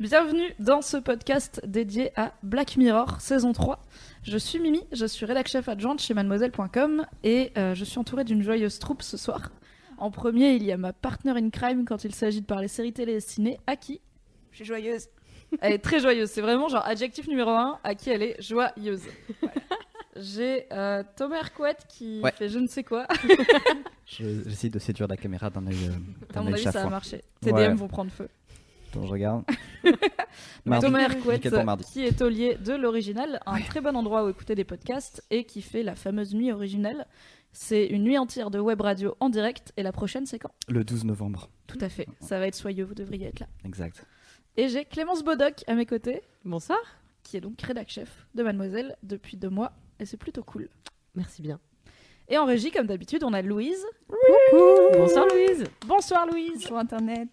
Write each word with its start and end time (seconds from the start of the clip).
Bienvenue 0.00 0.54
dans 0.60 0.80
ce 0.80 0.96
podcast 0.96 1.60
dédié 1.66 2.12
à 2.18 2.32
Black 2.44 2.76
Mirror 2.76 3.20
saison 3.20 3.52
3. 3.52 3.82
Je 4.22 4.38
suis 4.38 4.60
Mimi, 4.60 4.80
je 4.92 5.06
suis 5.06 5.26
rédac 5.26 5.48
chef 5.48 5.68
adjointe 5.68 6.00
chez 6.00 6.14
mademoiselle.com 6.14 7.04
et 7.24 7.50
euh, 7.58 7.74
je 7.74 7.84
suis 7.84 7.98
entourée 7.98 8.22
d'une 8.24 8.42
joyeuse 8.42 8.78
troupe 8.78 9.02
ce 9.02 9.16
soir. 9.16 9.50
En 9.96 10.12
premier, 10.12 10.52
il 10.54 10.62
y 10.62 10.70
a 10.70 10.76
ma 10.76 10.92
partner 10.92 11.32
in 11.32 11.50
crime 11.50 11.84
quand 11.84 12.04
il 12.04 12.14
s'agit 12.14 12.40
de 12.40 12.46
parler 12.46 12.68
séries 12.68 12.92
télé 12.92 13.14
et 13.14 13.20
ciné, 13.20 13.58
Aki. 13.66 14.00
Je 14.52 14.56
suis 14.56 14.64
joyeuse. 14.64 15.08
Elle 15.60 15.72
est 15.72 15.78
très 15.78 15.98
joyeuse, 15.98 16.30
c'est 16.30 16.42
vraiment 16.42 16.68
genre 16.68 16.84
adjectif 16.86 17.26
numéro 17.26 17.50
1, 17.50 17.80
à 17.82 17.94
qui 17.96 18.10
elle 18.10 18.22
est 18.22 18.40
joyeuse. 18.40 19.02
J'ai 20.16 20.66
euh, 20.72 21.02
Thomas 21.16 21.38
Hercouette 21.38 21.86
qui 21.88 22.20
Ouais. 22.22 22.32
fait 22.32 22.48
je 22.48 22.58
ne 22.58 22.66
sais 22.66 22.84
quoi. 22.84 23.06
Je- 24.04 24.42
J'essaie 24.46 24.68
de 24.68 24.78
séduire 24.78 25.08
la 25.08 25.16
caméra 25.16 25.48
d'un 25.48 25.66
œil. 25.66 25.86
euh, 25.88 26.38
À 26.38 26.42
mon 26.42 26.52
avis, 26.52 26.62
ça 26.64 26.82
a 26.82 26.88
marché. 26.90 27.22
Tes 27.40 27.52
Ouais. 27.52 27.68
DM 27.68 27.76
vont 27.76 27.88
prendre 27.88 28.10
feu. 28.10 28.28
Attends, 28.90 29.06
je 29.06 29.12
regarde. 29.12 29.44
Mardi. 30.64 30.86
Thomas 30.86 31.64
mardi. 31.64 31.84
qui 31.84 32.04
est 32.04 32.18
taulier 32.18 32.54
de 32.56 32.74
l'original, 32.74 33.40
un 33.46 33.60
très 33.60 33.80
bon 33.80 33.94
endroit 33.96 34.24
où 34.24 34.28
écouter 34.30 34.54
des 34.54 34.64
podcasts 34.64 35.22
et 35.30 35.44
qui 35.44 35.62
fait 35.62 35.82
la 35.82 35.94
fameuse 35.94 36.34
nuit 36.34 36.52
originale. 36.52 37.06
C'est 37.52 37.86
une 37.86 38.04
nuit 38.04 38.18
entière 38.18 38.50
de 38.50 38.58
web 38.58 38.80
radio 38.80 39.16
en 39.20 39.28
direct 39.30 39.72
et 39.76 39.82
la 39.82 39.92
prochaine 39.92 40.26
c'est 40.26 40.38
quand? 40.38 40.52
Le 40.68 40.84
12 40.84 41.04
novembre. 41.04 41.50
Tout 41.66 41.78
à 41.80 41.88
fait, 41.88 42.06
ça 42.20 42.38
va 42.38 42.46
être 42.46 42.54
soyeux, 42.54 42.84
vous 42.84 42.94
devriez 42.94 43.26
être 43.26 43.40
là. 43.40 43.46
Exact. 43.64 44.04
Et 44.56 44.68
j'ai 44.68 44.84
Clémence 44.84 45.22
Bodoc 45.22 45.64
à 45.66 45.74
mes 45.74 45.86
côtés, 45.86 46.22
Bonsoir. 46.44 46.78
qui 47.22 47.36
est 47.36 47.40
donc 47.40 47.60
rédac 47.60 47.88
chef 47.88 48.26
de 48.34 48.42
Mademoiselle 48.42 48.96
depuis 49.02 49.36
deux 49.36 49.50
mois 49.50 49.72
et 50.00 50.06
c'est 50.06 50.16
plutôt 50.16 50.42
cool. 50.44 50.68
Merci 51.14 51.42
bien. 51.42 51.58
Et 52.30 52.36
en 52.36 52.44
régie, 52.44 52.70
comme 52.70 52.86
d'habitude, 52.86 53.24
on 53.24 53.32
a 53.32 53.40
Louise. 53.40 53.84
Bonsoir 54.92 55.26
Louise. 55.32 55.64
Bonsoir 55.86 56.26
Louise. 56.26 56.60
Sur 56.60 56.76
Internet. 56.76 57.28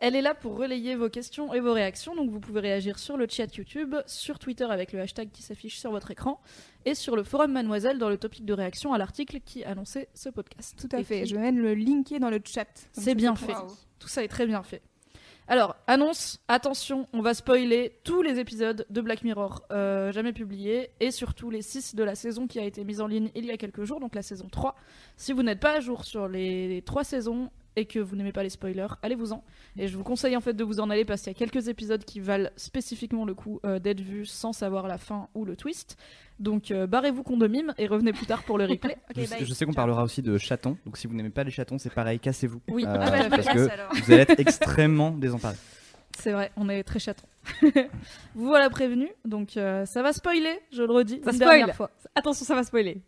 Elle 0.00 0.14
est 0.14 0.22
là 0.22 0.32
pour 0.34 0.56
relayer 0.56 0.94
vos 0.94 1.08
questions 1.08 1.52
et 1.52 1.58
vos 1.60 1.72
réactions, 1.72 2.14
donc 2.14 2.30
vous 2.30 2.38
pouvez 2.38 2.60
réagir 2.60 3.00
sur 3.00 3.16
le 3.16 3.26
chat 3.28 3.52
YouTube, 3.56 3.96
sur 4.06 4.38
Twitter 4.38 4.64
avec 4.64 4.92
le 4.92 5.00
hashtag 5.00 5.30
qui 5.32 5.42
s'affiche 5.42 5.76
sur 5.78 5.90
votre 5.90 6.12
écran, 6.12 6.40
et 6.84 6.94
sur 6.94 7.16
le 7.16 7.24
forum 7.24 7.50
Mademoiselle 7.50 7.98
dans 7.98 8.08
le 8.08 8.16
topic 8.16 8.44
de 8.44 8.52
réaction 8.52 8.92
à 8.92 8.98
l'article 8.98 9.40
qui 9.44 9.64
annonçait 9.64 10.08
ce 10.14 10.28
podcast. 10.28 10.76
Tout 10.80 10.94
à 10.96 11.00
Et 11.00 11.04
fait. 11.04 11.22
qui- 11.22 11.30
Je 11.30 11.34
vais 11.34 11.42
même 11.42 11.58
le 11.58 11.74
linker 11.74 12.20
dans 12.20 12.30
le 12.30 12.40
chat. 12.44 12.68
C'est 12.92 13.16
bien 13.16 13.34
fait. 13.34 13.54
Tout 13.98 14.06
ça 14.06 14.22
est 14.22 14.28
très 14.28 14.46
bien 14.46 14.62
fait. 14.62 14.82
Alors, 15.50 15.74
annonce, 15.86 16.38
attention, 16.46 17.08
on 17.14 17.22
va 17.22 17.32
spoiler 17.34 17.98
tous 18.04 18.20
les 18.22 18.38
épisodes 18.38 18.86
de 18.90 19.00
Black 19.00 19.24
Mirror 19.24 19.62
euh, 19.72 20.12
jamais 20.12 20.32
publiés, 20.34 20.90
et 21.00 21.10
surtout 21.10 21.50
les 21.50 21.62
6 21.62 21.96
de 21.96 22.04
la 22.04 22.14
saison 22.14 22.46
qui 22.46 22.60
a 22.60 22.64
été 22.64 22.84
mise 22.84 23.00
en 23.00 23.06
ligne 23.08 23.30
il 23.34 23.46
y 23.46 23.50
a 23.50 23.56
quelques 23.56 23.82
jours, 23.84 23.98
donc 23.98 24.14
la 24.14 24.22
saison 24.22 24.46
3. 24.48 24.76
Si 25.16 25.32
vous 25.32 25.42
n'êtes 25.42 25.58
pas 25.58 25.78
à 25.78 25.80
jour 25.80 26.04
sur 26.04 26.28
les 26.28 26.82
3 26.86 27.02
saisons 27.02 27.50
et 27.78 27.84
que 27.86 27.98
vous 28.00 28.16
n'aimez 28.16 28.32
pas 28.32 28.42
les 28.42 28.50
spoilers, 28.50 28.88
allez-vous-en. 29.02 29.44
Et 29.76 29.86
je 29.86 29.96
vous 29.96 30.02
conseille 30.02 30.36
en 30.36 30.40
fait 30.40 30.52
de 30.54 30.64
vous 30.64 30.80
en 30.80 30.90
aller 30.90 31.04
parce 31.04 31.22
qu'il 31.22 31.32
y 31.32 31.36
a 31.36 31.38
quelques 31.38 31.68
épisodes 31.68 32.04
qui 32.04 32.18
valent 32.18 32.50
spécifiquement 32.56 33.24
le 33.24 33.34
coup 33.34 33.60
euh, 33.64 33.78
d'être 33.78 34.00
vus 34.00 34.26
sans 34.26 34.52
savoir 34.52 34.88
la 34.88 34.98
fin 34.98 35.28
ou 35.34 35.44
le 35.44 35.54
twist. 35.54 35.96
Donc 36.40 36.70
euh, 36.72 36.86
barrez-vous 36.88 37.22
condomime 37.22 37.72
et 37.78 37.86
revenez 37.86 38.12
plus 38.12 38.26
tard 38.26 38.42
pour 38.42 38.58
le 38.58 38.64
replay. 38.64 38.96
je, 39.16 39.24
sais- 39.24 39.44
je 39.44 39.52
sais 39.54 39.64
qu'on 39.64 39.72
parlera 39.72 40.02
aussi 40.02 40.22
de 40.22 40.36
chatons. 40.38 40.76
Donc 40.84 40.96
si 40.96 41.06
vous 41.06 41.14
n'aimez 41.14 41.30
pas 41.30 41.44
les 41.44 41.50
chatons, 41.52 41.78
c'est 41.78 41.92
pareil, 41.94 42.18
cassez-vous. 42.18 42.60
Oui. 42.68 42.84
Euh, 42.84 42.96
Ah 43.00 43.10
bah, 43.10 43.28
parce 43.30 43.46
que 43.48 44.02
vous 44.04 44.12
allez 44.12 44.22
être 44.22 44.38
extrêmement 44.40 45.10
désemparés. 45.12 45.56
C'est 46.20 46.32
vrai, 46.32 46.50
on 46.56 46.68
est 46.68 46.82
très 46.82 46.98
chatons. 46.98 47.28
vous 48.34 48.46
voilà 48.46 48.68
prévenu, 48.68 49.08
donc 49.24 49.56
euh, 49.56 49.86
ça 49.86 50.02
va 50.02 50.12
spoiler, 50.12 50.60
je 50.72 50.82
le 50.82 50.92
redis. 50.92 51.20
Ça 51.24 51.30
une 51.30 51.36
spoil. 51.36 51.58
dernière 51.58 51.76
fois. 51.76 51.90
Attention, 52.14 52.44
ça 52.44 52.54
va 52.56 52.64
spoiler. 52.64 53.00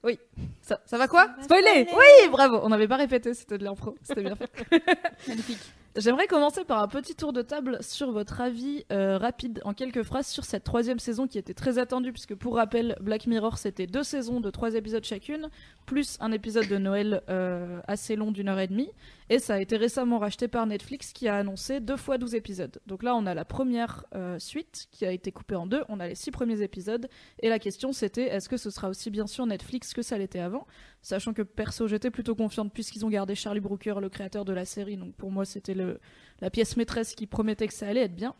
Ça, 0.62 0.80
ça 0.84 0.96
va 0.96 1.08
quoi 1.08 1.28
Spoiler 1.42 1.88
Oui, 1.92 2.28
bravo, 2.30 2.60
on 2.62 2.68
n'avait 2.68 2.88
pas 2.88 2.96
répété, 2.96 3.34
c'était 3.34 3.58
de 3.58 3.64
l'impro, 3.64 3.96
c'était 4.02 4.22
bien 4.22 4.36
fait. 4.36 4.50
Magnifique. 5.28 5.58
J'aimerais 5.96 6.28
commencer 6.28 6.64
par 6.64 6.80
un 6.80 6.86
petit 6.86 7.16
tour 7.16 7.32
de 7.32 7.42
table 7.42 7.78
sur 7.80 8.12
votre 8.12 8.40
avis 8.40 8.84
euh, 8.92 9.18
rapide, 9.18 9.60
en 9.64 9.74
quelques 9.74 10.04
phrases, 10.04 10.28
sur 10.28 10.44
cette 10.44 10.62
troisième 10.62 11.00
saison 11.00 11.26
qui 11.26 11.36
était 11.36 11.52
très 11.52 11.78
attendue, 11.78 12.12
puisque 12.12 12.36
pour 12.36 12.54
rappel, 12.54 12.96
Black 13.00 13.26
Mirror 13.26 13.58
c'était 13.58 13.88
deux 13.88 14.04
saisons 14.04 14.40
de 14.40 14.50
trois 14.50 14.76
épisodes 14.76 15.04
chacune, 15.04 15.48
plus 15.86 16.16
un 16.20 16.30
épisode 16.30 16.68
de 16.68 16.78
Noël 16.78 17.22
euh, 17.28 17.80
assez 17.88 18.14
long 18.14 18.30
d'une 18.30 18.48
heure 18.48 18.60
et 18.60 18.68
demie, 18.68 18.90
et 19.30 19.38
ça 19.38 19.54
a 19.54 19.60
été 19.60 19.76
récemment 19.76 20.18
racheté 20.18 20.48
par 20.48 20.66
Netflix 20.66 21.12
qui 21.12 21.28
a 21.28 21.36
annoncé 21.36 21.78
deux 21.78 21.96
fois 21.96 22.18
12 22.18 22.34
épisodes. 22.34 22.80
Donc 22.86 23.04
là, 23.04 23.14
on 23.14 23.26
a 23.26 23.32
la 23.32 23.44
première 23.44 24.04
euh, 24.14 24.38
suite 24.40 24.88
qui 24.90 25.06
a 25.06 25.12
été 25.12 25.30
coupée 25.30 25.54
en 25.54 25.66
deux, 25.66 25.84
on 25.88 26.00
a 26.00 26.08
les 26.08 26.16
six 26.16 26.32
premiers 26.32 26.62
épisodes, 26.62 27.08
et 27.38 27.48
la 27.48 27.60
question 27.60 27.92
c'était 27.92 28.24
est-ce 28.24 28.48
que 28.48 28.56
ce 28.56 28.70
sera 28.70 28.88
aussi 28.88 29.08
bien 29.08 29.28
sur 29.28 29.46
Netflix 29.46 29.94
que 29.94 30.02
ça 30.02 30.18
l'était 30.18 30.40
avant? 30.40 30.66
Sachant 31.00 31.32
que 31.32 31.42
perso, 31.42 31.86
j'étais 31.86 32.10
plutôt 32.10 32.34
confiante 32.34 32.72
puisqu'ils 32.72 33.06
ont 33.06 33.08
gardé 33.08 33.36
Charlie 33.36 33.60
Brooker, 33.60 34.00
le 34.00 34.08
créateur 34.08 34.44
de 34.44 34.52
la 34.52 34.64
série, 34.64 34.96
donc 34.96 35.14
pour 35.14 35.30
moi 35.30 35.44
c'était 35.44 35.74
la 35.74 36.50
pièce 36.50 36.76
maîtresse 36.76 37.14
qui 37.14 37.28
promettait 37.28 37.68
que 37.68 37.74
ça 37.74 37.86
allait 37.86 38.02
être 38.02 38.16
bien. 38.16 38.34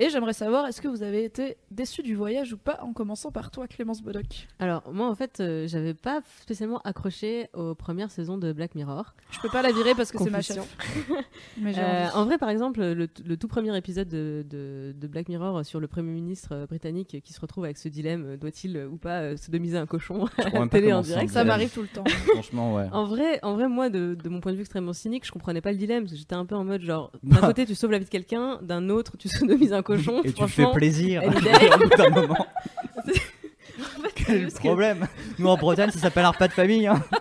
Et 0.00 0.10
j'aimerais 0.10 0.32
savoir, 0.32 0.64
est-ce 0.66 0.80
que 0.80 0.86
vous 0.86 1.02
avez 1.02 1.24
été 1.24 1.56
déçu 1.72 2.02
du 2.04 2.14
voyage 2.14 2.52
ou 2.52 2.56
pas, 2.56 2.78
en 2.82 2.92
commençant 2.92 3.32
par 3.32 3.50
toi, 3.50 3.66
Clémence 3.66 4.00
Bodoc? 4.00 4.46
Alors, 4.60 4.84
moi, 4.92 5.08
en 5.08 5.14
fait, 5.16 5.40
euh, 5.40 5.66
j'avais 5.66 5.92
pas 5.92 6.20
spécialement 6.40 6.78
accroché 6.84 7.48
aux 7.52 7.74
premières 7.74 8.12
saisons 8.12 8.38
de 8.38 8.52
Black 8.52 8.76
Mirror. 8.76 9.14
Je 9.32 9.40
peux 9.40 9.48
pas 9.48 9.60
la 9.60 9.72
virer 9.72 9.96
parce 9.96 10.12
que 10.12 10.18
c'est 10.18 10.30
ma 10.30 10.40
chef. 10.40 10.76
Mais 11.60 11.72
Euh, 11.76 12.06
en 12.14 12.24
vrai, 12.26 12.38
par 12.38 12.48
exemple, 12.48 12.78
le, 12.80 13.08
le 13.24 13.36
tout 13.36 13.48
premier 13.48 13.76
épisode 13.76 14.08
de, 14.08 14.44
de- 14.48 14.94
de 14.96 15.06
Black 15.08 15.28
Mirror 15.28 15.64
sur 15.64 15.80
le 15.80 15.88
Premier 15.88 16.12
ministre 16.12 16.50
euh, 16.52 16.66
britannique 16.66 17.20
qui 17.24 17.32
se 17.32 17.40
retrouve 17.40 17.64
avec 17.64 17.76
ce 17.76 17.88
dilemme 17.88 18.24
euh, 18.24 18.36
doit-il 18.36 18.76
ou 18.90 18.98
pas 18.98 19.20
euh, 19.22 19.36
sodomiser 19.36 19.78
un 19.78 19.86
cochon 19.86 20.26
à 20.38 20.48
la 20.50 20.68
télé 20.68 20.92
en 20.92 21.00
direct 21.00 21.30
Ça 21.32 21.42
m'arrive 21.42 21.72
tout 21.72 21.82
le 21.82 21.88
temps. 21.88 22.04
Franchement, 22.34 22.74
ouais. 22.76 22.86
En 22.92 23.04
vrai, 23.04 23.40
en 23.42 23.54
vrai, 23.54 23.68
moi, 23.68 23.90
de, 23.90 24.14
de 24.14 24.28
mon 24.28 24.40
point 24.40 24.52
de 24.52 24.56
vue 24.56 24.62
extrêmement 24.62 24.92
cynique, 24.92 25.26
je 25.26 25.32
comprenais 25.32 25.60
pas 25.60 25.72
le 25.72 25.78
dilemme 25.78 26.04
parce 26.04 26.12
que 26.12 26.18
j'étais 26.18 26.36
un 26.36 26.46
peu 26.46 26.54
en 26.54 26.62
mode 26.64 26.82
genre, 26.82 27.10
d'un 27.24 27.40
côté, 27.40 27.66
tu 27.66 27.74
sauves 27.74 27.90
la 27.90 27.98
vie 27.98 28.04
de 28.04 28.10
quelqu'un, 28.10 28.60
d'un 28.62 28.88
autre, 28.90 29.16
tu 29.16 29.28
sodomises 29.28 29.72
un 29.72 29.82
cochon. 29.96 30.22
Et 30.24 30.32
tu 30.32 30.46
fais 30.48 30.66
plaisir 30.72 31.22
d'un 31.98 32.10
moment. 32.10 32.36
en 32.96 33.02
fait, 33.02 33.22
c'est 34.16 34.24
Quel 34.24 34.48
que- 34.52 34.58
problème 34.58 35.06
Nous 35.38 35.48
en 35.48 35.56
Bretagne, 35.56 35.90
ça 35.90 35.98
s'appelle 35.98 36.24
un 36.24 36.30
repas 36.30 36.48
de 36.48 36.52
famille. 36.52 36.86
hein. 36.86 37.02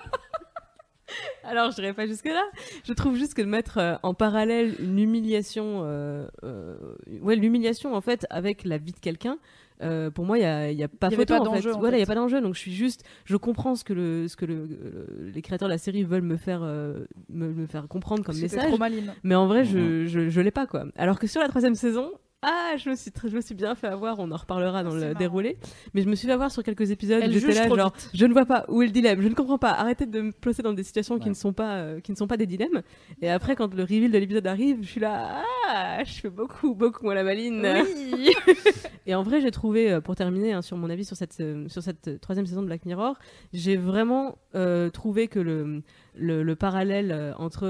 Alors, 1.44 1.72
je 1.72 1.76
dirais 1.76 1.94
pas 1.94 2.06
jusque-là. 2.08 2.44
Je 2.84 2.92
trouve 2.92 3.16
juste 3.16 3.34
que 3.34 3.42
de 3.42 3.48
mettre 3.48 3.78
euh, 3.78 3.96
en 4.04 4.14
parallèle 4.14 4.76
une 4.82 5.00
humiliation, 5.00 5.82
euh, 5.86 6.28
euh, 6.44 6.76
ouais, 7.22 7.38
l'humiliation 7.38 7.96
en 7.96 8.02
fait 8.02 8.28
avec 8.30 8.66
la 8.66 8.78
vie 8.78 8.92
de 8.92 9.00
quelqu'un. 9.00 9.38
euh, 9.82 10.10
pour 10.12 10.26
moi, 10.26 10.38
il 10.38 10.42
y 10.42 10.46
a, 10.46 10.70
il 10.72 10.78
y 10.78 10.84
a 10.84 10.90
pas 10.90 11.08
y 11.08 11.16
photo 11.16 11.36
pas 11.38 11.50
en 11.50 11.54
fait. 11.54 11.70
Voilà, 11.80 11.96
il 11.96 12.02
y 12.02 12.04
a 12.04 12.06
pas 12.06 12.16
d'enjeu. 12.16 12.42
Donc, 12.42 12.56
je 12.56 12.60
suis 12.60 12.74
juste, 12.74 13.06
je 13.24 13.38
comprends 13.38 13.76
ce 13.76 13.86
que 13.86 13.94
le, 13.94 14.28
ce 14.28 14.36
que 14.36 14.46
le, 14.46 14.56
euh, 14.56 15.32
les 15.34 15.42
créateurs 15.42 15.70
de 15.70 15.74
la 15.74 15.78
série 15.78 16.04
veulent 16.04 16.22
me 16.22 16.36
faire, 16.36 16.64
euh, 16.64 17.06
me, 17.30 17.48
me 17.54 17.66
faire 17.66 17.88
comprendre 17.88 18.26
comme 18.26 18.38
message. 18.38 18.68
trop. 18.70 18.78
Mais 19.24 19.36
en 19.36 19.48
vrai, 19.48 19.64
je, 19.64 20.06
je, 20.06 20.28
je 20.28 20.42
l'ai 20.42 20.52
pas, 20.52 20.68
quoi. 20.68 20.84
Alors 20.98 21.18
que 21.18 21.28
sur 21.28 21.40
la 21.40 21.48
troisième 21.48 21.76
saison, 21.76 22.12
ah, 22.44 22.76
je 22.78 22.90
me 22.90 22.96
suis, 22.96 23.12
je 23.24 23.36
me 23.36 23.42
suis 23.42 23.56
bien 23.56 23.74
fait 23.74 23.88
avoir, 23.88 24.20
on 24.20 24.30
en 24.32 24.38
reparlera 24.38 24.84
dans 24.84 24.94
le 24.94 25.00
marrant. 25.00 25.14
déroulé. 25.20 25.58
Mais 25.94 26.04
je 26.04 26.08
me 26.08 26.16
suis 26.16 26.28
fait 26.28 26.34
avoir 26.34 26.52
sur 26.52 26.64
quelques 26.64 26.92
épisodes, 26.92 27.24
j'étais 27.30 27.54
là, 27.54 27.68
genre, 27.68 27.94
vite. 27.96 28.10
je 28.14 28.26
ne 28.26 28.34
vois 28.34 28.46
pas 28.46 28.66
où 28.70 28.82
est 28.84 28.86
le 28.86 28.92
dilemme, 28.92 29.22
je 29.22 29.28
ne 29.28 29.34
comprends 29.34 29.58
pas, 29.58 29.72
arrêtez 29.72 30.06
de 30.06 30.22
me 30.22 30.32
placer 30.32 30.62
dans 30.62 30.74
des 30.74 30.84
situations 30.84 31.18
qui 31.18 31.30
ne 31.30 31.34
sont 31.34 31.52
pas, 31.54 31.78
euh, 31.78 32.00
qui 32.00 32.12
ne 32.12 32.18
sont 32.18 32.28
pas 32.28 32.38
des 32.38 32.46
dilemmes. 32.46 32.82
Et 33.22 33.30
après, 33.30 33.56
quand 33.56 33.74
le 33.74 33.82
reveal 33.82 34.12
de 34.12 34.18
l'épisode 34.20 34.46
arrive, 34.46 34.78
je 34.82 34.88
suis 34.88 35.02
là, 35.02 35.44
ah, 35.68 36.04
je 36.04 36.14
fais 36.14 36.30
beaucoup, 36.30 36.76
beaucoup, 36.76 37.04
moi, 37.06 37.16
la 37.16 37.24
maline. 37.24 37.66
Oui. 38.14 38.34
Et 39.08 39.16
en 39.16 39.24
vrai, 39.24 39.42
j'ai 39.42 39.52
trouvé, 39.52 39.92
euh, 39.92 40.02
pour 40.02 40.16
terminer 40.16 40.54
hein, 40.54 40.62
sur 40.62 40.78
mon 40.78 40.90
avis 40.90 41.06
sur 41.06 41.16
cette, 41.18 41.40
euh, 41.40 41.68
sur 41.70 41.82
cette 41.82 42.22
troisième 42.22 42.46
saison 42.46 42.62
de 42.62 42.68
Black 42.68 42.86
Mirror, 42.86 43.18
j'ai 43.54 43.78
vraiment 43.78 44.38
euh, 44.54 44.90
trouvé 44.90 45.28
que 45.28 45.40
le, 45.40 45.82
le, 46.16 46.44
le 46.44 46.56
parallèle 46.56 47.12
euh, 47.12 47.34
entre. 47.38 47.66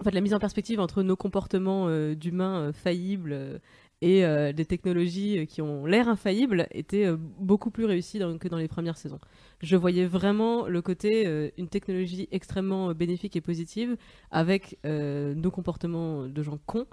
En 0.00 0.04
fait, 0.04 0.12
la 0.12 0.20
mise 0.20 0.34
en 0.34 0.38
perspective 0.38 0.78
entre 0.78 1.02
nos 1.02 1.16
comportements 1.16 1.88
euh, 1.88 2.14
d'humains 2.14 2.60
euh, 2.68 2.72
faillibles 2.72 3.32
euh, 3.32 3.58
et 4.00 4.22
des 4.52 4.64
technologies 4.64 5.44
qui 5.48 5.60
ont 5.60 5.84
l'air 5.84 6.08
infaillibles 6.08 6.68
était 6.70 7.10
beaucoup 7.16 7.72
plus 7.72 7.84
réussi 7.84 8.20
dans- 8.20 8.38
que 8.38 8.46
dans 8.46 8.56
les 8.56 8.68
premières 8.68 8.96
saisons. 8.96 9.18
Je 9.60 9.74
voyais 9.74 10.06
vraiment 10.06 10.68
le 10.68 10.80
côté 10.82 11.50
une 11.58 11.68
technologie 11.68 12.28
extrêmement 12.30 12.94
bénéfique 12.94 13.34
et 13.34 13.40
positive 13.40 13.96
avec 14.30 14.78
nos 14.84 15.50
comportements 15.50 16.28
de 16.28 16.42
gens 16.44 16.60
cons 16.64 16.86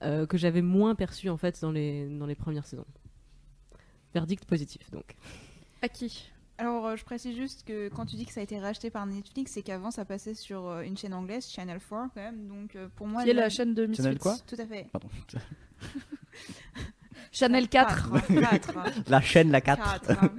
que 0.00 0.38
j'avais 0.38 0.62
moins 0.62 0.94
perçu 0.94 1.28
en 1.30 1.36
fait 1.36 1.60
dans 1.62 1.72
les, 1.72 2.06
dans 2.06 2.26
les 2.26 2.36
premières 2.36 2.64
saisons. 2.64 2.86
Verdict 4.14 4.44
positif 4.44 4.88
donc. 4.92 5.16
À 5.82 5.88
qui? 5.88 6.30
Alors, 6.62 6.86
euh, 6.86 6.94
je 6.94 7.04
précise 7.04 7.34
juste 7.34 7.64
que 7.64 7.88
quand 7.88 8.06
tu 8.06 8.14
dis 8.14 8.24
que 8.24 8.32
ça 8.32 8.38
a 8.38 8.44
été 8.44 8.56
racheté 8.56 8.88
par 8.88 9.04
Netflix, 9.04 9.50
c'est 9.50 9.62
qu'avant 9.62 9.90
ça 9.90 10.04
passait 10.04 10.34
sur 10.34 10.68
euh, 10.68 10.82
une 10.82 10.96
chaîne 10.96 11.12
anglaise, 11.12 11.50
Channel 11.50 11.80
4 11.80 11.90
quand 11.90 12.10
même. 12.14 12.46
Donc, 12.46 12.76
euh, 12.76 12.86
pour 12.94 13.08
moi. 13.08 13.24
Qui 13.24 13.30
est 13.30 13.34
la 13.34 13.48
chaîne 13.48 13.74
de 13.74 13.84
Misfits. 13.84 14.04
Channel 14.04 14.18
quoi 14.20 14.36
Tout 14.46 14.54
à 14.56 14.64
fait. 14.64 14.86
Pardon. 14.92 15.08
Channel 17.32 17.68
4. 17.68 18.12
Quatre, 18.28 18.78
hein. 18.78 18.84
La 19.08 19.20
chaîne, 19.20 19.50
la 19.50 19.60
4. 19.60 19.82
Quatre, 19.82 20.22
hein. 20.22 20.30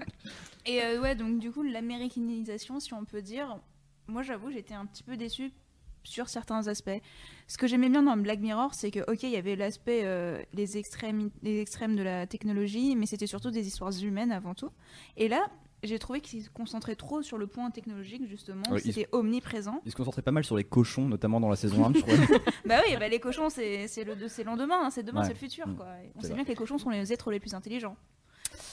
Et 0.66 0.82
euh, 0.82 1.02
ouais, 1.02 1.14
donc 1.14 1.40
du 1.40 1.52
coup, 1.52 1.62
l'américanisation, 1.62 2.80
si 2.80 2.94
on 2.94 3.04
peut 3.04 3.22
dire, 3.22 3.60
moi 4.08 4.24
j'avoue, 4.24 4.50
j'étais 4.50 4.76
un 4.76 4.86
petit 4.86 5.04
peu 5.04 5.18
déçue 5.18 5.52
sur 6.06 6.30
certains 6.30 6.68
aspects. 6.68 7.02
Ce 7.48 7.58
que 7.58 7.68
j'aimais 7.68 7.90
bien 7.90 8.04
dans 8.04 8.16
Black 8.16 8.40
Mirror, 8.40 8.74
c'est 8.74 8.92
que, 8.92 9.00
ok, 9.12 9.24
il 9.24 9.30
y 9.32 9.36
avait 9.36 9.58
l'aspect, 9.58 10.02
euh, 10.04 10.42
les, 10.54 10.78
extrêmes, 10.78 11.32
les 11.42 11.60
extrêmes 11.60 11.98
de 11.98 12.04
la 12.04 12.28
technologie, 12.28 12.96
mais 12.96 13.08
c'était 13.08 13.28
surtout 13.28 13.52
des 13.52 13.68
histoires 13.68 13.94
humaines 14.02 14.32
avant 14.32 14.54
tout. 14.54 14.70
Et 15.18 15.28
là, 15.28 15.48
j'ai 15.84 16.00
trouvé 16.00 16.22
qu'ils 16.22 16.44
se 16.44 16.50
concentraient 16.50 16.96
trop 16.96 17.22
sur 17.22 17.38
le 17.38 17.48
point 17.48 17.70
technologique, 17.72 18.26
justement. 18.28 18.64
Ouais, 18.72 18.80
ils- 18.86 18.94
c'était 18.94 19.10
omniprésent. 19.12 19.82
Il 19.86 19.92
se 19.92 19.96
concentrait 19.96 20.22
pas 20.22 20.32
mal 20.32 20.44
sur 20.44 20.56
les 20.58 20.64
cochons, 20.64 21.08
notamment 21.08 21.40
dans 21.40 21.50
la 21.50 21.56
saison 21.56 21.86
1, 21.86 21.94
je 21.94 22.00
trouvais. 22.00 22.18
bah 22.66 22.82
oui, 22.88 22.96
bah 23.00 23.08
les 23.08 23.20
cochons, 23.20 23.50
c'est 23.50 23.88
c'est 23.88 24.04
le, 24.04 24.16
c'est 24.28 24.44
lendemain, 24.44 24.80
hein, 24.86 24.90
c'est 24.90 25.04
demain, 25.04 25.22
Ouais. 25.22 25.28
c'est 25.28 25.34
le 25.34 25.40
futur. 25.40 25.68
Mm. 25.68 25.76
Quoi. 25.76 25.88
On 26.16 26.22
sait 26.22 26.28
vrai. 26.28 26.36
bien 26.36 26.44
que 26.44 26.50
les 26.50 26.56
cochons 26.56 26.78
sont 26.78 26.90
les 26.90 27.12
êtres 27.14 27.32
les 27.32 27.40
plus 27.40 27.54
intelligents. 27.54 27.96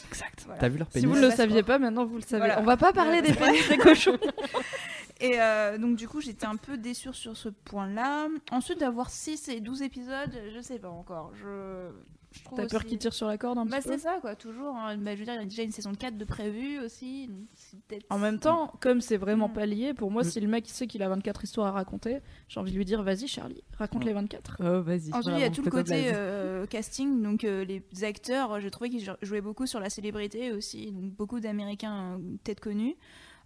exact. 0.08 0.42
Voilà. 0.44 0.60
T'as 0.60 0.68
vu 0.68 0.78
leur 0.78 0.88
Si 0.88 0.94
pénis 1.00 1.08
vous 1.08 1.16
ne 1.16 1.26
le 1.26 1.30
saviez 1.32 1.62
pas, 1.62 1.78
maintenant 1.78 2.04
vous 2.04 2.16
le 2.16 2.22
savez. 2.22 2.38
Voilà. 2.38 2.60
On 2.60 2.64
va 2.64 2.76
pas 2.76 2.92
parler 2.92 3.22
des 3.22 3.32
pénis 3.32 3.68
des 3.68 3.78
cochons. 3.78 4.18
Et 5.22 5.38
euh, 5.38 5.76
donc 5.76 5.96
du 5.96 6.08
coup 6.08 6.20
j'étais 6.22 6.46
un 6.46 6.56
peu 6.56 6.78
déçue 6.78 7.12
sur 7.12 7.36
ce 7.36 7.48
point-là. 7.50 8.28
Ensuite 8.52 8.80
d'avoir 8.80 9.10
6 9.10 9.48
et 9.50 9.60
12 9.60 9.82
épisodes, 9.82 10.32
je 10.54 10.60
sais 10.62 10.78
pas 10.78 10.88
encore. 10.88 11.32
Je, 11.34 11.90
je 12.32 12.44
trouve 12.44 12.58
T'as 12.58 12.66
peur 12.68 12.84
qu'il 12.84 12.96
tire 12.98 13.12
sur 13.12 13.26
la 13.26 13.36
corde 13.38 13.58
un 13.58 13.66
Bah 13.66 13.78
petit 13.78 13.88
peu 13.88 13.94
c'est 13.94 14.02
ça 14.04 14.18
quoi, 14.20 14.36
toujours. 14.36 14.74
hein. 14.76 14.96
Bah, 14.98 15.14
je 15.14 15.18
veux 15.20 15.24
dire, 15.24 15.34
il 15.34 15.38
y 15.40 15.42
a 15.42 15.44
déjà 15.44 15.62
une 15.62 15.72
saison 15.72 15.92
4 15.94 16.16
de 16.16 16.24
prévue 16.24 16.78
aussi. 16.78 17.26
donc 17.28 18.00
En 18.08 18.18
même 18.18 18.38
temps, 18.38 18.72
comme 18.80 19.00
c'est 19.00 19.16
vraiment 19.16 19.48
Mm. 19.48 19.52
pas 19.52 19.66
lié, 19.66 19.94
pour 19.94 20.10
moi, 20.10 20.22
Mm. 20.22 20.26
si 20.26 20.40
le 20.40 20.46
mec 20.48 20.68
sait 20.68 20.86
qu'il 20.86 21.02
a 21.02 21.08
24 21.08 21.42
histoires 21.44 21.66
à 21.66 21.72
raconter, 21.72 22.20
j'ai 22.48 22.60
envie 22.60 22.70
de 22.72 22.76
lui 22.76 22.84
dire 22.84 23.02
vas-y 23.02 23.26
Charlie, 23.26 23.62
raconte 23.76 24.04
Mm. 24.04 24.06
les 24.06 24.12
24. 24.12 24.56
Oh, 24.60 24.82
vas-y. 24.82 25.12
Ensuite, 25.12 25.34
il 25.36 25.40
y 25.40 25.44
a 25.44 25.50
tout 25.50 25.62
le 25.62 25.70
côté 25.70 26.12
euh, 26.14 26.66
casting, 26.66 27.22
donc 27.22 27.44
euh, 27.44 27.64
les 27.64 27.82
acteurs, 28.04 28.52
euh, 28.52 28.60
j'ai 28.60 28.70
trouvé 28.70 28.90
qu'ils 28.90 29.04
jou- 29.04 29.12
jouaient 29.22 29.40
beaucoup 29.40 29.66
sur 29.66 29.80
la 29.80 29.90
célébrité 29.90 30.52
aussi, 30.52 30.92
donc 30.92 31.12
beaucoup 31.14 31.40
d'Américains 31.40 32.16
euh, 32.16 32.36
peut-être 32.44 32.60
connus. 32.60 32.94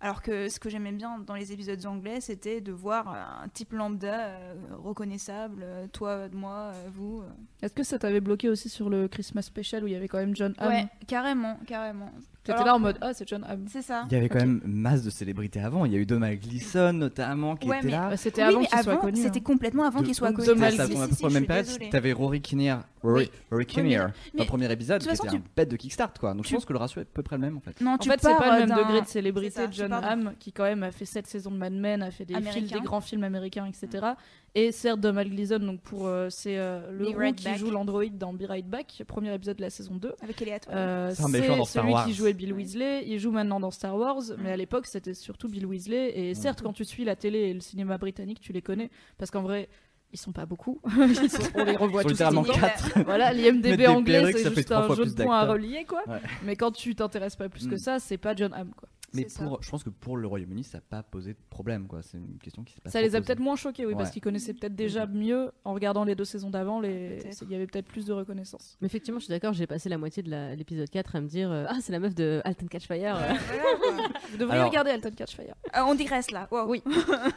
Alors 0.05 0.21
que 0.21 0.51
ce 0.51 0.61
que 0.61 0.69
j'aimais 0.69 0.93
bien 0.93 1.19
dans 1.21 1.35
les 1.35 1.51
épisodes 1.51 1.87
anglais, 1.87 2.21
c'était 2.21 2.61
de 2.61 2.73
voir 2.73 3.09
un 3.09 3.49
type 3.49 3.73
lambda 3.73 4.27
euh, 4.27 4.55
reconnaissable, 4.77 5.62
euh, 5.65 5.87
toi, 5.91 6.29
moi, 6.31 6.73
euh, 6.75 6.89
vous. 6.93 7.23
Est-ce 7.62 7.73
que 7.73 7.83
ça 7.83 7.99
t'avait 7.99 8.21
bloqué 8.21 8.51
aussi 8.51 8.69
sur 8.69 8.91
le 8.91 9.09
Christmas 9.09 9.41
special 9.41 9.83
où 9.83 9.87
il 9.87 9.95
y 9.95 9.97
avait 9.97 10.06
quand 10.06 10.19
même 10.19 10.37
John 10.37 10.53
Hamm? 10.59 10.69
Ouais, 10.69 10.87
carrément, 11.06 11.59
carrément. 11.67 12.12
T'étais 12.44 12.62
là 12.64 12.75
en 12.75 12.79
mode 12.79 12.99
ah 13.00 13.12
c'est 13.14 13.26
John 13.29 13.43
Hamm. 13.49 13.64
C'est 13.69 13.82
ça. 13.82 14.05
Il 14.11 14.12
y 14.12 14.17
avait 14.17 14.29
quand 14.29 14.38
même 14.41 14.61
masse 14.64 15.02
de 15.02 15.11
célébrités 15.11 15.61
avant. 15.61 15.85
Il 15.87 15.93
y 15.93 15.96
a 15.96 15.99
eu 15.99 16.06
Donald 16.06 16.38
Gleason 16.41 16.93
notamment 16.93 17.56
qui 17.56 17.69
Ouais, 17.69 17.79
était 17.79 17.87
mais- 17.87 17.93
là. 17.93 18.08
Bah, 18.11 18.17
C'était 18.19 18.43
Oui, 18.43 18.49
avant 18.49 18.61
mais 18.61 18.67
qu'il 18.67 18.79
soit 18.82 18.93
avant, 18.93 19.00
connu. 19.00 19.23
C'était 19.23 19.38
hein. 19.38 19.43
complètement 19.44 19.85
avant 19.85 20.02
qu'il 20.02 20.14
soit 20.14 20.32
connu. 20.32 20.43
Si, 20.46 20.52
tourne 20.52 20.62
à 20.64 20.70
si, 20.70 20.76
peu 20.76 20.85
si, 20.85 20.93
près 20.94 21.06
la 21.23 21.29
je 21.29 21.35
même 21.35 21.46
période. 21.46 21.67
T'avais 21.91 22.12
Rory 22.12 22.41
Kinnear, 22.43 22.85
Rory, 23.02 23.31
Rory 23.50 23.67
Kinnear, 23.67 24.11
dans 24.35 24.44
le 24.44 24.49
premier 24.49 24.70
épisode, 24.70 25.00
de 25.02 25.06
qui 25.06 25.14
était 25.14 25.29
un 25.37 25.43
bête 25.56 25.70
de 25.70 25.76
Kickstart 25.76 26.12
quoi. 26.20 26.35
Donc 26.35 26.46
je 26.46 26.55
pense 26.55 26.64
que 26.64 26.73
le 26.73 26.79
ratio 26.79 27.00
est 27.00 27.05
à 27.05 27.08
peu 27.12 27.23
près 27.23 27.37
le 27.37 27.43
même 27.43 27.56
en 27.56 27.61
fait. 27.61 27.81
Non, 27.81 27.93
En 27.93 27.99
tu 27.99 28.11
fait, 28.11 28.19
c'est 28.20 28.29
pas 28.37 28.52
le 28.55 28.61
même 28.61 28.69
d'un- 28.69 28.76
degré 28.76 29.00
de 29.00 29.06
célébrité 29.06 29.67
de 29.67 29.73
John 29.73 29.93
Hamm, 29.93 30.32
qui 30.38 30.52
quand 30.52 30.64
même 30.64 30.82
a 30.82 30.91
fait 30.91 31.05
7 31.06 31.26
saisons 31.26 31.50
de 31.50 31.56
Mad 31.56 31.73
Men, 31.73 32.02
a 32.02 32.11
fait 32.11 32.25
des, 32.25 32.35
films, 32.35 32.46
Américain. 32.49 32.79
des 32.79 32.85
grands 32.85 33.00
films 33.00 33.25
américains, 33.25 33.67
etc. 33.67 34.05
Et 34.56 34.71
certes, 34.71 35.01
Donald 35.01 35.29
Gleason, 35.33 35.59
donc 35.59 35.81
pour, 35.81 36.06
euh, 36.06 36.29
c'est 36.31 36.56
euh, 36.59 36.91
le 36.93 37.06
Be 37.06 37.09
roux 37.09 37.19
Right 37.19 37.35
qui 37.37 37.45
Back. 37.45 37.59
joue 37.59 37.71
l'android 37.71 38.05
dans 38.12 38.33
Be 38.33 38.45
Right 38.49 38.69
Back, 38.69 39.03
premier 39.06 39.35
épisode 39.35 39.56
de 39.56 39.62
la 39.62 39.71
saison 39.71 39.97
2. 39.97 40.12
Avec 40.23 40.41
Elliot. 40.43 40.53
ouais. 40.53 40.61
Euh, 40.71 41.11
C'est 41.12 41.23
celui 41.67 41.93
Wars. 41.93 42.05
qui 42.06 42.15
jouait 42.15 42.33
Bill 42.35 42.53
Weasley, 42.53 43.03
il 43.06 43.19
joue 43.19 43.33
maintenant 43.33 43.59
dans 43.59 43.73
Star 43.73 43.97
Wars, 43.97 44.23
mais 44.39 44.53
à 44.53 44.56
l'époque 44.56 44.87
c'était 44.87 45.15
surtout 45.15 45.49
Bill 45.49 45.67
Weasley. 45.67 46.17
Et 46.17 46.35
certes, 46.35 46.62
quand 46.62 46.73
tu 46.73 46.85
suis 46.85 47.05
la 47.05 47.17
télé 47.17 47.39
et 47.41 47.55
le 47.55 47.59
cinéma 47.61 47.99
britannique, 47.99 48.39
tu 48.41 48.53
les 48.53 48.62
connais, 48.62 48.91
parce 49.19 49.33
qu'en 49.33 49.43
vrai, 49.43 49.69
ils 50.12 50.19
sont 50.21 50.31
pas 50.31 50.47
beaucoup. 50.47 50.81
Ils 51.09 51.29
sont- 51.29 51.43
on 51.56 51.65
les 51.65 51.75
revoit 51.75 52.03
Ils 52.03 52.05
sont 52.05 52.09
tous. 52.09 52.09
littéralement 52.12 52.45
Stylé. 52.45 52.61
quatre. 52.61 52.99
Voilà, 53.05 53.35
Mettre 53.35 53.47
l'IMDB 53.51 53.87
anglais, 53.89 54.33
c'est 54.33 54.55
juste 54.55 54.71
un 54.71 54.95
jeu 54.95 55.06
de 55.06 55.23
points 55.25 55.41
à 55.41 55.45
relier, 55.47 55.85
quoi. 55.85 56.03
Ouais. 56.06 56.21
Mais 56.45 56.55
quand 56.55 56.71
tu 56.71 56.95
t'intéresses 56.95 57.35
pas 57.35 57.49
plus 57.49 57.67
que 57.67 57.75
Mm. 57.75 57.79
ça, 57.79 57.99
c'est 57.99 58.19
pas 58.19 58.37
John 58.37 58.53
Hamm, 58.55 58.71
quoi. 58.77 58.89
Mais 59.15 59.27
pour, 59.27 59.63
je 59.63 59.71
pense 59.71 59.85
que 59.85 59.91
pour 59.91 60.17
le 60.17 60.27
Royaume-Uni, 60.27 60.65
ça 60.65 60.79
n'a 60.79 60.83
pas 60.83 61.03
posé 61.03 61.33
de 61.35 61.39
problème 61.51 61.87
quoi. 61.87 62.03
C'est 62.03 62.19
une 62.19 62.39
question 62.39 62.65
qui 62.65 62.75
s'est 62.75 62.81
pas 62.81 62.91
Ça 62.91 63.01
les 63.01 63.15
a 63.15 63.21
peut-être 63.21 63.39
moins 63.41 63.57
choqués, 63.57 63.87
oui, 63.87 63.95
parce 63.95 64.11
qu'ils 64.11 64.23
connaissaient 64.23 64.55
peut-être 64.55 64.75
déjà 64.75 65.07
mieux 65.07 65.53
en 65.65 65.75
regardant 65.75 66.05
les 66.05 66.15
deux 66.15 66.25
saisons 66.25 66.51
d'avant. 66.51 66.81
Les... 66.81 67.21
Il 67.43 67.51
y 67.51 67.55
avait 67.55 67.67
peut-être 67.67 67.87
plus 67.87 68.05
de 68.07 68.13
reconnaissance. 68.13 68.77
Mais 68.81 68.87
effectivement, 68.87 69.21
je 69.21 69.25
suis 69.27 69.31
d'accord, 69.33 69.53
j'ai 69.53 69.67
passé 69.67 69.89
la 69.89 69.99
moitié 69.99 70.23
de 70.23 70.31
la- 70.31 70.55
l'épisode 70.55 70.89
4 70.91 71.17
à 71.17 71.21
me 71.21 71.29
dire 71.29 71.51
euh, 71.51 71.65
Ah, 71.69 71.77
c'est 71.81 71.93
la 71.93 72.01
meuf 72.01 72.15
de 72.15 72.41
Alton 72.45 72.67
Catchfire. 72.67 72.99
Ouais, 73.17 73.39
voilà, 73.49 73.63
quoi. 73.81 74.19
Vous 74.31 74.37
devriez 74.39 74.59
Alors- 74.59 74.69
regarder 74.71 74.91
Alton 74.91 75.11
Catchfire. 75.17 75.55
Ah, 75.73 75.85
on 75.87 75.95
digresse 75.95 76.31
là. 76.31 76.49
Wow. 76.51 76.69
Oui. 76.69 76.83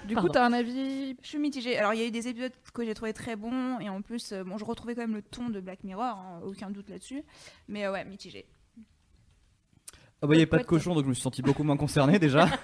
Du 0.08 0.16
coup, 0.16 0.22
Pardon. 0.22 0.30
t'as 0.34 0.46
un 0.46 0.54
avis? 0.54 1.16
Je 1.22 1.28
suis 1.28 1.40
mitigée. 1.40 1.78
Alors, 1.78 1.94
il 1.94 2.00
y 2.00 2.04
a 2.04 2.08
eu 2.08 2.12
des 2.12 2.28
épisodes 2.28 2.52
que 2.74 2.84
j'ai 2.86 2.94
trouvé 2.94 3.14
très 3.14 3.36
bons, 3.36 3.80
et 3.80 3.90
en 3.90 4.02
plus, 4.02 4.32
euh, 4.32 4.44
bon, 4.44 4.58
je 4.58 4.66
retrouvais 4.66 4.96
quand 4.96 5.02
même 5.02 5.16
le 5.16 5.22
ton 5.22 5.50
de 5.50 5.60
Black 5.60 5.84
Mirror, 5.84 6.04
hein, 6.18 6.40
aucun 6.44 6.70
doute 6.70 6.90
là-dessus. 6.90 7.24
Mais 7.68 7.86
euh, 7.86 7.92
ouais, 7.92 8.04
mitigée. 8.06 8.46
Ah 10.22 10.28
bah, 10.28 10.34
il 10.34 10.38
n'y 10.38 10.44
avait 10.44 10.46
pas 10.48 10.58
de 10.58 10.64
cochon, 10.64 10.96
donc 10.96 11.04
je 11.04 11.10
me 11.10 11.14
suis 11.14 11.22
senti 11.24 11.42
beaucoup 11.42 11.64
moins 11.64 11.78
concerné 11.78 12.20
déjà. 12.20 12.48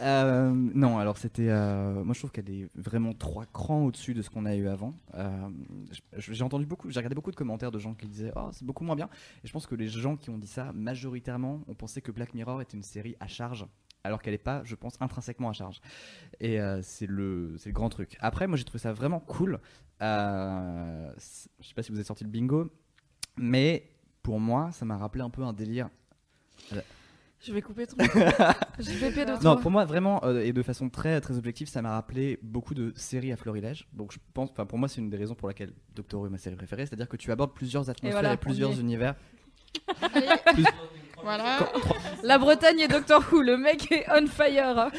Euh, 0.00 0.52
non, 0.54 0.98
alors 0.98 1.18
c'était. 1.18 1.48
euh, 1.48 2.04
moi 2.04 2.14
je 2.14 2.20
trouve 2.20 2.30
qu'elle 2.30 2.48
est 2.48 2.68
vraiment 2.76 3.12
trois 3.12 3.44
crans 3.46 3.84
au-dessus 3.84 4.14
de 4.14 4.22
ce 4.22 4.30
qu'on 4.30 4.46
a 4.46 4.54
eu 4.54 4.68
avant. 4.68 4.94
Euh, 5.14 5.48
j'ai 6.16 6.44
entendu 6.44 6.64
beaucoup, 6.66 6.88
j'ai 6.88 6.98
regardé 7.00 7.16
beaucoup 7.16 7.32
de 7.32 7.36
commentaires 7.36 7.72
de 7.72 7.78
gens 7.78 7.94
qui 7.94 8.06
disaient 8.06 8.32
Oh, 8.36 8.48
c'est 8.52 8.64
beaucoup 8.64 8.84
moins 8.84 8.94
bien. 8.94 9.08
Et 9.42 9.48
je 9.48 9.52
pense 9.52 9.66
que 9.66 9.74
les 9.74 9.88
gens 9.88 10.16
qui 10.16 10.30
ont 10.30 10.38
dit 10.38 10.46
ça, 10.46 10.72
majoritairement, 10.72 11.62
ont 11.66 11.74
pensé 11.74 12.00
que 12.00 12.12
Black 12.12 12.32
Mirror 12.34 12.62
était 12.62 12.76
une 12.76 12.84
série 12.84 13.16
à 13.18 13.26
charge. 13.26 13.66
Alors 14.04 14.22
qu'elle 14.22 14.34
n'est 14.34 14.38
pas, 14.38 14.62
je 14.64 14.76
pense, 14.76 14.94
intrinsèquement 15.00 15.50
à 15.50 15.52
charge. 15.52 15.80
Et 16.38 16.60
euh, 16.60 16.80
c'est 16.82 17.06
le, 17.06 17.56
le 17.62 17.72
grand 17.72 17.88
truc. 17.88 18.16
Après, 18.20 18.46
moi 18.46 18.56
j'ai 18.56 18.64
trouvé 18.64 18.78
ça 18.78 18.92
vraiment 18.92 19.20
cool. 19.20 19.58
Euh, 20.00 21.12
je 21.18 21.66
sais 21.68 21.74
pas 21.74 21.82
si 21.82 21.90
vous 21.90 21.98
avez 21.98 22.06
sorti 22.06 22.24
le 22.24 22.30
bingo, 22.30 22.70
mais 23.36 23.90
pour 24.22 24.38
moi, 24.40 24.70
ça 24.72 24.84
m'a 24.84 24.96
rappelé 24.96 25.22
un 25.24 25.30
peu 25.30 25.42
un 25.42 25.52
délire 25.52 25.90
Je 27.42 27.54
vais 27.54 27.62
couper 27.62 27.86
ton. 27.86 27.96
J'ai 28.78 28.98
pépé 28.98 29.24
de 29.24 29.36
toi. 29.36 29.38
Non, 29.42 29.56
pour 29.56 29.70
moi, 29.70 29.86
vraiment, 29.86 30.22
euh, 30.24 30.40
et 30.40 30.52
de 30.52 30.62
façon 30.62 30.90
très, 30.90 31.22
très 31.22 31.38
objective, 31.38 31.68
ça 31.68 31.80
m'a 31.80 31.92
rappelé 31.92 32.38
beaucoup 32.42 32.74
de 32.74 32.92
séries 32.96 33.32
à 33.32 33.36
florilège. 33.36 33.88
Donc, 33.94 34.12
je 34.12 34.18
pense, 34.34 34.50
enfin, 34.50 34.66
pour 34.66 34.78
moi, 34.78 34.88
c'est 34.88 35.00
une 35.00 35.08
des 35.08 35.16
raisons 35.16 35.34
pour 35.34 35.48
laquelle 35.48 35.72
Doctor 35.94 36.20
Who 36.20 36.26
est 36.26 36.30
ma 36.30 36.36
série 36.36 36.56
préférée, 36.56 36.84
c'est-à-dire 36.84 37.08
que 37.08 37.16
tu 37.16 37.32
abordes 37.32 37.54
plusieurs 37.54 37.88
atmosphères 37.88 38.18
et, 38.18 38.22
voilà, 38.22 38.36
plusieurs 38.36 38.72
est. 38.72 38.80
univers. 38.80 39.14
Voilà. 41.22 41.58
La 42.22 42.38
Bretagne 42.38 42.80
et 42.80 42.88
Doctor 42.88 43.22
Who, 43.30 43.42
le 43.42 43.58
mec 43.58 43.92
est 43.92 44.06
on 44.10 44.26
fire. 44.26 44.90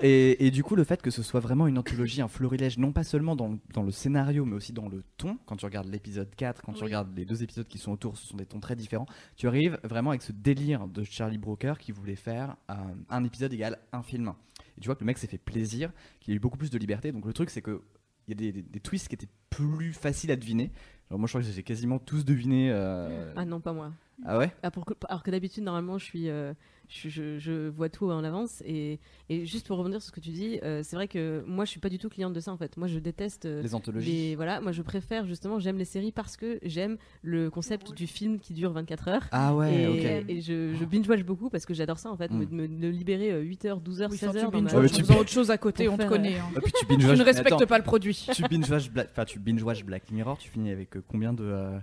Et, 0.00 0.46
et 0.46 0.50
du 0.52 0.62
coup, 0.62 0.76
le 0.76 0.84
fait 0.84 1.02
que 1.02 1.10
ce 1.10 1.22
soit 1.22 1.40
vraiment 1.40 1.66
une 1.66 1.76
anthologie, 1.78 2.20
un 2.22 2.28
florilège, 2.28 2.78
non 2.78 2.92
pas 2.92 3.02
seulement 3.02 3.34
dans 3.34 3.48
le, 3.48 3.58
dans 3.74 3.82
le 3.82 3.90
scénario, 3.90 4.44
mais 4.44 4.54
aussi 4.54 4.72
dans 4.72 4.88
le 4.88 5.02
ton. 5.16 5.38
Quand 5.46 5.56
tu 5.56 5.64
regardes 5.64 5.88
l'épisode 5.88 6.32
4, 6.36 6.62
quand 6.62 6.72
tu 6.72 6.84
regardes 6.84 7.16
les 7.16 7.24
deux 7.24 7.42
épisodes 7.42 7.66
qui 7.66 7.78
sont 7.78 7.90
autour, 7.92 8.16
ce 8.16 8.26
sont 8.26 8.36
des 8.36 8.46
tons 8.46 8.60
très 8.60 8.76
différents. 8.76 9.06
Tu 9.36 9.48
arrives 9.48 9.78
vraiment 9.82 10.10
avec 10.10 10.22
ce 10.22 10.30
délire 10.32 10.86
de 10.86 11.02
Charlie 11.02 11.38
Brooker 11.38 11.74
qui 11.80 11.90
voulait 11.90 12.14
faire 12.16 12.56
euh, 12.70 12.74
un 13.10 13.24
épisode 13.24 13.52
égal 13.52 13.78
un 13.92 14.02
film. 14.02 14.32
Et 14.76 14.80
tu 14.80 14.86
vois 14.86 14.94
que 14.94 15.00
le 15.00 15.06
mec 15.06 15.18
s'est 15.18 15.26
fait 15.26 15.38
plaisir, 15.38 15.90
qu'il 16.20 16.32
a 16.32 16.36
eu 16.36 16.40
beaucoup 16.40 16.58
plus 16.58 16.70
de 16.70 16.78
liberté. 16.78 17.10
Donc 17.10 17.26
le 17.26 17.32
truc, 17.32 17.50
c'est 17.50 17.62
que 17.62 17.82
il 18.28 18.30
y 18.30 18.32
a 18.32 18.36
des, 18.36 18.52
des- 18.52 18.62
des 18.68 18.80
twists 18.80 19.08
qui 19.08 19.14
étaient 19.14 19.28
plus 19.50 19.92
faciles 19.94 20.30
à 20.30 20.36
deviner. 20.36 20.70
Moi, 21.10 21.26
je 21.26 21.32
crois 21.32 21.40
que 21.40 21.46
j'ai 21.46 21.62
quasiment 21.62 21.98
tous 21.98 22.24
deviné. 22.26 22.70
euh, 22.70 23.32
Ah 23.34 23.46
non, 23.46 23.58
pas 23.60 23.72
moi. 23.72 23.92
Ah 24.26 24.36
ouais? 24.36 24.52
Ah, 24.62 24.70
pour 24.70 24.84
que- 24.84 24.92
alors 25.08 25.22
que 25.22 25.30
d'habitude, 25.30 25.64
normalement, 25.64 25.96
je 25.96 26.04
suis, 26.04 26.28
euh, 26.28 26.52
je, 26.88 27.08
je- 27.08 27.38
je 27.38 27.68
vois 27.68 27.88
tout 27.88 28.10
en 28.10 28.24
avance. 28.24 28.62
Et, 28.66 28.98
et 29.28 29.44
juste 29.46 29.66
pour 29.66 29.76
rebondir 29.78 30.00
sur 30.00 30.08
ce 30.08 30.12
que 30.12 30.20
tu 30.20 30.30
dis, 30.30 30.58
euh, 30.62 30.80
c'est 30.82 30.96
vrai 30.96 31.06
que 31.08 31.44
moi, 31.46 31.64
je 31.64 31.70
suis 31.70 31.80
pas 31.80 31.88
du 31.88 31.98
tout 31.98 32.08
cliente 32.08 32.32
de 32.32 32.40
ça 32.40 32.50
en 32.52 32.56
fait. 32.56 32.76
Moi, 32.76 32.88
je 32.88 32.98
déteste. 32.98 33.44
euh, 33.46 33.62
Les 33.62 33.74
anthologies. 33.74 34.10
les- 34.10 34.36
voilà, 34.36 34.60
moi, 34.60 34.72
je 34.72 34.82
préfère 34.82 35.26
justement, 35.26 35.58
j'aime 35.58 35.76
les 35.78 35.84
séries 35.84 36.12
parce 36.12 36.36
que 36.36 36.58
j'aime 36.62 36.96
le 37.22 37.50
concept 37.50 37.92
du 37.94 38.06
film 38.06 38.38
qui 38.38 38.54
dure 38.54 38.72
24 38.72 39.08
heures. 39.08 39.22
Ah 39.32 39.54
ouais, 39.54 39.82
et, 39.82 39.86
ok. 39.86 40.24
et 40.28 40.40
je, 40.40 40.74
je 40.74 40.84
binge-watch 40.84 41.22
beaucoup 41.24 41.50
parce 41.50 41.66
que 41.66 41.74
j'adore 41.74 41.98
ça 41.98 42.10
en 42.10 42.16
fait, 42.16 42.30
Mm. 42.30 42.38
me, 42.38 42.46
me- 42.46 42.68
me 42.68 42.88
libérer 42.90 43.30
euh, 43.32 43.40
8 43.40 43.64
heures, 43.66 43.80
12 43.80 44.02
heures, 44.02 44.10
Oui, 44.10 44.16
16 44.18 44.30
enfin, 44.30 44.38
heures. 44.38 44.50
tu 44.50 44.56
binge 44.62 44.72
ma- 44.72 44.80
watch 44.80 44.92
tu 44.92 45.02
en 45.02 45.04
faisant 45.04 45.18
autre 45.20 45.30
chose 45.30 45.50
à 45.50 45.58
côté, 45.58 45.84
Pour 45.84 45.94
on 45.94 45.98
te 45.98 46.04
connaît. 46.06 46.38
hein. 46.38 46.44
Et 46.56 46.60
puis 46.60 46.72
tu 46.72 46.86
Tu 46.86 46.96
binge-watch- 46.96 47.18
ne 47.18 47.24
respectes 47.24 47.52
Attends, 47.52 47.66
pas 47.66 47.78
le 47.78 47.84
produit. 47.84 48.26
tu 48.34 48.42
binge-watch 48.42 48.90
Black, 48.90 49.08
enfin, 49.12 49.24
tu 49.24 49.38
binge-watch 49.38 49.84
Black 49.84 50.10
Mirror, 50.10 50.38
tu 50.38 50.48
finis 50.48 50.70
avec 50.70 50.96
euh, 50.96 51.02
combien 51.06 51.32
de 51.32 51.44
euh, 51.44 51.78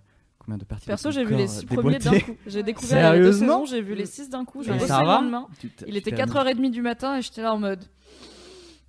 combien 0.46 0.58
de 0.58 0.64
parties 0.66 0.86
Perso, 0.86 1.12
j'ai 1.12 1.24
vu 1.24 1.36
les 1.36 1.46
euh, 1.46 1.60
6 1.60 1.66
premiers 1.66 2.00
d'un 2.00 2.20
coup. 2.20 2.36
J'ai 2.46 2.64
découvert 2.64 3.14
les 3.14 3.20
deux 3.20 3.34
saisons, 3.34 3.66
j'ai 3.66 3.82
vu 3.82 3.96
les 3.96 4.06
6 4.06 4.30
d'un 4.30 4.46
coup. 4.46 4.64
J'ai 4.64 4.72
le 4.74 4.80
va 4.80 5.04
lendemain. 5.04 5.48
Il 5.88 5.98
était 5.98 6.12
t'es 6.12 6.24
4h30 6.24 6.72
du 6.72 6.82
matin 6.82 7.18
et 7.18 7.22
j'étais 7.22 7.42
là 7.42 7.54
en 7.54 7.60
mode. 7.60 7.84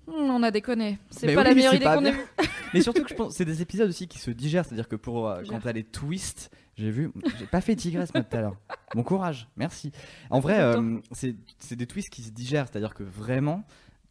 Hmm, 0.07 0.13
on 0.13 0.43
a 0.43 0.51
déconné. 0.51 0.99
C'est 1.09 1.33
pas 1.33 1.41
oui, 1.41 1.47
la 1.49 1.53
meilleure 1.55 1.73
idée 1.73 1.85
qu'on 1.85 2.05
ait 2.05 2.13
eue. 2.13 2.45
Mais 2.73 2.81
surtout 2.81 3.03
que 3.03 3.09
je 3.09 3.15
pense 3.15 3.33
c'est 3.33 3.45
des 3.45 3.61
épisodes 3.61 3.89
aussi 3.89 4.07
qui 4.07 4.19
se 4.19 4.31
digèrent, 4.31 4.65
c'est-à-dire 4.65 4.87
que 4.87 4.95
pour 4.95 5.27
euh, 5.27 5.41
quand 5.47 5.59
t'as 5.59 5.73
les 5.73 5.83
twists, 5.83 6.49
j'ai 6.77 6.91
vu, 6.91 7.11
j'ai 7.39 7.45
pas 7.45 7.61
fait 7.61 7.75
tigresse 7.75 8.13
moi 8.13 8.23
tout 8.23 8.37
à 8.37 8.41
l'heure. 8.41 8.55
Bon 8.93 9.03
courage, 9.03 9.47
merci. 9.57 9.91
En 10.29 10.39
vrai, 10.39 10.59
euh, 10.59 10.99
c'est 11.11 11.35
c'est 11.59 11.75
des 11.75 11.87
twists 11.87 12.09
qui 12.09 12.21
se 12.21 12.31
digèrent, 12.31 12.67
c'est-à-dire 12.71 12.93
que 12.93 13.03
vraiment 13.03 13.63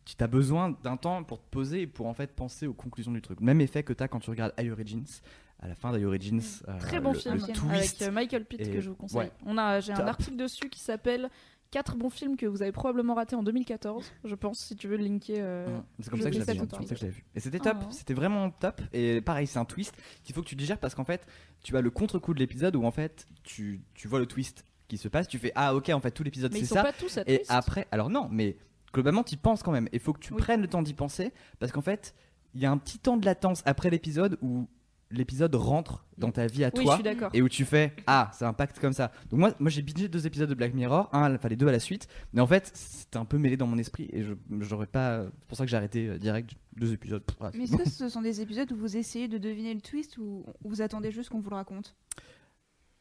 tu 0.05 0.23
as 0.23 0.26
besoin 0.26 0.76
d'un 0.85 0.97
temps 0.97 1.25
pour 1.25 1.38
te 1.38 1.49
poser 1.50 1.83
et 1.83 1.87
pour 1.87 2.07
en 2.07 2.15
fait 2.15 2.33
penser 2.33 2.67
aux 2.67 2.75
conclusions 2.75 3.12
du 3.12 3.23
truc. 3.23 3.41
Même 3.41 3.61
effet 3.61 3.83
que 3.83 3.93
tu 3.93 4.03
as 4.03 4.09
quand 4.09 4.21
tu 4.21 4.31
regardes 4.31 4.53
I 4.59 4.71
Origins. 4.71 5.21
À 5.61 5.69
la 5.69 5.75
fin 5.75 5.97
d'I 5.97 6.05
Origins, 6.05 6.41
euh, 6.69 6.79
Très 6.79 7.01
bon 7.01 7.13
le, 7.13 7.19
film 7.19 7.35
le 7.37 7.43
avec 7.45 7.57
twist. 7.57 8.03
euh, 8.03 8.11
Michael 8.11 8.45
Pitt 8.45 8.61
et- 8.61 8.71
que 8.71 8.81
je 8.81 8.91
vous 8.91 8.95
conseille. 8.97 9.21
ouais. 9.21 9.31
On 9.47 9.57
a, 9.57 9.81
j'ai 9.81 9.93
un 9.93 10.07
article 10.07 10.37
dessus 10.37 10.69
qui 10.69 10.81
s'appelle 10.81 11.31
quatre 11.71 11.97
bons 11.97 12.11
films 12.11 12.37
que 12.37 12.47
vous 12.47 12.63
avez 12.63 12.73
probablement 12.73 13.15
ratés 13.15 13.35
en 13.37 13.43
2014, 13.43 14.05
je 14.25 14.35
pense, 14.35 14.59
si 14.61 14.77
tu 14.77 14.87
veux 14.87 14.97
le 14.97 15.05
linker. 15.05 15.37
euh, 15.41 15.67
Mm. 15.79 15.83
C'est 16.01 16.11
comme 16.11 16.21
ça 16.21 16.27
que 16.31 16.35
je 16.37 16.41
lis 16.41 16.47
l'avais 16.47 16.59
ça 16.59 16.65
vu. 16.65 16.69
tout 16.69 16.77
c'est 16.77 16.77
le 16.77 16.79
comme 16.79 16.87
ça 16.89 16.95
que 16.95 17.01
je 17.01 17.05
l'avais 17.07 17.17
vu. 17.17 17.25
Et 17.35 17.41
c'était 17.41 17.59
Ah 17.65 17.71
top, 17.75 17.93
c'était 17.93 18.15
vraiment 18.15 18.51
top. 18.51 18.81
Et 18.93 19.21
pareil, 19.23 19.47
c'est 19.47 19.59
un 19.59 19.65
twist 19.65 19.95
qu'il 20.23 20.35
faut 20.35 20.43
que 20.43 20.47
tu 20.49 20.57
digères 20.57 20.79
parce 20.79 20.95
qu'en 20.95 21.05
fait, 21.05 21.27
tu 21.63 21.77
as 21.77 21.81
le 21.81 21.91
contre-coup 21.91 22.35
de 22.35 22.39
l'épisode 22.39 22.77
où 22.77 22.85
en 22.85 22.91
fait, 22.93 23.27
tu, 23.43 23.81
tu 23.95 24.09
vois 24.09 24.19
le 24.21 24.27
twist 24.27 24.65
qui 24.89 24.99
se 24.99 25.09
passe, 25.09 25.27
tu 25.27 25.39
fais 25.39 25.53
ah 25.57 25.75
ok, 25.75 25.89
en 25.89 26.01
fait, 26.01 26.11
tout 26.13 26.23
l'épisode 26.23 26.53
Mais 26.53 26.59
c'est 26.61 26.65
ils 26.67 26.69
sont 26.69 26.75
ça. 26.77 26.83
pas 26.85 26.93
tous 26.93 27.19
à 27.19 27.23
Et 27.23 27.39
twist. 27.39 27.51
après, 27.51 27.89
alors 27.91 28.11
non, 28.11 28.29
mais 28.31 28.57
globalement, 28.93 29.25
tu 29.25 29.37
penses 29.37 29.63
quand 29.63 29.73
même. 29.73 29.89
Il 29.93 30.01
faut 30.01 30.13
que 30.13 30.21
tu 30.21 30.33
Oui. 30.35 30.39
prennes 30.41 30.61
le 30.61 30.69
temps 30.69 30.83
d'y 30.83 30.95
penser 30.95 31.33
parce 31.59 31.73
qu'en 31.73 31.83
fait, 31.83 32.15
il 32.55 32.61
y 32.61 32.67
a 32.67 32.71
un 32.71 32.79
petit 32.79 32.99
temps 33.01 33.17
de 33.17 33.25
latence 33.27 33.63
après 33.67 33.91
l'épisode 33.91 34.39
où 34.41 34.69
l'épisode 35.11 35.55
rentre 35.55 36.05
dans 36.19 36.31
ta 36.31 36.47
vie 36.47 36.65
à 36.65 36.71
Oui, 36.75 36.87
je 36.87 37.15
toi 37.15 37.31
et 37.33 37.43
où 37.43 37.49
tu 37.49 37.65
fais 37.65 37.93
ah 38.07 38.31
ça 38.33 38.49
impacte 38.49 38.79
comme 38.81 38.93
ça 38.93 39.13
donc 39.31 39.39
moi 39.39 39.55
moi 39.61 39.71
j'ai 39.71 39.83
bingé 39.83 40.09
deux 40.09 40.27
épisodes 40.27 40.49
de 40.49 40.55
Black 40.55 40.75
Mirror 40.75 41.09
un 41.13 41.35
enfin 41.35 41.49
les 41.49 41.57
deux 41.57 41.69
à 41.69 41.73
la 41.73 41.79
suite 41.79 42.09
mais 42.33 42.41
en 42.41 42.47
fait 42.47 42.71
c'était 42.75 43.19
un 43.19 43.25
peu 43.25 43.39
mêlé 43.39 43.57
dans 43.57 43.67
mon 43.67 43.79
esprit 43.79 44.09
et 44.13 44.23
je 44.23 44.33
j'aurais 44.61 44.87
pas 44.87 45.25
c'est 45.25 45.47
pour 45.47 45.57
ça 45.57 45.65
que 45.65 45.71
j'ai 45.71 45.77
arrêté 45.77 46.09
euh, 46.09 46.19
direct 46.19 46.55
deux 46.77 46.93
épisodes 46.93 47.23
Pff, 47.23 47.55
Mais 47.55 47.65
est-ce 47.65 47.77
que 47.77 47.89
ce 47.89 48.09
sont 48.09 48.23
des 48.23 48.41
épisodes 48.41 48.71
où 48.73 48.77
vous 48.77 48.97
essayez 48.97 49.29
de 49.29 49.39
deviner 49.39 49.75
le 49.75 49.81
twist 49.81 50.19
ou 50.19 50.45
vous 50.65 50.83
attendez 50.83 51.11
juste 51.11 51.31
qu'on 51.31 51.41
vous 51.41 51.51
le 51.51 51.57
raconte? 51.57 51.95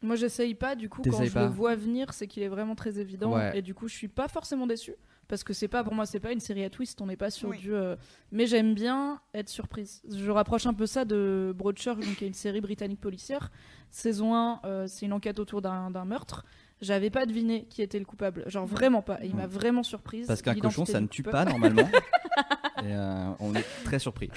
Moi, 0.01 0.15
j'essaye 0.15 0.53
pas. 0.53 0.75
Du 0.75 0.87
coup, 0.87 1.01
quand 1.01 1.23
je 1.23 1.31
pas. 1.31 1.45
le 1.45 1.49
vois 1.49 1.75
venir, 1.75 2.13
c'est 2.13 2.27
qu'il 2.27 2.43
est 2.43 2.47
vraiment 2.47 2.75
très 2.75 2.99
évident. 2.99 3.33
Ouais. 3.33 3.57
Et 3.57 3.61
du 3.61 3.73
coup, 3.73 3.87
je 3.87 3.95
suis 3.95 4.07
pas 4.07 4.27
forcément 4.27 4.67
déçue. 4.67 4.95
Parce 5.27 5.43
que 5.43 5.53
c'est 5.53 5.67
pas, 5.67 5.83
pour 5.83 5.93
moi, 5.95 6.05
c'est 6.05 6.19
pas 6.19 6.31
une 6.31 6.39
série 6.39 6.63
à 6.63 6.69
twist. 6.69 7.01
On 7.01 7.07
n'est 7.07 7.15
pas 7.17 7.31
sur 7.31 7.49
Oui. 7.49 7.57
du. 7.57 7.73
euh, 7.73 7.95
Mais 8.31 8.45
j'aime 8.45 8.75
bien 8.75 9.19
être 9.33 9.49
surprise. 9.49 10.01
Je 10.09 10.29
rapproche 10.29 10.65
un 10.67 10.73
peu 10.73 10.85
ça 10.85 11.03
de 11.05 11.51
Broadchurch, 11.55 11.99
donc, 12.05 12.15
qui 12.17 12.25
est 12.25 12.27
une 12.27 12.33
série 12.35 12.61
britannique 12.61 13.01
policière. 13.01 13.51
Saison 13.89 14.35
1, 14.35 14.61
euh, 14.65 14.87
c'est 14.87 15.05
une 15.05 15.13
enquête 15.13 15.39
autour 15.39 15.61
d'un 15.61 15.89
d'un 15.89 16.05
meurtre. 16.05 16.45
J'avais 16.81 17.09
pas 17.09 17.25
deviné 17.25 17.65
qui 17.69 17.81
était 17.81 17.97
le 17.97 18.05
coupable. 18.05 18.43
Genre 18.47 18.65
vraiment 18.67 19.01
pas. 19.01 19.17
Et 19.23 19.27
il 19.27 19.35
m'a 19.35 19.47
vraiment 19.47 19.81
surprise. 19.83 20.27
parce 20.27 20.41
qu'un 20.41 20.55
cochon 20.55 20.85
ça 20.85 20.99
ne 21.01 21.07
tue 21.07 21.23
pas 21.23 21.45
normalement 21.45 21.89
et 22.83 22.91
euh, 22.93 23.29
on 23.39 23.55
est 23.55 23.65
très 23.85 23.97
surpris 23.97 24.29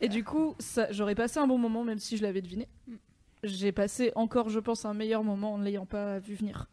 Et 0.00 0.08
du 0.08 0.24
coup, 0.24 0.54
ça- 0.58 0.90
j'aurais 0.92 1.14
passé 1.14 1.38
un 1.38 1.46
bon 1.46 1.58
moment 1.58 1.84
même 1.84 1.98
si 1.98 2.16
je 2.16 2.22
l'avais 2.22 2.40
deviné. 2.40 2.66
Mm. 2.88 2.94
J'ai 3.44 3.72
passé 3.72 4.12
encore, 4.16 4.48
je 4.50 4.58
pense, 4.60 4.84
un 4.84 4.94
meilleur 4.94 5.22
moment 5.24 5.54
en 5.54 5.58
ne 5.58 5.64
l'ayant 5.64 5.86
pas 5.86 6.18
vu 6.18 6.34
venir. 6.34 6.66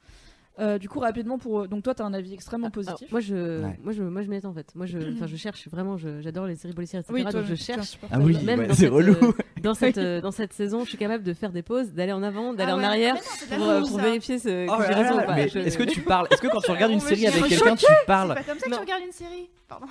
Euh, 0.59 0.77
du 0.79 0.89
coup, 0.89 0.99
rapidement, 0.99 1.37
pour 1.37 1.67
donc 1.67 1.83
toi, 1.83 1.93
t'as 1.93 2.03
un 2.03 2.13
avis 2.13 2.33
extrêmement 2.33 2.67
Alors, 2.67 2.73
positif. 2.73 3.11
moi, 3.11 3.19
je, 3.19 3.61
Ouais. 3.63 3.79
moi, 3.83 3.93
je, 3.93 4.01
moi, 4.01 4.21
je 4.23 4.27
m'y 4.29 4.37
attends 4.37 4.49
en 4.49 4.53
fait. 4.53 4.73
Moi, 4.75 4.85
je, 4.87 4.97
enfin, 5.13 5.27
je 5.27 5.35
cherche 5.35 5.67
vraiment. 5.69 5.97
je- 5.97 6.19
J'adore 6.21 6.47
les 6.47 6.55
séries 6.55 6.73
policières, 6.73 7.01
etc. 7.01 7.13
oui, 7.13 7.21
toi, 7.23 7.31
donc 7.33 7.45
je 7.45 7.53
cherche. 7.55 7.99
ah 8.11 8.17
oui 8.19 8.37
Même 8.43 8.61
ouais, 8.61 8.67
dans 8.67 8.73
c'est 8.73 8.81
cette, 8.85 8.91
relou 8.91 9.13
euh, 9.21 9.31
Dans 9.61 9.73
cette, 9.75 9.97
euh, 9.99 10.19
dans 10.21 10.31
cette 10.31 10.53
saison, 10.53 10.83
je 10.83 10.89
suis 10.89 10.97
capable 10.97 11.23
de 11.23 11.33
faire 11.33 11.51
des 11.51 11.61
pauses, 11.61 11.93
d'aller 11.93 12.11
en 12.11 12.23
avant, 12.23 12.53
d'aller 12.53 12.71
Ah 12.71 12.75
en 12.75 12.79
ouais. 12.79 12.85
arrière 12.85 13.13
non, 13.15 13.21
c'est 13.23 13.57
la 13.57 13.81
pour, 13.81 13.99
vérifier 13.99 14.39
ce, 14.39 14.47
que 14.65 14.67
Oh 14.71 14.81
j'ai 14.87 14.93
là 14.93 15.01
raison 15.01 15.57
est-ce 15.65 15.77
que 15.77 15.83
tu 15.83 16.01
parles 16.01 16.27
est-ce 16.31 16.41
que 16.41 16.47
quand 16.47 16.61
tu 16.61 16.71
regardes 16.71 16.91
une 16.91 16.99
série 17.01 17.27
avec 17.27 17.43
quelqu'un 17.45 17.75
tu 17.75 17.85
C'est 17.85 18.05
parles 18.07 18.33
pas 18.33 18.43
comme 18.43 18.57
ça 18.57 18.65
que 18.65 18.69
Non. 18.71 18.77
tu 18.77 18.81
regardes 18.83 19.03
une 19.03 19.11
série 19.11 19.49
Pardon. 19.67 19.85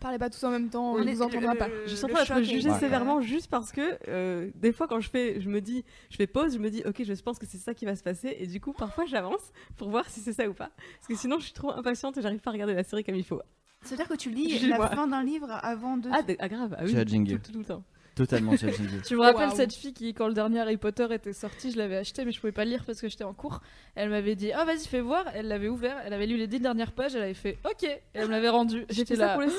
Parlez 0.00 0.18
pas 0.18 0.28
tous 0.30 0.42
en 0.44 0.50
même 0.50 0.68
temps, 0.68 0.92
on 0.92 0.98
ne 1.04 1.10
vous 1.10 1.22
entendra 1.22 1.52
le- 1.54 1.58
pas. 1.58 1.68
Je 1.86 1.94
suis 1.94 2.04
en 2.04 2.08
train 2.08 2.24
d'être 2.24 2.42
jugée 2.44 2.70
Ouais. 2.70 2.78
sévèrement 2.78 3.20
juste 3.22 3.48
parce 3.50 3.72
que 3.72 3.98
euh, 4.08 4.50
des 4.54 4.72
fois 4.72 4.86
quand 4.88 5.00
je 5.00 5.08
fais, 5.08 5.40
je 5.40 5.48
me 5.48 5.60
dis, 5.60 5.84
je 6.10 6.16
fais 6.16 6.26
pause, 6.26 6.54
je 6.54 6.58
me 6.58 6.68
dis 6.70 6.82
ok, 6.84 7.02
je 7.02 7.22
pense 7.22 7.38
que 7.38 7.46
c'est 7.46 7.56
ça 7.58 7.72
qui 7.74 7.86
va 7.86 7.96
se 7.96 8.02
passer 8.02 8.36
et 8.38 8.46
du 8.46 8.60
coup 8.60 8.72
parfois 8.72 9.06
j'avance 9.06 9.52
pour 9.76 9.88
voir 9.88 10.08
si 10.08 10.20
c'est 10.20 10.32
ça 10.34 10.46
ou 10.48 10.52
pas. 10.54 10.70
Parce 10.98 11.08
que 11.08 11.14
sinon 11.16 11.38
je 11.38 11.44
suis 11.44 11.54
trop 11.54 11.70
impatiente 11.72 12.16
et 12.18 12.22
j'arrive 12.22 12.40
pas 12.40 12.50
à 12.50 12.52
regarder 12.52 12.74
la 12.74 12.84
série 12.84 13.04
comme 13.04 13.14
il 13.16 13.24
faut. 13.24 13.40
Ça 13.82 13.90
veut 13.90 13.96
dire 13.96 14.08
que 14.08 14.14
tu 14.16 14.30
lis 14.30 14.58
la 14.68 14.88
fin 14.88 15.06
d'un 15.06 15.22
livre 15.24 15.48
avant 15.62 15.96
de. 15.96 16.10
Ah, 16.12 16.20
ah, 16.40 16.48
grave, 16.48 16.76
ah 16.78 16.82
oui, 16.84 16.92
tout 16.94 17.58
le 17.58 17.64
temps. 17.64 17.82
Totalement 18.16 18.56
challenging 18.56 19.02
Tu 19.06 19.14
me 19.14 19.20
rappelles 19.20 19.46
Waouh. 19.48 19.56
cette 19.56 19.72
fille 19.74 19.92
qui, 19.92 20.12
quand 20.14 20.26
le 20.26 20.34
dernier 20.34 20.58
Harry 20.60 20.76
Potter 20.76 21.06
était 21.12 21.32
sorti, 21.32 21.70
je 21.70 21.78
l'avais 21.78 21.96
acheté, 21.98 22.24
mais 22.24 22.32
je 22.32 22.40
pouvais 22.40 22.52
pas 22.52 22.64
le 22.64 22.70
lire 22.70 22.82
parce 22.84 23.00
que 23.00 23.08
j'étais 23.08 23.22
en 23.24 23.32
cours. 23.34 23.60
Elle 23.94 24.10
m'avait 24.10 24.34
dit 24.34 24.50
Ah, 24.52 24.64
vas-y, 24.64 24.86
fais 24.88 25.00
voir. 25.00 25.24
Elle 25.34 25.46
l'avait 25.48 25.68
ouvert, 25.68 25.96
elle 26.04 26.12
avait 26.12 26.26
lu 26.26 26.36
les 26.36 26.48
dix 26.48 26.58
dernières 26.58 26.92
pages, 26.92 27.14
elle 27.14 27.22
avait 27.22 27.34
fait 27.34 27.58
Ok. 27.64 27.84
Et 27.84 27.98
elle 28.14 28.26
me 28.26 28.32
l'avait 28.32 28.48
rendu. 28.48 28.84
J'étais 28.90 29.14
ça 29.16 29.26
là. 29.26 29.32
pour 29.34 29.42
le 29.42 29.50
6. 29.50 29.56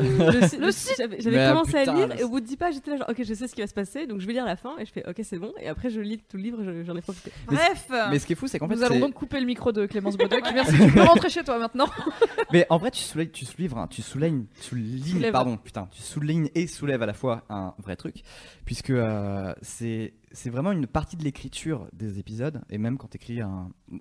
le, 0.00 0.48
six- 0.48 0.56
Le 0.58 0.72
six, 0.72 0.94
J'avais 0.98 1.20
j'avais 1.20 1.36
Mais, 1.36 1.48
commencé 1.48 1.78
putain, 1.78 1.92
à 1.92 1.94
lire 1.94 2.08
là, 2.08 2.18
et 2.18 2.24
au 2.24 2.28
bout 2.30 2.40
de 2.40 2.46
10 2.46 2.56
pages, 2.56 2.74
j'étais 2.74 2.90
là 2.90 2.96
genre 2.96 3.08
ok, 3.10 3.22
je 3.22 3.34
sais 3.34 3.46
ce 3.46 3.54
qui 3.54 3.60
va 3.60 3.66
se 3.66 3.74
passer 3.74 4.06
donc 4.06 4.20
je 4.20 4.26
vais 4.26 4.32
lire 4.32 4.44
la 4.46 4.56
fin 4.56 4.76
et 4.78 4.86
je 4.86 4.92
fais 4.92 5.06
ok, 5.08 5.20
c'est 5.22 5.38
bon. 5.38 5.52
Et 5.60 5.68
après 5.68 5.90
je 5.90 6.00
lis 6.00 6.18
tout 6.28 6.36
le 6.38 6.42
livre, 6.42 6.64
je- 6.64 6.82
j'en 6.84 6.96
ai 6.96 7.02
profité. 7.02 7.30
Bref 7.46 7.86
mais 8.10 8.18
ce 8.18 8.26
qui 8.26 8.32
est 8.32 8.36
fou 8.36 8.46
c'est 8.46 8.58
qu'en 8.58 8.68
fait 8.68 8.74
Nous 8.76 8.82
allons 8.82 8.98
donc 9.00 9.14
couper 9.14 9.38
le 9.40 9.46
micro 9.46 9.72
de 9.72 9.84
Clémence 9.86 10.16
Bodoc. 10.16 10.40
Merci, 10.54 10.74
tu 10.78 10.90
peux 10.92 11.02
rentrer 11.02 11.28
chez 11.28 11.44
toi 11.44 11.58
maintenant. 11.58 11.86
Mais 12.52 12.66
en 12.70 12.78
vrai, 12.78 12.90
tu 12.90 13.02
soulèves, 13.02 13.30
tu 13.30 13.44
soulèves, 13.44 13.76
un- 13.76 13.86
tu 13.86 14.02
soulèves, 14.02 14.40
soulignes, 14.60 15.30
pardon, 15.30 15.56
putain, 15.56 15.88
tu 15.92 16.00
soulignes 16.02 16.48
et 16.54 16.66
soulèves 16.66 17.02
à 17.02 17.06
la 17.06 17.12
fois 17.14 17.42
un 17.48 17.74
vrai 17.78 17.89
truc, 17.96 18.22
puisque 18.64 18.90
euh, 18.90 19.54
c'est 19.62 20.12
vraiment 20.46 20.72
une 20.72 20.86
partie 20.86 21.16
de 21.16 21.24
l'écriture 21.24 21.88
des 21.92 22.18
épisodes, 22.18 22.62
et 22.70 22.78
même 22.78 22.98
quand 22.98 23.08
tu 23.08 23.16
écris 23.16 23.40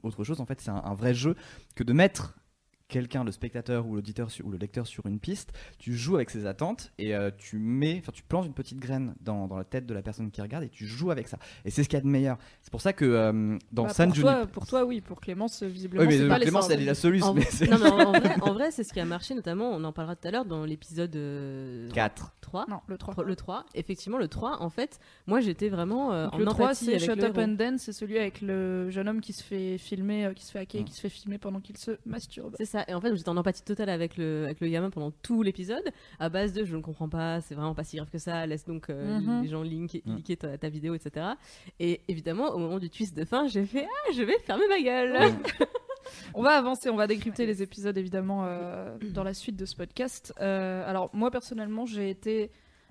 autre 0.03 0.23
chose, 0.23 0.41
en 0.41 0.45
fait, 0.45 0.61
c'est 0.61 0.71
un 0.71 0.93
vrai 0.93 1.13
jeu 1.13 1.35
que 1.75 1.83
de 1.83 1.93
mettre 1.93 2.35
quelqu'un, 2.89 3.23
le 3.23 3.31
spectateur 3.31 3.87
ou 3.87 3.95
l'auditeur 3.95 4.27
ou 4.43 4.51
le 4.51 4.57
lecteur 4.57 4.85
sur 4.87 5.05
une 5.05 5.19
piste, 5.19 5.53
tu 5.77 5.93
joues 5.95 6.15
avec 6.15 6.29
ses 6.29 6.45
attentes 6.45 6.91
et 6.97 7.15
euh, 7.15 7.31
tu 7.37 7.57
mets, 7.57 7.99
enfin 8.01 8.11
tu 8.13 8.23
plantes 8.23 8.45
une 8.47 8.53
petite 8.53 8.79
graine 8.79 9.15
dans, 9.21 9.47
dans 9.47 9.57
la 9.57 9.63
tête 9.63 9.85
de 9.85 9.93
la 9.93 10.01
personne 10.01 10.29
qui 10.31 10.41
regarde 10.41 10.63
et 10.65 10.69
tu 10.69 10.85
joues 10.85 11.11
avec 11.11 11.27
ça. 11.29 11.37
Et 11.63 11.71
c'est 11.71 11.83
ce 11.83 11.87
qu'il 11.89 11.97
y 11.97 12.01
a 12.01 12.03
de 12.03 12.09
meilleur. 12.09 12.37
C'est 12.61 12.71
pour 12.71 12.81
ça 12.81 12.91
que 12.91 13.05
euh, 13.05 13.57
dans 13.71 13.83
Bah, 13.83 13.93
San 13.93 14.09
pour, 14.09 14.15
Junipero- 14.17 14.21
toi, 14.23 14.47
pour 14.47 14.67
toi, 14.67 14.83
oui. 14.85 14.99
Pour 15.01 15.21
Clémence, 15.21 15.63
visiblement, 15.63 16.03
Oui, 16.03 16.17
mais 16.17 16.21
euh, 16.25 16.27
pas 16.27 16.39
Clémence, 16.39 16.69
elle 16.69 16.81
est 16.81 16.85
la 16.85 16.95
soluce, 16.95 17.23
En, 17.23 17.33
mais 17.33 17.45
non, 17.69 18.11
mais 18.11 18.29
en, 18.41 18.53
vrai, 18.53 18.71
c'est 18.71 18.83
ce 18.83 18.91
qui 18.91 18.99
a 18.99 19.05
marché 19.05 19.33
notamment, 19.35 19.69
on 19.71 19.83
en 19.83 19.93
parlera 19.93 20.15
tout 20.17 20.27
à 20.27 20.31
l'heure 20.31 20.45
dans 20.45 20.65
l'épisode 20.65 21.15
euh, 21.15 21.89
4. 21.91 22.33
3. 22.41 22.65
Non, 22.69 22.79
le 22.87 22.97
3. 22.97 23.23
Le 23.23 23.35
3, 23.35 23.65
effectivement, 23.75 24.17
le 24.17 24.27
3, 24.27 24.61
en 24.63 24.69
fait, 24.71 24.99
moi 25.27 25.39
j'étais 25.39 25.69
vraiment 25.69 26.11
euh, 26.13 26.27
en 26.31 26.37
le 26.39 26.45
3, 26.45 26.65
empathie 26.65 26.85
c'est 26.85 26.91
avec 26.95 27.01
Shut 27.05 27.17
le 27.17 27.23
Up 27.25 27.37
héros. 27.37 27.47
and 27.47 27.53
Dance, 27.53 27.81
c'est 27.81 27.93
celui 27.93 28.17
avec 28.17 28.41
le 28.41 28.89
jeune 28.89 29.07
homme 29.07 29.21
qui 29.21 29.33
se 29.33 29.43
fait 29.43 29.77
filmer, 29.77 30.25
euh, 30.25 30.33
qui 30.33 30.43
se 30.45 30.51
fait 30.51 30.59
hacker, 30.59 30.81
Mm. 30.81 30.85
qui 30.85 30.93
se 30.93 31.01
fait 31.01 31.09
filmer 31.09 31.37
pendant 31.37 31.59
qu'il 31.59 31.77
se 31.77 31.91
masturbe. 32.05 32.55
C'est 32.57 32.65
ça, 32.65 32.78
et 32.87 32.93
en 32.93 33.01
fait 33.01 33.15
j'étais 33.15 33.29
en 33.29 33.37
empathie 33.37 33.63
totale 33.63 33.89
avec 33.89 34.17
le, 34.17 34.45
avec 34.45 34.59
le 34.61 34.67
gamin 34.69 34.89
pendant 34.89 35.11
tout 35.11 35.41
l'épisode, 35.43 35.83
à 36.19 36.29
base 36.29 36.53
de 36.53 36.63
je 36.65 36.75
ne 36.75 36.81
comprends 36.81 37.09
pas, 37.09 37.41
c'est 37.41 37.55
vraiment 37.55 37.75
pas 37.75 37.83
si 37.83 37.97
grave 37.97 38.09
que 38.09 38.17
ça, 38.19 38.45
laisse 38.45 38.65
donc 38.65 38.89
euh, 38.89 39.19
Mhm. 39.19 39.41
les 39.43 39.49
gens 39.49 39.61
link, 39.63 40.01
Mm. 40.05 40.15
liker 40.15 40.37
ta, 40.37 40.57
ta 40.57 40.69
vidéo, 40.69 40.93
etc. 40.95 41.25
Et 41.79 42.01
évidemment, 42.07 42.49
au 42.53 42.57
moment 42.57 42.79
du 42.79 42.89
twist 42.89 43.15
de 43.17 43.25
fin, 43.25 43.47
j'ai 43.47 43.65
fait 43.65 43.85
Ah, 43.85 44.11
je 44.15 44.21
vais 44.23 44.37
fermer 44.39 44.67
ma 44.69 44.81
gueule 44.81 45.17
On 46.33 46.41
va 46.41 46.51
avancer, 46.51 46.89
on 46.89 46.95
va 46.95 47.05
décrypter 47.07 47.45
les 47.45 47.61
épisodes 47.61 47.97
évidemment 47.97 48.45
euh, 48.45 48.97
dans 49.13 49.23
la 49.23 49.33
suite 49.33 49.55
de 49.55 49.65
ce 49.65 49.75
podcast. 49.75 50.33
Euh, 50.41 50.83
alors 50.89 51.09
moi 51.13 51.29
personnellement, 51.29 51.85
j'ai 51.85 52.09
été 52.09 52.49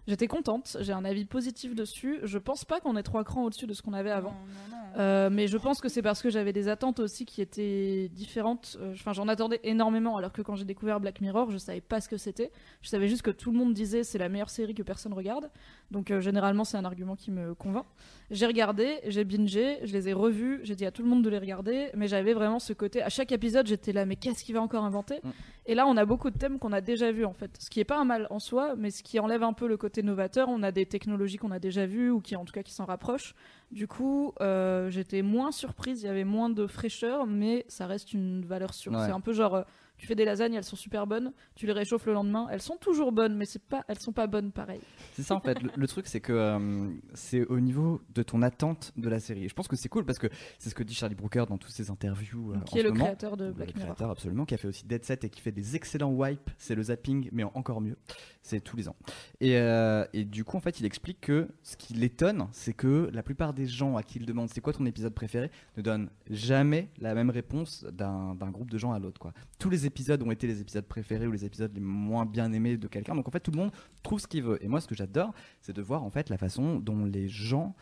J'étais 0.09 0.27
contente, 0.27 0.79
j'ai 0.81 0.95
un 0.95 1.05
avis 1.05 1.27
positif 1.27 1.75
dessus. 1.75 2.19
Je 2.23 2.39
pense 2.39 2.65
pas 2.65 2.81
qu'on 2.81 2.97
est 2.97 3.03
trois 3.03 3.25
crans 3.25 3.45
au-dessus 3.45 3.67
de 3.67 3.75
ce 3.75 3.83
qu'on 3.83 3.93
avait 3.93 4.11
avant. 4.11 4.31
Non, 4.31 4.37
non, 4.71 4.77
non. 4.77 5.01
Euh, 5.01 5.29
mais 5.31 5.49
je 5.49 5.59
pense 5.59 5.83
que 5.83 5.91
c'est 5.91 6.01
parce 6.01 6.23
que 6.23 6.31
j'avais 6.31 6.55
des 6.55 6.69
attentes 6.69 6.99
aussi 6.99 7.27
qui 7.27 7.43
étaient 7.43 8.09
différentes. 8.15 8.79
Euh, 8.81 8.95
Enfin, 8.95 9.13
j'en 9.13 9.29
attendais 9.29 9.61
énormément, 9.65 10.17
alors 10.17 10.33
que 10.33 10.41
quand 10.41 10.57
j'ai 10.57 10.65
découvert 10.65 10.99
Black 10.99 11.21
Mirror, 11.21 11.51
je 11.51 11.59
savais 11.59 11.83
pas 11.83 12.01
ce 12.01 12.09
que 12.09 12.17
c'était. 12.17 12.51
Je 12.81 12.89
savais 12.89 13.07
juste 13.07 13.21
que 13.21 13.31
tout 13.31 13.53
le 13.53 13.59
monde 13.59 13.75
disait 13.75 14.03
c'est 14.03 14.17
la 14.17 14.31
meilleure 14.31 14.49
série 14.49 14.75
que 14.75 14.83
personne 14.83 15.13
regarde. 15.13 15.51
Donc 15.91 16.11
euh, 16.11 16.23
généralement, 16.23 16.65
c'est 16.65 16.79
un 16.79 16.87
argument 16.87 17.15
qui 17.15 17.31
me 17.31 17.55
convainc. 17.55 17.85
J'ai 18.31 18.47
regardé, 18.47 19.01
j'ai 19.07 19.25
bingé, 19.25 19.79
je 19.85 19.93
les 19.93 20.09
ai 20.09 20.15
revus, 20.15 20.61
j'ai 20.63 20.75
dit 20.75 20.87
à 20.87 20.91
tout 20.91 21.03
le 21.03 21.09
monde 21.09 21.23
de 21.23 21.29
les 21.29 21.39
regarder, 21.39 21.91
mais 21.95 22.09
j'avais 22.09 22.33
vraiment 22.33 22.59
ce 22.59 22.73
côté. 22.73 23.03
À 23.03 23.11
chaque 23.11 23.31
épisode, 23.31 23.67
j'étais 23.67 23.93
là, 23.93 24.07
mais 24.07 24.17
qu'est-ce 24.17 24.43
qu'il 24.43 24.55
va 24.55 24.63
encore 24.63 24.85
inventer? 24.85 25.21
Mm. 25.23 25.31
Et 25.69 25.75
là, 25.75 25.87
on 25.87 25.99
a 25.99 26.07
beaucoup 26.07 26.31
de 26.31 26.39
thèmes 26.39 26.59
qu'on 26.59 26.73
a 26.73 26.81
déjà 26.81 27.13
vus 27.13 27.27
en 27.27 27.35
fait. 27.35 27.51
Ce 27.61 27.69
qui 27.69 27.79
est 27.79 27.85
pas 27.85 27.99
un 27.99 28.07
mal 28.07 28.27
en 28.31 28.39
soi, 28.39 28.75
mais 28.77 28.91
ce 28.91 29.03
qui 29.03 29.21
enlève 29.21 29.43
un 29.43 29.53
peu 29.53 29.69
le 29.69 29.77
côté 29.77 30.03
novateur. 30.03 30.49
On 30.49 30.63
a 30.63 30.73
des 30.73 30.87
technologies 30.87 31.37
qu'on 31.37 31.51
a 31.51 31.59
déjà 31.59 31.85
vues 31.85 32.11
ou 32.11 32.21
qui 32.21 32.37
en 32.37 32.47
tout 32.47 32.55
cas 32.55 32.63
qui 32.63 32.73
s'en 32.73 32.87
rapprochent. 32.87 33.35
Du 33.71 33.87
coup, 33.87 34.33
euh, 34.41 34.89
j'étais 34.89 35.21
moins 35.21 35.53
surprise, 35.53 36.03
il 36.03 36.07
y 36.07 36.09
avait 36.09 36.25
moins 36.25 36.49
de 36.49 36.67
fraîcheur, 36.67 37.27
mais 37.27 37.67
ça 37.69 37.87
reste 37.87 38.15
une 38.15 38.47
valeur 38.47 38.73
sûre. 38.73 38.93
Ouais. 38.93 39.05
C'est 39.05 39.13
un 39.13 39.21
peu 39.21 39.35
genre, 39.35 39.57
euh, 39.57 39.63
tu 39.99 40.07
fais 40.07 40.15
des 40.15 40.25
lasagnes, 40.25 40.55
elles 40.55 40.65
sont 40.65 40.77
super 40.77 41.07
bonnes, 41.07 41.33
tu 41.55 41.67
les 41.67 41.73
réchauffes 41.73 42.07
le 42.07 42.13
lendemain, 42.15 42.47
elles 42.51 42.63
sont 42.63 42.77
toujours 42.77 43.13
bonnes, 43.13 43.37
mais 43.37 43.45
c'est 43.45 43.63
pas, 43.63 43.85
elles 43.89 43.99
sont 43.99 44.13
pas 44.13 44.27
bonnes 44.27 44.53
pareil. 44.53 44.81
C'est 45.13 45.23
ça 45.23 45.35
en 45.35 45.41
fait. 45.41 45.61
Le, 45.63 45.71
le 45.77 45.87
truc, 45.89 46.07
c'est 46.07 46.21
que 46.21 46.33
euh, 46.33 46.89
c'est 47.15 47.45
au 47.47 47.61
niveau 47.61 48.01
de 48.15 48.23
ton 48.23 48.41
attente 48.43 48.93
de 48.97 49.09
la 49.09 49.21
série. 49.21 49.45
Et 49.45 49.49
je 49.49 49.55
pense 49.55 49.69
que 49.69 49.77
c'est 49.77 49.89
cool 49.89 50.05
parce 50.05 50.19
que 50.19 50.29
c'est 50.59 50.71
ce 50.71 50.75
que 50.75 50.83
dit 50.83 50.95
Charlie 50.95 51.15
Brooker 51.17 51.45
dans 51.49 51.59
toutes 51.59 51.73
ses 51.73 51.91
interviews. 51.91 52.53
euh, 52.53 52.61
qui 52.61 52.75
en 52.75 52.77
est 52.79 52.81
ce 52.81 52.85
le 52.87 52.93
moment. 52.93 53.05
créateur 53.05 53.37
de 53.37 53.47
Le 53.47 53.53
Black 53.53 53.75
Mirror. 53.75 53.85
créateur, 53.95 54.11
absolument, 54.11 54.45
qui 54.47 54.55
a 54.55 54.59
fait 54.59 54.69
aussi 54.69 54.87
Dead 54.87 55.05
Set 55.05 55.25
et 55.25 55.29
qui 55.31 55.41
fait 55.41 55.53
des 55.53 55.77
excellents 55.77 56.13
wipes. 56.13 56.51
C'est 56.59 56.75
le 56.75 56.83
zapping, 56.85 57.29
mais 57.33 57.43
en- 57.45 57.53
encore 57.55 57.81
mieux. 57.81 57.97
C'est 58.43 58.61
tous 58.61 58.77
les 58.77 58.89
ans. 58.89 58.97
Et, 59.41 59.57
euh, 59.59 60.05
et 60.13 60.25
du 60.25 60.45
coup, 60.45 60.57
en 60.57 60.61
fait, 60.61 60.81
il 60.81 60.87
explique 60.87 61.21
que 61.21 61.49
ce 61.63 61.77
qui 61.77 61.93
l'étonne, 61.95 62.47
c'est 62.53 62.73
que 62.73 63.11
la 63.13 63.23
plupart 63.23 63.53
des 63.53 63.67
gens 63.67 63.97
à 63.97 64.03
qui 64.03 64.19
il 64.19 64.27
demande 64.27 64.49
c'est 64.49 64.61
quoi 64.61 64.73
ton 64.73 64.87
épisode 64.87 65.13
préféré 65.13 65.51
ne 65.77 65.83
donnent 65.83 66.09
jamais 66.31 66.89
la 66.99 67.15
même 67.15 67.31
réponse 67.31 67.85
d'un 67.93 68.35
groupe 68.51 68.71
de 68.71 68.79
gens 68.79 68.93
à 68.93 68.99
l'autre. 68.99 69.33
Tous 69.59 69.69
les 69.71 69.87
épisodes 69.89 70.23
ont 70.23 70.31
été 70.31 70.47
les 70.47 70.61
épisodes 70.61 70.87
préférés 70.87 71.27
ou 71.27 71.33
les 71.33 71.45
épisodes 71.45 71.73
les 71.75 71.81
moins 71.81 72.25
bien 72.25 72.53
aimés 72.53 72.77
de 72.77 72.87
quelqu'un. 72.87 73.17
Donc 73.17 73.27
en 73.27 73.33
fait, 73.33 73.41
tout 73.41 73.51
le 73.51 73.57
monde 73.57 73.73
trouve 74.05 74.21
ce 74.21 74.29
qu'il 74.29 74.45
veut. 74.45 74.65
Et 74.65 74.69
moi, 74.69 74.81
ce 74.81 74.87
que 74.87 74.95
j'adore, 74.95 75.35
c'est 75.61 75.75
de 75.75 75.83
voir 75.83 76.05
en 76.05 76.11
fait 76.11 76.31
la 76.31 76.39
façon 76.39 76.79
dont 76.79 77.05
les 77.05 77.29
gens 77.29 77.75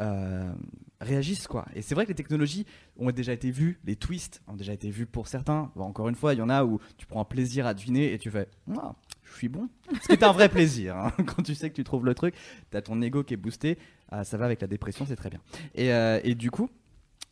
euh, 0.00 0.52
réagissent 1.00 1.46
quoi. 1.46 1.66
Et 1.74 1.82
c'est 1.82 1.94
vrai 1.94 2.04
que 2.04 2.10
les 2.10 2.14
technologies 2.14 2.64
ont 2.96 3.10
déjà 3.10 3.32
été 3.32 3.50
vues, 3.50 3.78
les 3.84 3.96
twists 3.96 4.40
ont 4.46 4.54
déjà 4.56 4.72
été 4.72 4.88
vus 4.90 5.06
pour 5.06 5.28
certains. 5.28 5.70
Encore 5.76 6.08
une 6.08 6.14
fois, 6.14 6.32
il 6.32 6.38
y 6.38 6.42
en 6.42 6.48
a 6.48 6.64
où 6.64 6.80
tu 6.96 7.06
prends 7.06 7.20
un 7.20 7.24
plaisir 7.26 7.66
à 7.66 7.74
deviner 7.74 8.12
et 8.12 8.18
tu 8.18 8.30
fais 8.30 8.48
ah, 8.74 8.94
je 9.22 9.34
suis 9.34 9.48
bon. 9.48 9.68
Ce 10.00 10.06
qui 10.06 10.12
est 10.12 10.22
un 10.22 10.32
vrai 10.32 10.48
plaisir 10.48 10.96
hein. 10.96 11.12
quand 11.26 11.42
tu 11.42 11.54
sais 11.54 11.68
que 11.68 11.74
tu 11.74 11.84
trouves 11.84 12.06
le 12.06 12.14
truc, 12.14 12.34
t'as 12.70 12.80
ton 12.80 13.02
ego 13.02 13.22
qui 13.22 13.34
est 13.34 13.36
boosté, 13.38 13.76
Ah, 14.10 14.24
ça 14.24 14.38
va 14.38 14.46
avec 14.46 14.60
la 14.60 14.66
dépression, 14.66 15.04
c'est 15.06 15.16
très 15.16 15.30
bien. 15.30 15.40
Et, 15.74 15.92
euh, 15.92 16.20
et 16.24 16.34
du 16.34 16.50
coup, 16.50 16.70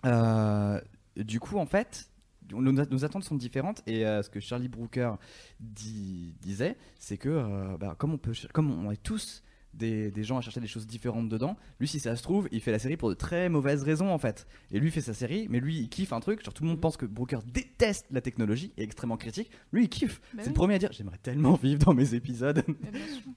euh, 0.05 0.81
du 1.17 1.41
coup 1.41 1.59
en 1.59 1.67
fait, 1.67 2.10
nos, 2.53 3.05
attentes 3.05 3.25
sont 3.25 3.35
différentes 3.35 3.83
et 3.87 4.07
euh, 4.07 4.23
ce 4.23 4.31
que 4.31 4.41
Charlie 4.41 4.69
Brooker 4.69 5.13
disait, 5.61 6.77
c'est 6.99 7.17
que 7.17 7.29
euh, 7.29 7.77
bah, 7.79 7.95
comme 7.99 8.15
on 8.15 8.19
peut, 8.19 8.33
comme 8.53 8.87
on 8.87 8.91
est 8.91 9.03
tous 9.03 9.43
des, 9.75 10.11
des 10.11 10.25
gens 10.25 10.39
à 10.39 10.41
chercher 10.41 10.61
des 10.61 10.67
choses 10.67 10.87
différentes 10.87 11.29
dedans, 11.29 11.57
lui 11.79 11.89
si 11.89 12.01
ça 12.01 12.17
se 12.17 12.23
trouve, 12.23 12.49
il 12.53 12.61
fait 12.61 12.73
la 12.73 12.79
série 12.79 12.97
pour 12.97 13.09
de 13.09 13.15
très 13.15 13.49
mauvaises 13.49 13.83
raisons 13.83 14.11
en 14.13 14.19
fait. 14.19 14.47
Et 14.73 14.81
lui 14.81 14.91
fait 14.91 15.01
sa 15.01 15.15
série, 15.15 15.47
mais 15.49 15.61
lui 15.61 15.79
il 15.79 15.89
kiffe 15.89 16.13
un 16.13 16.21
truc. 16.21 16.45
Genre 16.45 16.53
tout 16.55 16.63
le 16.63 16.69
monde 16.69 16.81
pense 16.81 16.97
que 16.97 17.07
Brooker 17.07 17.39
déteste 17.47 18.07
la 18.11 18.21
technologie 18.21 18.73
et 18.77 18.83
est 18.83 18.85
extrêmement 18.85 19.17
critique. 19.17 19.51
Lui 19.73 19.85
il 19.85 19.89
kiffe. 19.89 20.21
Bah 20.21 20.29
c'est 20.39 20.43
oui. 20.43 20.49
le 20.49 20.55
premier 20.55 20.75
à 20.75 20.79
dire 20.79 20.93
j'aimerais 20.93 21.19
tellement 21.19 21.55
vivre 21.55 21.85
dans 21.85 21.95
mes 21.95 22.15
épisodes. 22.15 22.65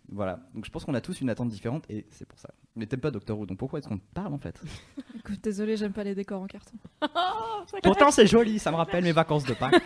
Voilà. 0.10 0.48
Donc 0.54 0.66
je 0.66 0.70
pense 0.70 0.86
qu'on 0.86 0.94
a 0.94 1.02
tous 1.02 1.22
une 1.22 1.30
attente 1.32 1.50
différente 1.50 1.86
et 1.90 2.06
c'est 2.12 2.28
pour 2.28 2.38
ça. 2.38 2.54
Mais 2.76 2.86
t'aimes 2.86 3.00
pas 3.00 3.10
Doctor 3.10 3.40
Who, 3.40 3.48
donc 3.48 3.58
pourquoi 3.58 3.80
est-ce 3.80 3.88
qu'on 3.88 3.98
te 3.98 4.14
parle 4.14 4.32
en 4.34 4.38
fait? 4.38 4.62
Écoute, 5.18 5.42
désolé, 5.42 5.76
j'aime 5.76 5.92
pas 5.94 6.04
les 6.04 6.14
décors 6.14 6.42
en 6.42 6.46
carton. 6.46 6.78
Pourtant 7.84 8.12
c'est 8.12 8.28
joli, 8.28 8.60
ça 8.60 8.70
me 8.70 8.76
rappelle 8.76 9.04
mes 9.04 9.12
vacances 9.12 9.44
de 9.44 9.54
Pâques. 9.54 9.82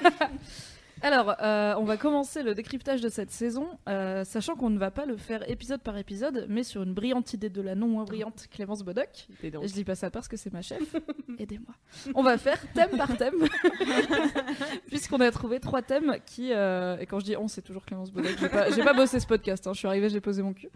Alors, 1.03 1.35
euh, 1.41 1.75
on 1.77 1.83
va 1.83 1.95
commencer 1.97 2.41
le 2.41 2.55
décryptage 2.55 3.01
de 3.01 3.09
cette 3.09 3.29
saison, 3.31 3.67
euh, 3.87 4.23
sachant 4.23 4.55
qu'on 4.55 4.69
ne 4.71 4.79
va 4.79 4.89
pas 4.89 5.05
le 5.05 5.15
faire 5.15 5.47
épisode 5.49 5.81
par 5.81 5.95
épisode, 5.97 6.47
mais 6.49 6.63
sur 6.63 6.81
une 6.83 6.93
brillante 6.93 7.33
idée 7.33 7.49
de 7.49 7.61
la 7.61 7.75
non 7.75 7.87
moins 7.87 8.03
brillante 8.03 8.47
Clémence 8.49 8.83
Bodoc. 8.83 9.27
Et 9.43 9.67
je 9.67 9.73
dis 9.73 9.83
pas 9.83 9.93
ça 9.95 10.09
parce 10.09 10.27
que 10.27 10.37
c'est 10.37 10.51
ma 10.51 10.61
chef. 10.63 10.95
Aidez-moi. 11.39 11.73
On 12.15 12.23
va 12.23 12.37
faire 12.37 12.59
thème 12.73 12.97
par 12.97 13.15
thème, 13.15 13.35
puisqu'on 14.87 15.19
a 15.21 15.29
trouvé 15.31 15.59
trois 15.59 15.81
thèmes 15.83 16.17
qui, 16.25 16.51
euh, 16.51 16.97
et 16.97 17.05
quand 17.05 17.19
je 17.19 17.25
dis 17.25 17.37
on, 17.37 17.47
c'est 17.47 17.61
toujours 17.61 17.85
Clémence 17.85 18.11
Bodoc. 18.11 18.35
J'ai 18.39 18.49
pas, 18.49 18.71
pas 18.71 18.93
bossé 18.93 19.19
ce 19.19 19.27
podcast. 19.27 19.67
hein, 19.67 19.73
Je 19.73 19.79
suis 19.79 19.87
arrivée, 19.87 20.09
j'ai 20.09 20.21
posé 20.21 20.41
mon 20.41 20.53
cul. 20.53 20.69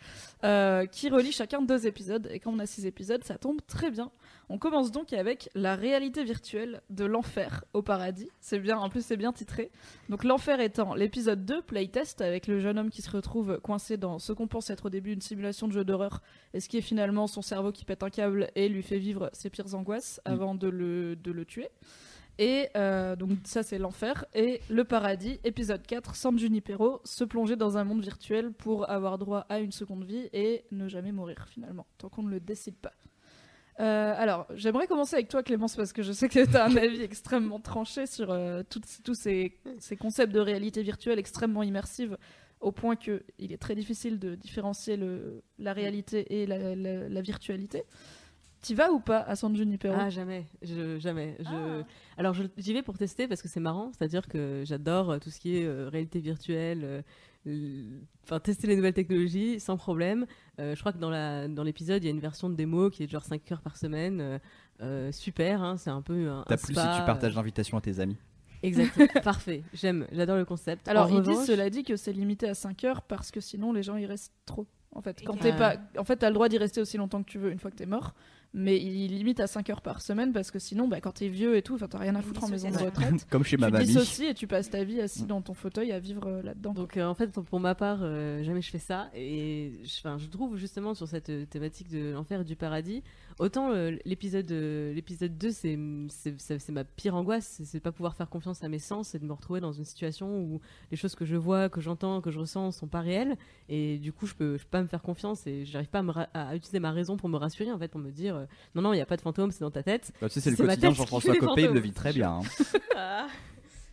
Qui 0.91 1.09
relient 1.09 1.31
chacun 1.31 1.61
deux 1.61 1.87
épisodes. 1.87 2.29
Et 2.31 2.39
quand 2.39 2.51
on 2.51 2.59
a 2.59 2.65
six 2.67 2.85
épisodes, 2.85 3.23
ça 3.23 3.37
tombe 3.37 3.59
très 3.65 3.89
bien. 3.89 4.11
On 4.53 4.57
commence 4.57 4.91
donc 4.91 5.13
avec 5.13 5.49
la 5.55 5.77
réalité 5.77 6.25
virtuelle 6.25 6.81
de 6.89 7.05
l'enfer 7.05 7.63
au 7.73 7.81
paradis. 7.81 8.27
C'est 8.41 8.59
bien, 8.59 8.77
en 8.77 8.89
plus 8.89 9.01
c'est 9.01 9.15
bien 9.15 9.31
titré. 9.31 9.71
Donc 10.09 10.25
l'enfer 10.25 10.59
étant 10.59 10.93
l'épisode 10.93 11.45
2, 11.45 11.61
Playtest, 11.61 12.19
avec 12.19 12.47
le 12.47 12.59
jeune 12.59 12.77
homme 12.77 12.89
qui 12.89 13.01
se 13.01 13.09
retrouve 13.09 13.61
coincé 13.61 13.95
dans 13.95 14.19
ce 14.19 14.33
qu'on 14.33 14.47
pense 14.47 14.69
être 14.69 14.87
au 14.87 14.89
début 14.89 15.13
une 15.13 15.21
simulation 15.21 15.69
de 15.69 15.71
jeu 15.71 15.85
d'horreur, 15.85 16.21
et 16.53 16.59
ce 16.59 16.67
qui 16.67 16.77
est 16.77 16.81
finalement 16.81 17.27
son 17.27 17.41
cerveau 17.41 17.71
qui 17.71 17.85
pète 17.85 18.03
un 18.03 18.09
câble 18.09 18.49
et 18.55 18.67
lui 18.67 18.83
fait 18.83 18.99
vivre 18.99 19.29
ses 19.31 19.49
pires 19.49 19.73
angoisses 19.73 20.19
avant 20.25 20.53
de, 20.53 20.67
le, 20.67 21.15
de 21.15 21.31
le 21.31 21.45
tuer. 21.45 21.69
Et 22.37 22.67
euh, 22.75 23.15
donc 23.15 23.29
ça 23.45 23.63
c'est 23.63 23.77
l'enfer. 23.77 24.25
Et 24.33 24.59
le 24.69 24.83
paradis, 24.83 25.39
épisode 25.45 25.87
4, 25.87 26.13
San 26.17 26.37
Junipero, 26.37 26.99
se 27.05 27.23
plonger 27.23 27.55
dans 27.55 27.77
un 27.77 27.85
monde 27.85 28.01
virtuel 28.01 28.51
pour 28.51 28.89
avoir 28.89 29.17
droit 29.17 29.45
à 29.47 29.59
une 29.59 29.71
seconde 29.71 30.03
vie 30.03 30.27
et 30.33 30.65
ne 30.71 30.89
jamais 30.89 31.13
mourir 31.13 31.47
finalement, 31.47 31.85
tant 31.97 32.09
qu'on 32.09 32.23
ne 32.23 32.31
le 32.31 32.41
décide 32.41 32.75
pas. 32.75 32.91
Euh, 33.79 34.13
alors, 34.17 34.45
j'aimerais 34.53 34.85
commencer 34.87 35.15
avec 35.15 35.27
toi, 35.29 35.41
Clémence, 35.43 35.75
parce 35.75 35.93
que 35.93 36.03
je 36.03 36.11
sais 36.11 36.29
que 36.29 36.45
tu 36.45 36.55
as 36.57 36.65
un 36.65 36.75
avis 36.75 37.01
extrêmement 37.01 37.59
tranché 37.59 38.05
sur 38.05 38.29
euh, 38.31 38.61
tous 39.03 39.13
ces, 39.15 39.57
ces 39.79 39.95
concepts 39.97 40.33
de 40.33 40.39
réalité 40.39 40.83
virtuelle 40.83 41.17
extrêmement 41.19 41.63
immersive, 41.63 42.17
au 42.59 42.71
point 42.71 42.95
qu'il 42.95 43.21
est 43.39 43.57
très 43.61 43.73
difficile 43.75 44.19
de 44.19 44.35
différencier 44.35 44.97
le, 44.97 45.41
la 45.57 45.73
réalité 45.73 46.41
et 46.41 46.45
la, 46.45 46.75
la- 46.75 47.09
la 47.09 47.21
virtualité. 47.21 47.83
T'y 48.61 48.75
vas 48.75 48.91
ou 48.91 48.99
pas 48.99 49.21
à 49.21 49.35
San 49.35 49.55
Junipero? 49.55 49.95
Ah, 49.97 50.11
jamais, 50.11 50.45
je, 50.61 50.99
jamais. 50.99 51.35
Je... 51.39 51.45
Ah. 51.81 51.83
Alors, 52.17 52.35
j'y 52.57 52.73
vais 52.73 52.83
pour 52.83 52.95
tester 52.99 53.27
parce 53.27 53.41
que 53.41 53.47
c'est 53.47 53.59
marrant, 53.59 53.91
c'est-à-dire 53.97 54.27
que 54.27 54.61
j'adore 54.63 55.09
euh, 55.11 55.17
tout 55.17 55.31
ce 55.31 55.39
qui 55.39 55.57
est 55.57 55.65
euh, 55.65 55.89
réalité 55.89 56.19
virtuelle, 56.19 57.03
enfin 58.23 58.39
tester 58.39 58.67
les 58.67 58.75
nouvelles 58.75 58.93
technologies 58.93 59.59
sans 59.59 59.77
problème. 59.77 60.25
Euh, 60.59 60.75
je 60.75 60.79
crois 60.79 60.93
que 60.93 60.97
dans 60.99 61.09
la 61.09 61.47
dans 61.47 61.63
l'épisode, 61.63 62.03
il 62.03 62.05
y 62.05 62.09
a 62.09 62.11
une 62.13 62.19
version 62.19 62.49
de 62.49 62.55
démo 62.55 62.89
qui 62.89 63.03
est 63.03 63.07
de 63.07 63.11
genre 63.11 63.23
5 63.25 63.51
heures 63.51 63.61
par 63.61 63.77
semaine. 63.77 64.21
euh, 64.21 64.39
euh, 64.81 65.11
super, 65.11 65.61
hein, 65.61 65.77
c'est 65.77 65.89
un 65.89 66.01
peu 66.01 66.29
un, 66.29 66.43
T'as 66.47 66.57
plus 66.57 66.73
spa, 66.73 66.93
si 66.93 66.99
tu 67.01 67.05
partages 67.05 67.33
euh, 67.33 67.35
l'invitation 67.35 67.77
à 67.77 67.81
tes 67.81 67.99
amis. 67.99 68.17
Exactement, 68.63 69.07
parfait. 69.23 69.63
J'aime, 69.73 70.05
j'adore 70.11 70.37
le 70.37 70.45
concept. 70.45 70.87
Alors, 70.87 71.05
En 71.05 71.09
ils 71.09 71.21
disent, 71.21 71.29
revanche- 71.33 71.47
cela 71.47 71.69
dit, 71.69 71.83
que 71.83 71.95
c'est 71.95 72.13
limité 72.13 72.47
à 72.49 72.53
5 72.53 72.83
heures 72.83 73.01
parce 73.03 73.31
que 73.31 73.39
sinon 73.41 73.73
les 73.73 73.83
gens 73.83 73.97
y 73.97 74.05
restent 74.05 74.33
trop. 74.45 74.67
En 74.93 75.01
fait, 75.01 75.21
quand 75.25 75.37
t'es 75.37 75.55
pas, 75.55 75.77
en 75.97 76.03
fait, 76.03 76.17
t'as 76.17 76.27
le 76.29 76.33
droit 76.33 76.49
d'y 76.49 76.57
rester 76.57 76.81
aussi 76.81 76.97
longtemps 76.97 77.23
que 77.23 77.29
tu 77.29 77.37
veux 77.39 77.51
une 77.51 77.59
fois 77.59 77.71
que 77.71 77.77
t'es 77.77 77.85
mort, 77.85 78.13
mais 78.53 78.77
il 78.77 79.15
limite 79.15 79.39
à 79.39 79.47
5 79.47 79.69
heures 79.69 79.81
par 79.81 80.01
semaine 80.01 80.33
parce 80.33 80.51
que 80.51 80.59
sinon, 80.59 80.89
bah, 80.89 80.99
quand 80.99 81.13
t'es 81.13 81.29
vieux 81.29 81.55
et 81.55 81.61
tout, 81.61 81.75
enfin, 81.75 81.87
t'as 81.87 81.99
rien 81.99 82.15
à 82.15 82.21
foutre 82.21 82.43
en 82.43 82.49
maison 82.49 82.69
de 82.69 82.77
retraite. 82.77 83.25
Comme 83.29 83.45
chez 83.45 83.55
ma 83.55 83.67
tu 83.67 83.73
mamie. 83.73 83.85
dissocies 83.85 84.25
et 84.25 84.33
tu 84.33 84.45
passes 84.45 84.69
ta 84.69 84.83
vie 84.83 84.99
assis 84.99 85.25
dans 85.25 85.41
ton 85.41 85.53
fauteuil 85.53 85.93
à 85.93 85.99
vivre 85.99 86.27
euh, 86.27 86.41
là-dedans. 86.41 86.73
Donc 86.73 86.97
euh, 86.97 87.05
en 87.05 87.13
fait, 87.13 87.31
pour 87.31 87.59
ma 87.61 87.75
part, 87.75 87.99
euh, 88.01 88.43
jamais 88.43 88.61
je 88.61 88.69
fais 88.69 88.79
ça. 88.79 89.09
Et 89.15 89.79
je, 89.83 90.27
trouve 90.27 90.57
justement 90.57 90.93
sur 90.93 91.07
cette 91.07 91.49
thématique 91.49 91.89
de 91.89 92.11
l'enfer 92.11 92.41
et 92.41 92.43
du 92.43 92.57
paradis, 92.57 93.03
autant 93.41 93.71
euh, 93.71 93.97
l'épisode 94.05 94.49
euh, 94.51 94.93
l'épisode 94.93 95.37
2, 95.37 95.51
c'est 95.51 95.75
ma 96.69 96.83
pire 96.83 97.15
angoisse, 97.15 97.61
c'est 97.65 97.79
pas 97.79 97.91
pouvoir 97.91 98.15
faire 98.15 98.29
confiance 98.29 98.63
à 98.63 98.69
mes 98.69 98.79
sens 98.79 99.15
et 99.15 99.19
de 99.19 99.25
me 99.25 99.33
retrouver 99.33 99.59
dans 99.59 99.71
une 99.73 99.83
situation 99.83 100.39
où 100.41 100.61
les 100.91 100.97
choses 100.97 101.15
que 101.15 101.25
je 101.25 101.35
vois, 101.35 101.67
que 101.67 101.81
j'entends, 101.81 102.21
que 102.21 102.31
je 102.31 102.39
ressens 102.39 102.71
sont 102.71 102.87
pas 102.87 103.01
réelles. 103.01 103.35
Et 103.67 103.97
du 103.97 104.13
coup, 104.13 104.25
je 104.27 104.35
peux, 104.35 104.57
je 104.57 104.63
peux 104.63 104.69
pas 104.69 104.81
me 104.81 104.87
faire 104.87 105.01
confiance 105.01 105.45
et 105.47 105.65
j'arrive 105.65 105.89
pas 105.89 105.99
à, 105.99 106.03
me 106.03 106.11
ra- 106.11 106.29
à 106.33 106.55
utiliser 106.55 106.79
ma 106.79 106.91
raison 106.91 107.17
pour 107.17 107.27
me 107.29 107.37
rassurer, 107.37 107.71
en 107.71 107.77
fait, 107.79 107.87
pour 107.89 107.99
me 107.99 108.11
dire 108.11 108.35
euh, 108.35 108.45
non, 108.75 108.81
non, 108.81 108.93
il 108.93 108.97
n'y 108.97 109.01
a 109.01 109.05
pas 109.05 109.17
de 109.17 109.21
fantôme, 109.21 109.51
c'est 109.51 109.61
dans 109.61 109.71
ta 109.71 109.83
tête. 109.83 110.11
Bah, 110.21 110.29
tu 110.29 110.35
sais, 110.35 110.41
c'est 110.41 110.51
le 110.51 110.55
quotidien 110.57 110.91
Jean-François 110.93 111.35
Copé, 111.35 111.63
il 111.63 111.71
le 111.71 111.79
vit 111.79 111.91
très 111.93 112.13
bien. 112.13 112.39
hein. 112.39 112.63
Ah. 112.95 113.27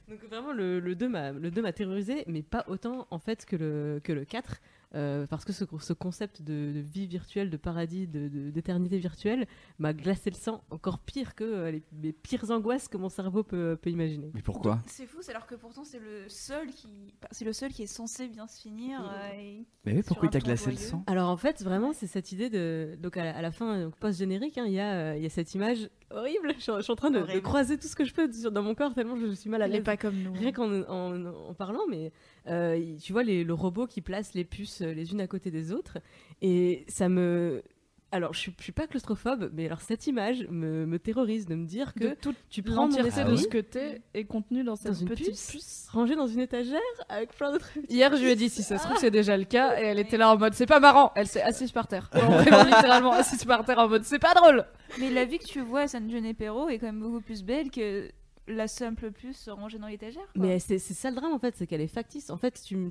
Donc 0.08 0.24
vraiment 0.24 0.52
le, 0.52 0.80
le 0.80 0.94
2 0.94 1.08
m'a 1.08 1.32
le 1.32 1.50
2 1.50 1.60
m'a 1.60 1.72
terrorisé 1.72 2.24
mais 2.28 2.42
pas 2.42 2.64
autant 2.68 3.06
en 3.10 3.18
fait 3.18 3.44
que 3.44 3.56
le 3.56 4.00
que 4.02 4.12
le 4.12 4.24
4 4.24 4.56
euh, 4.94 5.26
parce 5.26 5.44
que 5.44 5.52
ce, 5.52 5.64
ce 5.80 5.92
concept 5.92 6.40
de, 6.42 6.72
de 6.72 6.80
vie 6.80 7.06
virtuelle, 7.06 7.50
de 7.50 7.56
paradis, 7.58 8.06
de- 8.06 8.28
de- 8.28 8.50
d'éternité 8.50 8.98
virtuelle 8.98 9.46
m'a 9.78 9.92
glacé 9.92 10.30
le 10.30 10.36
sang 10.36 10.62
encore 10.70 10.98
pire 10.98 11.34
que 11.34 11.44
euh, 11.44 11.70
les, 11.70 11.82
les 12.02 12.12
pires 12.12 12.50
angoisses 12.50 12.88
que 12.88 12.96
mon 12.96 13.08
cerveau 13.10 13.42
peut, 13.42 13.76
peut 13.80 13.90
imaginer. 13.90 14.30
Mais 14.34 14.40
pourquoi? 14.42 14.78
C'est 14.86 15.06
fou, 15.06 15.18
c'est 15.20 15.32
alors 15.32 15.46
que 15.46 15.54
pourtant 15.56 15.84
c'est 15.84 15.98
le 16.00 16.28
seul 16.28 16.68
qui, 16.68 16.88
c'est 17.32 17.44
le 17.44 17.52
seul 17.52 17.70
qui 17.72 17.82
est 17.82 17.86
censé 17.86 18.28
bien 18.28 18.46
se 18.46 18.60
finir. 18.62 19.00
euh, 19.02 19.28
et- 19.38 19.66
Mais 19.84 19.92
oui, 19.94 20.02
pourquoi 20.06 20.24
un 20.26 20.28
il 20.28 20.32
t'a 20.32 20.40
ton 20.40 20.46
glacé 20.46 20.70
le 20.70 20.76
sang? 20.76 21.04
Alors 21.06 21.28
en 21.28 21.36
fait 21.36 21.62
vraiment 21.62 21.92
c'est 21.92 22.06
cette 22.06 22.32
idée 22.32 22.48
de 22.48 22.96
donc 23.02 23.16
à 23.16 23.24
la, 23.24 23.36
à 23.36 23.42
la 23.42 23.50
fin 23.50 23.80
donc 23.84 23.96
post-générique 23.96 24.56
hein, 24.58 24.64
il 24.66 24.72
y, 24.72 24.80
a, 24.80 24.94
euh, 25.12 25.16
il 25.16 25.22
y 25.22 25.26
a 25.26 25.30
cette 25.30 25.54
image 25.54 25.90
horrible 26.10 26.54
je, 26.56 26.62
suis- 26.62 26.72
je 26.78 26.80
suis 26.82 26.92
en 26.92 26.96
train 26.96 27.10
de, 27.10 27.20
de 27.20 27.38
croiser 27.40 27.76
tout 27.76 27.86
ce 27.88 27.94
que 27.94 28.04
je 28.06 28.14
peux 28.14 28.28
dans 28.50 28.62
mon 28.62 28.74
corps 28.74 28.94
tellement 28.94 29.16
je 29.18 29.32
suis 29.34 29.50
mal 29.50 29.60
à 29.60 29.66
Elle 29.66 29.72
est 29.72 29.74
l'aise. 29.76 29.84
pas 29.84 29.96
comme 29.98 30.16
nous. 30.16 30.32
Rien 30.32 30.52
qu'en 30.52 30.70
en, 30.88 31.26
en 31.26 31.54
parlant, 31.54 31.82
mais 31.90 32.10
euh, 32.48 32.96
tu 33.02 33.12
vois 33.12 33.22
les, 33.22 33.44
le 33.44 33.54
robot 33.54 33.86
qui 33.86 34.00
place 34.00 34.34
les 34.34 34.44
puces 34.44 34.80
euh, 34.82 34.92
les 34.92 35.12
unes 35.12 35.20
à 35.20 35.26
côté 35.26 35.50
des 35.50 35.72
autres, 35.72 35.98
et 36.42 36.84
ça 36.88 37.08
me. 37.08 37.62
Alors, 38.10 38.32
je 38.32 38.38
suis, 38.38 38.54
je 38.56 38.62
suis 38.62 38.72
pas 38.72 38.86
claustrophobe, 38.86 39.50
mais 39.52 39.66
alors 39.66 39.82
cette 39.82 40.06
image 40.06 40.46
me, 40.48 40.86
me 40.86 40.98
terrorise 40.98 41.44
de 41.44 41.54
me 41.54 41.66
dire 41.66 41.92
que 41.92 42.14
toute 42.14 42.36
tu 42.48 42.62
prends 42.62 42.88
mon 42.88 42.96
Ah 42.96 43.02
de 43.24 43.30
oui 43.32 43.36
ce 43.36 43.48
que 43.48 43.58
t'es 43.58 44.00
est 44.14 44.24
contenu 44.24 44.64
dans 44.64 44.76
cette 44.76 44.92
Dans 44.92 44.98
une 45.00 45.08
petite 45.08 45.26
puce 45.26 45.50
puce. 45.50 45.88
rangé 45.92 46.16
dans 46.16 46.26
une 46.26 46.40
étagère 46.40 46.80
avec 47.10 47.34
plein 47.36 47.52
d'autres. 47.52 47.68
Hier, 47.90 48.16
je 48.16 48.22
lui 48.22 48.30
ai 48.30 48.34
dit 48.34 48.48
si 48.48 48.62
ça 48.62 48.78
se 48.78 48.84
trouve 48.84 48.96
c'est 48.96 49.10
déjà 49.10 49.36
le 49.36 49.44
cas 49.44 49.78
et 49.78 49.84
elle 49.84 49.98
était 49.98 50.16
là 50.16 50.32
en 50.32 50.38
mode 50.38 50.54
c'est 50.54 50.64
pas 50.64 50.80
marrant. 50.80 51.12
Elle 51.16 51.26
s'est 51.26 51.42
assise 51.42 51.70
par 51.70 51.86
terre. 51.86 52.08
Vraiment, 52.14 52.64
littéralement 52.64 53.12
assise 53.12 53.44
par 53.44 53.62
terre 53.66 53.78
en 53.78 53.90
mode 53.90 54.04
c'est 54.04 54.18
pas 54.18 54.32
drôle. 54.32 54.64
Mais 54.98 55.10
la 55.10 55.26
vie 55.26 55.38
que 55.38 55.44
tu 55.44 55.60
vois 55.60 55.80
à 55.80 55.88
San 55.88 56.10
Junipero 56.10 56.70
est 56.70 56.78
quand 56.78 56.86
même 56.86 57.00
beaucoup 57.00 57.20
plus 57.20 57.44
belle 57.44 57.70
que 57.70 58.08
la 58.48 58.66
simple 58.66 59.10
puce 59.12 59.48
rangée 59.48 59.78
dans 59.78 59.86
l'étagère. 59.86 60.22
Mais 60.34 60.58
c'est 60.58 60.78
ça 60.78 61.10
le 61.10 61.16
drame 61.16 61.32
en 61.32 61.38
fait, 61.38 61.54
c'est 61.56 61.66
qu'elle 61.66 61.80
est 61.80 61.86
factice. 61.86 62.30
En 62.30 62.36
fait, 62.38 62.60
tu, 62.64 62.76
me, 62.76 62.90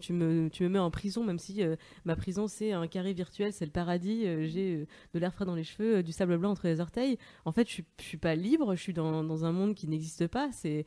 tu 0.49 0.63
me 0.63 0.69
mets 0.69 0.79
en 0.79 0.91
prison, 0.91 1.23
même 1.23 1.39
si 1.39 1.63
euh, 1.63 1.75
ma 2.05 2.15
prison 2.15 2.47
c'est 2.47 2.71
un 2.71 2.87
carré 2.87 3.13
virtuel, 3.13 3.51
c'est 3.53 3.65
le 3.65 3.71
paradis, 3.71 4.25
euh, 4.25 4.45
j'ai 4.47 4.75
euh, 4.75 4.85
de 5.13 5.19
l'air 5.19 5.33
frais 5.33 5.45
dans 5.45 5.55
les 5.55 5.63
cheveux, 5.63 5.97
euh, 5.97 6.03
du 6.03 6.11
sable 6.11 6.37
blanc 6.37 6.51
entre 6.51 6.67
les 6.67 6.79
orteils. 6.79 7.17
En 7.45 7.51
fait, 7.51 7.67
je, 7.67 7.73
suis- 7.73 7.85
je 7.99 8.05
suis 8.05 8.17
pas 8.17 8.35
libre, 8.35 8.75
je 8.75 8.81
suis 8.81 8.93
dans, 8.93 9.23
dans 9.23 9.43
un 9.45 9.51
monde 9.51 9.73
qui 9.75 9.87
n'existe 9.87 10.27
pas. 10.27 10.49
C'est. 10.51 10.85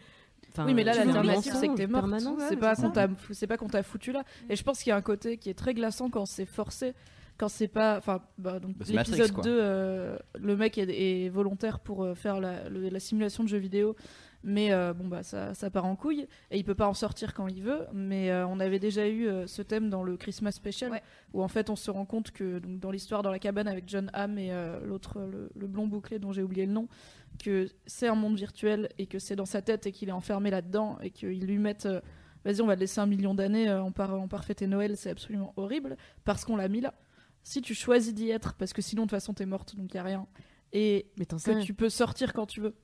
enfin, 0.50 0.64
oui, 0.66 0.74
mais 0.74 0.84
là 0.84 0.92
un 0.92 1.04
l'alternative 1.04 1.52
c'est 1.54 1.68
que 1.68 1.74
t'es 1.74 1.86
morte. 1.86 2.02
permanent. 2.08 2.36
C'est 2.48 2.56
pas 2.56 2.74
qu'on 2.76 2.90
t'a 2.90 3.08
c'est 3.32 3.46
pas 3.46 3.56
qu'on 3.56 3.68
t'a 3.68 3.82
foutu 3.82 4.12
là. 4.12 4.24
Et 4.48 4.56
je 4.56 4.62
pense 4.62 4.82
qu'il 4.82 4.90
y 4.90 4.92
a 4.92 4.96
un 4.96 5.02
côté 5.02 5.36
qui 5.36 5.50
est 5.50 5.54
très 5.54 5.74
glaçant 5.74 6.10
quand 6.10 6.26
c'est 6.26 6.46
forcé. 6.46 6.94
Quand 7.38 7.48
c'est 7.48 7.68
pas, 7.68 7.96
enfin, 7.96 8.20
bah, 8.36 8.60
donc 8.60 8.76
Bah, 8.76 8.84
l'épisode 8.86 9.32
quoi. 9.32 9.42
2, 9.42 9.50
euh, 9.50 10.18
le 10.38 10.56
mec 10.58 10.76
est, 10.76 11.24
est 11.24 11.30
volontaire 11.30 11.80
pour 11.80 12.04
euh, 12.04 12.14
faire 12.14 12.38
la, 12.38 12.68
le- 12.68 12.90
la 12.90 13.00
simulation 13.00 13.42
de 13.44 13.48
jeu 13.48 13.56
vidéo, 13.56 13.96
mais 14.42 14.72
euh, 14.72 14.94
bon 14.94 15.06
bah 15.06 15.22
ça, 15.22 15.54
ça 15.54 15.70
part 15.70 15.84
en 15.84 15.96
couille. 15.96 16.26
Et 16.50 16.58
il 16.58 16.64
peut 16.64 16.74
pas 16.74 16.88
en 16.88 16.94
sortir 16.94 17.34
quand 17.34 17.46
il 17.48 17.62
veut. 17.62 17.86
Mais 17.92 18.30
euh, 18.30 18.46
on 18.46 18.58
avait 18.60 18.78
déjà 18.78 19.06
eu 19.08 19.26
euh, 19.28 19.46
ce 19.46 19.60
thème 19.62 19.90
dans 19.90 20.02
le 20.02 20.16
Christmas 20.16 20.52
Special 20.52 20.90
Ouais. 20.92 21.02
où 21.34 21.42
en 21.42 21.48
fait 21.48 21.68
on 21.70 21.76
se 21.76 21.90
rend 21.90 22.06
compte 22.06 22.30
que 22.30 22.58
donc, 22.58 22.80
dans 22.80 22.90
l'histoire 22.90 23.22
dans 23.22 23.30
la 23.30 23.38
cabane 23.38 23.68
avec 23.68 23.84
John 23.88 24.10
Hamm 24.14 24.38
et 24.38 24.52
euh, 24.52 24.80
l'autre 24.84 25.20
le, 25.20 25.50
le 25.54 25.66
blond 25.66 25.86
bouclé 25.86 26.18
dont 26.18 26.32
j'ai 26.32 26.42
oublié 26.42 26.64
le 26.66 26.72
nom, 26.72 26.88
que 27.42 27.68
c'est 27.86 28.08
un 28.08 28.14
monde 28.14 28.36
virtuel 28.36 28.88
et 28.98 29.06
que 29.06 29.18
c'est 29.18 29.36
dans 29.36 29.46
sa 29.46 29.60
tête 29.62 29.86
et 29.86 29.92
qu'il 29.92 30.08
est 30.08 30.12
enfermé 30.12 30.50
là-dedans 30.50 30.98
et 31.02 31.10
qu'ils 31.10 31.44
lui 31.46 31.58
mettent 31.58 31.86
euh, 31.86 32.00
vas-y 32.44 32.62
on 32.62 32.66
va 32.66 32.76
te 32.76 32.80
laisser 32.80 33.00
un 33.00 33.06
million 33.06 33.34
d'années 33.34 33.68
euh, 33.68 33.82
on 33.82 33.92
part 33.92 34.14
on 34.18 34.26
part 34.28 34.44
fêter 34.44 34.66
Noël 34.66 34.96
c'est 34.96 35.10
absolument 35.10 35.52
horrible 35.56 35.96
parce 36.24 36.44
qu'on 36.46 36.56
l'a 36.56 36.68
mis 36.68 36.80
là. 36.80 36.94
Si 37.42 37.60
tu 37.62 37.74
choisis 37.74 38.14
d'y 38.14 38.30
être 38.30 38.54
parce 38.54 38.72
que 38.72 38.82
sinon 38.82 39.02
de 39.02 39.06
toute 39.08 39.16
façon 39.16 39.34
t'es 39.34 39.46
morte 39.46 39.76
donc 39.76 39.92
y 39.94 39.98
a 39.98 40.02
rien. 40.02 40.26
Et 40.72 41.10
Mais 41.18 41.26
que 41.26 41.62
tu 41.62 41.74
peux 41.74 41.88
sortir 41.88 42.32
quand 42.32 42.46
tu 42.46 42.60
veux 42.60 42.74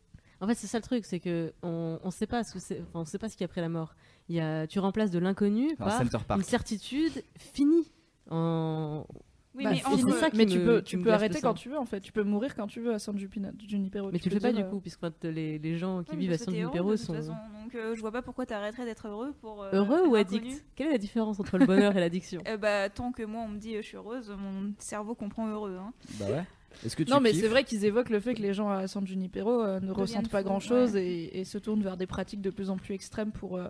En 0.40 0.46
fait, 0.46 0.54
c'est 0.54 0.66
ça 0.66 0.78
le 0.78 0.82
truc, 0.82 1.04
c'est 1.06 1.20
que 1.20 1.52
on, 1.62 1.98
on 2.02 2.10
sait 2.10 2.26
pas 2.26 2.44
ce 2.44 2.52
que 2.52 2.58
c'est, 2.58 2.80
enfin, 2.82 3.00
on 3.00 3.04
sait 3.04 3.18
pas 3.18 3.28
ce 3.28 3.34
qu'il 3.36 3.42
y 3.42 3.44
a 3.44 3.50
après 3.50 3.60
la 3.62 3.68
mort. 3.70 3.94
Il 4.28 4.36
y 4.36 4.40
a, 4.40 4.66
tu 4.66 4.78
remplaces 4.78 5.10
de 5.10 5.18
l'inconnu 5.18 5.74
par 5.76 6.02
une 6.36 6.42
certitude 6.42 7.22
finie. 7.38 7.90
En... 8.30 9.06
Oui, 9.54 9.64
Bah, 9.64 9.70
mais 9.70 9.82
entre- 9.86 10.10
c'est 10.12 10.20
ça 10.20 10.30
qui 10.30 10.36
mais 10.36 10.44
tu 10.44 10.58
me- 10.58 10.64
peux, 10.66 10.78
qui 10.80 10.84
tu 10.96 10.98
peux 10.98 11.10
arrêter 11.12 11.36
le 11.36 11.40
quand 11.40 11.54
tu 11.54 11.70
veux 11.70 11.78
en 11.78 11.86
fait. 11.86 12.00
Tu 12.00 12.12
peux 12.12 12.24
mourir 12.24 12.54
quand 12.54 12.66
tu 12.66 12.80
veux 12.80 12.92
à 12.92 12.98
San 12.98 13.16
Junipero. 13.16 14.10
Mais 14.12 14.18
tu 14.18 14.28
le 14.28 14.34
peux 14.34 14.40
fais 14.40 14.48
pas 14.48 14.52
dire, 14.52 14.64
du 14.64 14.66
euh, 14.66 14.70
coup, 14.70 14.80
puisque 14.80 15.00
les, 15.22 15.58
les 15.58 15.78
gens 15.78 16.02
qui 16.04 16.10
Ouais, 16.12 16.18
vivent 16.18 16.32
à 16.32 16.38
San 16.38 16.52
Junipero 16.54 16.94
sont 16.98 17.14
façon. 17.14 17.34
Donc 17.62 17.74
euh, 17.74 17.94
je 17.94 18.00
vois 18.02 18.12
pas 18.12 18.20
pourquoi 18.20 18.44
t'arrêterais 18.44 18.84
d'être 18.84 19.08
heureux 19.08 19.32
pour. 19.40 19.62
euh, 19.62 19.70
heureux 19.72 20.06
ou 20.06 20.14
addicts 20.16 20.62
Quelle 20.74 20.88
est 20.88 20.92
la 20.92 20.98
différence 20.98 21.40
entre 21.40 21.56
le 21.56 21.64
bonheur 21.64 21.96
et 21.96 22.00
l'addiction? 22.00 22.42
Euh, 22.48 22.58
bah, 22.58 22.90
tant 22.90 23.12
que 23.12 23.22
moi 23.22 23.42
on 23.42 23.48
me 23.48 23.58
dit 23.58 23.76
je 23.76 23.80
suis 23.80 23.96
heureuse, 23.96 24.28
mon 24.38 24.74
cerveau 24.78 25.14
comprend 25.14 25.48
heureux. 25.48 25.78
Hein. 25.80 25.94
Bah 26.20 26.26
ouais. 26.30 26.44
Est-ce 26.84 26.96
que 26.96 27.02
tu 27.02 27.10
Non, 27.10 27.20
mais 27.20 27.32
c'est 27.32 27.48
vrai 27.48 27.64
qu'ils 27.64 27.84
évoquent 27.84 28.10
le 28.10 28.20
fait 28.20 28.34
que 28.34 28.42
les 28.42 28.54
gens 28.54 28.68
à 28.70 28.86
San 28.86 29.06
Junipero 29.06 29.62
euh, 29.62 29.80
ne 29.80 29.90
ressentent 29.92 30.28
pas 30.28 30.40
fous, 30.40 30.48
grand 30.48 30.60
chose 30.60 30.92
ouais. 30.92 31.06
et, 31.06 31.40
et 31.40 31.44
se 31.44 31.58
tournent 31.58 31.82
vers 31.82 31.96
des 31.96 32.06
pratiques 32.06 32.42
de 32.42 32.50
plus 32.50 32.70
en 32.70 32.76
plus 32.76 32.94
extrêmes 32.94 33.32
pour, 33.32 33.56
euh, 33.56 33.68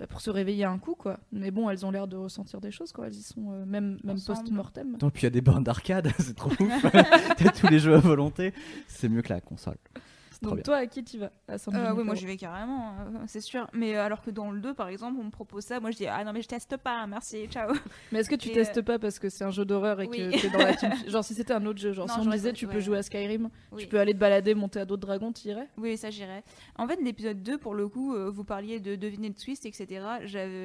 bah, 0.00 0.06
pour 0.06 0.22
se 0.22 0.30
réveiller 0.30 0.64
un 0.64 0.78
coup, 0.78 0.94
quoi. 0.94 1.20
Mais 1.30 1.50
bon, 1.50 1.68
elles 1.68 1.84
ont 1.84 1.90
l'air 1.90 2.08
de 2.08 2.16
ressentir 2.16 2.60
des 2.60 2.70
choses, 2.70 2.90
quoi. 2.90 3.06
Elles 3.06 3.16
y 3.16 3.22
sont 3.22 3.52
euh, 3.52 3.66
même, 3.66 3.98
post-mortem. 4.26 4.94
Attends, 4.94 5.10
puis 5.10 5.22
il 5.22 5.24
y 5.24 5.26
a 5.26 5.30
des 5.30 5.42
bornes 5.42 5.64
d'arcade, 5.64 6.10
c'est 6.18 6.34
trop 6.34 6.50
ouf. 6.50 6.86
T'as 7.36 7.50
tous 7.50 7.68
les 7.68 7.78
jeux 7.78 7.94
à 7.94 7.98
volonté. 7.98 8.54
C'est 8.88 9.10
mieux 9.10 9.20
que 9.20 9.32
la 9.32 9.42
console. 9.42 9.76
Donc 10.42 10.54
bien. 10.54 10.62
toi, 10.62 10.76
à 10.76 10.86
qui 10.86 11.04
tu 11.04 11.18
vas? 11.18 11.30
À 11.48 11.58
San 11.58 11.74
Euh, 11.76 11.92
oui, 11.94 12.02
moi 12.02 12.14
j'y 12.14 12.24
vais 12.26 12.36
carrément, 12.36 12.94
euh, 12.98 13.18
c'est 13.26 13.40
sûr. 13.42 13.66
Mais 13.74 13.94
euh, 13.94 14.02
alors 14.04 14.22
que 14.22 14.30
dans 14.30 14.50
le 14.50 14.60
2, 14.60 14.72
par 14.74 14.88
exemple, 14.88 15.18
on 15.20 15.24
me 15.24 15.30
propose 15.30 15.64
ça, 15.64 15.80
moi 15.80 15.90
je 15.90 15.98
dis 15.98 16.06
ah 16.06 16.24
non, 16.24 16.32
mais 16.32 16.40
je 16.42 16.48
teste 16.48 16.76
pas, 16.78 17.06
merci, 17.06 17.46
ciao. 17.48 17.72
Mais 18.10 18.20
est-ce 18.20 18.30
que 18.30 18.34
tu 18.36 18.48
Et, 18.48 18.52
testes 18.52 18.78
euh, 18.78 18.82
pas 18.82 18.98
parce 18.98 19.18
que 19.18 19.28
c'est 19.28 19.44
un 19.44 19.50
jeu 19.50 19.64
d'horreur 19.66 20.00
et 20.00 20.06
Oui. 20.06 20.16
que 20.30 20.40
t'es 20.40 20.48
dans 20.50 20.58
la 20.58 20.74
team... 20.76 20.92
Genre 21.06 21.22
si 21.24 21.34
c'était 21.34 21.52
un 21.52 21.64
autre 21.66 21.78
jeu, 21.78 21.92
genre 21.92 22.06
Non, 22.08 22.14
si 22.14 22.20
on 22.20 22.30
disait 22.30 22.52
tu 22.54 22.66
peux 22.66 22.80
jouer 22.80 22.98
à 22.98 23.02
Skyrim, 23.02 23.50
Oui. 23.72 23.82
tu 23.82 23.88
peux 23.88 24.00
aller 24.00 24.14
te 24.14 24.18
balader, 24.18 24.54
monter 24.54 24.80
à 24.80 24.84
d'autres 24.86 25.02
dragons, 25.06 25.32
t'irais? 25.32 25.68
Oui, 25.76 25.96
ça 25.96 26.10
j'irais. 26.10 26.42
En 26.76 26.88
fait, 26.88 26.96
l'épisode 27.02 27.42
2, 27.42 27.58
pour 27.58 27.74
le 27.74 27.88
coup, 27.88 28.14
vous 28.30 28.44
parliez 28.44 28.80
de 28.80 28.96
deviner 28.96 29.28
le 29.28 29.34
twist, 29.34 29.66
etc. 29.66 30.00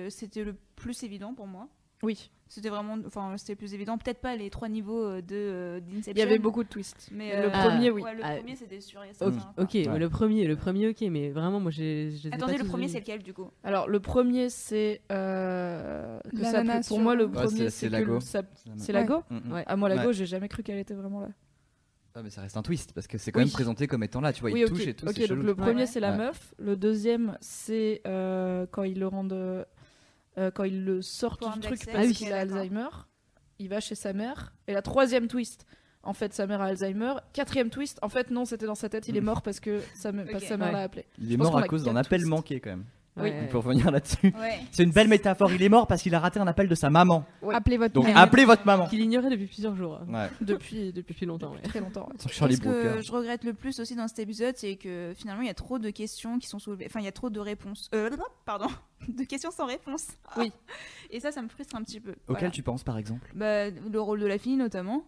C'était 0.09 0.43
le 0.43 0.55
plus 0.75 1.03
évident 1.03 1.33
pour 1.33 1.47
moi. 1.47 1.67
Oui. 2.01 2.29
C'était 2.47 2.69
vraiment, 2.69 2.95
enfin, 3.07 3.33
c'était 3.37 3.55
plus 3.55 3.73
évident. 3.73 3.97
Peut-être 3.97 4.21
pas 4.21 4.35
les 4.35 4.51
trois 4.51 4.69
niveaux 4.69 5.03
euh, 5.03 5.21
de 5.21 5.35
euh, 5.35 5.79
d'Inception. 5.79 6.13
Il 6.15 6.19
y 6.19 6.21
avait 6.21 6.37
beaucoup 6.37 6.63
de 6.63 6.69
twists. 6.69 7.09
Mais 7.11 7.35
le 7.41 7.47
euh, 7.47 7.49
premier, 7.49 7.89
oui. 7.89 8.03
Ouais, 8.03 8.13
le 8.13 8.21
Ah, 8.23 8.35
premier, 8.35 8.55
c'était 8.55 8.79
sûr 8.81 9.01
et 9.03 9.09
Ok, 9.57 9.73
le 9.73 10.07
premier, 10.09 10.45
le 10.45 10.55
premier, 10.55 10.89
ok, 10.89 11.01
mais 11.09 11.31
vraiment, 11.31 11.59
moi, 11.59 11.71
j'ai. 11.71 12.13
Attendez, 12.31 12.57
pas 12.57 12.63
le 12.63 12.69
premier, 12.69 12.87
c'est 12.87 12.99
lequel 12.99 13.23
du 13.23 13.33
coup? 13.33 13.49
Alors 13.63 13.87
le 13.87 13.99
premier 13.99 14.49
c'est 14.49 15.01
euh, 15.11 16.19
pour 16.29 16.83
sur- 16.83 16.99
moi 16.99 17.15
le 17.15 17.25
Ouais, 17.25 17.31
premier 17.31 17.69
c'est- 17.71 17.89
Lago. 17.89 18.19
c'est. 18.19 18.91
Lago? 18.93 19.23
Ouais. 19.49 19.63
Ah 19.65 19.75
moi 19.75 19.89
Lago 19.89 20.11
j'ai 20.11 20.25
jamais 20.25 20.47
cru 20.47 20.61
qu'elle 20.63 20.77
était 20.77 20.93
vraiment 20.93 21.21
là. 21.21 21.29
Ah, 22.13 22.21
mais 22.23 22.29
ça 22.29 22.41
reste 22.41 22.55
un 22.55 22.61
twist 22.61 22.93
parce 22.93 23.07
que 23.07 23.17
c'est 23.17 23.31
quand 23.31 23.39
Oui. 23.39 23.45
même 23.45 23.51
présenté 23.53 23.87
comme 23.87 24.03
étant 24.03 24.21
là. 24.21 24.31
Tu 24.31 24.41
vois, 24.41 24.51
oui 24.51 24.61
il 24.61 24.65
ok. 24.65 24.69
touche 24.69 24.87
et 24.87 24.93
tout. 24.93 25.05
Ok 25.05 25.13
c'est 25.15 25.21
donc 25.21 25.29
chelou. 25.29 25.41
le 25.43 25.55
premier 25.55 25.81
Ouais. 25.81 25.85
c'est 25.85 25.99
la 25.99 26.11
Ouais. 26.11 26.17
meuf, 26.17 26.53
le 26.59 26.77
deuxième 26.77 27.37
c'est 27.41 28.01
euh, 28.07 28.65
quand 28.71 28.83
ils 28.83 28.99
le 28.99 29.07
rendent 29.07 29.65
euh, 30.37 30.51
quand 30.51 30.63
ils 30.63 30.83
le 30.83 30.99
Pour 31.37 31.49
du 31.51 31.57
un 31.57 31.61
truc 31.61 31.85
parce 31.91 32.07
qu'il 32.13 32.31
a. 32.33 32.39
Alzheimer, 32.39 32.87
il 33.59 33.69
va 33.69 33.79
chez 33.79 33.95
sa 33.95 34.13
mère 34.13 34.53
et 34.67 34.73
la 34.73 34.81
troisième 34.81 35.27
twist. 35.27 35.65
En 36.03 36.13
fait, 36.13 36.33
sa 36.33 36.45
mère 36.45 36.61
a 36.61 36.65
Alzheimer. 36.65 37.13
Quatrième 37.33 37.69
twist, 37.71 37.97
en 38.03 38.09
fait, 38.09 38.29
non, 38.29 38.45
c'était 38.45 38.67
dans 38.67 38.75
sa 38.75 38.89
tête, 38.89 39.07
il 39.07 39.17
est 39.17 39.21
mort 39.21 39.41
parce 39.41 39.59
que 39.59 39.81
sa, 39.95 40.11
me- 40.11 40.23
parce 40.25 40.43
que 40.43 40.49
sa 40.49 40.57
mère 40.57 40.67
Ouais. 40.67 40.73
l'a 40.73 40.81
appelé. 40.83 41.05
Il 41.19 41.31
est 41.33 41.37
mort 41.37 41.57
à 41.57 41.63
cause 41.67 41.83
d'un 41.83 41.95
appel 41.95 42.25
manqué 42.25 42.59
quand 42.59 42.69
même. 42.71 42.85
Oui. 43.17 43.31
On 43.43 43.47
peut 43.47 43.57
revenir 43.59 43.89
là-dessus. 43.91 44.33
Ouais. 44.37 44.59
C'est 44.71 44.83
une 44.83 44.91
belle 44.91 45.07
métaphore. 45.07 45.49
Il 45.53 45.63
est 45.63 45.69
mort 45.69 45.87
parce 45.87 46.01
qu'il 46.01 46.13
a 46.15 46.19
raté 46.19 46.39
un 46.39 46.47
appel 46.47 46.67
de 46.67 46.75
sa 46.75 46.89
maman. 46.89 47.25
Ouais. 47.41 47.55
Appelez 47.55 47.77
votre 47.77 47.93
Donc 47.93 48.05
mère. 48.05 48.17
appelez 48.17 48.43
votre 48.43 48.65
maman. 48.65 48.87
Qu'il 48.87 48.99
ignorait 48.99 49.29
depuis 49.29 49.45
plusieurs 49.47 49.75
jours. 49.75 50.01
Ouais. 50.09 50.27
Depuis, 50.41 50.91
depuis, 50.91 51.13
Depuis 51.13 51.25
longtemps, 51.25 51.51
ouais. 51.53 51.61
très 51.61 51.79
longtemps. 51.79 52.09
ce 52.19 52.27
que 52.27 53.01
je 53.01 53.11
regrette 53.11 53.43
le 53.45 53.53
plus 53.53 53.79
aussi 53.79 53.95
dans 53.95 54.07
cet 54.09 54.19
épisode, 54.19 54.55
c'est 54.57 54.75
que 54.75 55.13
finalement 55.15 55.41
il 55.43 55.47
y 55.47 55.51
a 55.51 55.53
trop 55.55 55.79
de 55.79 55.89
questions 55.91 56.39
qui 56.39 56.47
sont 56.47 56.59
soulevées. 56.59 56.85
Enfin, 56.87 56.99
il 56.99 57.05
y 57.05 57.07
a 57.09 57.11
trop 57.13 57.29
de 57.29 57.39
réponses. 57.39 57.89
Euh, 57.95 58.09
pardon, 58.45 58.67
de 59.07 59.23
questions 59.23 59.51
sans 59.51 59.65
réponse. 59.65 60.07
Oui. 60.37 60.51
Et 61.09 61.19
ça, 61.21 61.31
ça 61.31 61.41
me 61.41 61.47
frustre 61.47 61.75
un 61.75 61.83
petit 61.83 62.01
peu. 62.01 62.11
Auquel 62.27 62.39
Voilà. 62.39 62.49
tu 62.51 62.63
penses 62.63 62.83
par 62.83 62.97
exemple? 62.97 63.31
Bah, 63.33 63.69
le 63.69 64.01
rôle 64.01 64.19
de 64.19 64.25
la 64.27 64.37
fille 64.37 64.57
notamment. 64.57 65.05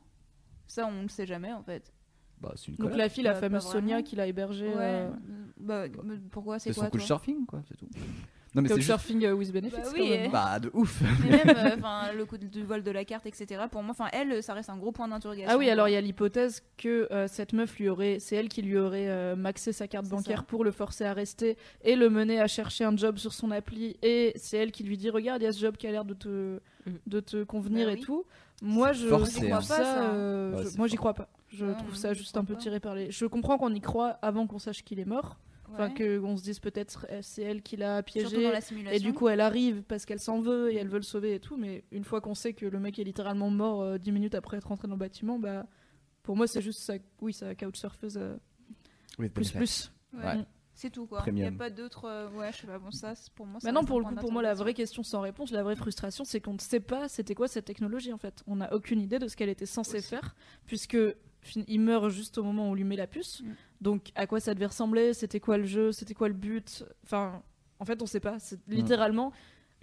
Ça, 0.67 0.87
on 0.87 1.03
ne 1.03 1.07
sait 1.09 1.25
jamais 1.25 1.51
en 1.51 1.63
fait. 1.63 1.93
Bah, 2.41 2.53
c'est 2.55 2.67
une 2.67 2.75
Donc 2.75 2.87
collab. 2.91 2.97
la 2.99 3.09
fille, 3.09 3.23
la 3.23 3.33
Bah, 3.33 3.39
fameuse 3.39 3.65
pas 3.65 3.71
Sonia 3.71 4.01
qui 4.03 4.15
l'a 4.15 4.27
hébergée. 4.27 4.67
Ouais. 4.67 4.75
euh, 4.79 5.09
Bah, 5.59 5.85
pourquoi 6.31 6.59
C'est 6.59 6.69
C'est 6.69 6.75
quoi 6.75 6.85
son 6.85 6.89
toi 6.91 6.99
couchsurfing, 6.99 7.45
quoi, 7.45 7.61
c'est 7.67 7.77
tout. 7.77 7.87
Non, 8.55 8.63
mais 8.63 8.69
c'est 8.69 8.75
juste. 8.77 8.87
Couchsurfing 8.89 9.25
euh, 9.25 9.33
with 9.33 9.51
benefits. 9.51 9.75
Bah 9.75 9.81
quand 9.85 9.91
oui, 10.01 10.09
même. 10.09 10.25
et- 10.25 10.29
Bah, 10.29 10.59
de 10.59 10.71
ouf. 10.73 11.01
Mais 11.29 11.43
même 11.53 11.83
euh, 11.85 12.13
le 12.17 12.25
coup 12.25 12.37
du 12.37 12.63
vol 12.63 12.81
de 12.81 12.89
la 12.89 13.05
carte, 13.05 13.25
etc. 13.27 13.65
Pour 13.69 13.83
moi, 13.83 13.91
enfin, 13.91 14.07
elle, 14.13 14.41
ça 14.41 14.53
reste 14.53 14.69
un 14.71 14.77
gros 14.77 14.91
point 14.91 15.07
d'interrogation. 15.07 15.51
Ah 15.53 15.57
oui, 15.57 15.69
alors 15.69 15.89
il 15.89 15.91
y 15.91 15.95
a 15.95 16.01
l'hypothèse 16.01 16.63
que 16.77 17.07
euh, 17.11 17.27
cette 17.27 17.53
meuf 17.53 17.77
lui 17.77 17.87
aurait, 17.89 18.17
c'est 18.19 18.35
elle 18.35 18.47
qui 18.47 18.63
lui 18.63 18.77
aurait 18.77 19.09
euh, 19.09 19.35
maxé 19.35 19.73
sa 19.73 19.87
carte 19.87 20.05
C'est 20.05 20.11
bancaire 20.11 20.39
ça. 20.39 20.43
pour 20.45 20.63
le 20.63 20.71
forcer 20.71 21.03
à 21.03 21.13
rester 21.13 21.55
et 21.83 21.95
le 21.95 22.09
mener 22.09 22.39
à 22.39 22.47
chercher 22.47 22.85
un 22.85 22.95
job 22.95 23.17
sur 23.17 23.33
son 23.33 23.51
appli. 23.51 23.97
Et 24.01 24.31
c'est 24.37 24.57
elle 24.57 24.71
qui 24.71 24.83
lui 24.83 24.97
dit 24.97 25.09
regarde, 25.11 25.41
il 25.41 25.45
y 25.45 25.49
a 25.49 25.51
ce 25.51 25.59
job 25.59 25.75
qui 25.77 25.85
a 25.85 25.91
l'air 25.91 26.05
de 26.05 26.13
te, 26.15 26.59
Mhm. 26.87 26.93
de 27.05 27.19
te 27.19 27.43
convenir 27.43 27.87
Bah 27.87 27.91
et 27.91 27.95
oui. 27.95 28.01
tout. 28.01 28.23
Moi, 28.63 28.91
je 28.93 29.07
forcé, 29.07 29.51
hein. 29.51 29.61
ça, 29.61 29.77
Pas 29.77 29.83
ça. 29.83 30.13
euh, 30.13 30.55
Ouais, 30.55 30.63
je- 30.63 30.69
c'est 30.69 30.77
moi 30.79 30.87
j'y 30.87 30.95
fort. 30.95 31.01
crois 31.01 31.13
pas. 31.13 31.29
Je 31.49 31.65
Ouais, 31.65 31.75
trouve 31.75 31.95
ça 31.95 32.13
juste 32.13 32.35
un 32.37 32.43
peu 32.43 32.55
pas. 32.55 32.59
tiré 32.59 32.79
par 32.79 32.95
les. 32.95 33.09
Je 33.11 33.25
comprends 33.25 33.57
qu'on 33.57 33.73
y 33.73 33.79
croit 33.81 34.09
avant 34.21 34.47
qu'on 34.47 34.59
sache 34.59 34.83
qu'il 34.83 34.99
est 34.99 35.05
mort. 35.05 35.37
Enfin 35.69 35.89
qu'on 35.89 36.37
se 36.37 36.43
dise 36.43 36.59
peut-être 36.59 37.05
euh, 37.11 37.19
c'est 37.21 37.41
elle 37.41 37.61
qui 37.61 37.75
l'a 37.75 37.97
Surtout 37.97 38.29
piégé. 38.29 38.43
dans 38.43 38.51
la 38.53 38.61
simulation. 38.61 38.97
Et 38.97 39.01
du 39.05 39.13
coup, 39.13 39.27
elle 39.27 39.41
arrive 39.41 39.83
parce 39.83 40.05
qu'elle 40.05 40.19
s'en 40.21 40.39
veut 40.39 40.71
et 40.71 40.77
elle 40.77 40.87
veut 40.87 40.95
le 40.97 41.03
sauver 41.03 41.33
et 41.35 41.39
tout. 41.41 41.57
Mais 41.57 41.83
une 41.91 42.05
fois 42.05 42.21
qu'on 42.21 42.35
sait 42.35 42.53
que 42.53 42.65
le 42.65 42.79
mec 42.79 42.97
est 42.99 43.03
littéralement 43.03 43.49
mort 43.49 43.81
euh, 43.81 43.97
10 43.97 44.13
minutes 44.13 44.33
après 44.35 44.55
être 44.57 44.69
rentré 44.69 44.87
dans 44.87 44.93
le 44.93 44.99
bâtiment, 44.99 45.39
bah, 45.39 45.65
pour 46.23 46.37
moi, 46.37 46.47
c'est 46.47 46.61
juste 46.61 46.79
ça. 46.79 46.93
Oui, 47.19 47.33
ça 47.33 47.53
couchsurfeuse 47.53 48.17
euh, 48.17 48.37
Oui, 49.19 49.27
plus 49.27 49.51
plus. 49.51 49.91
Ouais. 50.13 50.23
Ouais. 50.23 50.45
C'est 50.73 50.89
tout 50.91 51.05
quoi. 51.07 51.23
Il 51.27 51.33
n'y 51.33 51.43
a 51.43 51.51
pas 51.51 51.69
d'autres. 51.69 52.05
euh, 52.05 52.29
Ouais, 52.29 52.51
je 52.53 52.59
sais 52.59 52.67
pas. 52.67 52.79
Bon, 52.79 52.91
ça, 52.91 53.13
pour 53.35 53.45
moi. 53.45 53.59
Maintenant, 53.63 53.81
reste 53.81 53.87
pour 53.89 53.99
le 53.99 54.05
coup, 54.05 54.13
point 54.13 54.21
pour 54.21 54.31
moi, 54.31 54.41
la 54.43 54.53
vraie 54.53 54.73
question 54.75 55.03
sans 55.03 55.19
réponse, 55.19 55.51
la 55.51 55.63
vraie 55.63 55.75
frustration, 55.75 56.23
c'est 56.23 56.39
qu'on 56.39 56.53
ne 56.53 56.59
sait 56.59 56.79
pas 56.79 57.09
c'était 57.09 57.35
quoi 57.35 57.47
cette 57.49 57.65
technologie 57.65 58.13
en 58.13 58.17
fait. 58.17 58.41
On 58.47 58.55
n'a 58.57 58.71
aucune 58.73 59.01
idée 59.01 59.19
de 59.19 59.27
ce 59.27 59.35
qu'elle 59.35 59.49
était 59.49 59.65
censée 59.65 60.01
faire, 60.01 60.33
puisque 60.65 60.95
il 61.55 61.79
meurt 61.79 62.09
juste 62.09 62.37
au 62.37 62.43
moment 62.43 62.67
où 62.67 62.71
on 62.71 62.75
lui 62.75 62.83
met 62.83 62.95
la 62.95 63.07
puce. 63.07 63.43
Donc, 63.81 64.11
à 64.15 64.27
quoi 64.27 64.39
ça 64.39 64.53
devait 64.53 64.65
ressembler? 64.65 65.13
C'était 65.13 65.39
quoi 65.39 65.57
le 65.57 65.65
jeu? 65.65 65.91
C'était 65.91 66.13
quoi 66.13 66.27
le 66.27 66.33
but? 66.33 66.83
Enfin, 67.03 67.41
en 67.79 67.85
fait, 67.85 68.01
on 68.01 68.05
sait 68.05 68.19
pas. 68.19 68.37
C'est 68.39 68.59
littéralement. 68.67 69.31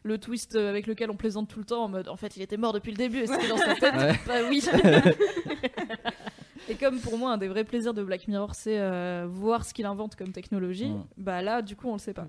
Le 0.02 0.18
twist 0.18 0.54
euh, 0.54 0.68
avec 0.68 0.86
lequel 0.86 1.10
on 1.10 1.16
plaisante 1.16 1.48
tout 1.48 1.58
le 1.58 1.64
temps 1.64 1.84
en 1.84 1.88
mode 1.88 2.08
en 2.08 2.16
fait 2.16 2.36
il 2.36 2.42
était 2.42 2.58
mort 2.58 2.74
depuis 2.74 2.90
le 2.90 2.98
début 2.98 3.20
et 3.20 3.26
c'était 3.26 3.48
dans 3.48 3.56
sa 3.56 3.74
tête? 3.80 3.94
Ouais. 3.94 4.12
Bah 4.26 4.34
oui. 4.50 4.62
et 6.68 6.74
comme 6.74 7.00
pour 7.00 7.16
moi 7.16 7.32
un 7.32 7.38
des 7.38 7.48
vrais 7.48 7.64
plaisirs 7.64 7.94
de 7.94 8.02
Black 8.02 8.28
Mirror 8.28 8.54
c'est 8.54 8.78
euh, 8.78 9.26
voir 9.26 9.64
ce 9.64 9.72
qu'il 9.72 9.86
invente 9.86 10.14
comme 10.14 10.32
technologie, 10.32 10.92
bah 11.16 11.40
là 11.40 11.62
du 11.62 11.74
coup 11.74 11.88
on 11.88 11.94
le 11.94 11.98
sait 11.98 12.12
pas. 12.12 12.28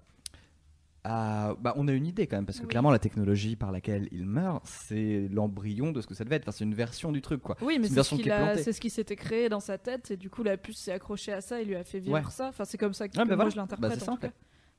Ah, 1.08 1.56
bah, 1.62 1.74
on 1.78 1.88
a 1.88 1.92
une 1.94 2.08
idée 2.08 2.26
quand 2.26 2.36
même, 2.36 2.46
parce 2.48 2.58
que 2.58 2.64
Oui. 2.64 2.70
clairement, 2.70 2.90
la 2.90 2.98
technologie 2.98 3.56
par 3.56 3.72
laquelle 3.72 4.08
il 4.12 4.26
meurt, 4.26 4.66
c'est 4.66 5.28
l'embryon 5.32 5.92
de 5.92 6.02
ce 6.02 6.08
que 6.08 6.16
ça 6.16 6.24
devait 6.24 6.38
être. 6.38 6.44
Enfin, 6.44 6.52
c'est 6.52 6.64
une 6.64 6.74
version 6.74 7.12
du 7.12 7.22
truc, 7.22 7.42
quoi. 7.42 7.56
Oui, 7.62 7.78
mais 7.80 7.88
C'est 7.88 8.02
ce 8.04 8.16
qui 8.16 8.32
a- 8.32 8.58
ce 8.58 8.80
qui 8.80 8.90
s'était 8.90 9.16
créé 9.16 9.48
dans 9.48 9.60
sa 9.60 9.78
tête 9.78 10.10
et 10.12 10.18
du 10.18 10.30
coup 10.32 10.42
la 10.42 10.58
puce 10.58 10.78
s'est 10.80 10.92
accrochée 10.92 11.32
à 11.32 11.42
ça 11.42 11.62
et 11.62 11.66
lui 11.66 11.76
a 11.76 11.84
fait 11.84 12.00
vivre 12.00 12.16
Ouais. 12.16 12.24
ça. 12.32 12.48
Enfin, 12.48 12.66
c'est 12.66 12.78
comme 12.80 12.94
ça 12.94 13.08
que, 13.08 13.18
Ouais, 13.18 13.24
que 13.24 13.30
bah 13.30 13.36
moi 13.36 13.46
voilà. 13.46 13.52
je 13.52 13.56
l'interprète. 13.58 14.00
Bah, 14.00 14.12
en 14.12 14.16
tout 14.16 14.22
cas. 14.22 14.28
fait. 14.30 14.34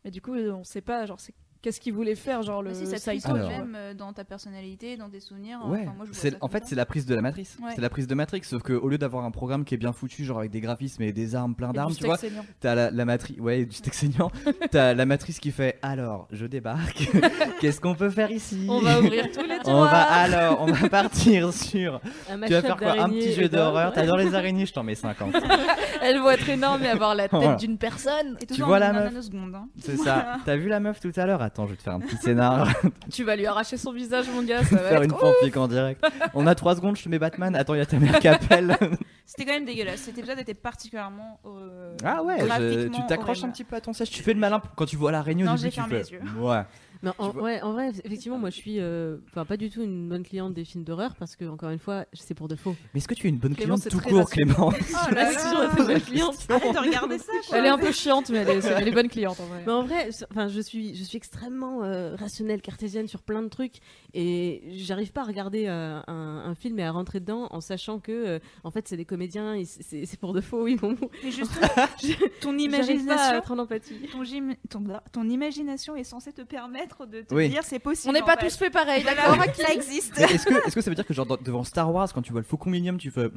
Mais 0.05 0.11
du 0.11 0.21
coup, 0.21 0.35
on 0.35 0.65
sait 0.65 0.81
pas, 0.81 1.07
genre, 1.07 1.21
c'est 1.21 1.35
qu'est-ce 1.67 1.81
qu'il 1.81 1.95
voulait 1.95 2.15
faire, 2.15 2.43
genre 2.43 2.63
le 2.63 2.71
Bah, 2.71 2.77
si, 2.77 2.87
ça 2.87 3.01
talk, 3.01 3.27
Alors. 3.27 3.51
même 3.51 3.75
euh, 3.77 3.93
dans 3.93 4.13
ta 4.13 4.23
personnalité, 4.23 4.97
dans 4.97 5.11
tes 5.11 5.19
souvenirs. 5.19 5.59
Ouais, 5.67 5.81
Enfin, 5.83 5.95
moi, 5.97 6.07
je 6.07 6.13
vois 6.13 6.21
c'est- 6.21 6.31
ça 6.31 6.37
en 6.41 6.47
fait, 6.49 6.63
c'est 6.65 6.77
la 6.77 6.87
prise 6.87 7.07
de 7.07 7.15
la 7.17 7.23
matrice. 7.23 7.57
Ouais. 7.61 7.73
C'est 7.75 7.81
la 7.81 7.91
prise 7.91 8.07
de 8.07 8.15
Matrix, 8.15 8.43
sauf 8.45 8.63
qu'au 8.63 8.89
lieu 8.89 8.99
d'avoir 8.99 9.25
un 9.25 9.33
programme 9.33 9.65
qui 9.65 9.75
est 9.75 9.79
bien 9.79 9.93
foutu, 9.93 10.25
genre 10.25 10.39
avec 10.39 10.53
des 10.53 10.61
graphismes 10.61 11.03
et 11.03 11.11
des 11.13 11.35
armes, 11.35 11.57
plein 11.57 11.73
d'armes, 11.73 11.93
tu 11.93 12.05
vois, 12.05 12.19
t'as 12.61 12.75
la, 12.77 12.91
la 12.93 13.05
matrice, 13.05 13.37
ouais, 13.41 13.65
du 13.67 13.77
t'as 14.71 14.95
la 14.95 15.07
matrice 15.07 15.41
qui 15.41 15.51
fait 15.51 15.79
alors, 15.83 16.29
je 16.31 16.47
débarque, 16.47 17.11
qu'est-ce 17.61 17.81
qu'on 17.81 17.97
peut 17.97 18.11
faire 18.11 18.31
ici? 18.31 18.65
On 18.69 18.79
va 18.79 19.01
ouvrir 19.01 19.29
tous 19.33 19.43
les 19.43 19.59
On 19.67 19.81
va 19.83 20.03
alors, 20.03 20.61
on 20.63 20.67
va 20.67 20.89
partir 20.89 21.53
sur. 21.53 22.01
Un 22.31 22.41
Tu 22.47 22.53
vas 22.53 22.63
faire 22.63 22.77
quoi? 22.77 22.93
Un 23.03 23.09
petit 23.09 23.29
et 23.31 23.33
jeu 23.33 23.49
d'horreur? 23.49 23.93
T'adores 23.93 24.19
les 24.19 24.35
araignées? 24.37 24.67
Je 24.67 24.73
t'en 24.73 24.85
mets 24.85 24.95
50. 24.95 25.35
Elle 26.01 26.21
va 26.23 26.35
être 26.35 26.49
énorme 26.49 26.85
et 26.85 26.89
avoir 26.89 27.15
la 27.17 27.25
tête 27.25 27.33
Voilà. 27.41 27.57
d'une 27.57 27.77
personne. 27.79 28.37
Et 28.41 28.47
toujours 28.47 28.69
vois 28.69 28.79
la 28.79 28.93
meuf? 28.93 29.13
hein. 29.55 29.69
C'est 29.79 29.97
ça. 29.97 30.37
T'as 30.45 30.57
vu 30.57 30.69
la 30.69 30.79
meuf 30.81 31.01
tout 31.01 31.13
à 31.17 31.27
l'heure? 31.27 31.43
Attends, 31.57 31.67
je 31.67 31.71
vais 31.71 31.77
te 31.79 31.83
faire 31.83 31.95
un 31.95 32.01
petit 32.01 32.17
scénar. 32.19 32.69
Tu 33.11 33.25
vas 33.25 33.35
lui 33.35 33.47
arracher 33.47 33.79
son 33.79 33.93
visage, 33.93 34.27
mon 34.29 34.43
gars. 34.43 34.63
Ça 34.63 34.77
va 34.77 34.83
faire 34.83 35.03
être 35.03 35.11
une 35.13 35.19
fanfic 35.19 35.57
en 35.57 35.69
direct. 35.69 36.05
On 36.35 36.47
a 36.47 36.55
3 36.55 36.77
secondes, 36.77 36.97
je 36.99 37.03
te 37.05 37.09
mets 37.09 37.19
Batman. 37.19 37.57
Attends, 37.57 37.73
il 37.75 37.79
y 37.79 37.81
a 37.81 37.87
ta 37.87 37.99
mère 37.99 38.19
qui 38.19 38.29
appelle. 38.29 38.77
C'était 39.25 39.47
quand 39.47 39.53
même 39.55 39.65
dégueulasse. 39.65 40.01
Cet 40.01 40.19
épisode 40.19 40.39
était 40.39 40.53
particulièrement. 40.55 41.41
euh, 41.47 41.97
ah 42.05 42.23
ouais, 42.23 42.39
je- 42.41 42.89
tu 42.89 43.07
t'accroches 43.09 43.43
un 43.43 43.49
petit 43.51 43.65
peu 43.65 43.75
à 43.77 43.81
ton 43.81 43.93
siège. 43.95 44.11
Tu 44.11 44.23
fais 44.23 44.35
le 44.35 44.39
malin 44.39 44.61
quand 44.77 44.85
tu 44.87 44.97
vois 44.97 45.11
l'araignée 45.13 45.43
au 45.45 45.47
Non, 45.47 45.57
j'ai 45.57 45.71
fermé 45.71 45.95
fais. 45.97 46.03
les 46.03 46.13
yeux. 46.13 46.21
Ouais. 46.39 46.61
Mais 47.03 47.11
en, 47.19 47.31
vois. 47.31 47.43
ouais, 47.43 47.63
en 47.63 47.73
vrai, 47.73 47.91
effectivement, 48.05 48.39
moi 48.39 48.51
je 48.51 48.57
suis 48.57 48.79
euh, 48.81 49.19
enfin, 49.31 49.45
pas 49.45 49.57
du 49.57 49.71
tout 49.71 49.83
une 49.83 50.09
bonne 50.09 50.23
cliente 50.23 50.55
des 50.55 50.65
films 50.65 50.85
d'horreur 50.85 51.15
parce 51.17 51.37
que, 51.37 51.45
encore 51.45 51.71
une 51.71 51.79
fois, 51.79 52.07
c'est 52.13 52.35
pour 52.35 52.49
de 52.49 52.57
faux. 52.57 52.75
Mais 52.95 52.99
est-ce 52.99 53.09
que 53.09 53.15
tu 53.15 53.27
es 53.27 53.31
une 53.31 53.39
bonne 53.39 53.55
Clément, 53.55 53.77
cliente 53.77 53.91
tout 53.91 54.01
court. 54.09 54.29
Clément 54.31 54.73
Oh 54.73 55.15
là 55.15 55.33
là 55.33 55.69
la 55.77 55.85
bonne 55.85 56.01
cliente. 56.01 56.47
Arrête 56.49 56.73
de 56.75 56.79
regarder 56.79 57.19
ça 57.19 57.33
quoi. 57.49 57.59
Elle 57.59 57.67
est 57.67 57.69
un 57.69 57.79
peu 57.79 57.93
chiante, 57.93 58.31
mais 58.31 58.39
elle 58.39 58.49
est, 58.51 58.65
elle 58.67 58.89
est 58.89 58.93
bonne 58.93 59.09
cliente 59.09 59.39
en 59.41 59.45
vrai. 59.47 59.63
Mais 59.67 59.73
en 59.73 59.83
vrai, 59.85 60.11
je- 60.11 60.25
enfin, 60.31 60.49
je 60.49 60.61
suis, 60.61 60.95
je 60.95 61.05
suis 61.05 61.17
extrêmement 61.17 61.83
euh, 61.85 62.15
rationnelle, 62.17 62.61
cartésienne 62.63 63.09
sur 63.09 63.23
plein 63.23 63.43
de 63.43 63.49
trucs, 63.49 63.77
et 64.15 64.63
j'arrive 64.77 65.13
pas 65.13 65.23
à 65.23 65.25
regarder 65.25 65.67
euh, 65.67 66.01
un, 66.07 66.43
un 66.47 66.55
film 66.55 66.79
et 66.79 66.85
à 66.85 66.91
rentrer 66.93 67.21
dedans 67.21 67.49
en 67.51 67.61
sachant 67.61 67.99
que, 67.99 68.13
euh, 68.13 68.39
en 68.65 68.71
fait, 68.71 68.89
c'est 68.89 68.97
des 68.97 69.05
comédiens, 69.05 69.61
c'est 69.81 70.19
pour 70.19 70.33
de 70.33 70.41
faux, 70.41 70.67
ils 70.67 70.79
vont. 70.79 70.97
Mais 71.23 71.31
juste, 71.31 71.53
ton 72.41 72.57
J'arrive 72.57 72.71
pas 72.71 72.77
à 72.77 72.81
imagination, 72.81 73.37
être 73.37 73.51
en 73.53 73.59
empathie. 73.59 73.97
ton, 74.13 74.23
gym- 74.23 74.57
ton, 74.71 74.85
ton 75.13 75.29
imagination 75.29 75.97
est 75.97 76.05
censée 76.05 76.33
te 76.33 76.43
permettre 76.43 76.86
de 77.09 77.23
te 77.23 77.35
Oui. 77.35 77.49
dire 77.49 77.63
c'est 77.65 77.79
possible. 77.79 78.11
On 78.11 78.13
n'est 78.13 78.23
pas 78.25 78.37
fait. 78.37 78.47
tous 78.49 78.57
fait 78.57 78.71
pareil, 78.71 79.05
d'accord 79.05 79.37
ça 79.55 79.73
existe. 79.73 80.19
Est-ce 80.19 80.47
que, 80.47 80.67
est-ce 80.67 80.75
que 80.75 80.81
ça 80.81 80.91
veut 80.91 80.95
dire 80.95 81.07
que 81.07 81.15
genre 81.15 81.27
devant 81.39 81.65
Star 81.65 81.93
Wars, 81.93 82.13
quand 82.13 82.23
tu 82.23 82.33
vois 82.33 82.41
le 82.41 82.47
Faucon 82.47 82.71
Millennium, 82.71 82.99
tu 82.99 83.11
fais 83.11 83.29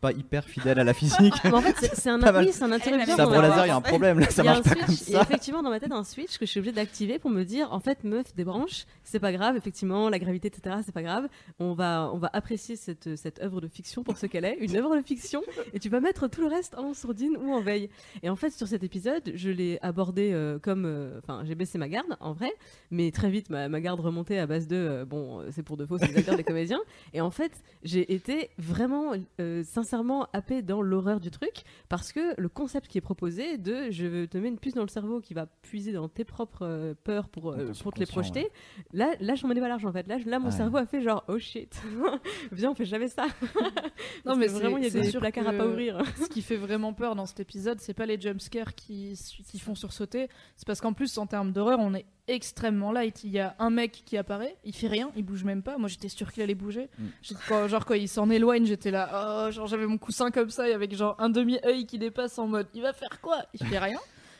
pas 0.00 0.12
hyper 0.12 0.44
fidèle 0.44 0.78
à 0.78 0.84
la 0.84 0.94
physique 0.94 1.34
Mais 1.44 1.52
en 1.52 1.60
fait, 1.60 1.76
c'est- 1.94 2.08
un, 2.08 2.18
oui, 2.40 2.50
c'est 2.52 2.62
un 2.64 2.72
interrupteur. 2.72 3.16
Ça 3.16 3.24
dans 3.24 3.30
Sabre 3.32 3.42
laser, 3.42 3.66
il 3.66 3.68
y 3.68 3.72
a 3.72 3.76
un 3.76 3.80
problème 3.80 4.18
là, 4.20 4.30
ça 4.30 4.42
il 4.42 4.46
y 4.46 4.48
a 4.48 4.52
marche 4.54 4.66
un 4.66 4.70
pas 4.70 4.74
comme 4.76 4.94
switch, 4.94 5.08
il 5.08 5.12
y 5.12 5.16
a 5.16 5.18
ça. 5.18 5.24
effectivement 5.24 5.62
dans 5.62 5.70
ma 5.70 5.80
tête 5.80 5.92
un 5.92 6.04
switch 6.04 6.38
que 6.38 6.46
je 6.46 6.50
suis 6.50 6.60
obligée 6.60 6.74
d'activer 6.74 7.18
pour 7.18 7.30
me 7.30 7.42
dire 7.44 7.72
en 7.72 7.80
fait 7.80 8.04
meuf 8.04 8.34
des 8.34 8.44
branches 8.44 8.84
c'est 9.04 9.18
pas 9.20 9.32
grave 9.32 9.56
effectivement 9.56 10.08
la 10.08 10.18
gravité 10.18 10.48
etc 10.48 10.76
c'est 10.84 10.92
pas 10.94 11.02
grave 11.02 11.28
on 11.58 11.74
va 11.74 12.10
on 12.12 12.18
va 12.18 12.30
apprécier 12.32 12.76
cette 12.76 13.16
cette 13.16 13.40
œuvre 13.42 13.60
de 13.60 13.68
fiction 13.68 14.02
pour 14.04 14.16
ce 14.18 14.26
qu'elle 14.26 14.44
est 14.44 14.56
une 14.60 14.76
œuvre 14.76 14.96
de 14.96 15.02
fiction 15.02 15.42
et 15.74 15.78
tu 15.80 15.88
vas 15.88 16.00
mettre 16.00 16.28
tout 16.28 16.40
le 16.40 16.46
reste 16.48 16.76
en 16.78 16.94
sourdine 16.94 17.36
ou 17.36 17.52
en 17.52 17.60
veille 17.60 17.90
et 18.22 18.30
en 18.30 18.36
fait 18.36 18.50
sur 18.50 18.66
cet 18.68 18.82
épisode 18.84 19.32
je 19.34 19.50
l'ai 19.50 19.78
abordé 19.82 20.30
euh, 20.32 20.58
comme 20.58 20.84
euh, 20.86 21.18
enfin 21.22 21.42
j'ai 21.44 21.54
baissé 21.54 21.78
ma 21.78 21.88
garde 21.88 22.16
en 22.20 22.32
vrai 22.32 22.52
mais 22.92 23.10
très 23.10 23.30
vite 23.30 23.50
ma, 23.50 23.68
ma 23.68 23.80
garde 23.80 23.98
remontait 23.98 24.38
à 24.38 24.46
base 24.46 24.68
de 24.68 24.76
euh, 24.76 25.04
bon 25.04 25.40
euh, 25.40 25.48
c'est 25.50 25.62
pour 25.64 25.76
de 25.76 25.84
faux 25.86 25.98
c'est 25.98 26.06
des 26.08 26.18
acteurs 26.18 26.36
des 26.36 26.44
comédiens 26.44 26.80
et 27.14 27.20
en 27.20 27.30
fait 27.30 27.52
j'ai 27.82 28.12
été 28.14 28.50
vraiment 28.58 29.12
euh, 29.40 29.64
sincèrement 29.64 30.28
happée 30.32 30.62
dans 30.62 30.82
l'horreur 30.82 31.18
du 31.18 31.30
truc 31.30 31.64
parce 31.88 32.12
que 32.12 32.40
le 32.40 32.48
concept 32.48 32.86
qui 32.88 32.98
est 32.98 33.02
proposé 33.02 33.58
de 33.58 33.90
je 33.90 34.26
te 34.26 34.38
mets 34.38 34.48
une 34.48 34.58
puce 34.58 34.74
dans 34.74 34.82
le 34.82 34.88
cerveau 34.88 35.20
qui 35.20 35.34
va 35.34 35.46
puiser 35.46 35.90
dans 35.92 36.08
tes 36.08 36.24
propres 36.24 36.66
euh, 36.66 36.94
peurs 37.02 37.28
pour, 37.28 37.50
euh, 37.52 37.72
pour 37.82 37.92
te 37.92 37.98
les 37.98 38.06
projeter, 38.06 38.48
là, 38.92 39.14
là 39.20 39.34
je 39.34 39.46
m'en 39.46 39.54
ai 39.54 39.60
pas 39.60 39.68
large 39.68 39.84
en 39.86 39.92
fait. 39.92 40.06
Là, 40.06 40.38
mon 40.38 40.46
Ouais. 40.46 40.50
cerveau 40.52 40.76
a 40.76 40.86
fait 40.86 41.00
genre 41.00 41.24
oh 41.28 41.38
shit, 41.38 41.80
viens 42.52 42.70
on 42.72 42.74
fait 42.74 42.84
jamais 42.84 43.08
ça. 43.08 43.26
Non, 44.26 44.36
mais 44.36 44.46
vraiment 44.46 44.76
il 44.76 44.84
y 44.84 44.86
a 44.86 44.90
des 44.90 45.10
placards 45.12 45.48
à 45.48 45.52
pas 45.52 45.66
ouvrir. 45.66 46.02
Ce 46.16 46.28
qui 46.28 46.42
fait 46.42 46.56
vraiment 46.56 46.92
peur 46.92 47.14
dans 47.16 47.26
cet 47.26 47.40
épisode, 47.40 47.80
c'est 47.80 47.94
pas 47.94 48.06
les 48.06 48.20
jumpscares 48.20 48.74
qui, 48.74 49.18
qui 49.46 49.58
font 49.58 49.74
sursauter, 49.74 50.28
c'est 50.56 50.66
parce 50.66 50.80
qu'en 50.80 50.92
plus, 50.92 51.16
en 51.18 51.26
termes 51.26 51.52
d'horreur, 51.52 51.78
on 51.80 51.94
est 51.94 52.04
extrêmement 52.34 52.92
light. 52.92 53.24
Il 53.24 53.30
y 53.30 53.38
a 53.40 53.54
un 53.58 53.70
mec 53.70 54.02
qui 54.06 54.16
apparaît, 54.16 54.56
il 54.64 54.74
fait 54.74 54.88
rien, 54.88 55.10
il 55.16 55.24
bouge 55.24 55.44
même 55.44 55.62
pas. 55.62 55.78
Moi, 55.78 55.88
j'étais 55.88 56.08
sûre 56.08 56.32
qu'il 56.32 56.42
allait 56.42 56.54
bouger. 56.54 56.88
Mm. 56.98 57.04
Quand, 57.48 57.68
genre, 57.68 57.84
quand 57.84 57.94
il 57.94 58.08
s'en 58.08 58.28
éloigne, 58.30 58.64
j'étais 58.66 58.90
là, 58.90 59.46
oh, 59.46 59.50
genre, 59.50 59.66
j'avais 59.66 59.86
mon 59.86 59.98
coussin 59.98 60.30
comme 60.30 60.50
ça, 60.50 60.68
et 60.68 60.72
avec 60.72 60.94
genre 60.94 61.16
un 61.18 61.28
demi-œil 61.30 61.86
qui 61.86 61.98
dépasse 61.98 62.38
en 62.38 62.46
mode, 62.46 62.66
il 62.74 62.82
va 62.82 62.92
faire 62.92 63.20
quoi? 63.20 63.38
Il 63.54 63.66
fait 63.66 63.78
rien. 63.78 63.98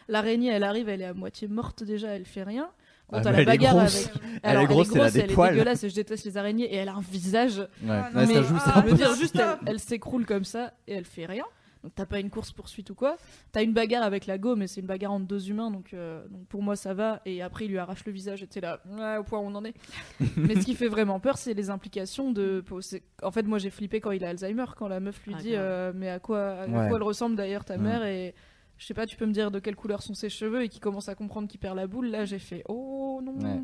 L'araignée, 0.09 0.51
elle 0.51 0.65
arrive, 0.65 0.89
elle 0.89 1.03
est 1.03 1.07
à 1.07 1.15
moitié 1.15 1.49
morte 1.49 1.83
déjà, 1.85 2.09
elle 2.09 2.25
fait 2.27 2.43
rien. 2.43 2.69
Bon, 3.11 3.19
Ah, 3.19 3.21
t'as 3.21 3.31
la 3.31 3.37
elle 3.37 3.43
est 3.43 3.47
bagarre 3.47 3.77
grosse. 3.77 4.07
avec. 4.07 4.23
Elle 4.43 4.51
Alors, 4.51 4.63
est 4.63 4.67
grosse, 4.67 4.89
elle 4.95 5.01
a 5.03 5.11
des 5.11 5.19
elle 5.21 5.31
est 5.31 5.37
dégueulasse, 5.37 5.85
et 5.85 5.91
je 5.91 5.95
déteste 5.95 6.25
les 6.25 6.37
araignées, 6.39 6.65
et 6.73 6.77
elle 6.77 6.89
a 6.89 6.95
un 6.95 7.01
visage 7.03 7.59
Ouais, 7.59 7.69
Ah, 7.91 8.11
mais- 8.15 8.27
ça 8.27 8.43
joue, 8.43 8.57
ah, 8.59 8.71
un 8.79 8.81
je 8.81 8.85
veux 8.87 8.91
peu- 8.91 8.97
dire, 8.97 9.15
juste, 9.15 9.37
elle, 9.39 9.59
elle 9.67 9.79
s'écroule 9.81 10.25
comme 10.27 10.45
ça 10.45 10.73
et 10.89 10.95
elle 10.95 11.05
fait 11.05 11.27
rien. 11.27 11.45
Donc 11.83 11.95
t'as 11.97 12.07
pas 12.07 12.21
une 12.21 12.31
course 12.31 12.53
poursuite 12.53 12.91
ou 12.91 12.95
quoi? 12.95 13.17
T'as 13.51 13.63
une 13.65 13.73
bagarre 13.73 14.05
avec 14.05 14.27
la 14.27 14.39
go, 14.39 14.55
mais 14.55 14.69
c'est 14.69 14.81
une 14.81 14.87
bagarre 14.87 15.13
entre 15.13 15.27
deux 15.27 15.51
humains, 15.51 15.71
donc, 15.71 15.95
euh, 15.95 16.27
donc 16.29 16.47
pour 16.47 16.63
moi 16.63 16.77
ça 16.77 16.95
va. 16.95 17.21
Et 17.27 17.43
après 17.43 17.65
il 17.65 17.71
lui 17.73 17.79
arrache 17.79 18.05
le 18.05 18.13
visage, 18.13 18.43
et 18.43 18.47
t'es 18.47 18.61
là, 18.61 18.81
ouais, 18.89 19.17
au 19.17 19.25
point 19.25 19.41
où 19.41 19.43
on 19.43 19.55
en 19.57 19.65
est. 19.65 19.75
mais 20.37 20.55
ce 20.55 20.65
qui 20.65 20.75
fait 20.77 20.87
vraiment 20.89 21.19
peur, 21.19 21.39
c'est 21.39 21.55
les 21.55 21.71
implications 21.71 22.31
de. 22.31 22.65
c'est- 22.81 23.03
En 23.23 23.31
fait, 23.33 23.43
moi 23.43 23.59
j'ai 23.59 23.71
flippé 23.71 24.01
quand 24.01 24.13
il 24.13 24.25
a 24.25 24.29
Alzheimer, 24.29 24.67
quand 24.77 24.87
la 24.89 25.01
meuf 25.01 25.25
lui 25.27 25.35
Ah, 25.37 25.41
dit, 25.43 25.57
euh, 25.57 25.93
mais 25.95 26.09
à 26.09 26.21
quoi, 26.21 26.51
à 26.53 26.67
Ouais. 26.67 26.89
quoi 26.89 26.97
elle 26.99 27.03
ressemble 27.03 27.35
d'ailleurs 27.37 27.65
ta 27.65 27.75
Ouais. 27.75 27.81
mère 27.83 28.05
et 28.05 28.35
je 28.79 28.87
sais 28.87 28.95
pas, 28.95 29.07
tu 29.07 29.17
peux 29.17 29.27
me 29.27 29.33
dire 29.33 29.51
de 29.51 29.59
quelle 29.59 29.77
couleur 29.77 30.03
sont 30.03 30.15
ses 30.15 30.29
cheveux 30.29 30.63
et 30.63 30.69
qui 30.69 30.79
commence 30.81 31.09
à 31.09 31.15
comprendre 31.17 31.49
qu'il 31.49 31.59
perd 31.61 31.77
la 31.77 31.87
boule. 31.89 32.07
Là 32.09 32.25
j'ai 32.25 32.39
fait, 32.39 32.63
oh 32.69 33.21
non, 33.25 33.35
Ouais. 33.41 33.61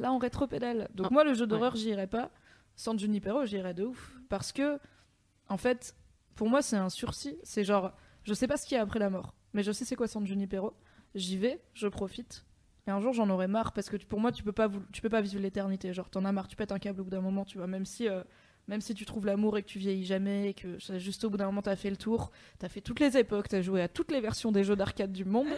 là 0.00 0.12
on 0.12 0.18
rétropédale. 0.18 0.88
Donc 0.94 1.06
Ah, 1.10 1.12
moi 1.12 1.22
le 1.24 1.34
jeu 1.34 1.46
d'horreur 1.46 1.76
j'y 1.76 1.90
irais 1.90 2.06
pas. 2.08 2.30
Sans 2.76 2.98
Junipero, 2.98 3.44
j'y 3.44 3.56
irais 3.58 3.74
de 3.74 3.84
ouf. 3.84 4.16
Parce 4.28 4.52
que, 4.52 4.78
en 5.48 5.56
fait, 5.58 5.94
pour 6.40 6.48
moi, 6.48 6.62
c'est 6.62 6.76
un 6.76 6.88
sursis. 6.88 7.36
C'est 7.42 7.64
genre, 7.64 7.92
je 8.24 8.32
sais 8.32 8.48
pas 8.48 8.56
ce 8.56 8.64
qu'il 8.64 8.74
y 8.74 8.78
a 8.78 8.82
après 8.82 8.98
la 8.98 9.10
mort, 9.10 9.34
mais 9.52 9.62
je 9.62 9.72
sais 9.72 9.84
c'est 9.84 9.94
quoi 9.94 10.08
San 10.08 10.26
Junipero. 10.26 10.72
J'y 11.14 11.36
vais, 11.36 11.60
je 11.74 11.86
profite. 11.86 12.46
Et 12.86 12.90
un 12.90 12.98
jour, 12.98 13.12
j'en 13.12 13.28
aurai 13.28 13.46
marre 13.46 13.74
parce 13.74 13.90
que 13.90 13.98
pour 13.98 14.20
moi, 14.20 14.32
tu 14.32 14.42
peux 14.42 14.50
pas, 14.50 14.70
tu 14.90 15.02
peux 15.02 15.10
pas 15.10 15.20
vivre 15.20 15.42
l'éternité. 15.42 15.92
Genre, 15.92 16.08
t'en 16.08 16.24
as 16.24 16.32
marre, 16.32 16.48
tu 16.48 16.56
pètes 16.56 16.72
un 16.72 16.78
câble 16.78 17.02
au 17.02 17.04
bout 17.04 17.10
d'un 17.10 17.20
moment, 17.20 17.44
tu 17.44 17.58
vois. 17.58 17.66
Même 17.66 17.84
si, 17.84 18.08
euh, 18.08 18.22
même 18.68 18.80
si 18.80 18.94
tu 18.94 19.04
trouves 19.04 19.26
l'amour 19.26 19.58
et 19.58 19.62
que 19.62 19.68
tu 19.68 19.78
vieillis 19.78 20.06
jamais, 20.06 20.48
et 20.48 20.54
que 20.54 20.78
juste 20.98 21.24
au 21.24 21.28
bout 21.28 21.36
d'un 21.36 21.44
moment, 21.44 21.60
t'as 21.60 21.76
fait 21.76 21.90
le 21.90 21.98
tour, 21.98 22.30
t'as 22.58 22.70
fait 22.70 22.80
toutes 22.80 23.00
les 23.00 23.18
époques, 23.18 23.48
t'as 23.48 23.60
joué 23.60 23.82
à 23.82 23.88
toutes 23.88 24.10
les 24.10 24.22
versions 24.22 24.50
des 24.50 24.64
jeux 24.64 24.76
d'arcade 24.76 25.12
du 25.12 25.26
monde, 25.26 25.48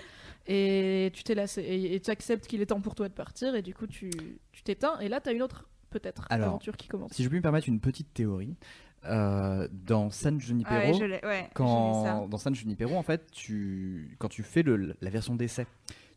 et 0.49 1.12
tu 1.14 1.23
t'es 1.23 1.37
lassé. 1.37 1.62
Et 1.62 2.01
tu 2.01 2.11
acceptes 2.11 2.49
qu'il 2.49 2.61
est 2.61 2.66
temps 2.66 2.81
pour 2.81 2.97
toi 2.97 3.09
de 3.09 3.14
partir, 3.14 3.55
et 3.55 3.62
du 3.62 3.73
coup, 3.73 3.87
tu 3.87 4.11
tu 4.51 4.62
t'éteins. 4.64 4.99
Et 4.99 5.09
là, 5.09 5.21
t'as 5.21 5.33
une 5.33 5.42
autre, 5.42 5.68
peut-être, 5.90 6.27
Alors, 6.29 6.49
aventure 6.49 6.77
qui 6.77 6.88
commence. 6.88 7.12
Si 7.12 7.23
je 7.23 7.29
peux 7.29 7.37
me 7.37 7.40
permettre 7.42 7.68
une 7.68 7.79
petite 7.79 8.12
théorie, 8.12 8.57
euh, 9.05 9.69
dans 9.73 10.11
San 10.11 10.41
Junipero, 10.41 10.99
ouais, 10.99 11.21
ouais, 11.25 11.51
quand 11.55 12.29
dans 12.29 12.38
San 12.38 12.55
Junipero, 12.55 12.97
en 12.97 13.03
fait, 13.03 13.31
tu, 13.33 14.17
quand 14.19 14.29
tu 14.29 14.43
fais 14.43 14.62
le, 14.62 14.95
la 15.01 15.11
version 15.11 15.35
d'essai, 15.35 15.67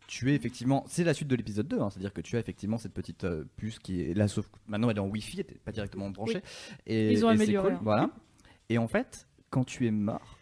tu 0.08 0.32
es 0.32 0.36
effectivement, 0.36 0.84
c'est 0.88 1.04
la 1.04 1.14
suite 1.14 1.28
de 1.28 1.36
l'épisode 1.36 1.68
2, 1.68 1.80
hein, 1.80 1.90
c'est-à-dire 1.90 2.14
que 2.14 2.22
tu 2.22 2.36
as 2.36 2.40
effectivement 2.40 2.78
cette 2.78 2.94
petite 2.94 3.24
euh, 3.24 3.46
puce 3.58 3.80
qui 3.80 4.02
est 4.02 4.14
là, 4.14 4.28
sauf 4.28 4.48
que 4.48 4.58
maintenant 4.68 4.90
elle 4.90 4.98
est 4.98 5.02
en 5.02 5.08
Wi-Fi, 5.08 5.42
elle 5.42 5.54
n'est 5.54 5.60
pas 5.60 5.72
directement 5.72 6.10
branchée. 6.10 6.42
Et, 6.86 7.12
Ils 7.12 7.26
ont 7.26 7.32
et 7.32 7.34
amélioré, 7.34 7.70
cool, 7.70 7.78
hein. 7.78 7.82
voilà. 7.84 8.10
Et 8.70 8.78
en 8.78 8.88
fait, 8.88 9.28
quand 9.50 9.64
tu 9.64 9.88
es 9.88 9.92
mort, 9.92 10.38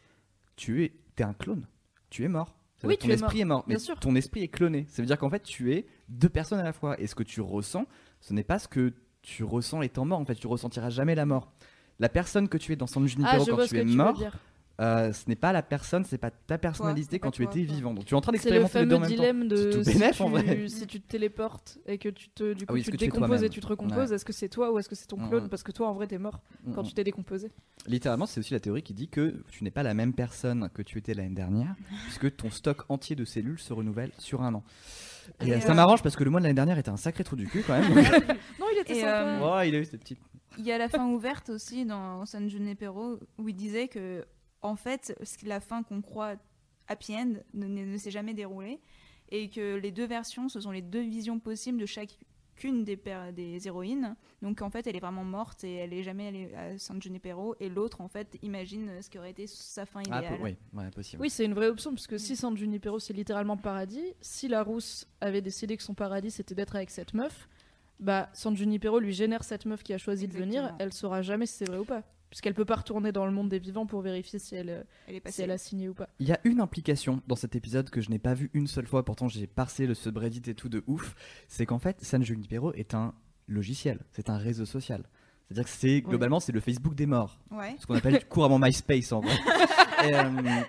tu 0.55 0.83
es, 0.83 0.93
es 1.17 1.23
un 1.23 1.33
clone. 1.33 1.65
Tu 2.09 2.23
es 2.23 2.27
mort. 2.27 2.55
Oui, 2.83 2.97
ton 2.97 3.09
es 3.09 3.13
esprit 3.13 3.39
est 3.41 3.45
mort, 3.45 3.63
mais 3.67 3.75
bien 3.75 3.79
sûr. 3.79 3.97
ton 3.99 4.15
esprit 4.15 4.43
est 4.43 4.49
cloné. 4.49 4.85
Ça 4.89 5.01
veut 5.01 5.05
dire 5.05 5.17
qu'en 5.17 5.29
fait, 5.29 5.43
tu 5.43 5.73
es 5.73 5.85
deux 6.09 6.29
personnes 6.29 6.59
à 6.59 6.63
la 6.63 6.73
fois. 6.73 6.99
Et 6.99 7.07
ce 7.07 7.15
que 7.15 7.23
tu 7.23 7.39
ressens, 7.39 7.85
ce 8.19 8.33
n'est 8.33 8.43
pas 8.43 8.59
ce 8.59 8.67
que 8.67 8.93
tu 9.21 9.43
ressens 9.43 9.81
étant 9.81 10.05
mort. 10.05 10.19
En 10.19 10.25
fait, 10.25 10.35
tu 10.35 10.47
ressentiras 10.47 10.89
jamais 10.89 11.15
la 11.15 11.25
mort. 11.25 11.53
La 11.99 12.09
personne 12.09 12.47
que 12.49 12.57
tu 12.57 12.71
es 12.73 12.75
dans 12.75 12.87
San 12.87 13.03
Ah, 13.03 13.07
Junipero 13.07 13.45
je 13.45 13.51
quand 13.51 13.67
tu 13.67 13.77
es 13.77 13.83
mort, 13.85 14.19
euh, 14.81 15.13
ce 15.13 15.29
n'est 15.29 15.35
pas 15.35 15.53
la 15.53 15.61
personne, 15.61 16.03
c'est 16.03 16.17
pas 16.17 16.31
ta 16.31 16.57
personnalité 16.57 17.19
quand 17.19 17.29
tu 17.29 17.43
étais 17.43 17.63
quoi. 17.65 17.75
vivant. 17.75 17.93
Donc 17.93 18.05
tu 18.05 18.15
es 18.15 18.17
en 18.17 18.21
train 18.21 18.31
le 18.31 18.37
d'expérimenter 18.39 18.79
les 18.79 18.85
deux 18.87 18.95
en 18.95 18.99
fameux 18.99 19.07
même 19.07 19.15
temps. 19.17 19.23
dilemme 19.23 19.47
de 19.47 19.71
tout 19.71 19.83
si, 19.83 20.03
en 20.03 20.25
tu, 20.25 20.31
vrai. 20.31 20.67
si 20.67 20.87
tu 20.87 20.99
te 20.99 21.07
téléportes 21.07 21.77
et 21.85 21.99
que 21.99 22.09
tu 22.09 22.29
te 22.29 22.53
du 22.53 22.63
Ah 22.63 22.67
coup 22.67 22.73
oui, 22.73 22.81
tu 22.83 22.89
te 22.91 22.97
décomposes 22.97 23.43
et 23.43 23.49
tu 23.49 23.59
te 23.61 23.67
recomposes, 23.67 24.11
est-ce 24.11 24.25
que 24.25 24.33
c'est 24.33 24.49
toi 24.49 24.71
ou 24.71 24.79
est-ce 24.79 24.89
que 24.89 24.95
c'est 24.95 25.05
ton 25.05 25.17
Mm, 25.17 25.29
clone? 25.29 25.43
Mm. 25.45 25.49
Parce 25.49 25.61
que 25.61 25.71
toi 25.71 25.87
en 25.87 25.93
vrai 25.93 26.07
t'es 26.07 26.17
mort 26.17 26.41
quand 26.73 26.81
Mm, 26.81 26.87
tu 26.87 26.93
t'es 26.95 27.03
décomposé. 27.03 27.47
mm. 27.49 27.51
Littéralement, 27.91 28.25
c'est 28.25 28.39
aussi 28.39 28.53
la 28.53 28.59
théorie 28.59 28.81
qui 28.81 28.93
dit 28.95 29.09
que 29.09 29.43
tu 29.51 29.63
n'es 29.63 29.71
pas 29.71 29.83
la 29.83 29.93
même 29.93 30.13
personne 30.13 30.69
que 30.73 30.81
tu 30.81 30.97
étais 30.97 31.13
l'année 31.13 31.35
dernière, 31.35 31.75
puisque 32.05 32.35
ton 32.35 32.49
stock 32.49 32.83
entier 32.89 33.15
de 33.15 33.25
cellules 33.25 33.59
se 33.59 33.73
renouvelle 33.73 34.11
sur 34.17 34.41
un 34.41 34.55
an. 34.55 34.63
Et, 35.41 35.49
Et 35.49 35.53
euh, 35.53 35.59
ça 35.59 35.71
euh, 35.71 35.75
m'arrange 35.75 36.01
parce 36.01 36.15
que 36.15 36.23
le 36.23 36.31
mois 36.31 36.39
de 36.39 36.45
l'année 36.45 36.55
dernière 36.55 36.77
était 36.79 36.89
un 36.89 36.97
sacré 36.97 37.23
trou 37.23 37.35
du 37.35 37.45
cul 37.47 37.63
quand 37.65 37.79
même. 37.79 37.93
Non, 38.59 38.65
il 38.73 38.79
était 38.81 38.97
Et, 38.97 39.01
sympa. 39.01 39.23
euh, 39.23 39.39
Oh, 39.41 39.61
il 39.67 39.75
a 39.75 39.79
eu 39.79 39.85
cette 39.85 39.99
petite. 40.01 40.19
Il 40.57 40.65
y 40.65 40.71
a 40.71 40.77
la 40.77 40.89
fin 40.89 41.07
ouverte 41.09 41.49
aussi 41.49 41.85
dans 41.85 42.25
San 42.25 42.49
Junipero 42.49 43.19
où 43.37 43.49
il 43.49 43.55
disait 43.55 43.87
que 43.87 44.25
en 44.61 44.75
fait 44.75 45.17
la 45.43 45.59
fin 45.59 45.83
qu'on 45.83 46.01
croit 46.01 46.35
happy 46.87 47.15
end 47.15 47.33
ne, 47.53 47.67
ne- 47.67 47.85
ne 47.85 47.97
s'est 47.97 48.11
jamais 48.11 48.33
déroulée 48.33 48.79
et 49.29 49.49
que 49.49 49.75
les 49.75 49.91
deux 49.91 50.05
versions 50.05 50.49
ce 50.49 50.59
sont 50.61 50.71
les 50.71 50.81
deux 50.81 51.01
visions 51.01 51.39
possibles 51.39 51.79
de 51.79 51.85
chacune 51.85 52.83
des, 52.83 52.99
héroïnes. 53.65 54.15
Donc 54.43 54.61
en 54.61 54.69
fait 54.69 54.85
elle 54.85 54.95
est 54.95 54.99
vraiment 54.99 55.23
morte 55.23 55.63
et 55.63 55.73
elle 55.75 55.91
est 55.93 56.03
jamais 56.03 56.27
allée 56.27 56.53
à 56.53 56.77
San 56.77 57.01
Junipero 57.01 57.55
et 57.59 57.67
l'autre 57.67 57.99
en 58.01 58.07
fait 58.07 58.37
imagine 58.43 59.01
ce 59.01 59.09
qui 59.09 59.17
aurait 59.17 59.31
été 59.31 59.47
sa 59.47 59.85
fin 59.87 60.01
Ah, 60.11 60.19
idéale. 60.19 60.37
po- 60.37 60.43
oui, 60.43 60.55
ouais, 60.73 60.89
possible. 60.91 61.21
Oui, 61.21 61.29
c'est 61.31 61.45
une 61.45 61.55
vraie 61.55 61.67
option 61.69 61.91
parce 61.91 62.05
que 62.07 62.17
si 62.19 62.35
San 62.35 62.55
Junipero 62.55 62.99
c'est 62.99 63.13
littéralement 63.13 63.57
paradis, 63.57 64.13
si 64.21 64.47
la 64.47 64.61
rousse 64.61 65.07
avait 65.19 65.41
décidé 65.41 65.75
que 65.77 65.83
son 65.83 65.95
paradis 65.95 66.29
c'était 66.31 66.53
d'être 66.55 66.75
avec 66.75 66.91
cette 66.91 67.13
meuf, 67.15 67.49
bah 67.99 68.29
San 68.33 68.55
Junipero 68.55 68.99
lui 68.99 69.13
génère 69.13 69.43
cette 69.43 69.65
meuf 69.65 69.83
qui 69.83 69.93
a 69.93 69.97
choisi 69.97 70.27
de 70.27 70.33
venir, 70.33 70.61
Exactement. 70.61 70.77
elle 70.79 70.93
saura 70.93 71.21
jamais 71.21 71.45
si 71.45 71.53
c'est 71.57 71.65
vrai 71.69 71.77
ou 71.79 71.85
pas. 71.85 72.03
Puisqu'elle 72.29 72.55
peut 72.55 72.65
pas 72.65 72.77
retourner 72.77 73.11
dans 73.11 73.27
le 73.27 73.31
monde 73.31 73.47
des 73.49 73.59
vivants 73.59 73.85
pour 73.85 74.01
vérifier 74.01 74.39
si 74.39 74.55
elle, 74.55 74.69
euh, 74.71 74.83
Elle 75.07 75.15
est 75.17 75.29
si 75.31 75.43
elle 75.43 75.51
a 75.51 75.59
signé 75.59 75.87
ou 75.87 75.93
pas. 75.93 76.09
Il 76.19 76.27
y 76.27 76.31
a 76.31 76.39
une 76.45 76.61
implication 76.61 77.21
dans 77.27 77.35
cet 77.35 77.55
épisode 77.55 77.91
que 77.91 78.01
je 78.01 78.09
n'ai 78.09 78.17
pas 78.17 78.33
vu 78.33 78.49
une 78.55 78.65
seule 78.65 78.87
fois, 78.87 79.05
pourtant 79.05 79.27
j'ai 79.27 79.45
parsé 79.45 79.85
le 79.85 79.93
subreddit 79.93 80.41
et 80.49 80.55
tout 80.55 80.67
de 80.69 80.83
ouf, 80.87 81.13
c'est 81.47 81.67
qu'en 81.67 81.77
fait 81.77 82.03
San 82.03 82.23
Junipero 82.23 82.73
est 82.73 82.95
un 82.95 83.13
logiciel, 83.47 83.99
c'est 84.11 84.29
un 84.31 84.37
réseau 84.37 84.65
social. 84.65 85.03
C'est-à-dire 85.47 85.65
que 85.65 85.69
c'est 85.69 86.01
globalement 86.01 86.39
c'est 86.39 86.51
le 86.53 86.59
Facebook 86.59 86.95
des 86.95 87.05
morts, 87.05 87.37
Ouais. 87.51 87.75
ce 87.79 87.85
qu'on 87.85 87.95
appelle 87.95 88.25
couramment 88.29 88.57
MySpace 88.57 89.11
en 89.11 89.19
vrai. 89.21 89.35
et, 90.07 90.15
euh, 90.15 90.61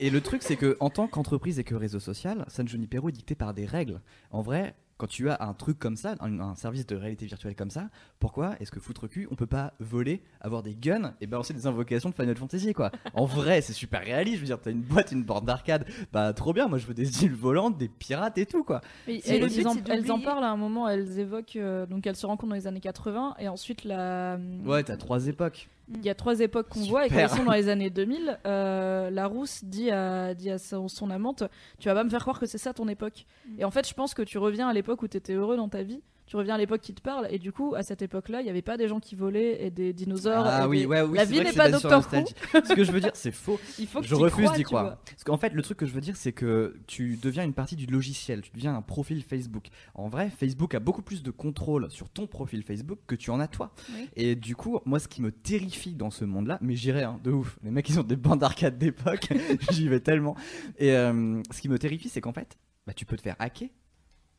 et 0.00 0.10
le 0.10 0.20
truc 0.20 0.42
c'est 0.42 0.56
que 0.56 0.76
en 0.80 0.90
tant 0.90 1.06
qu'entreprise 1.06 1.60
et 1.60 1.64
que 1.64 1.76
réseau 1.76 2.00
social, 2.00 2.44
San 2.48 2.66
Junipero 2.66 3.10
est 3.10 3.12
dicté 3.12 3.36
par 3.36 3.54
des 3.54 3.64
règles. 3.66 4.00
En 4.32 4.42
vrai, 4.42 4.74
quand 4.98 5.06
tu 5.06 5.28
as 5.30 5.42
un 5.42 5.54
truc 5.54 5.78
comme 5.78 5.96
ça, 5.96 6.14
un, 6.20 6.40
un 6.40 6.54
service 6.54 6.86
de 6.86 6.94
réalité 6.96 7.26
virtuelle 7.26 7.56
comme 7.56 7.70
ça, 7.70 7.88
pourquoi 8.18 8.54
est-ce 8.60 8.70
que 8.70 8.80
foutre 8.80 9.08
cul, 9.08 9.26
on 9.30 9.34
peut 9.34 9.46
pas 9.46 9.74
voler, 9.80 10.22
avoir 10.40 10.62
des 10.62 10.74
guns 10.74 11.14
et 11.20 11.26
balancer 11.26 11.54
des 11.54 11.66
invocations 11.66 12.10
de 12.10 12.14
Final 12.14 12.36
Fantasy 12.36 12.72
quoi? 12.72 12.90
En 13.14 13.24
vrai, 13.24 13.60
c'est 13.60 13.72
super 13.72 14.02
réaliste. 14.02 14.36
Je 14.36 14.40
veux 14.40 14.46
dire, 14.46 14.60
t'as 14.60 14.70
une 14.70 14.82
boîte, 14.82 15.12
une 15.12 15.24
borne 15.24 15.44
d'arcade, 15.44 15.86
bah 16.12 16.32
trop 16.32 16.52
bien. 16.52 16.68
Moi, 16.68 16.78
je 16.78 16.86
veux 16.86 16.94
des 16.94 17.24
îles 17.24 17.34
volantes, 17.34 17.78
des 17.78 17.88
pirates 17.88 18.38
et 18.38 18.46
tout 18.46 18.64
quoi. 18.64 18.80
Et 19.08 19.20
elles, 19.26 19.40
le 19.40 19.48
but, 19.48 19.66
en, 19.66 19.76
elles 19.88 20.04
parlent 20.22 20.44
à 20.44 20.50
un 20.50 20.56
moment, 20.56 20.88
elles 20.88 21.18
évoquent, 21.18 21.56
euh, 21.56 21.86
donc 21.86 22.06
elles 22.06 22.16
se 22.16 22.26
rencontrent 22.26 22.50
dans 22.50 22.56
les 22.56 22.66
années 22.66 22.80
80 22.80 23.36
et 23.38 23.48
ensuite 23.48 23.84
la, 23.84 24.38
Ouais, 24.64 24.82
t'as 24.84 24.96
trois 24.96 25.26
époques. 25.26 25.68
Il 25.88 26.04
y 26.04 26.10
a 26.10 26.14
trois 26.14 26.40
époques 26.40 26.68
qu'on 26.68 26.84
voit 26.84 27.06
et 27.06 27.12
elles 27.12 27.28
sont 27.28 27.44
dans 27.44 27.52
les 27.52 27.68
années 27.68 27.90
2000, 27.90 28.38
euh, 28.46 29.10
la 29.10 29.26
rousse 29.26 29.64
dit 29.64 29.90
à, 29.90 30.34
dit 30.34 30.50
à 30.50 30.58
son, 30.58 30.88
son 30.88 31.10
amante, 31.10 31.44
tu 31.78 31.88
vas 31.88 31.94
pas 31.94 32.04
me 32.04 32.10
faire 32.10 32.20
croire 32.20 32.38
que 32.38 32.46
c'est 32.46 32.58
ça 32.58 32.72
ton 32.72 32.88
époque. 32.88 33.26
Mm. 33.46 33.60
Et 33.60 33.64
en 33.64 33.70
fait, 33.70 33.86
je 33.88 33.94
pense 33.94 34.14
que 34.14 34.22
tu 34.22 34.38
reviens 34.38 34.68
à 34.68 34.72
l'époque 34.72 35.02
où 35.02 35.08
t'étais 35.08 35.34
heureux 35.34 35.56
dans 35.56 35.68
ta 35.68 35.82
vie 35.82 36.00
tu 36.32 36.38
reviens 36.38 36.54
à 36.54 36.58
l'époque 36.58 36.80
qui 36.80 36.94
te 36.94 37.02
parle, 37.02 37.28
et 37.28 37.38
du 37.38 37.52
coup, 37.52 37.74
à 37.74 37.82
cette 37.82 38.00
époque-là, 38.00 38.40
il 38.40 38.44
n'y 38.44 38.48
avait 38.48 38.62
pas 38.62 38.78
des 38.78 38.88
gens 38.88 39.00
qui 39.00 39.14
volaient 39.16 39.66
et 39.66 39.70
des 39.70 39.92
dinosaures. 39.92 40.46
Ah 40.46 40.66
oui, 40.66 40.80
des- 40.80 40.86
ouais, 40.86 41.02
oui. 41.02 41.18
La 41.18 41.26
c'est 41.26 41.32
vie 41.32 41.40
n'est 41.42 41.52
pas 41.52 41.70
Doctor 41.70 42.02
Who. 42.10 42.24
Ce 42.64 42.72
que 42.72 42.84
je 42.84 42.90
veux 42.90 43.00
dire, 43.00 43.10
c'est 43.12 43.32
faux. 43.32 43.60
Il 43.78 43.86
faut 43.86 44.00
que 44.00 44.06
Je 44.06 44.14
refuse 44.14 44.50
d'y 44.52 44.62
croire. 44.62 44.96
Parce 45.04 45.24
qu'en 45.24 45.36
fait, 45.36 45.52
le 45.52 45.60
truc 45.60 45.76
que 45.76 45.84
je 45.84 45.92
veux 45.92 46.00
dire, 46.00 46.16
c'est 46.16 46.32
que 46.32 46.80
tu 46.86 47.18
deviens 47.20 47.44
une 47.44 47.52
partie 47.52 47.76
du 47.76 47.84
logiciel, 47.84 48.40
tu 48.40 48.50
deviens 48.54 48.74
un 48.74 48.80
profil 48.80 49.22
Facebook. 49.22 49.66
En 49.94 50.08
vrai, 50.08 50.30
Facebook 50.30 50.74
a 50.74 50.80
beaucoup 50.80 51.02
plus 51.02 51.22
de 51.22 51.30
contrôle 51.30 51.90
sur 51.90 52.08
ton 52.08 52.26
profil 52.26 52.62
Facebook 52.62 53.00
que 53.06 53.14
tu 53.14 53.28
en 53.28 53.38
as 53.38 53.48
toi. 53.48 53.74
Oui. 53.94 54.08
Et 54.16 54.34
du 54.34 54.56
coup, 54.56 54.80
moi, 54.86 55.00
ce 55.00 55.08
qui 55.08 55.20
me 55.20 55.32
terrifie 55.32 55.92
dans 55.92 56.10
ce 56.10 56.24
monde-là, 56.24 56.56
mais 56.62 56.76
j'irai 56.76 57.02
hein, 57.02 57.20
de 57.22 57.30
ouf. 57.30 57.58
Les 57.62 57.70
mecs, 57.70 57.90
ils 57.90 58.00
ont 58.00 58.04
des 58.04 58.16
bandes 58.16 58.38
d'arcade 58.38 58.78
d'époque, 58.78 59.28
j'y 59.70 59.86
vais 59.86 60.00
tellement. 60.00 60.34
Et 60.78 60.92
euh, 60.92 61.42
ce 61.50 61.60
qui 61.60 61.68
me 61.68 61.78
terrifie, 61.78 62.08
c'est 62.08 62.22
qu'en 62.22 62.32
fait, 62.32 62.56
bah, 62.86 62.94
tu 62.94 63.04
peux 63.04 63.18
te 63.18 63.22
faire 63.22 63.36
hacker. 63.38 63.68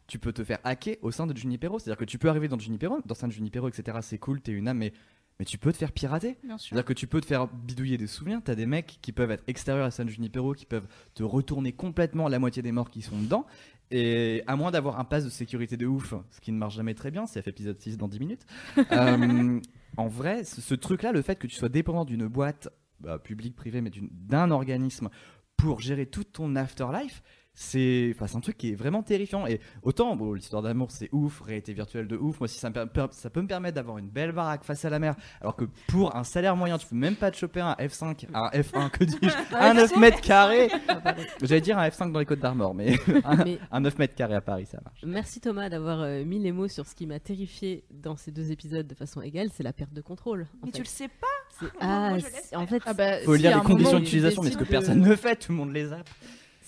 Tu 0.07 0.19
peux 0.19 0.33
te 0.33 0.43
faire 0.43 0.59
hacker 0.63 0.97
au 1.01 1.11
sein 1.11 1.27
de 1.27 1.35
Junipero. 1.35 1.79
C'est-à-dire 1.79 1.97
que 1.97 2.05
tu 2.05 2.17
peux 2.17 2.29
arriver 2.29 2.47
dans 2.47 2.59
Junipero, 2.59 2.99
dans 3.05 3.27
de 3.27 3.31
Junipero, 3.31 3.67
etc. 3.67 3.97
C'est 4.01 4.17
cool, 4.17 4.41
t'es 4.41 4.51
une 4.51 4.67
âme, 4.67 4.77
mais, 4.77 4.93
mais 5.39 5.45
tu 5.45 5.57
peux 5.57 5.71
te 5.71 5.77
faire 5.77 5.91
pirater. 5.91 6.37
Bien 6.43 6.57
sûr. 6.57 6.69
C'est-à-dire 6.69 6.85
que 6.85 6.93
tu 6.93 7.07
peux 7.07 7.21
te 7.21 7.25
faire 7.25 7.47
bidouiller 7.47 7.97
des 7.97 8.07
souvenirs, 8.07 8.41
t'as 8.43 8.55
des 8.55 8.65
mecs 8.65 8.99
qui 9.01 9.11
peuvent 9.11 9.31
être 9.31 9.43
extérieurs 9.47 9.85
à 9.85 9.91
San 9.91 10.07
Junipero, 10.07 10.53
qui 10.53 10.65
peuvent 10.65 10.87
te 11.13 11.23
retourner 11.23 11.71
complètement 11.71 12.27
la 12.27 12.39
moitié 12.39 12.61
des 12.61 12.71
morts 12.71 12.89
qui 12.89 13.01
sont 13.01 13.17
dedans, 13.17 13.45
et 13.91 14.43
à 14.47 14.55
moins 14.55 14.71
d'avoir 14.71 14.99
un 14.99 15.03
pass 15.03 15.23
de 15.23 15.29
sécurité 15.29 15.77
de 15.77 15.85
ouf, 15.85 16.13
ce 16.31 16.41
qui 16.41 16.51
ne 16.51 16.57
marche 16.57 16.75
jamais 16.75 16.93
très 16.95 17.11
bien, 17.11 17.25
c'est 17.25 17.47
épisode 17.47 17.79
6 17.79 17.97
dans 17.97 18.07
10 18.07 18.19
minutes, 18.19 18.45
euh, 18.91 19.59
en 19.97 20.07
vrai, 20.07 20.43
ce, 20.43 20.61
ce 20.61 20.73
truc-là, 20.73 21.11
le 21.11 21.21
fait 21.21 21.35
que 21.35 21.47
tu 21.47 21.55
sois 21.55 21.69
dépendant 21.69 22.05
d'une 22.05 22.27
boîte, 22.27 22.69
bah, 22.99 23.19
publique, 23.19 23.55
privée, 23.55 23.81
mais 23.81 23.91
d'un 24.11 24.49
organisme 24.49 25.09
pour 25.57 25.79
gérer 25.79 26.05
toute 26.05 26.31
ton 26.31 26.55
afterlife, 26.55 27.21
c'est 27.55 28.11
enfin, 28.15 28.27
c'est 28.27 28.35
un 28.37 28.41
truc 28.41 28.57
qui 28.57 28.71
est 28.71 28.75
vraiment 28.75 29.03
terrifiant. 29.03 29.45
Et 29.45 29.59
autant, 29.83 30.15
bon, 30.15 30.33
l'histoire 30.33 30.61
d'amour, 30.63 30.89
c'est 30.91 31.09
ouf, 31.11 31.41
réalité 31.41 31.73
virtuelle 31.73 32.07
de 32.07 32.17
ouf. 32.17 32.39
Moi, 32.39 32.47
si 32.47 32.57
ça, 32.59 32.69
me 32.69 32.73
per- 32.73 32.85
per- 32.91 33.07
ça 33.11 33.29
peut 33.29 33.41
me 33.41 33.47
permettre 33.47 33.75
d'avoir 33.75 33.97
une 33.99 34.09
belle 34.09 34.31
baraque 34.31 34.63
face 34.63 34.83
à 34.85 34.89
la 34.89 34.97
mer, 34.99 35.15
alors 35.39 35.55
que 35.55 35.65
pour 35.87 36.15
un 36.15 36.23
salaire 36.23 36.55
moyen, 36.55 36.77
tu 36.77 36.87
peux 36.87 36.95
même 36.95 37.15
pas 37.15 37.29
te 37.31 37.37
choper 37.37 37.61
un 37.61 37.73
F5, 37.73 38.25
un 38.33 38.49
F1, 38.49 38.89
que 38.89 39.03
dis-je, 39.03 39.55
un 39.55 39.73
9 39.75 39.97
mètres 39.97 40.21
carrés. 40.21 40.69
Ah. 41.05 41.15
J'allais 41.41 41.61
dire 41.61 41.77
un 41.77 41.87
F5 41.89 42.11
dans 42.11 42.19
les 42.19 42.25
côtes 42.25 42.39
d'Armor, 42.39 42.73
mais 42.73 42.95
un, 43.25 43.43
Mais 43.43 43.59
un 43.71 43.79
9 43.81 43.97
mètres 43.99 44.15
carrés 44.15 44.35
à 44.35 44.41
Paris, 44.41 44.65
ça 44.65 44.79
marche. 44.83 45.01
merci 45.05 45.39
Thomas 45.41 45.69
d'avoir 45.69 46.01
euh, 46.01 46.23
mis 46.23 46.39
les 46.39 46.51
mots 46.51 46.67
sur 46.67 46.85
ce 46.87 46.95
qui 46.95 47.05
m'a 47.07 47.19
terrifié 47.19 47.83
dans 47.91 48.15
ces 48.15 48.31
deux 48.31 48.51
épisodes 48.51 48.87
de 48.87 48.95
façon 48.95 49.21
égale, 49.21 49.49
c'est 49.53 49.63
la 49.63 49.73
perte 49.73 49.93
de 49.93 50.01
contrôle. 50.01 50.47
Mais 50.63 50.67
fait. 50.71 50.77
tu 50.77 50.81
le 50.83 50.87
sais 50.87 51.07
pas 51.09 51.67
Ah, 51.81 52.15
c'est- 52.19 52.55
en 52.55 52.65
fait, 52.67 52.81
Ah 52.85 52.93
bah, 52.93 53.19
Faut 53.25 53.35
si, 53.35 53.41
lire 53.41 53.57
les 53.57 53.63
conditions 53.63 53.99
d'utilisation, 53.99 54.43
mais 54.43 54.51
ce 54.51 54.57
que 54.57 54.63
de- 54.63 54.69
personne 54.69 54.99
ne 55.01 55.15
fait, 55.15 55.35
tout 55.35 55.51
le 55.51 55.57
monde 55.57 55.73
les 55.73 55.87
zappe. 55.87 56.09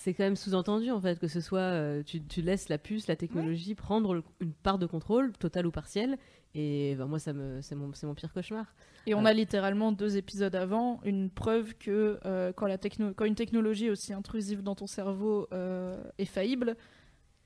C'est 0.06 0.14
quand 0.14 0.22
même 0.22 0.36
sous-entendu 0.36 0.92
en 0.92 1.00
fait 1.00 1.18
que 1.18 1.26
ce 1.26 1.40
soit 1.40 1.58
euh, 1.58 2.00
tu, 2.04 2.22
tu 2.22 2.40
laisses 2.40 2.68
la 2.68 2.78
puce, 2.78 3.08
la 3.08 3.16
technologie 3.16 3.74
prendre 3.74 4.14
le- 4.14 4.22
une 4.38 4.52
part 4.52 4.78
de 4.78 4.86
contrôle, 4.86 5.32
totale 5.32 5.66
ou 5.66 5.72
partielle. 5.72 6.16
Et 6.54 6.94
ben, 6.96 7.06
moi, 7.06 7.18
ça 7.18 7.32
me, 7.32 7.60
c'est 7.60 7.74
mon, 7.74 7.90
pire 8.14 8.32
cauchemar. 8.32 8.72
Et 9.08 9.14
on 9.16 9.24
a 9.24 9.32
littéralement 9.32 9.90
deux 9.90 10.16
épisodes 10.16 10.54
avant 10.54 11.00
une 11.04 11.28
preuve 11.28 11.74
que 11.74 12.20
euh, 12.24 12.52
quand, 12.54 12.68
la 12.68 12.78
techno 12.78 13.12
quand 13.14 13.24
une 13.24 13.34
technologie 13.34 13.90
aussi 13.90 14.12
intrusive 14.12 14.62
dans 14.62 14.76
ton 14.76 14.86
cerveau 14.86 15.48
euh, 15.52 16.00
est 16.18 16.24
faillible, 16.24 16.76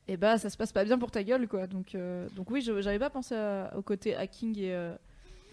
et 0.07 0.19
bah 0.19 0.37
ça 0.37 0.51
se 0.51 0.59
passe 0.59 0.73
pas 0.73 0.85
bien 0.85 0.99
pour 0.99 1.11
ta 1.11 1.25
gueule 1.25 1.49
quoi. 1.49 1.67
Donc, 1.67 1.95
euh, 1.95 2.29
donc 2.37 2.51
oui, 2.51 2.61
j'avais 2.61 2.99
pas 2.99 3.09
pensé 3.11 3.35
à- 3.35 3.73
au 3.75 3.81
côté 3.83 4.15
hacking 4.15 4.59
et 4.59 4.75
euh, 4.75 4.95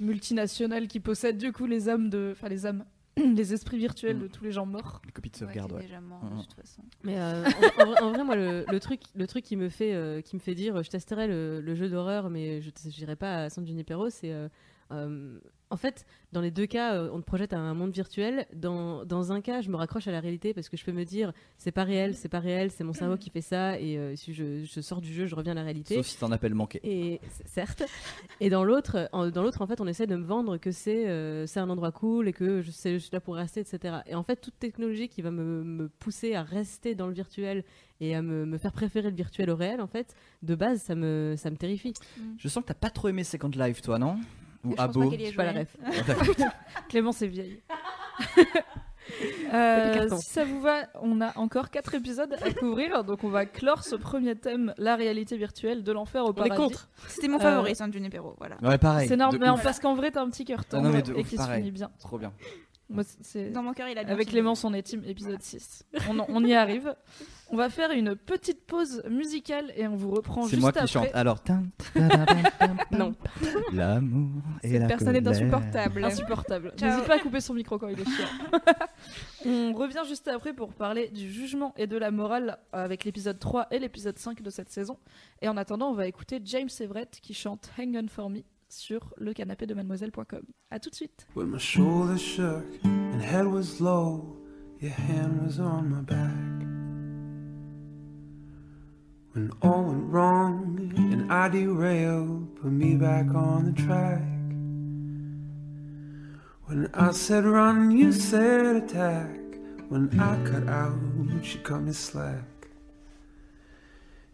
multinational 0.02 0.88
qui 0.90 1.00
possède 1.00 1.38
du 1.38 1.52
coup 1.54 1.66
les 1.68 1.88
âmes 1.90 2.10
de, 2.10 2.34
enfin 2.34 2.50
les 2.50 2.66
âmes, 2.66 2.84
les 3.36 3.54
esprits 3.54 3.78
virtuels 3.78 4.18
Mm. 4.18 4.22
de 4.22 4.28
tous 4.28 4.44
les 4.44 4.52
gens 4.52 4.66
morts. 4.66 5.02
Les 5.06 5.12
copies 5.12 5.30
de 5.30 5.36
sauvegarde, 5.36 5.72
ouais. 5.74 5.82
déjà 5.82 6.00
mort 6.02 6.24
Mhm. 6.24 6.38
de 6.38 6.42
toute 6.44 6.54
façon. 6.54 6.82
Mais 7.04 7.20
euh, 7.20 7.44
en, 7.80 7.82
en 7.82 7.86
vrai, 7.92 8.02
en 8.02 8.12
vrai, 8.12 8.24
moi, 8.24 8.36
le, 8.36 8.66
le 8.72 8.80
truc, 8.80 9.02
le 9.16 9.28
truc 9.28 9.44
qui 9.44 9.56
me 9.56 9.70
fait, 9.70 9.94
euh, 9.94 10.22
qui 10.22 10.36
me 10.36 10.42
fait 10.42 10.56
dire, 10.56 10.82
je 10.84 10.90
testerai 10.90 11.28
le, 11.28 11.60
le 11.62 11.76
jeu 11.76 11.90
d'horreur, 11.90 12.30
mais 12.30 12.62
je 12.62 12.70
n'irai 13.00 13.16
pas 13.16 13.44
à 13.44 13.50
San 13.50 13.66
Junipero, 13.66 14.10
c'est 14.10 14.32
euh, 14.32 14.48
euh, 14.92 15.40
en 15.70 15.78
fait, 15.78 16.06
dans 16.32 16.40
les 16.42 16.52
deux 16.52 16.66
cas, 16.66 16.96
euh, 16.96 17.10
on 17.12 17.20
te 17.20 17.26
projette 17.26 17.52
à 17.54 17.58
un 17.60 17.74
monde 17.74 17.92
virtuel. 17.92 18.46
Dans, 18.54 19.04
dans 19.06 19.32
un 19.34 19.42
cas, 19.42 19.62
je 19.62 19.70
me 19.70 19.76
raccroche 19.76 20.08
à 20.08 20.12
la 20.12 20.20
réalité 20.22 20.54
parce 20.54 20.70
que 20.70 20.78
je 20.78 20.86
peux 20.86 20.92
me 20.94 21.04
dire, 21.04 21.34
c'est 21.58 21.72
pas 21.72 21.84
réel, 21.84 22.16
c'est 22.16 22.30
pas 22.30 22.40
réel, 22.40 22.72
c'est 22.72 22.84
mon 22.86 22.94
cerveau 22.94 23.18
qui 23.18 23.30
fait 23.30 23.42
ça, 23.42 23.80
et 23.80 23.98
euh, 23.98 24.16
si 24.16 24.34
je, 24.34 24.64
je 24.64 24.82
sors 24.82 25.02
du 25.02 25.14
jeu, 25.14 25.26
je 25.26 25.36
reviens 25.36 25.52
à 25.52 25.56
la 25.56 25.64
réalité. 25.64 25.96
Sauf 25.96 26.06
si 26.08 26.18
t'en 26.18 26.32
appelles 26.32 26.54
manqué. 26.56 26.80
Et 26.84 27.20
certes. 27.46 27.84
Et 28.40 28.50
dans 28.50 28.64
l'autre, 28.64 29.10
en- 29.12 29.30
dans 29.30 29.44
l'autre, 29.44 29.62
en 29.62 29.68
fait, 29.68 29.82
on 29.82 29.88
essaie 29.88 30.08
de 30.08 30.16
me 30.16 30.24
vendre 30.26 30.58
que 30.58 30.72
c'est 30.72 31.08
euh, 31.08 31.46
c'est 31.48 31.60
un 31.60 31.70
endroit 31.70 31.92
cool 31.92 32.28
et 32.28 32.34
que 32.34 32.62
je, 32.62 32.72
sais, 32.72 32.94
je 32.94 32.98
suis 33.00 33.12
là 33.14 33.20
pour 33.20 33.36
rester, 33.36 33.60
etc. 33.62 33.98
Et 34.06 34.16
en 34.16 34.24
fait, 34.24 34.38
toute 34.38 34.58
technologie 34.60 35.10
qui 35.10 35.22
va 35.22 35.32
me, 35.32 35.64
me 35.64 35.90
pousser 35.90 36.34
à 36.36 36.44
rester 36.44 36.96
dans 36.96 37.08
le 37.08 37.14
virtuel 37.14 37.64
et 38.00 38.16
à 38.16 38.22
me, 38.22 38.46
me 38.46 38.58
faire 38.58 38.72
préférer 38.72 39.10
le 39.10 39.16
virtuel 39.16 39.50
au 39.50 39.56
réel, 39.56 39.82
en 39.82 39.88
fait, 39.88 40.16
de 40.44 40.56
base, 40.56 40.82
ça 40.82 40.96
me, 40.96 41.34
ça 41.38 41.50
me 41.52 41.58
terrifie. 41.58 41.94
Je 42.38 42.48
sens 42.48 42.64
que 42.64 42.68
t'as 42.70 42.74
pas 42.74 42.90
trop 42.92 43.08
aimé 43.10 43.24
Second 43.24 43.50
Life, 43.56 43.82
toi, 43.82 43.98
non? 44.00 44.18
Ou 44.68 44.72
Je 44.72 44.76
pense 44.76 44.86
Abo 44.86 45.04
pas 45.04 45.10
qu'elle 45.10 45.22
y 45.22 45.24
ait 45.24 45.26
Je 45.26 45.30
suis 45.32 45.38
pas 45.38 45.52
la 45.52 45.60
ref. 45.60 45.78
Clémence 46.90 47.22
est 47.22 47.28
vieille. 47.28 47.62
Euh, 49.54 50.10
si 50.20 50.30
ça 50.32 50.44
vous 50.44 50.60
va, 50.60 50.88
on 51.02 51.22
a 51.22 51.32
encore 51.38 51.70
quatre 51.70 51.96
épisodes 51.96 52.36
à 52.42 52.52
couvrir, 52.52 53.06
donc 53.06 53.24
on 53.24 53.30
va 53.30 53.46
clore 53.46 53.84
ce 53.86 53.96
premier 53.96 54.36
thème, 54.36 54.74
la 54.78 54.98
réalité 54.98 55.38
virtuelle 55.38 55.82
de 55.82 55.92
l'enfer 55.94 56.26
au 56.26 56.28
On 56.28 56.32
est 56.32 56.50
paradis. 56.50 56.58
contre. 56.58 56.90
C'était 57.08 57.30
mon 57.30 57.38
Euh, 57.38 57.42
favori, 57.42 57.74
San 57.74 57.92
Junipero. 57.92 58.36
Voilà. 58.38 58.58
Ouais, 58.62 58.78
pareil. 58.78 59.08
C'est 59.08 59.14
énorme, 59.14 59.38
mais 59.40 59.50
ouf. 59.50 59.64
parce 59.64 59.80
qu'en 59.80 59.96
vrai 59.96 60.12
t'as 60.12 60.22
un 60.22 60.30
petit 60.30 60.44
cœur 60.44 60.60
Ah 60.64 60.72
tendre 60.72 60.94
et 60.94 61.00
ouf, 61.22 61.30
qui 61.30 61.38
se 61.38 61.42
finit 61.50 61.72
bien. 61.72 61.90
Trop 62.00 62.18
bien. 62.18 62.34
Moi, 62.90 63.04
c'est- 63.22 63.50
Dans 63.52 63.64
mon 63.64 63.72
cœur, 63.72 63.88
il 63.88 63.98
a 63.98 64.04
bien 64.04 64.14
Avec. 64.14 64.28
Clémence, 64.28 64.66
on 64.66 64.74
est 64.74 64.82
team 64.84 65.02
épisode 65.06 65.42
6. 65.42 65.86
On, 66.10 66.20
on 66.28 66.44
y 66.44 66.54
arrive. 66.54 66.94
On 67.50 67.56
va 67.56 67.70
faire 67.70 67.92
une 67.92 68.16
petite 68.16 68.66
pause 68.66 69.02
musicale 69.10 69.72
et 69.78 69.88
on 69.88 69.96
vous 69.96 70.12
reprend 70.12 70.44
C'est 70.44 70.52
juste 70.52 70.62
moi 70.62 70.72
qui 70.74 70.80
après. 70.80 70.88
chante. 70.88 71.08
Alors, 71.14 71.42
tin. 71.44 71.64
Non. 72.92 73.14
L'amour 73.72 74.42
et 74.64 74.70
Cette 74.72 74.82
la 74.82 74.88
personne 74.88 75.16
est 75.16 75.24
colère. 75.24 75.32
insupportable. 75.42 76.04
Insupportable. 76.04 76.74
Ciao. 76.78 76.90
N'hésite 76.90 77.06
pas 77.08 77.16
à 77.16 77.20
couper 77.20 77.40
son 77.40 77.54
micro 77.54 77.78
quand 77.80 77.88
il 77.88 78.00
est 78.00 78.06
chiant. 78.06 78.60
on 79.46 79.74
revient 79.74 80.04
juste 80.08 80.28
après 80.28 80.54
pour 80.54 80.74
parler 80.74 81.08
du 81.10 81.32
jugement 81.32 81.74
et 81.78 81.88
de 81.88 81.98
la 81.98 82.12
morale 82.12 82.58
avec 82.74 83.06
l'épisode 83.06 83.40
3 83.40 83.68
et 83.72 83.80
l'épisode 83.80 84.18
5 84.18 84.42
de 84.42 84.50
cette 84.50 84.70
saison. 84.70 84.98
Et 85.42 85.48
en 85.48 85.56
attendant, 85.58 85.90
on 85.90 85.94
va 85.96 86.08
écouter 86.08 86.42
James 86.44 86.70
Everett 86.80 87.20
qui 87.22 87.34
chante 87.34 87.72
Hang 87.80 87.98
On 88.04 88.08
For 88.10 88.30
Me 88.30 88.42
sur 88.70 89.14
le 89.18 89.32
canapé 89.34 89.66
de 89.66 89.74
mademoiselle.com. 89.74 90.42
A 90.72 90.80
tout 90.80 90.90
de 90.90 90.96
suite. 90.96 91.26
When 91.36 91.48
my 91.48 91.60
shoulders 91.60 92.18
shook 92.22 92.66
and 92.84 93.22
head 93.22 93.46
was 93.48 93.80
low, 93.80 94.36
your 94.82 94.92
hand 94.92 95.42
was 95.46 95.60
on 95.62 95.84
my 95.84 96.02
back. 96.02 96.77
When 99.38 99.52
all 99.62 99.84
went 99.84 100.12
wrong 100.12 100.92
and 100.98 101.32
I 101.32 101.48
derailed, 101.48 102.56
put 102.60 102.72
me 102.72 102.96
back 102.96 103.28
on 103.36 103.66
the 103.66 103.82
track. 103.84 104.24
When 106.66 106.90
I 106.96 107.12
said 107.12 107.46
run, 107.46 107.92
you 107.92 108.12
said 108.14 108.76
attack. 108.78 109.30
When 109.90 110.20
I 110.20 110.44
cut 110.44 110.68
out, 110.68 110.98
you 111.44 111.60
cut 111.60 111.82
me 111.82 111.94
slack. 111.94 112.68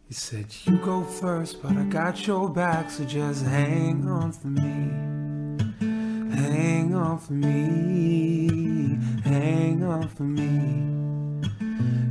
You 0.07 0.15
said 0.15 0.45
you 0.63 0.77
go 0.77 1.03
first, 1.03 1.61
but 1.61 1.75
I 1.75 1.83
got 1.83 2.25
your 2.25 2.47
back, 2.47 2.89
so 2.89 3.03
just 3.03 3.43
hang 3.45 4.07
on 4.07 4.31
for 4.31 4.47
me. 4.47 4.89
Hang 6.33 6.95
on 6.95 7.19
for 7.19 7.33
me, 7.33 8.97
hang 9.25 9.83
on 9.83 10.07
for 10.07 10.23
me, 10.23 11.43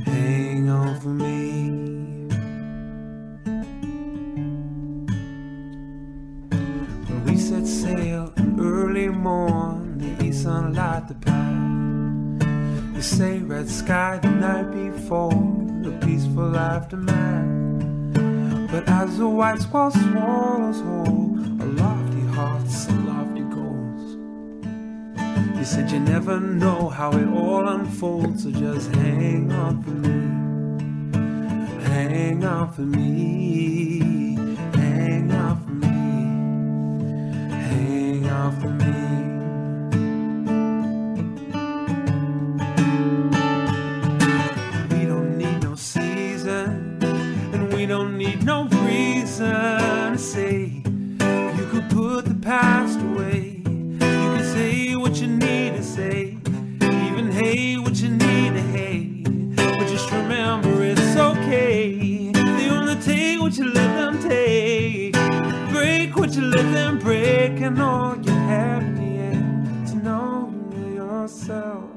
hang 0.05 0.69
on 0.69 0.99
for 0.99 1.09
me. 1.09 1.82
Sail 7.83 8.31
early 8.59 9.09
morn, 9.09 9.97
the 9.97 10.25
east 10.25 10.43
sun 10.43 10.73
light 10.73 11.05
the 11.09 11.15
path. 11.25 12.95
You 12.95 13.01
say 13.01 13.39
red 13.39 13.69
sky 13.69 14.19
the 14.21 14.29
night 14.29 14.69
before, 14.71 15.37
the 15.85 15.91
peaceful 16.03 16.55
aftermath. 16.55 17.51
But 18.71 18.87
as 18.87 19.17
the 19.17 19.27
white 19.27 19.59
squall 19.59 19.91
swallows 19.91 20.79
whole, 20.79 21.35
a 21.65 21.67
lofty 21.81 22.25
hearts 22.37 22.87
a 22.87 22.93
lofty 23.11 23.45
goals. 23.57 24.05
You 25.57 25.65
said 25.65 25.91
you 25.91 25.99
never 25.99 26.39
know 26.39 26.87
how 26.87 27.11
it 27.11 27.27
all 27.27 27.67
unfolds, 27.67 28.43
so 28.43 28.51
just 28.51 28.95
hang 28.95 29.51
on 29.51 29.83
for 29.83 29.95
me. 30.05 30.19
Hang 31.83 32.45
on 32.45 32.71
for 32.71 32.87
me. 32.95 34.12
Hang 37.93 38.27
on 38.27 38.51
for 38.59 38.69
me. 38.69 38.95
We 44.89 45.05
don't 45.05 45.37
need 45.37 45.61
no 45.61 45.75
season, 45.75 46.97
and 47.53 47.71
we 47.71 47.85
don't 47.85 48.17
need 48.17 48.43
no 48.43 48.67
reason 48.87 50.13
to 50.13 50.17
say 50.17 50.81
you 51.57 51.65
could 51.71 51.87
put 51.91 52.25
the 52.25 52.39
past 52.41 52.99
away. 52.99 53.12
Taking 67.63 67.79
all 67.79 68.17
you 68.17 68.31
had 68.31 68.83
in 68.83 68.95
the 68.95 69.21
end 69.21 69.87
to 69.87 69.95
know 69.95 70.53
you 70.75 70.95
yourself. 70.95 71.89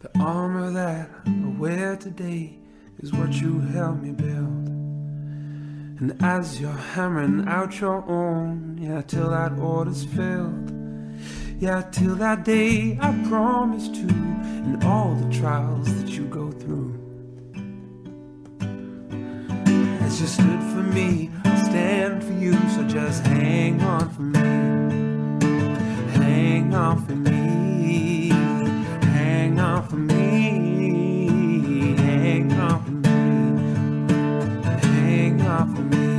The 0.00 0.10
armor 0.20 0.70
that 0.70 1.10
I 1.26 1.58
wear 1.58 1.96
today 1.96 2.58
is 3.00 3.12
what 3.12 3.32
you 3.40 3.60
helped 3.60 4.02
me 4.02 4.12
build. 4.12 4.68
And 6.00 6.14
as 6.22 6.60
you're 6.60 6.70
hammering 6.70 7.48
out 7.48 7.80
your 7.80 8.04
own, 8.08 8.78
yeah, 8.80 9.02
till 9.02 9.30
that 9.30 9.58
order's 9.58 10.04
filled. 10.04 10.77
Yeah, 11.60 11.82
till 11.90 12.14
that 12.14 12.44
day 12.44 12.96
I 13.00 13.12
promise 13.28 13.88
to, 13.88 14.06
and 14.06 14.84
all 14.84 15.16
the 15.16 15.28
trials 15.36 15.92
that 15.96 16.08
you 16.08 16.22
go 16.26 16.52
through. 16.52 16.94
As 20.02 20.20
you 20.20 20.28
stood 20.28 20.62
for 20.72 20.84
me, 20.94 21.30
I'll 21.44 21.66
stand 21.66 22.22
for 22.22 22.32
you, 22.34 22.52
so 22.76 22.84
just 22.86 23.26
hang 23.26 23.82
on 23.82 24.08
for 24.10 24.22
me. 24.22 24.38
Hang 26.12 26.72
on 26.74 27.04
for 27.04 27.16
me. 27.16 28.28
Hang 29.08 29.58
on 29.58 29.82
for 29.88 29.96
me. 29.96 31.96
Hang 31.96 32.52
on 32.52 32.84
for 32.84 32.92
me. 32.92 33.08
Hang 34.86 35.42
on 35.42 35.74
for 35.74 35.82
me. 35.82 36.17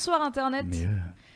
Rebonsoir 0.00 0.22
Internet. 0.22 0.66
Mais, 0.68 0.84
euh, 0.86 0.88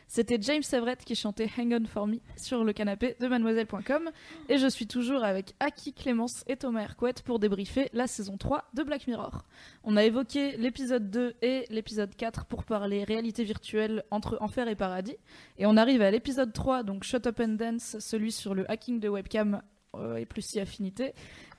C'était 0.07 0.39
James 0.41 0.63
Everett 0.73 1.05
qui 1.05 1.15
chantait 1.15 1.51
Hang 1.59 1.73
On 1.83 1.87
For 1.87 2.07
Me 2.07 2.17
sur 2.37 2.63
le 2.65 2.73
canapé 2.73 3.17
de 3.21 3.27
mademoiselle.com. 3.27 4.11
Et 4.49 4.59
je 4.59 4.67
suis 4.69 4.87
toujours 4.87 5.23
avec 5.25 5.55
Aki 5.61 5.93
Clémence 5.93 6.45
et 6.47 6.57
Thomas 6.57 6.83
Hercouet 6.83 7.15
pour 7.25 7.39
débriefer 7.39 7.89
la 7.93 8.07
saison 8.07 8.37
3 8.39 8.65
de 8.75 8.83
Black 8.85 9.07
Mirror. 9.07 9.45
On 9.83 9.97
a 9.97 10.05
évoqué 10.05 10.57
l'épisode 10.57 11.11
2 11.11 11.35
et 11.43 11.67
l'épisode 11.69 12.15
4 12.15 12.47
pour 12.47 12.65
parler 12.65 13.05
réalité 13.05 13.45
virtuelle 13.45 14.03
entre 14.11 14.39
enfer 14.41 14.69
et 14.69 14.77
paradis. 14.77 15.17
Et 15.59 15.67
on 15.67 15.77
arrive 15.77 16.01
à 16.03 16.11
l'épisode 16.11 16.53
3, 16.53 16.85
donc 16.85 17.05
Shut 17.05 17.27
Up 17.27 17.41
and 17.41 17.49
Dance, 17.59 17.97
celui 17.99 18.31
sur 18.33 18.55
le 18.55 18.71
hacking 18.71 19.01
de 19.01 19.09
webcam 19.09 19.63
euh, 19.97 20.17
et 20.17 20.27
plus 20.27 20.43
si 20.43 20.61
affinité. 20.61 21.13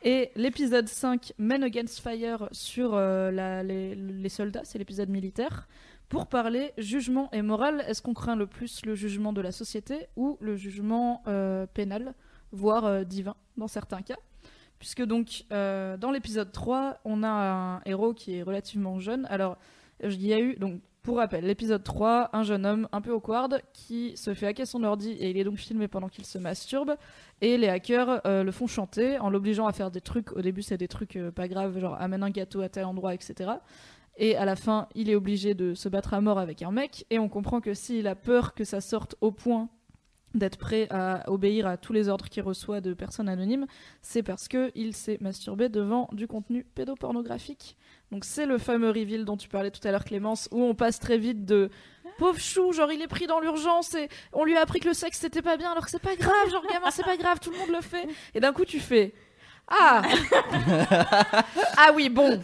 Et 0.04 0.32
l'épisode 0.36 0.88
5, 0.88 1.34
Men 1.40 1.64
Against 1.64 2.00
Fire, 2.00 2.48
sur 2.52 2.94
euh, 2.94 3.32
la- 3.32 3.64
les, 3.64 3.96
les 3.96 4.30
soldats, 4.30 4.62
c'est 4.64 4.78
l'épisode 4.78 5.10
militaire. 5.10 5.68
Pour 6.10 6.28
parler 6.28 6.72
jugement 6.78 7.30
et 7.32 7.42
morale, 7.42 7.84
est-ce 7.88 8.02
qu'on 8.02 8.14
craint 8.14 8.36
le 8.36 8.46
plus 8.46 8.86
le 8.86 8.94
jugement 8.94 9.34
de 9.34 9.42
la 9.42 9.52
société 9.52 10.08
ou 10.16 10.38
le 10.40 10.56
jugement 10.56 11.24
euh, 11.28 11.66
pénal, 11.66 12.14
voire 12.52 12.86
euh, 12.86 13.04
divin 13.04 13.36
dans 13.58 13.68
certains 13.68 14.02
cas? 14.02 14.18
Puisque 14.78 15.04
donc 15.04 15.46
euh, 15.52 15.98
dans 15.98 16.12
l'épisode 16.12 16.52
3, 16.52 17.00
on 17.06 17.24
a 17.24 17.28
un 17.28 17.82
héros 17.86 18.14
qui 18.14 18.36
est 18.36 18.44
relativement 18.44 19.00
jeune. 19.00 19.26
Alors 19.32 19.58
il 20.04 20.24
y 20.24 20.34
a 20.34 20.40
eu, 20.40 20.56
donc 20.58 20.80
pour 21.02 21.18
rappel, 21.18 21.46
l'épisode 21.46 21.84
3, 21.84 22.32
un 22.34 22.44
jeune 22.44 22.66
homme 22.68 22.88
un 22.92 23.02
peu 23.02 23.12
awkward 23.12 23.62
qui 23.74 24.16
se 24.16 24.34
fait 24.34 24.48
hacker 24.48 24.68
son 24.68 24.84
ordi 24.84 25.12
et 25.12 25.32
il 25.32 25.38
est 25.38 25.44
donc 25.44 25.58
filmé 25.58 25.88
pendant 25.88 26.10
qu'il 26.10 26.26
se 26.26 26.38
masturbe. 26.38 26.96
Et 27.42 27.58
les 27.58 27.68
hackers 27.68 28.22
le 28.26 28.52
font 28.52 28.68
chanter 28.68 29.18
en 29.20 29.30
l'obligeant 29.30 29.68
à 29.68 29.72
faire 29.72 29.92
des 29.92 30.02
trucs. 30.02 30.32
Au 30.34 30.42
début, 30.42 30.64
c'est 30.64 30.78
des 30.78 30.88
trucs 30.88 31.20
pas 31.36 31.48
graves, 31.48 31.80
genre 31.80 31.96
amène 32.00 32.24
un 32.24 32.32
gâteau 32.32 32.62
à 32.62 32.70
tel 32.70 32.86
endroit, 32.86 33.14
etc. 33.14 33.52
Et 34.18 34.36
à 34.38 34.46
la 34.46 34.56
fin, 34.56 34.88
il 34.96 35.10
est 35.10 35.16
obligé 35.16 35.54
de 35.54 35.74
se 35.74 35.90
battre 35.90 36.14
à 36.14 36.22
mort 36.22 36.40
avec 36.40 36.62
un 36.62 36.72
mec. 36.72 37.06
Et 37.10 37.20
on 37.20 37.30
comprend 37.30 37.62
que 37.62 37.74
s'il 37.74 38.08
a 38.08 38.16
peur 38.16 38.54
que 38.54 38.64
ça 38.64 38.82
sorte 38.82 39.16
au 39.22 39.32
point 39.32 39.70
d'être 40.36 40.58
prêt 40.58 40.88
à 40.90 41.30
obéir 41.32 41.66
à 41.66 41.78
tous 41.78 41.94
les 41.94 42.10
ordres 42.10 42.28
qu'il 42.28 42.44
reçoit 42.44 42.82
de 42.82 42.94
personnes 42.94 43.30
anonymes, 43.30 43.66
c'est 44.02 44.22
parce 44.22 44.48
qu'il 44.48 44.94
s'est 44.94 45.18
masturbé 45.22 45.70
devant 45.70 46.10
du 46.12 46.28
contenu 46.28 46.66
pédopornographique. 46.76 47.78
Donc 48.12 48.26
c'est 48.26 48.46
le 48.46 48.58
fameux 48.58 48.90
reveal 48.90 49.26
dont 49.26 49.38
tu 49.38 49.50
parlais 49.50 49.72
tout 49.72 49.86
à 49.88 49.92
l'heure 49.92 50.04
Clémence, 50.04 50.50
où 50.52 50.62
on 50.62 50.76
passe 50.76 51.00
très 51.00 51.18
vite 51.18 51.46
de 51.46 51.70
pauvre 52.18 52.40
chou, 52.40 52.72
genre 52.74 52.92
il 52.92 53.02
est 53.02 53.08
pris 53.08 53.28
dans 53.28 53.40
l'urgence 53.40 53.94
et 53.96 54.10
on 54.34 54.44
lui 54.44 54.56
a 54.56 54.62
appris 54.62 54.80
que 54.80 54.88
le 54.88 54.94
sexe 54.94 55.20
c'était 55.20 55.42
pas 55.42 55.58
bien 55.58 55.72
alors 55.72 55.86
que 55.86 55.92
c'est 55.92 56.00
pas 56.00 56.16
grave, 56.16 56.50
genre 56.52 56.66
gamin 56.68 56.92
c'est 56.92 57.04
pas 57.04 57.18
grave, 57.18 57.40
tout 57.40 57.52
le 57.52 57.58
monde 57.58 57.72
le 57.72 57.82
fait. 57.82 58.08
Et 58.34 58.40
d'un 58.40 58.54
coup 58.54 58.66
tu 58.66 58.80
fais 58.80 59.14
ah 59.68 60.04
ah 61.78 61.92
oui 61.96 62.10
bon 62.10 62.40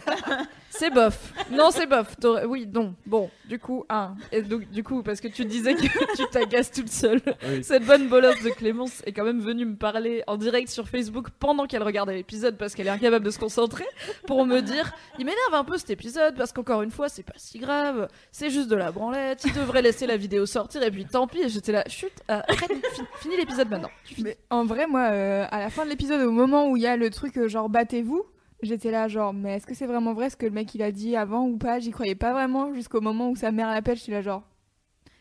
c'est 0.78 0.90
bof. 0.90 1.32
Non, 1.50 1.70
c'est 1.70 1.86
bof. 1.86 2.16
T'aurais- 2.20 2.44
Oui, 2.46 2.66
non. 2.72 2.94
Bon, 3.06 3.30
du 3.48 3.58
coup, 3.58 3.84
un. 3.88 4.14
Et 4.32 4.42
donc, 4.42 4.68
du 4.70 4.82
coup, 4.82 5.02
parce 5.02 5.20
que 5.20 5.28
tu 5.28 5.44
disais 5.44 5.74
que 5.74 5.82
tu 6.16 6.22
t'agaces 6.30 6.70
toute 6.70 6.88
seule. 6.88 7.20
Oui. 7.46 7.62
Cette 7.62 7.84
bonne 7.84 8.08
bolosse 8.08 8.42
de 8.42 8.50
Clémence 8.50 9.02
est 9.06 9.12
quand 9.12 9.24
même 9.24 9.40
venue 9.40 9.64
me 9.66 9.76
parler 9.76 10.22
en 10.26 10.36
direct 10.36 10.68
sur 10.68 10.88
Facebook 10.88 11.28
pendant 11.38 11.66
qu'elle 11.66 11.82
regardait 11.82 12.14
l'épisode 12.14 12.56
parce 12.56 12.74
qu'elle 12.74 12.86
est 12.86 12.90
incapable 12.90 13.24
de 13.24 13.30
se 13.30 13.38
concentrer 13.38 13.84
pour 14.26 14.44
me 14.46 14.60
dire 14.60 14.92
il 15.18 15.24
m'énerve 15.26 15.54
un 15.54 15.64
peu 15.64 15.76
cet 15.78 15.90
épisode 15.90 16.34
parce 16.36 16.52
qu'encore 16.52 16.82
une 16.82 16.90
fois, 16.90 17.08
c'est 17.08 17.22
pas 17.22 17.34
si 17.36 17.58
grave. 17.58 18.08
C'est 18.32 18.50
juste 18.50 18.68
de 18.68 18.76
la 18.76 18.90
branlette. 18.92 19.42
Il 19.44 19.52
devrait 19.52 19.82
laisser 19.82 20.06
la 20.06 20.16
vidéo 20.16 20.46
sortir 20.46 20.82
et 20.82 20.90
puis 20.90 21.04
tant 21.04 21.26
pis. 21.26 21.40
Et 21.42 21.48
j'étais 21.48 21.72
là, 21.72 21.84
chut, 21.88 22.12
arrête, 22.28 22.48
fin- 22.58 23.04
finis 23.20 23.36
l'épisode 23.36 23.68
maintenant. 23.68 23.90
Tu 24.04 24.14
finis. 24.14 24.28
Mais 24.28 24.38
en 24.50 24.64
vrai, 24.64 24.86
moi, 24.86 25.08
euh, 25.10 25.44
à 25.50 25.58
la 25.60 25.70
fin 25.70 25.84
de 25.84 25.90
l'épisode, 25.90 26.20
au 26.22 26.30
moment 26.32 26.68
où 26.70 26.76
il 26.76 26.82
y 26.82 26.86
a 26.86 26.96
le 26.96 27.10
truc 27.10 27.36
euh, 27.36 27.48
genre 27.48 27.68
battez-vous, 27.68 28.24
j'étais 28.62 28.90
là 28.90 29.08
genre, 29.08 29.32
mais 29.34 29.56
est-ce 29.56 29.66
que 29.66 29.74
c'est 29.74 29.86
vraiment 29.86 30.14
vrai 30.14 30.30
ce 30.30 30.36
que 30.36 30.46
le 30.46 30.52
mec 30.52 30.74
il 30.74 30.82
a 30.82 30.92
dit 30.92 31.16
avant 31.16 31.46
ou 31.46 31.56
pas? 31.58 31.78
J'y 31.78 31.90
croyais 31.90 32.14
pas 32.14 32.32
vraiment 32.32 32.72
jusqu'au 32.74 33.00
moment 33.00 33.30
où 33.30 33.36
sa 33.36 33.50
mère 33.52 33.68
l'appelle, 33.68 33.96
j'étais 33.96 34.12
là 34.12 34.22
genre. 34.22 34.42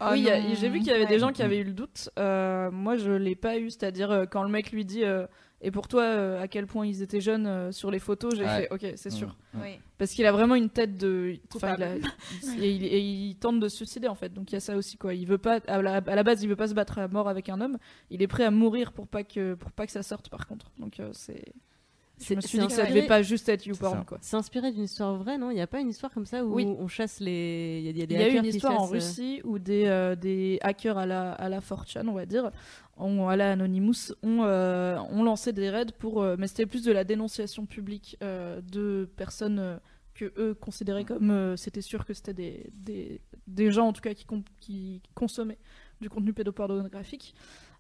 oh 0.02 0.06
oui, 0.12 0.28
j'ai 0.56 0.70
vu 0.70 0.80
qu'il 0.80 0.88
y 0.88 0.92
avait 0.92 1.02
Ouais. 1.04 1.08
des 1.08 1.20
gens 1.20 1.32
qui 1.32 1.44
avaient 1.44 1.60
eu 1.60 1.64
le 1.64 1.74
doute. 1.74 2.10
Euh, 2.20 2.72
moi, 2.72 2.96
je 2.96 3.12
l'ai 3.12 3.36
pas 3.36 3.58
eu. 3.58 3.70
C'est-à-dire, 3.70 4.12
euh, 4.12 4.26
quand 4.26 4.44
le 4.44 4.50
mec 4.50 4.72
lui 4.72 4.84
dit 4.86 5.04
euh, 5.04 5.26
Et 5.64 5.70
pour 5.70 5.88
toi, 5.88 6.02
euh, 6.04 6.42
à 6.42 6.48
quel 6.48 6.66
point 6.66 6.88
ils 6.88 7.04
étaient 7.04 7.22
jeunes 7.22 7.46
euh, 7.46 7.72
sur 7.72 7.92
les 7.92 8.00
photos, 8.00 8.34
j'ai 8.36 8.44
Ouais. 8.44 8.68
fait 8.68 8.74
Ok, 8.74 8.94
c'est 8.96 9.12
sûr. 9.12 9.36
Ouais. 9.54 9.80
Parce 10.00 10.12
qu'il 10.14 10.26
a 10.26 10.32
vraiment 10.32 10.56
une 10.56 10.70
tête 10.72 10.98
de. 10.98 11.36
Enfin, 11.56 11.76
il, 11.78 11.84
a- 11.84 11.88
Coupable. 11.98 12.14
il- 12.58 12.64
et, 12.64 12.72
il, 12.72 12.84
et 12.86 13.00
il 13.00 13.36
tente 13.36 13.60
de 13.60 13.68
se 13.68 13.78
suicider 13.78 14.08
en 14.08 14.16
fait. 14.16 14.34
Donc 14.34 14.52
il 14.52 14.56
y 14.56 14.58
a 14.58 14.60
ça 14.60 14.76
aussi 14.76 14.98
quoi. 14.98 15.14
Il 15.14 15.28
veut 15.28 15.38
pas. 15.38 15.60
À 15.68 15.80
la, 15.84 15.98
à 15.98 16.16
la 16.16 16.24
base, 16.24 16.42
il 16.42 16.50
veut 16.50 16.56
pas 16.56 16.68
se 16.68 16.74
battre 16.74 16.98
à 16.98 17.08
mort 17.08 17.30
avec 17.30 17.48
un 17.50 17.62
homme. 17.62 17.78
Il 18.10 18.24
est 18.24 18.28
prêt 18.28 18.44
à 18.44 18.50
mourir 18.50 18.94
pour 18.94 19.08
pas 19.08 19.24
que 19.24 19.54
pour 19.54 19.72
pas 19.72 19.86
que 19.86 19.92
ça 19.92 20.02
sorte 20.02 20.30
par 20.30 20.48
contre. 20.48 20.72
Donc 20.80 21.00
euh, 21.00 21.10
c'est. 21.14 21.54
Je 22.22 22.26
C'est- 22.28 22.36
me 22.36 22.41
suis 22.41 22.59
dit 22.59 22.67
que 22.67 22.72
ça 22.74 22.86
devait 22.86 23.07
pas 23.07 23.22
juste 23.24 23.49
être 23.49 23.65
YouPorn. 23.65 24.05
C'est 24.22 24.36
inspiré 24.38 24.72
d'une 24.72 24.84
histoire 24.84 25.15
vraie, 25.15 25.38
non? 25.38 25.49
Il 25.51 25.55
n'y 25.55 25.61
a 25.61 25.67
pas 25.67 25.80
une 25.80 25.89
histoire 25.89 26.11
comme 26.13 26.26
ça 26.28 26.45
où 26.45 26.53
Oui. 26.53 26.65
on 26.65 26.88
chasse 26.88 27.19
les. 27.19 27.80
Il 27.80 27.86
y 27.86 27.88
a, 27.88 27.91
il 27.91 27.97
y 27.97 28.03
a 28.03 28.05
des 28.05 28.15
y 28.15 28.17
a 28.24 28.28
une 28.39 28.45
histoire 28.45 28.74
en 28.80 28.88
chassent, 28.88 28.89
euh, 28.89 28.93
Russie 28.93 29.41
où 29.43 29.57
des, 29.59 29.86
euh, 29.88 30.15
des 30.15 30.59
hackers 30.61 30.97
à 30.97 31.05
la, 31.05 31.32
à 31.34 31.49
la 31.49 31.59
4chan, 31.59 32.07
on 32.07 32.13
va 32.13 32.26
dire, 32.26 32.51
ont, 32.97 33.28
à 33.28 33.36
la 33.36 33.51
Anonymous, 33.53 34.13
ont, 34.24 34.43
euh, 34.43 34.99
ont 35.09 35.24
lancé 35.24 35.51
des 35.51 35.69
raids 35.69 35.86
pour. 35.97 36.22
euh, 36.22 36.36
mais 36.38 36.47
c'était 36.47 36.65
plus 36.67 36.84
de 36.84 36.91
la 36.91 37.03
dénonciation 37.03 37.65
publique 37.65 38.17
euh, 38.24 38.61
de 38.61 39.09
personnes 39.15 39.80
que 40.13 40.32
eux 40.38 40.53
considéraient 40.53 41.05
comme. 41.05 41.32
euh, 41.32 41.55
c'était 41.57 41.82
sûr 41.82 42.05
que 42.05 42.13
c'était 42.13 42.34
des, 42.36 42.69
des, 42.74 43.22
des 43.47 43.72
gens, 43.72 43.88
en 43.88 43.93
tout 43.93 44.01
cas, 44.01 44.13
qui 44.13 45.01
consommaient 45.15 45.57
du 46.01 46.09
contenu 46.09 46.34
pédopornographique. 46.34 47.34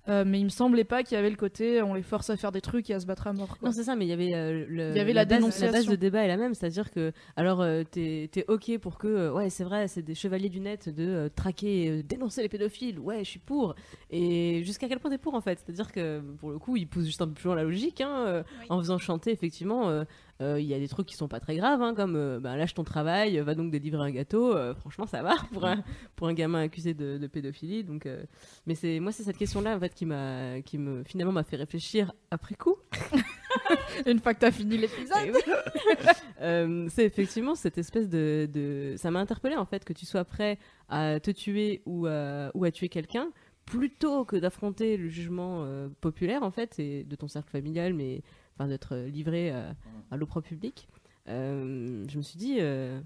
Euh, 0.09 0.23
mais 0.25 0.39
il 0.39 0.45
me 0.45 0.49
semblait 0.49 0.83
pas 0.83 1.03
qu'il 1.03 1.15
y 1.15 1.19
avait 1.19 1.29
le 1.29 1.35
côté 1.35 1.79
on 1.83 1.93
les 1.93 2.01
force 2.01 2.31
à 2.31 2.35
faire 2.37 2.51
des 2.51 2.59
trucs 2.61 2.89
et 2.89 2.95
à 2.95 2.99
se 2.99 3.05
battre 3.05 3.27
à 3.27 3.33
mort. 3.33 3.57
quoi. 3.59 3.69
Non, 3.69 3.71
c'est 3.71 3.83
ça, 3.83 3.95
mais 3.95 4.05
il 4.05 4.09
y 4.09 4.13
avait 4.13 4.33
euh, 4.33 4.65
le- 4.67 4.89
Il 4.91 4.97
y 4.97 4.99
avait 4.99 5.13
la 5.13 5.25
base, 5.25 5.37
dénonciation. 5.37 5.71
base 5.71 5.85
de 5.85 5.95
débat 5.95 6.23
est 6.23 6.27
la 6.27 6.37
même, 6.37 6.55
c'est-à-dire 6.55 6.89
que 6.89 7.11
alors 7.35 7.61
euh, 7.61 7.83
t'es 7.83 8.29
es 8.35 8.45
ok 8.47 8.79
pour 8.79 8.97
que 8.97 9.07
euh, 9.07 9.31
ouais 9.31 9.51
c'est 9.51 9.63
vrai 9.63 9.87
c'est 9.87 10.01
des 10.01 10.15
chevaliers 10.15 10.49
du 10.49 10.59
net 10.59 10.89
de 10.89 11.05
euh, 11.07 11.29
traquer, 11.29 11.89
euh, 11.89 12.01
dénoncer 12.03 12.41
les 12.41 12.49
pédophiles, 12.49 12.97
ouais 12.99 13.19
je 13.23 13.29
suis 13.29 13.39
pour. 13.39 13.75
Et 14.09 14.63
jusqu'à 14.63 14.87
quel 14.87 14.99
point 14.99 15.11
t'es 15.11 15.19
pour 15.19 15.35
en 15.35 15.41
fait? 15.41 15.59
C'est-à-dire 15.63 15.91
que 15.91 16.19
pour 16.39 16.49
le 16.49 16.57
coup 16.57 16.77
ils 16.77 16.87
poussent 16.87 17.05
juste 17.05 17.21
un 17.21 17.27
peu 17.27 17.33
plus 17.33 17.45
loin 17.45 17.55
la 17.55 17.63
logique, 17.63 18.01
hein, 18.01 18.25
euh, 18.27 18.43
Oui. 18.61 18.65
en 18.69 18.79
faisant 18.79 18.97
chanter 18.97 19.31
effectivement. 19.31 19.87
Euh, 20.41 20.59
Il 20.59 20.65
y 20.65 20.73
a 20.73 20.79
des 20.79 20.87
trucs 20.89 21.07
qui 21.07 21.15
sont 21.15 21.27
pas 21.27 21.39
très 21.39 21.55
graves, 21.55 21.81
hein, 21.81 21.93
comme 21.95 22.15
euh, 22.15 22.39
bah, 22.39 22.57
lâche 22.57 22.73
ton 22.73 22.83
travail, 22.83 23.37
va 23.39 23.55
donc 23.55 23.71
délivrer 23.71 24.03
un 24.03 24.11
gâteau. 24.11 24.53
euh, 24.55 24.73
franchement, 24.75 25.05
ça 25.05 25.21
va 25.23 25.35
pour 25.53 25.65
un, 25.65 25.83
pour 26.15 26.27
un 26.27 26.33
gamin 26.33 26.61
accusé 26.63 26.93
de, 26.93 27.17
de 27.17 27.27
pédophilie. 27.27 27.83
Donc, 27.83 28.07
mais 28.65 28.75
c'est 28.75 28.99
moi, 28.99 29.11
c'est 29.11 29.23
cette 29.23 29.37
question-là 29.37 29.75
en 29.75 29.79
fait 29.79 29.93
qui 29.93 30.05
m'a, 30.05 30.61
qui 30.61 30.77
me 30.77 31.03
finalement 31.03 31.31
m'a 31.33 31.43
fait 31.43 31.55
réfléchir 31.57 32.11
après 32.31 32.55
coup. 32.55 32.75
Une 34.05 34.19
fois 34.19 34.33
que 34.33 34.39
t'as 34.39 34.51
fini 34.51 34.77
l'épisode. 34.77 35.17
Eh 35.25 35.31
oui. 35.31 35.41
C'est 36.89 37.05
effectivement 37.05 37.53
cette 37.55 37.77
espèce 37.77 38.09
de, 38.09 38.49
de- 38.51 38.95
ça 38.97 39.11
m'a 39.11 39.19
interpellé 39.19 39.55
en 39.55 39.65
fait 39.65 39.83
que 39.85 39.93
tu 39.93 40.05
sois 40.05 40.25
prêt 40.25 40.57
à 40.89 41.19
te 41.19 41.29
tuer 41.31 41.81
ou 41.85 42.07
à, 42.07 42.49
ou 42.55 42.63
à 42.63 42.71
tuer 42.71 42.89
quelqu'un 42.89 43.29
plutôt 43.65 44.25
que 44.25 44.35
d'affronter 44.35 44.97
le 44.97 45.07
jugement 45.07 45.63
euh, 45.65 45.87
populaire 46.01 46.41
en 46.43 46.49
fait 46.51 46.79
et 46.79 47.03
de 47.03 47.15
ton 47.15 47.27
cercle 47.27 47.51
familial 47.51 47.93
mais 47.93 48.23
enfin 48.55 48.67
d'être 48.67 48.95
livré 48.95 49.51
euh, 49.51 49.71
à 50.11 50.17
l'opprobre 50.17 50.45
public. 50.47 50.87
Euh, 51.27 52.05
je 52.07 52.17
me 52.17 52.21
suis 52.23 52.37
dit 52.37 52.57
euh, 52.59 52.99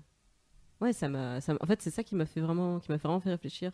ouais 0.81 0.93
ça 0.93 1.09
m'a 1.09 1.41
ça 1.41 1.53
m'a- 1.53 1.59
en 1.61 1.65
fait 1.65 1.81
c'est 1.81 1.91
ça 1.91 2.03
qui 2.03 2.15
m'a 2.15 2.25
fait 2.25 2.39
vraiment 2.41 2.79
qui 2.79 2.91
m'a 2.91 2.97
fait 2.97 3.07
vraiment 3.07 3.19
fait 3.19 3.29
réfléchir 3.31 3.71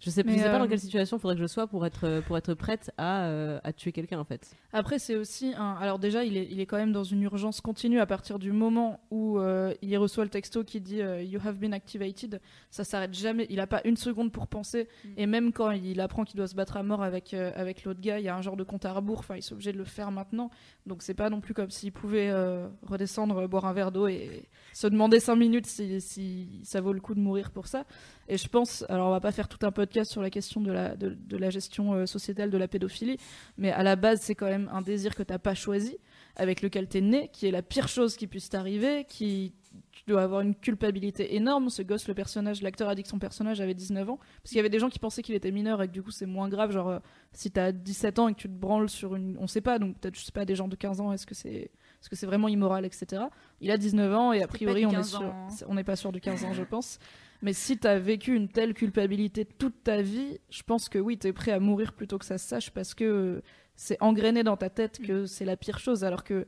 je 0.00 0.10
sais, 0.10 0.22
je 0.26 0.32
sais 0.32 0.44
pas 0.44 0.56
euh, 0.56 0.58
dans 0.58 0.68
quelle 0.68 0.80
situation 0.80 1.16
il 1.16 1.20
faudrait 1.20 1.36
que 1.36 1.42
je 1.42 1.46
sois 1.46 1.66
pour 1.66 1.84
être 1.84 2.22
pour 2.26 2.38
être 2.38 2.54
prête 2.54 2.90
à, 2.96 3.26
euh, 3.26 3.60
à 3.64 3.72
tuer 3.72 3.92
quelqu'un 3.92 4.18
en 4.18 4.24
fait 4.24 4.54
Après, 4.72 4.98
c'est 4.98 5.16
aussi 5.16 5.52
un. 5.56 5.74
Alors, 5.74 5.98
déjà, 5.98 6.24
il 6.24 6.36
est, 6.36 6.48
il 6.50 6.60
est 6.60 6.66
quand 6.66 6.76
même 6.76 6.92
dans 6.92 7.04
une 7.04 7.22
urgence 7.22 7.60
continue 7.60 8.00
à 8.00 8.06
partir 8.06 8.38
du 8.38 8.52
moment 8.52 9.00
où 9.10 9.38
euh, 9.38 9.74
il 9.82 9.96
reçoit 9.98 10.24
le 10.24 10.30
texto 10.30 10.64
qui 10.64 10.80
dit 10.80 11.02
euh, 11.02 11.22
You 11.22 11.40
have 11.44 11.56
been 11.56 11.72
activated. 11.72 12.40
Ça 12.70 12.84
s'arrête 12.84 13.14
jamais. 13.14 13.46
Il 13.50 13.60
a 13.60 13.66
pas 13.66 13.80
une 13.84 13.96
seconde 13.96 14.32
pour 14.32 14.46
penser. 14.46 14.88
Mm. 15.04 15.08
Et 15.16 15.26
même 15.26 15.52
quand 15.52 15.70
il 15.70 16.00
apprend 16.00 16.24
qu'il 16.24 16.36
doit 16.36 16.46
se 16.46 16.54
battre 16.54 16.76
à 16.76 16.82
mort 16.82 17.02
avec, 17.02 17.34
euh, 17.34 17.52
avec 17.54 17.84
l'autre 17.84 18.00
gars, 18.00 18.18
il 18.18 18.24
y 18.24 18.28
a 18.28 18.36
un 18.36 18.42
genre 18.42 18.56
de 18.56 18.64
compte 18.64 18.84
à 18.84 18.92
rebours. 18.92 19.20
Enfin, 19.20 19.36
il 19.36 19.38
est 19.38 19.52
obligé 19.52 19.72
de 19.72 19.78
le 19.78 19.84
faire 19.84 20.10
maintenant. 20.10 20.50
Donc, 20.86 21.02
c'est 21.02 21.14
pas 21.14 21.30
non 21.30 21.40
plus 21.40 21.54
comme 21.54 21.70
s'il 21.70 21.92
pouvait 21.92 22.30
euh, 22.30 22.68
redescendre, 22.82 23.38
euh, 23.38 23.48
boire 23.48 23.64
un 23.64 23.72
verre 23.72 23.92
d'eau 23.92 24.08
et 24.08 24.48
se 24.72 24.86
demander 24.86 25.20
5 25.20 25.36
minutes 25.36 25.66
si, 25.66 26.00
si 26.00 26.60
ça 26.64 26.80
vaut 26.80 26.92
le 26.92 27.00
coup 27.00 27.14
de 27.14 27.20
mourir 27.20 27.50
pour 27.50 27.66
ça. 27.66 27.84
Et 28.30 28.38
je 28.38 28.48
pense. 28.48 28.84
Alors, 28.88 29.08
on 29.08 29.10
va 29.10 29.20
pas 29.20 29.32
faire 29.32 29.48
tout 29.48 29.66
un 29.66 29.72
podcast 29.72 30.10
sur 30.10 30.22
la 30.22 30.30
question 30.30 30.60
de 30.60 30.70
la, 30.70 30.94
de, 30.94 31.10
de 31.10 31.36
la 31.36 31.50
gestion 31.50 31.94
euh, 31.94 32.06
sociétale 32.06 32.50
de 32.50 32.58
la 32.58 32.68
pédophilie. 32.68 33.16
Mais 33.58 33.72
à 33.72 33.82
la 33.82 33.96
base, 33.96 34.20
c'est 34.20 34.36
quand 34.36 34.46
même 34.46 34.70
un 34.72 34.82
désir 34.82 35.16
que 35.16 35.24
t'as 35.24 35.38
pas 35.38 35.54
choisi, 35.54 35.98
avec 36.36 36.62
lequel 36.62 36.86
t'es 36.86 37.00
né, 37.00 37.28
qui 37.32 37.46
est 37.48 37.50
la 37.50 37.62
pire 37.62 37.88
chose 37.88 38.16
qui 38.16 38.28
puisse 38.28 38.48
t'arriver, 38.48 39.04
qui 39.04 39.52
tu 39.92 40.04
dois 40.06 40.22
avoir 40.22 40.42
une 40.42 40.54
culpabilité 40.54 41.34
énorme. 41.34 41.70
Ce 41.70 41.82
gosse, 41.82 42.06
le 42.06 42.14
personnage, 42.14 42.62
l'acteur 42.62 42.88
a 42.88 42.94
dit 42.94 43.02
que 43.02 43.08
son 43.08 43.18
personnage 43.18 43.60
avait 43.60 43.74
19 43.74 44.10
ans, 44.10 44.16
parce 44.16 44.50
qu'il 44.50 44.56
y 44.56 44.60
avait 44.60 44.70
des 44.70 44.78
gens 44.78 44.88
qui 44.88 45.00
pensaient 45.00 45.22
qu'il 45.22 45.34
était 45.34 45.50
mineur 45.50 45.82
et 45.82 45.88
que 45.88 45.92
du 45.92 46.02
coup 46.02 46.12
c'est 46.12 46.26
moins 46.26 46.48
grave. 46.48 46.70
Genre, 46.70 46.88
euh, 46.88 46.98
si 47.32 47.50
t'as 47.50 47.72
17 47.72 48.20
ans 48.20 48.28
et 48.28 48.34
que 48.34 48.38
tu 48.38 48.48
te 48.48 48.54
branles 48.54 48.88
sur 48.88 49.16
une. 49.16 49.36
On 49.40 49.48
sait 49.48 49.60
pas, 49.60 49.80
donc 49.80 49.98
peut-être, 49.98 50.16
je 50.16 50.24
sais 50.24 50.32
pas, 50.32 50.44
des 50.44 50.54
gens 50.54 50.68
de 50.68 50.76
15 50.76 51.00
ans, 51.00 51.12
est-ce 51.12 51.26
que 51.26 51.34
c'est. 51.34 51.70
Est-ce 52.00 52.08
que 52.08 52.16
c'est 52.16 52.26
vraiment 52.26 52.48
immoral, 52.48 52.86
etc. 52.86 53.24
Il 53.60 53.70
a 53.72 53.76
19 53.76 54.14
ans 54.14 54.32
et 54.32 54.42
a 54.42 54.46
priori 54.46 54.86
on 54.86 54.90
est 54.90 54.94
15 54.94 55.10
sûr, 55.10 55.22
hein. 55.22 55.48
on 55.66 55.74
n'est 55.74 55.84
pas 55.84 55.96
sûr 55.96 56.12
du 56.12 56.20
15 56.20 56.44
ans, 56.44 56.52
je 56.52 56.62
pense. 56.62 56.98
Mais 57.42 57.52
si 57.52 57.78
t'as 57.78 57.98
vécu 57.98 58.34
une 58.34 58.48
telle 58.48 58.74
culpabilité 58.74 59.44
toute 59.44 59.82
ta 59.82 60.02
vie, 60.02 60.38
je 60.50 60.62
pense 60.62 60.88
que 60.88 60.98
oui, 60.98 61.16
t'es 61.18 61.32
prêt 61.32 61.52
à 61.52 61.60
mourir 61.60 61.92
plutôt 61.94 62.18
que 62.18 62.24
ça 62.26 62.36
se 62.38 62.46
sache 62.46 62.70
parce 62.70 62.94
que 62.94 63.42
c'est 63.76 63.96
engrainé 64.02 64.42
dans 64.42 64.56
ta 64.58 64.68
tête 64.68 64.98
que 65.00 65.24
c'est 65.26 65.46
la 65.46 65.56
pire 65.56 65.78
chose. 65.78 66.04
Alors 66.04 66.22
que 66.22 66.46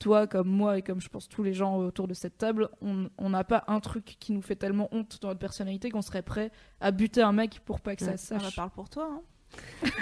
toi, 0.00 0.26
comme 0.26 0.48
moi 0.48 0.78
et 0.78 0.82
comme 0.82 1.00
je 1.00 1.08
pense 1.08 1.28
tous 1.28 1.44
les 1.44 1.52
gens 1.54 1.76
autour 1.78 2.08
de 2.08 2.14
cette 2.14 2.36
table, 2.36 2.68
on 2.80 3.30
n'a 3.30 3.44
pas 3.44 3.62
un 3.68 3.78
truc 3.78 4.16
qui 4.18 4.32
nous 4.32 4.42
fait 4.42 4.56
tellement 4.56 4.88
honte 4.92 5.18
dans 5.22 5.28
notre 5.28 5.38
personnalité 5.38 5.90
qu'on 5.90 6.02
serait 6.02 6.22
prêt 6.22 6.50
à 6.80 6.90
buter 6.90 7.22
un 7.22 7.32
mec 7.32 7.60
pour 7.64 7.80
pas 7.80 7.94
que 7.94 8.04
ça 8.04 8.16
se 8.16 8.34
Ah, 8.34 8.38
bah, 8.38 8.44
sache. 8.44 8.56
parle 8.56 8.70
pour 8.70 8.88
toi. 8.90 9.08
hein. 9.12 9.22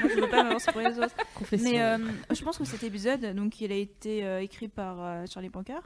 Moi, 0.00 0.08
je 0.08 0.18
veux 0.18 0.30
pas 0.30 0.42
m'avancer 0.44 0.72
pour 0.72 0.80
les 0.80 0.98
autres. 0.98 1.14
Mais 1.62 1.82
euh, 1.82 1.98
je 2.34 2.42
pense 2.42 2.56
que 2.56 2.64
cet 2.64 2.82
épisode, 2.84 3.20
donc, 3.36 3.60
il 3.60 3.70
a 3.70 3.74
été 3.76 4.24
euh, 4.24 4.40
écrit 4.40 4.68
par 4.68 4.96
euh, 5.04 5.24
Charlie 5.26 5.50
Pancard. 5.50 5.82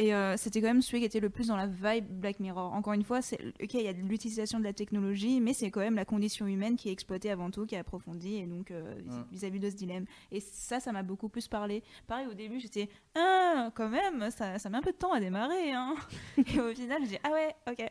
Et 0.00 0.14
euh, 0.14 0.36
c'était 0.36 0.60
quand 0.60 0.68
même 0.68 0.80
celui 0.80 1.00
qui 1.00 1.06
était 1.06 1.18
le 1.18 1.28
plus 1.28 1.48
dans 1.48 1.56
la 1.56 1.66
vibe 1.66 2.06
Black 2.08 2.38
Mirror. 2.38 2.72
Encore 2.72 2.92
une 2.92 3.02
fois, 3.02 3.20
c'est 3.20 3.38
ok, 3.60 3.74
il 3.74 3.82
y 3.82 3.88
a 3.88 3.92
de 3.92 4.00
l'utilisation 4.00 4.60
de 4.60 4.64
la 4.64 4.72
technologie, 4.72 5.40
mais 5.40 5.52
c'est 5.52 5.72
quand 5.72 5.80
même 5.80 5.96
la 5.96 6.04
condition 6.04 6.46
humaine 6.46 6.76
qui 6.76 6.88
est 6.88 6.92
exploitée 6.92 7.30
avant 7.32 7.50
tout, 7.50 7.66
qui 7.66 7.74
est 7.74 7.78
approfondie, 7.78 8.36
et 8.36 8.46
donc 8.46 8.70
euh, 8.70 8.94
vis- 9.04 9.10
Mm. 9.18 9.24
vis-à-vis 9.32 9.58
de 9.60 9.70
ce 9.70 9.74
dilemme. 9.74 10.04
Et 10.30 10.38
ça, 10.40 10.78
ça 10.78 10.92
m'a 10.92 11.02
beaucoup 11.02 11.28
plus 11.28 11.48
parlé. 11.48 11.82
Pareil, 12.06 12.28
au 12.30 12.34
début, 12.34 12.60
j'étais 12.60 12.88
ah, 13.16 13.70
quand 13.74 13.88
même, 13.88 14.30
ça, 14.30 14.58
ça 14.60 14.70
met 14.70 14.78
un 14.78 14.82
peu 14.82 14.92
de 14.92 14.96
temps 14.96 15.12
à 15.12 15.18
démarrer. 15.18 15.72
Hein. 15.72 15.96
Et 16.38 16.60
au 16.60 16.72
final, 16.72 16.98
j'ai 17.02 17.08
dit 17.08 17.18
ah 17.24 17.30
ouais, 17.32 17.54
ok, 17.68 17.84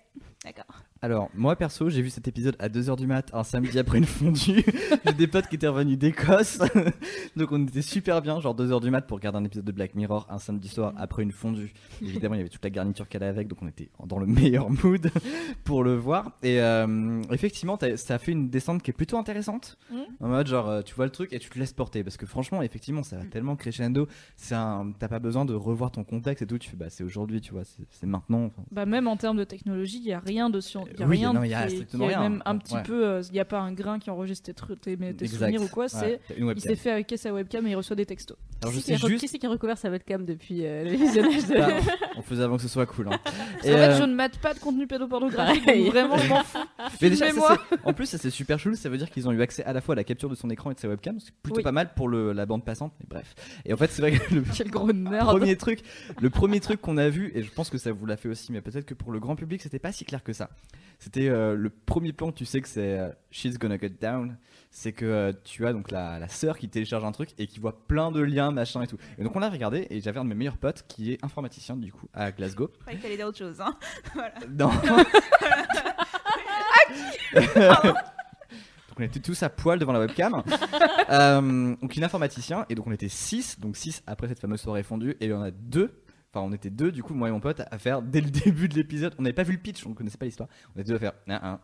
d'accord. 0.46 0.82
Alors, 1.02 1.30
moi 1.36 1.56
perso, 1.56 1.90
j'ai 1.90 2.02
vu 2.02 2.10
cet 2.10 2.28
épisode 2.28 2.56
à 2.58 2.70
2h 2.70 2.96
du 2.98 3.06
mat, 3.06 3.30
un 3.34 3.44
samedi 3.44 3.78
après 3.78 3.98
une 4.00 4.06
fondue. 4.06 4.64
j'ai 5.06 5.14
des 5.14 5.28
potes 5.28 5.48
qui 5.48 5.56
étaient 5.56 5.68
revenus 5.68 5.98
d'Écosse. 6.00 6.60
Donc, 7.36 7.52
on 7.52 7.64
était 7.68 7.82
super 7.84 8.22
bien, 8.22 8.40
genre 8.40 8.56
2h 8.56 8.82
du 8.82 8.90
mat 8.90 9.02
pour 9.02 9.18
regarder 9.18 9.38
un 9.38 9.44
épisode 9.44 9.66
de 9.66 9.72
Black 9.72 9.94
Mirror 9.94 10.26
un 10.30 10.40
samedi 10.40 10.70
soir 10.70 10.94
après 10.98 11.22
une 11.24 11.32
fondue. 11.32 11.74
Évidemment, 12.02 12.36
il 12.36 12.40
y 12.40 12.42
avait 12.42 12.50
toute 12.50 12.64
la 12.64 12.70
garniture 12.70 13.08
qu'elle 13.08 13.24
avait 13.24 13.32
avec, 13.32 13.48
donc 13.48 13.60
on 13.62 13.68
était 13.68 13.90
dans 14.06 14.20
le 14.20 14.26
meilleur 14.26 14.70
mood 14.70 15.10
pour 15.64 15.84
le 15.84 15.96
voir. 15.96 16.32
Et 16.44 16.62
euh, 16.62 17.22
effectivement, 17.32 17.78
ça 17.96 18.16
a 18.16 18.18
fait 18.18 18.32
une 18.32 18.50
descente 18.50 18.82
qui 18.84 18.92
est 18.92 18.94
plutôt 18.94 19.18
intéressante. 19.18 19.78
Mhm. 19.92 19.98
En 20.20 20.28
mode, 20.30 20.48
genre, 20.48 20.70
euh, 20.70 20.82
tu 20.82 20.96
vois 20.96 21.06
le 21.06 21.12
truc 21.12 21.34
et 21.34 21.40
tu 21.40 21.50
te 21.50 21.58
laisses 21.60 21.74
porter. 21.74 22.04
Parce 22.04 22.18
que 22.18 22.26
franchement, 22.26 22.62
effectivement, 22.62 23.04
ça 23.04 23.18
va 23.18 23.26
tellement 23.26 23.56
crescendo. 23.56 24.08
C'est 24.36 24.56
un... 24.56 24.92
T'as 25.00 25.08
pas 25.08 25.20
besoin 25.20 25.46
de 25.46 25.54
revoir 25.54 25.92
ton 25.92 26.04
contexte 26.04 26.42
et 26.44 26.48
tout. 26.48 26.58
Tu 26.58 26.70
fais, 26.70 26.78
bah, 26.78 26.90
c'est 26.90 27.04
aujourd'hui, 27.04 27.42
tu 27.42 27.52
vois, 27.54 27.64
c'est 27.66 28.08
maintenant. 28.08 28.46
Enfin, 28.46 28.64
Bah 28.72 28.86
même 28.86 29.08
en 29.08 29.18
termes 29.18 29.38
de 29.38 29.44
technologie, 29.44 29.98
il 30.00 30.08
y 30.08 30.14
a 30.14 30.20
rien 30.20 30.50
de 30.50 30.60
science, 30.60 30.88
il 30.94 31.00
y 31.00 31.04
a 31.04 31.08
Oui, 31.08 31.18
rien 31.18 31.34
il 31.44 31.50
y 31.50 31.54
a 31.54 31.68
strictement 31.70 32.06
rien. 32.08 32.20
même 32.22 32.42
un 32.46 32.58
petit 32.58 32.76
Ouais. 32.76 32.84
peu, 32.84 33.06
euh, 33.06 33.22
il 33.30 33.34
n'y 33.34 33.40
a 33.40 33.46
pas 33.46 33.60
un 33.60 33.72
grain 33.74 33.98
qui 34.00 34.10
enregistre 34.10 34.52
tes, 34.52 35.28
souvenirs 35.28 35.62
ou 35.62 35.68
quoi. 35.68 35.86
Ouais, 35.86 35.90
C'est 35.90 36.20
il 36.38 36.62
s'est 36.62 36.76
fait 36.76 36.92
avec 36.92 37.14
sa 37.18 37.34
webcam 37.34 37.66
et 37.68 37.72
il 37.72 37.76
reçoit 37.76 37.96
des 37.96 38.06
textos. 38.06 38.38
Alors, 38.62 38.74
je 38.74 38.80
Qui 38.80 38.86
sais 38.86 38.94
a 38.94 38.98
re- 38.98 39.08
juste. 39.08 39.22
Qui 39.22 39.28
c'est 39.28 39.40
qui 39.40 39.46
a 39.46 39.50
recouvert 39.50 39.78
sa 39.78 39.90
webcam 39.90 40.26
depuis 40.26 40.66
euh, 40.66 40.84
le 40.84 40.90
visionnage 40.98 41.48
de 41.48 41.54
Bah, 41.56 41.68
on 42.18 42.22
faisait 42.22 42.44
avant 42.44 42.58
que 42.58 42.62
ce 42.64 42.68
soit 42.68 42.86
cool. 42.86 43.10
hein. 43.12 43.20
En 43.58 43.62
fait, 43.64 43.74
euh, 43.74 43.98
je 43.98 44.04
ne 44.04 44.14
mate 44.14 44.38
pas 44.38 44.54
de 44.54 44.60
contenu 44.60 44.88
pédopornographique, 44.88 45.66
donc 45.66 45.88
vraiment, 45.88 46.18
je 46.18 46.28
m'en 46.30 46.44
fous. 46.44 46.58
mais 47.02 47.10
déjà, 47.10 47.32
ça, 47.32 47.58
en 47.84 47.94
plus, 47.94 48.06
ça 48.06 48.18
c'est 48.18 48.30
super 48.30 48.60
chelou. 48.60 48.76
Ça 48.76 48.90
veut 48.90 48.98
dire 48.98 49.10
qu'ils 49.10 49.28
ont 49.28 49.32
eu 49.32 49.42
accès 49.42 49.64
à 49.66 49.74
la 49.74 49.82
fois 49.82 49.94
à 49.94 49.96
la 49.96 50.04
capture 50.04 50.30
de 50.30 50.36
son 50.36 50.50
écran 50.50 50.72
et 50.72 50.74
de 50.76 50.80
sa 50.80 50.88
webcam. 50.88 51.20
C'est 51.20 51.34
plutôt 51.44 51.58
Oui. 51.58 51.64
pas 51.64 51.72
mal 51.72 51.94
pour 51.96 52.08
le- 52.08 52.34
la 52.34 52.46
bande 52.46 52.64
passante. 52.64 52.94
Mais 53.00 53.06
bref. 53.10 53.36
Et 53.66 53.74
en 53.74 53.78
fait, 53.78 53.90
c'est 53.92 54.02
vrai 54.02 54.12
que 54.14 54.34
le 54.36 54.44
Quel 54.56 54.70
gros 54.70 54.92
nerd. 54.94 55.26
premier 55.28 55.56
truc, 55.58 55.82
le 56.22 56.30
premier 56.30 56.60
truc 56.60 56.80
qu'on 56.82 56.98
a 56.98 57.10
vu, 57.10 57.32
et 57.36 57.44
je 57.44 57.52
pense 57.52 57.70
que 57.70 57.78
ça 57.78 57.92
vous 57.92 58.06
l'a 58.06 58.18
fait 58.18 58.30
aussi, 58.30 58.52
mais 58.52 58.62
peut-être 58.62 58.86
que 58.86 58.94
pour 58.94 59.12
le 59.12 59.20
grand 59.20 59.36
public, 59.36 59.62
c'était 59.62 59.80
pas 59.80 59.92
si 59.92 60.06
clair 60.06 60.24
que 60.24 60.34
ça. 60.34 60.50
C'était 61.00 61.30
euh, 61.30 61.56
le 61.56 61.70
premier 61.70 62.12
plan. 62.12 62.32
Tu 62.32 62.46
sais 62.46 62.62
que 62.62 62.68
c'est 62.68 63.00
euh, 63.00 63.12
She's 63.32 63.58
Gonna 63.60 63.78
Get 63.78 63.90
Down. 64.02 64.38
C'est 64.72 64.92
que 64.92 65.06
euh, 65.06 65.34
tu 65.44 65.66
as 65.66 65.74
donc 65.74 65.92
la, 65.92 66.20
la 66.20 66.28
sœur 66.28 66.58
qui 66.58 66.70
télécharge 66.70 67.04
un 67.04 67.12
truc 67.12 67.30
et 67.38 67.48
qui 67.48 67.60
voit 67.60 67.86
plein 67.88 68.12
de 68.12 68.20
liens, 68.20 68.52
machin 68.52 68.82
et 68.82 68.88
tout. 68.88 68.98
Et 69.18 69.24
donc 69.24 69.36
on 69.36 69.40
l'a 69.40 69.50
regardé 69.50 69.88
et 69.90 70.02
j'avais 70.02 70.20
un 70.20 70.24
de 70.24 70.30
mes 70.30 70.36
meilleurs 70.36 70.58
potes 70.58 70.86
qui 70.88 71.14
est 71.14 71.24
informaticien 71.24 71.78
du 71.78 71.92
coup 71.92 72.08
à 72.14 72.32
Glasgow. 72.32 72.70
Je 72.74 72.80
croyais 72.82 72.98
que 72.98 73.04
t'allais 73.04 73.18
dire 73.18 73.28
autre 73.28 73.38
chose. 73.38 73.62
Hein. 73.62 73.76
voilà. 74.14 74.34
Non. 74.50 74.70
donc 77.38 79.00
on 79.00 79.04
était 79.04 79.20
tous 79.20 79.42
à 79.44 79.50
poil 79.50 79.80
devant 79.80 79.94
la 79.94 80.00
webcam. 80.00 80.44
Euh, 81.10 81.76
donc 81.82 81.96
il 81.96 82.02
est 82.02 82.06
informaticien 82.06 82.66
et 82.70 82.76
donc 82.76 82.88
on 82.88 82.92
était 82.92 83.10
6, 83.10 83.60
donc 83.60 83.78
6 83.78 84.04
après 84.08 84.28
cette 84.28 84.40
fameuse 84.40 84.62
soirée 84.62 84.84
fondue 84.84 85.12
et 85.20 85.26
il 85.26 85.30
y 85.30 85.34
en 85.34 85.42
a 85.42 85.52
deux. 85.52 86.02
Enfin, 86.34 86.46
on 86.46 86.54
était 86.54 86.70
deux, 86.70 86.92
du 86.92 87.04
coup, 87.04 87.14
moi 87.14 87.30
et 87.30 87.32
mon 87.32 87.40
pote, 87.40 87.62
à 87.72 87.78
faire 87.78 88.02
dès 88.02 88.22
le 88.22 88.30
début 88.46 88.68
de 88.68 88.76
l'épisode. 88.76 89.16
On 89.18 89.22
n'avait 89.22 89.34
pas 89.34 89.44
vu 89.44 89.54
le 89.54 89.60
pitch, 89.60 89.86
on 89.86 89.90
ne 89.90 89.96
connaissait 89.96 90.18
pas 90.18 90.26
l'histoire. 90.26 90.50
On 90.76 90.80
était 90.80 90.90
deux 90.90 90.96
à 90.96 91.00
faire 91.00 91.14
un, 91.28 91.36
un. 91.36 91.60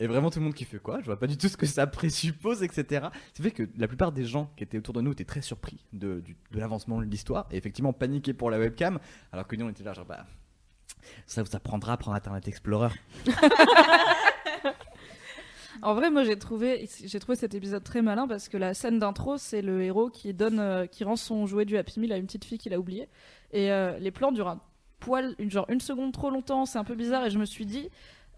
Et 0.00 0.06
vraiment, 0.06 0.30
tout 0.30 0.38
le 0.38 0.46
monde 0.46 0.54
qui 0.54 0.64
fait 0.64 0.78
quoi? 0.78 1.00
Je 1.00 1.04
vois 1.04 1.18
pas 1.18 1.26
du 1.26 1.36
tout 1.36 1.48
ce 1.48 1.58
que 1.58 1.66
ça 1.66 1.86
présuppose, 1.86 2.62
etc. 2.62 3.08
C'est 3.34 3.42
fait 3.42 3.50
que 3.50 3.68
la 3.76 3.86
plupart 3.86 4.12
des 4.12 4.24
gens 4.24 4.50
qui 4.56 4.64
étaient 4.64 4.78
autour 4.78 4.94
de 4.94 5.02
nous 5.02 5.12
étaient 5.12 5.24
très 5.24 5.42
surpris 5.42 5.84
de, 5.92 6.24
l'avancement 6.52 6.98
de 6.98 7.04
l'histoire 7.04 7.46
et 7.50 7.58
effectivement 7.58 7.92
paniqués 7.92 8.32
pour 8.32 8.50
la 8.50 8.58
webcam. 8.58 8.98
Alors 9.30 9.46
que 9.46 9.56
nous, 9.56 9.66
on 9.66 9.68
était 9.68 9.84
là, 9.84 9.92
genre, 9.92 10.06
bah. 10.06 10.26
Ça 11.26 11.42
vous 11.42 11.54
apprendra 11.54 11.92
à 11.92 11.96
prendre 11.96 12.16
Internet 12.16 12.48
Explorer. 12.48 12.88
En 15.82 15.94
vrai, 15.94 16.10
moi 16.10 16.24
j'ai 16.24 16.38
trouvé, 16.38 16.86
j'ai 17.04 17.18
trouvé 17.20 17.36
cet 17.36 17.54
épisode 17.54 17.82
très 17.82 18.02
malin 18.02 18.28
parce 18.28 18.50
que 18.50 18.58
la 18.58 18.74
scène 18.74 18.98
d'intro, 18.98 19.38
c'est 19.38 19.62
le 19.62 19.82
héros 19.82 20.10
qui 20.10 20.34
donne, 20.34 20.58
euh, 20.60 20.86
qui 20.86 21.04
rend 21.04 21.16
son 21.16 21.46
jouet 21.46 21.64
du 21.64 21.78
Happy 21.78 22.00
Meal 22.00 22.12
à 22.12 22.18
une 22.18 22.26
petite 22.26 22.44
fille 22.44 22.58
qu'il 22.58 22.74
a 22.74 22.78
oublié. 22.78 23.08
Et 23.52 23.70
euh, 23.70 23.98
les 23.98 24.10
plans 24.10 24.32
durent 24.32 24.48
un 24.48 24.60
poil, 25.00 25.34
une, 25.38 25.50
genre 25.50 25.66
une 25.68 25.80
seconde 25.80 26.12
trop 26.12 26.30
longtemps, 26.30 26.66
c'est 26.66 26.78
un 26.78 26.84
peu 26.84 26.94
bizarre. 26.94 27.26
Et 27.26 27.30
je 27.30 27.38
me 27.38 27.44
suis 27.44 27.66
dit, 27.66 27.88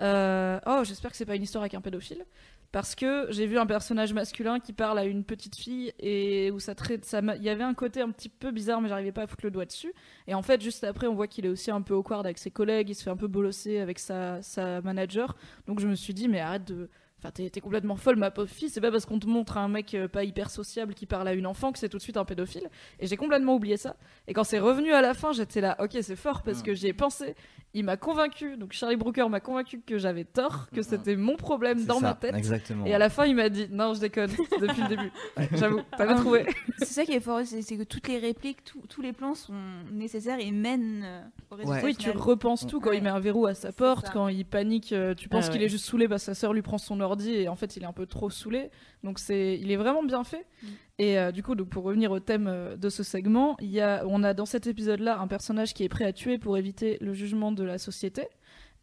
euh, 0.01 0.59
oh, 0.67 0.83
j'espère 0.85 1.11
que 1.11 1.17
c'est 1.17 1.27
pas 1.27 1.37
une 1.37 1.43
histoire 1.43 1.63
avec 1.63 1.75
un 1.75 1.81
pédophile. 1.81 2.25
Parce 2.71 2.95
que 2.95 3.27
j'ai 3.29 3.47
vu 3.47 3.59
un 3.59 3.67
personnage 3.67 4.15
masculin 4.15 4.59
qui 4.59 4.73
parle 4.73 4.99
à 4.99 5.05
une 5.05 5.25
petite 5.25 5.57
fille 5.57 5.93
et 5.99 6.51
où 6.51 6.59
ça 6.59 6.73
il 6.89 7.43
y 7.43 7.51
avait 7.51 7.65
un 7.65 7.75
côté 7.75 8.01
un 8.01 8.11
petit 8.11 8.31
peu 8.31 8.51
bizarre, 8.51 8.81
mais 8.81 8.89
j'arrivais 8.89 9.13
pas 9.13 9.23
à 9.23 9.27
foutre 9.27 9.45
le 9.45 9.51
doigt 9.51 9.67
dessus. 9.67 9.93
Et 10.27 10.33
en 10.33 10.41
fait, 10.41 10.63
juste 10.63 10.83
après, 10.83 11.07
on 11.07 11.15
voit 11.15 11.27
qu'il 11.27 11.45
est 11.45 11.51
aussi 11.51 11.71
un 11.71 11.83
peu 11.83 11.93
awkward 11.93 12.25
avec 12.25 12.39
ses 12.39 12.51
collègues, 12.51 12.89
il 12.89 12.95
se 12.95 13.03
fait 13.03 13.11
un 13.11 13.17
peu 13.17 13.27
bolosser 13.27 13.79
avec 13.79 13.99
sa 13.99 14.41
manager. 14.83 15.37
Donc 15.67 15.81
je 15.81 15.87
me 15.87 15.95
suis 15.95 16.15
dit, 16.15 16.29
mais 16.29 16.41
arrête 16.41 16.65
de. 16.65 16.89
Enfin, 17.23 17.31
t'es 17.31 17.51
t'es 17.51 17.61
complètement 17.61 17.95
folle, 17.95 18.17
ma 18.17 18.33
pauvre 18.33 18.51
fille. 18.51 18.69
C'est 18.69 18.81
pas 18.81 18.91
parce 18.91 19.07
qu'on 19.07 19.21
te 19.21 19.29
montre 19.29 19.57
un 19.57 19.69
mec 19.69 19.95
euh, 19.95 20.09
pas 20.09 20.25
hyper 20.25 20.51
sociable 20.51 20.93
qui 20.93 21.07
parle 21.07 21.29
à 21.29 21.35
une 21.35 21.47
enfant 21.47 21.71
que 21.71 21.79
c'est 21.79 21.89
tout 21.89 21.99
de 21.99 22.03
suite 22.03 22.17
un 22.17 22.25
pédophile. 22.25 22.69
Et 22.99 23.07
j'ai 23.07 23.17
complètement 23.17 23.55
oublié 23.55 23.77
ça. 23.77 23.95
Et 24.27 24.35
quand 24.35 24.43
c'est 24.43 24.59
revenu 24.59 24.93
à 24.93 25.01
la 25.01 25.15
fin, 25.15 25.33
j'étais 25.33 25.61
là, 25.61 25.77
ok, 25.79 25.97
c'est 26.01 26.17
fort 26.17 26.43
parce 26.43 26.63
que 26.63 26.75
j'y 26.75 26.89
ai 26.89 26.93
pensé. 26.93 27.37
Il 27.75 27.85
m'a 27.85 27.97
convaincu, 27.97 28.59
donc 28.59 28.73
Charlie 28.73 28.97
Brooker 28.97 29.27
m'a 29.31 29.41
convaincu 29.41 29.81
que 29.81 29.97
j'avais 29.97 30.25
tort, 30.25 30.69
que 30.71 30.77
Mhm. 30.77 30.83
c'était 30.83 31.17
mon 31.17 31.37
problème 31.37 31.85
dans 31.87 32.01
ça, 32.01 32.09
ma 32.09 32.15
tête. 32.15 32.35
Exactement. 32.35 32.85
Et 32.85 32.93
à 32.93 32.99
la 32.99 33.09
fin, 33.09 33.25
il 33.25 33.35
m'a 33.35 33.49
dit, 33.49 33.67
non, 33.71 33.95
je 33.95 34.01
déconne, 34.01 34.31
depuis 34.61 34.83
le 34.83 34.89
début. 34.89 35.11
J'avoue, 35.53 35.81
t'avais 35.97 36.13
Ah, 36.13 36.21
trouvé. 36.21 36.47
C'est 36.81 36.85
ça 36.93 37.05
qui 37.07 37.13
est 37.13 37.21
fort, 37.21 37.41
c'est 37.45 37.77
que 37.79 37.85
toutes 37.85 38.09
les 38.09 38.19
répliques, 38.19 38.63
tous- 38.65 38.83
tous 38.89 39.01
les 39.01 39.15
plans 39.15 39.35
sont 39.35 39.55
nécessaires 39.91 40.39
et 40.39 40.51
mènent 40.51 41.03
euh, 41.03 41.23
au 41.51 41.55
résultat. 41.55 41.81
Oui, 41.85 41.97
tu 41.97 42.11
repenses 42.11 42.67
tout 42.67 42.79
quand 42.79 42.91
Ouais. 42.91 42.99
il 42.99 43.03
met 43.03 43.09
un 43.11 43.21
verrou 43.21 43.47
à 43.47 43.55
sa 43.55 43.73
porte, 43.73 44.07
ça. 44.09 44.13
quand 44.13 44.29
il 44.29 44.45
panique, 44.45 44.93
euh, 44.93 45.15
tu 45.15 45.31
penses 45.31 45.47
Ah 45.49 45.53
qu'il 45.53 45.61
ouais. 45.61 45.67
est 45.67 45.71
juste 45.71 45.87
saoulé 45.87 46.09
parce 46.09 46.23
que 46.23 46.27
sa 46.27 46.35
sœur 46.35 46.53
lui 46.53 46.61
prend 46.63 46.77
son 46.77 47.01
ordi 47.01 47.33
et 47.35 47.49
en 47.49 47.57
fait 47.57 47.75
il 47.79 47.85
est 47.85 47.87
un 47.87 47.93
peu 47.95 48.05
trop 48.05 48.29
saoulé. 48.29 48.71
Donc 49.03 49.19
c'est, 49.19 49.59
il 49.59 49.71
est 49.71 49.77
vraiment 49.77 50.03
bien 50.03 50.25
fait. 50.25 50.45
Mm. 50.63 50.67
Et 51.03 51.19
euh, 51.19 51.33
du 51.33 51.43
coup, 51.43 51.57
donc, 51.57 51.69
pour 51.69 51.83
revenir 51.83 52.13
au 52.13 52.21
thème 52.21 52.47
euh, 52.47 52.77
de 52.77 52.89
ce 52.89 53.03
segment, 53.03 53.57
y 53.61 53.81
a, 53.81 54.05
on 54.07 54.23
a 54.23 54.35
dans 54.35 54.47
cet 54.47 54.69
épisode-là 54.69 55.19
un 55.19 55.27
personnage 55.27 55.75
qui 55.75 55.83
est 55.83 55.89
prêt 55.89 56.05
à 56.05 56.13
tuer 56.13 56.39
pour 56.39 56.57
éviter 56.57 56.97
le 57.01 57.13
jugement 57.13 57.51
de 57.51 57.65
la 57.65 57.79
société. 57.79 58.29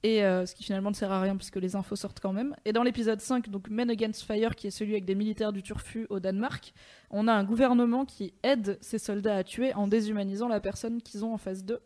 Et 0.03 0.25
euh, 0.25 0.45
ce 0.45 0.53
qui 0.53 0.65
finalement 0.65 0.89
ne 0.89 0.95
sert 0.95 1.13
à 1.13 1.21
rien 1.21 1.37
puisque 1.37 1.55
les 1.55 1.77
infos 1.77 1.95
sortent 1.95 2.19
quand 2.19 2.33
même. 2.33 2.57
Et 2.65 2.73
dans 2.73 2.83
l'épisode 2.83 3.21
5, 3.21 3.47
donc 3.47 3.69
Men 3.69 3.89
Against 3.89 4.23
Fire, 4.23 4.57
qui 4.57 4.67
est 4.67 4.71
celui 4.71 4.91
avec 4.91 5.05
des 5.05 5.15
militaires 5.15 5.53
du 5.53 5.63
Turfu 5.63 6.07
au 6.09 6.19
Danemark, 6.19 6.73
on 7.09 7.25
a 7.25 7.31
un 7.31 7.45
gouvernement 7.45 8.03
qui 8.03 8.33
aide 8.43 8.77
ces 8.81 8.99
soldats 8.99 9.37
à 9.37 9.45
tuer 9.45 9.73
en 9.73 9.87
déshumanisant 9.87 10.49
la 10.49 10.59
personne 10.59 11.01
qu'ils 11.01 11.23
ont 11.23 11.33
en 11.33 11.37
face 11.37 11.63
d'eux. 11.63 11.79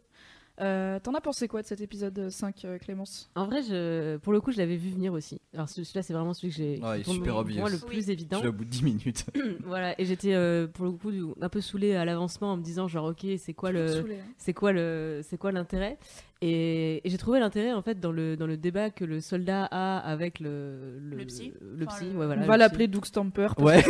Euh, 0.61 0.99
T'en 0.99 1.13
as 1.15 1.21
pensé 1.21 1.47
quoi 1.47 1.63
de 1.63 1.67
cet 1.67 1.81
épisode 1.81 2.29
5, 2.29 2.63
euh, 2.65 2.77
Clémence? 2.77 3.29
En 3.35 3.45
vrai, 3.47 3.63
je, 3.63 4.17
pour 4.17 4.33
le 4.33 4.39
coup, 4.39 4.51
je 4.51 4.57
l'avais 4.59 4.75
vu 4.75 4.91
venir 4.91 5.11
aussi. 5.11 5.41
Alors 5.55 5.67
ce- 5.67 5.83
celui-là, 5.83 6.03
c'est 6.03 6.13
vraiment 6.13 6.33
celui 6.35 6.49
que 6.49 6.55
j'ai. 6.57 6.79
Ouais, 6.79 7.03
super 7.03 7.33
moi, 7.33 7.41
obvious. 7.41 7.59
Moi, 7.61 7.69
le 7.71 7.75
Oui. 7.77 7.81
plus 7.87 8.09
évident. 8.11 8.37
Je 8.37 8.41
suis 8.41 8.49
au 8.49 8.53
bout 8.53 8.65
de 8.65 8.69
10 8.69 8.83
minutes. 8.83 9.25
voilà, 9.65 9.99
et 9.99 10.05
j'étais 10.05 10.35
euh, 10.35 10.67
pour 10.67 10.85
le 10.85 10.91
coup 10.91 11.11
un 11.41 11.49
peu 11.49 11.59
saoulée 11.59 11.95
à 11.95 12.05
l'avancement 12.05 12.51
en 12.53 12.57
me 12.57 12.63
disant 12.63 12.87
genre 12.87 13.05
ok, 13.05 13.25
c'est 13.39 13.53
quoi 13.53 13.71
le, 13.71 13.97
hein. 13.97 14.03
c'est 14.37 14.53
quoi 14.53 14.71
le, 14.73 15.21
c'est 15.23 15.37
quoi 15.39 15.51
l'intérêt? 15.51 15.97
Et, 16.45 17.01
et 17.07 17.09
j'ai 17.09 17.17
trouvé 17.17 17.39
l'intérêt 17.39 17.71
en 17.71 17.81
fait 17.81 17.99
dans 18.01 18.11
le 18.11 18.35
dans 18.35 18.45
le 18.47 18.57
débat 18.57 18.89
que 18.89 19.05
le 19.05 19.21
soldat 19.21 19.63
a 19.71 19.97
avec 19.99 20.39
le 20.41 20.99
Le 20.99 21.25
psy. 21.25 21.53
le 21.61 21.85
Enfin, 21.87 21.95
psy, 21.95 22.05
ouais, 22.09 22.25
voilà, 22.25 22.35
On 22.35 22.41
le 22.41 22.47
va 22.47 22.57
l'appeler 22.57 22.87
Doug 22.87 23.05
Stamper, 23.05 23.47
parce 23.55 23.65
Ouais. 23.65 23.81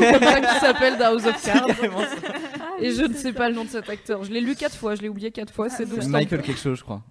s'appelle 0.62 1.02
House 1.02 1.26
of 1.26 1.44
Cards. 1.44 1.68
Et 2.84 2.92
je 2.92 3.04
ne 3.04 3.14
sais 3.14 3.34
pas 3.34 3.50
le 3.50 3.56
nom 3.56 3.64
de 3.64 3.70
cet 3.70 3.90
acteur. 3.90 4.24
Je 4.24 4.32
l'ai 4.32 4.42
lu 4.42 4.56
quatre 4.56 4.76
fois, 4.76 4.96
je 4.96 5.02
l'ai 5.02 5.10
oublié 5.10 5.32
quatre 5.32 5.54
fois. 5.54 5.70
C'est 5.70 5.86
Doug 5.86 6.02
C'est. 6.02 6.10
Michael 6.10 6.42
quelque 6.42 6.60
chose, 6.60 6.80
je 6.80 6.84
crois. 6.84 7.04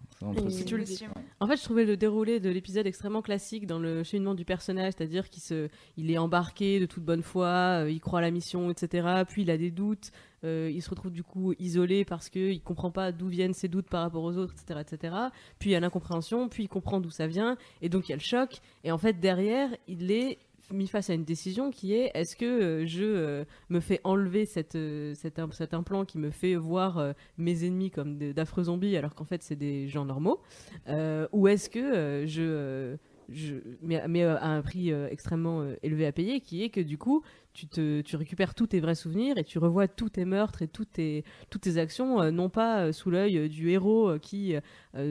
Si 0.49 0.65
tu 0.65 0.77
le 0.77 0.85
dis. 0.85 1.05
En 1.41 1.47
fait, 1.47 1.57
je 1.57 1.63
trouvais 1.65 1.85
le 1.85 1.97
déroulé 1.97 2.41
de 2.41 2.49
l'épisode 2.49 2.87
extrêmement 2.87 3.23
classique 3.23 3.67
dans 3.67 3.79
le 3.79 4.05
cheminement 4.05 4.35
du 4.35 4.45
personnage, 4.45 4.93
c'est-à-dire 4.97 5.29
qu'il 5.29 5.43
se, 5.43 5.69
il 5.97 6.11
est 6.11 6.19
embarqué 6.19 6.79
de 6.79 6.87
toute 6.87 7.03
bonne 7.03 7.23
foi, 7.23 7.83
euh, 7.83 7.91
il 7.91 8.01
croit 8.01 8.21
à 8.21 8.23
la 8.23 8.31
mission, 8.31 8.71
etc. 8.71 9.25
Puis 9.29 9.43
il 9.43 9.51
a 9.51 9.57
des 9.57 9.71
doutes, 9.71 10.13
euh, 10.45 10.71
il 10.73 10.81
se 10.81 10.91
retrouve 10.91 11.11
du 11.11 11.25
coup 11.25 11.55
isolé 11.59 12.05
parce 12.05 12.29
qu'il 12.29 12.61
comprend 12.63 12.91
pas 12.91 13.11
d'où 13.11 13.29
viennent 13.29 13.55
ses 13.55 13.69
doutes 13.69 13.89
par 13.89 14.03
rapport 14.03 14.23
aux 14.23 14.37
autres, 14.37 14.55
etc., 14.55 14.81
etc. 14.81 15.15
Puis 15.59 15.71
il 15.71 15.73
y 15.73 15.77
a 15.77 15.81
l'incompréhension, 15.81 16.49
puis 16.49 16.65
il 16.65 16.69
comprend 16.69 17.01
d'où 17.01 17.11
ça 17.11 17.27
vient, 17.27 17.57
et 17.81 17.89
donc 17.89 18.09
il 18.09 18.11
y 18.11 18.15
a 18.15 18.17
le 18.17 18.23
choc. 18.23 18.61
Et 18.85 18.93
en 18.93 18.99
fait, 18.99 19.19
derrière, 19.19 19.71
il 19.89 20.11
est 20.13 20.39
mis 20.73 20.87
face 20.89 21.11
à 21.11 21.15
une 21.15 21.25
décision 21.25 21.71
qui 21.71 21.95
est 21.95 22.11
est-ce 22.15 22.37
que 22.37 22.45
euh, 22.45 22.87
je 22.87 23.05
euh, 23.05 23.45
me 23.69 23.81
fais 23.81 24.01
enlever 24.05 24.45
cette, 24.47 24.75
euh, 24.77 25.15
cet, 25.15 25.39
im- 25.39 25.51
cet 25.53 25.75
implant 25.75 26.05
qui 26.05 26.19
me 26.19 26.31
fait 26.31 26.55
voir 26.55 27.15
mes 27.39 27.65
ennemis 27.65 27.91
comme 27.91 28.19
d'affreux 28.19 28.65
zombies 28.65 28.97
alors 28.97 29.15
qu'en 29.15 29.25
fait 29.25 29.43
c'est 29.43 29.57
des 29.57 29.89
gens 29.89 30.05
normaux 30.05 30.41
euh, 30.89 31.27
ou 31.33 31.49
est-ce 31.49 31.69
que 31.71 32.25
je, 32.27 32.97
je 33.29 33.55
mais, 33.83 34.03
mais, 34.09 34.25
à 34.25 34.47
un 34.49 34.63
prix 34.63 34.91
extrêmement 34.91 35.65
élevé 35.83 36.07
à 36.07 36.13
payer, 36.13 36.41
qui 36.41 36.63
est 36.65 36.69
que 36.71 36.81
du 36.81 36.99
coup, 36.99 37.23
tu, 37.55 37.67
te, 37.67 38.01
tu 38.01 38.17
récupères 38.17 38.55
tous 38.55 38.67
tes 38.69 38.81
vrais 38.81 38.95
souvenirs 38.95 39.37
et 39.39 39.45
tu 39.45 39.59
revois 39.59 39.87
tous 39.89 40.09
tes 40.09 40.25
meurtres 40.25 40.63
et 40.63 40.69
toutes 40.69 40.93
tes, 40.93 41.23
toutes 41.51 41.63
tes 41.63 41.77
actions, 41.79 42.21
euh, 42.21 42.31
non 42.31 42.49
pas 42.49 42.87
euh, 42.87 42.93
sous 42.93 43.11
l'œil 43.11 43.37
euh, 43.39 43.49
du 43.49 43.71
héros 43.71 44.19
qui 44.21 44.55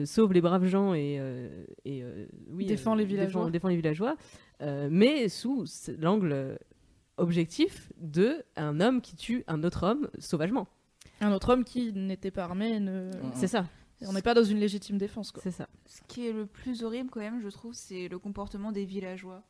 sauve 0.04 0.32
les 0.32 0.40
braves 0.40 0.66
gens 0.66 0.94
et, 0.94 1.20
et 1.84 2.04
oui, 2.50 2.66
Défend 2.66 2.94
les 2.94 3.04
villageois. 3.04 3.42
défend- 3.42 3.50
défend 3.50 3.68
les 3.68 3.76
villageois, 3.76 4.16
euh, 4.62 4.88
mais 4.90 5.28
sous 5.28 5.64
l'angle 5.98 6.58
objectif 7.16 7.92
de 7.98 8.42
un 8.56 8.80
homme 8.80 9.00
qui 9.00 9.16
tue 9.16 9.44
un 9.46 9.62
autre 9.64 9.86
homme 9.86 10.08
sauvagement. 10.18 10.66
Un 11.20 11.32
autre 11.32 11.52
homme 11.52 11.64
qui 11.64 11.92
n'était 11.92 12.30
pas 12.30 12.44
armé, 12.44 12.80
ne... 12.80 13.10
C'est 13.34 13.48
ça, 13.48 13.66
on 14.06 14.12
n'est 14.12 14.22
pas 14.22 14.34
dans 14.34 14.44
une 14.44 14.58
légitime 14.58 14.98
défense. 14.98 15.32
C'est 15.42 15.50
ça. 15.50 15.68
Ce 15.86 16.00
qui 16.08 16.26
est 16.26 16.32
le 16.32 16.46
plus 16.46 16.82
horrible 16.82 17.10
quand 17.10 17.20
même, 17.20 17.40
je 17.40 17.48
trouve, 17.48 17.74
c'est 17.74 18.08
le 18.08 18.18
comportement 18.18 18.72
des 18.72 18.84
villageois. 18.84 19.42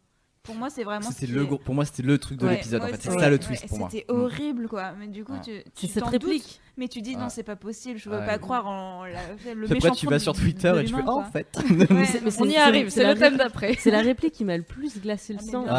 Pour 0.44 0.56
moi, 0.56 0.70
c'est 0.70 0.82
vraiment. 0.82 1.08
ce 1.08 1.24
le 1.26 1.42
est- 1.44 1.58
pour 1.64 1.72
moi, 1.72 1.84
c'était 1.84 2.02
le 2.02 2.18
truc 2.18 2.36
de 2.36 2.46
Ouais, 2.46 2.56
l'épisode. 2.56 2.82
en 2.82 2.86
fait, 2.88 2.96
c'est 3.00 3.10
ça 3.16 3.28
le 3.28 3.34
ouais, 3.36 3.38
twist 3.38 3.68
pour 3.68 3.78
moi. 3.78 3.88
C'était 3.92 4.12
Mm. 4.12 4.16
horrible 4.16 4.66
quoi. 4.68 4.92
Mais 4.98 5.06
du 5.06 5.24
coup, 5.24 5.34
Ouais. 5.34 5.40
tu, 5.40 5.62
tu 5.76 5.86
cette 5.86 6.02
t'en 6.02 6.10
réplique. 6.10 6.42
doutes, 6.42 6.60
mais 6.76 6.88
tu 6.88 7.00
dis 7.00 7.14
non, 7.16 7.28
c'est 7.28 7.44
pas 7.44 7.54
possible. 7.54 7.96
Je 7.96 8.10
veux 8.10 8.18
Ouais. 8.18 8.26
pas 8.26 8.38
croire 8.38 8.66
en 8.66 9.04
la, 9.04 9.20
le 9.54 9.68
méchant 9.68 9.74
après, 9.76 9.90
tu 9.92 10.06
vas 10.08 10.18
sur 10.18 10.34
Twitter 10.34 10.72
et 10.80 10.84
tu 10.84 10.94
fais 10.96 11.02
Oh, 11.06 11.10
en 11.20 11.24
fait. 11.30 11.46
On 12.40 12.44
y 12.48 12.56
arrive, 12.56 12.88
c'est 12.88 13.06
le 13.06 13.16
thème 13.16 13.36
d'après. 13.36 13.74
C'est 13.78 13.92
la 13.92 14.00
réplique 14.02 14.32
qui 14.32 14.44
m'a 14.44 14.56
le 14.56 14.64
plus 14.64 15.00
glacé 15.00 15.32
le 15.32 15.38
Ah, 15.40 15.44
sang 15.44 15.62
toute 15.62 15.70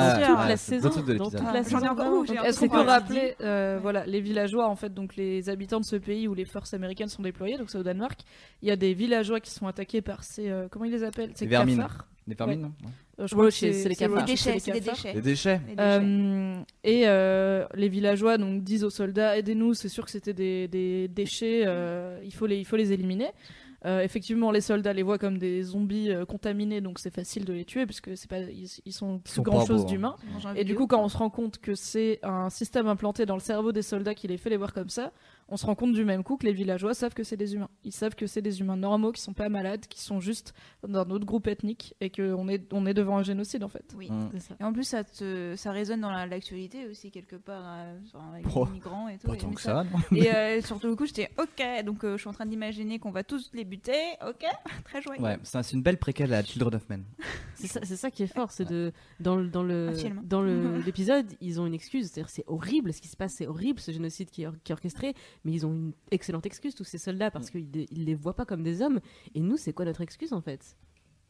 la 0.48 0.56
c'est 0.56 0.80
saison. 0.80 0.92
j'en 0.92 1.82
ai 1.82 1.90
encore- 1.90 2.46
Est-ce 2.46 2.60
qu'on 2.62 2.70
peut 2.70 2.80
rappeler 2.80 3.36
euh, 3.42 3.80
voilà, 3.82 4.06
les 4.06 4.22
villageois, 4.22 4.70
en 4.70 4.78
fait, 4.78 4.94
donc 4.94 5.18
les 5.18 5.50
habitants 5.50 5.82
de 5.82 5.86
ce 5.86 5.98
pays 5.98 6.26
où 6.30 6.34
les 6.34 6.46
forces 6.46 6.74
américaines 6.74 7.10
sont 7.10 7.22
déployées, 7.22 7.58
donc 7.58 7.70
c'est 7.70 7.78
au 7.80 7.84
Danemark, 7.84 8.22
il 8.62 8.70
y 8.70 8.72
a 8.72 8.78
des 8.78 8.94
villageois 8.94 9.42
qui 9.42 9.52
sont 9.52 9.68
attaqués 9.68 10.02
par 10.02 10.24
ces. 10.24 10.50
euh, 10.50 10.68
comment 10.72 10.86
ils 10.86 10.92
les 10.94 11.04
appellent? 11.04 11.32
Ces 11.36 11.50
cafards? 11.50 12.08
Des 12.26 12.36
vermines, 12.36 12.64
Ouais. 12.64 12.90
Euh, 13.20 13.28
je 13.28 13.34
crois 13.36 13.46
que 13.46 13.52
c'est- 13.52 13.88
les 13.88 13.96
cafards. 13.96 14.26
Des 14.26 14.32
déchets, 14.34 14.54
les 14.54 14.60
c'est 14.60 14.72
des 14.72 14.80
cafards. 14.80 14.96
déchets. 14.96 15.14
Les 15.14 15.22
déchets. 15.22 15.62
Les 15.68 15.76
déchets. 15.76 15.80
Euh, 15.80 16.56
et 16.84 17.04
euh, 17.08 17.66
les 17.76 17.90
villageois 17.90 18.38
donc 18.38 18.64
disent 18.64 18.84
aux 18.84 18.90
soldats 18.90 19.38
aidez-nous, 19.38 19.74
c'est 19.76 19.90
sûr 19.90 20.04
que 20.06 20.12
c'était 20.12 20.34
des, 20.34 20.68
des 20.68 21.08
déchets, 21.08 21.64
euh, 21.66 22.20
il 22.24 22.34
faut 22.34 22.48
les 22.48 22.58
il 22.58 22.66
faut 22.66 22.76
les 22.78 22.92
éliminer. 22.92 23.28
Euh, 23.86 24.00
effectivement, 24.02 24.50
les 24.50 24.62
soldats 24.62 24.94
les 24.94 25.04
voient 25.04 25.18
comme 25.18 25.38
des 25.38 25.62
zombies 25.62 26.10
euh, 26.10 26.24
contaminés, 26.26 26.80
donc 26.80 27.00
c'est 27.00 27.14
facile 27.14 27.44
de 27.44 27.52
les 27.52 27.66
tuer 27.66 27.86
puisque 27.86 28.16
c'est 28.16 28.30
pas 28.30 28.40
ils, 28.40 28.70
ils 28.86 28.94
sont 28.94 29.20
plus 29.20 29.34
sont 29.34 29.42
grand 29.42 29.66
chose 29.66 29.82
hein. 29.82 29.86
d'humains. 29.86 30.16
Et 30.56 30.64
du 30.64 30.74
coup, 30.74 30.88
quand 30.88 31.04
on 31.04 31.10
se 31.10 31.18
rend 31.18 31.30
compte 31.30 31.58
que 31.60 31.76
c'est 31.76 32.20
un 32.24 32.50
système 32.50 32.88
implanté 32.88 33.26
dans 33.26 33.36
le 33.36 33.42
cerveau 33.42 33.74
des 33.74 33.82
soldats 33.82 34.16
qui 34.16 34.28
les 34.30 34.38
fait 34.38 34.50
les 34.50 34.56
voir 34.56 34.72
comme 34.74 34.88
ça, 34.90 35.12
on 35.50 35.58
se 35.58 35.66
rend 35.66 35.76
compte 35.76 35.94
du 35.94 36.06
même 36.06 36.24
coup 36.24 36.38
que 36.38 36.46
les 36.46 36.54
villageois 36.54 36.94
savent 36.94 37.14
que 37.14 37.24
c'est 37.24 37.38
des 37.38 37.54
humains. 37.56 37.70
Ils 37.84 37.92
savent 37.92 38.16
que 38.16 38.26
c'est 38.28 38.42
des 38.42 38.60
humains 38.60 38.78
normaux, 38.78 39.12
qui 39.12 39.22
sont 39.22 39.34
pas 39.34 39.50
malades, 39.50 39.86
qui 39.88 40.02
sont 40.02 40.20
juste 40.20 40.54
d'un 40.88 41.10
autre 41.10 41.26
groupe 41.26 41.48
ethnique 41.48 41.96
et 42.02 42.10
qu'on 42.10 42.48
est, 42.48 42.72
on 42.74 42.86
est 42.86 42.94
devant 42.94 43.18
un 43.18 43.24
génocide 43.24 43.64
en 43.64 43.68
fait. 43.70 43.94
Oui. 43.98 44.10
C'est 44.34 44.40
ça. 44.40 44.56
Et 44.60 44.64
en 44.64 44.74
plus, 44.74 44.84
ça, 44.84 45.04
te, 45.04 45.54
ça 45.56 45.72
résonne 45.72 46.02
dans 46.02 46.12
la- 46.12 46.26
l'actualité 46.26 46.88
aussi, 46.88 47.12
quelque 47.12 47.36
part, 47.36 47.64
euh, 47.66 48.00
enfin, 48.08 48.32
avec 48.34 48.46
Oh, 48.56 48.66
les 48.66 48.72
migrants 48.72 49.08
et 49.10 49.18
tout. 49.18 49.28
Pas 49.28 49.36
et 49.36 49.38
tant 49.38 49.50
mais 49.50 49.56
que 49.56 49.62
ça, 49.62 49.84
non 49.84 50.18
Et 50.18 50.32
euh, 50.36 50.62
surtout 50.62 50.88
le 50.88 50.96
coup, 50.96 51.06
j'étais 51.06 51.30
ok, 51.38 51.84
donc 51.86 52.04
euh, 52.04 52.14
je 52.18 52.22
suis 52.22 52.30
en 52.30 52.34
train 52.34 52.46
d'imaginer 52.46 53.00
qu'on 53.00 53.12
va 53.12 53.24
tous 53.24 53.52
les 53.54 53.66
buter, 53.66 53.94
ok, 54.28 54.46
très 54.86 55.02
joyeux. 55.02 55.22
Ouais, 55.22 55.38
c'est 55.44 55.58
un- 55.58 55.64
c'est 55.64 55.76
une 55.76 55.84
belle 55.84 55.98
préquelle 55.98 56.34
à 56.34 56.44
Children 56.44 56.76
of 56.76 56.90
Men. 56.90 57.04
C'est 57.56 57.68
ça, 57.68 57.80
c'est 57.84 57.96
ça 57.96 58.10
qui 58.12 58.24
est 58.24 58.28
fort, 58.28 58.52
c'est 58.52 58.66
de 58.66 58.92
dans 59.20 59.36
le 59.36 59.48
dans 59.48 59.64
le 59.64 59.92
dans 60.24 60.42
le- 60.42 60.78
l'épisode, 60.86 61.26
ils 61.42 61.62
ont 61.62 61.66
une 61.68 61.74
excuse, 61.74 62.10
c'est-à-dire 62.12 62.30
c'est 62.30 62.44
horrible 62.48 62.92
ce 62.94 63.02
qui 63.02 63.08
se 63.08 63.16
passe, 63.18 63.34
c'est 63.34 63.48
horrible 63.48 63.80
ce 63.80 63.92
génocide 63.92 64.30
qui 64.30 64.44
est, 64.44 64.48
or- 64.48 64.54
qui 64.64 64.72
est 64.72 64.76
orchestré, 64.76 65.14
mais 65.44 65.52
ils 65.54 65.66
ont 65.66 65.74
une 65.74 65.94
excellente 66.12 66.46
excuse 66.46 66.76
tous 66.76 66.84
ces 66.84 66.98
soldats 66.98 67.32
parce 67.32 67.50
qu'ils 67.50 67.68
les- 67.74 67.88
ils 67.92 68.06
les 68.06 68.16
voient 68.16 68.36
pas 68.36 68.46
comme 68.46 68.64
des 68.64 68.82
hommes. 68.82 69.00
Et 69.36 69.42
nous, 69.42 69.58
c'est 69.58 69.74
quoi 69.74 69.86
notre 69.86 70.02
excuse 70.02 70.34
en 70.34 70.42
fait? 70.42 70.78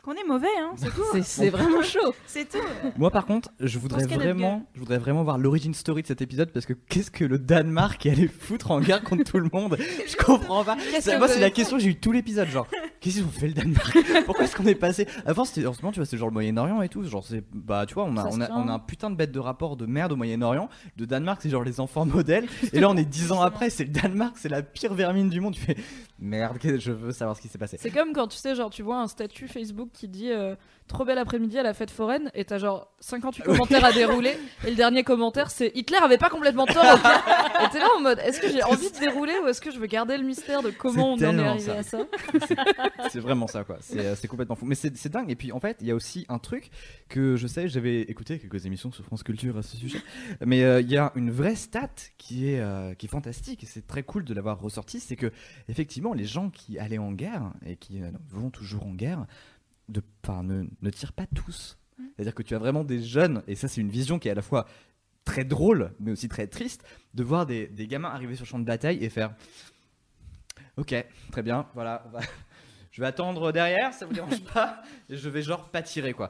Qu'on 0.03 0.11
est 0.15 0.27
mauvais, 0.27 0.47
hein, 0.59 0.73
c'est 0.75 0.89
tout. 0.93 1.01
C'est 1.13 1.23
c'est 1.23 1.49
vraiment 1.49 1.81
chaud. 1.81 2.13
c'est 2.27 2.49
tout. 2.49 2.57
Moi, 2.97 3.09
par 3.09 3.25
contre, 3.25 3.49
je 3.61 3.79
voudrais 3.79 4.05
vraiment, 4.05 4.67
je 4.73 4.79
voudrais 4.79 4.97
vraiment 4.97 5.23
voir 5.23 5.37
l'origine 5.37 5.73
story 5.73 6.01
de 6.01 6.07
cet 6.07 6.21
épisode 6.21 6.51
parce 6.51 6.65
que 6.65 6.73
qu'est-ce 6.73 7.09
que 7.09 7.23
le 7.23 7.39
Danemark 7.39 8.05
est 8.05 8.09
allé 8.11 8.27
foutre 8.27 8.71
en 8.71 8.81
guerre 8.81 9.01
contre 9.01 9.23
tout 9.23 9.39
le 9.39 9.47
monde? 9.53 9.77
Je 10.05 10.17
comprends 10.17 10.65
pas. 10.65 10.77
Ça, 10.99 11.13
que 11.13 11.17
moi, 11.19 11.29
c'est 11.29 11.39
la 11.39 11.51
question 11.51 11.77
que 11.77 11.83
j'ai 11.83 11.91
eu 11.91 11.95
tout 11.95 12.11
l'épisode, 12.11 12.49
genre 12.49 12.67
qu'est-ce 13.03 13.17
qu'ils 13.17 13.25
ont 13.25 13.29
fait 13.29 13.47
le 13.47 13.53
Danemark 13.53 13.97
Pourquoi 14.25 14.45
est-ce 14.45 14.55
qu'on 14.55 14.65
est 14.65 14.75
passé 14.75 15.07
Avant, 15.25 15.43
c'était 15.43 15.67
en 15.67 15.73
ce 15.73 15.81
moment, 15.81 15.91
tu 15.91 15.99
vois, 15.99 16.05
c'est 16.05 16.17
genre 16.17 16.29
le 16.29 16.33
Moyen-Orient 16.33 16.81
et 16.81 16.89
tout. 16.89 17.03
Genre, 17.03 17.25
c'est 17.25 17.43
bah, 17.53 17.85
tu 17.85 17.93
vois, 17.95 18.05
on 18.05 18.15
a, 18.15 18.27
on 18.27 18.39
a, 18.39 18.49
on 18.51 18.67
a 18.69 18.73
un 18.73 18.79
putain 18.79 19.09
de 19.09 19.15
bête 19.15 19.31
de 19.31 19.39
rapport 19.39 19.75
de 19.75 19.85
merde 19.85 20.13
au 20.13 20.15
Moyen-Orient. 20.15 20.69
De 20.95 21.05
Danemark, 21.05 21.41
c'est 21.41 21.49
genre 21.49 21.63
les 21.63 21.79
enfants 21.79 22.05
modèles. 22.05 22.47
Et 22.73 22.79
là, 22.79 22.89
on 22.89 22.95
est 22.95 23.05
dix 23.05 23.31
ans 23.31 23.41
après, 23.41 23.69
c'est 23.69 23.83
le 23.83 23.89
Danemark, 23.89 24.37
c'est 24.37 24.49
la 24.49 24.61
pire 24.61 24.93
vermine 24.93 25.29
du 25.29 25.41
monde. 25.41 25.53
Tu 25.53 25.61
fais 25.61 25.75
merde, 26.19 26.57
je 26.63 26.91
veux 26.91 27.11
savoir 27.11 27.35
ce 27.35 27.41
qui 27.41 27.49
s'est 27.49 27.57
passé. 27.57 27.77
C'est 27.79 27.91
comme 27.91 28.13
quand 28.13 28.27
tu 28.27 28.37
sais, 28.37 28.55
genre, 28.55 28.69
tu 28.69 28.81
vois 28.81 29.01
un 29.01 29.07
statut 29.07 29.47
Facebook 29.47 29.89
qui 29.91 30.07
dit 30.07 30.31
euh, 30.31 30.55
Trop 30.87 31.05
bel 31.05 31.17
après-midi 31.17 31.57
à 31.57 31.63
la 31.63 31.73
fête 31.73 31.91
foraine, 31.91 32.29
et 32.33 32.45
t'as 32.45 32.57
genre 32.57 32.91
58 32.99 33.43
commentaires 33.43 33.85
à 33.85 33.91
dérouler, 33.91 34.37
et 34.65 34.69
le 34.69 34.75
dernier 34.75 35.03
commentaire 35.03 35.49
c'est 35.49 35.71
Hitler 35.75 35.97
avait 35.97 36.17
pas 36.17 36.29
complètement 36.29 36.65
tort, 36.65 36.83
Et 37.63 37.69
t'es 37.69 37.79
là 37.79 37.87
en 37.97 38.01
mode 38.01 38.19
Est-ce 38.19 38.39
que 38.39 38.49
j'ai 38.49 38.63
envie 38.63 38.91
de 38.91 38.99
dérouler 38.99 39.33
ou 39.43 39.47
est-ce 39.47 39.61
que 39.61 39.71
je 39.71 39.79
veux 39.79 39.85
garder 39.85 40.17
le 40.17 40.23
mystère 40.23 40.61
de 40.61 40.69
comment 40.69 41.13
on 41.13 41.15
en 41.15 41.37
est 41.37 41.43
arrivé 41.43 41.59
ça. 41.59 41.77
à 41.77 41.83
ça 41.83 41.97
C'est 43.09 43.19
vraiment 43.19 43.47
ça, 43.47 43.63
quoi. 43.63 43.77
C'est 43.81 43.99
euh, 43.99 44.15
complètement 44.27 44.55
fou. 44.55 44.65
Mais 44.65 44.75
c'est 44.75 45.09
dingue. 45.09 45.29
Et 45.31 45.35
puis, 45.35 45.51
en 45.51 45.59
fait, 45.59 45.77
il 45.81 45.87
y 45.87 45.91
a 45.91 45.95
aussi 45.95 46.25
un 46.29 46.39
truc 46.39 46.69
que 47.09 47.35
je 47.35 47.47
sais, 47.47 47.67
j'avais 47.67 48.01
écouté 48.01 48.39
quelques 48.39 48.65
émissions 48.65 48.91
sur 48.91 49.03
France 49.05 49.23
Culture 49.23 49.57
à 49.57 49.61
ce 49.61 49.77
sujet. 49.77 50.01
Mais 50.45 50.63
euh, 50.63 50.81
il 50.81 50.89
y 50.89 50.97
a 50.97 51.11
une 51.15 51.31
vraie 51.31 51.55
stat 51.55 51.89
qui 52.17 52.49
est, 52.49 52.59
euh, 52.59 52.93
qui 52.95 53.05
est 53.05 53.09
fantastique 53.09 53.63
et 53.63 53.67
c'est 53.67 53.85
très 53.85 54.03
cool 54.03 54.23
de 54.23 54.33
l'avoir 54.33 54.59
ressorti. 54.59 54.99
C'est 54.99 55.15
que, 55.15 55.31
effectivement, 55.69 56.13
les 56.13 56.25
gens 56.25 56.49
qui 56.49 56.79
allaient 56.79 56.97
en 56.97 57.11
guerre 57.11 57.51
et 57.65 57.75
qui 57.75 58.01
euh, 58.01 58.09
vont 58.29 58.49
toujours 58.49 58.85
en 58.85 58.93
guerre 58.93 59.25
de, 59.89 60.01
ne, 60.43 60.63
ne 60.81 60.89
tirent 60.89 61.13
pas 61.13 61.25
tous. 61.27 61.77
C'est-à-dire 62.15 62.33
que 62.35 62.43
tu 62.43 62.55
as 62.55 62.59
vraiment 62.59 62.83
des 62.83 63.01
jeunes, 63.01 63.43
et 63.47 63.55
ça, 63.55 63.67
c'est 63.67 63.81
une 63.81 63.89
vision 63.89 64.19
qui 64.19 64.27
est 64.27 64.31
à 64.31 64.35
la 64.35 64.41
fois 64.41 64.65
très 65.25 65.45
drôle, 65.45 65.93
mais 65.99 66.11
aussi 66.11 66.27
très 66.27 66.47
triste, 66.47 66.83
de 67.13 67.23
voir 67.23 67.45
des, 67.45 67.67
des 67.67 67.87
gamins 67.87 68.09
arriver 68.09 68.35
sur 68.35 68.43
le 68.43 68.49
champ 68.49 68.59
de 68.59 68.65
bataille 68.65 69.03
et 69.03 69.09
faire 69.09 69.33
Ok, 70.77 70.93
très 71.31 71.43
bien, 71.43 71.67
voilà, 71.75 72.03
va- 72.11 72.19
je 72.91 73.01
vais 73.01 73.07
attendre 73.07 73.51
derrière, 73.51 73.93
ça 73.93 74.05
vous 74.05 74.13
dérange 74.13 74.43
pas, 74.53 74.81
et 75.09 75.15
je 75.17 75.29
vais 75.29 75.41
genre 75.41 75.69
pas 75.69 75.81
tirer 75.81 76.13
quoi. 76.13 76.29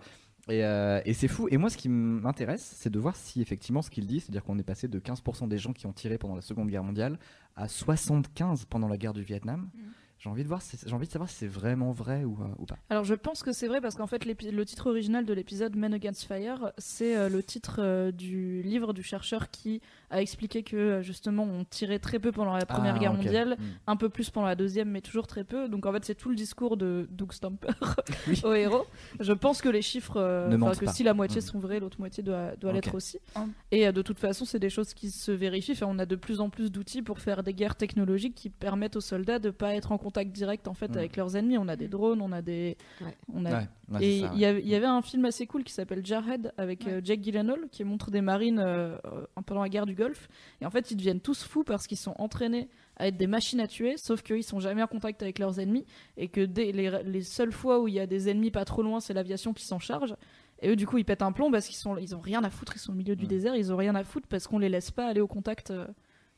Et, 0.50 0.66
euh, 0.66 1.02
et 1.06 1.14
c'est 1.14 1.30
fou. 1.30 1.48
Et 1.52 1.56
moi, 1.58 1.70
ce 1.70 1.78
qui 1.78 1.88
m'intéresse, 1.88 2.76
c'est 2.78 2.90
de 2.90 3.00
voir 3.00 3.16
si 3.16 3.42
effectivement 3.42 3.82
ce 3.82 3.90
qu'il 3.90 4.06
dit, 4.06 4.20
c'est-à-dire 4.20 4.44
qu'on 4.44 4.60
est 4.60 4.64
passé 4.64 4.90
de 4.90 5.00
15% 5.00 5.48
des 5.48 5.58
gens 5.58 5.72
qui 5.72 5.86
ont 5.88 5.94
tiré 5.94 6.18
pendant 6.18 6.36
la 6.36 6.42
Seconde 6.42 6.70
Guerre 6.70 6.84
mondiale 6.84 7.18
à 7.56 7.70
75 7.70 8.66
pendant 8.66 8.90
la 8.90 8.98
guerre 8.98 9.14
du 9.14 9.24
Vietnam. 9.24 9.70
Mhm. 9.74 9.84
J'ai 10.24 10.30
envie 10.30 10.44
de 10.44 10.48
voir, 10.48 10.62
si- 10.62 10.78
j'ai 10.86 10.94
envie 10.94 11.06
de 11.06 11.12
savoir 11.12 11.30
si 11.30 11.36
c'est 11.36 11.48
vraiment 11.48 11.92
vrai 11.92 12.24
ou, 12.24 12.38
euh, 12.42 12.46
ou 12.58 12.66
pas. 12.66 12.78
Alors 12.90 13.04
je 13.04 13.14
pense 13.14 13.44
que 13.44 13.52
c'est 13.52 13.68
vrai 13.68 13.82
parce 13.82 13.96
qu'en 13.96 14.08
fait 14.08 14.24
le 14.26 14.66
titre 14.66 14.88
original 14.90 15.26
de 15.26 15.34
l'épisode 15.34 15.76
Men 15.76 15.94
Against 15.94 16.24
Fire, 16.24 16.72
c'est 16.78 17.18
euh, 17.18 17.28
le 17.28 17.44
titre 17.44 17.78
euh, 17.80 18.12
du 18.14 18.62
livre 18.62 18.94
du 18.94 19.04
chercheur 19.04 19.52
qui 19.52 19.82
a 20.10 20.22
expliqué 20.22 20.64
que 20.64 21.02
justement 21.02 21.44
on 21.44 21.66
tirait 21.66 22.00
très 22.00 22.20
peu 22.20 22.32
pendant 22.32 22.54
la 22.56 22.66
Première 22.66 22.96
Ah, 22.96 23.00
Guerre 23.00 23.14
mondiale, 23.14 23.58
Mm. 23.60 23.64
un 23.88 23.96
peu 23.98 24.08
plus 24.08 24.30
pendant 24.30 24.48
la 24.48 24.56
Deuxième, 24.56 24.90
mais 24.90 25.02
toujours 25.02 25.28
très 25.28 25.44
peu. 25.44 25.68
Donc 25.68 25.86
en 25.86 25.92
fait 25.92 26.06
c'est 26.06 26.16
tout 26.16 26.30
le 26.30 26.36
discours 26.36 26.78
de 26.78 27.06
Doug 27.12 27.34
Stamper 27.34 27.68
Oui. 28.30 28.42
au 28.46 28.54
héros. 28.54 28.86
Je 29.20 29.34
pense 29.34 29.62
que 29.62 29.68
les 29.68 29.82
chiffres, 29.82 30.16
euh, 30.16 30.48
Ne 30.48 30.56
que 30.74 30.86
pas. 30.86 30.94
si 30.94 31.04
la 31.04 31.14
moitié 31.14 31.40
Mm. 31.42 31.46
sont 31.46 31.60
vrais, 31.60 31.82
l'autre 31.82 32.00
moitié 32.00 32.24
doit, 32.24 32.56
doit 32.56 32.72
l'être 32.72 32.96
aussi. 32.96 33.20
Hum. 33.36 33.52
Et 33.72 33.86
euh, 33.88 33.92
de 33.92 34.02
toute 34.02 34.20
façon 34.20 34.46
c'est 34.46 34.60
des 34.60 34.70
choses 34.70 34.94
qui 34.94 35.12
se 35.12 35.34
vérifient. 35.34 35.74
Enfin, 35.74 35.88
on 35.90 36.00
a 36.00 36.06
de 36.06 36.16
plus 36.16 36.40
en 36.40 36.50
plus 36.50 36.72
d'outils 36.72 37.02
pour 37.02 37.20
faire 37.20 37.44
des 37.44 37.54
guerres 37.54 37.76
technologiques 37.76 38.36
qui 38.36 38.50
permettent 38.50 38.96
aux 38.96 39.02
soldats 39.02 39.40
de 39.40 39.50
pas 39.50 39.76
être 39.76 39.92
en 39.92 39.98
contact 39.98 40.13
direct 40.32 40.68
en 40.68 40.74
fait 40.74 40.90
Mm. 40.90 40.98
avec 40.98 41.18
leurs 41.18 41.36
ennemis. 41.36 41.58
On 41.58 41.68
a 41.68 41.76
des 41.76 41.88
drones, 41.88 42.22
on 42.22 42.32
a 42.32 42.42
des, 42.42 42.78
Ouais. 43.02 43.18
on 43.34 43.46
a 43.46 43.50
Ouais, 43.52 43.68
ouais, 43.94 44.04
et 44.06 44.18
il 44.18 44.40
y, 44.40 44.46
avait- 44.46 44.62
il 44.62 44.68
y 44.68 44.76
avait 44.76 44.86
un 44.86 45.02
film 45.02 45.26
assez 45.26 45.48
cool 45.48 45.64
qui 45.64 45.74
s'appelle 45.74 46.06
Jarhead 46.06 46.54
avec 46.58 46.86
Ouais. 46.86 46.94
euh, 46.94 47.02
Jake 47.04 47.22
Gyllenhaal 47.22 47.68
qui 47.72 47.84
montre 47.84 48.12
des 48.12 48.22
marines 48.22 48.60
euh, 48.60 48.96
euh, 49.06 49.26
pendant 49.46 49.62
la 49.64 49.70
guerre 49.70 49.86
du 49.86 49.96
Golfe. 49.96 50.28
Et 50.62 50.66
en 50.66 50.70
fait, 50.70 50.92
ils 50.92 50.96
deviennent 50.98 51.20
tous 51.22 51.44
fous 51.44 51.64
parce 51.64 51.88
qu'ils 51.88 51.98
sont 51.98 52.16
entraînés 52.20 52.70
à 52.98 53.08
être 53.08 53.18
des 53.18 53.28
machines 53.28 53.60
à 53.60 53.68
tuer, 53.68 53.96
sauf 53.98 54.22
qu'ils 54.22 54.44
sont 54.44 54.60
jamais 54.60 54.84
en 54.84 54.88
contact 54.88 55.22
avec 55.24 55.40
leurs 55.40 55.60
ennemis 55.60 55.86
et 56.18 56.28
que 56.28 56.42
dès 56.42 56.72
les, 56.72 57.02
les 57.04 57.22
seules 57.22 57.52
fois 57.52 57.80
où 57.80 57.88
il 57.88 57.96
y 57.96 58.00
a 58.00 58.06
des 58.06 58.30
ennemis 58.30 58.52
pas 58.52 58.66
trop 58.66 58.84
loin, 58.84 59.00
c'est 59.00 59.14
l'aviation 59.14 59.54
qui 59.54 59.66
s'en 59.66 59.80
charge. 59.80 60.16
Et 60.62 60.70
eux, 60.70 60.76
du 60.76 60.86
coup, 60.88 60.98
ils 60.98 61.04
pètent 61.04 61.24
un 61.24 61.32
plomb 61.34 61.52
parce 61.52 61.66
qu'ils 61.66 61.76
sont, 61.76 61.98
ils 61.98 62.16
ont 62.16 62.20
rien 62.22 62.42
à 62.44 62.50
foutre. 62.50 62.74
Ils 62.76 62.80
sont 62.80 62.92
au 62.94 62.96
milieu 62.96 63.16
du 63.16 63.24
Ouais. 63.24 63.30
désert, 63.30 63.56
ils 63.56 63.74
ont 63.74 63.76
rien 63.78 63.96
à 63.96 64.04
foutre 64.04 64.28
parce 64.30 64.48
qu'on 64.48 64.60
les 64.60 64.70
laisse 64.70 64.92
pas 64.92 65.08
aller 65.08 65.20
au 65.20 65.28
contact 65.28 65.72
euh, 65.72 65.86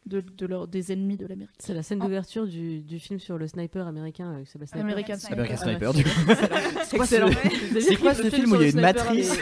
de, 0.06 0.22
de 0.22 0.45
leur- 0.45 0.68
des 0.68 0.91
ennemis 0.91 1.18
de 1.18 1.26
l'Amérique. 1.26 1.56
C'est 1.60 1.74
la 1.74 1.82
scène 1.84 1.99
d'ouverture 1.99 2.45
du, 2.47 2.82
du 2.82 2.99
film 2.99 3.20
sur 3.20 3.38
le 3.38 3.47
sniper 3.47 3.88
américain 3.88 4.34
euh, 4.39 4.45
s'appelle 4.45 4.68
Sniper. 4.68 4.86
American 4.91 5.18
Sniper. 5.18 5.38
American 5.39 5.56
Ah 5.58 5.64
Sniper, 5.64 5.93
du 5.93 6.03
coup. 6.03 6.10
C'est 6.84 6.97
excellent. 6.97 7.30
C'est 7.80 7.95
quoi 7.95 8.14
Le 8.14 8.16
ce 8.24 8.30
film 8.30 8.32
film 8.32 8.51
où 8.51 8.56
il 8.56 8.62
y 8.62 8.64
a 8.64 8.66
le 8.66 8.66
une 8.66 8.72
sniper 8.72 9.06
matrice 9.06 9.39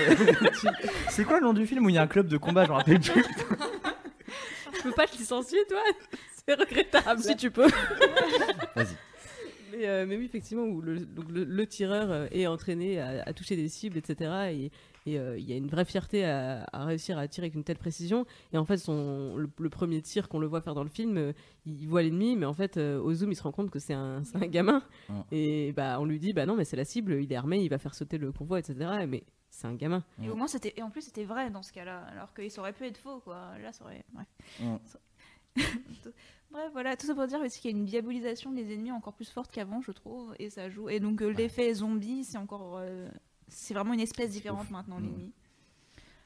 C'est 1.09 1.25
quoi 1.25 1.39
le 1.39 1.45
nom 1.45 1.53
du 1.53 1.65
film 1.67 1.85
où 1.85 1.89
il 1.89 1.95
y 1.95 1.97
a 1.97 2.01
un 2.01 2.07
club 2.07 2.27
de 2.27 2.37
combat 2.37 2.63
Je 2.65 2.69
me 2.69 2.75
rappelle 2.75 2.99
plus. 2.99 3.23
Tu 4.75 4.81
peux 4.89 4.91
pas 4.95 5.07
te 5.07 5.17
licencier, 5.17 5.59
toi 5.69 5.79
C'est 6.45 6.55
regrettable. 6.59 7.21
si 7.21 7.35
tu 7.37 7.51
peux. 7.51 7.67
Vas-y. 8.75 8.87
Mais, 9.71 9.87
euh, 9.87 10.05
mais 10.07 10.17
oui, 10.17 10.25
effectivement, 10.25 10.63
où 10.63 10.81
le, 10.81 10.99
donc 10.99 11.25
le, 11.31 11.43
le 11.45 11.67
tireur 11.67 12.11
euh, 12.11 12.27
est 12.31 12.47
entraîné 12.47 12.99
à, 12.99 13.23
à 13.25 13.33
toucher 13.33 13.55
des 13.55 13.69
cibles, 13.69 13.97
etc. 13.97 14.31
Et 14.51 14.71
et, 15.05 15.19
euh, 15.19 15.37
il 15.37 15.43
y 15.49 15.53
a 15.53 15.55
une 15.57 15.67
vraie 15.67 15.85
fierté 15.85 16.25
à, 16.25 16.65
à 16.71 16.85
réussir 16.85 17.17
à 17.17 17.27
tirer 17.27 17.45
avec 17.45 17.55
une 17.55 17.63
telle 17.63 17.77
précision. 17.77 18.25
Et 18.51 18.57
en 18.57 18.65
fait, 18.65 18.77
son, 18.77 19.35
le, 19.37 19.49
le 19.59 19.69
premier 19.69 20.01
tir 20.01 20.29
qu'on 20.29 20.39
le 20.39 20.47
voit 20.47 20.61
faire 20.61 20.75
dans 20.75 20.83
le 20.83 20.89
film, 20.89 21.17
euh, 21.17 21.33
il 21.65 21.87
voit 21.87 22.01
l'ennemi, 22.01 22.35
mais 22.35 22.45
en 22.45 22.53
fait, 22.53 22.77
euh, 22.77 22.99
au 23.01 23.13
zoom, 23.13 23.31
il 23.31 23.35
se 23.35 23.43
rend 23.43 23.51
compte 23.51 23.69
que 23.69 23.79
c'est 23.79 23.93
un, 23.93 24.21
gamin. 24.49 24.81
Et 25.31 25.71
bah, 25.73 25.97
on 25.99 26.05
lui 26.05 26.19
dit, 26.19 26.33
bah 26.33 26.45
non, 26.45 26.55
mais 26.55 26.65
c'est 26.65 26.77
la 26.77 26.85
cible, 26.85 27.21
il 27.21 27.31
est 27.31 27.35
armé, 27.35 27.59
il 27.61 27.69
va 27.69 27.77
faire 27.77 27.95
sauter 27.95 28.17
le 28.17 28.31
convoi, 28.31 28.59
etc. 28.59 29.05
Mais 29.07 29.23
c'est 29.49 29.67
un 29.67 29.75
gamin. 29.75 30.03
Et 30.21 30.29
au 30.29 30.35
moins, 30.35 30.47
c'était. 30.47 30.73
Et 30.77 30.81
en 30.81 30.89
plus, 30.89 31.01
c'était 31.01 31.25
vrai 31.25 31.49
dans 31.51 31.61
ce 31.63 31.71
cas-là. 31.73 32.05
Alors 32.11 32.33
qu'il 32.33 32.49
aurait 32.59 32.73
pu 32.73 32.85
être 32.85 32.97
faux, 32.97 33.19
quoi. 33.19 33.57
Là, 33.61 33.71
ça 33.71 33.83
aurait. 33.85 34.03
Bref. 34.13 34.27
Bref, 36.51 36.69
voilà. 36.73 36.95
Tout 36.95 37.07
ça 37.07 37.15
pour 37.15 37.25
dire 37.27 37.39
aussi 37.41 37.59
qu'il 37.59 37.71
y 37.71 37.73
a 37.73 37.77
une 37.77 37.85
diabolisation 37.85 38.51
des 38.51 38.73
ennemis 38.73 38.91
encore 38.91 39.13
plus 39.13 39.29
forte 39.29 39.51
qu'avant, 39.51 39.81
je 39.81 39.91
trouve. 39.91 40.33
Et 40.39 40.49
ça 40.49 40.69
joue. 40.69 40.89
Et 40.89 40.99
donc, 40.99 41.21
euh, 41.21 41.29
l'effet 41.29 41.73
zombie, 41.73 42.23
c'est 42.23 42.37
encore. 42.37 42.77
euh, 42.77 43.07
C'est 43.47 43.73
vraiment 43.73 43.93
une 43.93 43.99
espèce 43.99 44.31
différente 44.31 44.69
maintenant, 44.71 44.99
l'ennemi. 44.99 45.31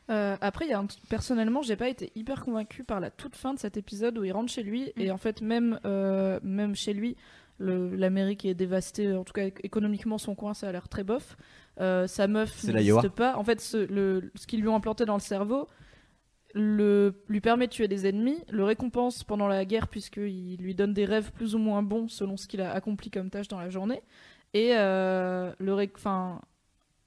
Euh, 0.10 0.38
après, 0.40 0.66
il 0.66 0.70
y 0.70 0.74
a 0.74 0.80
un 0.80 0.88
personnellement, 1.10 1.62
j'ai 1.62 1.76
pas 1.76 1.90
été 1.90 2.12
hyper 2.16 2.44
convaincue 2.46 2.84
par 2.86 3.00
la 3.02 3.12
toute 3.12 3.36
fin 3.36 3.54
de 3.54 3.60
cet 3.60 3.76
épisode 3.76 4.18
où 4.18 4.24
il 4.24 4.32
rentre 4.32 4.52
chez 4.52 4.64
lui 4.64 4.94
et 4.96 5.10
Mm. 5.10 5.12
en 5.12 5.18
fait 5.18 5.42
même 5.42 5.80
euh, 5.86 6.40
même 6.44 6.76
chez 6.76 6.94
lui, 6.94 7.18
l'Amérique 7.60 8.46
est 8.46 8.54
dévastée. 8.54 9.14
En 9.14 9.24
tout 9.26 9.34
cas, 9.34 9.48
éc- 9.48 9.60
économiquement, 9.64 10.18
son 10.18 10.34
coin, 10.36 10.54
ça 10.54 10.70
a 10.70 10.72
l'air 10.72 10.88
très 10.88 11.04
bof. 11.04 11.36
Euh, 11.82 12.08
sa 12.08 12.28
meuf 12.28 12.54
C'est 12.58 12.72
n'existe 12.72 13.10
pas. 13.10 13.36
En 13.36 13.44
fait, 13.44 13.60
ce, 13.60 13.78
le, 13.78 14.32
ce 14.36 14.48
qu'ils 14.48 14.62
lui 14.62 14.68
ont 14.70 14.76
implanté 14.76 15.04
dans 15.06 15.16
le 15.16 15.20
cerveau 15.20 15.68
le, 16.54 17.14
lui 17.28 17.42
permet 17.42 17.68
de 17.68 17.72
tuer 17.74 17.88
des 17.88 18.08
ennemis, 18.08 18.38
le 18.50 18.64
récompense 18.64 19.24
pendant 19.24 19.48
la 19.48 19.66
guerre 19.66 19.88
puisqu'il 19.90 20.58
lui 20.58 20.74
donne 20.74 20.94
des 20.94 21.06
rêves 21.06 21.32
plus 21.34 21.54
ou 21.56 21.60
moins 21.60 21.84
bons 21.84 22.08
selon 22.08 22.38
ce 22.38 22.48
qu'il 22.48 22.62
a 22.62 22.72
accompli 22.72 23.12
comme 23.12 23.30
tâche 23.30 23.48
dans 23.50 23.60
la 23.60 23.70
journée 23.70 24.02
et 24.54 24.72
euh, 24.76 25.52
le 25.60 25.74
ré- 25.74 25.92
enfin, 25.96 26.42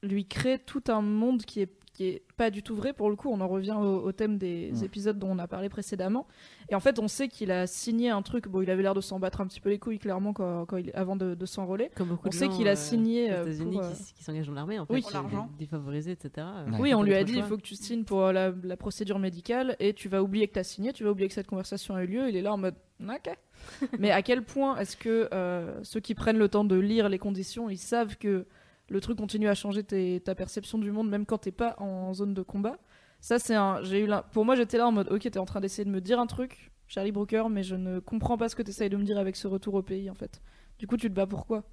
lui 0.02 0.26
crée 0.26 0.58
tout 0.58 0.84
un 0.88 1.02
monde 1.02 1.42
qui 1.42 1.60
est 1.60 1.70
qui 1.92 2.04
est 2.06 2.22
pas 2.36 2.50
du 2.50 2.62
tout 2.62 2.76
vrai 2.76 2.92
pour 2.92 3.10
le 3.10 3.16
coup. 3.16 3.28
On 3.30 3.40
en 3.40 3.48
revient 3.48 3.72
au, 3.76 3.96
au 4.00 4.12
thème 4.12 4.38
des 4.38 4.84
épisodes 4.84 5.18
dont 5.18 5.28
on 5.32 5.38
a 5.40 5.48
parlé 5.48 5.68
précédemment. 5.68 6.26
Et 6.70 6.74
en 6.76 6.80
fait, 6.80 7.00
on 7.00 7.08
sait 7.08 7.26
qu'il 7.26 7.50
a 7.50 7.66
signé 7.66 8.10
un 8.10 8.22
truc. 8.22 8.46
Bon, 8.48 8.62
il 8.62 8.70
avait 8.70 8.82
l'air 8.84 8.94
de 8.94 9.00
s'en 9.00 9.18
battre 9.18 9.40
un 9.40 9.46
petit 9.46 9.60
peu 9.60 9.68
les 9.70 9.78
couilles 9.80 9.98
clairement 9.98 10.32
quand, 10.32 10.66
quand 10.66 10.76
il, 10.76 10.92
avant 10.94 11.16
de, 11.16 11.34
de 11.34 11.46
s'enrôler. 11.46 11.90
Comme 11.96 12.08
beaucoup 12.10 12.28
On 12.28 12.30
de 12.30 12.34
sait 12.34 12.48
qu'il 12.48 12.68
a 12.68 12.72
euh, 12.72 12.76
signé, 12.76 13.30
aux 13.30 13.34
euh, 13.34 13.42
États-Unis 13.42 13.76
pour, 13.76 13.84
euh, 13.84 13.92
qui, 14.16 14.22
s'engagent 14.24 14.46
dans 14.46 14.54
l'armée, 14.54 14.78
en 14.78 14.86
fait, 14.86 14.94
Oui. 14.94 15.00
Pour 15.02 15.10
euh, 15.10 15.14
l'argent. 15.14 15.50
défavorisés, 15.58 16.12
etc. 16.12 16.30
euh, 16.38 16.70
Ouais. 16.70 16.78
Oui, 16.80 16.94
on 16.94 17.02
lui 17.02 17.14
a 17.14 17.24
dit 17.24 17.34
il 17.34 17.42
faut 17.42 17.56
que 17.56 17.62
tu 17.62 17.74
signes 17.74 18.04
pour 18.04 18.32
la, 18.32 18.52
la 18.62 18.76
procédure 18.76 19.18
médicale 19.18 19.76
et 19.80 19.92
tu 19.92 20.08
vas 20.08 20.22
oublier 20.22 20.46
que 20.46 20.54
tu 20.54 20.58
as 20.60 20.64
signé, 20.64 20.92
tu 20.92 21.02
vas 21.02 21.10
oublier 21.10 21.28
que 21.28 21.34
cette 21.34 21.48
conversation 21.48 21.96
a 21.96 22.04
eu 22.04 22.06
lieu. 22.06 22.28
Il 22.28 22.36
est 22.36 22.42
là 22.42 22.54
en 22.54 22.56
mode 22.58 22.76
ok. 23.02 23.36
Mais 23.98 24.10
à 24.12 24.22
quel 24.22 24.42
point 24.44 24.78
est-ce 24.78 24.96
que 24.96 25.28
euh, 25.34 25.82
ceux 25.82 26.00
qui 26.00 26.14
prennent 26.14 26.38
le 26.38 26.48
temps 26.48 26.64
de 26.64 26.76
lire 26.76 27.08
les 27.08 27.18
conditions, 27.18 27.68
ils 27.68 27.78
savent 27.78 28.16
que 28.16 28.46
le 28.90 29.00
truc 29.00 29.16
continue 29.16 29.48
à 29.48 29.54
changer 29.54 29.82
tes- 29.84 30.20
ta 30.20 30.34
perception 30.34 30.76
du 30.78 30.90
monde 30.90 31.08
même 31.08 31.24
quand 31.24 31.38
t'es 31.38 31.52
pas 31.52 31.74
en 31.78 32.12
zone 32.12 32.34
de 32.34 32.42
combat 32.42 32.76
Ça, 33.20 33.38
c'est 33.38 33.54
un. 33.54 33.82
J'ai 33.82 34.04
eu 34.04 34.08
Pour 34.32 34.44
moi, 34.44 34.56
j'étais 34.56 34.76
là 34.78 34.86
en 34.86 34.92
mode 34.92 35.10
ok, 35.12 35.22
t'es 35.22 35.38
en 35.38 35.44
train 35.46 35.60
d'essayer 35.60 35.84
de 35.84 35.90
me 35.90 36.00
dire 36.00 36.18
un 36.20 36.26
truc, 36.26 36.70
Charlie 36.88 37.12
Brooker, 37.12 37.44
mais 37.50 37.62
je 37.62 37.76
ne 37.76 37.98
comprends 38.00 38.36
pas 38.36 38.48
ce 38.48 38.56
que 38.56 38.62
t'essayes 38.62 38.88
de 38.90 38.96
me 38.96 39.04
dire 39.04 39.18
avec 39.18 39.36
ce 39.36 39.46
retour 39.46 39.74
au 39.74 39.82
pays 39.82 40.10
en 40.10 40.14
fait. 40.14 40.42
Du 40.78 40.86
coup, 40.86 40.96
tu 40.96 41.08
te 41.08 41.14
bats 41.14 41.26
pourquoi 41.26 41.64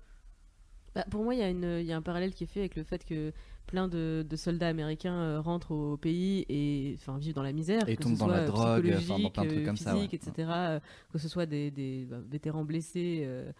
Bah, 0.95 1.05
pour 1.09 1.23
moi, 1.23 1.33
il 1.35 1.39
y, 1.39 1.43
a 1.43 1.81
y 1.81 1.93
un 1.93 2.01
parallèle 2.01 2.33
qui 2.33 2.43
est 2.43 2.47
fait 2.47 2.59
avec 2.61 2.75
le 2.75 2.83
fait 2.83 3.03
que 3.05 3.31
plein 3.67 3.87
de, 3.87 4.25
de 4.27 4.35
soldats 4.35 4.67
américains 4.67 5.15
euh, 5.21 5.39
rentrent 5.41 5.71
au 5.71 5.97
pays 5.97 6.45
et 6.49 6.95
enfin, 6.97 7.17
vivent 7.17 7.35
dans 7.35 7.43
la 7.43 7.53
misère. 7.53 7.87
Et 7.87 7.95
que 7.95 8.03
tombent 8.03 8.15
ce 8.15 8.19
dans 8.19 8.27
la 8.27 8.45
drogue, 8.45 8.93
enfin, 8.97 9.19
dans 9.19 9.29
plein 9.29 9.43
de 9.43 9.49
trucs 9.49 9.61
euh, 9.61 9.65
comme 9.65 9.77
ça, 9.77 9.95
ouais. 9.95 10.05
etc. 10.11 10.31
euh, 10.37 10.79
que 11.11 11.17
ce 11.17 11.27
soit 11.29 11.45
des, 11.45 11.71
des, 11.71 12.05
bah, 12.09 12.17
vétérans 12.29 12.63
blessés, 12.65 13.23
euh, 13.25 13.49
euh, 13.49 13.51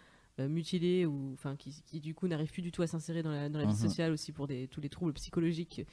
mutilés 0.46 1.04
ou 1.06 1.30
enfin 1.32 1.56
qui, 1.56 1.82
qui, 1.86 1.98
du 1.98 2.14
coup 2.14 2.28
n'arrivent 2.28 2.52
plus 2.52 2.62
du 2.62 2.70
tout 2.70 2.82
à 2.82 2.86
s'insérer 2.86 3.24
dans 3.24 3.32
la, 3.32 3.48
dans 3.48 3.58
la 3.58 3.64
vie 3.64 3.72
Mhm. 3.72 3.78
sociale 3.88 4.12
aussi 4.12 4.30
pour 4.30 4.46
des, 4.46 4.68
tous 4.68 4.80
les 4.80 4.88
troubles 4.88 5.12
psychologiques 5.14 5.84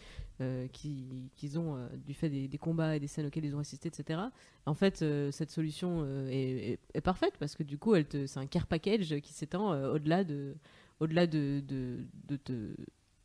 euh, 0.42 0.68
qui- 0.68 1.32
qu'ils 1.36 1.58
ont 1.58 1.76
euh, 1.78 1.88
du 2.06 2.14
fait 2.14 2.30
des, 2.30 2.48
des 2.48 2.58
combats 2.60 2.96
et 2.96 3.00
des 3.00 3.08
scènes 3.08 3.26
auxquelles 3.26 3.46
ils 3.46 3.56
ont 3.56 3.60
assisté, 3.60 3.88
etc. 3.88 4.20
En 4.68 4.76
fait, 4.76 5.02
euh, 5.02 5.32
cette 5.32 5.50
solution 5.50 6.04
euh, 6.06 6.28
est, 6.30 6.74
est- 6.74 6.80
est 6.94 7.02
parfaite 7.02 7.34
parce 7.40 7.56
que 7.56 7.64
du 7.64 7.78
coup, 7.80 7.96
c'est 8.12 8.38
un 8.38 8.46
care 8.46 8.68
package 8.68 9.20
qui 9.22 9.34
s'étend 9.34 9.74
euh, 9.74 9.94
au-delà 9.96 10.24
de, 10.24 10.54
au-delà 11.00 11.26
de, 11.26 11.64
de, 11.68 12.06
de 12.28 12.36
te 12.36 12.76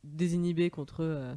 désinhiber 0.03 0.69
contre 0.69 1.01
euh, 1.01 1.35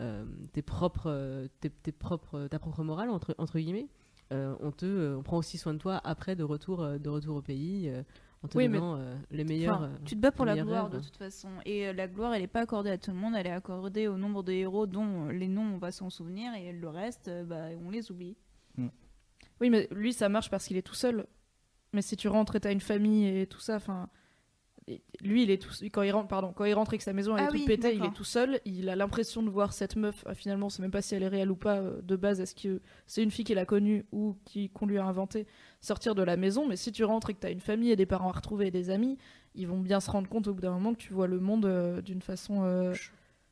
euh, 0.00 0.24
tes 0.52 0.62
propres, 0.62 1.06
euh, 1.10 1.46
tes, 1.60 1.70
tes 1.70 1.92
propres, 1.92 2.48
ta 2.48 2.58
propre 2.58 2.82
morale 2.82 3.10
entre, 3.10 3.34
entre 3.38 3.58
guillemets. 3.58 3.86
Euh, 4.32 4.54
on 4.60 4.72
te, 4.72 4.86
euh, 4.86 5.16
on 5.18 5.22
prend 5.22 5.36
aussi 5.36 5.58
soin 5.58 5.74
de 5.74 5.78
toi 5.78 6.00
après 6.04 6.36
de 6.36 6.42
retour, 6.42 6.82
euh, 6.82 6.98
de 6.98 7.08
retour 7.10 7.36
au 7.36 7.42
pays, 7.42 7.88
euh, 7.90 8.02
en 8.42 8.48
te 8.48 8.56
Oui, 8.58 8.68
mais- 8.68 8.78
euh, 8.80 9.14
les 9.30 9.44
meilleurs. 9.44 9.76
Enfin, 9.76 9.84
euh, 9.84 9.96
Tu 10.04 10.14
te 10.16 10.20
bats 10.20 10.32
pour 10.32 10.44
la 10.44 10.56
gloire 10.56 10.90
rêves, 10.90 11.00
de 11.00 11.04
toute 11.04 11.16
façon. 11.16 11.48
Et 11.64 11.86
euh, 11.88 11.92
la 11.92 12.08
gloire, 12.08 12.34
elle 12.34 12.42
n'est 12.42 12.46
pas 12.48 12.60
accordée 12.60 12.90
à 12.90 12.98
tout 12.98 13.10
le 13.10 13.16
monde, 13.16 13.34
elle 13.36 13.46
est 13.46 13.50
accordée 13.52 14.08
au 14.08 14.16
nombre 14.16 14.42
de 14.42 14.52
héros 14.52 14.86
dont 14.86 15.26
les 15.28 15.48
noms 15.48 15.74
on 15.74 15.78
va 15.78 15.92
s'en 15.92 16.10
souvenir 16.10 16.52
et 16.54 16.72
le 16.72 16.88
reste, 16.88 17.28
euh, 17.28 17.44
bah, 17.44 17.66
on 17.84 17.90
les 17.90 18.10
oublie. 18.10 18.36
Oui, 19.60 19.70
mais 19.70 19.86
lui, 19.92 20.12
ça 20.12 20.28
marche 20.28 20.50
parce 20.50 20.66
qu'il 20.66 20.76
est 20.76 20.82
tout 20.82 20.94
seul. 20.96 21.24
Mais 21.92 22.02
si 22.02 22.16
tu 22.16 22.26
rentres 22.26 22.56
et 22.56 22.60
t'as 22.60 22.72
une 22.72 22.80
famille 22.80 23.26
et 23.28 23.46
tout 23.46 23.60
ça, 23.60 23.76
enfin. 23.76 24.08
Lui, 25.22 25.44
il 25.44 25.50
est 25.50 25.62
tout 25.62 25.70
quand 25.92 26.02
il 26.02 26.10
rentre, 26.10 26.26
pardon, 26.28 26.52
quand 26.52 26.64
il 26.64 26.74
rentre 26.74 26.92
et 26.94 26.98
que 26.98 27.04
sa 27.04 27.12
maison 27.12 27.36
elle 27.36 27.44
Ah 27.44 27.48
est 27.54 27.58
toute 27.58 27.66
pétée, 27.66 27.94
il 27.94 28.04
est 28.04 28.12
tout 28.14 28.24
seul. 28.24 28.60
Il 28.64 28.88
a 28.88 28.96
l'impression 28.96 29.42
de 29.42 29.48
voir 29.48 29.72
cette 29.72 29.94
meuf. 29.94 30.24
ah, 30.26 30.34
finalement, 30.34 30.68
c'est 30.70 30.82
même 30.82 30.90
pas 30.90 31.02
si 31.02 31.14
elle 31.14 31.22
est 31.22 31.28
réelle 31.28 31.50
ou 31.52 31.56
pas 31.56 31.76
euh, 31.78 32.02
de 32.02 32.16
base. 32.16 32.40
Est-ce 32.40 32.54
que 32.56 32.80
c'est 33.06 33.22
une 33.22 33.30
fille 33.30 33.44
qu'il 33.44 33.58
a 33.58 33.64
connue 33.64 34.04
ou 34.10 34.36
qui 34.44 34.70
qu'on 34.70 34.86
lui 34.86 34.98
a 34.98 35.04
inventé 35.04 35.46
sortir 35.80 36.14
de 36.16 36.22
la 36.22 36.36
maison 36.36 36.66
Mais 36.68 36.76
si 36.76 36.90
tu 36.90 37.04
rentres 37.04 37.30
et 37.30 37.34
que 37.34 37.38
t'as 37.40 37.52
une 37.52 37.60
famille 37.60 37.92
et 37.92 37.96
des 37.96 38.06
parents 38.06 38.30
à 38.30 38.32
retrouver 38.32 38.66
et 38.66 38.70
des 38.72 38.90
amis, 38.90 39.18
ils 39.54 39.68
vont 39.68 39.78
bien 39.78 40.00
se 40.00 40.10
rendre 40.10 40.28
compte 40.28 40.48
au 40.48 40.54
bout 40.54 40.60
d'un 40.62 40.72
moment 40.72 40.92
que 40.94 41.00
tu 41.00 41.12
vois 41.12 41.28
le 41.28 41.38
monde 41.38 41.64
euh, 41.66 42.02
d'une 42.02 42.22
façon. 42.22 42.64
euh, 42.64 42.92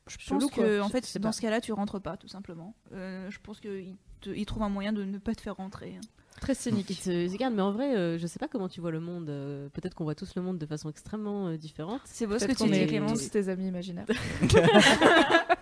Je 0.07 0.17
pense 0.27 0.51
que, 0.51 0.81
en 0.81 0.89
fait, 0.89 1.17
dans 1.17 1.29
pas. 1.29 1.31
ce 1.33 1.41
cas-là, 1.41 1.61
tu 1.61 1.71
rentres 1.71 2.01
pas, 2.01 2.17
tout 2.17 2.27
simplement. 2.27 2.75
Euh, 2.91 3.29
je 3.29 3.39
pense 3.39 3.61
qu'il 3.61 3.95
il 4.25 4.45
trouve 4.45 4.63
un 4.63 4.69
moyen 4.69 4.91
de 4.93 5.03
ne 5.05 5.17
pas 5.17 5.33
te 5.33 5.41
faire 5.41 5.55
rentrer. 5.55 5.95
hein. 5.95 6.01
Très 6.41 6.53
Il 6.53 6.57
cynique. 6.57 6.87
te 6.87 6.93
se 7.03 7.37
garde, 7.37 7.53
mais 7.53 7.61
en 7.61 7.71
vrai, 7.71 7.95
euh, 7.95 8.17
je 8.17 8.27
sais 8.27 8.39
pas 8.39 8.49
comment 8.49 8.67
tu 8.67 8.81
vois 8.81 8.91
le 8.91 8.99
monde. 8.99 9.29
euh, 9.29 9.69
Peut-être 9.69 9.95
qu'on 9.95 10.03
voit 10.03 10.15
tous 10.15 10.35
le 10.35 10.41
monde 10.41 10.57
de 10.57 10.65
façon 10.65 10.89
extrêmement 10.89 11.47
euh, 11.47 11.55
différente. 11.57 12.01
C'est 12.03 12.27
beau 12.27 12.33
ce 12.37 12.39
que 12.39 12.45
Peut-être 12.47 12.57
tu 12.57 12.63
qu'on 12.65 12.69
dis, 12.69 12.79
est 12.79 12.87
Clémence. 12.87 13.23
tous 13.23 13.29
tes 13.29 13.47
amis 13.47 13.67
imaginaires. 13.67 14.05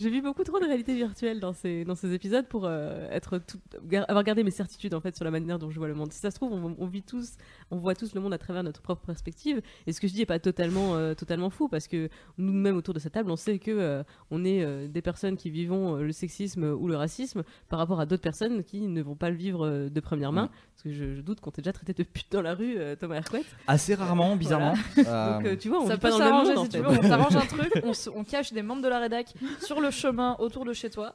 J'ai 0.00 0.08
vu 0.10 0.22
beaucoup 0.22 0.44
trop 0.44 0.58
de 0.58 0.64
réalité 0.64 0.94
virtuelle 0.94 1.40
dans 1.40 1.52
ces, 1.52 1.84
dans 1.84 1.94
ces 1.94 2.14
épisodes 2.14 2.46
pour 2.46 2.64
euh, 2.64 3.06
être 3.10 3.38
tout- 3.38 3.58
gar- 3.86 4.06
avoir 4.08 4.24
gardé 4.24 4.42
mes 4.42 4.50
certitudes 4.50 4.94
en 4.94 5.00
fait 5.00 5.14
sur 5.14 5.24
la 5.26 5.30
manière 5.30 5.58
dont 5.58 5.70
je 5.70 5.78
vois 5.78 5.88
le 5.88 5.94
monde. 5.94 6.10
Si 6.12 6.18
ça 6.20 6.30
se 6.30 6.36
trouve, 6.36 6.52
on, 6.52 6.74
on 6.78 6.86
vit 6.86 7.02
tous, 7.02 7.32
on 7.70 7.76
voit 7.76 7.94
tous 7.94 8.14
le 8.14 8.20
monde 8.20 8.32
à 8.32 8.38
travers 8.38 8.62
notre 8.62 8.80
propre 8.80 9.04
perspective. 9.04 9.60
Et 9.86 9.92
ce 9.92 10.00
que 10.00 10.08
je 10.08 10.14
dis 10.14 10.22
est 10.22 10.26
pas 10.26 10.38
totalement, 10.38 10.94
euh, 10.96 11.14
totalement 11.14 11.50
fou 11.50 11.68
parce 11.68 11.86
que 11.86 12.08
nous-mêmes 12.38 12.76
autour 12.76 12.94
de 12.94 12.98
cette 12.98 13.12
table, 13.12 13.30
on 13.30 13.36
sait 13.36 13.58
que 13.58 13.70
euh, 13.70 14.02
on 14.30 14.44
est 14.44 14.62
euh, 14.64 14.88
des 14.88 15.02
personnes 15.02 15.36
qui 15.36 15.50
vivons 15.50 15.96
euh, 15.96 16.02
le 16.02 16.12
sexisme 16.12 16.64
ou 16.64 16.88
le 16.88 16.96
racisme 16.96 17.42
par 17.68 17.78
rapport 17.78 18.00
à 18.00 18.06
d'autres 18.06 18.22
personnes 18.22 18.64
qui 18.64 18.80
ne 18.80 19.02
vont 19.02 19.16
pas 19.16 19.28
le 19.28 19.36
vivre 19.36 19.66
euh, 19.66 19.88
de 19.90 20.00
première 20.00 20.32
main. 20.32 20.48
Parce 20.72 20.84
que 20.84 20.92
je, 20.92 21.14
je 21.16 21.20
doute 21.20 21.40
qu'on 21.40 21.50
t'ait 21.50 21.60
déjà 21.60 21.74
traité 21.74 21.92
de 21.92 22.02
pute 22.02 22.32
dans 22.32 22.40
la 22.40 22.54
rue, 22.54 22.76
euh, 22.78 22.96
Thomas 22.96 23.16
Hercouet. 23.16 23.42
Assez 23.66 23.94
rarement, 23.94 24.34
bizarrement. 24.36 24.72
Donc 24.96 25.06
euh, 25.44 25.56
tu 25.56 25.68
vois, 25.68 25.82
on 25.82 25.86
ça 25.86 25.98
peut 25.98 26.08
pas 26.08 26.10
dans 26.10 26.18
le 26.18 26.24
même 26.24 26.32
s'arranger 26.32 26.54
monde 26.54 26.58
en 26.58 26.64
si 26.64 26.70
tu 26.70 26.78
veux. 26.78 26.88
On 26.88 27.08
t'arrange 27.08 27.36
un 27.36 27.40
truc, 27.46 27.72
on, 27.84 27.92
on 28.18 28.24
cache 28.24 28.52
des 28.54 28.62
membres 28.62 28.80
de 28.80 28.88
la 28.88 28.98
rédac 29.00 29.34
sur 29.60 29.80
le 29.80 29.89
chemin 29.90 30.36
autour 30.38 30.64
de 30.64 30.72
chez 30.72 30.90
toi. 30.90 31.14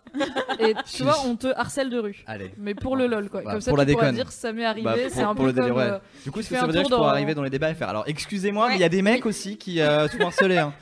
Et 0.60 0.74
tu 0.86 1.04
vois, 1.04 1.18
on 1.26 1.36
te 1.36 1.48
harcèle 1.48 1.90
de 1.90 1.98
rue. 2.00 2.24
Allez. 2.28 2.54
Mais 2.58 2.76
pour 2.76 2.96
le 2.96 3.08
lol, 3.08 3.30
quoi. 3.30 3.42
Bah, 3.42 3.52
Comme 3.52 3.62
ça, 3.62 3.72
pour 3.72 3.80
tu 3.80 3.86
la 3.86 3.92
pourras 3.94 4.06
déconne. 4.12 4.16
dire 4.16 4.32
ça 4.32 4.54
m'est 4.54 4.66
arrivé. 4.66 4.86
Bah, 4.86 4.96
c'est 5.10 5.22
un 5.22 5.36
pour 5.36 5.46
peu 5.46 5.48
le 5.48 5.54
délire, 5.54 5.70
comme. 5.70 5.78
ouais. 5.78 5.90
euh, 5.92 6.00
Du 6.24 6.32
coup, 6.32 6.40
tu 6.40 6.46
ce 6.46 6.50
fais 6.50 6.56
que 6.56 6.60
ça 6.60 6.64
un 6.64 6.68
veut 6.68 6.74
dire 6.74 6.82
tour 6.84 6.92
je 6.92 6.96
pourrais 6.98 7.10
arriver 7.12 7.34
dans 7.36 7.44
les 7.44 7.50
débats 7.50 7.70
et 7.70 7.76
faire. 7.76 7.90
Alors, 7.90 8.04
excusez-moi, 8.08 8.70
mais 8.70 8.76
il 8.76 8.82
y 8.82 8.84
a 8.86 8.90
des 8.90 9.02
mecs 9.02 9.26
aussi 9.26 9.58
qui 9.58 9.82
euh, 9.82 10.08
se 10.08 10.18
font 10.18 10.28
harceler. 10.28 10.58
hein. 10.58 10.74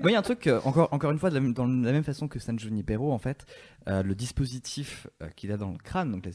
Moi, 0.00 0.10
il 0.10 0.12
y 0.12 0.16
a 0.16 0.18
un 0.18 0.22
truc, 0.22 0.46
euh, 0.46 0.60
encore, 0.64 0.88
encore 0.92 1.10
une 1.10 1.18
fois, 1.18 1.30
de 1.30 1.34
la, 1.34 1.40
même- 1.40 1.54
dans 1.54 1.64
la 1.66 1.92
même 1.92 2.04
façon 2.04 2.28
que 2.28 2.38
San 2.38 2.58
Junipero, 2.58 3.12
en 3.12 3.18
fait, 3.18 3.46
euh, 3.88 4.02
le 4.02 4.14
dispositif 4.14 5.06
euh, 5.22 5.28
qu'il 5.36 5.50
a 5.52 5.56
dans 5.56 5.70
le 5.70 5.78
crâne, 5.78 6.12
donc 6.12 6.26
le, 6.26 6.32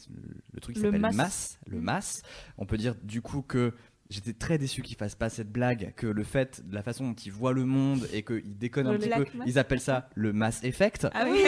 le 0.52 0.60
truc 0.60 0.74
qui 0.74 0.82
Le 0.82 0.88
s'appelle 0.88 1.00
masse. 1.00 1.14
masse, 1.14 1.58
le 1.68 1.80
masse, 1.80 2.22
on 2.58 2.66
peut 2.66 2.76
dire 2.76 2.94
du 3.04 3.22
coup 3.22 3.42
que 3.42 3.72
j'étais 4.10 4.32
très 4.32 4.58
déçu 4.58 4.82
qu'il 4.82 4.96
fasse 4.96 5.14
pas 5.14 5.28
cette 5.28 5.50
blague, 5.50 5.92
que 5.96 6.06
le 6.06 6.22
fait 6.24 6.62
de 6.68 6.74
la 6.74 6.82
façon 6.82 7.08
dont 7.08 7.14
il 7.14 7.32
voit 7.32 7.52
le 7.52 7.64
monde 7.64 8.08
et 8.12 8.22
qu'il 8.22 8.56
déconne 8.58 8.86
un 8.86 8.92
Le 8.92 8.98
petit 8.98 9.08
black 9.08 9.30
peu, 9.32 9.38
mass. 9.38 9.46
ils 9.48 9.58
appellent 9.58 9.80
ça 9.80 10.08
le 10.14 10.32
mass 10.32 10.62
effect. 10.64 11.06
Ah 11.12 11.24
oui, 11.28 11.42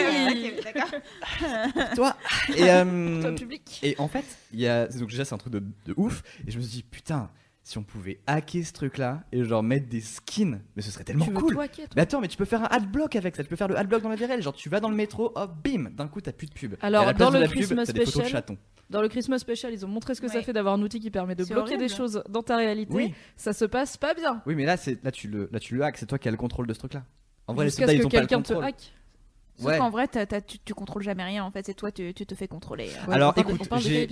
ok, 0.57 0.63
d'accord. 0.63 0.99
Toi 1.95 2.15
Et, 2.55 2.69
euh, 2.69 3.21
Toi, 3.21 3.31
public. 3.33 3.79
et 3.83 3.95
en 3.99 4.07
fait, 4.07 4.25
il 4.53 4.59
y 4.59 4.67
a 4.67 4.87
donc 4.87 5.09
déjà 5.09 5.25
c'est 5.25 5.33
un 5.35 5.37
truc 5.37 5.53
de, 5.53 5.59
de 5.85 5.93
ouf 5.97 6.23
et 6.47 6.51
je 6.51 6.57
me 6.57 6.63
suis 6.63 6.71
dit 6.77 6.83
putain, 6.83 7.29
si 7.63 7.77
on 7.77 7.83
pouvait 7.83 8.19
hacker 8.27 8.65
ce 8.65 8.73
truc 8.73 8.97
là 8.97 9.23
et 9.31 9.43
genre 9.43 9.61
mettre 9.63 9.87
des 9.87 10.01
skins, 10.01 10.59
mais 10.75 10.81
ce 10.81 10.91
serait 10.91 11.03
tellement 11.03 11.25
Tu 11.25 11.31
veux 11.31 11.37
cool. 11.37 11.53
tout 11.53 11.61
hacker, 11.61 11.85
toi 11.85 11.93
Mais 11.95 12.01
attends, 12.01 12.19
mais 12.21 12.27
tu 12.27 12.37
peux 12.37 12.45
faire 12.45 12.63
un 12.63 12.67
adblock 12.75 13.15
avec 13.15 13.35
ça, 13.35 13.43
tu 13.43 13.49
peux 13.49 13.55
faire 13.55 13.67
le 13.67 13.77
adblock 13.77 14.01
dans 14.01 14.09
la 14.09 14.15
vie 14.15 14.25
réelle, 14.25 14.41
genre 14.41 14.53
tu 14.53 14.69
vas 14.69 14.79
dans 14.79 14.89
le 14.89 14.95
métro, 14.95 15.31
hop, 15.35 15.53
bim, 15.63 15.89
d'un 15.91 16.07
coup 16.07 16.19
t'as 16.21 16.31
plus 16.33 16.47
de 16.47 16.53
pub. 16.53 16.75
Alors, 16.81 17.03
Et 17.03 17.05
à 17.05 17.07
la 17.09 17.13
place 17.13 17.27
dans 17.27 17.31
de 17.31 17.37
le 17.37 17.43
la 17.43 17.47
pub, 17.49 17.57
Christmas 17.57 17.85
t'as 17.85 17.93
des 17.93 17.99
photos 18.05 18.13
de 18.15 18.19
special, 18.21 18.31
chatons. 18.31 18.57
Dans 18.89 19.01
le 19.01 19.07
Christmas 19.07 19.39
Special, 19.39 19.71
ils 19.71 19.85
ont 19.85 19.89
montré 19.89 20.15
ce 20.15 20.21
que 20.21 20.27
ça 20.27 20.41
fait 20.41 20.53
d'avoir 20.53 20.73
un 20.73 20.81
outil 20.81 20.99
qui 20.99 21.11
permet 21.11 21.35
de 21.35 21.43
bloquer 21.45 21.77
des 21.77 21.89
choses 21.89 22.23
dans 22.29 22.41
ta 22.41 22.57
réalité. 22.57 22.93
Oui, 22.93 23.13
Ça 23.35 23.53
se 23.53 23.65
passe 23.65 23.97
pas 23.97 24.13
bien. 24.13 24.41
oui, 24.45 24.55
mais 24.55 24.65
là 24.65 24.77
c'est 24.77 25.03
là 25.03 25.11
tu 25.11 25.27
le 25.27 25.47
là 25.51 25.59
tu 25.59 25.75
le 25.75 25.83
hacks, 25.83 25.97
c'est 25.97 26.05
toi 26.07 26.17
qui 26.17 26.27
as 26.27 26.31
le 26.31 26.37
contrôle 26.37 26.65
de 26.67 26.73
ce 26.73 26.79
truc 26.79 26.93
là. 26.95 27.03
En 27.47 27.53
vrai, 27.53 27.65
les 27.65 27.69
Jusqu'à 27.71 27.85
soldats 27.87 27.93
ce 27.93 27.97
ils 27.97 28.01
que 28.01 28.07
ont 28.07 28.09
pas 28.09 28.21
le 28.21 28.27
quelqu'un 28.27 28.41
te 28.41 28.53
contrôle. 28.53 28.73
Hack. 29.59 29.63
Sauf 29.63 29.71
Ouais. 29.71 29.77
qu'en 29.77 29.89
vrai, 29.89 30.07
tu, 30.47 30.59
tu 30.59 30.73
contrôles 30.73 31.03
jamais 31.03 31.23
rien. 31.23 31.43
En 31.43 31.51
fait, 31.51 31.65
c'est 31.65 31.73
toi, 31.73 31.91
tu, 31.91 32.13
tu 32.13 32.25
te 32.25 32.35
fais 32.35 32.47
contrôler. 32.47 32.89
Ouais, 33.07 33.15
Alors, 33.15 33.33
on 33.35 33.41
écoute, 33.41 33.59
on 33.61 33.65
parle 33.65 33.83
de 33.83 34.07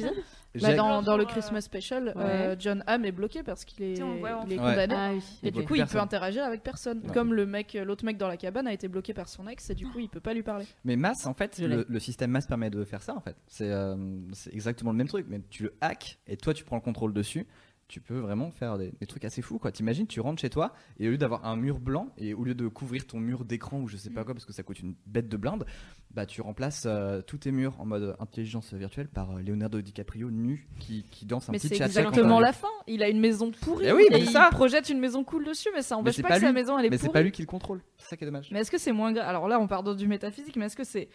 Bah, 0.61 0.73
dans, 0.73 1.01
dans 1.03 1.17
le 1.17 1.23
Sur, 1.23 1.29
euh, 1.29 1.33
Christmas 1.33 1.61
Special, 1.61 2.05
ouais. 2.07 2.13
euh, 2.17 2.55
John 2.57 2.83
Hamm 2.87 3.05
est 3.05 3.11
bloqué 3.11 3.43
parce 3.43 3.63
qu'il 3.65 3.83
est, 3.83 3.93
il 3.93 4.03
Ouais. 4.03 4.31
condamné. 4.57 4.95
Ah 4.95 5.11
oui. 5.13 5.21
Et 5.43 5.51
du 5.51 5.63
coup, 5.63 5.75
il 5.75 5.85
peut 5.85 5.99
interagir 5.99 6.43
avec 6.43 6.63
personne. 6.63 7.01
Ouais. 7.05 7.13
Comme 7.13 7.33
le 7.33 7.45
mec, 7.45 7.77
l'autre 7.85 8.03
mec 8.05 8.17
dans 8.17 8.27
la 8.27 8.37
cabane 8.37 8.65
a 8.67 8.73
été 8.73 8.87
bloqué 8.87 9.13
par 9.13 9.27
son 9.29 9.47
ex, 9.47 9.69
et 9.69 9.75
du 9.75 9.85
coup, 9.87 9.99
il 9.99 10.09
peut 10.09 10.19
pas 10.19 10.33
lui 10.33 10.43
parler. 10.43 10.65
Mais 10.83 10.95
Mass, 10.95 11.25
en 11.27 11.33
fait, 11.33 11.59
le, 11.59 11.85
le 11.87 11.99
système 11.99 12.31
Mass 12.31 12.47
permet 12.47 12.69
de 12.69 12.83
faire 12.83 13.03
ça, 13.03 13.15
en 13.15 13.19
fait. 13.21 13.35
C'est 13.47 13.69
euh, 13.71 13.95
c'est 14.33 14.53
exactement 14.53 14.91
le 14.91 14.97
même 14.97 15.07
truc, 15.07 15.27
mais 15.29 15.41
tu 15.49 15.63
le 15.63 15.73
hacks 15.81 16.17
et 16.27 16.37
toi, 16.37 16.53
tu 16.53 16.63
prends 16.63 16.77
le 16.77 16.81
contrôle 16.81 17.13
dessus. 17.13 17.45
Tu 17.88 18.01
peux 18.01 18.17
vraiment 18.19 18.51
faire 18.51 18.77
des, 18.77 18.91
des 18.99 19.07
trucs 19.07 19.23
assez 19.23 19.41
fous, 19.41 19.59
quoi. 19.59 19.71
T'imagines, 19.71 20.07
tu 20.07 20.19
rentres 20.19 20.41
chez 20.41 20.49
toi 20.49 20.73
et 20.99 21.07
au 21.07 21.11
lieu 21.11 21.17
d'avoir 21.17 21.45
un 21.45 21.55
mur 21.55 21.79
blanc 21.79 22.09
et 22.17 22.33
au 22.33 22.43
lieu 22.43 22.53
de 22.53 22.67
couvrir 22.67 23.07
ton 23.07 23.17
mur 23.19 23.45
d'écran 23.45 23.79
ou 23.79 23.88
je 23.88 23.95
sais 23.95 24.09
pas 24.09 24.25
quoi 24.25 24.33
parce 24.33 24.45
que 24.45 24.51
ça 24.51 24.61
coûte 24.61 24.79
une 24.79 24.93
bête 25.05 25.29
de 25.29 25.38
blinde, 25.38 25.65
bah 26.11 26.25
tu 26.25 26.41
remplaces 26.41 26.83
euh, 26.85 27.21
tous 27.21 27.38
tes 27.38 27.51
murs 27.53 27.79
en 27.79 27.85
mode 27.85 28.17
intelligence 28.19 28.73
virtuelle 28.73 29.07
par 29.07 29.38
euh, 29.38 29.41
Leonardo 29.41 29.79
DiCaprio 29.79 30.29
nu 30.31 30.67
qui, 30.79 31.03
qui 31.11 31.25
danse 31.25 31.47
un 31.47 31.53
Mais 31.53 31.59
petit 31.59 31.69
c'est 31.69 31.75
cha 31.77 31.85
exactement 31.85 32.41
la 32.41 32.51
fin. 32.51 32.67
Il 32.88 33.01
a 33.03 33.07
une 33.09 33.21
maison 33.21 33.51
pourrie. 33.51 33.85
Eh 33.88 33.93
oui, 33.93 34.03
mais 34.09 34.17
et 34.17 34.19
c'est 34.19 34.25
il 34.25 34.31
ça. 34.33 34.49
projette 34.51 34.89
une 34.89 34.99
maison 34.99 35.23
cool 35.23 35.45
dessus, 35.45 35.69
mais 35.73 35.81
ça 35.81 35.95
Mais 35.95 36.01
empêche 36.01 36.15
c'est 36.17 36.23
pas, 36.23 36.27
pas 36.29 36.35
que 36.35 36.41
sa 36.41 36.51
maison 36.51 36.77
elle 36.77 36.88
est 36.88 36.89
Mais 36.89 36.97
c'est 36.97 37.05
pourrie. 37.05 37.13
pas 37.13 37.21
lui 37.21 37.31
qui 37.31 37.41
le 37.41 37.47
contrôle. 37.47 37.81
C'est 37.97 38.09
ça 38.09 38.17
qui 38.17 38.25
est 38.25 38.27
dommage. 38.27 38.49
Mais 38.51 38.59
est-ce 38.59 38.71
que 38.71 38.77
c'est 38.77 38.91
moins 38.91 39.13
grave 39.13 39.27
Alors 39.29 39.47
là, 39.47 39.61
on 39.61 39.67
part 39.67 39.83
dans 39.83 39.95
du 39.95 40.07
métaphysique, 40.09 40.57
mais 40.57 40.65
est-ce 40.65 40.75
que 40.75 40.83
c'est 40.83 41.07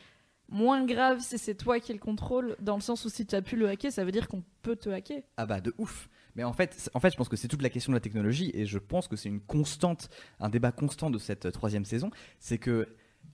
moins 0.49 0.85
grave 0.87 1.20
si 1.20 1.37
c'est 1.37 1.55
toi 1.55 1.81
qui 1.81 1.93
le 1.93 1.99
contrôle 1.99 2.57
Dans 2.61 2.77
le 2.77 2.81
sens 2.83 3.05
où 3.05 3.11
si 3.11 3.27
tu 3.27 3.35
as 3.35 3.43
pu 3.43 3.57
le 3.57 3.68
hacker, 3.68 3.93
ça 3.93 4.05
veut 4.07 4.12
dire 4.12 4.27
qu'on 4.29 4.43
peut 4.62 4.77
te 4.77 4.89
hacker? 4.89 5.20
Ah 5.37 5.45
bah 5.45 5.61
de 5.61 5.75
ouf. 5.77 6.09
Mais 6.37 6.45
en 6.45 6.53
fait, 6.53 6.91
en 6.95 7.01
fait, 7.01 7.11
je 7.11 7.16
pense 7.16 7.28
que 7.28 7.37
c'est 7.37 7.49
toute 7.49 7.62
la 7.62 7.70
question 7.70 7.93
de 7.93 7.97
la 7.97 8.01
technologie 8.01 8.51
et 8.55 8.66
je 8.66 8.78
pense 8.78 9.09
que 9.09 9.16
c'est 9.16 9.28
une 9.28 9.41
constante, 9.41 10.09
un 10.41 10.49
débat 10.49 10.72
constant 10.72 11.11
de 11.11 11.18
cette 11.18 11.47
euh, 11.47 11.51
troisième 11.51 11.85
saison, 11.85 12.11
c'est 12.41 12.59
que 12.59 12.89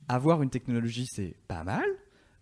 avoir 0.08 0.42
une 0.42 0.50
technologie 0.50 1.06
c'est 1.06 1.34
pas 1.48 1.64
mal. 1.64 1.84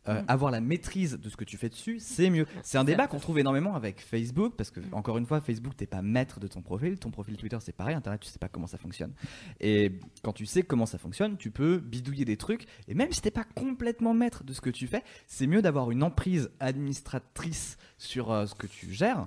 euh, 0.08 0.22
Mm. 0.22 0.24
Avoir 0.28 0.52
la 0.52 0.60
maîtrise 0.60 1.18
de 1.20 1.28
ce 1.28 1.36
que 1.36 1.42
tu 1.44 1.56
fais 1.56 1.68
dessus, 1.68 1.98
c'est 1.98 2.30
mieux. 2.30 2.46
C'est 2.62 2.78
un 2.78 2.84
débat 2.84 3.08
qu'on 3.08 3.18
trouve 3.18 3.40
énormément 3.40 3.74
avec 3.74 4.00
Facebook, 4.00 4.54
parce 4.56 4.70
que, 4.70 4.78
encore 4.92 5.18
une 5.18 5.26
fois, 5.26 5.40
Facebook, 5.40 5.76
t'es 5.76 5.86
pas 5.88 6.00
maître 6.00 6.38
de 6.38 6.46
ton 6.46 6.62
profil. 6.62 6.96
Ton 6.96 7.10
profil 7.10 7.36
Twitter, 7.36 7.58
c'est 7.60 7.74
pareil. 7.74 7.96
Internet, 7.96 8.20
tu 8.20 8.28
sais 8.28 8.38
pas 8.38 8.48
comment 8.48 8.68
ça 8.68 8.78
fonctionne. 8.78 9.12
Et 9.58 9.98
quand 10.22 10.32
tu 10.32 10.46
sais 10.46 10.62
comment 10.62 10.86
ça 10.86 10.98
fonctionne, 10.98 11.36
tu 11.36 11.50
peux 11.50 11.78
bidouiller 11.78 12.24
des 12.24 12.36
trucs. 12.36 12.66
Et 12.86 12.94
même 12.94 13.10
si 13.10 13.20
t'es 13.20 13.32
pas 13.32 13.42
complètement 13.42 14.14
maître 14.14 14.44
de 14.44 14.52
ce 14.52 14.60
que 14.60 14.70
tu 14.70 14.86
fais, 14.86 15.02
c'est 15.26 15.48
mieux 15.48 15.60
d'avoir 15.60 15.90
une 15.90 16.04
emprise 16.04 16.50
administratrice 16.60 17.76
sur 17.98 18.30
euh, 18.30 18.46
ce 18.46 18.54
que 18.54 18.68
tu 18.68 18.92
gères. 18.92 19.26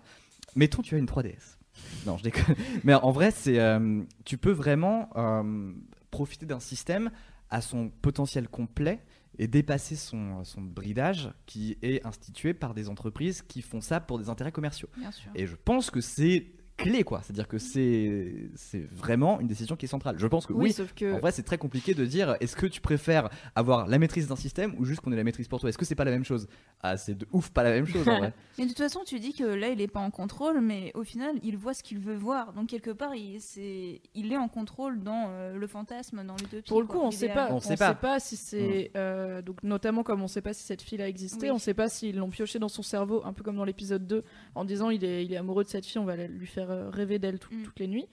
Mettons, 0.59 0.81
tu 0.81 0.93
as 0.93 0.97
une 0.97 1.05
3DS. 1.05 1.55
Non, 2.05 2.17
je 2.17 2.23
déconne. 2.23 2.53
Mais 2.83 2.93
en 2.93 3.11
vrai, 3.11 3.31
c'est, 3.31 3.59
euh, 3.61 4.03
tu 4.25 4.37
peux 4.37 4.51
vraiment 4.51 5.09
euh, 5.15 5.71
profiter 6.11 6.45
d'un 6.45 6.59
système 6.59 7.11
à 7.49 7.61
son 7.61 7.89
potentiel 7.89 8.49
complet 8.49 8.99
et 9.37 9.47
dépasser 9.47 9.95
son, 9.95 10.43
son 10.43 10.59
bridage 10.59 11.31
qui 11.45 11.77
est 11.81 12.05
institué 12.05 12.53
par 12.53 12.73
des 12.73 12.89
entreprises 12.89 13.41
qui 13.41 13.61
font 13.61 13.79
ça 13.79 14.01
pour 14.01 14.19
des 14.19 14.27
intérêts 14.27 14.51
commerciaux. 14.51 14.89
Bien 14.97 15.11
sûr. 15.11 15.31
Et 15.33 15.47
je 15.47 15.55
pense 15.55 15.91
que 15.91 16.01
c'est 16.01 16.47
clé, 16.79 17.03
quoi. 17.03 17.21
C'est-à-dire 17.23 17.47
que 17.47 17.57
c'est, 17.57 18.49
c'est 18.55 18.83
vraiment 18.91 19.39
une 19.39 19.47
décision 19.47 19.75
qui 19.75 19.85
est 19.85 19.89
centrale. 19.89 20.15
Je 20.17 20.27
pense 20.27 20.45
que 20.45 20.53
oui. 20.53 20.71
sauf 20.71 20.93
que. 20.93 21.13
En 21.13 21.19
vrai, 21.19 21.31
c'est 21.31 21.43
très 21.43 21.57
compliqué 21.57 21.93
de 21.93 22.05
dire 22.05 22.35
est-ce 22.39 22.55
que 22.55 22.65
tu 22.65 22.81
préfères 22.81 23.29
avoir 23.55 23.87
la 23.87 23.99
maîtrise 23.99 24.27
d'un 24.27 24.35
système 24.35 24.73
ou 24.77 24.85
juste 24.85 25.01
qu'on 25.01 25.11
ait 25.11 25.17
la 25.17 25.23
maîtrise 25.23 25.47
pour 25.47 25.59
toi? 25.59 25.69
Est-ce 25.69 25.77
que 25.77 25.85
c'est 25.85 25.95
pas 25.95 26.05
la 26.05 26.11
même 26.11 26.25
chose? 26.25 26.47
Ah, 26.81 26.95
c'est 26.95 27.13
de 27.13 27.27
ouf 27.33 27.49
pas 27.49 27.63
la 27.63 27.71
même 27.71 27.85
chose 27.85 28.07
en 28.07 28.19
vrai. 28.19 28.33
Mais 28.57 28.63
de 28.63 28.69
toute 28.69 28.77
façon, 28.77 29.01
tu 29.05 29.19
dis 29.19 29.33
que 29.33 29.43
là, 29.43 29.67
il 29.69 29.81
est 29.81 29.87
pas 29.89 29.99
en 29.99 30.11
contrôle, 30.11 30.61
mais 30.61 30.91
au 30.95 31.03
final, 31.03 31.35
il 31.43 31.57
voit 31.57 31.73
ce 31.73 31.83
qu'il 31.83 31.99
veut 31.99 32.15
voir. 32.15 32.53
Donc, 32.53 32.67
quelque 32.69 32.91
part, 32.91 33.15
il, 33.15 33.41
c'est, 33.41 34.01
il 34.15 34.31
est 34.31 34.37
en 34.37 34.47
contrôle 34.47 35.01
dans 35.01 35.27
euh, 35.29 35.57
le 35.57 35.67
fantasme, 35.67 36.23
dans 36.25 36.35
l'utopie. 36.37 36.69
Pour 36.69 36.79
le 36.81 36.87
quoi, 36.87 37.01
coup, 37.01 37.05
on 37.07 37.11
sait 37.11 37.29
pas. 37.29 37.49
On 37.51 37.59
sait 37.59 37.75
pas. 37.77 38.19
si 38.21 38.37
c'est 38.37 38.91
euh, 38.95 39.41
donc 39.41 39.61
notamment 39.63 40.03
comme 40.03 40.21
on 40.21 40.27
sait 40.27 40.41
pas 40.41 40.53
si 40.53 40.63
cette 40.63 40.81
fille 40.81 41.01
a 41.01 41.07
existé, 41.09 41.47
Oui. 41.47 41.51
on 41.51 41.57
sait 41.57 41.73
pas 41.73 41.89
s'ils 41.89 42.15
l'ont 42.17 42.29
pioché 42.29 42.59
dans 42.59 42.69
son 42.69 42.81
cerveau, 42.81 43.21
un 43.25 43.33
peu 43.33 43.43
comme 43.43 43.57
dans 43.57 43.65
l'épisode 43.65 44.07
2, 44.07 44.23
en 44.55 44.63
disant 44.65 44.89
il 44.89 45.03
est 45.03 45.25
il 45.25 45.33
est 45.33 45.37
amoureux 45.37 45.63
de 45.65 45.69
cette 45.69 45.85
fille, 45.85 45.99
on 45.99 46.05
va 46.05 46.15
lui 46.15 46.47
faire 46.47 46.71
euh, 46.71 46.89
rêver 46.89 47.19
d'elle 47.19 47.39
tout- 47.39 47.53
Mm. 47.53 47.63
toutes 47.63 47.79
les 47.79 47.87
nuits. 47.87 48.07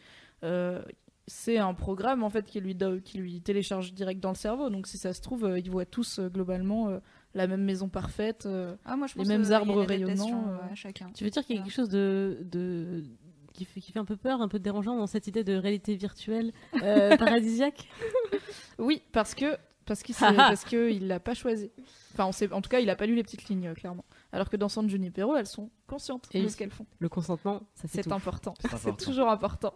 Euh, 0.45 0.83
c'est 1.29 1.59
un 1.59 1.75
programme 1.75 2.23
en 2.23 2.31
fait 2.31 2.47
qui 2.47 2.61
lui 2.61 2.75
do- 2.75 3.01
qui 3.01 3.19
lui 3.19 3.41
télécharge 3.41 3.93
direct 3.95 4.21
dans 4.21 4.31
le 4.31 4.37
cerveau. 4.37 4.71
Donc 4.71 4.87
si 4.87 4.97
ça 4.99 5.13
se 5.13 5.21
trouve, 5.21 5.45
euh, 5.45 5.59
ils 5.59 5.71
voient 5.71 5.85
tous 5.87 6.19
euh, 6.21 6.29
globalement 6.29 6.89
euh, 6.89 6.99
la 7.37 7.47
même 7.47 7.63
maison 7.63 7.89
parfaite. 7.89 8.47
euh, 8.47 8.75
Ah, 8.85 8.97
moi, 8.97 9.07
je 9.07 9.15
les 9.15 9.19
pense 9.19 9.29
mêmes 9.29 9.53
arbres 9.53 9.83
rayonnants, 9.83 10.49
euh, 10.49 10.75
chacun. 10.75 11.11
Tu 11.15 11.23
veux 11.25 11.31
dire 11.31 11.45
qu'il 11.45 11.57
y 11.57 11.59
a 11.59 11.63
quelque 11.63 11.73
chose 11.73 11.89
de, 11.89 12.39
de 12.43 13.05
qui, 13.53 13.65
fait, 13.65 13.81
qui 13.81 13.93
fait 13.93 13.99
un 13.99 14.05
peu 14.05 14.17
peur, 14.17 14.41
un 14.43 14.49
peu 14.49 14.59
dérangeant 14.59 14.97
dans 14.97 15.07
cette 15.07 15.27
idée 15.27 15.45
de 15.45 15.55
réalité 15.55 15.95
virtuelle 15.97 16.53
euh, 16.83 17.17
paradisiaque? 17.19 17.89
Oui, 18.79 19.03
parce 19.13 19.35
que 19.35 19.57
parce 19.85 20.03
qu'il 20.03 20.15
parce 20.21 20.65
que 20.65 20.91
il 20.91 21.07
l'a 21.07 21.21
pas 21.21 21.35
choisi. 21.35 21.71
Enfin, 22.15 22.27
on 22.27 22.33
sait, 22.33 22.53
en 22.53 22.61
tout 22.61 22.71
cas, 22.71 22.81
il 22.81 22.91
a 22.91 22.97
pas 22.97 23.07
lu 23.07 23.15
les 23.15 23.23
petites 23.23 23.49
lignes 23.49 23.69
euh, 23.69 23.75
clairement. 23.75 24.05
Alors 24.33 24.49
que 24.51 24.57
dans 24.57 24.69
San 24.69 24.89
Junipero, 24.89 25.37
elles 25.37 25.47
sont 25.47 25.71
conscientes 25.87 26.27
Et 26.33 26.43
de 26.43 26.49
ce 26.49 26.57
qu'elles 26.57 26.71
font. 26.71 26.87
Le 26.99 27.09
consentement, 27.09 27.63
ça 27.75 27.87
c'est 27.89 28.11
important. 28.11 28.55
C'est 28.79 28.97
toujours 29.05 29.29
important. 29.29 29.75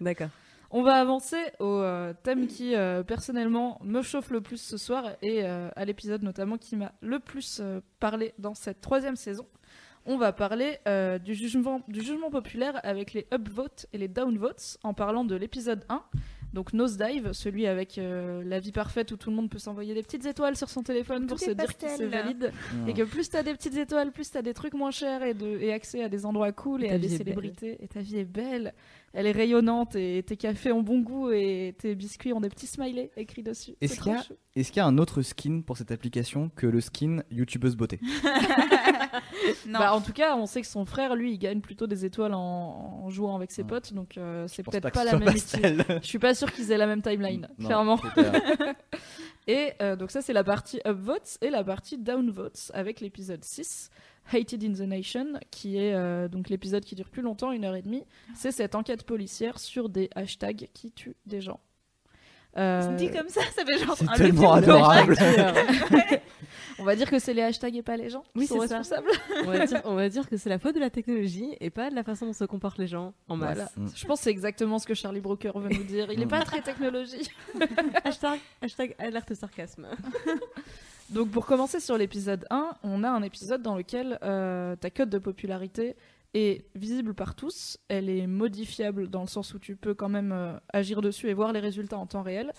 D'accord. 0.00 0.28
On 0.76 0.82
va 0.82 0.94
avancer 0.94 1.36
au 1.60 1.66
euh, 1.66 2.12
thème 2.24 2.48
qui 2.48 2.74
euh, 2.74 3.04
personnellement 3.04 3.80
me 3.84 4.02
chauffe 4.02 4.30
le 4.30 4.40
plus 4.40 4.60
ce 4.60 4.76
soir 4.76 5.12
et 5.22 5.44
euh, 5.44 5.68
à 5.76 5.84
l'épisode 5.84 6.24
notamment 6.24 6.58
qui 6.58 6.74
m'a 6.74 6.90
le 7.00 7.20
plus 7.20 7.60
euh, 7.60 7.80
parlé 8.00 8.34
dans 8.40 8.54
cette 8.54 8.80
troisième 8.80 9.14
saison. 9.14 9.46
On 10.06 10.18
va 10.18 10.32
parler 10.32 10.78
euh, 10.86 11.18
du, 11.18 11.34
jugement, 11.34 11.80
du 11.88 12.02
jugement 12.02 12.30
populaire 12.30 12.78
avec 12.82 13.14
les 13.14 13.26
upvotes 13.32 13.86
et 13.92 13.98
les 13.98 14.08
downvotes 14.08 14.76
en 14.82 14.92
parlant 14.92 15.24
de 15.24 15.34
l'épisode 15.34 15.84
1. 15.88 16.02
Donc 16.52 16.72
Nosedive, 16.72 17.32
celui 17.32 17.66
avec 17.66 17.98
euh, 17.98 18.42
la 18.44 18.60
vie 18.60 18.70
parfaite 18.70 19.10
où 19.12 19.16
tout 19.16 19.30
le 19.30 19.36
monde 19.36 19.50
peut 19.50 19.58
s'envoyer 19.58 19.94
des 19.94 20.02
petites 20.02 20.26
étoiles 20.26 20.56
sur 20.56 20.68
son 20.68 20.82
téléphone 20.82 21.26
pour 21.26 21.40
se 21.40 21.50
dire 21.50 21.76
que 21.76 21.88
c'est 21.88 22.06
valide. 22.06 22.52
Mm. 22.74 22.88
Et 22.88 22.94
que 22.94 23.02
plus 23.02 23.30
t'as 23.30 23.42
des 23.42 23.54
petites 23.54 23.76
étoiles, 23.76 24.12
plus 24.12 24.30
t'as 24.30 24.42
des 24.42 24.54
trucs 24.54 24.74
moins 24.74 24.92
chers 24.92 25.22
et, 25.22 25.34
de, 25.34 25.46
et 25.46 25.72
accès 25.72 26.04
à 26.04 26.08
des 26.08 26.26
endroits 26.26 26.52
cool 26.52 26.84
et, 26.84 26.90
à 26.90 26.98
des 26.98 27.08
célébrités. 27.08 27.82
Et 27.82 27.88
ta 27.88 28.00
vie 28.00 28.18
est 28.18 28.24
belle. 28.24 28.74
Elle 29.16 29.26
est 29.28 29.32
rayonnante 29.32 29.94
et 29.96 30.22
tes 30.26 30.36
cafés 30.36 30.72
ont 30.72 30.82
bon 30.82 30.98
goût 31.00 31.30
et 31.30 31.74
tes 31.78 31.94
biscuits 31.94 32.32
ont 32.32 32.40
des 32.40 32.48
petits 32.48 32.66
smileys 32.66 33.10
écrits 33.16 33.44
dessus. 33.44 33.76
Est-ce 33.80 34.00
qu'il 34.00 34.12
y 34.12 34.80
a- 34.80 34.82
y 34.82 34.86
un 34.86 34.98
autre 34.98 35.22
skin 35.22 35.62
pour 35.64 35.76
cette 35.78 35.92
application 35.92 36.50
que 36.56 36.66
le 36.66 36.80
skin 36.80 37.22
youtubeuse 37.30 37.76
beauté 37.76 38.00
Non. 39.66 39.78
Bah, 39.78 39.94
en 39.94 40.00
tout 40.00 40.12
cas, 40.12 40.36
on 40.36 40.46
sait 40.46 40.60
que 40.62 40.66
son 40.66 40.84
frère, 40.84 41.14
lui, 41.14 41.32
il 41.32 41.38
gagne 41.38 41.60
plutôt 41.60 41.86
des 41.86 42.04
étoiles 42.04 42.34
en, 42.34 43.02
en 43.04 43.10
jouant 43.10 43.36
avec 43.36 43.50
ses 43.50 43.62
Ouais. 43.62 43.68
potes, 43.68 43.92
donc 43.94 44.16
euh, 44.18 44.46
c'est 44.48 44.62
peut-être 44.62 44.90
pas, 44.90 45.04
la 45.04 45.16
même. 45.18 45.30
Je 45.32 46.06
suis 46.06 46.18
pas 46.18 46.34
sûre 46.34 46.50
qu'ils 46.52 46.72
aient 46.72 46.76
la 46.78 46.86
même 46.86 47.02
timeline, 47.02 47.48
Non, 47.58 47.66
clairement. 47.66 48.00
Et 49.46 49.72
euh, 49.82 49.94
donc 49.94 50.10
ça 50.10 50.22
c'est 50.22 50.32
la 50.32 50.42
partie 50.44 50.80
upvotes 50.86 51.36
et 51.42 51.50
la 51.50 51.62
partie 51.62 51.98
downvotes 51.98 52.70
avec 52.72 53.00
l'épisode 53.02 53.44
6, 53.44 53.90
Hated 54.32 54.64
in 54.64 54.72
the 54.72 54.80
Nation, 54.88 55.34
qui 55.50 55.76
est 55.78 55.92
euh, 55.94 56.28
donc 56.28 56.48
l'épisode 56.48 56.84
qui 56.84 56.94
dure 56.94 57.08
plus 57.10 57.22
longtemps, 57.22 57.52
une 57.52 57.64
heure 57.64 57.74
et 57.76 57.82
demie. 57.82 58.04
C'est 58.34 58.52
cette 58.52 58.74
enquête 58.74 59.04
policière 59.04 59.58
sur 59.58 59.88
des 59.88 60.08
hashtags 60.14 60.68
qui 60.72 60.90
tuent 60.92 61.16
des 61.26 61.40
gens. 61.40 61.60
Euh, 62.56 62.94
Dit 62.96 63.10
comme 63.10 63.28
ça, 63.28 63.40
ça 63.54 63.64
fait 63.64 63.78
genre. 63.84 63.96
C'est 63.96 64.08
un 64.08 64.12
tellement 64.12 64.52
adorable. 64.52 65.16
on 66.78 66.84
va 66.84 66.94
dire 66.94 67.10
que 67.10 67.18
c'est 67.18 67.34
les 67.34 67.42
hashtags 67.42 67.74
et 67.76 67.82
pas 67.82 67.96
les 67.96 68.10
gens 68.10 68.22
Oui, 68.36 68.46
sont 68.46 68.60
c'est 68.60 68.68
ça. 68.68 68.78
responsables. 68.78 69.08
on, 69.42 69.50
va 69.50 69.66
dire, 69.66 69.82
on 69.84 69.94
va 69.94 70.08
dire 70.08 70.28
que 70.28 70.36
c'est 70.36 70.48
la 70.48 70.60
faute 70.60 70.74
de 70.76 70.80
la 70.80 70.90
technologie 70.90 71.56
et 71.60 71.70
pas 71.70 71.90
de 71.90 71.96
la 71.96 72.04
façon 72.04 72.26
dont 72.26 72.32
se 72.32 72.44
comportent 72.44 72.78
les 72.78 72.86
gens 72.86 73.12
en 73.28 73.36
masse. 73.36 73.56
Voilà. 73.56 73.70
Mm. 73.76 73.88
Je 73.94 74.06
pense 74.06 74.20
que 74.20 74.24
c'est 74.24 74.30
exactement 74.30 74.78
ce 74.78 74.86
que 74.86 74.94
Charlie 74.94 75.20
Brooker 75.20 75.50
veut 75.56 75.68
nous 75.68 75.82
dire. 75.82 76.12
Il 76.12 76.18
n'est 76.20 76.26
Mm. 76.26 76.28
pas 76.28 76.42
très 76.44 76.60
technologie. 76.62 77.28
hashtag, 78.04 78.38
hashtag 78.62 78.94
alerte 79.00 79.34
sarcasme. 79.34 79.88
Donc 81.10 81.30
pour 81.30 81.44
commencer 81.44 81.80
sur 81.80 81.98
l'épisode 81.98 82.46
1, 82.50 82.76
on 82.82 83.04
a 83.04 83.10
un 83.10 83.22
épisode 83.22 83.62
dans 83.62 83.76
lequel 83.76 84.18
euh, 84.22 84.74
ta 84.76 84.90
cote 84.90 85.10
de 85.10 85.18
popularité 85.18 85.96
est 86.32 86.64
visible 86.74 87.14
par 87.14 87.34
tous, 87.34 87.78
elle 87.88 88.08
est 88.08 88.26
modifiable 88.26 89.08
dans 89.08 89.20
le 89.20 89.28
sens 89.28 89.54
où 89.54 89.58
tu 89.58 89.76
peux 89.76 89.94
quand 89.94 90.08
même 90.08 90.32
euh, 90.32 90.58
agir 90.72 91.02
dessus 91.02 91.28
et 91.28 91.34
voir 91.34 91.52
les 91.52 91.60
résultats 91.60 91.98
en 91.98 92.06
temps 92.06 92.22
réel, 92.22 92.52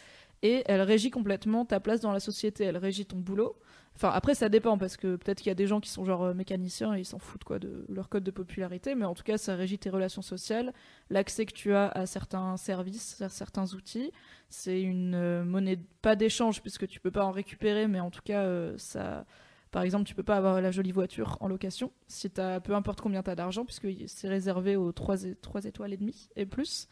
et 0.43 0.63
elle 0.67 0.81
régit 0.81 1.09
complètement 1.09 1.65
ta 1.65 1.79
place 1.79 1.99
dans 1.99 2.11
la 2.11 2.19
société, 2.19 2.63
elle 2.63 2.77
régit 2.77 3.05
ton 3.05 3.17
boulot. 3.17 3.57
Enfin 3.95 4.09
après 4.13 4.35
ça 4.35 4.49
dépend 4.49 4.77
parce 4.77 4.97
que 4.97 5.15
peut-être 5.15 5.37
qu'il 5.39 5.47
y 5.47 5.51
a 5.51 5.55
des 5.55 5.67
gens 5.67 5.79
qui 5.79 5.89
sont 5.89 6.03
genre 6.03 6.23
euh, 6.23 6.33
mécaniciens 6.33 6.93
et 6.95 6.99
ils 6.99 7.05
s'en 7.05 7.19
foutent 7.19 7.45
quoi 7.45 7.59
de 7.59 7.85
leur 7.87 8.09
code 8.09 8.23
de 8.23 8.31
popularité, 8.31 8.93
mais 8.93 9.05
en 9.05 9.13
tout 9.13 9.23
cas 9.23 9.37
ça 9.37 9.55
régit 9.55 9.79
tes 9.79 9.89
relations 9.89 10.21
sociales, 10.21 10.73
l'accès 11.09 11.45
que 11.45 11.53
tu 11.53 11.73
as 11.73 11.87
à 11.89 12.05
certains 12.05 12.57
services, 12.57 13.21
à 13.21 13.29
certains 13.29 13.73
outils, 13.73 14.11
c'est 14.49 14.81
une 14.81 15.15
euh, 15.15 15.45
monnaie 15.45 15.79
pas 16.01 16.17
d'échange 16.17 16.61
puisque 16.61 16.87
tu 16.87 16.99
peux 16.99 17.11
pas 17.11 17.23
en 17.25 17.31
récupérer, 17.31 17.87
mais 17.87 17.99
en 18.01 18.11
tout 18.11 18.21
cas, 18.23 18.43
euh, 18.43 18.75
ça. 18.77 19.25
Par 19.71 19.83
exemple, 19.83 20.05
tu 20.05 20.15
peux 20.15 20.23
pas 20.23 20.37
avoir 20.37 20.61
la 20.61 20.71
jolie 20.71 20.93
voiture 20.93 21.37
en 21.41 21.49
location 21.49 21.91
si 22.07 22.29
t'as 22.29 22.61
peu 22.61 22.73
importe 22.75 23.01
combien 23.01 23.21
tu 23.23 23.29
as 23.29 23.35
d'argent 23.35 23.65
puisque 23.65 23.87
c'est 24.07 24.29
réservé 24.29 24.77
aux 24.77 24.93
3, 24.93 25.25
étoiles 25.65 25.91
et 25.93 25.97
demie 25.97 26.29
et 26.37 26.45
plus. 26.45 26.87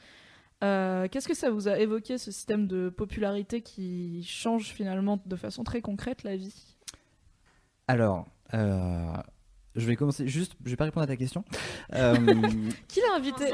Qu'est-ce 0.61 1.27
que 1.27 1.33
ça 1.33 1.49
vous 1.49 1.69
a 1.69 1.79
évoqué 1.79 2.17
ce 2.17 2.31
système 2.31 2.67
de 2.67 2.89
popularité 2.89 3.61
qui 3.61 4.23
change 4.23 4.73
finalement 4.73 5.21
de 5.25 5.35
façon 5.37 5.63
très 5.63 5.81
concrète 5.81 6.23
la 6.23 6.35
vie? 6.35 6.72
Alors, 7.87 8.27
euh, 8.53 9.05
je 9.75 9.85
vais 9.85 9.95
commencer 9.95 10.27
juste, 10.27 10.53
je 10.63 10.69
vais 10.69 10.75
pas 10.75 10.85
répondre 10.85 11.03
à 11.03 11.07
ta 11.07 11.15
question. 11.17 11.43
Euh, 11.93 12.15
Qui 12.87 12.99
l'a 13.01 13.15
invité 13.17 13.45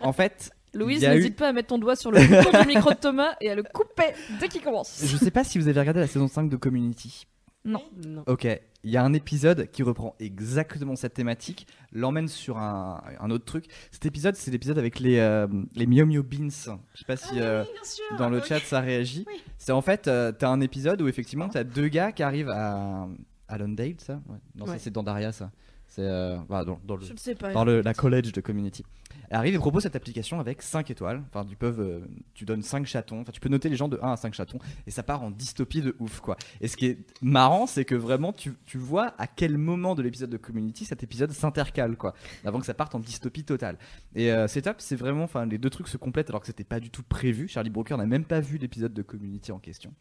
en 0.00 0.12
fait, 0.12 0.50
Louise, 0.74 1.02
n'hésite 1.02 1.32
eu- 1.32 1.36
pas 1.36 1.48
à 1.48 1.52
mettre 1.52 1.68
ton 1.68 1.78
doigt 1.78 1.96
sur 1.96 2.10
le 2.10 2.20
bouton 2.20 2.60
du 2.62 2.66
micro 2.68 2.90
de 2.90 2.96
Thomas 2.96 3.34
et 3.40 3.50
à 3.50 3.54
le 3.54 3.62
couper 3.62 4.12
dès 4.40 4.48
qu'il 4.48 4.60
commence. 4.62 5.00
je 5.04 5.16
sais 5.16 5.30
pas 5.30 5.44
si 5.44 5.58
vous 5.58 5.68
avez 5.68 5.80
regardé 5.80 6.00
la 6.00 6.06
saison 6.06 6.28
5 6.28 6.48
de 6.50 6.56
Community. 6.56 7.26
Non. 7.64 7.82
Non. 8.06 8.22
Ok, 8.28 8.44
il 8.84 8.90
y 8.90 8.96
a 8.96 9.02
un 9.04 9.12
épisode 9.12 9.68
qui 9.70 9.82
reprend 9.82 10.14
exactement 10.20 10.94
cette 10.96 11.12
thématique, 11.12 11.66
l'emmène 11.92 12.28
sur 12.28 12.56
un, 12.56 13.02
un 13.20 13.30
autre 13.30 13.44
truc. 13.44 13.66
Cet 13.90 14.06
épisode, 14.06 14.36
c'est 14.36 14.50
l'épisode 14.50 14.78
avec 14.78 15.00
les, 15.00 15.18
euh, 15.18 15.46
les 15.74 15.86
Mio 15.86 16.06
Mio 16.06 16.22
Beans. 16.22 16.48
Je 16.50 16.98
sais 16.98 17.04
pas 17.06 17.16
si 17.16 17.40
euh, 17.40 17.64
Bien 17.64 17.84
sûr. 17.84 18.16
dans 18.16 18.30
le 18.30 18.38
ok. 18.38 18.44
chat 18.46 18.60
ça 18.60 18.80
réagit. 18.80 19.24
Oui. 19.26 19.42
C'est 19.58 19.72
en 19.72 19.82
fait, 19.82 20.06
euh, 20.08 20.32
t'as 20.32 20.48
un 20.48 20.60
épisode 20.60 21.02
où 21.02 21.08
effectivement 21.08 21.48
t'as 21.48 21.64
deux 21.64 21.88
gars 21.88 22.12
qui 22.12 22.22
arrivent 22.22 22.48
à 22.50 23.06
Allendale, 23.48 23.94
ça 23.98 24.20
ouais. 24.28 24.36
Non, 24.54 24.66
ça 24.66 24.78
c'est 24.78 24.90
dans 24.90 25.02
Daria, 25.02 25.32
ça. 25.32 25.50
C'est 25.90 26.02
euh, 26.04 26.36
voilà, 26.48 26.66
dans, 26.66 26.78
dans 26.84 26.96
le, 26.96 27.02
Je 27.06 27.14
sais 27.16 27.34
pas. 27.34 27.50
dans 27.54 27.64
le- 27.64 27.80
la 27.80 27.94
college 27.94 28.32
de 28.32 28.42
community. 28.42 28.84
Elle 29.30 29.36
arrive 29.38 29.54
et 29.54 29.58
propose 29.58 29.82
cette 29.84 29.96
application 29.96 30.38
avec 30.38 30.60
5 30.60 30.90
étoiles. 30.90 31.22
Enfin, 31.28 31.46
tu, 31.46 31.56
peux, 31.56 31.74
euh, 31.78 32.00
tu 32.34 32.44
donnes 32.44 32.60
5 32.62 32.84
chatons. 32.86 33.22
Enfin, 33.22 33.32
tu 33.32 33.40
peux 33.40 33.48
noter 33.48 33.70
les 33.70 33.76
gens 33.76 33.88
de 33.88 33.98
1 34.02 34.12
à 34.12 34.16
5 34.18 34.34
chatons. 34.34 34.58
Et 34.86 34.90
ça 34.90 35.02
part 35.02 35.22
en 35.22 35.30
dystopie 35.30 35.80
de 35.80 35.96
ouf, 35.98 36.20
quoi. 36.20 36.36
Et 36.60 36.68
ce 36.68 36.76
qui 36.76 36.86
est 36.86 36.98
marrant, 37.22 37.66
c'est 37.66 37.86
que 37.86 37.94
vraiment, 37.94 38.34
tu, 38.34 38.52
tu 38.66 38.76
vois 38.76 39.14
à 39.16 39.26
quel 39.26 39.56
moment 39.56 39.94
de 39.94 40.02
l'épisode 40.02 40.28
de 40.28 40.36
community 40.36 40.84
cet 40.84 41.02
épisode 41.02 41.32
s'intercale, 41.32 41.96
quoi. 41.96 42.12
Avant 42.44 42.60
que 42.60 42.66
ça 42.66 42.74
parte 42.74 42.94
en 42.94 43.00
dystopie 43.00 43.44
totale. 43.44 43.78
Et 44.14 44.30
euh, 44.30 44.46
c'est 44.46 44.62
top, 44.62 44.76
c'est 44.80 44.96
vraiment. 44.96 45.24
Enfin, 45.24 45.46
les 45.46 45.56
deux 45.56 45.70
trucs 45.70 45.88
se 45.88 45.96
complètent 45.96 46.28
alors 46.28 46.40
que 46.42 46.46
c'était 46.46 46.64
pas 46.64 46.80
du 46.80 46.90
tout 46.90 47.02
prévu. 47.02 47.48
Charlie 47.48 47.70
Brooker 47.70 47.96
n'a 47.96 48.06
même 48.06 48.24
pas 48.24 48.40
vu 48.40 48.58
l'épisode 48.58 48.92
de 48.92 49.02
community 49.02 49.52
en 49.52 49.58
question. 49.58 49.92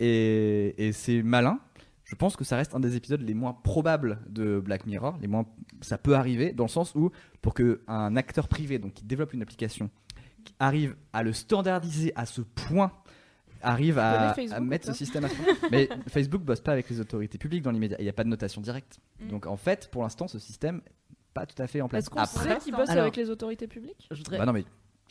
Et, 0.00 0.74
et 0.86 0.92
c'est 0.92 1.22
malin. 1.22 1.58
Je 2.04 2.14
pense 2.14 2.36
que 2.36 2.44
ça 2.44 2.56
reste 2.56 2.74
un 2.74 2.80
des 2.80 2.96
épisodes 2.96 3.22
les 3.22 3.34
moins 3.34 3.54
probables 3.54 4.20
de 4.28 4.60
Black 4.60 4.86
Mirror. 4.86 5.16
Les 5.20 5.28
moins, 5.28 5.46
ça 5.80 5.96
peut 5.96 6.14
arriver 6.14 6.52
dans 6.52 6.64
le 6.64 6.68
sens 6.70 6.94
où 6.94 7.10
pour 7.40 7.54
que 7.54 7.82
un 7.88 8.16
acteur 8.16 8.46
privé, 8.46 8.78
donc 8.78 8.92
qui 8.92 9.04
développe 9.04 9.32
une 9.32 9.42
application, 9.42 9.90
qui 10.44 10.54
arrive 10.58 10.96
à 11.12 11.22
le 11.22 11.32
standardiser 11.32 12.12
à 12.14 12.26
ce 12.26 12.42
point, 12.42 12.92
arrive 13.62 13.98
à, 13.98 14.34
mettre 14.60 14.86
ce 14.86 14.92
système 14.92 15.24
à 15.24 15.30
ce 15.30 15.34
point. 15.34 15.54
Mais 15.70 15.88
Facebook 16.08 16.42
bosse 16.42 16.60
pas 16.60 16.72
avec 16.72 16.90
les 16.90 17.00
autorités 17.00 17.38
publiques 17.38 17.62
dans 17.62 17.70
l'immédiat. 17.70 17.96
Il 17.98 18.04
n'y 18.04 18.10
a 18.10 18.12
pas 18.12 18.24
de 18.24 18.28
notation 18.28 18.60
directe. 18.60 18.98
Mm. 19.20 19.28
Donc 19.28 19.46
en 19.46 19.56
fait, 19.56 19.88
pour 19.90 20.02
l'instant, 20.02 20.28
ce 20.28 20.38
système 20.38 20.82
pas 21.32 21.46
tout 21.46 21.60
à 21.60 21.66
fait 21.66 21.80
en 21.80 21.88
place. 21.88 22.04
Est-ce 22.04 22.10
qu'on 22.10 22.20
Après, 22.20 22.54
sait 22.54 22.60
qu'ils 22.60 22.76
bossent 22.76 22.90
Alors- 22.90 23.02
avec 23.02 23.16
les 23.16 23.30
autorités 23.30 23.66
publiques? 23.66 24.06
Je 24.10 24.16
voudrais, 24.18 24.38
bah 24.38 24.46
non 24.46 24.52
mais 24.52 24.64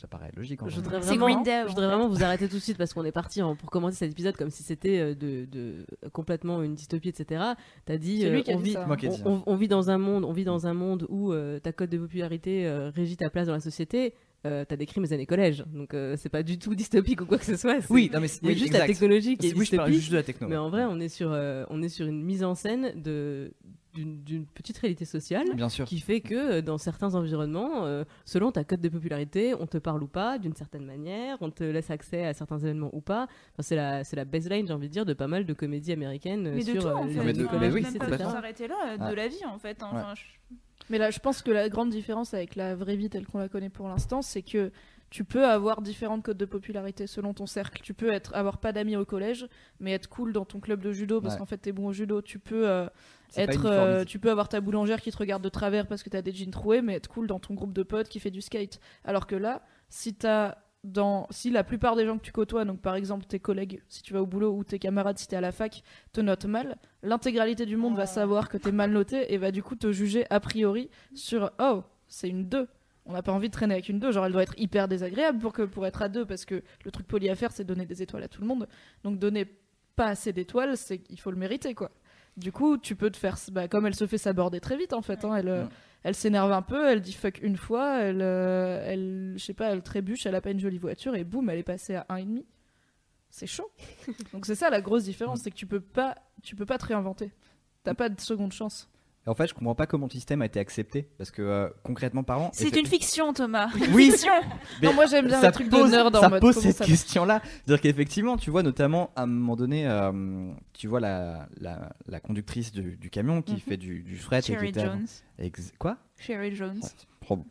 ça 0.04 0.08
paraît 0.08 0.30
logique. 0.36 0.62
En 0.62 0.68
je 0.68 0.76
voudrais 0.76 1.00
C'est 1.00 1.08
vraiment, 1.16 1.26
Green 1.26 1.42
Day, 1.42 1.62
je 1.62 1.68
voudrais 1.68 1.86
vraiment 1.86 2.08
vous 2.08 2.22
arrêter 2.22 2.46
tout 2.46 2.56
de 2.56 2.60
suite 2.62 2.76
parce 2.76 2.92
qu'on 2.92 3.04
est 3.04 3.12
parti 3.12 3.40
en- 3.40 3.56
pour 3.56 3.70
commencer 3.70 3.96
cet 3.96 4.10
épisode 4.12 4.36
comme 4.36 4.50
si 4.50 4.62
c'était 4.62 4.98
euh, 4.98 5.14
de, 5.14 5.46
de- 5.50 5.86
complètement 6.12 6.62
une 6.62 6.74
dystopie, 6.74 7.08
etc. 7.08 7.42
T'as 7.86 7.96
dit, 7.96 8.20
C'est 8.20 8.28
lui 8.30 8.40
euh, 8.40 8.42
qui 8.42 8.52
a 8.52 8.56
on, 8.56 8.60
dit 8.60 8.70
vit, 8.70 8.76
on, 9.24 9.32
on- 9.32 9.42
on 9.46 9.56
vit 9.56 9.68
dans 9.68 9.88
un 9.90 9.96
monde, 9.98 10.24
on 10.24 10.32
vit 10.32 10.44
dans 10.44 10.66
un 10.66 10.74
monde 10.74 11.06
où 11.08 11.32
euh, 11.32 11.58
ta 11.58 11.72
cote 11.72 11.88
de 11.90 11.96
popularité 11.98 12.66
euh, 12.66 12.90
régit 12.90 13.16
ta 13.16 13.30
place 13.30 13.46
dans 13.46 13.54
la 13.54 13.60
société. 13.60 14.12
Euh, 14.46 14.66
t'as 14.68 14.76
décrit 14.76 15.00
mes 15.00 15.10
années 15.14 15.24
collège, 15.24 15.64
donc 15.72 15.94
euh, 15.94 16.16
c'est 16.18 16.28
pas 16.28 16.42
du 16.42 16.58
tout 16.58 16.74
dystopique 16.74 17.22
ou 17.22 17.24
quoi 17.24 17.38
que 17.38 17.46
ce 17.46 17.56
soit. 17.56 17.78
Oui, 17.88 18.10
non 18.12 18.20
mais 18.20 18.28
c'est- 18.28 18.44
oui, 18.44 18.58
juste 18.58 18.74
la 18.74 18.84
technologie 18.86 19.38
qui 19.38 19.46
est 19.46 19.54
Oui, 19.56 19.64
je 19.64 19.74
parle 19.74 19.88
dystopique. 19.88 19.94
juste 20.00 20.12
de 20.12 20.16
la 20.18 20.22
techno. 20.22 20.48
Mais 20.48 20.56
en 20.58 20.68
vrai, 20.68 20.84
on 20.84 21.00
est 21.00 21.08
sur, 21.08 21.32
euh, 21.32 21.64
on 21.70 21.82
est 21.82 21.88
sur 21.88 22.06
une 22.06 22.22
mise 22.22 22.44
en 22.44 22.54
scène 22.54 22.92
de 23.00 23.54
d'une 23.94 24.44
petite 24.46 24.76
réalité 24.78 25.04
sociale 25.04 25.46
bien 25.54 25.68
sûr. 25.68 25.84
qui 25.86 26.00
fait 26.00 26.20
que 26.20 26.34
euh, 26.34 26.62
dans 26.62 26.78
certains 26.78 27.14
environnements, 27.14 27.84
euh, 27.86 28.04
selon 28.24 28.50
ta 28.52 28.64
cote 28.64 28.80
de 28.80 28.88
popularité, 28.88 29.54
on 29.58 29.66
te 29.66 29.78
parle 29.78 30.02
ou 30.02 30.08
pas 30.08 30.38
d'une 30.38 30.54
certaine 30.54 30.84
manière, 30.84 31.38
on 31.40 31.50
te 31.50 31.62
laisse 31.64 31.90
accès 31.90 32.26
à 32.26 32.34
certains 32.34 32.58
événements 32.58 32.90
ou 32.92 33.00
pas. 33.00 33.24
Enfin, 33.52 33.62
c'est 33.62 33.76
la, 33.76 34.02
c'est 34.04 34.16
la 34.16 34.24
baseline, 34.24 34.66
j'ai 34.66 34.72
envie 34.74 34.88
de 34.88 34.92
dire, 34.92 35.04
de 35.06 35.14
pas 35.14 35.28
mal 35.28 35.44
de 35.46 35.52
comédies 35.54 35.92
américaines 35.92 36.46
euh, 36.46 36.52
Mais 36.54 36.64
de 36.64 36.72
sur 36.72 36.82
tout, 36.82 36.88
euh, 36.88 36.94
en 36.94 37.04
les 37.04 37.14
fait. 37.14 37.24
mais 37.24 37.32
de- 37.32 37.44
Enfin, 37.46 37.58
mais 37.60 37.70
oui, 37.70 37.82
même 37.82 37.98
pas 37.98 38.18
s'arrêter 38.18 38.66
là, 38.68 38.96
de 38.98 39.02
Ouais. 39.04 39.14
la 39.14 39.28
vie, 39.28 39.44
en 39.46 39.58
fait. 39.58 39.82
hein. 39.82 39.90
Ouais. 39.92 40.00
Enfin, 40.00 40.14
je- 40.16 40.54
Mais 40.90 40.98
là, 40.98 41.10
je 41.10 41.18
pense 41.18 41.40
que 41.40 41.50
la 41.50 41.68
grande 41.70 41.88
différence 41.90 42.34
avec 42.34 42.56
la 42.56 42.74
vraie 42.74 42.96
vie 42.96 43.08
telle 43.08 43.26
qu'on 43.26 43.38
la 43.38 43.48
connaît 43.48 43.70
pour 43.70 43.88
l'instant, 43.88 44.20
c'est 44.20 44.42
que 44.42 44.70
tu 45.14 45.22
peux 45.22 45.46
avoir 45.46 45.80
différentes 45.80 46.24
codes 46.24 46.36
de 46.38 46.44
popularité 46.44 47.06
selon 47.06 47.34
ton 47.34 47.46
cercle. 47.46 47.80
Tu 47.84 47.94
peux 47.94 48.12
être, 48.12 48.34
avoir 48.34 48.58
pas 48.58 48.72
d'amis 48.72 48.96
au 48.96 49.04
collège, 49.04 49.46
mais 49.78 49.92
être 49.92 50.08
cool 50.08 50.32
dans 50.32 50.44
ton 50.44 50.58
club 50.58 50.82
de 50.82 50.90
judo 50.90 51.20
parce 51.20 51.34
Ouais. 51.34 51.38
qu'en 51.38 51.46
fait 51.46 51.58
t'es 51.58 51.70
bon 51.70 51.86
au 51.86 51.92
judo. 51.92 52.20
Tu 52.20 52.40
peux 52.40 52.68
euh, 52.68 52.88
être, 53.36 53.64
euh, 53.66 54.04
tu 54.04 54.18
peux 54.18 54.28
avoir 54.28 54.48
ta 54.48 54.60
boulangère 54.60 55.00
qui 55.00 55.12
te 55.12 55.16
regarde 55.16 55.44
de 55.44 55.48
travers 55.48 55.86
parce 55.86 56.02
que 56.02 56.10
t'as 56.10 56.20
des 56.20 56.32
jeans 56.32 56.50
troués, 56.50 56.82
mais 56.82 56.94
être 56.94 57.06
cool 57.06 57.28
dans 57.28 57.38
ton 57.38 57.54
groupe 57.54 57.72
de 57.72 57.84
potes 57.84 58.08
qui 58.08 58.18
fait 58.18 58.32
du 58.32 58.40
skate. 58.42 58.80
Alors 59.04 59.28
que 59.28 59.36
là, 59.36 59.62
si 59.88 60.14
t'as 60.16 60.56
dans, 60.82 61.28
si 61.30 61.50
la 61.50 61.62
plupart 61.62 61.94
des 61.94 62.06
gens 62.06 62.18
que 62.18 62.24
tu 62.24 62.32
côtoies, 62.32 62.64
donc 62.64 62.80
par 62.80 62.96
exemple 62.96 63.24
tes 63.24 63.38
collègues, 63.38 63.84
si 63.88 64.02
tu 64.02 64.14
vas 64.14 64.20
au 64.20 64.26
boulot 64.26 64.52
ou 64.52 64.64
tes 64.64 64.80
camarades, 64.80 65.18
si 65.18 65.28
t'es 65.28 65.36
à 65.36 65.40
la 65.40 65.52
fac, 65.52 65.84
te 66.12 66.20
notent 66.22 66.46
mal, 66.46 66.76
l'intégralité 67.04 67.66
du 67.66 67.76
monde 67.76 67.94
va 67.96 68.06
savoir 68.06 68.48
que 68.48 68.56
t'es 68.56 68.72
mal 68.72 68.90
noté 68.90 69.32
et 69.32 69.38
va 69.38 69.52
du 69.52 69.62
coup 69.62 69.76
te 69.76 69.92
juger 69.92 70.26
a 70.30 70.40
priori 70.40 70.90
sur 71.14 71.52
oh 71.60 71.84
c'est 72.08 72.28
une 72.28 72.48
2 72.48 72.66
on 73.06 73.12
n'a 73.12 73.22
pas 73.22 73.32
envie 73.32 73.48
de 73.48 73.52
traîner 73.52 73.74
avec 73.74 73.88
une 73.88 73.98
2 73.98 74.12
genre 74.12 74.26
elle 74.26 74.32
doit 74.32 74.42
être 74.42 74.54
hyper 74.58 74.88
désagréable 74.88 75.38
pour 75.38 75.52
que 75.52 75.62
pour 75.62 75.86
être 75.86 76.02
à 76.02 76.08
2 76.08 76.24
parce 76.24 76.44
que 76.44 76.62
le 76.84 76.90
truc 76.90 77.06
poli 77.06 77.28
à 77.28 77.34
faire 77.34 77.52
c'est 77.52 77.64
donner 77.64 77.84
des 77.86 78.02
étoiles 78.02 78.22
à 78.22 78.28
tout 78.28 78.40
le 78.40 78.46
monde. 78.46 78.66
Donc 79.02 79.18
donner 79.18 79.46
pas 79.96 80.06
assez 80.06 80.32
d'étoiles 80.32 80.76
c'est 80.76 80.98
qu'il 80.98 81.20
faut 81.20 81.30
le 81.30 81.36
mériter 81.36 81.74
quoi. 81.74 81.90
Du 82.36 82.50
coup 82.50 82.78
tu 82.78 82.96
peux 82.96 83.10
te 83.10 83.16
faire 83.16 83.36
bah, 83.52 83.68
comme 83.68 83.86
elle 83.86 83.94
se 83.94 84.06
fait 84.06 84.18
s'aborder 84.18 84.60
très 84.60 84.76
vite 84.76 84.92
en 84.92 85.02
fait 85.02 85.24
hein, 85.24 85.36
elle 85.36 85.48
euh, 85.48 85.62
Ouais. 85.64 85.68
elle 86.02 86.14
s'énerve 86.14 86.50
un 86.52 86.62
peu 86.62 86.88
elle 86.88 87.00
dit 87.00 87.12
fuck 87.12 87.40
une 87.42 87.56
fois 87.56 88.00
elle 88.00 88.20
euh, 88.22 88.82
elle 88.86 89.34
je 89.36 89.44
sais 89.44 89.54
pas 89.54 89.66
elle 89.70 89.82
trébuche 89.82 90.26
elle 90.26 90.34
a 90.34 90.40
pas 90.40 90.50
une 90.50 90.58
jolie 90.60 90.78
voiture 90.78 91.14
et 91.14 91.24
boum 91.24 91.48
elle 91.50 91.58
est 91.58 91.62
passée 91.62 91.94
à 91.94 92.06
1,5 92.10 92.42
c'est 93.30 93.46
chaud. 93.46 93.70
Donc 94.32 94.46
c'est 94.46 94.54
ça 94.54 94.70
la 94.70 94.80
grosse 94.80 95.04
différence 95.04 95.40
c'est 95.42 95.50
que 95.50 95.56
tu 95.56 95.66
peux 95.66 95.80
pas 95.80 96.16
tu 96.42 96.56
peux 96.56 96.66
pas 96.66 96.78
te 96.78 96.86
réinventer. 96.86 97.32
T'as 97.84 97.94
pas 97.94 98.08
de 98.08 98.20
seconde 98.20 98.52
chance 98.52 98.88
Et 99.26 99.30
en 99.30 99.34
fait, 99.34 99.46
je 99.46 99.54
comprends 99.54 99.74
pas 99.74 99.86
comment 99.86 100.06
le 100.06 100.12
système 100.12 100.42
a 100.42 100.46
été 100.46 100.60
accepté 100.60 101.08
parce 101.16 101.30
que 101.30 101.40
euh, 101.40 101.68
concrètement 101.82 102.22
parlant, 102.24 102.50
C'est 102.52 102.76
une 102.76 102.84
fiction, 102.86 103.32
Thomas. 103.32 103.68
Oui. 103.92 104.10
Fiction. 104.10 104.32
Mais 104.82 104.88
non 104.88 104.94
moi 104.94 105.06
j'aime 105.06 105.26
bien 105.28 105.40
ça 105.40 105.46
le 105.46 105.52
truc 105.54 105.70
pose, 105.70 105.90
de 105.90 105.96
nerd 105.96 106.14
en 106.14 106.20
ça 106.20 106.28
mode 106.28 106.40
pose 106.42 106.58
cette 106.58 106.78
question-là. 106.82 107.40
C'est-à-dire 107.64 107.80
qu'effectivement, 107.80 108.36
tu 108.36 108.50
vois, 108.50 108.62
notamment 108.62 109.10
à 109.16 109.22
un 109.22 109.26
moment 109.26 109.56
donné, 109.56 109.86
euh, 109.88 110.52
tu 110.74 110.88
vois 110.88 111.00
la, 111.00 111.48
la, 111.58 111.92
la 112.06 112.20
conductrice 112.20 112.70
du, 112.72 112.96
du 112.96 113.08
camion 113.08 113.40
qui 113.40 113.54
Mhm. 113.54 113.60
fait 113.60 113.76
du, 113.78 114.02
du 114.02 114.16
fret 114.18 114.42
Sherry 114.42 114.72
Jones. 114.74 115.06
Ex- 115.38 115.72
Quoi? 115.78 115.96
Sherry 116.18 116.54
Jones. 116.54 116.82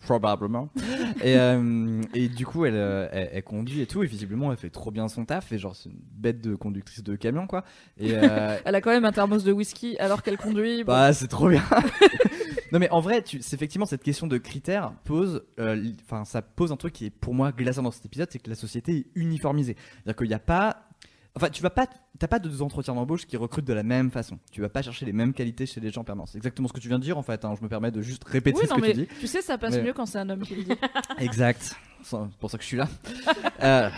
Probablement. 0.01 0.69
et, 1.24 1.38
euh, 1.38 2.01
et 2.13 2.28
du 2.28 2.45
coup, 2.45 2.65
elle, 2.65 2.76
euh, 2.76 3.07
elle, 3.11 3.30
elle 3.34 3.43
conduit 3.43 3.82
et 3.82 3.88
tout, 3.88 4.03
et 4.03 4.07
visiblement, 4.07 4.51
elle 4.51 4.57
fait 4.57 4.69
trop 4.69 4.91
bien 4.91 5.07
son 5.07 5.26
taf. 5.26 5.51
Et 5.51 5.57
genre, 5.57 5.76
c'est 5.76 5.89
une 5.89 5.99
bête 5.99 6.41
de 6.41 6.55
conductrice 6.55 7.03
de 7.03 7.15
camion, 7.15 7.47
quoi. 7.47 7.63
Et, 7.97 8.13
euh, 8.13 8.57
Elle 8.65 8.76
a 8.76 8.82
quand 8.82 8.91
même 8.91 9.05
un 9.05 9.11
thermos 9.11 9.43
de 9.43 9.51
whisky 9.51 9.97
alors 9.97 10.24
qu'elle 10.24 10.38
conduit. 10.38 10.84
bon. 10.84 10.91
Bah, 10.91 11.13
c'est 11.13 11.28
trop 11.28 11.49
bien. 11.49 11.63
non, 12.71 12.80
mais 12.80 12.89
en 12.89 13.01
vrai, 13.01 13.21
tu, 13.21 13.41
c'est 13.41 13.55
effectivement 13.55 13.86
cette 13.86 14.03
question 14.03 14.28
de 14.28 14.38
critères 14.38 14.93
pose, 15.03 15.43
euh, 15.59 15.91
enfin, 16.05 16.26
ça 16.26 16.41
pose 16.41 16.71
un 16.71 16.78
truc 16.78 16.93
qui 16.93 17.05
est 17.05 17.09
pour 17.09 17.34
moi 17.34 17.51
glaçant 17.51 17.84
dans 17.84 17.91
cet 17.91 18.05
épisode, 18.05 18.30
c'est 18.32 18.39
que 18.39 18.49
la 18.49 18.55
société 18.55 18.97
est 18.97 19.05
uniformisée. 19.15 19.76
C'est-à-dire 19.78 20.15
qu'il 20.15 20.28
n'y 20.28 20.34
a 20.34 20.39
pas 20.39 20.88
Enfin, 21.36 21.50
tu 21.50 21.64
vas 21.64 21.72
pas, 21.72 21.88
t'as 22.20 22.28
pas 22.28 22.38
deux 22.38 22.62
entretiens 22.62 22.94
d'embauche 22.94 23.26
qui 23.26 23.38
recrutent 23.38 23.66
de 23.66 23.74
la 23.74 23.82
même 23.82 24.12
façon. 24.12 24.38
Tu 24.52 24.62
vas 24.62 24.70
pas 24.70 24.84
chercher 24.84 25.06
les 25.06 25.14
mêmes 25.14 25.34
qualités 25.34 25.66
chez 25.66 25.80
les 25.82 25.90
gens 25.90 26.02
en 26.02 26.04
permanence. 26.04 26.32
C'est 26.34 26.38
exactement 26.38 26.68
ce 26.68 26.74
que 26.74 26.80
tu 26.80 26.88
viens 26.90 27.00
de 27.00 27.04
dire 27.04 27.18
en 27.18 27.24
fait. 27.24 27.44
hein. 27.44 27.56
Je 27.58 27.64
me 27.64 27.70
permets 27.70 27.90
de 27.92 28.02
juste 28.02 28.24
répéter 28.26 28.60
Oui, 28.60 28.66
ce 28.66 28.70
non, 28.70 28.76
que 28.76 28.82
mais 28.82 28.94
tu 28.94 29.00
dis. 29.02 29.08
tu 29.20 29.26
sais, 29.28 29.42
ça 29.42 29.58
passe 29.58 29.74
Mais- 29.76 29.82
mieux 29.84 29.94
quand 29.94 30.06
c'est 30.06 30.20
un 30.20 30.30
homme 30.30 30.42
qui 30.44 30.56
le 30.56 30.64
dit. 30.64 30.72
Exact. 31.18 31.76
C'est 32.04 32.18
pour 32.40 32.52
ça 32.52 32.58
que 32.58 32.64
je 32.64 32.68
suis 32.68 32.78
là. 32.78 32.88
Euh, 33.64 33.90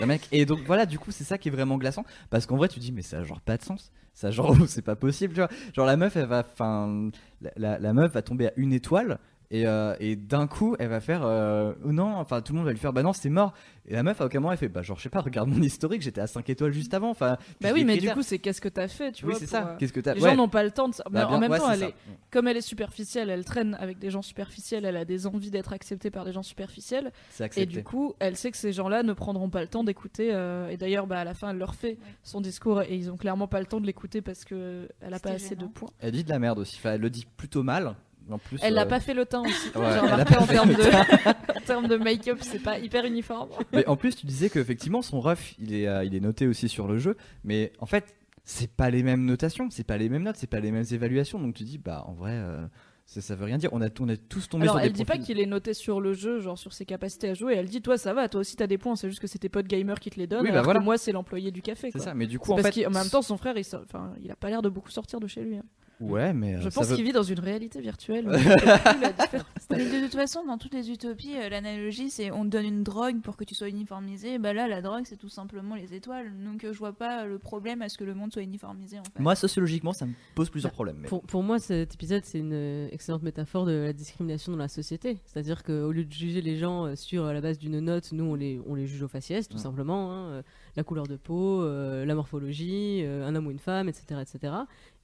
le 0.00 0.06
mec. 0.06 0.28
Et 0.32 0.44
donc 0.46 0.60
voilà, 0.66 0.84
du 0.84 0.98
coup, 0.98 1.10
c'est 1.12 1.24
ça 1.24 1.38
qui 1.38 1.48
est 1.48 1.52
vraiment 1.52 1.78
glaçant. 1.78 2.04
Parce 2.28 2.44
qu'en 2.46 2.56
vrai, 2.56 2.68
tu 2.68 2.78
dis, 2.80 2.92
mais 2.92 3.02
ça 3.02 3.18
a 3.18 3.24
genre 3.24 3.40
pas 3.40 3.56
de 3.56 3.62
sens. 3.62 3.90
Ça, 4.14 4.30
genre, 4.30 4.54
c'est 4.68 4.82
pas 4.82 4.96
possible, 4.96 5.32
tu 5.34 5.40
vois. 5.40 5.48
Genre, 5.74 5.86
la 5.86 5.96
meuf, 5.96 6.16
elle 6.16 6.26
va. 6.26 6.44
Enfin, 6.52 7.10
la, 7.40 7.50
la- 7.56 7.78
la 7.78 7.92
meuf 7.92 8.12
va 8.12 8.22
tomber 8.22 8.48
à 8.48 8.52
une 8.56 8.72
étoile. 8.72 9.18
Et, 9.52 9.66
euh, 9.66 9.96
et 9.98 10.14
d'un 10.14 10.46
coup, 10.46 10.76
elle 10.78 10.86
va 10.90 11.00
faire. 11.00 11.22
euh, 11.24 11.72
oh 11.84 11.90
non, 11.90 12.14
enfin, 12.14 12.40
tout 12.40 12.52
le 12.52 12.58
monde 12.58 12.66
va 12.66 12.72
lui 12.72 12.78
faire, 12.78 12.92
bah 12.92 13.02
non, 13.02 13.12
c'est 13.12 13.30
mort. 13.30 13.52
Et 13.88 13.94
la 13.94 14.04
meuf, 14.04 14.20
à 14.20 14.26
aucun 14.26 14.38
moment, 14.38 14.52
elle 14.52 14.58
fait, 14.58 14.68
bah, 14.68 14.82
genre, 14.82 14.96
je 14.96 15.02
sais 15.02 15.08
pas, 15.08 15.20
regarde 15.22 15.48
mon 15.48 15.60
historique, 15.60 16.02
j'étais 16.02 16.20
à 16.20 16.28
5 16.28 16.48
étoiles 16.50 16.70
juste 16.72 16.94
avant. 16.94 17.10
Enfin, 17.10 17.36
Bah 17.60 17.70
oui, 17.74 17.84
mais 17.84 17.96
du 17.96 18.08
coup, 18.10 18.22
c'est 18.22 18.38
qu'est-ce 18.38 18.60
que 18.60 18.68
t'as 18.68 18.86
fait, 18.86 19.10
tu 19.10 19.24
oui, 19.24 19.32
vois. 19.32 19.40
c'est 19.40 19.46
ça. 19.48 19.70
euh, 19.70 19.76
Qu'est-ce 19.76 19.92
que 19.92 19.98
t'as. 19.98 20.14
Les 20.14 20.22
ouais. 20.22 20.30
gens 20.30 20.36
n'ont 20.36 20.48
pas 20.48 20.62
le 20.62 20.70
temps 20.70 20.88
de 20.88 20.94
ça. 20.94 21.02
Mais 21.10 21.14
Bah, 21.18 21.26
bien- 21.26 21.36
en 21.36 21.40
même 21.40 21.50
ouais, 21.50 21.58
temps, 21.58 21.64
c'est 21.66 21.72
elle 21.72 21.80
ça. 21.80 21.86
est, 21.88 21.94
comme 22.30 22.46
elle 22.46 22.56
est 22.58 22.60
superficielle, 22.60 23.28
elle 23.28 23.44
traîne 23.44 23.76
avec 23.80 23.98
des 23.98 24.10
gens 24.10 24.22
superficiels, 24.22 24.84
elle 24.84 24.96
a 24.96 25.04
des 25.04 25.26
envies 25.26 25.50
d'être 25.50 25.72
acceptée 25.72 26.12
par 26.12 26.24
des 26.24 26.30
gens 26.32 26.44
superficiels. 26.44 27.10
C'est 27.30 27.58
Et 27.58 27.66
du 27.66 27.82
coup, 27.82 28.14
elle 28.20 28.36
sait 28.36 28.52
que 28.52 28.56
ces 28.56 28.72
gens-là 28.72 29.02
ne 29.02 29.12
prendront 29.14 29.50
pas 29.50 29.62
le 29.62 29.68
temps 29.68 29.82
d'écouter. 29.82 30.30
euh, 30.32 30.68
et 30.68 30.76
d'ailleurs, 30.76 31.08
bah, 31.08 31.18
à 31.18 31.24
la 31.24 31.34
fin, 31.34 31.50
elle 31.50 31.58
leur 31.58 31.74
fait 31.74 31.98
son 32.22 32.40
discours 32.40 32.82
et 32.82 32.94
ils 32.94 33.10
ont 33.10 33.16
clairement 33.16 33.48
pas 33.48 33.58
le 33.58 33.66
temps 33.66 33.80
de 33.80 33.86
l'écouter 33.86 34.20
parce 34.22 34.44
que 34.44 34.86
elle 35.00 35.12
a 35.12 35.18
pas 35.18 35.30
assez 35.30 35.56
de 35.56 35.66
points. 35.66 35.88
Elle 35.98 36.12
dit 36.12 36.22
de 36.22 36.28
la 36.30 36.38
merde 36.38 36.60
aussi. 36.60 36.76
Enfin, 36.78 36.92
elle 36.92 37.00
le 37.00 37.10
dit 37.10 37.26
plutôt 37.36 37.64
mal. 37.64 37.96
En 38.30 38.38
plus, 38.38 38.58
Elle 38.62 38.74
n'a 38.74 38.82
euh, 38.82 38.86
pas 38.86 39.00
fait 39.00 39.14
le 39.14 39.26
teint 39.26 39.42
aussi. 39.42 39.68
Ouais, 39.68 39.72
J'ai 39.74 39.80
elle 39.80 39.84
a 39.84 40.00
remarqué 40.02 40.34
pas 40.34 40.40
en 40.42 40.46
termes 40.46 40.72
de, 40.74 40.82
en 41.56 41.60
termes 41.66 41.88
de 41.88 41.96
make-up, 41.96 42.38
c'est 42.42 42.62
pas 42.62 42.78
hyper 42.78 43.04
uniforme. 43.04 43.50
Mais 43.72 43.86
en 43.86 43.96
plus, 43.96 44.14
tu 44.16 44.26
disais 44.26 44.50
qu'effectivement, 44.50 45.02
son 45.02 45.20
ref, 45.20 45.54
il 45.58 45.74
est, 45.74 45.86
euh, 45.88 46.04
il 46.04 46.14
est 46.14 46.20
noté 46.20 46.46
aussi 46.46 46.68
sur 46.68 46.86
le 46.88 46.98
jeu. 46.98 47.16
Mais 47.44 47.72
en 47.80 47.86
fait, 47.86 48.14
c'est 48.44 48.70
pas 48.70 48.90
les 48.90 49.02
mêmes 49.02 49.24
notations, 49.24 49.68
c'est 49.70 49.84
pas 49.86 49.96
les 49.98 50.08
mêmes 50.08 50.22
notes, 50.22 50.36
c'est 50.36 50.46
pas 50.46 50.60
les 50.60 50.70
mêmes 50.72 50.84
évaluations. 50.90 51.38
Donc 51.38 51.54
tu 51.54 51.64
dis, 51.64 51.78
bah 51.78 52.04
en 52.06 52.12
vrai, 52.14 52.32
euh, 52.34 52.66
ça, 53.06 53.20
ça 53.20 53.34
veut 53.34 53.44
rien 53.44 53.58
dire. 53.58 53.70
On 53.72 53.82
a, 53.82 53.88
on 54.00 54.08
a 54.08 54.16
tous 54.16 54.48
tombé 54.48 54.62
Alors, 54.62 54.76
sur 54.76 54.84
elle 54.84 54.92
des 54.92 54.98
dit 54.98 55.04
pas 55.04 55.18
qu'il 55.18 55.40
est 55.40 55.46
noté 55.46 55.74
sur 55.74 56.00
le 56.00 56.12
jeu, 56.14 56.38
genre 56.40 56.56
sur 56.58 56.72
ses 56.72 56.84
capacités 56.84 57.28
à 57.30 57.34
jouer. 57.34 57.54
Elle 57.54 57.68
dit, 57.68 57.82
toi, 57.82 57.98
ça 57.98 58.14
va, 58.14 58.28
toi 58.28 58.40
aussi, 58.42 58.54
t'as 58.56 58.66
des 58.68 58.78
points. 58.78 58.94
C'est 58.96 59.08
juste 59.08 59.20
que 59.20 59.26
c'est 59.26 59.38
tes 59.40 59.48
potes 59.48 59.66
gamers 59.66 59.98
qui 59.98 60.10
te 60.10 60.18
les 60.18 60.26
donnent. 60.28 60.42
Oui, 60.42 60.46
bah 60.48 60.52
alors 60.54 60.64
voilà. 60.64 60.80
que 60.80 60.84
moi, 60.84 60.96
c'est 60.96 61.10
l'employé 61.12 61.50
du 61.50 61.60
café. 61.62 61.90
C'est 61.92 61.98
ça. 61.98 62.14
Mais 62.14 62.26
du 62.28 62.38
coup, 62.38 62.52
en 62.52 62.56
parce 62.56 62.74
fait, 62.74 62.84
qu'en 62.84 62.90
même 62.90 63.08
temps, 63.08 63.22
son 63.22 63.36
frère, 63.36 63.56
il, 63.58 63.64
sort- 63.64 63.82
enfin, 63.84 64.12
il 64.22 64.30
a 64.30 64.36
pas 64.36 64.48
l'air 64.48 64.62
de 64.62 64.68
beaucoup 64.68 64.90
sortir 64.90 65.18
de 65.20 65.26
chez 65.26 65.42
lui. 65.42 65.56
hein. 65.56 65.64
Ouais, 66.00 66.32
mais 66.32 66.54
euh, 66.56 66.60
Je 66.62 66.68
pense 66.68 66.88
veut- 66.88 66.96
qu'il 66.96 67.04
vit 67.04 67.12
dans 67.12 67.22
une 67.22 67.40
réalité 67.40 67.80
virtuelle. 67.80 68.26
Mais 69.70 69.84
de 69.84 70.02
toute 70.04 70.14
façon, 70.14 70.44
dans 70.44 70.58
toutes 70.58 70.74
les 70.74 70.90
utopies, 70.90 71.36
euh, 71.36 71.48
l'analogie 71.48 72.10
c'est 72.10 72.30
on 72.32 72.44
te 72.44 72.48
donne 72.48 72.64
une 72.64 72.82
drogue 72.82 73.20
pour 73.20 73.36
que 73.36 73.44
tu 73.44 73.54
sois 73.54 73.68
uniformisé. 73.68 74.38
Bah 74.38 74.52
là, 74.52 74.66
la 74.66 74.82
drogue 74.82 75.04
c'est 75.04 75.16
tout 75.16 75.28
simplement 75.28 75.76
les 75.76 75.94
étoiles. 75.94 76.32
Donc 76.44 76.64
euh, 76.64 76.72
je 76.72 76.78
vois 76.78 76.92
pas 76.92 77.24
le 77.24 77.38
problème 77.38 77.80
à 77.82 77.88
ce 77.88 77.96
que 77.96 78.04
le 78.04 78.14
monde 78.14 78.32
soit 78.32 78.42
uniformisé 78.42 78.98
en 78.98 79.04
fait. 79.04 79.20
Moi, 79.20 79.34
sociologiquement, 79.36 79.92
ça 79.92 80.06
me 80.06 80.12
pose 80.34 80.50
plusieurs 80.50 80.70
Bah, 80.72 80.74
problèmes. 80.74 80.96
mais- 81.00 81.08
Pour, 81.08 81.22
pour 81.22 81.42
moi, 81.42 81.58
cet 81.58 81.94
épisode, 81.94 82.24
c'est 82.24 82.38
une 82.38 82.88
excellente 82.90 83.22
métaphore 83.22 83.64
de 83.66 83.72
la 83.72 83.92
discrimination 83.92 84.52
dans 84.52 84.58
la 84.58 84.68
société. 84.68 85.18
C'est-à-dire 85.26 85.62
qu'au 85.62 85.92
lieu 85.92 86.04
de 86.04 86.12
juger 86.12 86.40
les 86.42 86.56
gens 86.56 86.96
sur 86.96 87.32
la 87.32 87.40
base 87.40 87.58
d'une 87.58 87.78
note, 87.80 88.10
nous, 88.12 88.24
on 88.24 88.34
les, 88.34 88.60
on 88.66 88.74
les 88.74 88.86
juge 88.86 89.02
au 89.02 89.08
faciès, 89.08 89.48
tout 89.48 89.56
Ouais. 89.56 89.62
simplement. 89.62 90.12
hein, 90.12 90.42
la 90.76 90.84
couleur 90.84 91.06
de 91.08 91.16
peau, 91.16 91.62
euh, 91.62 92.04
la 92.04 92.14
morphologie, 92.14 93.00
euh, 93.04 93.26
un 93.26 93.34
homme 93.34 93.48
ou 93.48 93.50
une 93.50 93.58
femme, 93.58 93.88
etc. 93.88 94.20
etc. 94.22 94.52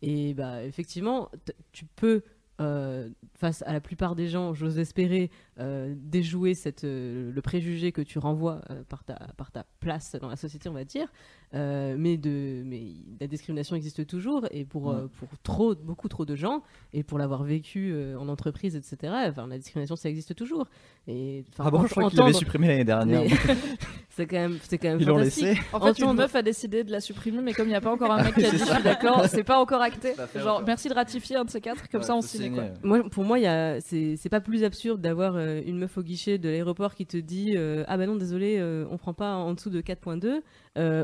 Et 0.03 0.35
bah, 0.35 0.65
effectivement, 0.65 1.31
tu 1.73 1.85
peux, 1.85 2.23
euh, 2.61 3.11
face 3.35 3.63
à 3.63 3.73
la 3.73 3.81
plupart 3.81 4.15
des 4.15 4.29
gens, 4.29 4.55
j'ose 4.55 4.79
espérer, 4.79 5.31
euh, 5.59 5.95
déjouer 5.97 6.55
euh, 6.85 7.33
le 7.33 7.43
préjugé 7.43 7.93
que 7.93 8.03
tu 8.03 8.19
renvoies 8.19 8.63
par, 8.89 9.05
ta, 9.05 9.15
par 9.37 9.51
ta 9.51 9.67
place 9.81 10.17
dans 10.21 10.29
la 10.29 10.37
société, 10.37 10.69
on 10.69 10.75
va 10.75 10.85
dire. 10.85 11.13
Euh, 11.55 11.95
mais, 11.97 12.17
de, 12.17 12.63
mais 12.67 12.83
la 13.21 13.29
discrimination 13.29 13.77
existe 13.77 14.05
toujours 14.07 14.47
et 14.51 14.65
pour, 14.65 14.91
euh, 14.91 15.09
pour 15.19 15.29
trop, 15.45 15.75
beaucoup 15.77 16.09
trop 16.09 16.25
de 16.27 16.35
gens 16.35 16.63
et 16.93 17.05
pour 17.05 17.19
l'avoir 17.19 17.45
vécu 17.45 17.93
euh, 17.93 18.19
en 18.19 18.29
entreprise, 18.29 18.75
etc. 18.75 19.13
Enfin, 19.29 19.47
la 19.47 19.57
discrimination, 19.57 19.95
ça 19.95 20.09
existe 20.09 20.35
toujours. 20.35 20.67
Et, 21.07 21.45
Ah 21.59 21.71
bon, 21.71 21.85
je 21.85 21.91
crois 21.91 22.11
qu'il 22.11 22.19
l'avait 22.19 22.33
supprimé 22.33 22.67
l'année 22.67 22.85
dernière. 22.85 23.23
c'est 24.11 24.27
quand 24.27 24.37
même, 24.37 24.59
c'est 24.63 24.77
quand 24.77 24.89
même 24.89 25.01
Ils 25.01 25.07
l'ont 25.07 25.19
fantastique. 25.19 25.45
laissé. 25.45 25.61
En 25.73 25.81
fait, 25.81 25.99
une 25.99 26.05
Entendre- 26.07 26.23
meuf 26.23 26.35
a 26.35 26.43
décidé 26.43 26.83
de 26.85 26.91
la 26.91 27.01
supprimer, 27.01 27.41
mais 27.43 27.53
comme 27.53 27.67
il 27.69 27.71
n'y 27.71 27.77
a 27.77 27.81
pas 27.81 27.93
encore 27.93 28.11
un 28.11 28.25
mec 28.25 28.35
qui 28.35 28.45
a 28.45 28.51
c'est 28.51 28.57
dit 28.57 28.65
je 28.65 28.73
suis 28.73 28.83
d'accord, 28.83 29.25
c'est 29.27 29.45
pas 29.45 29.59
encore 29.61 29.81
acté. 29.83 30.15
Fait 30.15 30.41
Genre, 30.41 30.57
encore. 30.57 30.67
merci 30.67 30.89
de 30.89 30.95
ratifier 30.95 31.37
un 31.37 31.45
de 31.45 31.51
ces 31.51 31.61
quatre, 31.61 31.89
comme 31.89 32.01
Ouais, 32.01 32.07
ça 32.07 32.17
on 32.17 32.23
signer. 32.23 32.51
quoi. 32.51 32.65
Moi, 32.83 33.09
pour 33.09 33.25
moi, 33.25 33.39
y 33.39 33.47
a- 33.47 33.81
c'est 33.81 34.17
c'est 34.17 34.29
pas 34.29 34.41
plus 34.41 34.65
absurde 34.65 35.01
d'avoir 35.01 35.39
une 35.39 35.79
meuf 35.79 35.97
au 35.97 36.03
guichet 36.03 36.39
de 36.39 36.49
l'aéroport 36.49 36.95
qui 36.97 37.07
te 37.07 37.17
dit 37.17 37.55
euh, 37.57 37.85
Ah 37.87 37.97
bah 37.97 38.07
non, 38.07 38.17
désolé, 38.17 38.57
euh, 38.59 38.85
on 38.91 38.99
prend 38.99 39.15
pas 39.15 39.35
en 39.37 39.55
dessous 39.55 39.71
de 39.71 39.81
4.2, 39.81 40.25
euh, 40.27 40.41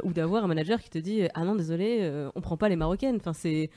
ou 0.04 0.12
d'avoir 0.12 0.44
un 0.44 0.46
manager 0.46 0.80
qui 0.80 0.90
te 0.90 0.98
dit 0.98 1.22
Ah 1.34 1.44
non, 1.44 1.54
désolé, 1.54 1.98
euh, 2.02 2.30
on 2.34 2.40
prend 2.40 2.56
pas 2.56 2.68
les 2.68 2.76
marocaines. 2.76 3.16
Enfin, 3.16 3.32
c'est. 3.32 3.70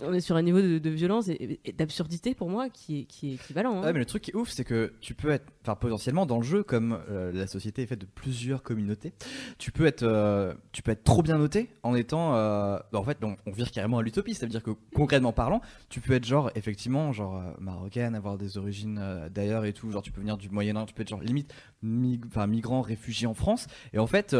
On 0.00 0.12
est 0.12 0.20
sur 0.20 0.36
un 0.36 0.42
niveau 0.42 0.60
de, 0.60 0.90
violence 0.90 1.28
et, 1.28 1.60
d'absurdité 1.76 2.34
pour 2.34 2.48
moi 2.48 2.68
qui 2.68 3.00
est, 3.00 3.04
qui 3.04 3.30
est 3.30 3.34
équivalent. 3.34 3.78
hein. 3.78 3.84
Ouais, 3.84 3.92
mais 3.92 3.98
le 4.00 4.04
truc 4.04 4.22
qui 4.22 4.30
est 4.32 4.34
ouf, 4.34 4.50
c'est 4.50 4.64
que 4.64 4.92
tu 5.00 5.14
peux 5.14 5.30
être, 5.30 5.46
enfin 5.62 5.76
potentiellement 5.76 6.26
dans 6.26 6.38
le 6.38 6.42
jeu, 6.42 6.62
comme 6.62 6.98
euh, 7.08 7.32
la 7.32 7.46
société 7.46 7.82
est 7.82 7.86
faite 7.86 8.00
de 8.00 8.06
plusieurs 8.06 8.62
communautés, 8.62 9.12
tu 9.58 9.70
peux 9.70 9.86
être, 9.86 10.02
euh, 10.02 10.54
tu 10.72 10.82
peux 10.82 10.90
être 10.90 11.04
trop 11.04 11.22
bien 11.22 11.38
noté 11.38 11.70
en 11.82 11.94
étant, 11.94 12.34
euh, 12.34 12.78
bah, 12.92 12.98
en 12.98 13.04
fait, 13.04 13.18
on, 13.22 13.36
vire 13.52 13.70
carrément 13.70 13.98
à 13.98 14.02
l'utopie. 14.02 14.34
Ça 14.34 14.46
veut 14.46 14.50
dire 14.50 14.62
que 14.62 14.72
concrètement 14.94 15.32
parlant, 15.32 15.60
tu 15.88 16.00
peux 16.00 16.14
être 16.14 16.24
genre 16.24 16.50
effectivement 16.54 17.12
genre 17.12 17.42
marocaine, 17.60 18.14
avoir 18.14 18.36
des 18.36 18.58
origines 18.58 19.00
d'ailleurs 19.30 19.64
et 19.64 19.72
tout, 19.72 19.90
genre 19.90 20.02
tu 20.02 20.10
peux 20.10 20.20
venir 20.20 20.36
du 20.36 20.50
Moyen-Orient, 20.50 20.86
tu 20.86 20.94
peux 20.94 21.02
être 21.02 21.08
genre 21.08 21.22
limite 21.22 21.54
migrant, 21.82 22.80
réfugié 22.80 23.26
en 23.26 23.34
France, 23.34 23.66
et 23.92 23.98
en 23.98 24.06
fait, 24.06 24.34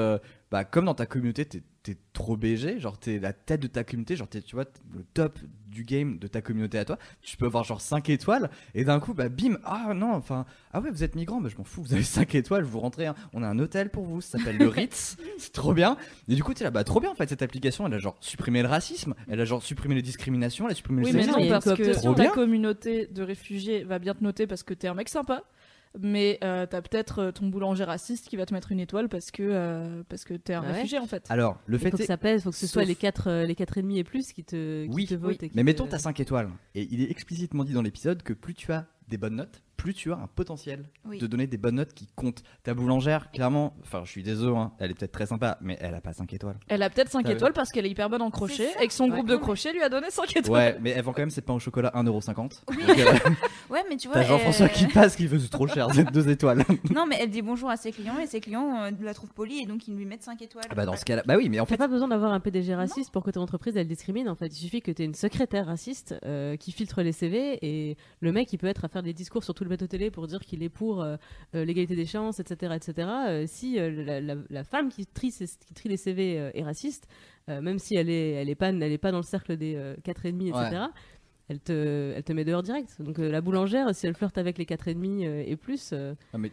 bah 0.51 0.65
comme 0.65 0.87
dans 0.87 0.95
ta 0.95 1.07
communauté, 1.07 1.45
t'es 1.45 1.63
t'es 1.85 1.99
trop 2.15 2.35
BG, 2.37 2.81
genre 2.81 2.99
t'es 2.99 3.19
la 3.19 3.35
tête 3.35 3.61
de 3.61 3.67
ta 3.67 3.85
communauté, 3.85 4.17
genre 4.17 4.27
t'es, 4.27 4.41
tu 4.41 4.57
vois, 4.57 4.65
le 4.95 5.05
top 5.13 5.39
du 5.69 5.85
game 5.85 6.19
de 6.19 6.27
ta 6.27 6.41
communauté 6.41 6.79
à 6.79 6.85
toi, 6.87 6.99
tu 7.21 7.37
peux 7.37 7.45
avoir 7.45 7.63
genre 7.63 7.81
5 7.83 8.09
étoiles, 8.09 8.49
et 8.75 8.85
d'un 8.85 9.01
coup, 9.01 9.13
bah 9.13 9.29
bim, 9.29 9.59
ah 9.65 9.93
non, 9.95 10.13
enfin, 10.15 10.47
ah 10.73 10.81
ouais, 10.81 10.91
vous 10.91 11.05
êtes 11.05 11.15
migrant, 11.15 11.43
bah 11.43 11.51
je 11.53 11.59
m'en 11.59 11.65
fous, 11.65 11.83
vous 11.83 11.93
avez 11.93 12.03
5 12.03 12.35
étoiles, 12.37 12.65
vous 12.65 12.81
rentrez, 12.81 13.07
hein. 13.07 13.15
on 13.35 13.43
a 13.43 13.47
un 13.47 13.59
hôtel 13.59 13.91
pour 13.91 14.07
vous, 14.07 14.23
ça 14.23 14.39
s'appelle 14.39 14.57
le 14.57 14.67
Ritz, 14.67 15.19
c'est 15.39 15.53
trop 15.53 15.75
bien, 15.75 15.99
et 16.27 16.35
du 16.35 16.43
coup, 16.43 16.55
t'es 16.55 16.65
là, 16.65 16.71
bah 16.71 16.85
trop 16.85 17.01
bien 17.01 17.11
en 17.11 17.15
fait, 17.15 17.29
cette 17.29 17.43
application, 17.43 17.87
elle 17.87 17.95
a 17.95 17.99
genre 17.99 18.17
supprimé 18.21 18.63
le 18.63 18.69
racisme, 18.69 19.15
elle 19.29 19.41
a 19.41 19.45
genre 19.45 19.63
supprimé 19.63 19.95
les 19.95 20.03
discriminations, 20.03 20.65
elle 20.65 20.73
a 20.73 20.77
supprimé 20.77 21.03
Oui, 21.03 21.13
le 21.13 21.19
mais 21.19 21.27
non, 21.27 21.49
parce 21.49 21.67
que 21.75 22.03
ta 22.03 22.13
bien. 22.15 22.31
communauté 22.31 23.07
de 23.09 23.23
réfugiés 23.23 23.85
va 23.85 23.99
bien 23.99 24.15
te 24.15 24.25
noter 24.25 24.47
parce 24.47 24.63
que 24.63 24.73
t'es 24.73 24.89
un 24.89 24.95
mec 24.95 25.11
sympa. 25.11 25.43
Mais 26.01 26.39
euh, 26.43 26.67
t'as 26.67 26.83
peut-être 26.83 27.19
euh, 27.21 27.31
ton 27.31 27.47
boulanger 27.47 27.85
raciste 27.85 28.29
qui 28.29 28.37
va 28.37 28.47
te 28.47 28.53
mettre 28.53 28.73
une 28.73 28.81
étoile 28.81 29.09
parce 29.09 29.31
que 29.31 29.43
euh, 29.45 30.03
parce 30.09 30.25
que 30.25 30.35
t'es 30.35 30.53
un 30.53 30.63
Ah 30.63 30.67
ouais 30.67 30.73
réfugié 30.73 30.99
en 30.99 31.07
fait. 31.07 31.25
Alors, 31.29 31.61
le 31.67 31.77
Il 31.77 31.81
fait 31.81 31.91
faut 31.93 31.97
que 31.99 32.05
ça 32.05 32.17
pèse, 32.17 32.43
faut 32.43 32.51
que 32.51 32.57
ce 32.57 32.67
soit 32.67 32.85
les 32.85 32.97
4 32.97 33.29
euh, 33.29 33.45
les 33.47 33.55
quatre 33.55 33.79
et 33.79 33.83
demi 33.83 33.99
et 33.99 34.05
plus 34.05 34.33
qui 34.33 34.43
te, 34.43 34.87
qui 34.87 34.91
Oui, 34.93 35.07
te 35.07 35.15
oui. 35.15 35.21
votent. 35.21 35.39
qui 35.39 35.51
Mais 35.55 35.63
te- 35.63 35.67
mettons, 35.67 35.87
t'as 35.87 35.99
5 35.99 36.19
étoiles. 36.19 36.51
Et 36.75 36.89
il 36.91 37.01
est 37.01 37.11
explicitement 37.11 37.63
dit 37.65 37.73
dans 37.75 37.83
l'épisode 37.83 38.23
que 38.25 38.33
plus 38.33 38.55
tu 38.55 38.73
as 38.73 38.87
des 39.09 39.19
bonnes 39.19 39.37
notes, 39.37 39.63
plus 39.77 39.93
tu 39.93 40.13
as 40.13 40.17
un 40.17 40.29
potentiel 40.35 40.89
Oui. 41.05 41.19
de 41.19 41.27
donner 41.27 41.47
des 41.47 41.59
bonnes 41.59 41.75
notes 41.75 41.93
qui 41.93 42.07
comptent. 42.17 42.43
Ta 42.63 42.73
boulangère, 42.73 43.31
clairement, 43.33 43.75
enfin, 43.83 44.01
je 44.05 44.11
suis 44.11 44.23
désolé, 44.23 44.57
hein, 44.57 44.73
elle 44.79 44.91
est 44.93 44.95
peut-être 44.95 45.13
très 45.13 45.27
sympa, 45.27 45.59
mais 45.61 45.77
elle 45.81 45.95
a 45.95 46.01
pas 46.01 46.15
5 46.15 46.33
étoiles. 46.33 46.57
Elle 46.69 46.83
a 46.83 46.89
peut-être 46.89 47.11
5 47.11 47.21
Ah 47.25 47.29
ouais. 47.29 47.35
étoiles 47.35 47.53
parce 47.53 47.71
qu'elle 47.71 47.85
est 47.85 47.91
hyper 47.91 48.09
bonne 48.09 48.23
en 48.23 48.31
crochet 48.31 48.69
et 48.81 48.87
que 48.87 48.93
son 48.95 49.09
groupe 49.09 49.29
de 49.29 49.37
crochet 49.37 49.73
lui 49.75 49.83
a 49.83 49.89
donné 49.91 50.07
5 50.11 50.37
étoiles. 50.39 50.75
Ouais, 50.75 50.79
mais 50.81 50.91
elle 50.91 51.03
vend 51.03 51.13
quand 51.13 51.21
même 51.23 51.31
ses 51.31 51.43
pains 51.43 51.53
au 51.55 51.59
chocolat 51.59 51.91
1,50€. 51.95 52.63
Oui. 52.71 52.77
Euh, 52.89 52.95
Ouais, 53.71 53.83
mais 53.89 53.97
tu 53.97 54.09
vois. 54.09 54.17
T'as 54.19 54.25
Jean-François 54.25 54.69
qui 54.69 54.87
passe 54.87 55.17
qui 55.17 55.27
veut 55.27 55.41
trop 55.49 55.67
cher, 55.67 55.89
c'est 55.93 56.11
2 56.11 56.29
étoiles. 56.31 56.65
Non, 56.95 57.07
mais 57.07 57.17
elle 57.21 57.31
dit 57.31 57.43
bonjour 57.43 57.69
à 57.71 57.77
ses 57.77 57.93
clients 57.93 58.19
et 58.19 58.27
ses 58.27 58.41
clients 58.41 58.85
euh, 58.85 58.91
la 59.03 59.15
trouvent 59.15 59.33
polie 59.33 59.61
et 59.63 59.67
donc 59.67 59.89
ils 59.89 59.97
lui 59.97 60.05
mettent 60.07 60.23
5 60.23 60.41
étoiles. 60.43 60.65
Ah 60.71 60.75
bah 60.75 60.87
dans 60.87 60.97
ce 60.97 61.05
cas-là, 61.05 61.23
bah 61.27 61.35
oui, 61.37 61.49
mais 61.49 61.61
en 61.61 61.65
T'as 61.67 61.71
fait, 61.75 61.77
pas 61.79 61.89
besoin 61.89 62.09
d'avoir 62.09 62.33
un 62.33 62.41
PDG 62.41 62.75
raciste 62.75 63.11
pour 63.11 63.23
que 63.25 63.31
ton 63.31 63.41
entreprise 63.43 63.77
elle 63.77 63.89
discrimine 63.89 64.29
en 64.29 64.35
fait. 64.35 64.47
Il 64.47 64.57
suffit 64.63 64.81
que 64.81 64.93
tu 64.93 65.03
aies 65.03 65.07
une 65.07 65.15
secrétaire 65.15 65.67
raciste 65.67 66.15
euh, 66.25 66.57
qui 66.57 66.73
filtre 66.73 67.03
les 67.03 67.13
CV 67.13 67.59
et 67.63 67.97
le 68.21 68.33
mec 68.33 68.53
il 68.53 68.59
peut 68.59 68.67
être 68.67 68.85
à 68.85 68.89
faire 68.95 69.03
des 69.03 69.13
discours 69.13 69.45
sur 69.45 69.53
tout 69.53 69.65
le 69.65 69.69
plateau 69.69 69.87
télé 69.87 70.11
pour 70.11 70.27
dire 70.27 70.41
qu'il 70.41 70.63
est 70.63 70.71
pour 70.71 71.03
euh, 71.03 71.17
euh, 71.55 71.65
l'égalité 71.67 71.95
des 71.95 72.07
chances, 72.07 72.41
etc. 72.41 72.73
etc. 72.75 73.09
Euh, 73.29 73.45
si 73.47 73.75
la, 73.77 74.21
la- 74.23 74.37
la 74.49 74.65
femme 74.65 74.89
qui 74.89 75.05
trie, 75.07 75.31
ses- 75.31 75.47
qui 75.67 75.75
trie 75.75 75.89
les 75.91 75.99
CV 75.99 76.51
est 76.55 76.65
raciste, 76.65 77.07
même 77.49 77.79
si 77.79 77.95
elle 77.97 78.09
est, 78.09 78.31
elle 78.31 78.49
est, 78.49 78.55
pas, 78.55 78.69
elle 78.71 78.83
est 78.83 78.97
pas 78.99 79.11
dans 79.13 79.19
le 79.19 79.23
cercle 79.25 79.57
des 79.59 79.75
euh, 79.77 79.95
4,5, 80.03 80.49
etc. 80.49 80.71
Ouais. 80.73 80.89
Elle 81.51 81.61
te, 81.61 82.13
elle 82.17 82.23
te 82.25 82.33
met 82.33 82.45
dehors 82.47 82.63
direct. 82.63 82.97
Donc 83.03 83.19
la 83.19 83.43
boulangère, 83.43 83.95
si 83.95 84.07
elle 84.07 84.15
flirte 84.15 84.39
avec 84.39 84.57
les 84.57 84.65
4,5 84.65 85.27
euh, 85.27 85.43
et 85.47 85.57
plus, 85.57 85.93
Non, 85.93 86.39
mais 86.39 86.51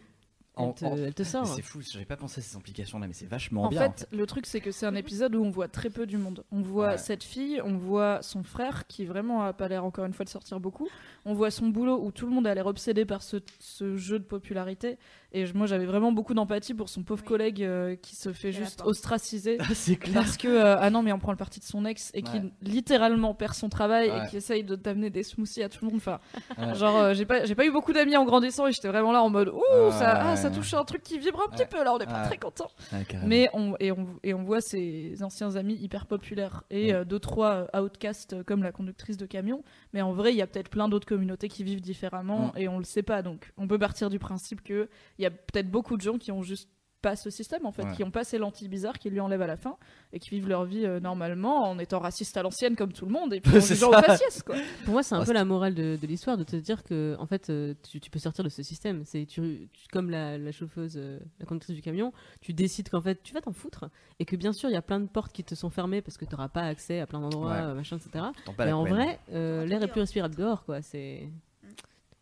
elle, 0.56 0.64
en- 0.64 0.72
te, 0.72 0.84
en- 0.84 0.96
elle 0.96 1.14
te 1.14 1.22
sort. 1.22 1.46
c'est 1.46 1.62
fou, 1.62 1.80
j'avais 1.82 2.04
pas 2.04 2.16
pensé 2.16 2.40
à 2.40 2.42
ces 2.42 2.56
implications 2.56 2.98
là, 2.98 3.06
mais 3.06 3.12
c'est 3.14 3.26
vachement 3.26 3.64
En 3.64 3.68
bien. 3.68 3.80
fait, 3.90 4.06
le 4.12 4.26
truc 4.26 4.46
c'est 4.46 4.60
que 4.60 4.70
c'est 4.70 4.86
un 4.86 4.94
épisode 4.94 5.34
où 5.34 5.42
on 5.44 5.50
voit 5.50 5.68
très 5.68 5.88
peu 5.90 6.06
du 6.06 6.18
monde. 6.18 6.44
On 6.52 6.60
voit 6.60 6.90
Ouais. 6.92 6.98
cette 6.98 7.24
fille, 7.24 7.60
on 7.64 7.76
voit 7.78 8.20
son 8.22 8.42
frère 8.42 8.86
qui 8.86 9.04
vraiment 9.04 9.42
a 9.42 9.52
pas 9.52 9.68
l'air 9.68 9.84
encore 9.84 10.04
une 10.04 10.12
fois 10.12 10.24
de 10.24 10.30
sortir 10.30 10.60
beaucoup. 10.60 10.88
On 11.24 11.34
voit 11.34 11.50
son 11.50 11.68
boulot 11.68 11.98
où 12.04 12.10
tout 12.10 12.26
le 12.26 12.32
monde 12.32 12.46
a 12.46 12.54
l'air 12.54 12.66
obsédé 12.66 13.04
par 13.04 13.22
ce, 13.22 13.38
ce 13.60 13.96
jeu 13.96 14.18
de 14.18 14.24
popularité. 14.24 14.98
Et 15.34 15.44
moi 15.54 15.66
j'avais 15.66 15.86
vraiment 15.86 16.12
beaucoup 16.12 16.34
d'empathie 16.34 16.74
pour 16.74 16.88
son 16.88 17.02
pauvre 17.02 17.22
Oui. 17.22 17.28
collègue 17.28 17.62
euh, 17.62 17.96
qui 17.96 18.16
se 18.16 18.32
fait 18.32 18.52
juste 18.52 18.82
ostraciser. 18.84 19.56
Ah, 19.60 19.64
c'est 19.74 19.96
clair. 19.96 20.14
Parce 20.14 20.36
que, 20.36 20.48
euh, 20.48 20.76
ah 20.78 20.90
non, 20.90 21.02
mais 21.02 21.12
on 21.12 21.18
prend 21.18 21.32
le 21.32 21.38
parti 21.38 21.58
de 21.58 21.64
son 21.64 21.84
ex 21.86 22.10
et 22.14 22.22
qui 22.22 22.38
littéralement 22.60 23.34
perd 23.34 23.54
son 23.54 23.68
travail 23.68 24.10
Ouais. 24.10 24.24
et 24.26 24.28
qui 24.28 24.36
essaye 24.36 24.64
de 24.64 24.76
t'amener 24.76 25.10
des 25.10 25.22
smoothies 25.22 25.62
à 25.62 25.68
tout 25.68 25.84
le 25.84 25.90
monde. 25.90 25.96
Enfin, 25.98 26.18
Ouais. 26.58 26.74
genre, 26.74 26.96
euh, 26.96 27.14
j'ai 27.14 27.24
pas, 27.24 27.44
j'ai 27.44 27.54
pas 27.54 27.64
eu 27.66 27.70
beaucoup 27.70 27.92
d'amis 27.92 28.16
en 28.16 28.24
grandissant 28.24 28.66
et 28.66 28.72
j'étais 28.72 28.88
vraiment 28.88 29.12
là 29.12 29.22
en 29.22 29.30
mode, 29.30 29.48
ouh, 29.48 29.90
ça, 29.90 30.10
ah, 30.22 30.34
ouais. 30.34 30.50
toucher 30.52 30.76
un 30.76 30.84
truc 30.84 31.02
qui 31.02 31.18
vibre 31.18 31.40
un 31.46 31.50
petit 31.50 31.62
Ouais. 31.62 31.68
peu 31.68 31.82
là, 31.84 31.94
on 31.94 31.98
n'est 31.98 32.06
pas 32.06 32.20
Ouais. 32.22 32.26
très 32.26 32.38
content. 32.38 32.70
Mais 33.24 33.48
on, 33.54 33.74
et, 33.80 33.92
on, 33.92 34.06
et 34.22 34.34
on 34.34 34.42
voit 34.42 34.60
ses 34.60 35.22
anciens 35.22 35.56
amis 35.56 35.74
hyper 35.80 36.06
populaires 36.06 36.62
et 36.70 36.88
Ouais. 36.88 36.92
euh, 36.94 37.04
deux, 37.04 37.18
trois 37.18 37.68
euh, 37.74 37.80
outcasts 37.82 38.42
comme 38.44 38.62
la 38.62 38.72
conductrice 38.72 39.16
de 39.16 39.26
camion. 39.26 39.62
Mais 39.92 40.02
en 40.02 40.12
vrai, 40.12 40.32
il 40.32 40.36
y 40.36 40.42
a 40.42 40.46
peut-être 40.46 40.68
plein 40.68 40.88
d'autres 40.88 41.06
communautés 41.06 41.48
qui 41.48 41.64
vivent 41.64 41.80
différemment 41.80 42.52
et 42.56 42.68
on 42.68 42.78
le 42.78 42.84
sait 42.84 43.02
pas. 43.02 43.22
Donc 43.22 43.52
on 43.56 43.66
peut 43.66 43.78
partir 43.78 44.10
du 44.10 44.18
principe 44.18 44.62
qu'il 45.22 45.32
y 45.32 45.34
a 45.34 45.38
peut-être 45.52 45.70
beaucoup 45.70 45.96
de 45.96 46.02
gens 46.02 46.18
qui 46.18 46.32
ont 46.32 46.42
juste 46.42 46.68
pas 47.00 47.16
ce 47.16 47.30
système 47.30 47.66
en 47.66 47.72
fait, 47.72 47.82
Ouais. 47.82 47.92
qui 47.96 48.04
ont 48.04 48.12
pas 48.12 48.22
ces 48.22 48.38
lentilles 48.38 48.68
bizarres 48.68 48.96
qui 48.96 49.10
lui 49.10 49.18
enlèvent 49.18 49.42
à 49.42 49.48
la 49.48 49.56
fin 49.56 49.76
et 50.12 50.20
qui 50.20 50.30
vivent 50.30 50.48
leur 50.48 50.64
vie 50.64 50.86
euh, 50.86 51.00
normalement 51.00 51.68
en 51.68 51.76
étant 51.80 51.98
racistes 51.98 52.36
à 52.36 52.44
l'ancienne 52.44 52.76
comme 52.76 52.92
tout 52.92 53.06
le 53.06 53.10
monde 53.10 53.34
et 53.34 53.40
puis 53.40 53.56
en 53.56 53.60
C'est 53.60 53.74
jugeant 53.74 53.90
ça. 53.90 53.98
au 53.98 54.02
faciès 54.02 54.42
quoi. 54.44 54.54
Pour 54.84 54.92
moi, 54.92 55.02
c'est 55.02 55.16
un 55.16 55.22
Oh, 55.22 55.24
peu 55.24 55.32
la 55.32 55.44
morale 55.44 55.74
de, 55.74 55.98
de 56.00 56.06
l'histoire 56.06 56.36
de 56.36 56.44
te 56.44 56.54
dire 56.54 56.84
que, 56.84 57.16
en 57.18 57.26
fait, 57.26 57.50
euh, 57.50 57.74
tu, 57.90 57.98
tu 57.98 58.08
peux 58.08 58.20
sortir 58.20 58.44
de 58.44 58.48
ce 58.48 58.62
système. 58.62 59.02
C'est 59.04 59.26
tu, 59.26 59.68
tu- 59.72 59.88
comme 59.90 60.10
la, 60.10 60.38
la 60.38 60.52
chauffeuse, 60.52 60.92
euh, 60.96 61.18
la 61.40 61.46
conductrice 61.46 61.74
du 61.74 61.82
camion, 61.82 62.12
tu 62.40 62.52
décides 62.52 62.88
qu'en 62.88 63.00
fait, 63.00 63.20
tu 63.24 63.34
vas 63.34 63.40
t'en 63.40 63.52
foutre 63.52 63.86
et 64.20 64.24
que 64.24 64.36
bien 64.36 64.52
sûr, 64.52 64.68
il 64.70 64.74
y 64.74 64.76
a 64.76 64.82
plein 64.82 65.00
de 65.00 65.08
portes 65.08 65.32
qui 65.32 65.42
te 65.42 65.56
sont 65.56 65.70
fermées 65.70 66.02
parce 66.02 66.16
que 66.16 66.24
tu 66.24 66.30
n'auras 66.30 66.50
pas 66.50 66.62
accès 66.62 67.00
à 67.00 67.08
plein 67.08 67.18
d'endroits, 67.20 67.66
Ouais. 67.66 67.74
machin, 67.74 67.96
etc. 67.96 68.26
Mais 68.60 68.70
en 68.70 68.84
vrai, 68.84 69.18
euh, 69.32 69.66
l'air 69.66 69.82
est 69.82 69.88
plus 69.88 70.02
respirable 70.02 70.36
dehors, 70.36 70.64
quoi. 70.64 70.82
C'est 70.82 71.28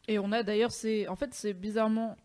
Et 0.09 0.19
on 0.19 0.33
a 0.33 0.43
d'ailleurs, 0.43 0.73
c'est 0.73 1.07
en 1.09 1.17
fait, 1.17 1.35
c'est 1.35 1.53
bizarrement. 1.53 2.17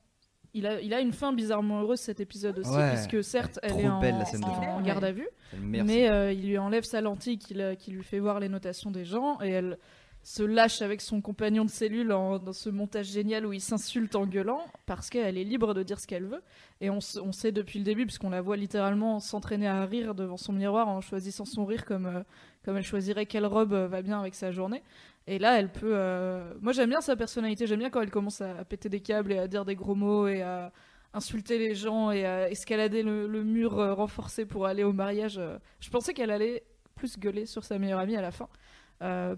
Il 0.56 0.66
a, 0.66 0.80
il 0.82 0.94
a 0.94 1.02
une 1.02 1.12
fin 1.14 1.34
bizarrement 1.34 1.82
heureuse 1.82 2.00
cet 2.00 2.20
épisode 2.22 2.58
aussi, 2.60 2.72
Ouais. 2.72 2.94
puisque 2.94 3.24
certes, 3.24 3.60
Elle 3.62 3.74
elle, 3.74 3.86
est 3.86 3.90
en, 3.90 4.00
belle, 4.00 4.18
la 4.18 4.26
scène 4.26 4.40
de 4.42 4.46
en 4.46 4.54
fin. 4.78 4.82
garde 4.82 5.04
à 5.04 5.12
vue, 5.12 5.28
mais 5.62 6.10
euh, 6.10 6.32
il 6.32 6.48
lui 6.48 6.58
enlève 6.58 6.84
sa 6.84 7.02
lentille 7.02 7.38
qui, 7.38 7.54
lui 7.54 8.04
fait 8.04 8.20
voir 8.20 8.40
les 8.40 8.50
notations 8.50 8.90
des 8.90 9.04
gens, 9.06 9.38
et 9.42 9.50
elle 9.50 9.78
se 10.24 10.42
lâche 10.42 10.82
avec 10.82 11.02
son 11.02 11.22
compagnon 11.22 11.66
de 11.66 11.70
cellule 11.70 12.12
en- 12.12 12.40
dans 12.40 12.52
ce 12.54 12.70
montage 12.72 13.06
génial 13.12 13.46
où 13.46 13.54
ils 13.54 13.62
s'insultent 13.62 14.16
en 14.16 14.26
gueulant, 14.26 14.62
parce 14.88 15.10
qu'elle 15.12 15.38
est 15.38 15.44
libre 15.44 15.74
de 15.76 15.84
dire 15.84 16.00
ce 16.00 16.08
qu'elle 16.08 16.26
veut. 16.26 16.42
Et 16.82 16.90
on 16.90 17.00
sait 17.02 17.52
depuis 17.52 17.78
le 17.80 17.86
début, 17.86 18.06
puisqu'on 18.08 18.32
la 18.32 18.42
voit 18.42 18.58
littéralement 18.58 19.20
s'entraîner 19.20 19.68
à 19.68 19.86
rire 19.86 20.16
devant 20.16 20.38
son 20.38 20.52
miroir 20.54 20.88
en 20.88 21.00
choisissant 21.02 21.46
son 21.46 21.64
rire 21.66 21.86
comme, 21.86 22.08
euh, 22.08 22.22
comme 22.64 22.76
elle 22.78 22.84
choisirait 22.84 23.28
quelle 23.28 23.46
robe 23.46 23.74
euh, 23.74 23.88
va 23.88 24.02
bien 24.02 24.20
avec 24.20 24.34
sa 24.34 24.52
journée. 24.52 24.82
Et 25.28 25.40
là, 25.40 25.60
elle 25.60 25.72
peut. 25.72 25.94
euh, 25.96 26.54
Moi, 26.62 26.72
j'aime 26.74 26.90
bien 26.90 27.02
sa 27.02 27.16
personnalité. 27.16 27.66
J'aime 27.68 27.80
bien 27.80 27.90
quand 27.90 28.02
elle 28.02 28.12
commence 28.12 28.42
à, 28.42 28.64
péter 28.66 28.90
des 28.90 29.02
câbles 29.02 29.32
et 29.32 29.40
à 29.40 29.48
dire 29.48 29.66
des 29.66 29.76
gros 29.76 29.96
mots 29.96 30.28
et 30.28 30.42
à 30.42 30.72
insulter 31.14 31.58
les 31.58 31.74
gens 31.76 32.12
et 32.12 32.26
à 32.26 32.50
escalader 32.50 33.02
le, 33.02 33.44
mur 33.44 33.80
euh, 33.80 33.94
renforcé 33.94 34.46
pour 34.46 34.66
aller 34.66 34.84
au 34.84 34.94
mariage. 34.94 35.38
euh. 35.38 35.58
Je 35.80 35.90
pensais 35.90 36.14
qu'elle 36.14 36.32
allait 36.32 36.64
plus 36.94 37.18
gueuler 37.18 37.46
sur 37.46 37.64
sa 37.64 37.80
meilleure 37.80 38.00
amie 38.00 38.16
à 38.16 38.22
la 38.22 38.32
fin, 38.32 38.48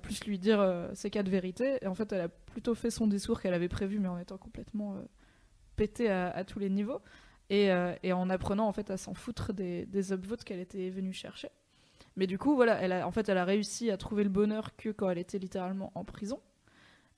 plus 0.01 0.25
lui 0.25 0.37
dire 0.39 0.59
euh, 0.59 0.89
ses 0.93 1.09
quatre 1.09 1.29
vérités. 1.29 1.77
Et 1.81 1.87
en 1.87 1.95
fait, 1.95 2.11
elle 2.11 2.21
a 2.21 2.29
plutôt 2.29 2.75
fait 2.75 2.89
son 2.89 3.07
discours 3.07 3.41
qu'elle 3.41 3.53
avait 3.53 3.69
prévu, 3.69 3.99
mais 3.99 4.09
en 4.09 4.17
étant 4.17 4.37
complètement 4.37 4.95
pétée 5.75 6.09
à, 6.09 6.43
tous 6.43 6.59
les 6.59 6.69
niveaux. 6.69 7.01
Et, 7.49 7.69
et 8.03 8.11
en 8.11 8.29
apprenant 8.29 8.67
en 8.67 8.73
fait 8.73 8.91
à 8.91 8.97
s'en 8.97 9.13
foutre 9.13 9.53
des, 9.53 9.85
des 9.85 10.11
upvotes 10.11 10.43
qu'elle 10.43 10.59
était 10.59 10.89
venue 10.89 11.13
chercher. 11.13 11.49
Mais 12.17 12.27
du 12.27 12.37
coup, 12.37 12.55
voilà, 12.55 12.81
elle 12.81 12.91
a, 12.91 13.07
en 13.07 13.11
fait, 13.11 13.29
elle 13.29 13.37
a 13.37 13.45
réussi 13.45 13.89
à 13.91 13.95
trouver 13.97 14.23
le 14.23 14.29
bonheur 14.29 14.75
que 14.75 14.89
quand 14.89 15.09
elle 15.09 15.17
était 15.19 15.37
littéralement 15.39 15.91
en 15.95 16.03
prison. 16.03 16.39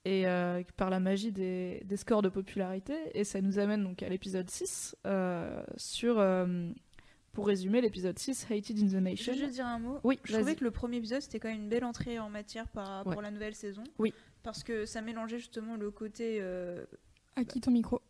Et 0.05 0.27
euh, 0.27 0.61
par 0.77 0.89
la 0.89 0.99
magie 0.99 1.31
des, 1.31 1.81
des 1.85 1.97
scores 1.97 2.21
de 2.21 2.30
popularité. 2.30 2.93
Et 3.13 3.23
ça 3.23 3.41
nous 3.41 3.59
amène 3.59 3.84
donc 3.84 4.01
à 4.03 4.09
l'épisode 4.09 4.49
6 4.49 4.95
euh, 5.07 5.63
sur. 5.77 6.19
euh, 6.19 6.69
pour 7.31 7.47
résumer, 7.47 7.80
l'épisode 7.80 8.17
6, 8.17 8.47
Hated 8.49 8.80
in 8.80 8.88
the 8.88 8.89
Je 8.91 8.97
Nation. 8.97 9.34
veux 9.34 9.39
juste 9.39 9.53
dire 9.53 9.65
un 9.67 9.77
mot. 9.80 9.99
Oui, 10.03 10.19
Je 10.23 10.34
trouvais 10.34 10.55
que 10.55 10.63
le 10.63 10.71
premier 10.71 10.97
épisode 10.97 11.21
c'était 11.21 11.39
quand 11.39 11.47
même 11.47 11.61
une 11.61 11.69
belle 11.69 11.85
entrée 11.85 12.17
en 12.19 12.27
matière 12.30 12.67
par, 12.69 13.05
Ouais. 13.05 13.13
pour 13.13 13.21
la 13.21 13.30
nouvelle 13.31 13.53
saison. 13.55 13.84
Oui. 13.99 14.13
Parce 14.43 14.63
que 14.63 14.85
ça 14.85 15.01
mélangeait 15.01 15.38
justement 15.38 15.76
le 15.77 15.91
côté 15.91 16.39
euh, 16.41 16.84
À 17.35 17.43
qui 17.43 17.61
ton 17.61 17.71
micro? 17.71 18.01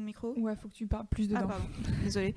Qui- 0.00 0.04
micro? 0.04 0.34
Ouais, 0.38 0.54
faut 0.56 0.68
que 0.68 0.74
tu 0.74 0.86
parles 0.86 1.06
plus 1.10 1.24
Ah 1.34 1.40
dedans. 1.40 1.48
pardon, 1.48 1.64
désolée. 2.04 2.34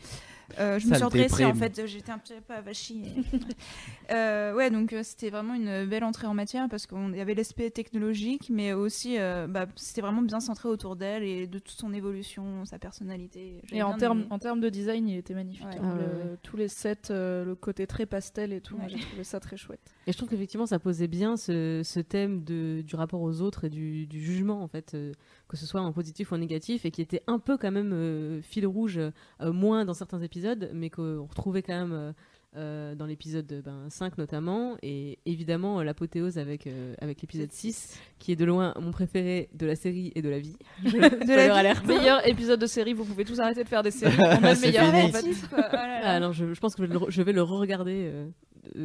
Euh, 0.60 0.80
je 0.80 0.88
me 0.88 0.96
suis 0.96 1.04
redressée 1.04 1.46
en 1.46 1.54
fait, 1.54 1.86
j'étais 1.86 2.12
un 2.12 2.18
petit 2.18 2.34
peu 2.48 2.54
avachie. 2.56 3.04
euh, 4.12 4.54
ouais, 4.56 4.72
donc 4.72 4.94
euh, 4.94 5.04
c'était 5.04 5.30
vraiment 5.30 5.54
une 5.54 5.86
belle 5.86 6.04
entrée 6.04 6.28
en 6.28 6.34
matière 6.34 6.68
parce 6.70 6.88
qu'il 6.88 7.16
y 7.16 7.20
avait 7.22 7.36
l'aspect 7.36 7.70
technologique, 7.70 8.50
mais 8.50 8.74
aussi 8.74 9.18
euh, 9.20 9.48
bah, 9.48 9.68
c'était 9.76 10.02
vraiment 10.02 10.22
bien 10.22 10.40
centré 10.40 10.68
autour 10.68 10.96
d'elle 10.96 11.24
et 11.24 11.46
de 11.48 11.60
toute 11.60 11.78
son 11.78 11.94
évolution, 11.94 12.66
sa 12.66 12.80
personnalité. 12.80 13.62
Et 13.72 13.84
en 13.84 13.96
termes 13.96 14.20
aimé. 14.22 14.28
en 14.32 14.40
termes 14.40 14.60
de 14.60 14.70
design, 14.70 15.08
il 15.08 15.18
était 15.18 15.36
magnifique. 15.36 15.68
Ouais. 15.68 15.78
hein. 15.78 15.82
Ah 15.84 15.94
ouais, 15.96 16.02
Le- 16.02 16.32
ouais. 16.32 16.38
Tous 16.42 16.58
les 16.58 16.68
sets, 16.68 17.12
euh, 17.12 17.46
le 17.46 17.56
côté 17.56 17.86
très 17.86 18.06
pastel 18.06 18.54
et 18.54 18.62
tout, 18.62 18.76
Ouais. 18.76 18.88
j'ai 18.88 19.00
trouvé 19.00 19.24
ça 19.24 19.40
très 19.40 19.58
chouette. 19.58 19.82
Et 20.08 20.12
je 20.12 20.18
trouve 20.18 20.30
qu'effectivement, 20.30 20.66
ça 20.66 20.80
posait 20.80 21.08
bien 21.08 21.38
ce, 21.38 21.82
ce 21.84 22.00
thème 22.00 22.44
de, 22.44 22.82
du 22.82 22.96
rapport 22.96 23.22
aux 23.22 23.42
autres 23.42 23.66
et 23.66 23.70
du, 23.70 24.08
du 24.08 24.20
jugement, 24.20 24.64
en 24.64 24.68
fait, 24.68 24.94
euh, 24.96 25.12
que 25.50 25.58
ce 25.58 25.66
soit 25.66 25.82
en 25.82 25.92
positif 25.92 26.32
ou 26.32 26.36
en 26.36 26.38
négatif, 26.38 26.86
et 26.86 26.92
qui 26.92 27.02
était 27.02 27.24
un 27.28 27.40
peu 27.40 27.58
quand 27.58 27.72
même 27.72 27.92
euh, 27.92 28.42
fil 28.42 28.66
rouge, 28.66 28.98
euh, 29.00 29.52
moins 29.52 29.84
dans 29.84 29.94
certains 29.96 30.22
épisodes, 30.22 30.70
mais 30.74 30.90
qu'on 30.90 31.26
retrouvait 31.26 31.64
quand 31.64 31.74
même 31.78 31.92
euh, 31.92 32.12
euh, 32.56 32.96
dans 32.96 33.06
l'épisode 33.06 33.52
euh, 33.52 33.62
ben, 33.62 33.90
5 33.90 34.18
notamment, 34.18 34.78
et 34.82 35.20
évidemment 35.26 35.80
euh, 35.80 35.84
l'apothéose 35.84 36.38
avec, 36.38 36.66
euh, 36.68 36.94
avec 37.02 37.22
l'épisode 37.22 37.52
6, 37.52 38.00
qui 38.20 38.32
est 38.32 38.36
de 38.36 38.46
loin 38.46 38.74
mon 38.80 38.92
préféré 38.92 39.50
de 39.54 39.66
la 39.66 39.76
série 39.76 40.12
et 40.16 40.22
de 40.22 40.30
la 40.30 40.40
vie. 40.40 40.56
de 40.84 41.36
la 41.36 41.74
vie. 41.74 41.80
Meilleur 41.88 42.28
épisode 42.28 42.60
de 42.60 42.66
série, 42.68 42.94
vous 42.94 43.06
pouvez 43.06 43.26
tous 43.26 43.40
arrêter 43.40 43.64
de 43.64 43.70
faire 43.70 43.84
des 43.84 43.92
séries. 43.92 44.16
On 44.20 44.24
a 44.44 44.54
le 44.54 44.62
meilleur. 44.62 44.86
fini. 44.86 45.02
en 45.04 45.10
fait. 45.10 45.56
Là 45.56 45.70
là. 45.72 46.00
Ah 46.04 46.20
non, 46.20 46.32
je, 46.32 46.54
je 46.54 46.60
pense 46.60 46.76
que 46.76 46.84
je 47.10 47.22
vais 47.22 47.34
le, 47.34 47.42
re- 47.42 47.46
re-regarder 47.58 48.12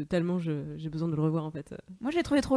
tellement 0.08 0.38
j'ai 0.38 0.88
besoin 0.90 1.08
de 1.08 1.16
le 1.16 1.22
revoir 1.22 1.44
en 1.44 1.50
fait. 1.50 1.74
Moi 2.00 2.10
je 2.10 2.16
l'ai 2.16 2.22
trouvé 2.22 2.40
trop 2.40 2.56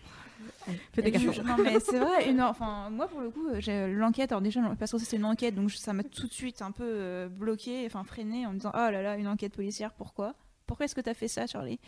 Fais 0.93 1.01
des 1.01 1.11
non 1.11 1.57
mais 1.63 1.79
c'est 1.79 1.99
vrai, 1.99 2.29
une, 2.29 2.41
enfin 2.41 2.89
moi 2.89 3.07
pour 3.07 3.21
le 3.21 3.29
coup 3.29 3.47
euh, 3.47 3.59
j'ai 3.59 3.87
l'enquête, 3.87 4.31
alors 4.31 4.41
déjà 4.41 4.61
parce 4.77 4.91
que 4.91 4.97
c'est 4.99 5.17
une 5.17 5.25
enquête 5.25 5.55
donc 5.55 5.71
ça 5.71 5.93
m'a 5.93 6.03
tout 6.03 6.27
de 6.27 6.33
suite 6.33 6.61
un 6.61 6.71
peu 6.71 6.83
euh, 6.85 7.29
bloqué, 7.29 7.83
enfin 7.85 8.03
freiné 8.03 8.45
en 8.45 8.51
me 8.51 8.57
disant 8.57 8.71
oh 8.73 8.77
là 8.91 9.01
là 9.01 9.15
une 9.17 9.27
enquête 9.27 9.53
policière 9.53 9.91
pourquoi? 9.93 10.35
Pourquoi 10.67 10.85
est-ce 10.85 10.95
que 10.95 11.01
t'as 11.01 11.13
fait 11.13 11.27
ça 11.27 11.47
Charlie? 11.47 11.79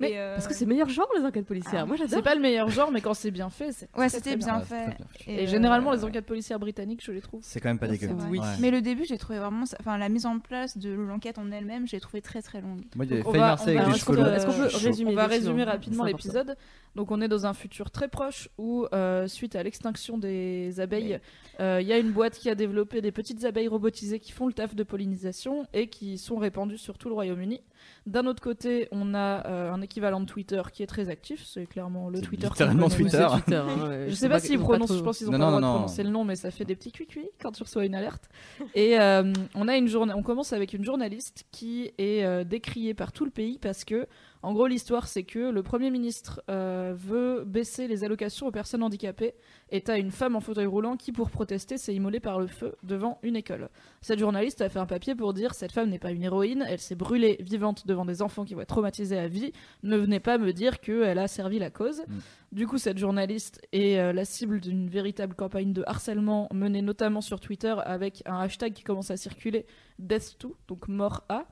Mais 0.00 0.12
euh, 0.18 0.34
Parce 0.34 0.48
que 0.48 0.54
c'est 0.54 0.66
meilleur 0.66 0.88
genre 0.88 1.08
les 1.16 1.24
enquêtes 1.24 1.46
policières. 1.46 1.82
Ah, 1.82 1.86
Moi 1.86 1.96
j'adore. 1.96 2.14
C'est 2.16 2.22
pas 2.22 2.34
le 2.34 2.40
meilleur 2.40 2.68
genre, 2.68 2.90
mais 2.90 3.00
quand 3.00 3.14
c'est 3.14 3.30
bien 3.30 3.50
fait, 3.50 3.72
c'est 3.72 3.88
ouais 3.96 4.08
c'était 4.08 4.36
bien 4.36 4.60
fait. 4.60 4.86
très 4.86 4.96
bien 4.96 5.06
fait. 5.12 5.32
Et, 5.32 5.44
euh, 5.44 5.46
généralement, 5.46 5.92
les 5.92 6.02
enquêtes 6.04 6.26
policières 6.26 6.58
britanniques, 6.58 7.02
je 7.04 7.12
les 7.12 7.20
trouve. 7.20 7.40
C'est 7.44 7.60
quand 7.60 7.68
même 7.68 7.78
pas 7.78 7.88
dégueu. 7.88 8.08
Oui. 8.30 8.38
Ouais. 8.40 8.46
Mais 8.60 8.70
le 8.70 8.80
début 8.80 9.04
j'ai 9.04 9.18
trouvé 9.18 9.38
vraiment, 9.38 9.64
enfin 9.80 9.98
la 9.98 10.08
mise 10.08 10.26
en 10.26 10.38
place 10.38 10.76
de 10.78 10.90
l'enquête 10.92 11.38
en 11.38 11.50
elle-même 11.52 11.86
j'ai 11.86 12.00
trouvé 12.00 12.20
très 12.22 12.42
très 12.42 12.60
longue. 12.60 12.80
Moi, 12.96 13.04
il 13.04 13.10
y 13.10 13.14
avait 13.14 13.22
Donc, 13.22 13.28
on 13.28 13.32
Faye 13.32 13.40
va- 13.40 13.46
Marseille 13.48 13.78
on 13.78 13.82
va- 13.90 13.94
est-ce 13.96 14.04
qu'on 14.46 14.52
peut- 14.52 14.76
résumer 14.86 15.10
On 15.12 15.14
va 15.14 15.26
résumer 15.26 15.64
rapidement 15.64 16.04
C'est 16.04 16.10
important. 16.12 16.28
l'épisode. 16.40 16.56
Donc 16.94 17.10
on 17.10 17.20
est 17.22 17.28
dans 17.28 17.46
un 17.46 17.54
futur 17.54 17.90
très 17.90 18.08
proche 18.08 18.48
où, 18.58 18.86
euh, 18.92 19.26
suite 19.26 19.56
à 19.56 19.62
l'extinction 19.62 20.18
des 20.18 20.78
abeilles, 20.80 21.20
euh, 21.60 21.78
il 21.80 21.86
y 21.86 21.92
a 21.92 21.98
une 21.98 22.10
boîte 22.12 22.34
qui 22.38 22.50
a 22.50 22.54
développé 22.54 23.00
des 23.00 23.12
petites 23.12 23.44
abeilles 23.44 23.68
robotisées 23.68 24.18
qui 24.20 24.32
font 24.32 24.46
le 24.46 24.52
taf 24.52 24.74
de 24.74 24.82
pollinisation 24.82 25.66
et 25.72 25.86
qui 25.86 26.18
sont 26.18 26.36
répandues 26.36 26.76
sur 26.78 26.98
tout 26.98 27.08
le 27.08 27.14
Royaume-Uni. 27.14 27.60
D'un 28.06 28.26
autre 28.26 28.42
côté, 28.42 28.88
on 28.90 29.14
a 29.14 29.46
euh, 29.46 29.72
un 29.72 29.80
équivalent 29.80 30.18
de 30.20 30.26
Twitter 30.26 30.60
qui 30.72 30.82
est 30.82 30.86
très 30.88 31.08
actif. 31.08 31.44
C'est 31.46 31.66
clairement 31.66 32.08
le 32.10 32.20
Twitter. 32.20 32.48
littéralement. 32.48 32.88
Twitter. 32.88 33.10
C'est 33.28 33.28
Twitter, 33.42 33.54
hein, 33.56 33.88
ouais. 33.88 34.06
Je 34.08 34.14
sais 34.14 34.28
pas 34.28 34.40
s'ils 34.40 34.58
prononcent, 34.58 34.88
trop- 34.88 34.98
je 34.98 35.02
pense 35.04 35.18
qu'ils 35.18 35.28
ont 35.28 35.32
Non, 35.32 35.38
pas 35.38 35.44
le 35.46 35.50
non, 35.50 35.50
droit 35.50 35.60
de 35.60 35.66
non. 35.66 35.72
prononcer 35.74 36.02
le 36.02 36.10
nom, 36.10 36.24
mais 36.24 36.34
ça 36.36 36.50
fait 36.50 36.64
des 36.64 36.74
petits 36.74 36.90
cuicui 36.90 37.28
quand 37.40 37.52
tu 37.52 37.62
reçois 37.62 37.84
une 37.84 37.94
alerte. 37.94 38.28
Et 38.74 38.98
euh, 38.98 39.32
on 39.54 39.68
a 39.68 39.76
une 39.76 39.86
journée, 39.88 40.12
on 40.16 40.22
commence 40.24 40.52
avec 40.52 40.72
une 40.72 40.84
journaliste 40.84 41.44
qui 41.52 41.92
est 41.98 42.24
euh, 42.24 42.42
décriée 42.44 42.94
par 42.94 43.12
tout 43.12 43.24
le 43.24 43.30
pays 43.30 43.58
parce 43.58 43.84
que, 43.84 44.06
en 44.42 44.52
gros, 44.52 44.66
l'histoire 44.66 45.06
c'est 45.06 45.22
que 45.22 45.38
le 45.38 45.62
premier 45.62 45.90
ministre 45.90 46.42
euh, 46.50 46.94
veut 46.96 47.44
baisser 47.44 47.86
les 47.86 48.02
allocations 48.02 48.48
aux 48.48 48.50
personnes 48.50 48.82
handicapées 48.82 49.34
et 49.70 49.82
t'as 49.82 49.98
une 49.98 50.10
femme 50.10 50.34
en 50.34 50.40
fauteuil 50.40 50.66
roulant 50.66 50.96
qui, 50.96 51.12
pour 51.12 51.30
protester, 51.30 51.78
s'est 51.78 51.94
immolée 51.94 52.18
par 52.18 52.40
le 52.40 52.48
feu 52.48 52.74
devant 52.82 53.18
une 53.22 53.36
école. 53.36 53.70
Cette 54.00 54.18
journaliste 54.18 54.60
a 54.60 54.68
fait 54.68 54.80
un 54.80 54.86
papier 54.86 55.14
pour 55.14 55.32
dire 55.32 55.54
cette 55.54 55.70
femme 55.70 55.90
n'est 55.90 56.00
pas 56.00 56.10
une 56.10 56.24
héroïne, 56.24 56.64
elle 56.68 56.80
s'est 56.80 56.96
brûlée 56.96 57.36
vivante 57.40 57.86
devant 57.86 58.04
des 58.04 58.20
enfants 58.20 58.44
qui 58.44 58.54
vont 58.54 58.62
être 58.62 58.68
traumatisés 58.68 59.18
à 59.18 59.28
vie. 59.28 59.52
Ne 59.84 59.96
venez 59.96 60.18
pas 60.18 60.38
me 60.38 60.52
dire 60.52 60.80
qu'elle 60.80 61.18
a 61.18 61.28
servi 61.28 61.60
la 61.60 61.70
cause. 61.70 62.02
Du 62.50 62.66
coup, 62.66 62.78
cette 62.78 62.98
journaliste 62.98 63.60
est 63.72 63.98
euh, 63.98 64.12
la 64.12 64.24
cible 64.24 64.60
d'une 64.60 64.88
véritable 64.88 65.34
campagne 65.34 65.72
de 65.72 65.84
harcèlement 65.86 66.48
menée 66.52 66.82
notamment 66.82 67.20
sur 67.20 67.38
Twitter 67.38 67.74
avec 67.84 68.22
un 68.26 68.40
hashtag 68.40 68.72
qui 68.72 68.82
commence 68.82 69.12
à 69.12 69.16
circuler 69.16 69.66
Death2, 70.00 70.52
donc 70.66 70.88
mort 70.88 71.22
à, 71.28 71.46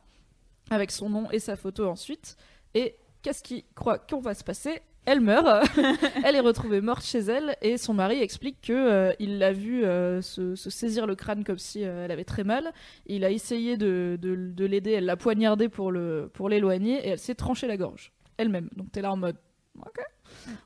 avec 0.70 0.90
son 0.90 1.08
nom 1.08 1.30
et 1.30 1.38
sa 1.38 1.54
photo 1.56 1.86
ensuite. 1.86 2.36
Et 2.74 2.96
qu'est-ce 3.22 3.42
qui 3.42 3.64
croit 3.74 3.98
qu'on 3.98 4.20
va 4.20 4.34
se 4.34 4.44
passer? 4.44 4.80
Elle 5.06 5.20
meurt, 5.20 5.66
elle 6.24 6.36
est 6.36 6.40
retrouvée 6.40 6.80
morte 6.82 7.02
chez 7.04 7.20
elle 7.20 7.56
et 7.62 7.78
son 7.78 7.94
mari 7.94 8.20
explique 8.20 8.60
que 8.60 8.72
euh, 8.72 9.12
il 9.18 9.38
l'a 9.38 9.50
vue 9.52 9.82
euh, 9.84 10.20
se, 10.20 10.54
se 10.54 10.68
saisir 10.68 11.06
le 11.06 11.14
crâne 11.16 11.42
comme 11.42 11.58
si 11.58 11.84
euh, 11.84 12.04
elle 12.04 12.10
avait 12.10 12.24
très 12.24 12.44
mal. 12.44 12.70
Il 13.06 13.24
a 13.24 13.30
essayé 13.30 13.76
de, 13.78 14.18
de- 14.20 14.36
de 14.52 14.64
l'aider, 14.66 14.92
elle 14.92 15.06
l'a 15.06 15.16
poignardé 15.16 15.68
pour 15.70 15.90
l'éloigner 15.90 16.98
et 17.06 17.08
elle 17.08 17.18
s'est 17.18 17.34
tranché 17.34 17.66
la 17.66 17.76
gorge 17.78 18.12
elle-même. 18.36 18.68
Donc 18.76 18.92
t'es 18.92 19.00
là 19.02 19.10
en 19.10 19.16
mode 19.16 19.36
ok. 19.78 20.00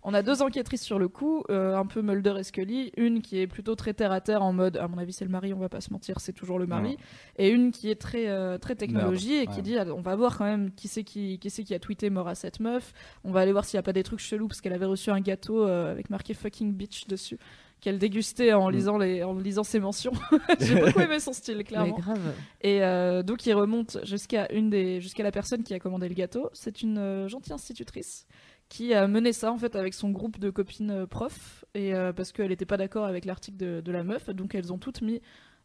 On 0.02 0.14
a 0.14 0.22
deux 0.22 0.42
enquêtrices 0.42 0.82
sur 0.82 0.98
le 0.98 1.08
coup, 1.08 1.44
euh, 1.50 1.76
un 1.76 1.86
peu 1.86 2.02
Mulder 2.02 2.34
et 2.38 2.42
Scully, 2.42 2.92
une 2.96 3.22
qui 3.22 3.40
est 3.40 3.46
plutôt 3.46 3.74
très 3.74 3.94
terre 3.94 4.12
à 4.12 4.20
terre 4.20 4.42
en 4.42 4.52
mode 4.52 4.76
à 4.76 4.88
mon 4.88 4.98
avis 4.98 5.12
c'est 5.12 5.24
le 5.24 5.30
mari, 5.30 5.52
on 5.52 5.58
va 5.58 5.68
pas 5.68 5.80
se 5.80 5.92
mentir, 5.92 6.20
c'est 6.20 6.32
toujours 6.32 6.58
le 6.58 6.66
mari, 6.66 6.96
et 7.36 7.48
une 7.48 7.70
qui 7.70 7.90
est 7.90 8.00
très 8.00 8.28
euh, 8.28 8.58
très 8.58 8.74
technologie 8.74 9.34
et 9.34 9.46
qui 9.46 9.56
ouais. 9.56 9.62
dit 9.62 9.76
on 9.78 10.00
va 10.00 10.16
voir 10.16 10.38
quand 10.38 10.44
même 10.44 10.70
qui 10.72 10.88
c'est 10.88 11.04
qui 11.04 11.38
qui 11.38 11.50
c'est 11.50 11.64
qui 11.64 11.74
a 11.74 11.78
tweeté 11.78 12.10
mort 12.10 12.28
à 12.28 12.34
cette 12.34 12.60
meuf. 12.60 12.92
On 13.24 13.32
va 13.32 13.40
aller 13.40 13.52
voir 13.52 13.64
s'il 13.64 13.76
y 13.76 13.80
a 13.80 13.82
pas 13.82 13.92
des 13.92 14.02
trucs 14.02 14.20
chelous 14.20 14.48
parce 14.48 14.60
qu'elle 14.60 14.72
avait 14.72 14.84
reçu 14.86 15.10
un 15.10 15.20
gâteau 15.20 15.66
euh, 15.66 15.90
avec 15.90 16.10
marqué 16.10 16.34
fucking 16.34 16.72
bitch 16.74 17.06
dessus 17.06 17.38
qu'elle 17.84 17.98
dégustait 17.98 18.54
en 18.54 18.70
Mm. 18.70 18.72
lisant 18.72 18.98
les 18.98 19.22
en 19.22 19.34
lisant 19.34 19.62
ses 19.62 19.78
mentions. 19.78 20.12
J'ai 20.60 20.74
beaucoup 20.74 21.00
aimé 21.00 21.20
son 21.20 21.34
style 21.34 21.62
clairement. 21.64 21.98
grave. 21.98 22.34
Et 22.62 22.82
euh, 22.82 23.22
donc 23.22 23.44
il 23.44 23.52
remonte 23.52 23.98
jusqu'à 24.04 24.50
une 24.52 24.70
des 24.70 25.02
jusqu'à 25.02 25.22
la 25.22 25.30
personne 25.30 25.62
qui 25.62 25.74
a 25.74 25.78
commandé 25.78 26.08
le 26.08 26.14
gâteau. 26.14 26.48
C'est 26.54 26.80
une 26.80 26.96
euh, 26.96 27.28
gentille 27.28 27.52
institutrice 27.52 28.26
qui 28.68 28.92
a 28.94 29.06
mené 29.06 29.32
ça 29.32 29.52
en 29.52 29.58
fait 29.58 29.76
avec 29.76 29.94
son 29.94 30.10
groupe 30.10 30.38
de 30.38 30.50
copines 30.50 30.90
euh, 30.90 31.06
profs 31.06 31.64
et 31.74 31.94
euh, 31.94 32.12
parce 32.12 32.32
qu'elle 32.32 32.48
n'était 32.48 32.64
pas 32.66 32.76
d'accord 32.76 33.04
avec 33.04 33.24
l'article 33.24 33.56
de, 33.58 33.80
de 33.80 33.92
la 33.92 34.02
meuf, 34.04 34.30
donc 34.30 34.54
elles 34.54 34.72
ont 34.72 34.78
toutes 34.78 35.00
mis 35.02 35.20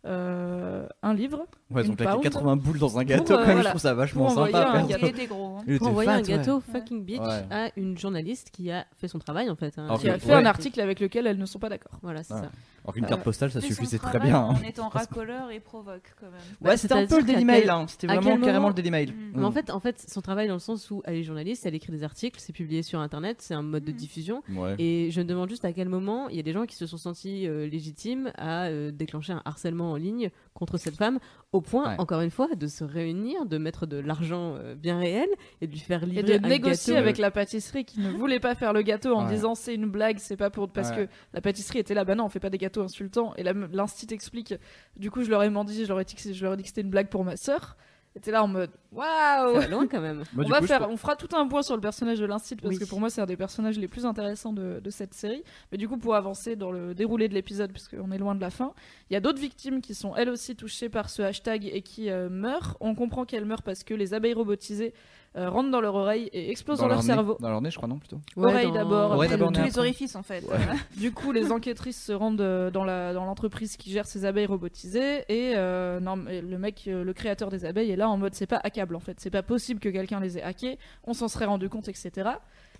euh, 0.05 0.87
un 1.03 1.13
livre 1.13 1.45
Ouais, 1.71 1.81
Une 1.83 1.89
donc 1.89 1.99
là, 1.99 2.11
pound 2.13 2.23
80 2.23 2.55
boules 2.55 2.79
dans 2.79 2.97
un 2.99 3.03
gâteau, 3.03 3.23
Pour, 3.25 3.33
euh, 3.35 3.37
quand 3.39 3.47
même, 3.47 3.55
voilà. 3.57 3.63
je 3.63 3.69
trouve 3.69 3.81
ça 3.81 3.93
vachement 3.93 4.27
Pour 4.27 4.37
envoyer 4.37 4.53
sympa. 4.53 4.77
un 4.79 4.87
était 5.07 5.27
gros. 5.27 5.57
hein. 5.57 5.63
Il 5.67 5.73
était 5.73 5.79
Pour 5.79 5.87
envoyer 5.89 6.09
fat, 6.09 6.15
un 6.15 6.21
gâteau 6.21 6.55
ouais. 6.55 6.61
fucking 6.71 7.03
bitch 7.03 7.19
Ouais. 7.19 7.45
à 7.51 7.69
une 7.75 7.97
journaliste 7.97 8.49
qui 8.51 8.71
a 8.71 8.85
fait 8.95 9.07
son 9.09 9.19
travail 9.19 9.49
en 9.49 9.55
fait. 9.57 9.77
hein. 9.77 9.85
Alors 9.85 9.99
qui 9.99 10.09
a 10.09 10.17
fait 10.17 10.29
ouais. 10.29 10.35
un 10.35 10.45
article 10.45 10.79
avec 10.79 10.99
lequel 11.01 11.27
elles 11.27 11.37
ne 11.37 11.45
sont 11.45 11.59
pas 11.59 11.67
d'accord. 11.69 11.99
Voilà, 12.01 12.23
c'est 12.23 12.33
Ouais. 12.33 12.39
ça. 12.41 12.51
Alors 12.83 12.93
qu'une 12.93 13.05
carte 13.05 13.21
Euh, 13.21 13.23
postale, 13.23 13.51
ça 13.51 13.61
suffisait 13.61 13.97
très 13.99 14.19
bien. 14.19 14.35
hein. 14.37 14.55
En 14.59 14.67
étant 14.67 14.89
racoleur 14.89 15.51
et 15.51 15.59
provoque 15.59 16.13
quand 16.19 16.27
même. 16.27 16.39
Bah, 16.61 16.69
Ouais, 16.71 16.77
c'était 16.77 16.93
un 16.95 17.05
peu 17.05 17.17
le 17.17 17.23
Daily 17.23 17.45
Mail, 17.45 17.61
quel- 17.61 17.69
hein. 17.71 17.85
c'était 17.87 18.07
vraiment 18.07 18.37
carrément 18.39 18.67
le 18.69 18.73
Daily 18.73 18.91
Mail. 18.91 19.11
Mm. 19.11 19.31
Mais 19.35 19.43
en 19.45 19.51
fait, 19.51 19.69
en 19.69 19.79
fait, 19.79 20.03
son 20.09 20.21
travail 20.21 20.47
dans 20.47 20.53
le 20.55 20.59
sens 20.59 20.89
où 20.91 21.01
elle 21.05 21.15
est 21.15 21.23
journaliste, 21.23 21.65
elle 21.65 21.75
écrit 21.75 21.91
des 21.91 22.03
articles, 22.03 22.39
c'est 22.39 22.53
publié 22.53 22.81
sur 22.83 22.99
internet, 22.99 23.37
c'est 23.41 23.53
un 23.53 23.61
mode 23.61 23.83
de 23.83 23.91
Mhm. 23.91 23.97
diffusion. 23.97 24.43
Ouais. 24.55 24.75
Et 24.79 25.11
je 25.11 25.19
me 25.21 25.25
demande 25.25 25.49
juste 25.49 25.65
à 25.65 25.73
quel 25.73 25.89
moment 25.89 26.29
il 26.29 26.35
y 26.35 26.39
a 26.39 26.43
des 26.43 26.53
gens 26.53 26.65
qui 26.65 26.75
se 26.75 26.85
sont 26.87 26.97
sentis 26.97 27.47
euh, 27.47 27.67
légitimes 27.67 28.31
à 28.37 28.65
euh, 28.67 28.91
déclencher 28.91 29.33
un 29.33 29.41
harcèlement 29.45 29.91
en 29.91 29.95
ligne 29.95 30.29
contre 30.53 30.77
cette 30.77 30.95
femme, 30.95 31.19
au 31.51 31.61
point, 31.61 31.89
Ouais. 31.89 31.95
encore 31.99 32.21
une 32.21 32.31
fois, 32.31 32.47
de 32.55 32.67
se 32.67 32.83
réunir, 32.83 33.45
de 33.45 33.57
mettre 33.57 33.85
de 33.85 33.97
l'argent 33.97 34.55
euh, 34.55 34.75
bien 34.75 34.99
réel 34.99 35.27
et 35.61 35.67
de 35.67 35.71
lui 35.71 35.79
faire 35.79 36.03
Et 36.03 36.05
livrer 36.07 36.23
de 36.39 36.45
un 36.45 36.49
négocier 36.49 36.93
gâteau. 36.93 37.03
avec 37.03 37.17
la 37.17 37.31
pâtisserie 37.31 37.85
qui 37.85 37.99
ne 37.99 38.09
voulait 38.11 38.39
pas 38.39 38.55
faire 38.55 38.73
le 38.73 38.81
gâteau 38.81 39.15
en 39.15 39.25
Ouais. 39.25 39.31
disant 39.33 39.55
c'est 39.55 39.73
une 39.75 39.89
blague, 39.89 40.17
c'est 40.19 40.37
pas 40.37 40.49
pour 40.49 40.69
parce 40.69 40.89
Ouais. 40.91 41.07
que 41.07 41.11
la 41.33 41.41
pâtisserie 41.41 41.79
était 41.79 41.93
là, 41.93 42.03
bah 42.05 42.15
non, 42.15 42.25
on 42.25 42.29
fait 42.29 42.39
pas 42.39 42.49
des 42.49 42.57
gâteaux 42.57 42.68
insultants. 42.77 43.33
Et 43.37 43.43
la- 43.43 43.53
l'instit 43.53 44.07
explique. 44.11 44.53
Du 44.95 45.09
coup, 45.11 45.23
je 45.23 45.29
leur 45.29 45.43
ai 45.43 45.49
menti, 45.49 45.83
je 45.83 45.87
leur 45.89 45.99
ai 45.99 46.05
dit 46.05 46.15
que, 46.15 46.33
je 46.33 46.43
leur 46.43 46.53
ai 46.53 46.57
dit 46.57 46.63
que 46.63 46.69
c'était 46.69 46.81
une 46.81 46.89
blague 46.89 47.09
pour 47.09 47.23
ma 47.23 47.35
sœur. 47.37 47.75
Et 48.15 48.19
t'es 48.19 48.31
là 48.31 48.43
en 48.43 48.47
mode 48.47 48.71
waouh. 48.91 49.69
Loin 49.69 49.87
quand 49.87 50.01
même. 50.01 50.23
On 50.35 50.41
va 50.41 50.59
coup, 50.61 50.65
faire, 50.65 50.89
on 50.89 50.97
fera 50.97 51.15
tout 51.15 51.29
un 51.35 51.47
point 51.47 51.61
sur 51.61 51.75
le 51.75 51.81
personnage 51.81 52.17
de 52.17 52.25
l'instit 52.25 52.55
parce 52.55 52.73
Oui. 52.73 52.79
que 52.79 52.85
pour 52.85 52.99
moi 52.99 53.11
c'est 53.11 53.21
un 53.21 53.27
des 53.27 53.37
personnages 53.37 53.77
les 53.77 53.87
plus 53.87 54.03
intéressants 54.03 54.51
de, 54.51 54.79
de 54.83 54.89
cette 54.89 55.13
série. 55.13 55.43
Mais 55.71 55.77
du 55.77 55.87
coup 55.87 55.97
pour 55.97 56.15
avancer 56.15 56.55
dans 56.55 56.71
le 56.71 56.95
déroulé 56.95 57.27
de 57.29 57.35
l'épisode 57.35 57.71
puisqu'on 57.71 58.11
est 58.11 58.17
loin 58.17 58.33
de 58.33 58.41
la 58.41 58.49
fin, 58.49 58.73
il 59.09 59.13
y 59.13 59.15
a 59.15 59.19
d'autres 59.19 59.39
victimes 59.39 59.79
qui 59.79 59.93
sont 59.93 60.15
elles 60.15 60.29
aussi 60.29 60.55
touchées 60.55 60.89
par 60.89 61.07
ce 61.11 61.21
hashtag 61.21 61.69
et 61.71 61.83
qui 61.83 62.09
euh, 62.09 62.29
meurent. 62.29 62.77
On 62.79 62.95
comprend 62.95 63.25
qu'elles 63.25 63.45
meurent 63.45 63.61
parce 63.61 63.83
que 63.83 63.93
les 63.93 64.15
abeilles 64.15 64.33
robotisées 64.33 64.95
euh, 65.35 65.49
rentrent 65.49 65.69
dans 65.69 65.81
leur 65.81 65.95
oreille 65.95 66.29
et 66.33 66.49
explosent 66.49 66.79
dans, 66.79 66.87
leur, 66.87 67.03
cerveau. 67.03 67.37
Dans 67.39 67.49
leur 67.49 67.61
nez, 67.61 67.69
je 67.69 67.77
crois, 67.77 67.87
non, 67.87 67.97
plutôt. 67.97 68.19
Oreille 68.35 68.71
d'abord, 68.71 69.11
Ouais, 69.11 69.25
après 69.25 69.37
d'abord, 69.37 69.51
le 69.51 69.57
nez 69.57 69.63
tout. 69.63 69.69
Tous 69.69 69.75
les 69.75 69.79
orifices 69.79 70.15
en 70.15 70.23
fait. 70.23 70.43
Ouais. 70.47 70.57
Du 70.97 71.11
coup, 71.11 71.31
les 71.31 71.51
enquêtrices 71.51 72.03
se 72.03 72.11
rendent 72.11 72.41
euh, 72.41 72.71
dans 72.71 72.83
la 72.83 73.13
dans 73.13 73.25
l'entreprise 73.25 73.77
qui 73.77 73.91
gère 73.91 74.05
ces 74.05 74.25
abeilles 74.25 74.47
robotisées 74.47 75.23
et 75.29 75.53
euh, 75.55 75.99
non, 75.99 76.15
mais 76.15 76.41
le 76.41 76.57
mec, 76.57 76.85
euh, 76.87 77.03
le 77.03 77.13
créateur 77.13 77.49
des 77.49 77.65
abeilles 77.65 77.91
est 77.91 77.95
là 77.95 78.09
en 78.09 78.17
mode 78.17 78.33
c'est 78.33 78.47
pas 78.47 78.59
hackable 78.63 78.95
en 78.95 78.99
fait, 78.99 79.19
c'est 79.19 79.29
pas 79.29 79.43
possible 79.43 79.79
que 79.79 79.89
quelqu'un 79.89 80.19
les 80.19 80.37
ait 80.37 80.43
hackés, 80.43 80.77
on 81.03 81.13
s'en 81.13 81.27
serait 81.27 81.45
rendu 81.45 81.69
compte, 81.69 81.87
etc. 81.87 82.29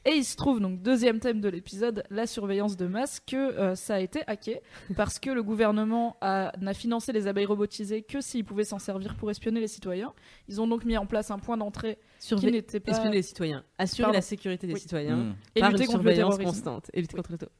Et 0.06 0.12
il 0.12 0.24
se 0.24 0.38
trouve 0.38 0.60
donc 0.62 0.82
deuxième 0.82 1.20
thème 1.20 1.42
de 1.42 1.50
l'épisode, 1.50 2.04
la 2.10 2.26
surveillance 2.26 2.78
de 2.78 2.88
masse, 2.88 3.20
que 3.20 3.36
euh, 3.36 3.76
ça 3.76 3.96
a 3.96 4.00
été 4.00 4.22
hacké 4.28 4.62
parce 4.96 5.20
que 5.20 5.30
le 5.30 5.44
gouvernement 5.44 6.16
a- 6.22 6.54
n'a 6.62 6.74
financé 6.74 7.12
les 7.12 7.28
abeilles 7.28 7.46
robotisées 7.46 8.02
que 8.02 8.22
s'ils 8.22 8.46
pouvaient 8.46 8.64
s'en 8.64 8.80
servir 8.80 9.16
pour 9.16 9.30
espionner 9.30 9.60
les 9.60 9.68
citoyens. 9.68 10.14
Ils 10.48 10.62
ont 10.62 10.68
donc 10.68 10.86
mis 10.86 10.98
en 10.98 11.06
place 11.06 11.32
un 11.32 11.38
point 11.40 11.58
d'entrée 11.58 11.98
qui 12.20 12.36
n'était 12.46 12.80
pas 12.80 12.92
espionner 12.94 13.16
les 13.18 13.22
citoyens, 13.24 13.64
assurer 13.78 14.04
Pardon. 14.06 14.18
la 14.18 14.22
sécurité 14.22 14.68
des 14.68 14.74
Oui. 14.74 14.80
citoyens 14.80 15.18
Mm. 15.18 15.36
et 15.56 15.60
par 15.60 15.72
lutter 15.72 15.84
une 15.84 15.88
contre 15.92 16.04
le 16.04 16.12
surveillance 16.16 16.38
constante 16.38 16.90
et 16.94 17.02
lutter 17.02 17.16
contre 17.18 17.32
le 17.34 17.38
terrorisme. 17.38 17.60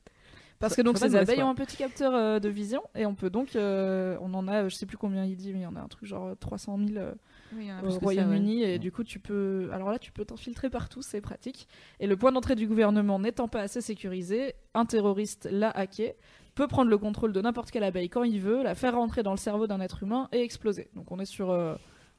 Parce 0.60 0.76
que 0.76 0.82
donc 0.82 0.98
ces 0.98 1.16
abeilles 1.16 1.42
ont 1.44 1.50
un 1.50 1.56
petit 1.56 1.78
capteur 1.78 2.14
euh, 2.14 2.40
de 2.40 2.50
vision 2.50 2.82
et 2.96 3.06
on 3.06 3.16
peut 3.16 3.30
donc, 3.30 3.56
euh, 3.56 4.18
on 4.22 4.34
en 4.34 4.48
a, 4.48 4.68
je 4.68 4.76
sais 4.76 4.86
plus 4.86 4.98
combien 4.98 5.24
il 5.26 5.36
dit, 5.38 5.54
mais 5.54 5.60
il 5.60 5.64
y 5.64 5.66
en 5.66 5.76
a 5.76 5.80
un 5.82 5.88
truc 5.88 6.06
genre 6.06 6.36
300 6.40 6.78
000 6.86 7.00
euh, 7.00 7.14
Oui, 7.56 7.70
a 7.70 7.84
au 7.84 7.90
Royaume-Uni 8.00 8.64
et 8.64 8.80
du 8.80 8.92
coup 8.92 9.04
tu 9.04 9.20
peux, 9.20 9.70
alors 9.72 9.90
là 9.92 10.00
tu 10.00 10.12
peux 10.12 10.26
t'infiltrer 10.26 10.70
partout, 10.70 11.02
c'est 11.02 11.22
pratique. 11.22 11.68
Et 12.00 12.08
le 12.08 12.16
point 12.18 12.32
d'entrée 12.32 12.56
du 12.56 12.68
gouvernement 12.68 13.20
n'étant 13.20 13.48
pas 13.48 13.62
assez 13.62 13.82
sécurisé, 13.82 14.54
un 14.74 14.86
terroriste 14.86 15.48
l'a 15.52 15.72
hacké 15.72 16.16
peut 16.56 16.68
prendre 16.68 16.90
le 16.90 16.98
contrôle 16.98 17.32
de 17.32 17.42
n'importe 17.42 17.72
quelle 17.72 17.84
abeille 17.84 18.10
quand 18.10 18.24
il 18.24 18.42
veut, 18.42 18.64
la 18.64 18.76
faire 18.76 18.96
rentrer 18.96 19.24
dans 19.24 19.32
le 19.32 19.38
cerveau 19.38 19.66
d'un 19.66 19.80
être 19.80 20.04
humain 20.04 20.28
et 20.32 20.42
exploser. 20.42 20.90
Donc 20.94 21.12
on 21.12 21.20
est 21.20 21.26
sur, 21.26 21.52
euh, 21.52 21.76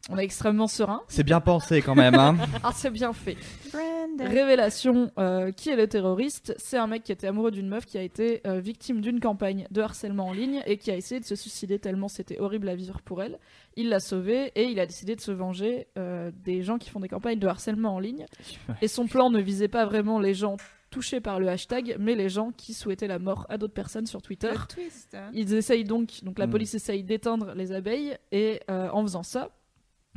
on 0.09 0.16
est 0.18 0.24
extrêmement 0.24 0.66
serein. 0.66 1.02
C'est 1.09 1.22
bien 1.24 1.40
pensé 1.40 1.82
quand 1.82 1.94
même, 1.94 2.14
hein. 2.14 2.36
Ah 2.64 2.72
c'est 2.74 2.90
bien 2.90 3.12
fait. 3.12 3.36
Brandon. 3.72 4.24
Révélation, 4.24 5.10
euh, 5.18 5.52
qui 5.52 5.68
est 5.70 5.77
le 5.77 5.86
terroriste? 5.86 6.55
C'est 6.59 6.78
un 6.78 6.86
mec 6.86 7.05
qui 7.05 7.12
était 7.12 7.27
amoureux 7.27 7.51
d'une 7.51 7.68
meuf 7.68 7.85
qui 7.86 7.98
a 7.98 8.02
été 8.02 8.40
euh, 8.47 8.60
victime 8.60 9.01
d'une 9.01 9.20
campagne 9.20 9.66
de 9.70 9.81
harcèlement 9.81 10.27
en 10.28 10.32
ligne 10.32 10.62
et 10.66 10.78
qui 10.78 10.90
a 10.90 10.97
essayé 10.97 11.20
de 11.20 11.24
se 11.27 11.36
suicider 11.36 11.78
tellement 11.78 12.09
c'était 12.09 12.40
horrible 12.40 12.68
à 12.68 12.74
vivre 12.74 13.01
pour 13.05 13.22
elle. 13.22 13.39
Il 13.77 13.89
l'a 13.90 14.01
sauvée 14.01 14.52
et 14.56 14.64
il 14.64 14.81
a 14.81 14.86
décidé 14.86 15.14
de 15.14 15.20
se 15.20 15.31
venger 15.32 15.86
euh, 15.98 16.31
des 16.44 16.62
gens 16.62 16.78
qui 16.78 16.90
font 16.90 17.01
des 17.01 17.09
campagnes 17.09 17.39
de 17.39 17.47
harcèlement 17.47 17.94
en 17.94 17.98
ligne. 18.01 18.27
Et 18.82 18.89
son 18.89 19.06
plan 19.06 19.31
ne 19.31 19.40
visait 19.40 19.68
pas 19.68 19.85
vraiment 19.85 20.18
les 20.18 20.35
gens 20.35 20.56
touchés 20.90 21.20
par 21.20 21.39
le 21.39 21.48
hashtag, 21.48 21.97
mais 22.01 22.16
les 22.16 22.28
gens 22.28 22.51
qui 22.51 22.74
souhaitaient 22.74 23.06
la 23.06 23.20
mort 23.20 23.47
à 23.48 23.59
d'autres 23.59 23.74
personnes 23.74 24.06
sur 24.06 24.20
Twitter. 24.22 24.51
Twist. 24.68 25.14
hein. 25.14 25.31
Ils 25.32 25.55
essayent 25.55 25.85
donc, 25.85 26.24
donc 26.24 26.36
la 26.40 26.48
Mm. 26.48 26.51
police 26.51 26.74
essaye 26.74 27.05
d'éteindre 27.05 27.52
les 27.55 27.70
abeilles 27.70 28.16
et 28.32 28.60
euh, 28.70 28.89
en 28.93 29.02
faisant 29.02 29.22
ça, 29.22 29.51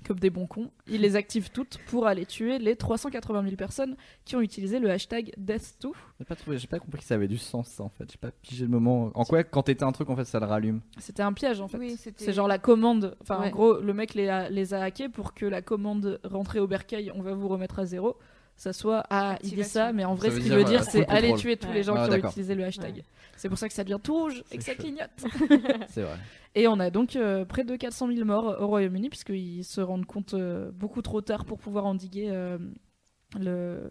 comme 0.04 0.20
des 0.20 0.30
bons 0.30 0.46
cons, 0.48 0.70
ils 0.88 1.02
les 1.02 1.16
activent 1.16 1.50
toutes 1.52 1.80
pour 1.88 2.06
aller 2.08 2.26
tuer 2.26 2.60
les 2.60 2.76
380 2.76 3.44
000 3.44 3.56
personnes 3.56 3.96
qui 4.26 4.36
ont 4.36 4.42
utilisé 4.42 4.80
le 4.80 4.90
hashtag 4.92 5.34
Death2. 5.40 5.92
J'ai 6.20 6.26
pas, 6.26 6.36
trouvé- 6.36 6.58
j'ai 6.58 6.68
pas 6.68 6.80
compris 6.80 7.00
que 7.00 7.06
ça 7.06 7.16
avait 7.16 7.28
du 7.28 7.38
sens, 7.38 7.68
ça, 7.70 7.84
en 7.84 7.90
fait. 7.90 8.06
J'ai 8.12 8.18
pas 8.18 8.32
pigé 8.32 8.64
le 8.66 8.70
moment. 8.72 9.12
En 9.16 9.24
quoi, 9.26 9.44
quand 9.44 9.64
t'étais 9.64 9.84
un 9.84 9.92
truc, 9.92 10.10
en 10.10 10.16
fait, 10.16 10.26
ça 10.26 10.40
le 10.40 10.46
rallume? 10.46 10.82
C'était 11.00 11.24
un 11.24 11.34
piège 11.34 11.62
en 11.62 11.68
fait. 11.68 11.78
Oui, 11.78 11.96
c'était- 11.98 12.24
C'est 12.26 12.34
genre 12.34 12.48
la 12.48 12.60
commande. 12.60 13.16
Enfin, 13.22 13.38
en 13.38 13.50
gros, 13.50 13.80
le 13.80 13.94
mec 13.94 14.14
les 14.14 14.28
a, 14.30 14.50
les 14.50 14.74
a 14.74 14.82
hackés 14.84 15.10
pour 15.10 15.34
que 15.34 15.46
la 15.46 15.62
commande 15.62 16.20
rentrée 16.24 16.60
au 16.60 16.68
bercail, 16.68 17.12
on 17.16 17.22
va 17.22 17.34
vous 17.34 17.48
remettre 17.48 17.80
à 17.80 17.86
zéro. 17.86 18.18
Ça 18.56 18.72
soit 18.72 19.04
ah 19.10 19.38
il 19.44 19.56
dit 19.56 19.64
ça, 19.64 19.92
mais 19.94 20.06
en 20.06 20.14
vrai, 20.16 20.30
Ça 20.30 20.36
ce 20.36 20.42
qu'il 20.42 20.54
veut 20.54 20.64
dire, 20.64 20.84
c'est 20.84 21.08
aller 21.10 21.34
tuer 21.36 21.58
tous 21.58 21.68
Ouais. 21.68 21.74
les 21.74 21.84
gens 21.84 21.96
Ah, 21.98 22.08
qui 22.08 22.26
ont 22.26 22.30
utilisé 22.30 22.56
le 22.56 22.64
hashtag. 22.64 22.96
Ouais. 22.98 23.04
C'est 23.36 23.50
pour 23.50 23.58
ça 23.58 23.68
que 23.68 23.74
ça 23.74 23.84
devient 23.84 24.00
tout 24.02 24.14
rouge 24.16 24.44
et 24.52 24.58
que 24.58 24.64
ça 24.64 24.76
clignote. 24.76 25.10
C'est 25.90 26.04
vrai. 26.04 26.18
Et 26.56 26.68
on 26.68 26.80
a 26.80 26.90
donc 26.92 27.16
euh, 27.16 27.46
près 27.46 27.64
de 27.64 27.76
400 27.76 28.08
000 28.14 28.26
morts 28.26 28.56
au 28.62 28.68
Royaume-Uni, 28.68 29.10
puisqu'ils 29.10 29.64
se 29.64 29.82
rendent 29.82 30.06
compte 30.06 30.36
euh, 30.36 30.70
beaucoup 30.72 31.02
trop 31.02 31.20
tard 31.22 31.46
pour 31.46 31.58
pouvoir 31.58 31.86
endiguer 31.88 32.28
euh, 32.30 32.58
le- 33.40 33.90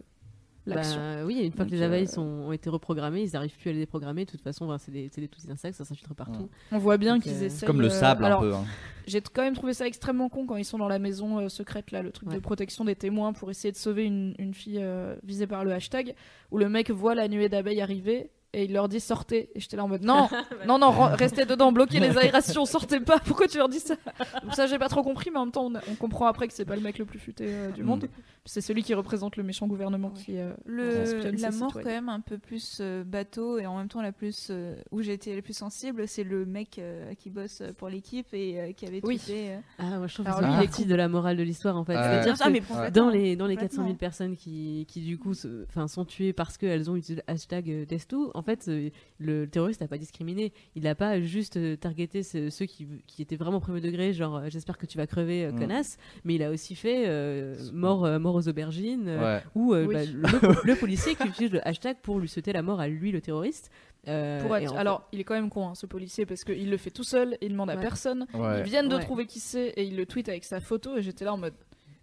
l'action. 0.66 0.98
Bah, 0.98 1.24
oui, 1.26 1.40
une 1.44 1.52
fois 1.52 1.64
que 1.64 1.70
les 1.70 1.82
abeilles 1.82 2.04
euh, 2.04 2.06
sont, 2.06 2.22
ont 2.22 2.52
été 2.52 2.70
reprogrammées, 2.70 3.22
ils 3.22 3.32
n'arrivent 3.32 3.56
plus 3.56 3.70
à 3.70 3.72
les 3.72 3.80
déprogrammer. 3.80 4.24
De 4.24 4.30
toute 4.30 4.40
façon, 4.40 4.74
c'est 4.78 4.92
des, 4.92 5.08
c'est 5.12 5.20
des 5.20 5.28
petits 5.28 5.50
insectes, 5.50 5.76
ça 5.76 5.84
s'infiltre 5.84 6.14
partout. 6.14 6.48
On 6.70 6.78
voit 6.78 6.96
bien 6.98 7.18
qu'ils 7.20 7.32
euh, 7.32 7.46
essayent. 7.46 7.66
Comme 7.66 7.80
le 7.80 7.88
euh, 7.88 7.90
sable, 7.90 8.24
alors, 8.24 8.40
un 8.40 8.42
peu. 8.42 8.54
hein. 8.54 8.64
J'ai 9.06 9.20
quand 9.20 9.42
même 9.42 9.54
trouvé 9.54 9.74
ça 9.74 9.86
extrêmement 9.86 10.28
con 10.28 10.46
quand 10.46 10.56
ils 10.56 10.64
sont 10.64 10.78
dans 10.78 10.88
la 10.88 10.98
maison 10.98 11.38
euh, 11.38 11.48
secrète, 11.48 11.90
là, 11.90 12.02
le 12.02 12.12
truc 12.12 12.28
de 12.28 12.38
protection 12.38 12.84
des 12.84 12.94
témoins 12.94 13.32
pour 13.32 13.50
essayer 13.50 13.72
de 13.72 13.76
sauver 13.76 14.04
une, 14.04 14.34
une 14.38 14.54
fille 14.54 14.78
euh, 14.80 15.16
visée 15.24 15.46
par 15.46 15.64
le 15.64 15.72
hashtag, 15.72 16.14
où 16.50 16.58
le 16.58 16.68
mec 16.68 16.90
voit 16.90 17.14
la 17.14 17.26
nuée 17.28 17.48
d'abeilles 17.48 17.80
arriver 17.80 18.30
et 18.54 18.64
il 18.64 18.72
leur 18.72 18.88
dit 18.88 19.00
sortez. 19.00 19.50
Et 19.54 19.60
j'étais 19.60 19.76
là 19.76 19.84
en 19.84 19.88
mode 19.88 20.04
non, 20.04 20.28
non, 20.66 20.78
non, 20.78 20.90
ren- 20.90 21.14
restez 21.14 21.44
dedans, 21.44 21.72
bloquez 21.72 22.00
les 22.00 22.16
aérations, 22.18 22.64
sortez 22.66 23.00
pas. 23.00 23.18
Pourquoi 23.24 23.48
tu 23.48 23.58
leur 23.58 23.68
dis 23.68 23.80
ça? 23.80 23.94
Donc 24.42 24.54
ça, 24.54 24.66
j'ai 24.66 24.78
pas 24.78 24.88
trop 24.88 25.02
compris, 25.02 25.30
mais 25.30 25.38
en 25.38 25.44
même 25.46 25.52
temps, 25.52 25.66
on, 25.66 25.74
a- 25.74 25.82
on 25.90 25.94
comprend 25.94 26.26
après 26.26 26.48
que 26.48 26.54
c'est 26.54 26.64
pas 26.64 26.76
le 26.76 26.82
mec 26.82 26.98
le 26.98 27.04
plus 27.04 27.18
futé 27.18 27.44
euh, 27.48 27.70
du 27.70 27.82
Mm. 27.82 27.86
monde. 27.86 28.08
C'est 28.44 28.60
celui 28.60 28.82
qui 28.82 28.92
représente 28.94 29.36
le 29.36 29.44
méchant 29.44 29.68
gouvernement 29.68 30.10
qui. 30.10 30.36
euh, 30.38 30.52
Le, 30.66 31.04
la 31.40 31.50
mort 31.52 31.68
citoyens. 31.68 31.70
quand 31.72 31.84
même 31.84 32.08
un 32.08 32.20
peu 32.20 32.38
plus 32.38 32.78
euh, 32.80 33.04
bateau 33.04 33.58
et 33.58 33.66
en 33.66 33.76
même 33.78 33.86
temps 33.88 34.02
la 34.02 34.10
plus 34.10 34.48
euh, 34.50 34.74
où 34.90 35.00
j'ai 35.00 35.12
été 35.12 35.34
la 35.36 35.42
plus 35.42 35.56
sensible 35.56 36.08
c'est 36.08 36.24
le 36.24 36.44
mec 36.44 36.78
euh, 36.78 37.14
qui 37.14 37.30
bosse 37.30 37.62
pour 37.78 37.88
l'équipe 37.88 38.26
et 38.32 38.60
euh, 38.60 38.72
qui 38.72 38.84
avait 38.86 39.00
Oui. 39.04 39.18
tweeté 39.18 39.50
euh, 39.52 39.58
Ah, 39.78 39.98
moi 39.98 40.08
je 40.08 40.14
trouve 40.14 40.26
Alors 40.26 40.40
que 40.40 40.44
c'est 40.44 40.50
une 40.50 40.58
partie 40.66 40.84
de 40.86 40.94
la 40.96 41.08
morale 41.08 41.36
de 41.36 41.42
l'histoire 41.44 41.76
en 41.76 41.84
fait. 41.84 41.94
Ah, 41.94 42.02
C'est-à-dire 42.22 42.34
ah, 42.40 42.46
que 42.46 42.50
mais 42.52 42.60
complètement. 42.60 43.04
dans 43.04 43.10
les, 43.10 43.36
dans 43.36 43.46
les 43.46 43.56
400 43.56 43.68
000 43.68 43.78
Complètement. 43.84 43.98
personnes 43.98 44.36
qui, 44.36 44.86
qui 44.88 45.02
du 45.02 45.18
coup 45.18 45.34
se- 45.34 45.64
enfin, 45.68 45.86
sont 45.86 46.04
tuées 46.04 46.32
parce 46.32 46.58
qu'elles 46.58 46.90
ont 46.90 46.96
utilisé 46.96 47.22
le 47.24 47.32
hashtag 47.32 47.70
euh, 47.70 47.84
Death2, 47.84 48.32
en 48.42 48.44
fait, 48.44 48.66
euh, 48.68 48.90
le 49.18 49.46
terroriste 49.46 49.80
n'a 49.80 49.88
pas 49.88 49.98
discriminé. 49.98 50.52
Il 50.74 50.82
n'a 50.82 50.94
pas 50.94 51.20
juste 51.20 51.56
euh, 51.56 51.76
targeté 51.76 52.22
ce- 52.22 52.50
ceux 52.50 52.66
qui, 52.66 52.86
qui 53.06 53.22
étaient 53.22 53.36
vraiment 53.36 53.60
premier 53.60 53.80
degré, 53.80 54.12
genre 54.12 54.36
euh, 54.36 54.46
j'espère 54.48 54.76
que 54.78 54.86
tu 54.86 54.98
vas 54.98 55.06
crever, 55.06 55.48
Mm. 55.52 55.58
connasse. 55.58 55.96
Mais 56.24 56.34
il 56.34 56.42
a 56.42 56.50
aussi 56.50 56.74
fait 56.74 57.04
euh, 57.06 57.54
mort, 57.72 58.04
euh, 58.04 58.18
mort 58.18 58.34
aux 58.34 58.48
aubergines. 58.48 59.06
euh, 59.08 59.36
Ouais. 59.38 59.42
ou 59.54 59.74
euh, 59.74 59.86
Oui. 59.86 59.94
bah, 59.94 60.04
le, 60.04 60.54
le 60.64 60.76
policier 60.76 61.14
qui 61.14 61.28
utilise 61.28 61.52
le 61.52 61.66
hashtag 61.66 61.96
pour 62.02 62.18
lui 62.18 62.28
souhaiter 62.28 62.52
la 62.52 62.62
mort 62.62 62.80
à 62.80 62.88
lui, 62.88 63.12
le 63.12 63.20
terroriste. 63.20 63.70
Euh, 64.08 64.42
Pour 64.42 64.56
et 64.56 64.62
être- 64.64 64.72
en 64.72 64.74
fait- 64.74 64.80
Alors, 64.80 65.08
il 65.12 65.20
est 65.20 65.24
quand 65.24 65.34
même 65.34 65.48
con, 65.48 65.68
hein, 65.68 65.74
ce 65.76 65.86
policier, 65.86 66.26
parce 66.26 66.42
qu'il 66.42 66.68
le 66.70 66.76
fait 66.76 66.90
tout 66.90 67.04
seul, 67.04 67.38
il 67.40 67.52
demande 67.52 67.70
à 67.70 67.76
Ouais. 67.76 67.80
personne. 67.80 68.26
Ouais. 68.34 68.58
Ils 68.58 68.64
viennent 68.64 68.88
de 68.88 68.96
Ouais. 68.96 69.00
trouver 69.02 69.26
qui 69.26 69.38
c'est 69.38 69.68
et 69.76 69.84
il 69.84 69.96
le 69.96 70.06
tweet 70.06 70.28
avec 70.28 70.42
sa 70.44 70.58
photo. 70.60 70.96
Et 70.96 71.02
j'étais 71.02 71.24
là 71.24 71.32
en 71.34 71.38
mode. 71.38 71.54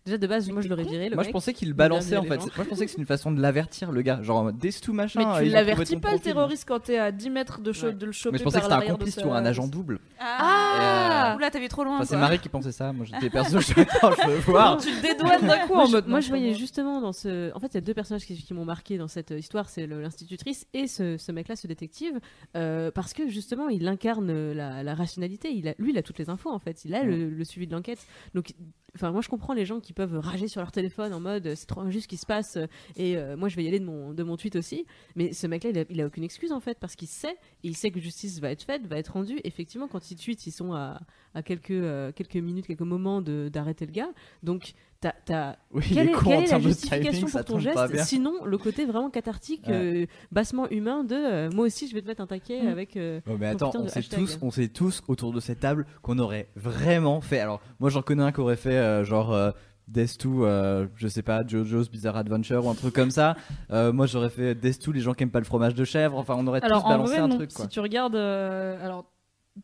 Déjà 0.10 0.18
de 0.18 0.28
base, 0.28 0.48
Mais 0.48 0.54
moi 0.54 0.62
je 0.62 0.68
l'aurais 0.68 0.84
viré. 0.84 1.10
Le 1.10 1.16
Moi 1.16 1.24
je 1.24 1.30
pensais 1.32 1.54
qu'il 1.54 1.70
il 1.70 1.74
balançait 1.74 2.18
en 2.18 2.24
fait. 2.24 2.38
Moi 2.38 2.48
je 2.58 2.64
pensais 2.64 2.86
que 2.86 2.92
c'est 2.92 2.98
une 2.98 3.06
façon 3.06 3.32
de 3.32 3.40
l'avertir 3.42 3.92
le 3.92 4.02
gars, 4.02 4.22
genre 4.24 4.38
en 4.40 4.44
mode 4.46 4.58
des 4.58 4.74
tout 4.74 4.94
machin. 4.94 5.20
Mais 5.38 5.46
tu 5.46 5.50
l'avertis 5.52 5.98
pas 5.98 6.14
le 6.14 6.20
terroriste 6.20 6.66
quand 6.68 6.80
t'es 6.80 6.98
à 6.98 7.12
10 7.12 7.30
mètres 7.30 7.62
de, 7.62 7.72
cho- 7.72 7.88
Ouais. 7.88 7.94
de 7.94 8.06
le 8.06 8.12
choper 8.12 8.34
Mais 8.34 8.40
je 8.40 8.44
pensais 8.44 8.58
que 8.60 8.64
c'était 8.66 8.76
un 8.76 8.82
complice 8.92 9.16
sa- 9.16 9.28
ou 9.28 9.32
un 9.34 9.46
agent 9.46 9.68
double. 9.68 10.00
Ah, 10.20 11.32
Euh, 11.34 11.36
Oula, 11.38 11.52
t'avais 11.52 11.68
trop 11.68 11.84
loin. 11.84 11.96
Enfin, 11.98 12.06
c'est. 12.06 12.18
Marie 12.18 12.40
qui 12.40 12.50
pensait 12.50 12.72
ça. 12.72 12.92
Moi 12.94 13.06
j'étais 13.06 13.30
perso, 13.30 13.60
je 13.60 13.74
veux 13.74 13.86
voir. 14.46 14.78
Tu 14.78 14.90
te 14.92 15.02
dédouanes 15.02 15.46
d'un 15.48 15.68
coup 15.68 15.74
Moi, 15.74 15.84
en 15.84 15.88
je, 15.88 15.92
mode. 15.92 16.08
moi, 16.08 16.20
je 16.20 16.30
voyais 16.30 16.54
justement 16.54 17.02
dans 17.02 17.14
ce. 17.14 17.54
En 17.56 17.60
fait, 17.60 17.68
il 17.68 17.76
y 17.76 17.78
a 17.78 17.82
deux 17.82 17.94
personnages 17.94 18.26
qui, 18.26 18.54
m'ont 18.54 18.66
marqué 18.66 18.98
dans 18.98 19.08
cette 19.08 19.32
histoire 19.32 19.70
c'est 19.70 19.86
le- 19.88 20.02
l'institutrice 20.02 20.66
et 20.74 20.88
ce, 20.88 21.32
mec-là, 21.32 21.56
ce 21.56 21.68
détective, 21.68 22.20
euh, 22.56 22.90
parce 22.92 23.14
que 23.14 23.28
justement, 23.28 23.70
il 23.70 23.88
incarne 23.88 24.30
euh, 24.30 24.54
la, 24.84 24.96
rationalité. 24.96 25.50
Lui, 25.78 25.92
il 25.92 25.98
a 25.98 26.02
toutes 26.04 26.20
les 26.20 26.30
infos 26.30 26.50
en 26.52 26.60
fait. 26.60 26.84
Il 26.86 26.96
a 26.96 27.04
le, 27.04 27.30
le 27.30 27.44
suivi 27.44 27.68
de 27.68 27.74
l'enquête. 27.74 28.00
Donc, 28.34 28.54
enfin, 28.96 29.12
moi, 29.12 29.22
je 29.22 29.30
comprends 29.30 29.54
les 29.54 29.66
gens 29.66 29.80
qui 29.80 29.94
peuvent 29.94 30.18
rager 30.18 30.48
sur 30.48 30.62
leur 30.62 30.72
téléphone 30.72 31.14
en 31.14 31.20
mode 31.20 31.54
c'est 31.56 31.66
trop 31.66 31.82
injuste 31.82 32.04
ce 32.04 32.08
qui 32.08 32.18
se 32.18 32.26
passe 32.26 32.58
euh, 32.58 32.68
et 32.96 33.18
euh, 33.18 33.36
moi, 33.38 33.50
je 33.50 33.56
vais 33.56 33.64
y 33.64 33.68
aller 33.68 33.80
de 33.80 33.86
mon, 33.86 34.14
de 34.14 34.24
mon 34.24 34.38
tweet 34.38 34.56
aussi. 34.56 34.86
Mais 35.16 35.34
ce 35.34 35.48
mec-là, 35.48 35.72
il 35.72 35.86
il 35.90 36.02
a 36.02 36.06
aucune 36.06 36.24
excuse 36.24 36.52
en 36.52 36.60
fait 36.60 36.78
parce 36.80 36.96
qu'il 36.96 37.08
sait, 37.08 37.38
il 37.64 37.76
sait 37.76 37.92
que 37.92 38.00
justice 38.00 38.40
va 38.40 38.52
être 38.52 38.64
faite, 38.64 38.86
va 38.86 38.98
être 38.98 39.14
rendue. 39.14 39.40
Effectivement, 39.44 39.88
quand 39.88 40.12
ils 40.12 40.16
tweetent, 40.16 40.46
ils 40.48 40.52
sont 40.52 40.74
à, 40.74 41.02
à 41.34 41.44
quelques, 41.44 41.72
euh, 41.72 42.12
quelques 42.12 42.36
minutes, 42.36 42.68
quelques 42.68 42.82
moments 42.82 43.22
d'arrêter 43.22 43.86
le 43.86 43.92
gars. 43.92 44.10
Donc, 44.44 44.74
t'as 45.02 45.56
Oui, 45.72 45.84
il 45.90 45.96
quelle 45.96 46.10
est 46.10 46.14
quelle 46.24 46.44
est 46.44 46.52
la 46.52 46.60
justification 46.60 47.12
timing, 47.28 47.32
pour 47.32 47.46
ton 47.46 47.60
geste. 47.60 47.98
Sinon, 48.06 48.44
le 48.46 48.58
côté 48.58 48.86
vraiment 48.86 49.10
cathartique, 49.10 49.66
Ouais. 49.68 49.74
euh, 49.74 50.06
bassement 50.32 50.70
humain 50.70 51.04
de 51.04 51.16
euh, 51.16 51.50
moi 51.52 51.66
aussi 51.68 51.88
je 51.88 51.94
vais 51.96 52.02
te 52.02 52.08
mettre 52.08 52.22
un 52.22 52.28
taquet 52.28 52.62
Mm. 52.64 52.68
avec. 52.68 52.98
euh, 52.98 53.22
Oh, 53.30 53.38
mais 53.40 53.48
attends, 53.48 53.72
on 53.76 53.88
sait, 53.88 54.00
hashtag. 54.00 54.20
tous, 54.20 54.40
on 54.42 54.52
sait 54.52 54.68
tous 54.68 55.02
autour 55.08 55.32
de 55.34 55.40
cette 55.40 55.60
table 55.62 55.86
qu'on 56.02 56.20
aurait 56.20 56.50
vraiment 56.56 57.22
fait. 57.22 57.40
Alors, 57.40 57.62
moi 57.80 57.90
j'en 57.90 58.02
connais 58.02 58.24
un 58.24 58.32
qui 58.32 58.42
aurait 58.42 58.56
fait 58.58 59.04
genre 59.06 59.36
Death 59.88 60.22
2, 60.24 60.30
euh, 60.44 60.88
je 60.96 61.08
sais 61.08 61.24
pas, 61.24 61.42
JoJo's 61.48 61.90
Bizarre 61.90 62.16
Adventure 62.18 62.64
ou 62.66 62.70
un 62.70 62.76
truc 62.76 62.94
comme 62.94 63.10
ça. 63.12 63.36
Euh, 63.72 63.92
moi 63.92 64.06
j'aurais 64.06 64.30
fait 64.30 64.54
Death 64.54 64.86
2, 64.86 64.92
les 64.92 65.00
gens 65.00 65.14
qui 65.14 65.24
aiment 65.24 65.32
pas 65.32 65.40
le 65.40 65.46
fromage 65.46 65.74
de 65.76 65.84
chèvre. 65.84 66.18
Enfin, 66.18 66.36
on 66.38 66.46
aurait 66.46 66.62
Alors 66.64 66.84
tous 66.84 66.90
balancé 66.90 67.14
vrai, 67.14 67.22
un 67.22 67.28
non. 67.28 67.36
truc 67.38 67.54
quoi. 67.54 67.66
Si 67.66 67.70
tu 67.70 67.80
regardes. 67.80 68.16
euh, 68.16 68.86
Alors, 68.86 69.06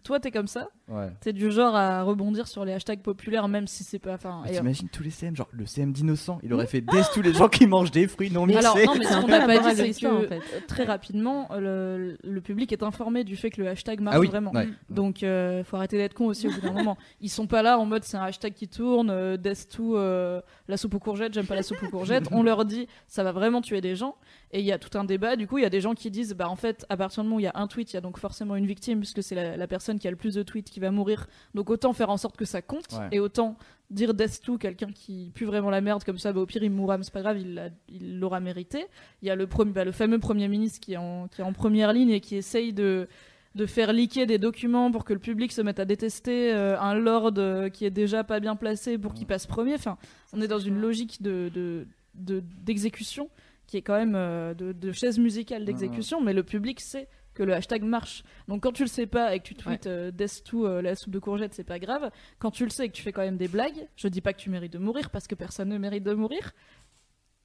toi, 0.04 0.20
t'es 0.20 0.32
comme 0.32 0.48
ça. 0.48 0.68
Ouais. 0.88 1.10
T'es 1.20 1.34
du 1.34 1.52
genre 1.52 1.76
à 1.76 2.04
rebondir 2.04 2.48
sur 2.48 2.64
les 2.64 2.72
hashtags 2.74 3.02
populaires, 3.02 3.48
même 3.48 3.66
si 3.66 3.84
c'est 3.84 3.98
pas. 3.98 4.14
Enfin, 4.14 4.44
T'imagines 4.48 4.88
tous 4.90 5.02
les 5.02 5.10
CM, 5.10 5.36
genre 5.36 5.48
le 5.52 5.66
CM 5.66 5.92
d'innocent, 5.92 6.38
il 6.44 6.54
aurait 6.54 6.68
fait 6.68 6.82
Death 6.82 7.10
tous 7.12 7.24
les 7.24 7.34
gens 7.34 7.50
qui 7.50 7.66
mangent 7.66 7.90
des 7.90 8.08
fruits 8.08 8.30
non 8.30 8.46
mixés. 8.46 8.60
Alors, 8.60 8.78
non, 8.78 8.94
mais 9.00 9.06
C'est 9.06 9.14
ce 9.14 9.22
qu'on 9.22 9.28
n'a 9.28 9.46
pas 9.48 9.74
dit, 9.74 9.76
c'est 9.94 10.02
que 10.02 10.08
en 10.08 10.28
fait. 10.28 10.42
très 10.68 10.84
rapidement, 10.84 11.50
le, 11.58 12.18
le 12.24 12.42
public 12.42 12.72
est 12.72 12.84
informé 12.84 13.24
du 13.24 13.36
fait 13.36 13.50
que 13.50 13.62
le 13.62 13.68
hashtag 13.68 14.00
marche 14.00 14.18
ah 14.18 14.20
oui, 14.20 14.28
vraiment. 14.28 14.52
ouais. 14.52 14.70
Donc, 14.92 15.24
euh, 15.24 15.64
faut 15.64 15.76
arrêter 15.78 15.98
d'être 15.98 16.14
con 16.14 16.28
aussi 16.28 16.48
au 16.48 16.52
bout 16.52 16.62
d'un 16.62 16.72
moment. 16.74 16.98
Ils 17.20 17.30
sont 17.30 17.48
pas 17.48 17.64
là 17.64 17.80
en 17.80 17.86
mode 17.86 18.04
c'est 18.04 18.18
un 18.18 18.24
hashtag 18.24 18.54
qui 18.54 18.68
tourne, 18.68 19.10
euh, 19.10 19.38
Death 19.38 19.70
to 19.76 19.98
euh, 19.98 20.40
la 20.68 20.78
soupe 20.78 20.94
aux 20.94 21.00
courgettes, 21.00 21.34
j'aime 21.34 21.48
pas 21.48 21.56
la 21.56 21.64
soupe 21.64 21.82
aux 21.82 21.90
courgettes. 21.90 22.28
On 22.32 22.44
leur 22.44 22.64
dit 22.64 22.88
ça 23.08 23.24
va 23.24 23.32
vraiment 23.32 23.62
tuer 23.62 23.82
des 23.82 23.96
gens. 23.96 24.16
Et 24.52 24.60
il 24.60 24.66
y 24.66 24.72
a 24.72 24.78
tout 24.78 24.96
un 24.98 25.04
débat. 25.04 25.36
Du 25.36 25.48
coup, 25.48 25.58
il 25.58 25.64
y 25.64 25.66
a 25.66 25.70
des 25.70 25.82
gens 25.82 25.96
qui 25.96 26.12
disent 26.12 26.34
bah 26.34 26.48
en 26.48 26.56
fait, 26.56 26.86
à 26.90 26.96
partir 26.96 27.24
du 27.24 27.28
moment 27.30 27.38
où 27.38 27.40
il 27.40 27.44
y 27.44 27.48
a 27.48 27.54
un 27.56 27.68
tweet, 27.68 27.92
il 27.92 27.96
y 27.96 27.98
a 27.98 28.02
donc 28.02 28.20
forcément 28.20 28.56
une 28.56 28.68
victime, 28.68 29.00
puisque 29.00 29.24
c'est 29.24 29.36
la, 29.36 29.58
la 29.58 29.68
personne 29.68 29.98
qui 30.00 30.08
a 30.08 30.12
le 30.12 30.16
plus 30.18 30.36
de 30.36 30.44
tweets 30.44 30.75
qui 30.76 30.82
va 30.82 30.92
mourir. 30.92 31.28
Donc 31.54 31.70
autant 31.70 31.94
faire 31.94 32.10
en 32.10 32.18
sorte 32.18 32.36
que 32.36 32.44
ça 32.44 32.62
compte 32.62 32.92
Ouais. 32.92 33.08
et 33.14 33.20
autant 33.22 33.58
dire 33.90 34.14
Death 34.14 34.42
to 34.44 34.58
quelqu'un 34.58 34.92
qui 34.92 35.32
pue 35.34 35.46
vraiment 35.46 35.70
la 35.70 35.80
merde 35.80 36.04
comme 36.04 36.18
ça, 36.18 36.34
bah, 36.34 36.42
au 36.42 36.46
pire 36.46 36.64
il 36.64 36.70
mourra, 36.72 36.98
mais 36.98 37.06
c'est 37.06 37.14
pas 37.14 37.22
grave, 37.22 37.40
il 37.40 37.54
l'a- 37.54 37.70
il 37.88 38.20
l'aura 38.20 38.42
mérité. 38.42 38.88
Il 39.22 39.28
y 39.28 39.32
a 39.32 39.36
le, 39.38 39.48
premier, 39.48 39.72
bah, 39.72 39.86
le 39.86 39.94
fameux 39.94 40.20
Premier 40.20 40.50
ministre 40.50 40.82
qui 40.82 40.94
est, 40.94 40.98
en, 40.98 41.30
qui 41.30 41.40
est 41.40 41.44
en 41.46 41.54
première 41.54 41.94
ligne 41.94 42.10
et 42.10 42.20
qui 42.20 42.36
essaye 42.36 42.74
de, 42.74 43.08
de 43.56 43.66
faire 43.66 43.94
leaker 43.94 44.26
des 44.26 44.38
documents 44.38 44.92
pour 44.92 45.06
que 45.06 45.14
le 45.14 45.20
public 45.20 45.52
se 45.54 45.62
mette 45.62 45.80
à 45.80 45.86
détester 45.86 46.52
euh, 46.54 46.78
un 46.80 46.94
lord 46.96 47.32
euh, 47.38 47.70
qui 47.70 47.86
est 47.86 47.92
déjà 47.92 48.26
pas 48.26 48.42
bien 48.42 48.58
placé 48.58 48.98
pour 48.98 49.14
qu'il 49.14 49.28
passe 49.28 49.48
premier. 49.48 49.76
Enfin, 49.76 49.98
on 50.34 50.42
est 50.42 50.48
dans 50.50 50.60
une 50.60 50.82
logique 50.82 51.22
de, 51.22 51.50
de, 51.54 51.88
de- 52.16 52.44
d'exécution 52.64 53.30
qui 53.68 53.78
est 53.78 53.82
quand 53.82 53.96
même 53.98 54.16
euh, 54.16 54.54
de, 54.54 54.74
de 54.74 54.92
chaise 54.92 55.18
musicale 55.20 55.64
d'exécution, 55.64 56.22
mais 56.22 56.34
le 56.34 56.44
public 56.44 56.82
sait 56.82 57.08
que 57.36 57.44
le 57.44 57.54
hashtag 57.54 57.84
marche. 57.84 58.24
Donc 58.48 58.64
quand 58.64 58.72
tu 58.72 58.82
le 58.84 58.88
sais 58.88 59.06
pas 59.06 59.36
et 59.36 59.40
que 59.40 59.44
tu 59.44 59.54
tweets 59.56 59.86
euh, 59.86 60.10
Death 60.10 60.44
to 60.46 60.66
euh, 60.66 60.82
la 60.82 60.96
soupe 60.96 61.14
de 61.14 61.20
courgette, 61.20 61.54
c'est 61.54 61.64
pas 61.64 61.78
grave. 61.78 62.10
Quand 62.40 62.50
tu 62.50 62.64
le 62.64 62.72
sais 62.72 62.86
et 62.86 62.90
que 62.90 62.94
tu 62.96 63.04
fais 63.04 63.12
quand 63.12 63.22
même 63.22 63.38
des 63.38 63.48
blagues, 63.48 63.88
je 63.96 64.08
dis 64.08 64.22
pas 64.22 64.34
que 64.34 64.40
tu 64.40 64.50
mérites 64.50 64.74
de 64.74 64.80
mourir 64.80 65.12
parce 65.12 65.28
que 65.28 65.36
personne 65.36 65.70
ne 65.70 65.78
mérite 65.78 66.04
de 66.04 66.14
mourir. 66.14 66.54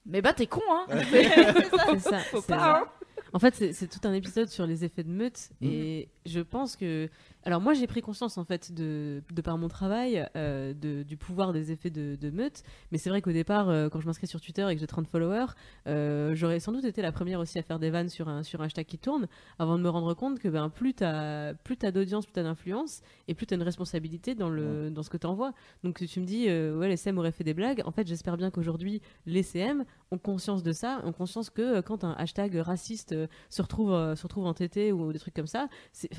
Mais 0.06 0.22
bah 0.22 0.32
t'es 0.32 0.46
con 0.46 0.62
hein. 0.70 0.86
C'est 1.10 1.98
ça. 1.98 2.18
Faut 2.20 2.42
hein. 2.50 2.86
En 3.32 3.38
fait, 3.38 3.54
c'est 3.72 3.86
tout 3.86 4.06
un 4.08 4.12
épisode 4.14 4.48
sur 4.48 4.66
les 4.66 4.84
effets 4.84 5.04
de 5.04 5.10
meute 5.10 5.50
Mhm. 5.60 5.68
et 5.70 6.08
je 6.26 6.40
pense 6.40 6.76
que. 6.76 7.08
Alors 7.44 7.60
moi, 7.62 7.72
j'ai 7.72 7.86
pris 7.86 8.02
conscience 8.02 8.36
en 8.36 8.44
fait 8.44 8.70
de, 8.72 9.22
de 9.32 9.40
par 9.40 9.56
mon 9.56 9.68
travail 9.68 10.26
euh, 10.36 10.74
de- 10.74 11.02
du 11.02 11.16
pouvoir 11.16 11.52
des 11.54 11.72
effets 11.72 11.88
de, 11.88 12.14
de 12.20 12.30
meute, 12.30 12.62
mais 12.92 12.98
c'est 12.98 13.08
vrai 13.08 13.22
qu'au 13.22 13.32
départ, 13.32 13.70
euh, 13.70 13.88
quand 13.88 13.98
je 14.00 14.06
m'inscris 14.06 14.26
sur 14.26 14.42
Twitter 14.42 14.66
et 14.70 14.74
que 14.74 14.80
j'ai 14.80 14.86
30 14.86 15.06
followers, 15.06 15.46
euh, 15.86 16.34
j'aurais 16.34 16.60
sans 16.60 16.72
doute 16.72 16.84
été 16.84 17.00
la 17.00 17.12
première 17.12 17.40
aussi 17.40 17.58
à 17.58 17.62
faire 17.62 17.78
des 17.78 17.88
vannes 17.88 18.10
sur 18.10 18.28
un 18.28 18.42
sur 18.42 18.60
un 18.60 18.66
hashtag 18.66 18.84
qui 18.84 18.98
tourne, 18.98 19.26
avant 19.58 19.78
de 19.78 19.82
me 19.82 19.88
rendre 19.88 20.12
compte 20.12 20.38
que 20.38 20.48
ben 20.48 20.68
plus 20.68 20.92
t'as 20.92 21.54
plus 21.54 21.78
t'as 21.78 21.90
d'audience, 21.92 22.26
plus 22.26 22.32
t'as 22.34 22.42
d'influence 22.42 23.00
et 23.26 23.34
plus 23.34 23.46
t'as 23.46 23.56
une 23.56 23.62
responsabilité 23.62 24.34
dans 24.34 24.50
le 24.50 24.90
dans 24.90 25.02
ce 25.02 25.08
que 25.08 25.16
t'envoies. 25.16 25.54
Donc 25.82 26.04
tu 26.06 26.20
me 26.20 26.26
dis 26.26 26.44
ouais 26.46 26.88
les 26.88 26.98
CM 26.98 27.16
auraient 27.18 27.32
fait 27.32 27.44
des 27.44 27.54
blagues. 27.54 27.80
En 27.86 27.90
fait, 27.90 28.06
j'espère 28.06 28.36
bien 28.36 28.50
qu'aujourd'hui 28.50 29.00
les 29.24 29.42
CM 29.42 29.84
ont 30.10 30.18
conscience 30.18 30.62
de 30.62 30.72
ça, 30.72 31.00
ont 31.04 31.12
conscience 31.12 31.48
que 31.48 31.80
quand 31.80 32.04
un 32.04 32.12
hashtag 32.12 32.56
raciste 32.56 33.14
se 33.48 33.62
retrouve 33.62 33.92
se 34.14 34.22
retrouve 34.24 34.44
entêté 34.44 34.92
ou 34.92 35.10
des 35.12 35.18
trucs 35.18 35.34
comme 35.34 35.46
ça, 35.46 35.68
c'est- 35.92 36.10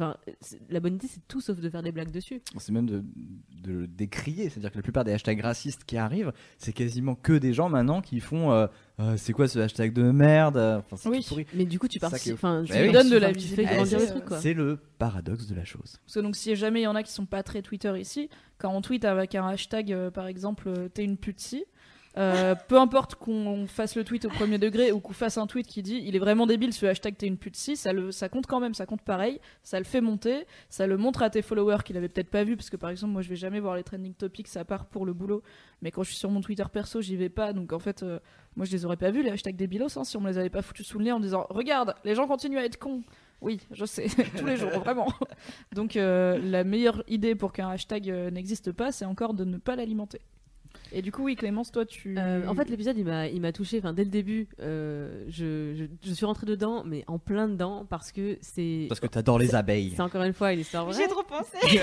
la 0.70 0.80
bonne 0.80 0.96
idée 0.96 1.08
c'est 1.12 1.28
tout 1.28 1.42
sauf 1.42 1.60
de 1.60 1.70
faire 1.70 1.84
des 1.84 1.92
blagues 1.92 2.12
dessus. 2.12 2.42
C'est 2.58 2.72
même 2.72 2.86
de, 2.88 3.04
de 3.64 3.72
le 3.72 3.88
décrier, 3.88 4.50
c'est-à-dire 4.50 4.72
que 4.72 4.78
la 4.78 4.84
plupart 4.84 5.04
des 5.04 5.12
hashtags 5.14 5.40
racistes 5.42 5.84
qui 5.84 5.98
arrivent, 5.98 6.32
c'est 6.58 6.74
quasiment 6.74 7.16
que 7.16 7.34
des 7.34 7.54
gens 7.54 7.70
maintenant 7.70 8.02
qui 8.02 8.20
font 8.20 8.52
euh, 8.52 8.68
Euh, 9.00 9.16
c'est 9.18 9.34
quoi 9.34 9.48
ce 9.48 9.58
hashtag 9.58 9.94
de 9.94 10.12
merde 10.12 10.58
Enfin, 10.58 10.96
c'est 10.96 11.10
Oui. 11.10 11.26
Mais 11.56 11.66
du 11.66 11.80
coup, 11.80 11.88
tu 11.88 11.98
Ça 11.98 12.10
pars. 12.12 12.20
Enfin, 12.34 12.62
Bah 12.68 12.76
tu 12.76 12.82
oui. 12.84 12.92
donnes 12.92 13.10
de 13.10 13.18
la. 13.18 13.32
C'est 14.40 14.54
le 14.54 14.78
paradoxe 15.00 15.48
de 15.48 15.56
la 15.56 15.66
chose. 15.66 15.98
Parce 16.06 16.14
que 16.16 16.20
donc 16.20 16.36
si 16.36 16.56
jamais 16.56 16.82
il 16.82 16.84
y 16.84 16.88
en 16.88 16.96
a 16.96 17.02
qui 17.04 17.12
sont 17.12 17.26
pas 17.26 17.42
très 17.42 17.62
Twitter 17.64 17.94
ici, 18.00 18.30
quand 18.60 18.72
on 18.72 18.82
tweet 18.82 19.04
avec 19.06 19.34
un 19.34 19.48
hashtag 19.48 19.92
euh, 19.92 20.12
par 20.12 20.28
exemple 20.28 20.68
euh, 20.68 20.88
t'es 20.88 21.04
une 21.04 21.18
pute 21.18 21.40
si, 21.40 21.64
euh, 22.18 22.56
peu 22.68 22.78
importe 22.78 23.16
qu'on 23.16 23.68
fasse 23.68 23.96
le 23.96 24.04
tweet 24.04 24.26
au 24.26 24.30
premier 24.30 24.58
degré 24.58 24.92
ou 24.92 25.00
qu'on 25.00 25.14
fasse 25.14 25.38
un 25.38 25.48
tweet 25.48 25.66
qui 25.66 25.82
dit 25.82 26.04
il 26.06 26.14
est 26.16 26.20
vraiment 26.20 26.46
débile 26.46 26.74
ce 26.74 26.86
hashtag 26.86 27.16
t'es 27.16 27.28
une 27.28 27.38
pute 27.38 27.56
si, 27.56 27.78
ça, 27.78 27.94
le, 27.94 28.12
ça 28.12 28.28
compte 28.28 28.48
quand 28.48 28.60
même, 28.60 28.74
ça 28.74 28.86
compte 28.86 29.02
pareil, 29.02 29.40
ça 29.64 29.80
le 29.80 29.86
fait 29.86 30.02
monter, 30.02 30.46
ça 30.68 30.88
le 30.88 30.98
montre 30.98 31.24
à 31.24 31.30
tes 31.30 31.42
followers 31.42 31.84
qu'il 31.86 31.96
avait 31.96 32.10
peut-être 32.10 32.30
pas 32.30 32.44
vu 32.44 32.58
parce 32.58 32.70
que 32.70 32.76
par 32.76 32.90
exemple 32.90 33.14
moi 33.14 33.22
je 33.22 33.30
vais 33.30 33.38
jamais 33.38 33.62
voir 33.62 33.78
les 33.78 33.84
trending 33.84 34.14
topics 34.14 34.58
à 34.58 34.66
part 34.66 34.88
pour 34.88 35.06
le 35.06 35.14
boulot, 35.14 35.42
mais 35.82 35.92
quand 35.92 36.04
je 36.04 36.10
suis 36.10 36.18
sur 36.18 36.30
mon 36.30 36.42
Twitter 36.42 36.66
perso 36.72 37.00
j'y 37.00 37.16
vais 37.16 37.30
pas 37.30 37.54
donc 37.54 37.72
en 37.72 37.80
fait 37.80 38.04
euh, 38.04 38.20
moi 38.58 38.66
je 38.66 38.74
les 38.74 38.84
aurais 38.84 38.98
pas 38.98 39.12
vus 39.12 39.24
les 39.24 39.30
hashtags 39.30 39.56
débilos 39.56 39.98
hein, 39.98 40.04
si 40.04 40.18
on 40.18 40.22
me 40.22 40.30
les 40.30 40.38
avait 40.38 40.50
pas 40.50 40.62
foutus 40.62 40.86
sous 40.86 41.00
le 41.00 41.06
nez 41.06 41.12
en 41.14 41.22
disant 41.22 41.48
regarde 41.50 41.96
les 42.04 42.14
gens 42.16 42.28
continuent 42.28 42.60
à 42.60 42.66
être 42.66 42.78
cons. 42.78 43.04
Oui, 43.40 43.60
je 43.72 43.86
sais, 43.86 44.06
tous 44.38 44.46
les 44.46 44.56
jours, 44.56 44.70
vraiment. 44.70 45.12
Donc 45.74 45.96
euh, 45.96 46.38
la 46.38 46.64
meilleure 46.64 47.04
idée 47.08 47.34
pour 47.34 47.54
qu'un 47.54 47.70
hashtag 47.70 48.08
n'existe 48.32 48.72
pas, 48.72 48.92
c'est 48.92 49.06
encore 49.06 49.34
de 49.34 49.46
ne 49.46 49.58
pas 49.58 49.76
l'alimenter. 49.76 50.22
Et 50.94 51.02
du 51.02 51.12
coup, 51.12 51.24
oui, 51.24 51.36
Clémence, 51.36 51.72
toi, 51.72 51.86
tu... 51.86 52.16
Euh, 52.18 52.46
en 52.48 52.54
fait, 52.54 52.70
l'épisode, 52.70 52.98
il 52.98 53.06
m'a, 53.06 53.28
il 53.28 53.40
m'a 53.42 53.52
touché. 53.52 53.78
Enfin, 53.80 53.94
dès 53.94 54.04
le 54.04 54.10
début, 54.10 54.50
euh, 54.60 55.24
je, 55.28 55.74
je, 55.76 55.86
je 56.08 56.14
suis 56.14 56.26
rentrée 56.26 56.46
dedans, 56.46 56.84
mais 56.86 57.04
en 57.08 57.18
plein 57.18 57.48
dedans, 57.48 57.86
parce 57.90 58.12
que 58.12 58.38
c'est. 58.42 58.88
Parce 58.90 59.00
que 59.00 59.08
t'adores 59.08 59.40
les 59.40 59.56
abeilles. 59.56 59.94
C'est 59.96 60.02
encore 60.02 60.24
une 60.24 60.34
fois 60.34 60.52
une 60.54 60.60
histoire 60.60 60.86
vraie. 60.86 60.96
J'ai 60.96 61.08
trop 61.08 61.24
pensé. 61.24 61.58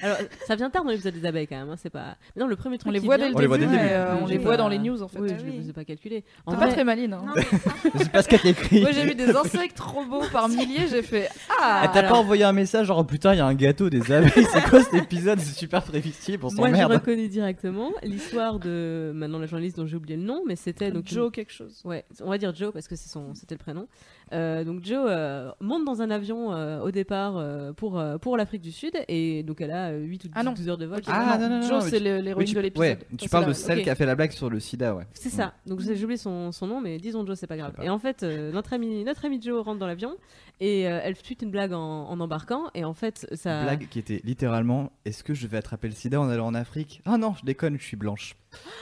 Alors, 0.00 0.16
ça 0.46 0.56
vient 0.56 0.70
tard 0.70 0.84
dans 0.84 0.90
l'épisode 0.90 1.14
des 1.14 1.24
abeilles 1.26 1.46
quand 1.46 1.56
même. 1.58 1.68
hein, 1.70 1.76
c'est 1.76 1.90
pas. 1.90 2.16
Mais 2.34 2.40
non, 2.42 2.48
le 2.48 2.56
premier 2.56 2.78
truc. 2.78 2.88
on 2.88 2.92
les 2.92 3.00
voit 3.00 3.18
dès 3.18 3.28
le 3.28 3.36
On 3.36 3.38
les 3.38 3.46
voit 3.46 3.58
début, 3.58 3.70
dès 3.70 3.76
le 3.76 3.82
mais, 3.82 3.88
début. 3.88 4.00
euh, 4.00 4.14
on 4.22 4.26
les 4.26 4.38
voit 4.38 4.56
dans 4.56 4.68
les 4.68 4.78
news, 4.78 5.02
en 5.02 5.08
fait. 5.08 5.18
Oui, 5.18 5.28
Ah 5.32 5.38
je 5.38 5.44
ne 5.46 5.50
les 5.52 5.68
ai 5.68 5.72
pas 5.72 5.84
calculés. 5.84 6.24
En 6.46 6.52
T'es 6.52 6.56
vrai, 6.56 6.66
pas 6.66 6.72
très 6.72 6.84
maline. 6.84 7.12
Hein. 7.14 7.34
Je 7.94 7.98
sais 8.04 8.08
pas 8.08 8.22
ce 8.22 8.28
qu'elle 8.28 8.46
écrit. 8.46 8.80
Moi, 8.80 8.92
j'ai 8.92 9.04
vu 9.04 9.14
des 9.14 9.34
insectes 9.34 9.76
trop 9.76 10.04
beaux 10.04 10.24
par 10.32 10.48
milliers, 10.50 10.86
j'ai 10.88 11.02
fait 11.02 11.28
Ah 11.60 11.82
Elle 11.84 11.90
t'a 11.92 12.02
pas 12.08 12.16
envoyé 12.16 12.44
un 12.44 12.52
message 12.52 12.86
genre 12.86 12.98
oh, 12.98 13.04
putain 13.04 13.34
il 13.34 13.38
y 13.38 13.40
a 13.40 13.46
un 13.46 13.54
gâteau 13.54 13.90
des 13.90 14.10
abeilles 14.12 14.46
c'est 14.52 14.62
quoi 14.68 14.82
cet 14.82 14.94
épisode 14.94 15.38
c'est 15.40 15.54
super 15.58 15.82
prévisible 15.82 16.44
on 16.44 16.52
moi, 16.54 16.68
s'emmerde 16.68 16.92
reconnu 16.92 17.28
directement 17.28 17.90
l'histoire 18.02 18.58
de 18.58 19.12
maintenant 19.14 19.38
la 19.38 19.46
journaliste 19.46 19.76
dont 19.76 19.86
j'ai 19.86 19.96
oublié 19.96 20.16
le 20.16 20.22
nom, 20.22 20.42
mais 20.46 20.56
c'était 20.56 20.90
donc 20.90 21.06
Joe 21.06 21.30
quelque 21.32 21.52
chose. 21.52 21.80
Ouais, 21.84 22.04
on 22.22 22.30
va 22.30 22.38
dire 22.38 22.54
Joe 22.54 22.72
parce 22.72 22.88
que 22.88 22.96
c'est 22.96 23.08
son, 23.08 23.34
c'était 23.34 23.54
le 23.54 23.58
prénom. 23.60 23.86
Euh, 24.32 24.62
donc 24.64 24.84
Joe 24.84 25.06
euh, 25.08 25.50
monte 25.60 25.84
dans 25.84 26.02
un 26.02 26.10
avion 26.10 26.52
euh, 26.52 26.80
au 26.80 26.90
départ 26.90 27.36
euh, 27.36 27.72
pour 27.72 27.98
euh, 27.98 28.16
pour 28.18 28.36
l'Afrique 28.36 28.62
du 28.62 28.70
Sud 28.70 28.92
et 29.08 29.42
donc 29.42 29.60
elle 29.60 29.72
a 29.72 29.90
8 29.92 30.24
ou 30.24 30.28
12, 30.28 30.32
Ah 30.36 30.42
non. 30.44 30.54
heures 30.68 30.78
de 30.78 30.86
vol. 30.86 30.98
Ok, 30.98 31.04
Ah, 31.08 31.36
non, 31.40 31.48
non, 31.48 31.60
non, 31.60 31.66
Joe, 31.68 31.84
c'est 31.88 31.98
l'héroïne 31.98 32.46
tu, 32.46 32.54
de 32.54 32.60
l'épisode. 32.60 32.86
ouais, 32.88 32.98
tu 33.18 33.28
parles 33.28 33.46
de 33.46 33.52
celle 33.52 33.78
ok. 33.78 33.84
qui 33.84 33.90
a 33.90 33.94
fait 33.94 34.06
la 34.06 34.14
blague 34.14 34.30
sur 34.32 34.48
le 34.48 34.60
sida, 34.60 34.94
ouais. 34.94 35.04
C'est 35.14 35.30
ça. 35.30 35.54
Donc 35.66 35.80
j'ai 35.80 35.92
oublié 36.04 36.16
son, 36.16 36.52
son 36.52 36.66
nom, 36.66 36.80
mais 36.80 36.98
disons 36.98 37.26
Joe, 37.26 37.36
c'est 37.38 37.46
pas 37.46 37.56
grave. 37.56 37.72
pas. 37.72 37.84
Et 37.84 37.88
en 37.88 37.98
fait, 37.98 38.22
euh, 38.22 38.52
notre 38.52 38.72
ami 38.72 39.02
notre 39.04 39.24
ami 39.24 39.40
Joe 39.42 39.64
rentre 39.64 39.78
dans 39.80 39.86
l'avion 39.86 40.14
et 40.60 40.86
euh, 40.88 41.00
elle 41.02 41.16
tweet 41.20 41.42
une 41.42 41.50
blague 41.50 41.72
en, 41.72 42.08
en 42.08 42.20
embarquant 42.20 42.64
et 42.74 42.84
en 42.84 42.94
fait 42.94 43.26
ça. 43.32 43.58
Une 43.60 43.64
blague 43.64 43.88
qui 43.88 43.98
était 43.98 44.20
littéralement 44.24 44.92
Est-ce 45.04 45.24
que 45.24 45.34
je 45.34 45.46
vais 45.46 45.56
attraper 45.56 45.88
le 45.88 45.94
sida 45.94 46.20
en 46.20 46.28
allant 46.28 46.46
en 46.46 46.54
Afrique? 46.54 47.02
Ah 47.04 47.18
non, 47.18 47.34
je 47.38 47.44
déconne, 47.44 47.78
je 47.78 47.84
suis 47.84 47.96
blanche. 47.96 48.36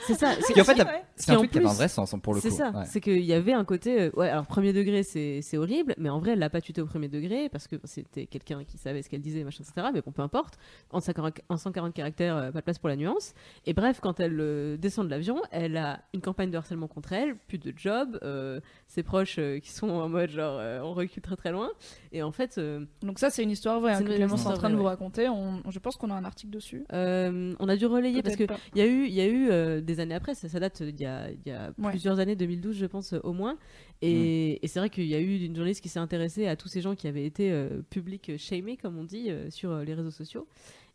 C'est 0.07 0.15
ça. 0.15 0.33
Ce 0.41 0.51
qui 0.53 0.59
en 0.59 0.63
fait, 0.63 0.75
la- 0.75 0.85
ouais. 0.85 1.03
c'est 1.15 1.31
un 1.31 1.35
truc 1.37 1.51
qui 1.51 1.57
avait 1.59 1.67
un 1.67 1.73
vrai 1.73 1.87
sens 1.87 2.13
hein, 2.13 2.19
pour 2.19 2.33
le 2.33 2.41
coup. 2.41 2.49
C'est 2.49 2.55
ça, 2.55 2.71
ouais. 2.71 2.85
c'est 2.85 2.99
qu'il 3.01 3.23
y 3.23 3.33
avait 3.33 3.53
un 3.53 3.63
côté. 3.65 4.01
euh, 4.01 4.09
ouais, 4.15 4.29
alors 4.29 4.45
premier 4.47 4.73
degré, 4.73 5.03
c'est 5.03 5.41
c'est 5.43 5.57
horrible, 5.57 5.93
mais 5.97 6.09
en 6.09 6.19
vrai, 6.19 6.31
elle 6.31 6.39
l'a 6.39 6.49
pas 6.49 6.61
tuté 6.61 6.81
au 6.81 6.85
premier 6.87 7.07
degré 7.07 7.49
parce 7.49 7.67
que 7.67 7.75
c'était 7.83 8.25
quelqu'un 8.25 8.63
qui 8.63 8.77
savait 8.77 9.01
ce 9.03 9.09
qu'elle 9.09 9.21
disait, 9.21 9.43
machin, 9.43 9.63
etc. 9.63 9.87
Mais 9.93 10.01
bon, 10.01 10.11
peu 10.11 10.21
importe. 10.23 10.57
En 10.91 10.99
140, 10.99 11.41
en 11.49 11.57
140 11.57 11.93
caractères, 11.93 12.35
euh, 12.37 12.51
pas 12.51 12.59
de 12.59 12.63
place 12.65 12.79
pour 12.79 12.89
la 12.89 12.95
nuance. 12.95 13.33
Et 13.67 13.73
bref, 13.73 13.99
quand 14.01 14.19
elle 14.19 14.37
euh, 14.39 14.77
descend 14.77 15.05
de 15.05 15.11
l'avion, 15.11 15.39
elle 15.51 15.77
a 15.77 16.01
une 16.13 16.21
campagne 16.21 16.49
de 16.49 16.57
harcèlement 16.57 16.87
contre 16.87 17.13
elle, 17.13 17.35
plus 17.35 17.59
de 17.59 17.71
job, 17.75 18.17
euh, 18.23 18.59
ses 18.87 19.03
proches 19.03 19.35
euh, 19.37 19.59
qui 19.59 19.71
sont 19.71 19.89
en 19.89 20.09
mode 20.09 20.31
genre 20.31 20.57
euh, 20.59 20.81
on 20.81 20.93
recule 20.93 21.21
très 21.21 21.35
très 21.35 21.51
loin. 21.51 21.69
Et 22.11 22.23
en 22.23 22.31
fait, 22.31 22.57
euh, 22.57 22.85
Donc 23.03 23.19
ça, 23.19 23.29
c'est 23.29 23.43
une 23.43 23.51
histoire 23.51 23.79
vraie 23.79 23.93
hein, 23.93 23.97
C'est 23.99 24.05
que 24.05 24.13
Clémence 24.15 24.43
est 24.45 24.47
en 24.47 24.53
train 24.53 24.69
de 24.71 24.75
vous 24.75 24.81
ouais. 24.83 24.89
raconter. 24.89 25.29
On- 25.29 25.61
je 25.69 25.77
pense 25.79 25.95
qu'on 25.97 26.09
a 26.09 26.15
un 26.15 26.25
article 26.25 26.51
dessus. 26.51 26.85
euh, 26.93 27.53
on 27.59 27.69
a 27.69 27.75
dû 27.75 27.85
relayer 27.85 28.23
parce 28.23 28.35
que. 28.35 28.43
Il 28.73 28.79
y 28.79 28.81
a 28.81 28.87
eu, 28.87 29.05
il 29.05 29.13
y 29.13 29.21
a 29.21 29.27
eu 29.27 29.49
euh, 29.59 29.81
des 29.81 29.99
années 29.99 30.15
après, 30.15 30.33
ça, 30.35 30.47
ça 30.49 30.59
date 30.59 30.81
d'il 30.83 31.01
y 31.01 31.05
a, 31.05 31.29
il 31.31 31.39
y 31.45 31.51
a 31.51 31.71
Ouais. 31.77 31.89
plusieurs 31.91 32.19
années, 32.19 32.35
2012 32.35 32.75
je 32.77 32.85
pense 32.85 33.13
euh, 33.13 33.19
au 33.23 33.33
moins. 33.33 33.57
Et, 34.01 34.63
et 34.63 34.67
c'est 34.67 34.79
vrai 34.79 34.89
qu'il 34.89 35.05
y 35.05 35.15
a 35.15 35.19
eu 35.19 35.37
une 35.45 35.55
journaliste 35.55 35.81
qui 35.81 35.89
s'est 35.89 35.99
intéressée 35.99 36.47
à 36.47 36.55
tous 36.55 36.67
ces 36.69 36.81
gens 36.81 36.95
qui 36.95 37.07
avaient 37.07 37.25
été 37.25 37.51
euh, 37.51 37.81
public 37.89 38.37
shamés, 38.37 38.77
comme 38.77 38.97
on 38.97 39.03
dit, 39.03 39.29
euh, 39.29 39.49
sur 39.49 39.77
les 39.79 39.93
réseaux 39.93 40.11
sociaux. 40.11 40.47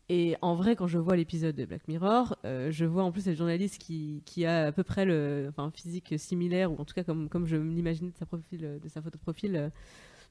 Et 0.07 0.35
en 0.43 0.53
vrai, 0.53 0.75
quand 0.75 0.85
je 0.87 0.99
vois 0.99 1.15
l'épisode 1.15 1.55
de 1.55 1.65
Black 1.65 1.87
Mirror, 1.87 2.35
euh, 2.45 2.69
je 2.71 2.85
vois 2.85 3.03
en 3.03 3.11
plus 3.11 3.21
cette 3.21 3.37
journaliste 3.37 3.79
qui, 3.81 4.21
qui 4.25 4.45
a 4.45 4.67
à 4.67 4.71
peu 4.71 4.83
près 4.83 5.03
le, 5.03 5.47
enfin, 5.49 5.63
un 5.63 5.71
physique 5.71 6.13
similaire, 6.17 6.71
ou 6.71 6.75
en 6.77 6.85
tout 6.85 6.93
cas 6.93 7.03
comme, 7.03 7.27
comme 7.27 7.47
je 7.47 7.55
l'imaginais 7.55 8.11
de 8.11 8.17
sa, 8.17 8.27
profil, 8.27 8.79
de 8.83 8.87
sa 8.87 9.01
photo 9.01 9.17
de 9.17 9.23
profil. 9.23 9.55
euh, 9.55 9.69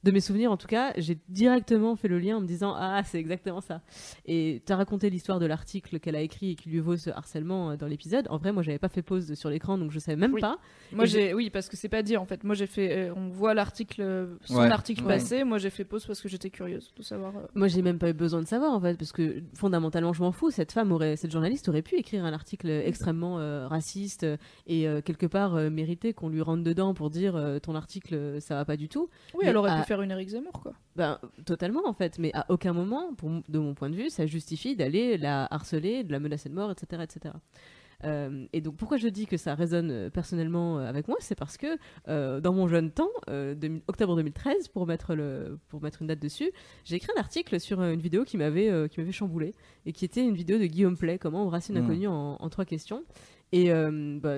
de 0.04 0.10
mes 0.10 0.20
souvenirs, 0.20 0.52
en 0.52 0.56
tout 0.56 0.66
cas, 0.66 0.92
j'ai 0.98 1.18
directement 1.28 1.96
fait 1.96 2.08
le 2.08 2.18
lien 2.18 2.36
en 2.36 2.40
me 2.40 2.46
disant 2.46 2.74
Ah, 2.76 3.02
c'est 3.04 3.18
exactement 3.18 3.60
ça. 3.60 3.80
Et 4.26 4.62
tu 4.66 4.72
as 4.72 4.76
raconté 4.76 5.08
l'histoire 5.10 5.38
de 5.40 5.46
l'article 5.46 5.98
qu'elle 5.98 6.14
a 6.14 6.20
écrit 6.20 6.50
et 6.50 6.54
qui 6.54 6.68
lui 6.68 6.78
vaut 6.78 6.96
ce 6.96 7.10
harcèlement 7.10 7.70
euh, 7.70 7.76
dans 7.76 7.86
l'épisode. 7.86 8.26
En 8.30 8.36
vrai, 8.36 8.52
moi, 8.52 8.62
j'avais 8.62 8.78
pas 8.78 8.88
fait 8.90 9.02
pause 9.02 9.34
sur 9.34 9.48
l'écran, 9.50 9.78
donc 9.78 9.90
je 9.90 9.98
savais 9.98 10.16
même 10.16 10.34
Oui. 10.34 10.40
pas. 10.40 10.58
Moi, 10.92 11.06
j'ai, 11.06 11.32
oui, 11.34 11.50
parce 11.50 11.68
que 11.68 11.76
c'est 11.76 11.88
pas 11.88 12.02
dit 12.02 12.16
en 12.16 12.26
fait. 12.26 12.44
Moi, 12.44 12.54
j'ai 12.54 12.66
fait, 12.66 13.08
euh, 13.08 13.14
on 13.16 13.28
voit 13.28 13.54
l'article, 13.54 14.02
euh, 14.02 14.26
son 14.44 14.58
Ouais. 14.58 14.70
article 14.70 15.02
Ouais. 15.02 15.14
passé. 15.14 15.42
Moi, 15.44 15.58
j'ai 15.58 15.70
fait 15.70 15.84
pause 15.84 16.04
parce 16.06 16.20
que 16.20 16.28
j'étais 16.28 16.50
curieuse 16.50 16.92
de 16.96 17.02
savoir. 17.02 17.34
euh, 17.36 17.46
Moi, 17.54 17.68
j'ai 17.68 17.82
même 17.82 17.98
pas 17.98 18.10
eu 18.10 18.14
besoin 18.14 18.42
de 18.42 18.46
savoir, 18.46 18.72
en 18.72 18.80
fait, 18.80 18.98
parce 18.98 19.12
que 19.12 19.42
fondamentalement, 19.54 20.12
je 20.12 20.22
m'en 20.22 20.32
fous. 20.32 20.50
Cette 20.50 20.72
femme 20.72 20.92
aurait, 20.92 21.16
cette 21.16 21.32
journaliste 21.32 21.68
aurait 21.68 21.82
pu 21.82 21.96
écrire 21.96 22.24
un 22.24 22.32
article 22.32 22.68
extrêmement 22.68 23.38
euh, 23.38 23.66
raciste 23.66 24.26
et 24.66 24.86
euh, 24.86 25.00
quelque 25.00 25.26
part 25.26 25.54
euh, 25.56 25.70
mériter 25.70 26.12
qu'on 26.12 26.28
lui 26.28 26.42
rentre 26.42 26.62
dedans 26.62 26.92
pour 26.94 27.08
dire 27.10 27.36
euh, 27.36 27.58
ton 27.58 27.74
article, 27.74 28.36
ça 28.40 28.54
va 28.56 28.64
pas 28.64 28.76
du 28.76 28.88
tout. 28.88 29.08
Oui, 29.34 29.40
Mais 29.44 29.48
elle 29.50 29.56
aurait 29.56 29.70
à- 29.70 29.80
pu 29.80 29.86
faire 29.86 29.93
une 30.02 30.10
Eric 30.10 30.28
Zemmour, 30.30 30.52
quoi. 30.52 30.72
Ben, 30.96 31.18
totalement, 31.44 31.86
en 31.86 31.92
fait. 31.92 32.18
Mais 32.18 32.30
à 32.34 32.46
aucun 32.48 32.72
moment, 32.72 33.14
pour, 33.14 33.30
de 33.48 33.58
mon 33.58 33.74
point 33.74 33.90
de 33.90 33.96
vue, 33.96 34.10
ça 34.10 34.26
justifie 34.26 34.76
d'aller 34.76 35.16
la 35.18 35.46
harceler, 35.50 36.04
de 36.04 36.12
la 36.12 36.20
menacer 36.20 36.48
de 36.48 36.54
mort, 36.54 36.70
etc. 36.70 37.02
etc. 37.02 37.34
Euh, 38.02 38.44
et 38.52 38.60
donc, 38.60 38.76
pourquoi 38.76 38.98
je 38.98 39.08
dis 39.08 39.24
que 39.26 39.36
ça 39.38 39.54
résonne 39.54 39.90
euh, 39.90 40.10
personnellement 40.10 40.78
euh, 40.78 40.86
avec 40.86 41.08
moi 41.08 41.16
C'est 41.20 41.36
parce 41.36 41.56
que 41.56 41.78
euh, 42.08 42.40
dans 42.40 42.52
mon 42.52 42.68
jeune 42.68 42.90
temps, 42.90 43.08
euh, 43.30 43.54
2000 43.54 43.82
octobre 43.86 44.16
2013, 44.16 44.68
pour 44.68 44.86
mettre, 44.86 45.14
le, 45.14 45.58
pour 45.68 45.80
mettre 45.82 46.02
une 46.02 46.08
date 46.08 46.18
dessus, 46.18 46.50
j'ai 46.84 46.96
écrit 46.96 47.08
un 47.16 47.20
article 47.20 47.58
sur 47.60 47.80
une 47.82 48.00
vidéo 48.00 48.24
qui 48.24 48.36
m'avait 48.36 48.68
euh, 48.68 48.88
qui 48.88 49.00
m'avait 49.00 49.12
chamboulé 49.12 49.54
et 49.86 49.92
qui 49.92 50.04
était 50.04 50.22
une 50.22 50.34
vidéo 50.34 50.58
de 50.58 50.66
Guillaume 50.66 50.98
Play, 50.98 51.18
comment 51.18 51.44
embrasser 51.44 51.72
une 51.72 51.80
Mm. 51.80 51.84
inconnue 51.84 52.08
en, 52.08 52.36
en 52.40 52.48
trois 52.50 52.64
questions. 52.66 53.04
Et 53.52 53.70
euh, 53.70 54.18
bah, 54.20 54.36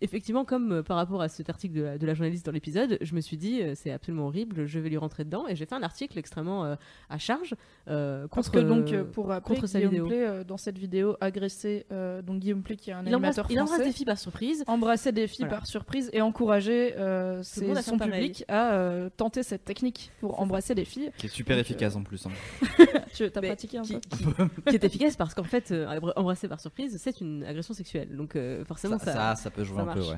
effectivement, 0.00 0.44
comme 0.44 0.72
euh, 0.72 0.82
par 0.82 0.96
rapport 0.96 1.22
à 1.22 1.28
cet 1.28 1.48
article 1.50 1.74
de 1.74 1.82
la, 1.82 1.98
de 1.98 2.06
la 2.06 2.14
journaliste 2.14 2.44
dans 2.46 2.50
l'épisode, 2.52 2.98
je 3.00 3.14
me 3.14 3.20
suis 3.20 3.36
dit 3.36 3.62
euh, 3.62 3.74
c'est 3.76 3.92
absolument 3.92 4.26
horrible, 4.26 4.66
je 4.66 4.80
vais 4.80 4.88
lui 4.88 4.96
rentrer 4.96 5.24
dedans 5.24 5.46
et 5.46 5.54
j'ai 5.54 5.66
fait 5.66 5.74
un 5.76 5.82
article 5.84 6.18
extrêmement 6.18 6.64
euh, 6.64 6.74
à 7.08 7.18
charge 7.18 7.54
euh, 7.88 8.26
Parce 8.28 8.48
contre 8.50 8.60
que 8.64 8.66
donc, 8.68 9.10
pour 9.12 9.28
rappeler, 9.28 9.54
contre 9.54 9.68
sa 9.68 9.78
Guillaume 9.78 9.92
vidéo. 9.92 10.06
Play, 10.08 10.44
dans 10.44 10.56
cette 10.56 10.78
vidéo, 10.78 11.16
agressé 11.20 11.86
euh, 11.92 12.22
donc 12.22 12.40
Guillaume 12.40 12.62
Play, 12.62 12.74
qui 12.76 12.90
est 12.90 12.92
un 12.92 13.04
il 13.06 13.14
embrasse, 13.14 13.38
animateur 13.38 13.46
il 13.50 13.60
embrasse 13.60 13.74
français, 13.76 13.84
des 13.90 13.92
filles 13.96 14.06
par 14.06 14.18
surprise. 14.18 14.64
embrassait 14.66 15.12
des 15.12 15.26
filles 15.28 15.44
Voilà. 15.44 15.58
par 15.58 15.66
surprise 15.66 16.10
et 16.12 16.20
euh, 16.20 17.42
ses- 17.44 17.66
faire 17.66 17.84
son 17.84 17.98
pareil. 17.98 18.12
public 18.14 18.44
à 18.48 18.72
euh, 18.72 19.10
tenter 19.16 19.42
cette 19.44 19.64
technique 19.64 20.10
pour 20.20 20.40
embrasser 20.40 20.74
des 20.74 20.84
filles. 20.84 21.10
Qui 21.18 21.26
est 21.26 21.28
super 21.30 21.56
Donc, 21.56 21.66
efficace 21.66 21.94
en 21.94 22.02
plus. 22.02 22.26
hein. 22.26 22.30
Tu 23.14 23.24
as 23.24 23.30
Mais 23.40 23.48
pratiqué 23.48 23.78
un 23.78 23.82
qui, 23.82 23.94
peu 23.94 24.00
qui- 24.00 24.24
qui 24.70 24.74
est 24.76 24.84
efficace 24.84 25.16
parce 25.16 25.34
qu'en 25.34 25.44
fait, 25.44 25.70
euh, 25.70 26.00
embrasser 26.16 26.48
par 26.48 26.60
surprise, 26.60 26.96
c'est 27.00 27.20
une 27.20 27.44
agression 27.44 27.74
sexuelle. 27.74 28.16
Donc 28.16 28.29
euh, 28.36 28.64
forcément, 28.64 28.98
Ça, 28.98 29.12
ça, 29.12 29.34
ça 29.36 29.50
peut 29.50 29.64
jouer 29.64 29.76
ça 29.76 29.82
un 29.82 29.94
peu, 29.94 30.00
ouais. 30.00 30.16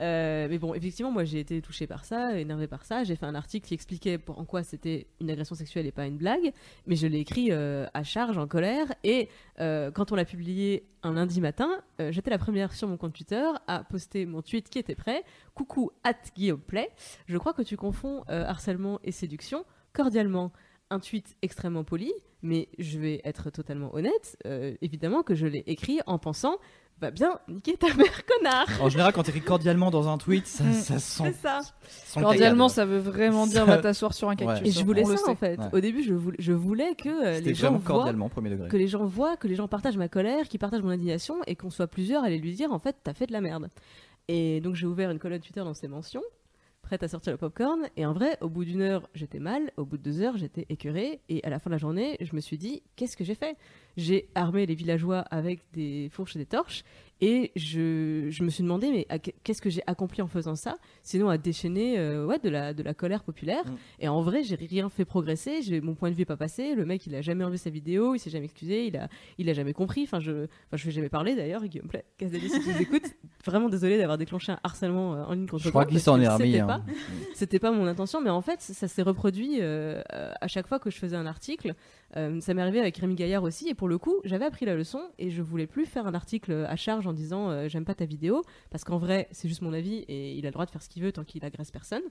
Euh, 0.00 0.46
mais 0.48 0.58
bon, 0.58 0.74
effectivement, 0.74 1.10
moi 1.10 1.24
j'ai 1.24 1.40
été 1.40 1.60
touchée 1.62 1.86
par 1.86 2.04
ça, 2.04 2.38
énervée 2.38 2.66
par 2.66 2.84
ça. 2.84 3.04
J'ai 3.04 3.16
fait 3.16 3.26
un 3.26 3.34
article 3.34 3.66
qui 3.66 3.74
expliquait 3.74 4.18
pour, 4.18 4.38
en 4.38 4.44
quoi 4.44 4.62
c'était 4.62 5.06
une 5.20 5.30
agression 5.30 5.54
sexuelle 5.54 5.86
et 5.86 5.92
pas 5.92 6.06
une 6.06 6.16
blague, 6.16 6.52
mais 6.86 6.96
je 6.96 7.06
l'ai 7.06 7.20
écrit 7.20 7.50
euh, 7.50 7.86
à 7.94 8.02
charge, 8.02 8.38
en 8.38 8.46
colère. 8.46 8.92
Et 9.04 9.28
quand 9.58 10.12
on 10.12 10.14
l'a 10.14 10.24
publié 10.24 10.86
un 11.02 11.12
lundi 11.14 11.40
matin, 11.40 11.70
j'étais 12.10 12.30
la 12.30 12.38
première 12.38 12.72
sur 12.72 12.88
mon 12.88 12.96
compte 12.96 13.14
Twitter 13.14 13.46
à 13.66 13.84
poster 13.84 14.26
mon 14.26 14.42
tweet 14.42 14.68
qui 14.68 14.78
était 14.78 14.94
prêt. 14.94 15.22
Coucou, 15.54 15.90
at 16.02 16.14
Guillaume 16.34 16.60
Play. 16.60 16.90
Je 17.26 17.38
crois 17.38 17.52
que 17.52 17.62
tu 17.62 17.76
confonds 17.76 18.22
harcèlement 18.28 18.98
et 19.04 19.12
séduction. 19.12 19.64
Cordialement, 19.92 20.52
un 20.90 21.00
tweet 21.00 21.36
extrêmement 21.42 21.84
poli, 21.84 22.12
mais 22.42 22.68
je 22.78 22.98
vais 22.98 23.20
être 23.24 23.50
totalement 23.50 23.94
honnête. 23.94 24.36
euh, 24.46 24.74
évidemment 24.82 25.22
que 25.22 25.34
je 25.34 25.46
l'ai 25.46 25.64
écrit 25.66 26.00
en 26.06 26.18
pensant. 26.18 26.58
Va 27.00 27.10
bien 27.10 27.38
niquer 27.48 27.76
ta 27.76 27.92
mère, 27.94 28.24
connard! 28.24 28.66
En 28.80 28.88
général, 28.88 29.12
quand 29.12 29.24
tu 29.24 29.30
écris 29.30 29.42
cordialement 29.42 29.90
dans 29.90 30.08
un 30.08 30.16
tweet, 30.16 30.46
ça, 30.46 30.62
Mm. 30.64 30.72
ça 30.74 30.98
sent. 31.00 31.22
C'est 31.26 31.32
ça! 31.42 31.60
sent 31.88 32.20
Cordialement, 32.20 32.68
ça 32.68 32.84
veut 32.86 32.98
vraiment 32.98 33.46
dire 33.46 33.60
Ça- 33.60 33.64
va 33.64 33.78
t'asseoir 33.78 34.14
sur 34.14 34.28
un 34.30 34.36
cactus. 34.36 34.60
Ouais. 34.62 34.68
Et 34.68 34.70
je 34.70 34.84
voulais 34.84 35.04
ça 35.04 35.16
en 35.28 35.34
fait. 35.34 35.58
Ouais. 35.58 35.66
Au 35.72 35.80
début, 35.80 36.02
je 36.04 36.14
voulais, 36.14 36.36
je 36.38 36.52
voulais 36.52 36.94
que 36.94 37.08
euh, 37.08 37.40
les 37.40 37.54
gens 37.54 37.72
voient, 37.72 37.80
cordialement, 37.96 38.28
premier 38.28 38.50
degré. 38.50 38.68
que 38.68 38.76
les 38.76 38.86
gens 38.86 39.04
voient, 39.04 39.36
que 39.36 39.48
les 39.48 39.56
gens 39.56 39.66
partagent 39.66 39.96
ma 39.98 40.08
colère, 40.08 40.48
qu'ils 40.48 40.60
partagent 40.60 40.82
mon 40.82 40.90
indignation 40.90 41.36
et 41.48 41.56
qu'on 41.56 41.70
soit 41.70 41.88
plusieurs 41.88 42.22
à 42.22 42.26
aller 42.26 42.38
lui 42.38 42.54
dire 42.54 42.72
en 42.72 42.78
fait 42.78 42.96
t'as 43.02 43.12
fait 43.12 43.26
de 43.26 43.32
la 43.32 43.40
merde. 43.40 43.68
Et 44.28 44.60
donc 44.60 44.76
j'ai 44.76 44.86
ouvert 44.86 45.10
une 45.10 45.18
colonne 45.18 45.40
Twitter 45.40 45.60
dans 45.60 45.74
ces 45.74 45.88
mentions, 45.88 46.22
prête 46.82 47.02
à 47.02 47.08
sortir 47.08 47.32
le 47.32 47.38
popcorn. 47.38 47.80
Et 47.96 48.06
en 48.06 48.12
vrai, 48.12 48.38
au 48.40 48.48
bout 48.48 48.64
d'une 48.64 48.82
heure, 48.82 49.08
j'étais 49.14 49.40
mal. 49.40 49.72
Au 49.76 49.84
bout 49.84 49.96
de 49.98 50.02
deux 50.02 50.20
heures, 50.22 50.36
j'étais 50.36 50.64
écœurée. 50.68 51.20
Et 51.28 51.42
à 51.44 51.50
la 51.50 51.58
fin 51.58 51.70
de 51.70 51.74
la 51.74 51.78
journée, 51.78 52.16
je 52.20 52.34
me 52.36 52.40
suis 52.40 52.56
dit 52.56 52.82
qu'est-ce 52.96 53.16
que 53.16 53.24
j'ai 53.24 53.34
fait? 53.34 53.56
J'ai 53.96 54.28
armé 54.34 54.66
les 54.66 54.74
villageois 54.74 55.20
avec 55.30 55.60
des 55.72 56.08
fourches 56.12 56.36
et 56.36 56.38
des 56.38 56.46
torches. 56.46 56.82
Et 57.20 57.52
je, 57.54 58.26
je 58.28 58.42
me 58.42 58.50
suis 58.50 58.62
demandé, 58.64 58.90
mais 58.90 59.06
qu'est-ce 59.44 59.62
que 59.62 59.70
j'ai 59.70 59.82
accompli 59.86 60.20
en 60.20 60.26
faisant 60.26 60.56
ça? 60.56 60.76
Sinon 61.04 61.28
à 61.28 61.38
déchaîner 61.38 61.96
euh, 61.98 62.26
ouais, 62.26 62.40
de, 62.40 62.48
la, 62.50 62.74
de 62.74 62.82
la 62.82 62.92
colère 62.92 63.22
populaire. 63.22 63.64
Mm. 63.64 63.76
Et 64.00 64.08
en 64.08 64.20
vrai, 64.20 64.42
j'ai 64.42 64.56
rien 64.56 64.88
fait 64.88 65.04
progresser. 65.04 65.60
Mon 65.80 65.94
point 65.94 66.10
de 66.10 66.14
vue 66.16 66.22
n'est 66.22 66.26
pas 66.26 66.36
passé. 66.36 66.74
Le 66.74 66.84
mec, 66.84 67.06
il 67.06 67.14
a 67.14 67.22
jamais 67.22 67.44
enlevé 67.44 67.56
sa 67.56 67.70
vidéo, 67.70 68.14
il 68.14 68.18
s'est 68.18 68.30
jamais 68.30 68.46
excusé, 68.46 68.88
il 68.88 68.96
a, 68.96 69.08
il 69.38 69.48
a 69.48 69.52
jamais 69.54 69.72
compris. 69.72 70.02
Enfin, 70.02 70.18
je, 70.18 70.32
enfin, 70.42 70.76
je 70.76 70.84
vais 70.86 70.90
jamais 70.90 71.08
parler 71.08 71.36
d'ailleurs. 71.36 71.64
Guillaume 71.64 71.86
Play, 71.88 72.04
Casdali, 72.18 72.50
si 72.50 72.60
tu 72.60 72.68
nous 72.68 72.82
écoutes, 72.82 73.06
vraiment 73.46 73.68
désolé 73.68 73.96
d'avoir 73.96 74.18
déclenché 74.18 74.50
un 74.52 74.58
harcèlement 74.64 75.14
euh, 75.14 75.22
en 75.24 75.32
ligne 75.34 75.46
contre 75.46 75.62
Je 75.62 75.70
crois 75.70 75.84
toi, 75.84 75.92
qu'il 75.92 76.00
s'en 76.00 76.20
est 76.20 76.28
remis. 76.28 76.58
hein. 76.58 76.66
pas- 76.66 76.82
c'était 77.34 77.60
pas 77.60 77.70
mon 77.70 77.86
intention, 77.86 78.20
mais 78.20 78.30
en 78.30 78.42
fait, 78.42 78.60
ça 78.60 78.88
s'est 78.88 79.02
reproduit 79.02 79.60
euh, 79.60 80.02
euh, 80.12 80.32
à 80.40 80.48
chaque 80.48 80.66
fois 80.66 80.80
que 80.80 80.90
je 80.90 80.98
faisais 80.98 81.16
un 81.16 81.26
article. 81.26 81.74
Euh, 82.16 82.40
ça 82.40 82.54
m'est 82.54 82.62
arrivé 82.62 82.80
avec 82.80 82.96
Rémi 82.98 83.14
Gaillard 83.14 83.44
aussi, 83.44 83.68
et 83.68 83.74
pour 83.74 83.83
le 83.88 83.98
coup, 83.98 84.14
j'avais 84.24 84.44
appris 84.44 84.64
la 84.66 84.74
leçon 84.74 85.00
et 85.18 85.30
je 85.30 85.42
voulais 85.42 85.66
plus 85.66 85.86
faire 85.86 86.06
un 86.06 86.14
article 86.14 86.64
à 86.68 86.76
charge 86.76 87.06
en 87.06 87.12
disant 87.12 87.50
euh, 87.50 87.68
j'aime 87.68 87.84
pas 87.84 87.94
ta 87.94 88.04
vidéo, 88.04 88.42
parce 88.70 88.84
qu'en 88.84 88.98
vrai, 88.98 89.28
c'est 89.32 89.48
juste 89.48 89.62
mon 89.62 89.72
avis 89.72 90.04
et 90.08 90.32
il 90.34 90.44
a 90.46 90.48
le 90.48 90.52
droit 90.52 90.66
de 90.66 90.70
faire 90.70 90.82
ce 90.82 90.88
qu'il 90.88 91.02
veut 91.02 91.12
tant 91.12 91.24
qu'il 91.24 91.44
agresse 91.44 91.70
personne. 91.70 92.02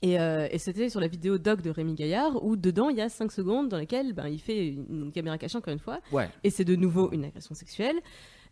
Et, 0.00 0.20
euh, 0.20 0.46
et 0.52 0.58
c'était 0.58 0.88
sur 0.90 1.00
la 1.00 1.08
vidéo 1.08 1.38
doc 1.38 1.60
de 1.60 1.70
Rémi 1.70 1.94
Gaillard 1.94 2.44
où 2.44 2.54
dedans 2.56 2.88
il 2.88 2.96
y 2.96 3.00
a 3.00 3.08
5 3.08 3.32
secondes 3.32 3.68
dans 3.68 3.78
lesquelles 3.78 4.12
ben, 4.12 4.28
il 4.28 4.38
fait 4.38 4.68
une, 4.68 4.86
une 5.06 5.12
caméra 5.12 5.38
cachée 5.38 5.58
encore 5.58 5.72
une 5.72 5.80
fois 5.80 5.98
Ouais. 6.12 6.28
et 6.44 6.50
c'est 6.50 6.64
de 6.64 6.76
nouveau 6.76 7.10
une 7.10 7.24
agression 7.24 7.54
sexuelle. 7.56 7.96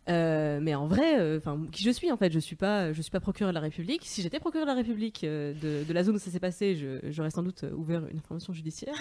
Euh, 0.09 0.59
mais 0.61 0.73
en 0.73 0.87
vrai, 0.87 1.19
euh, 1.19 1.37
enfin, 1.37 1.61
qui 1.71 1.83
je 1.83 1.89
suis 1.91 2.11
en 2.11 2.17
fait, 2.17 2.31
je 2.31 2.39
suis 2.39 2.55
pas, 2.55 2.93
je 2.93 3.01
suis 3.01 3.11
pas 3.11 3.19
procureur 3.19 3.51
de 3.51 3.55
la 3.55 3.59
République. 3.61 4.01
Si 4.05 4.21
j'étais 4.21 4.39
procureur 4.39 4.65
de 4.65 4.71
la 4.71 4.75
République 4.77 5.23
euh, 5.25 5.53
de, 5.53 5.83
de 5.85 5.93
la 5.93 6.03
zone 6.03 6.15
où 6.15 6.19
ça 6.19 6.31
s'est 6.31 6.39
passé, 6.39 6.77
j'aurais 7.09 7.29
sans 7.29 7.43
doute 7.43 7.65
ouvert 7.75 8.07
une 8.07 8.17
information 8.17 8.53
judiciaire. 8.53 8.95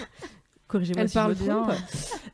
Corrigez-moi 0.69 1.03
Elle 1.03 1.09
si 1.09 1.15
parle 1.15 1.35
je 1.37 1.41
me 1.41 1.45
bien. 1.45 1.63
trompe. 1.63 1.77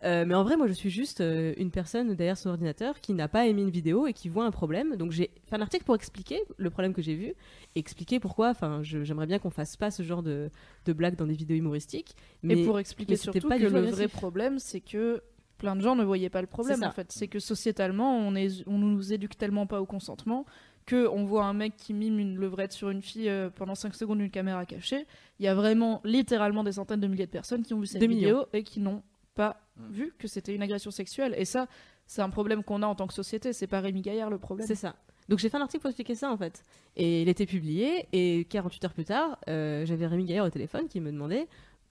Euh, 0.05 0.25
mais 0.27 0.35
en 0.35 0.43
vrai, 0.43 0.57
moi, 0.57 0.67
je 0.67 0.73
suis 0.73 0.91
juste 0.91 1.21
euh, 1.21 1.55
une 1.59 1.71
personne 1.71 2.15
derrière 2.15 2.37
son 2.37 2.49
ordinateur 2.49 3.01
qui 3.01 3.13
n'a 3.13 3.29
pas 3.29 3.47
émis 3.47 3.63
une 3.63 3.71
vidéo 3.71 4.07
et 4.07 4.13
qui 4.13 4.29
voit 4.29 4.45
un 4.45 4.51
problème. 4.51 4.97
Donc, 4.97 5.13
j'ai 5.13 5.31
fait 5.47 5.55
un 5.57 5.61
article 5.61 5.85
pour 5.85 5.95
expliquer 5.95 6.41
le 6.57 6.71
problème 6.71 6.93
que 6.95 7.03
j'ai 7.03 7.15
vu, 7.15 7.27
et 7.27 7.79
expliquer 7.79 8.19
pourquoi. 8.19 8.49
Enfin, 8.51 8.81
j'aimerais 8.83 9.27
bien 9.27 9.39
qu'on 9.39 9.51
fasse 9.51 9.77
pas 9.77 9.91
ce 9.91 10.03
genre 10.03 10.23
de, 10.23 10.51
de 10.87 10.93
blagues 10.93 11.17
dans 11.17 11.27
des 11.27 11.35
vidéos 11.35 11.57
humoristiques. 11.57 12.17
Mais 12.43 12.59
Et 12.59 12.65
pour 12.65 12.79
expliquer 12.79 13.13
mais 13.13 13.17
surtout 13.17 13.49
pas 13.49 13.59
que 13.59 13.65
le 13.65 13.81
vrai 13.83 14.09
problème, 14.09 14.59
c'est 14.59 14.81
que 14.81 15.23
plein 15.59 15.77
de 15.77 15.81
gens 15.81 15.95
ne 15.95 16.03
voyaient 16.03 16.31
pas 16.31 16.41
le 16.41 16.49
problème 16.49 16.83
en 16.83 16.91
fait. 16.91 17.13
C'est 17.13 17.29
que 17.29 17.39
sociétalement, 17.39 18.17
on, 18.19 18.35
est, 18.35 18.67
on 18.67 18.79
nous 18.79 19.13
éduque 19.13 19.39
tellement 19.39 19.67
pas 19.67 19.81
au 19.81 19.87
consentement 19.87 20.45
que 20.87 21.07
on 21.09 21.25
voit 21.25 21.45
un 21.45 21.53
mec 21.55 21.77
qui 21.77 21.95
mime 21.95 22.19
une 22.19 22.37
levrette 22.37 22.73
sur 22.73 22.91
une 22.91 23.03
fille 23.03 23.29
euh, 23.29 23.51
pendant 23.51 23.75
5 23.75 23.95
secondes 23.95 24.19
d'une 24.19 24.31
caméra 24.31 24.67
cachée. 24.67 25.07
Il 25.39 25.45
y 25.45 25.49
a 25.49 25.55
vraiment 25.55 26.01
littéralement 26.05 26.65
des 26.65 26.73
centaines 26.73 27.01
de 27.01 27.07
milliers 27.07 27.27
de 27.27 27.31
personnes 27.31 27.63
qui 27.63 27.75
ont 27.75 27.81
vu 27.81 27.87
cette 27.87 28.03
vidéo 28.03 28.47
et 28.53 28.63
qui 28.63 28.81
n'ont 28.81 29.03
pas 29.35 29.63
Mm. 29.77 29.93
vu 29.93 30.15
que 30.19 30.29
c'était 30.29 30.55
une 30.55 30.63
agression 30.63 30.91
sexuelle. 30.91 31.35
Et 31.37 31.45
ça, 31.45 31.67
c'est 32.07 32.23
un 32.23 32.31
problème 32.31 32.63
qu'on 32.63 32.83
a 32.83 32.87
en 32.87 32.95
tant 32.95 33.07
que 33.07 33.15
société. 33.15 33.53
C'est 33.53 33.67
pas 33.67 33.81
Rémi 33.81 34.03
Gaillard 34.03 34.31
le 34.31 34.39
problème. 34.39 34.67
C'est 34.67 34.75
ça. 34.75 34.95
Donc 35.29 35.39
j'ai 35.39 35.49
fait 35.49 35.57
un 35.57 35.63
article 35.63 35.83
pour 35.83 35.91
expliquer 35.91 36.15
ça 36.15 36.31
en 36.31 36.37
fait. 36.37 36.63
Et 36.97 37.23
il 37.23 37.29
était 37.29 37.47
publié 37.47 38.09
et 38.13 38.45
48 38.47 38.85
heures 38.85 38.93
plus 38.93 39.05
tard, 39.05 39.39
euh, 39.49 39.87
j'avais 39.87 40.07
Rémi 40.07 40.25
Gaillard 40.25 40.47
au 40.47 40.51
téléphone 40.51 40.89
qui 40.89 41.01
me 41.01 41.13
demandait 41.13 41.47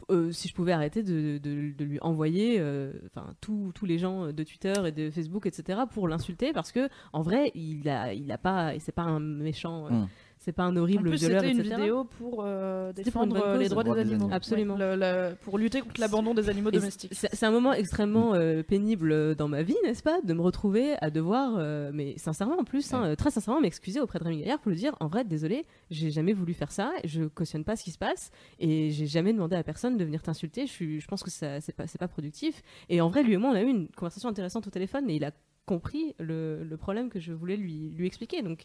euh, 0.09 0.31
si 0.31 0.47
je 0.47 0.53
pouvais 0.53 0.71
arrêter 0.71 1.03
de, 1.03 1.39
lui 1.83 1.99
envoyer 2.01 2.57
euh, 2.59 2.91
enfin 3.05 3.33
tous 3.41 3.85
les 3.85 3.97
gens 3.97 4.31
de 4.31 4.43
Twitter 4.43 4.73
et 4.85 4.91
de 4.91 5.09
Facebook 5.09 5.45
etc 5.45 5.81
pour 5.91 6.07
l'insulter 6.07 6.53
parce 6.53 6.71
que 6.71 6.89
en 7.13 7.21
vrai 7.21 7.51
il 7.55 7.87
a 7.89 8.13
il 8.13 8.31
a 8.31 8.37
pas 8.37 8.77
c'est 8.79 8.91
pas 8.91 9.03
un 9.03 9.19
méchant 9.19 9.87
euh, 9.87 9.91
Mm. 9.91 10.07
C'est 10.43 10.51
pas 10.51 10.63
un 10.63 10.75
En 10.75 10.77
horrible 10.77 11.09
plus, 11.11 11.19
violeur 11.19 11.41
c'était 11.41 11.53
une 11.53 11.59
etc. 11.59 11.75
vidéo 11.75 12.03
pour 12.03 12.41
euh, 12.43 12.91
pour 12.91 13.03
défendre 13.03 13.37
euh, 13.45 13.57
les 13.57 13.69
droits 13.69 13.83
des 13.83 13.91
des 13.93 13.99
animaux. 13.99 14.15
animaux. 14.23 14.33
Absolument. 14.35 14.73
Ouais, 14.75 14.95
le- 14.95 15.29
le- 15.29 15.35
pour 15.35 15.57
lutter 15.59 15.81
contre 15.81 16.01
l'abandon 16.01 16.33
des 16.33 16.49
animaux 16.49 16.69
Et 16.71 16.79
domestiques. 16.79 17.11
C'est 17.13 17.43
un 17.45 17.51
moment 17.51 17.73
extrêmement 17.73 18.33
euh, 18.33 18.63
pénible 18.63 19.35
dans 19.35 19.47
ma 19.47 19.61
vie, 19.61 19.75
n'est-ce 19.83 20.01
pas 20.01 20.19
De 20.21 20.33
me 20.33 20.41
retrouver 20.41 20.95
à 20.99 21.11
devoir, 21.11 21.55
euh, 21.59 21.91
mais 21.93 22.17
sincèrement 22.17 22.57
en 22.59 22.63
plus, 22.63 22.91
hein, 22.93 23.03
Ouais. 23.09 23.15
très 23.15 23.29
sincèrement, 23.29 23.61
m'excuser 23.61 23.99
auprès 24.01 24.17
de 24.17 24.23
Rémi 24.23 24.39
Gaillard 24.39 24.59
pour 24.59 24.71
lui 24.71 24.77
dire 24.77 24.95
en 24.99 25.07
vrai, 25.07 25.23
désolé, 25.23 25.65
j'ai 25.91 26.09
jamais 26.09 26.33
voulu 26.33 26.53
faire 26.55 26.71
ça, 26.71 26.91
je 27.05 27.25
cautionne 27.25 27.63
pas 27.63 27.75
ce 27.75 27.83
qui 27.83 27.91
se 27.91 27.99
passe 27.99 28.31
et 28.59 28.89
j'ai 28.89 29.05
jamais 29.05 29.33
demandé 29.33 29.55
à 29.55 29.63
personne 29.63 29.95
de 29.95 30.03
venir 30.03 30.23
t'insulter. 30.23 30.65
Je, 30.65 30.71
suis- 30.71 30.99
je 31.01 31.07
pense 31.07 31.21
que 31.21 31.29
ça 31.29 31.61
c'est 31.61 31.73
pas, 31.75 31.85
c'est 31.85 31.99
pas 31.99 32.07
productif. 32.07 32.63
Et 32.89 32.99
en 32.99 33.09
vrai, 33.09 33.21
lui 33.21 33.33
et 33.33 33.37
moi, 33.37 33.51
on 33.51 33.55
a 33.55 33.61
eu 33.61 33.67
une 33.67 33.87
conversation 33.89 34.27
intéressante 34.27 34.65
au 34.65 34.71
téléphone 34.71 35.07
et 35.09 35.15
il 35.17 35.23
a 35.23 35.31
compris 35.67 36.15
le, 36.19 36.63
le 36.63 36.77
problème 36.77 37.09
que 37.09 37.19
je 37.19 37.31
voulais 37.31 37.55
lui, 37.57 37.91
lui 37.95 38.07
expliquer. 38.07 38.41
Donc, 38.41 38.63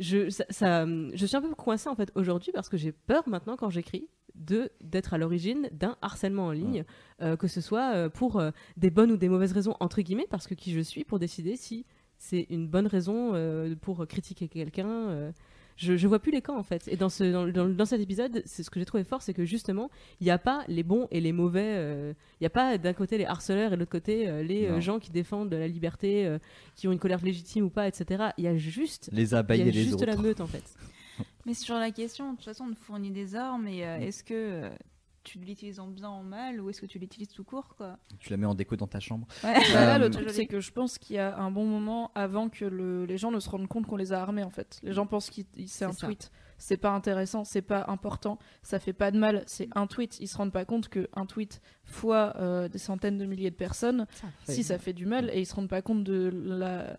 je, 0.00 0.28
ça, 0.30 0.44
ça- 0.50 0.86
je 0.86 1.26
suis 1.26 1.36
un 1.36 1.42
peu 1.42 1.54
coincée 1.54 1.88
en 1.88 1.94
fait 1.94 2.10
aujourd'hui 2.16 2.50
parce 2.52 2.68
que 2.68 2.76
j'ai 2.76 2.90
peur 2.92 3.28
maintenant 3.28 3.56
quand 3.56 3.70
j'écris 3.70 4.08
de 4.34 4.70
d'être 4.80 5.12
à 5.14 5.18
l'origine 5.18 5.68
d'un 5.72 5.96
harcèlement 6.02 6.46
en 6.46 6.52
ligne, 6.52 6.84
euh, 7.20 7.36
que 7.36 7.46
ce 7.48 7.60
soit 7.60 7.94
euh, 7.94 8.08
pour 8.08 8.38
euh, 8.40 8.50
des 8.76 8.90
bonnes 8.90 9.12
ou 9.12 9.16
des 9.16 9.28
mauvaises 9.28 9.52
raisons 9.52 9.76
entre 9.80 10.00
guillemets, 10.02 10.26
parce 10.30 10.46
que 10.46 10.54
qui 10.54 10.72
je 10.72 10.80
suis 10.80 11.04
pour 11.04 11.18
décider 11.18 11.56
si 11.56 11.84
c'est 12.18 12.46
une 12.50 12.66
bonne 12.68 12.86
raison 12.86 13.32
pour 13.80 14.06
critiquer 14.06 14.48
quelqu'un. 14.48 15.32
Je, 15.80 15.96
je 15.96 16.06
vois 16.06 16.18
plus 16.18 16.30
les 16.30 16.42
camps 16.42 16.58
en 16.58 16.62
fait. 16.62 16.86
Et 16.88 16.96
dans, 16.96 17.08
ce, 17.08 17.24
dans, 17.24 17.46
dans- 17.48 17.68
dans 17.68 17.84
cet 17.86 18.00
épisode, 18.00 18.42
c'est 18.44 18.62
ce 18.62 18.68
que 18.70 18.78
j'ai 18.78 18.84
trouvé 18.86 19.02
fort, 19.04 19.22
c'est 19.22 19.32
que 19.34 19.44
justement, 19.44 19.90
il 20.20 20.24
n'y 20.24 20.30
a 20.30 20.38
pas 20.38 20.62
les 20.68 20.82
bons 20.82 21.08
et 21.10 21.20
les 21.20 21.32
mauvais. 21.32 21.62
euh, 21.76 22.12
Il 22.40 22.42
n'y 22.42 22.46
a 22.46 22.50
pas 22.50 22.76
d'un 22.78 22.92
côté 22.92 23.16
les 23.18 23.24
harceleurs 23.24 23.72
et 23.72 23.76
de 23.76 23.80
l'autre 23.80 23.90
côté 23.90 24.28
euh, 24.28 24.42
les 24.42 24.66
euh, 24.66 24.80
gens 24.80 24.98
qui 24.98 25.10
défendent 25.10 25.52
la 25.54 25.66
liberté, 25.68 26.26
euh, 26.26 26.38
qui 26.76 26.86
ont 26.88 26.92
une 26.92 26.98
colère 26.98 27.24
légitime 27.24 27.64
ou 27.64 27.70
pas, 27.70 27.88
etc. 27.88 28.24
Il 28.38 28.44
y 28.44 28.48
a 28.48 28.56
juste, 28.56 29.08
Les 29.12 29.30
il 29.30 29.34
abeilles 29.34 29.60
y 29.60 29.62
a 29.62 29.66
et 29.66 29.72
les 29.72 29.82
juste 29.82 29.94
autres. 29.94 30.06
la 30.06 30.16
meute 30.16 30.40
en 30.40 30.46
fait. 30.46 30.64
Mais 31.46 31.54
sur 31.54 31.74
la 31.76 31.90
question, 31.90 32.32
de 32.32 32.36
toute 32.36 32.44
façon, 32.44 32.66
on 32.70 32.74
fournit 32.74 33.10
des 33.10 33.34
armes, 33.34 33.66
et 33.68 33.84
euh, 33.86 33.98
Mm. 33.98 34.02
est-ce 34.02 34.22
que 34.24 34.34
euh, 34.34 34.70
tu 35.22 35.38
l'utilises 35.38 35.80
en 35.80 35.86
bien 35.88 36.08
ou 36.08 36.12
en 36.12 36.22
mal, 36.22 36.60
ou 36.60 36.70
est-ce 36.70 36.80
que 36.80 36.86
tu 36.86 36.98
l'utilises 36.98 37.28
tout 37.28 37.44
court, 37.44 37.74
quoi 37.76 37.98
Tu 38.18 38.30
la 38.30 38.36
mets 38.36 38.46
en 38.46 38.54
déco 38.54 38.76
dans 38.76 38.86
ta 38.86 39.00
chambre. 39.00 39.26
Ouais. 39.44 39.52
Là, 39.74 39.96
Euh, 39.96 39.98
le 39.98 40.10
truc, 40.10 40.30
c'est 40.30 40.46
que 40.46 40.60
je 40.60 40.72
pense 40.72 40.98
qu'il 40.98 41.16
y 41.16 41.18
a 41.18 41.36
un 41.38 41.50
bon 41.50 41.66
moment 41.66 42.10
avant 42.14 42.48
que 42.48 42.64
le- 42.64 43.04
les 43.04 43.18
gens 43.18 43.30
ne 43.30 43.38
se 43.40 43.48
rendent 43.50 43.68
compte 43.68 43.86
qu'on 43.86 43.96
les 43.96 44.12
a 44.12 44.20
armés, 44.22 44.42
en 44.42 44.50
fait. 44.50 44.80
Les 44.82 44.92
gens 44.92 45.06
pensent 45.06 45.30
que 45.30 45.42
c'est 45.66 45.84
un 45.84 45.92
ça. 45.92 46.06
tweet. 46.06 46.30
C'est 46.62 46.76
pas 46.76 46.90
intéressant, 46.90 47.44
c'est 47.44 47.62
pas 47.62 47.86
important, 47.88 48.38
ça 48.62 48.78
fait 48.78 48.92
pas 48.92 49.10
de 49.10 49.18
mal, 49.18 49.44
c'est 49.46 49.68
un 49.74 49.86
tweet. 49.86 50.20
Ils 50.20 50.28
se 50.28 50.36
rendent 50.36 50.52
pas 50.52 50.66
compte 50.66 50.90
qu'un 50.90 51.24
tweet 51.26 51.62
fois 51.84 52.34
euh, 52.36 52.68
des 52.68 52.76
centaines 52.76 53.16
de 53.16 53.24
milliers 53.24 53.50
de 53.50 53.56
personnes, 53.56 54.06
si 54.44 54.62
ça 54.62 54.78
fait 54.78 54.92
du 54.92 55.06
mal, 55.06 55.30
et 55.32 55.40
ils 55.40 55.46
se 55.46 55.54
rendent 55.54 55.70
pas 55.70 55.80
compte 55.80 56.04
de 56.04 56.30
la 56.34 56.98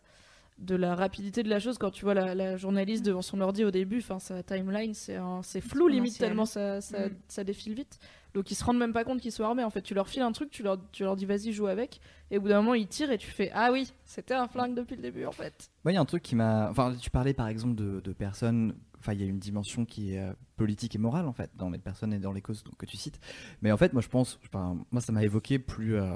de 0.61 0.75
la 0.75 0.95
rapidité 0.95 1.43
de 1.43 1.49
la 1.49 1.59
chose 1.59 1.77
quand 1.77 1.91
tu 1.91 2.05
vois 2.05 2.13
la, 2.13 2.33
la 2.35 2.55
journaliste 2.55 3.03
devant 3.05 3.21
son 3.21 3.41
ordi 3.41 3.65
au 3.65 3.71
début 3.71 3.97
enfin 3.99 4.19
sa 4.19 4.43
timeline 4.43 4.93
c'est 4.93 5.61
flou 5.61 5.87
limite 5.87 6.17
tellement 6.17 6.45
ça, 6.45 6.79
ça, 6.81 7.07
Mm. 7.09 7.11
ça 7.27 7.43
défile 7.43 7.73
vite 7.73 7.97
donc 8.33 8.49
ils 8.51 8.55
se 8.55 8.63
rendent 8.63 8.77
même 8.77 8.93
pas 8.93 9.03
compte 9.03 9.19
qu'ils 9.19 9.31
sont 9.31 9.43
armés 9.43 9.63
en 9.63 9.69
fait 9.71 9.81
tu 9.81 9.93
leur 9.93 10.07
files 10.07 10.21
un 10.21 10.31
truc 10.31 10.49
tu 10.51 10.61
leur, 10.63 10.77
tu 10.91 11.03
leur 11.03 11.15
dis 11.15 11.25
vas-y 11.25 11.51
joue 11.51 11.67
avec 11.67 11.99
et 12.29 12.37
au 12.37 12.41
bout 12.41 12.47
d'un 12.49 12.61
moment 12.61 12.75
ils 12.75 12.87
tirent 12.87 13.11
et 13.11 13.17
tu 13.17 13.29
fais 13.31 13.49
ah 13.53 13.71
oui 13.71 13.91
c'était 14.05 14.35
un 14.35 14.47
flingue 14.47 14.75
depuis 14.75 14.95
le 14.95 15.01
début 15.01 15.25
en 15.25 15.31
fait 15.31 15.69
Moi, 15.83 15.91
il 15.91 15.95
y 15.95 15.97
a 15.97 16.01
un 16.01 16.05
truc 16.05 16.21
qui 16.23 16.35
m'a. 16.35 16.69
Enfin, 16.69 16.95
tu 16.99 17.09
parlais 17.09 17.33
par 17.33 17.47
exemple 17.47 17.73
de, 17.75 17.99
de 18.01 18.13
personnes. 18.13 18.75
Enfin, 18.99 19.13
il 19.13 19.19
y 19.21 19.23
a 19.23 19.25
une 19.27 19.39
dimension 19.39 19.83
qui 19.83 20.13
est 20.13 20.19
euh, 20.19 20.31
politique 20.57 20.93
et 20.93 20.99
morale 20.99 21.25
en 21.27 21.33
fait 21.33 21.49
dans 21.55 21.71
les 21.71 21.79
personnes 21.79 22.13
et 22.13 22.19
dans 22.19 22.31
les 22.31 22.41
causes 22.41 22.63
que 22.77 22.85
tu 22.85 22.97
cites. 22.97 23.19
Mais 23.63 23.71
en 23.71 23.77
fait, 23.77 23.93
moi, 23.93 24.01
je 24.03 24.07
pense. 24.09 24.39
enfin, 24.45 24.77
moi, 24.91 25.01
ça 25.01 25.11
m'a 25.11 25.23
évoqué 25.23 25.57
plus. 25.57 25.95
euh, 25.95 26.13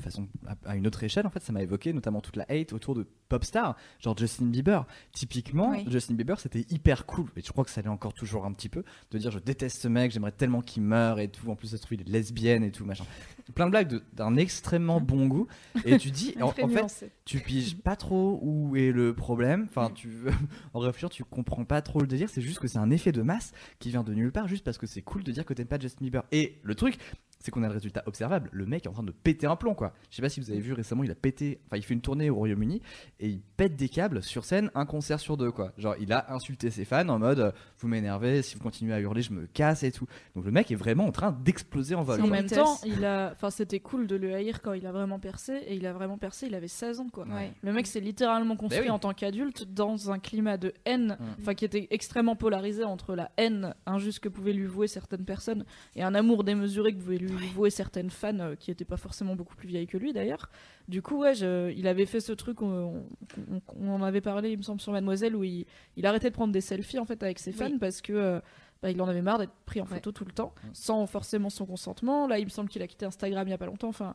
de 0.00 0.04
façon 0.04 0.28
à, 0.46 0.70
à 0.70 0.76
une 0.76 0.86
autre 0.86 1.02
échelle, 1.02 1.26
en 1.26 1.30
fait, 1.30 1.42
ça 1.42 1.52
m'a 1.52 1.62
évoqué 1.62 1.92
notamment 1.92 2.20
toute 2.20 2.36
la 2.36 2.44
hate 2.48 2.72
autour 2.72 2.94
de 2.94 3.06
pop 3.28 3.44
stars, 3.44 3.76
genre 3.98 4.16
Justin 4.16 4.46
Bieber. 4.46 4.86
Typiquement, 5.12 5.70
Oui. 5.70 5.84
Justin 5.88 6.14
Bieber, 6.14 6.38
c'était 6.40 6.66
hyper 6.70 7.06
cool, 7.06 7.28
et 7.36 7.42
je 7.42 7.52
crois 7.52 7.64
que 7.64 7.70
ça 7.70 7.80
l'est 7.82 7.88
encore 7.88 8.14
toujours 8.14 8.44
un 8.44 8.52
petit 8.52 8.68
peu, 8.68 8.84
de 9.10 9.18
dire 9.18 9.30
je 9.30 9.38
déteste 9.38 9.80
ce 9.80 9.88
mec, 9.88 10.10
j'aimerais 10.10 10.32
tellement 10.32 10.62
qu'il 10.62 10.82
meure 10.82 11.20
et 11.20 11.28
tout. 11.28 11.50
En 11.50 11.56
plus, 11.56 11.68
ça 11.68 11.76
se 11.76 11.82
trouve, 11.82 11.98
il 11.98 12.02
est 12.02 12.10
lesbienne 12.10 12.64
et 12.64 12.70
tout, 12.70 12.84
machin. 12.84 13.04
Plein 13.54 13.66
de 13.66 13.70
blagues 13.70 14.00
d'un 14.12 14.36
extrêmement 14.36 15.00
bon 15.00 15.26
goût, 15.26 15.46
et 15.84 15.98
tu 15.98 16.10
dis, 16.10 16.34
en, 16.40 16.50
fait, 16.50 17.10
tu 17.24 17.40
piges 17.40 17.76
pas 17.76 17.96
trop 17.96 18.38
où 18.42 18.76
est 18.76 18.92
le 18.92 19.14
problème. 19.14 19.66
Enfin, 19.68 19.90
tu 19.94 20.10
en 20.74 20.80
réfléchissant, 20.80 21.08
tu 21.08 21.24
comprends 21.24 21.64
pas 21.64 21.82
trop 21.82 22.00
le 22.00 22.06
délire. 22.06 22.28
C'est 22.28 22.42
juste 22.42 22.58
que 22.58 22.68
c'est 22.68 22.78
un 22.78 22.90
effet 22.90 23.12
de 23.12 23.22
masse 23.22 23.52
qui 23.78 23.90
vient 23.90 24.02
de 24.02 24.14
nulle 24.14 24.32
part, 24.32 24.48
juste 24.48 24.64
parce 24.64 24.78
que 24.78 24.86
c'est 24.86 25.02
cool 25.02 25.22
de 25.22 25.32
dire 25.32 25.44
que 25.44 25.54
t'aimes 25.54 25.66
pas 25.66 25.78
Justin 25.78 26.04
Bieber. 26.04 26.24
Et 26.32 26.58
le 26.62 26.74
truc, 26.74 26.98
c'est 27.40 27.50
qu'on 27.50 27.62
a 27.62 27.68
le 27.68 27.74
résultat 27.74 28.02
observable. 28.06 28.48
Le 28.52 28.66
mec 28.66 28.84
est 28.86 28.88
en 28.88 28.92
train 28.92 29.02
de 29.02 29.10
péter 29.12 29.46
un 29.46 29.56
plomb, 29.56 29.74
quoi. 29.74 29.92
Je 30.10 30.16
sais 30.16 30.22
pas 30.22 30.28
si 30.28 30.40
vous 30.40 30.50
avez 30.50 30.60
vu 30.60 30.72
récemment, 30.72 31.02
il 31.04 31.10
a 31.10 31.14
pété. 31.14 31.60
Enfin, 31.66 31.76
il 31.78 31.82
fait 31.82 31.94
une 31.94 32.00
tournée 32.00 32.30
au 32.30 32.36
Royaume-Uni 32.36 32.80
et 33.18 33.28
il 33.28 33.40
pète 33.40 33.76
des 33.76 33.88
câbles 33.88 34.22
sur 34.22 34.44
scène, 34.44 34.70
un 34.74 34.86
concert 34.86 35.18
sur 35.20 35.36
deux, 35.36 35.50
quoi. 35.50 35.72
Genre, 35.78 35.94
il 36.00 36.12
a 36.12 36.32
insulté 36.32 36.70
ses 36.70 36.84
fans 36.84 37.08
en 37.08 37.18
mode, 37.18 37.40
euh, 37.40 37.52
vous 37.78 37.88
m'énervez, 37.88 38.42
si 38.42 38.54
vous 38.56 38.62
continuez 38.62 38.92
à 38.94 39.00
hurler, 39.00 39.22
je 39.22 39.32
me 39.32 39.46
casse 39.46 39.82
et 39.82 39.90
tout. 39.92 40.06
Donc 40.36 40.44
le 40.44 40.50
mec 40.50 40.70
est 40.70 40.74
vraiment 40.76 41.06
en 41.06 41.12
train 41.12 41.32
d'exploser 41.32 41.94
en 41.94 42.02
vol. 42.02 42.20
en 42.20 42.24
quoi. 42.24 42.30
même 42.30 42.46
temps 42.46 42.78
il 42.84 43.04
a 43.04 43.30
enfin 43.32 43.50
c'était 43.50 43.80
cool 43.80 44.06
de 44.06 44.16
le 44.16 44.34
haïr 44.34 44.60
quand 44.60 44.72
il 44.74 44.86
a 44.86 44.92
vraiment 44.92 45.18
percé 45.18 45.54
et 45.66 45.74
il 45.74 45.86
a 45.86 45.92
vraiment 45.92 46.18
percé 46.18 46.46
il 46.46 46.54
avait 46.54 46.68
16 46.68 47.00
ans 47.00 47.08
quoi 47.12 47.24
Ouais. 47.26 47.52
Le 47.62 47.72
mec 47.72 47.86
s'est 47.86 48.00
littéralement 48.00 48.56
construit 48.56 48.80
Ben 48.80 48.86
oui. 48.86 48.90
en 48.90 48.98
tant 48.98 49.12
qu'adulte 49.14 49.64
dans 49.72 50.10
un 50.10 50.18
climat 50.18 50.56
de 50.56 50.72
haine, 50.84 51.16
Mm. 51.20 51.24
enfin 51.40 51.54
qui 51.54 51.64
était 51.64 51.88
extrêmement 51.90 52.36
polarisé 52.36 52.84
entre 52.84 53.14
la 53.14 53.30
haine 53.36 53.74
injuste 53.86 54.20
que 54.20 54.28
pouvaient 54.28 54.52
lui 54.52 54.66
vouer 54.66 54.86
certaines 54.88 55.24
personnes 55.24 55.64
et 55.96 56.02
un 56.02 56.14
amour 56.14 56.44
démesuré 56.44 56.92
que 56.94 56.98
pouvaient 57.00 57.18
lui 57.18 57.29
vouer 57.36 57.70
certaines 57.70 58.10
fans 58.10 58.38
euh, 58.40 58.54
qui 58.56 58.70
n'étaient 58.70 58.84
pas 58.84 58.96
forcément 58.96 59.34
beaucoup 59.36 59.54
plus 59.56 59.68
vieilles 59.68 59.86
que 59.86 59.96
lui 59.98 60.12
d'ailleurs. 60.12 60.50
Du 60.88 61.02
coup, 61.02 61.18
ouais, 61.20 61.34
je- 61.34 61.70
il 61.72 61.86
avait 61.86 62.06
fait 62.06 62.20
ce 62.20 62.32
truc, 62.32 62.62
on, 62.62 63.04
on- 63.50 63.60
on 63.80 63.88
en 63.90 64.02
avait 64.02 64.20
parlé, 64.20 64.50
il 64.52 64.58
me 64.58 64.62
semble, 64.62 64.80
sur 64.80 64.92
Mademoiselle, 64.92 65.34
où 65.36 65.44
il, 65.44 65.66
il 65.96 66.06
arrêtait 66.06 66.30
de 66.30 66.34
prendre 66.34 66.52
des 66.52 66.60
selfies 66.60 66.98
en 66.98 67.04
fait 67.04 67.22
avec 67.22 67.38
ses 67.38 67.52
fans 67.52 67.66
Oui. 67.70 67.78
parce 67.78 68.00
que 68.00 68.12
euh, 68.12 68.40
bah, 68.82 68.90
il 68.90 69.00
en 69.02 69.08
avait 69.08 69.22
marre 69.22 69.38
d'être 69.38 69.52
pris 69.66 69.80
en 69.80 69.84
Ouais. 69.84 69.90
photo 69.94 70.10
tout 70.12 70.24
le 70.24 70.32
temps, 70.32 70.54
sans 70.72 71.06
forcément 71.06 71.50
son 71.50 71.66
consentement. 71.66 72.26
Là, 72.26 72.38
il 72.38 72.44
me 72.46 72.50
semble 72.50 72.68
qu'il 72.70 72.82
a 72.82 72.86
quitté 72.86 73.04
Instagram 73.06 73.46
il 73.46 73.50
y 73.50 73.54
a 73.54 73.58
pas 73.58 73.66
longtemps. 73.66 73.88
Enfin, 73.88 74.14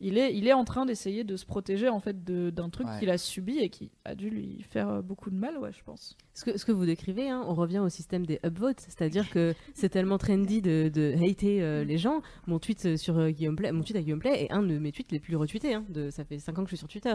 il 0.00 0.18
est, 0.18 0.36
il 0.36 0.46
est 0.46 0.52
en 0.52 0.64
train 0.64 0.84
d'essayer 0.84 1.24
de 1.24 1.36
se 1.36 1.46
protéger 1.46 1.88
en 1.88 2.00
fait 2.00 2.22
de- 2.22 2.50
d'un 2.50 2.68
truc 2.68 2.86
Ouais. 2.86 2.98
qu'il 2.98 3.08
a 3.10 3.16
subi 3.16 3.58
et 3.58 3.70
qui 3.70 3.90
a 4.04 4.14
dû 4.14 4.28
lui 4.28 4.62
faire 4.68 4.88
euh, 4.90 5.00
beaucoup 5.02 5.30
de 5.30 5.36
mal, 5.36 5.56
ouais, 5.58 5.72
je 5.72 5.82
pense. 5.82 6.16
Ce 6.34 6.44
que, 6.44 6.58
ce 6.58 6.66
que 6.66 6.72
vous 6.72 6.84
décrivez, 6.84 7.30
hein, 7.30 7.42
on 7.46 7.54
revient 7.54 7.78
au 7.78 7.88
système 7.88 8.26
des 8.26 8.38
upvotes, 8.44 8.80
c'est-à-dire 8.80 9.30
que 9.30 9.54
c'est 9.74 9.88
tellement 9.88 10.18
trendy 10.18 10.60
de, 10.60 10.90
de 10.92 11.14
hater 11.18 11.62
euh, 11.62 11.82
les 11.84 11.96
gens. 11.96 12.20
Mon 12.46 12.58
tweet 12.58 12.84
euh, 12.84 12.96
sur 12.98 13.16
euh, 13.18 13.30
Guillaume 13.30 13.56
Play, 13.56 13.72
mon 13.72 13.82
tweet 13.82 13.96
à 13.96 14.02
Guillaume 14.02 14.18
Play 14.20 14.44
est 14.44 14.52
un 14.52 14.62
de 14.62 14.78
mes 14.78 14.92
tweets 14.92 15.12
les 15.12 15.20
plus 15.20 15.34
retweetés. 15.36 15.72
hein, 15.72 15.84
de, 15.88 16.10
ça 16.10 16.24
fait 16.24 16.38
5 16.38 16.58
ans 16.58 16.64
que 16.64 16.70
je 16.70 16.76
suis 16.76 16.78
sur 16.78 16.88
Twitter. 16.88 17.14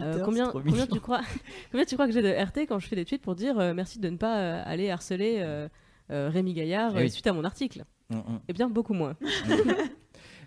Euh, 0.00 0.22
combien, 0.24 0.48
trop 0.48 0.60
combien 0.60 0.86
tu 0.86 1.00
crois, 1.00 1.20
combien 1.70 1.84
tu 1.84 1.94
crois 1.96 2.06
que 2.06 2.12
j'ai 2.14 2.22
de 2.22 2.30
RT 2.30 2.66
quand 2.66 2.78
je 2.78 2.88
fais 2.88 2.96
des 2.96 3.04
tweets 3.04 3.20
pour 3.22 3.34
dire 3.34 3.58
euh, 3.58 3.74
merci 3.74 3.98
de 3.98 4.08
ne 4.08 4.16
pas 4.16 4.38
euh, 4.40 4.62
aller 4.64 4.88
harceler 4.90 5.36
euh, 5.40 5.68
euh, 6.10 6.30
Rémi 6.30 6.54
Gaillard 6.54 6.96
Eh 6.96 7.02
oui. 7.02 7.10
suite 7.10 7.26
à 7.26 7.34
mon 7.34 7.44
article? 7.44 7.84
Mm, 8.08 8.16
mm. 8.16 8.40
Eh 8.48 8.52
bien, 8.54 8.68
beaucoup 8.70 8.94
moins. 8.94 9.16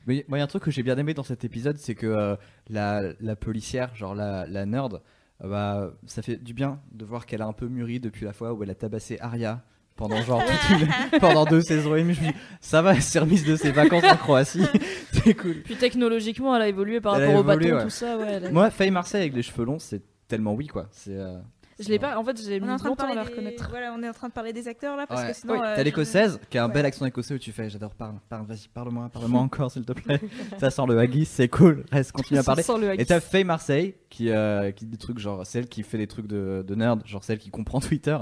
Mais 0.07 0.25
moi, 0.27 0.37
il 0.37 0.39
y 0.39 0.41
a 0.41 0.43
un 0.43 0.47
truc 0.47 0.63
que 0.63 0.71
j'ai 0.71 0.83
bien 0.83 0.97
aimé 0.97 1.13
dans 1.13 1.23
cet 1.23 1.43
épisode, 1.43 1.77
c'est 1.77 1.95
que 1.95 2.05
euh, 2.07 2.35
la, 2.69 3.01
la 3.19 3.35
policière, 3.35 3.95
genre 3.95 4.13
la, 4.15 4.45
la 4.47 4.65
nerd, 4.65 5.01
euh, 5.43 5.47
bah, 5.49 5.91
ça 6.05 6.21
fait 6.21 6.37
du 6.37 6.53
bien 6.53 6.79
de 6.91 7.03
voir 7.05 7.25
qu'elle 7.25 7.41
a 7.41 7.47
un 7.47 7.53
peu 7.53 7.67
mûri 7.67 7.99
depuis 7.99 8.25
la 8.25 8.33
fois 8.33 8.53
où 8.53 8.63
elle 8.63 8.69
a 8.69 8.75
tabassé 8.75 9.17
Arya 9.19 9.61
pendant 9.95 10.21
genre 10.21 10.43
toute 10.69 10.79
une- 10.81 11.19
pendant 11.19 11.45
deux 11.45 11.61
saisons 11.61 11.95
et 11.95 12.01
demie. 12.03 12.13
Je 12.13 12.21
me 12.21 12.27
dis, 12.31 12.35
ça 12.61 12.81
va, 12.81 12.93
elle 12.93 13.01
s'est 13.01 13.19
remise 13.19 13.45
de 13.45 13.55
ses 13.55 13.71
vacances 13.71 14.03
en 14.03 14.15
Croatie, 14.17 14.65
c'est 15.11 15.33
cool. 15.33 15.61
Puis 15.63 15.75
technologiquement, 15.75 16.55
elle 16.55 16.61
a 16.63 16.67
évolué 16.67 17.01
par 17.01 17.15
Elle 17.17 17.25
rapport 17.27 17.39
au 17.41 17.43
bâton, 17.43 17.75
ouais. 17.75 17.83
tout 17.83 17.89
ça. 17.89 18.17
Ouais, 18.17 18.27
elle 18.33 18.45
a- 18.45 18.51
Moi, 18.51 18.69
Faye 18.69 18.91
Marseille 18.91 19.21
avec 19.21 19.33
les 19.35 19.41
cheveux 19.41 19.65
longs, 19.65 19.79
c'est 19.79 20.01
tellement 20.27 20.53
oui 20.53 20.67
quoi. 20.67 20.87
C'est. 20.91 21.15
euh, 21.15 21.37
je 21.79 21.89
l'ai 21.89 21.99
pas. 21.99 22.17
En 22.17 22.23
fait, 22.23 22.41
j'ai 22.41 22.59
mis 22.59 22.67
est 22.67 22.71
en 22.71 22.75
train 22.77 22.85
de 22.85 22.89
longtemps 22.89 23.11
à 23.11 23.15
la 23.15 23.23
des... 23.23 23.29
reconnaître. 23.29 23.67
Voilà, 23.69 23.93
on 23.97 24.01
est 24.03 24.09
en 24.09 24.13
train 24.13 24.27
de 24.29 24.33
parler 24.33 24.53
des 24.53 24.67
acteurs 24.67 24.95
là 24.97 25.05
parce 25.07 25.21
Ouais. 25.21 25.27
que 25.31 25.35
sinon. 25.35 25.55
euh, 25.55 25.57
T'as 25.59 25.77
je- 25.77 25.81
l'écossaise 25.83 26.39
qui 26.49 26.57
a 26.57 26.63
un 26.63 26.67
Ouais. 26.67 26.73
bel 26.73 26.85
accent 26.85 27.05
écossais 27.05 27.33
où 27.33 27.37
tu 27.37 27.51
fais 27.51 27.69
j'adore 27.69 27.93
parle 27.95 28.15
parle 28.29 28.45
vas-y 28.45 28.67
parle-moi 28.73 29.09
parle-moi 29.11 29.41
encore 29.41 29.71
s'il 29.71 29.85
te 29.85 29.93
plaît 29.93 30.19
ça 30.59 30.69
sent 30.69 30.81
le 30.87 30.97
haggis 30.99 31.25
c'est 31.25 31.47
cool 31.49 31.83
reste 31.91 32.11
continue 32.11 32.39
à 32.39 32.43
Ça 32.43 32.47
parler 32.47 32.63
sent 32.63 32.77
le 32.79 32.87
Et 32.87 32.89
haggis. 32.91 33.05
t'as 33.05 33.19
Faye 33.19 33.43
Marseille 33.43 33.95
qui, 34.09 34.29
euh, 34.29 34.71
qui 34.71 34.85
dit 34.85 34.91
des 34.91 34.97
trucs 34.97 35.19
genre 35.19 35.45
celle 35.45 35.67
qui 35.67 35.83
fait 35.83 35.97
des 35.97 36.07
trucs 36.07 36.27
de, 36.27 36.63
de 36.65 36.75
nerd, 36.75 37.01
genre 37.05 37.23
celle 37.23 37.37
qui 37.37 37.49
comprend 37.49 37.79
Twitter, 37.81 38.17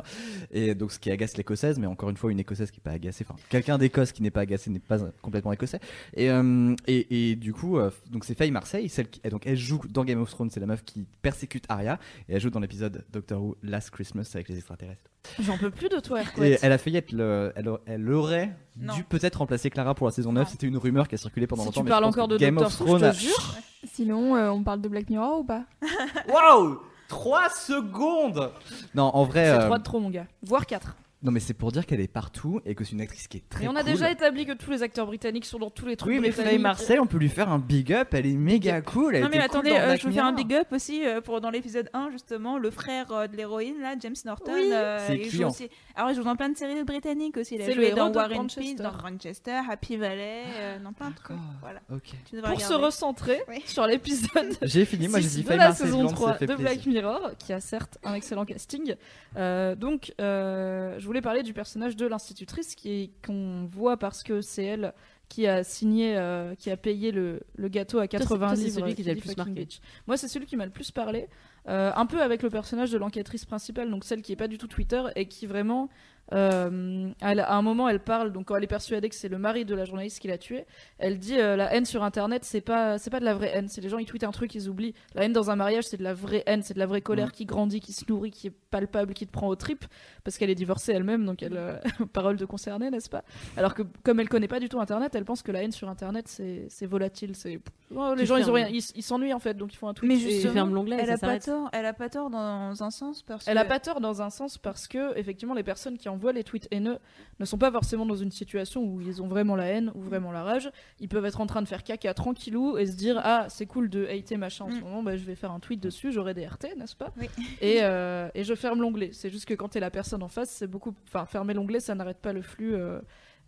et 0.52 0.74
donc 0.74 0.92
ce 0.92 0.98
qui 0.98 1.12
agace 1.12 1.38
l'écossaise, 1.38 1.78
mais 1.78 1.86
encore 1.86 2.10
une 2.10 2.18
fois 2.18 2.32
une 2.32 2.40
écossaise 2.40 2.72
qui 2.72 2.80
n'est 2.80 2.84
pas 2.84 2.96
agacée, 2.96 3.24
enfin 3.30 3.40
quelqu'un 3.50 3.78
d'Écosse 3.78 4.12
qui 4.12 4.24
n'est 4.24 4.32
pas 4.32 4.42
agacé 4.42 4.72
n'est 4.72 4.80
pas 4.80 4.98
complètement 5.22 5.52
écossais. 5.54 5.80
Et, 6.16 6.32
euh, 6.32 6.76
et, 6.88 7.30
et 7.32 7.36
du 7.36 7.54
coup, 7.54 7.78
euh, 7.78 7.92
donc 8.10 8.26
c'est 8.26 8.34
Faye 8.36 8.50
Marseille, 8.50 8.90
celle 8.90 9.08
qui, 9.08 9.22
et 9.24 9.30
donc 9.30 9.46
elle 9.46 9.56
joue 9.58 9.82
dans 9.88 10.04
Game 10.04 10.20
of 10.20 10.32
Thrones, 10.32 10.50
c'est 10.50 10.60
la 10.60 10.66
meuf 10.66 10.84
qui 10.84 11.06
persécute 11.22 11.66
Arya, 11.70 12.00
et 12.28 12.34
elle 12.34 12.42
joue 12.42 12.50
dans 12.50 12.60
l'épisode 12.60 13.06
Doctor 13.12 13.43
ou 13.44 13.56
Last 13.62 13.90
Christmas 13.92 14.30
avec 14.34 14.50
les 14.50 14.58
extraterrestres. 14.58 15.10
J'en 15.40 15.58
peux 15.58 15.70
plus 15.72 15.90
de 15.90 16.00
toi, 16.00 16.20
Et 16.20 16.24
Erquette. 16.24 16.60
elle 16.64 16.72
a 16.72 16.78
failli 16.78 16.98
être 16.98 17.12
le, 17.12 17.52
elle, 17.56 17.68
a- 17.70 17.78
elle 17.86 18.12
aurait 18.12 18.56
Non. 18.78 18.94
dû 18.94 19.04
peut-être 19.04 19.36
remplacer 19.38 19.70
Clara 19.70 19.96
pour 19.96 20.08
la 20.08 20.12
saison 20.12 20.32
9. 20.34 20.44
Non. 20.46 20.50
C'était 20.52 20.68
une 20.68 20.78
rumeur 20.78 21.08
qui 21.08 21.16
a 21.16 21.18
circulé 21.18 21.48
pendant 21.48 21.64
Si 21.64 21.68
longtemps. 21.68 21.82
tu 21.82 21.86
mais 21.86 21.90
parles 21.92 22.04
pense 22.04 22.14
encore 22.16 22.28
que 22.28 22.34
de 22.34 22.38
Game 22.38 22.56
Doctor 22.56 22.68
of 22.74 22.80
Who, 22.82 22.86
Thrones. 22.86 23.00
je 23.02 23.06
a- 23.06 23.12
te 23.14 23.18
jure. 23.18 23.56
Sinon, 23.92 24.36
euh, 24.36 24.50
on 24.50 24.64
parle 24.64 24.82
de 24.82 24.88
Black 24.90 25.10
Mirror 25.10 25.40
ou 25.40 25.44
pas? 25.44 25.64
Waouh 26.30 26.80
3 27.10 27.50
secondes 27.50 28.52
Non, 28.96 29.04
en 29.14 29.24
vrai. 29.26 29.46
C'est 29.46 29.52
euh, 29.64 29.66
3 29.66 29.78
de 29.80 29.84
trop, 29.84 30.00
mon 30.00 30.10
gars. 30.10 30.26
Voire 30.42 30.66
4. 30.66 30.96
Non, 31.24 31.32
mais 31.32 31.40
c'est 31.40 31.54
pour 31.54 31.72
dire 31.72 31.86
qu'elle 31.86 32.02
est 32.02 32.08
partout 32.12 32.60
et 32.66 32.76
que 32.76 32.84
c'est 32.84 32.92
une 32.92 33.02
actrice 33.02 33.28
qui 33.30 33.38
est 33.38 33.50
très 33.50 33.64
Et 33.64 33.68
on 33.70 33.76
a 33.76 33.82
cool. 33.82 33.92
déjà 33.94 34.12
établi 34.12 34.46
que 34.46 34.52
tous 34.52 34.70
les 34.72 34.84
acteurs 34.84 35.06
britanniques 35.06 35.46
sont 35.46 35.58
dans 35.58 35.70
tous 35.70 35.86
les 35.86 35.96
trucs 35.96 36.12
Oui, 36.12 36.20
mais. 36.20 36.32
Faye 36.32 36.60
Marcel, 36.60 37.00
on 37.00 37.06
peut 37.08 37.18
lui 37.18 37.30
faire 37.30 37.50
un 37.50 37.60
big 37.60 37.94
up. 37.94 38.10
Elle 38.14 38.26
est 38.26 38.34
méga 38.36 38.82
cool. 38.82 39.16
Elle 39.16 39.24
Non 39.24 39.30
mais 39.30 39.38
cool 39.38 39.46
attendez, 39.46 39.70
dans 39.70 39.76
euh, 39.78 39.96
je 39.98 40.06
veux 40.08 40.12
faire 40.12 40.26
un 40.26 40.34
big 40.34 40.54
up 40.54 40.68
aussi 40.72 41.06
euh, 41.06 41.22
pour 41.22 41.40
dans 41.40 41.50
l'épisode 41.50 41.90
1 41.94 42.10
justement 42.12 42.58
le 42.58 42.70
frère 42.72 43.12
euh, 43.12 43.28
de 43.28 43.38
l'héroïne 43.38 43.80
là, 43.82 43.96
James 44.00 44.16
Norton. 44.26 44.52
Oui. 44.54 44.70
euh, 44.74 45.00
C'est 45.08 45.18
il 45.18 45.30
joue 45.32 45.46
aussi. 45.46 45.70
Alors 45.96 46.12
il 46.12 46.16
joue 46.16 46.24
dans 46.24 46.36
plein 46.36 46.50
de 46.50 46.58
séries 46.58 46.84
britanniques 46.84 47.38
aussi. 47.38 47.56
Il 47.56 47.62
a 47.62 47.72
joué 47.72 47.92
dans 47.92 48.12
War 48.12 48.30
and. 48.34 48.48
Peace, 48.48 48.76
dans 48.76 48.92
Manchester, 49.02 49.62
Happy 49.70 49.96
Valley, 49.96 50.44
euh, 50.58 50.80
dans 50.84 50.92
plein 50.92 51.12
de 51.12 51.16
trucs. 51.16 51.38
Voilà. 51.62 51.80
Ok. 51.92 52.02
Tu 52.30 52.42
Pour 52.42 52.60
se 52.60 52.66
regarder. 52.66 52.86
recentrer 52.86 53.42
Oui. 53.48 53.64
sur 53.66 53.88
l'épisode 53.88 54.58
J'ai 54.62 54.84
fini, 54.84 55.08
moi 55.08 55.22
j'ai 55.22 55.30
dit 55.30 55.44
Faye 55.44 55.58
la 55.58 55.68
Marcel 55.70 55.86
saison 55.88 56.00
Blanc, 56.02 56.10
ça 56.10 56.16
3 56.16 56.34
fait 56.34 56.48
de. 56.48 56.56
Black 56.56 56.86
Mirror, 56.86 57.32
qui 57.40 57.54
a 57.54 57.62
certes 57.62 57.98
un 58.04 58.14
excellent 58.16 58.44
casting. 58.44 58.96
Donc, 59.38 60.12
je 60.20 61.13
voulais 61.14 61.22
parler 61.22 61.44
du 61.44 61.54
personnage 61.54 61.96
de 61.96 62.06
l'institutrice 62.08 62.76
qui 62.76 63.12
qu'on 63.26 63.66
voit 63.72 63.98
parce 63.98 64.24
que 64.24 64.42
c'est 64.42 64.64
elle 64.66 64.94
qui 65.30 65.48
a 65.48 65.64
signé, 65.64 66.16
euh, 66.18 66.54
qui 66.56 66.70
a 66.70 66.78
payé 66.78 67.12
le, 67.12 67.40
le 67.56 67.68
gâteau 67.68 68.00
à 68.00 68.04
c'est- 68.04 68.08
80 68.10 68.48
toi, 68.48 68.56
c'est 68.56 68.64
livres. 68.64 68.80
celui 68.82 68.94
qui 68.96 69.04
t'a 69.04 69.10
le 69.12 69.16
dit 69.16 69.22
plus 69.22 69.30
fucking 69.30 69.46
marqué. 69.46 69.62
bitch. 69.66 69.80
Moi, 70.06 70.18
c'est 70.18 70.28
celui 70.28 70.46
qui 70.46 70.56
m'a 70.58 70.66
le 70.66 70.72
plus 70.72 70.92
parlé. 70.92 71.28
Euh, 71.70 71.92
un 71.96 72.06
peu 72.06 72.22
avec 72.22 72.44
le 72.44 72.50
personnage 72.50 72.92
de 72.92 72.98
l'enquêtrice 72.98 73.46
principale, 73.46 73.90
donc 73.90 74.04
celle 74.04 74.22
qui 74.22 74.32
est 74.34 74.36
pas 74.36 74.48
du 74.50 74.58
tout 74.58 74.68
Twitter 74.68 75.02
et 75.16 75.28
qui 75.28 75.46
vraiment, 75.48 75.90
euh, 76.32 77.10
elle- 77.22 77.40
à 77.42 77.54
un 77.56 77.62
moment, 77.62 77.90
elle 77.90 78.00
parle. 78.00 78.32
Donc, 78.32 78.46
quand 78.46 78.56
elle 78.56 78.64
est 78.64 78.68
persuadée 78.68 79.10
que 79.10 79.16
c'est 79.16 79.28
le 79.28 79.38
mari 79.38 79.66
de 79.66 79.76
la 79.76 79.86
journaliste 79.86 80.20
qui 80.20 80.28
l'a 80.28 80.38
tué, 80.38 80.66
elle 80.98 81.20
dit 81.20 81.38
euh, 81.40 81.56
la 81.56 81.74
haine 81.76 81.86
sur 81.86 82.04
Internet, 82.04 82.44
c'est 82.46 82.62
pas, 82.62 82.98
c'est 82.98 83.10
pas 83.10 83.20
de 83.20 83.26
la 83.26 83.34
vraie 83.34 83.52
haine. 83.54 83.68
C'est 83.68 83.82
les 83.82 83.90
gens 83.90 83.98
ils 83.98 84.06
tweetent 84.06 84.24
un 84.24 84.32
truc, 84.32 84.56
ils 84.56 84.70
oublient. 84.70 84.94
La 85.16 85.24
haine 85.26 85.34
dans 85.34 85.52
un 85.52 85.56
mariage, 85.56 85.84
c'est 85.86 85.98
de 85.98 86.04
la 86.04 86.14
vraie 86.14 86.44
haine, 86.46 86.64
c'est 86.64 86.74
de 86.74 86.80
la 86.80 86.86
vraie 86.86 87.02
colère 87.02 87.32
qui 87.32 87.46
grandit, 87.46 87.80
qui 87.82 87.94
se 87.94 88.06
nourrit, 88.08 88.32
qui 88.32 88.48
est 88.48 88.54
palpable, 88.72 89.14
qui 89.14 89.28
te 89.28 89.32
prend 89.32 89.48
aux 89.48 89.56
tripes, 89.56 89.86
parce 90.24 90.38
qu'elle 90.38 90.50
est 90.50 90.56
divorcée 90.56 90.94
elle-même, 90.94 91.26
donc 91.26 91.44
elle, 91.44 91.58
euh, 91.58 91.76
parole 92.14 92.38
de 92.38 92.46
concernée, 92.46 92.90
n'est-ce 92.90 93.10
pas? 93.10 93.24
Alors 93.58 93.74
que 93.76 93.84
comme 94.04 94.20
elle 94.20 94.30
connaît 94.30 94.48
pas 94.48 94.60
du 94.60 94.70
tout 94.70 94.80
Internet, 94.80 95.14
elle 95.16 95.26
pense 95.26 95.44
que 95.44 95.52
la 95.52 95.64
haine 95.64 95.72
sur 95.72 95.90
Internet, 95.90 96.28
c'est, 96.28 96.66
c'est 96.70 96.86
volatile, 96.86 97.36
c'est 97.36 97.60
Oh, 97.96 98.14
les 98.16 98.22
Tu 98.22 98.26
gens 98.28 98.38
ils 98.38 98.44
ont 98.50 98.56
fermes. 98.56 98.56
rien, 98.56 98.68
ils 98.70 98.82
ils 98.96 99.04
s'ennuient 99.04 99.34
en 99.34 99.40
fait, 99.40 99.54
donc 99.56 99.72
ils 99.72 99.78
font 99.78 99.88
un 99.88 99.94
tweet. 99.94 100.10
Mais 100.12 100.18
justement, 100.18 100.66
l'onglet 100.66 100.96
et 100.98 101.00
Elle 101.02 101.08
ça 101.08 101.14
a 101.14 101.18
pas 101.18 101.40
tort. 101.40 101.70
Elle 101.74 101.86
a 101.86 101.94
pas 101.94 102.10
tort 102.10 102.32
dans 102.32 102.82
un 102.84 102.90
sens 102.90 103.22
parce 103.22 103.48
Elle 103.48 103.54
que 103.56 103.60
a 103.62 103.66
pas 103.66 103.80
tort 103.80 104.02
dans 104.02 104.22
un 104.24 104.32
sens 104.32 104.58
parce 104.58 104.88
que 104.88 105.16
effectivement 105.16 105.54
les 105.54 105.62
personnes 105.62 105.98
qui 106.00 106.10
envoient 106.14 106.32
les 106.34 106.44
tweets 106.44 106.68
haineux 106.72 106.98
ne 107.40 107.46
sont 107.46 107.58
pas 107.58 107.72
forcément 107.72 108.06
dans 108.06 108.16
une 108.16 108.32
situation 108.32 108.84
où 108.84 109.02
ils 109.02 109.22
ont 109.22 109.28
vraiment 109.28 109.56
la 109.56 109.66
haine 109.66 109.92
ou 109.96 110.02
vraiment 110.02 110.32
la 110.32 110.44
rage. 110.44 110.72
Ils 111.00 111.10
peuvent 111.10 111.26
être 111.26 111.42
en 111.42 111.46
train 111.48 111.62
de 111.62 111.68
faire 111.68 111.84
caca 111.84 112.14
tranquillou 112.14 112.78
et 112.78 112.86
se 112.86 112.96
dire 112.96 113.20
ah 113.24 113.48
c'est 113.50 113.66
cool 113.66 113.90
de 113.90 114.06
hater 114.08 114.38
machin 114.38 114.66
en 114.66 114.72
ce 114.72 114.78
Mm. 114.78 114.82
moment, 114.82 115.04
bah, 115.04 115.18
je 115.18 115.24
vais 115.26 115.36
faire 115.36 115.52
un 115.52 115.60
tweet 115.60 115.80
dessus, 115.82 116.12
j'aurai 116.12 116.34
des 116.34 116.46
RT 116.46 116.76
n'est-ce 116.78 116.96
pas? 116.96 117.12
Oui. 117.20 117.28
et, 117.62 117.80
euh, 117.82 118.30
et 118.34 118.44
je 118.44 118.54
ferme 118.56 118.82
l'onglet. 118.82 119.10
C'est 119.12 119.30
juste 119.30 119.46
que 119.46 119.54
quand 119.54 119.70
t'es 119.70 119.80
la 119.80 119.92
personne 119.92 120.24
en 120.24 120.30
face, 120.30 120.50
c'est 120.50 120.68
beaucoup. 120.68 120.94
Enfin 121.08 121.26
fermer 121.26 121.54
l'onglet 121.54 121.80
ça 121.80 121.96
n'arrête 121.96 122.20
pas 122.20 122.34
le 122.34 122.42
flux 122.42 122.76
euh, 122.76 123.00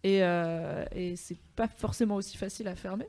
et, 0.04 0.24
euh, 0.24 0.84
et 0.94 1.16
c'est 1.16 1.38
pas 1.56 1.68
forcément 1.68 2.16
aussi 2.16 2.38
facile 2.38 2.68
à 2.68 2.76
fermer. 2.76 3.08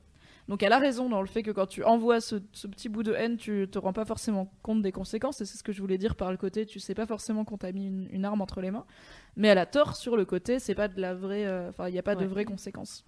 Donc 0.48 0.62
elle 0.62 0.72
a 0.72 0.78
raison 0.78 1.08
dans 1.08 1.20
le 1.20 1.26
fait 1.26 1.42
que 1.42 1.50
quand 1.50 1.66
tu 1.66 1.82
envoies 1.82 2.20
ce, 2.20 2.36
ce 2.52 2.66
petit 2.66 2.88
bout 2.88 3.02
de 3.02 3.12
haine, 3.12 3.36
tu 3.36 3.68
te 3.70 3.78
rends 3.78 3.92
pas 3.92 4.04
forcément 4.04 4.52
compte 4.62 4.82
des 4.82 4.92
conséquences, 4.92 5.40
et 5.40 5.44
c'est 5.44 5.58
ce 5.58 5.64
que 5.64 5.72
je 5.72 5.80
voulais 5.80 5.98
dire 5.98 6.14
par 6.14 6.30
le 6.30 6.36
côté, 6.36 6.66
tu 6.66 6.78
sais 6.78 6.94
pas 6.94 7.06
forcément 7.06 7.44
qu'on 7.44 7.58
t'a 7.58 7.72
mis 7.72 7.86
une, 7.86 8.08
une 8.10 8.24
arme 8.24 8.40
entre 8.40 8.60
les 8.60 8.70
mains, 8.70 8.86
mais 9.36 9.48
elle 9.48 9.58
a 9.58 9.66
tort 9.66 9.96
sur 9.96 10.16
le 10.16 10.24
côté, 10.24 10.58
c'est 10.58 10.74
pas 10.74 10.88
de 10.88 11.00
la 11.00 11.14
vraie, 11.14 11.46
euh, 11.46 11.70
enfin 11.70 11.88
il 11.88 11.92
n'y 11.92 11.98
a 11.98 12.02
pas 12.02 12.14
de 12.14 12.26
vraies 12.26 12.44
conséquences. 12.44 13.04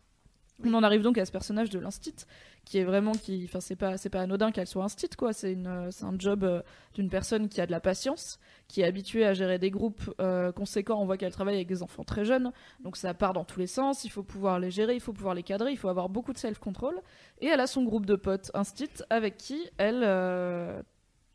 On 0.64 0.74
en 0.74 0.82
arrive 0.82 1.02
donc 1.02 1.18
à 1.18 1.24
ce 1.24 1.30
personnage 1.30 1.70
de 1.70 1.78
l'instit, 1.78 2.26
qui 2.64 2.78
est 2.78 2.84
vraiment 2.84 3.12
qui, 3.12 3.44
enfin 3.44 3.60
c'est 3.60 3.76
pas 3.76 3.96
c'est 3.96 4.10
pas 4.10 4.20
anodin 4.22 4.50
qu'elle 4.50 4.66
soit 4.66 4.82
instit 4.82 5.08
quoi, 5.16 5.32
c'est 5.32 5.52
une 5.52 5.92
c'est 5.92 6.04
un 6.04 6.18
job 6.18 6.42
euh, 6.42 6.62
d'une 6.94 7.08
personne 7.08 7.48
qui 7.48 7.60
a 7.60 7.66
de 7.66 7.70
la 7.70 7.78
patience, 7.78 8.40
qui 8.66 8.80
est 8.80 8.84
habituée 8.84 9.24
à 9.24 9.34
gérer 9.34 9.60
des 9.60 9.70
groupes 9.70 10.12
euh, 10.20 10.50
conséquents. 10.50 11.00
On 11.00 11.06
voit 11.06 11.16
qu'elle 11.16 11.32
travaille 11.32 11.54
avec 11.54 11.68
des 11.68 11.84
enfants 11.84 12.02
très 12.02 12.24
jeunes, 12.24 12.50
donc 12.80 12.96
ça 12.96 13.14
part 13.14 13.34
dans 13.34 13.44
tous 13.44 13.60
les 13.60 13.68
sens. 13.68 14.04
Il 14.04 14.10
faut 14.10 14.24
pouvoir 14.24 14.58
les 14.58 14.72
gérer, 14.72 14.94
il 14.94 15.00
faut 15.00 15.12
pouvoir 15.12 15.34
les 15.34 15.44
cadrer, 15.44 15.70
il 15.70 15.78
faut 15.78 15.88
avoir 15.88 16.08
beaucoup 16.08 16.32
de 16.32 16.38
self-control. 16.38 17.00
Et 17.40 17.46
elle 17.46 17.60
a 17.60 17.68
son 17.68 17.84
groupe 17.84 18.04
de 18.04 18.16
potes 18.16 18.50
instit 18.52 18.90
avec 19.10 19.36
qui 19.36 19.70
elle 19.78 20.02
euh, 20.04 20.82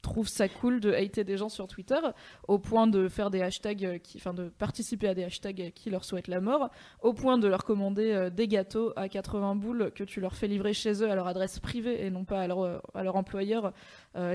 trouve 0.04 0.28
ça 0.28 0.48
cool 0.48 0.80
de 0.80 0.94
hater 0.94 1.24
des 1.24 1.38
gens 1.38 1.50
sur 1.50 1.68
Twitter 1.68 2.00
au 2.48 2.60
point 2.60 2.86
de 2.86 3.08
faire 3.08 3.32
des 3.32 3.42
hashtags 3.42 3.86
euh, 3.86 3.98
qui 3.98 4.18
enfin 4.18 4.34
de 4.34 4.50
participer 4.50 5.08
à 5.08 5.16
des 5.16 5.24
hashtags 5.24 5.72
qui 5.74 5.90
leur 5.90 6.06
souhaitent 6.06 6.28
la 6.28 6.42
mort 6.42 6.70
au 7.02 7.14
point 7.14 7.40
de 7.40 7.48
leur 7.48 7.64
commander 7.64 8.12
euh, 8.12 8.30
des 8.30 8.48
gâteaux 8.48 8.94
à 8.96 9.08
80 9.10 9.56
boules 9.56 9.92
que 9.96 10.04
tu 10.04 10.20
leur 10.20 10.36
fais 10.36 10.48
livrer 10.48 10.74
chez 10.74 11.02
eux 11.02 11.10
à 11.10 11.16
leur 11.16 11.28
adresse 11.28 11.60
privée 11.60 12.06
et 12.06 12.12
non 12.12 12.26
pas 12.26 12.42
à 12.42 12.48
leur, 12.48 12.62
euh, 12.62 12.80
employeur 13.14 13.74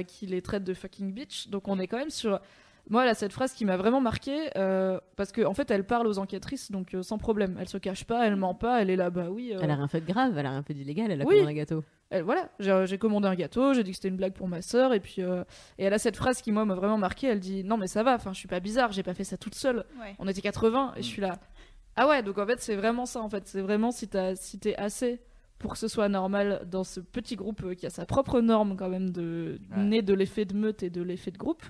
qui 0.07 0.27
les 0.27 0.40
traite 0.40 0.65
de 0.65 0.73
fucking 0.73 1.12
bitch. 1.12 1.49
Donc 1.49 1.69
on 1.69 1.78
est 1.78 1.86
quand 1.86 1.99
même 1.99 2.11
sur 2.11 2.40
moi, 2.90 3.05
là, 3.05 3.15
cette 3.15 3.32
phrase 3.32 3.52
qui 3.52 3.65
m'a 3.65 3.77
vraiment 3.77 4.01
marqué, 4.01 4.51
euh, 4.56 4.98
parce 5.16 5.32
qu'en 5.32 5.51
en 5.51 5.55
fait, 5.55 5.70
elle 5.70 5.85
parle 5.85 6.06
aux 6.06 6.19
enquêtrices, 6.19 6.70
donc 6.70 6.94
euh, 6.94 7.02
sans 7.02 7.19
problème. 7.19 7.56
Elle 7.60 7.69
se 7.69 7.78
cache 7.78 8.05
pas, 8.05 8.27
elle 8.27 8.36
ment 8.36 8.55
pas, 8.55 8.81
elle 8.82 8.90
est 8.90 8.97
là, 8.97 9.10
bah 9.10 9.27
oui. 9.31 9.52
euh, 9.55 9.60
Elle 9.62 9.70
a 9.70 9.77
rien 9.77 9.89
fait 9.89 10.01
de 10.01 10.06
grave, 10.06 10.36
elle 10.39 10.47
a 10.47 10.51
rien 10.51 10.62
fait 10.62 10.74
d'illégal, 10.74 11.10
elle 11.10 11.20
a 11.23 11.24
Oui. 11.27 11.35
commandé 11.36 11.52
un 11.52 11.56
gâteau. 11.56 11.85
elle- 12.10 12.23
voilà, 12.23 12.48
j'ai 12.59 12.97
commandé 12.98 13.28
un 13.28 13.35
gâteau, 13.35 13.74
j'ai 13.74 13.82
dit 13.85 13.90
que 13.90 13.97
c'était 13.97 14.09
une 14.09 14.16
blague 14.16 14.32
pour 14.32 14.48
ma 14.48 14.62
sœur, 14.62 14.94
et 14.94 15.01
puis 15.01 15.20
euh, 15.23 15.44
et 15.78 15.85
elle 15.85 15.93
a 15.94 15.98
cette 15.98 16.16
phrase 16.16 16.40
qui 16.40 16.51
moi 16.52 16.65
m'a 16.65 16.74
vraiment 16.74 16.97
marqué. 16.98 17.27
Elle 17.27 17.40
dit 17.40 17.65
non 17.65 17.77
mais 17.77 17.86
ça 17.86 18.02
va, 18.02 18.15
enfin 18.15 18.32
je 18.32 18.39
suis 18.39 18.48
pas 18.48 18.60
bizarre, 18.60 18.93
j'ai 18.93 19.02
pas 19.02 19.12
fait 19.15 19.24
ça 19.24 19.36
toute 19.36 19.55
seule. 19.55 19.85
Ouais. 20.01 20.15
On 20.19 20.27
était 20.27 20.40
80 20.40 20.94
et 20.97 21.02
je 21.02 21.06
suis 21.06 21.20
là. 21.20 21.39
Ah 21.97 22.09
ouais, 22.09 22.23
donc 22.23 22.39
en 22.39 22.47
fait 22.47 22.60
c'est 22.60 22.77
vraiment 22.77 23.05
ça 23.05 23.20
en 23.20 23.28
fait, 23.28 23.47
c'est 23.47 23.60
vraiment 23.60 23.90
si 23.90 24.09
t'es 24.09 24.77
assez 24.77 25.20
pour 25.59 25.73
que 25.73 25.78
ce 25.78 25.89
soit 25.89 26.09
normal 26.09 26.62
dans 26.70 26.85
ce 26.85 27.01
petit 27.01 27.35
groupe 27.35 27.74
qui 27.74 27.85
a 27.85 27.90
sa 27.90 28.06
propre 28.06 28.40
norme 28.40 28.77
quand 28.77 28.89
même 28.89 29.10
de 29.10 29.59
Ouais. 29.77 29.82
né 29.82 30.02
de 30.02 30.15
l'effet 30.15 30.44
de 30.44 30.55
meute 30.55 30.82
et 30.85 30.89
de 30.90 31.02
l'effet 31.02 31.32
de 31.32 31.36
groupe, 31.39 31.65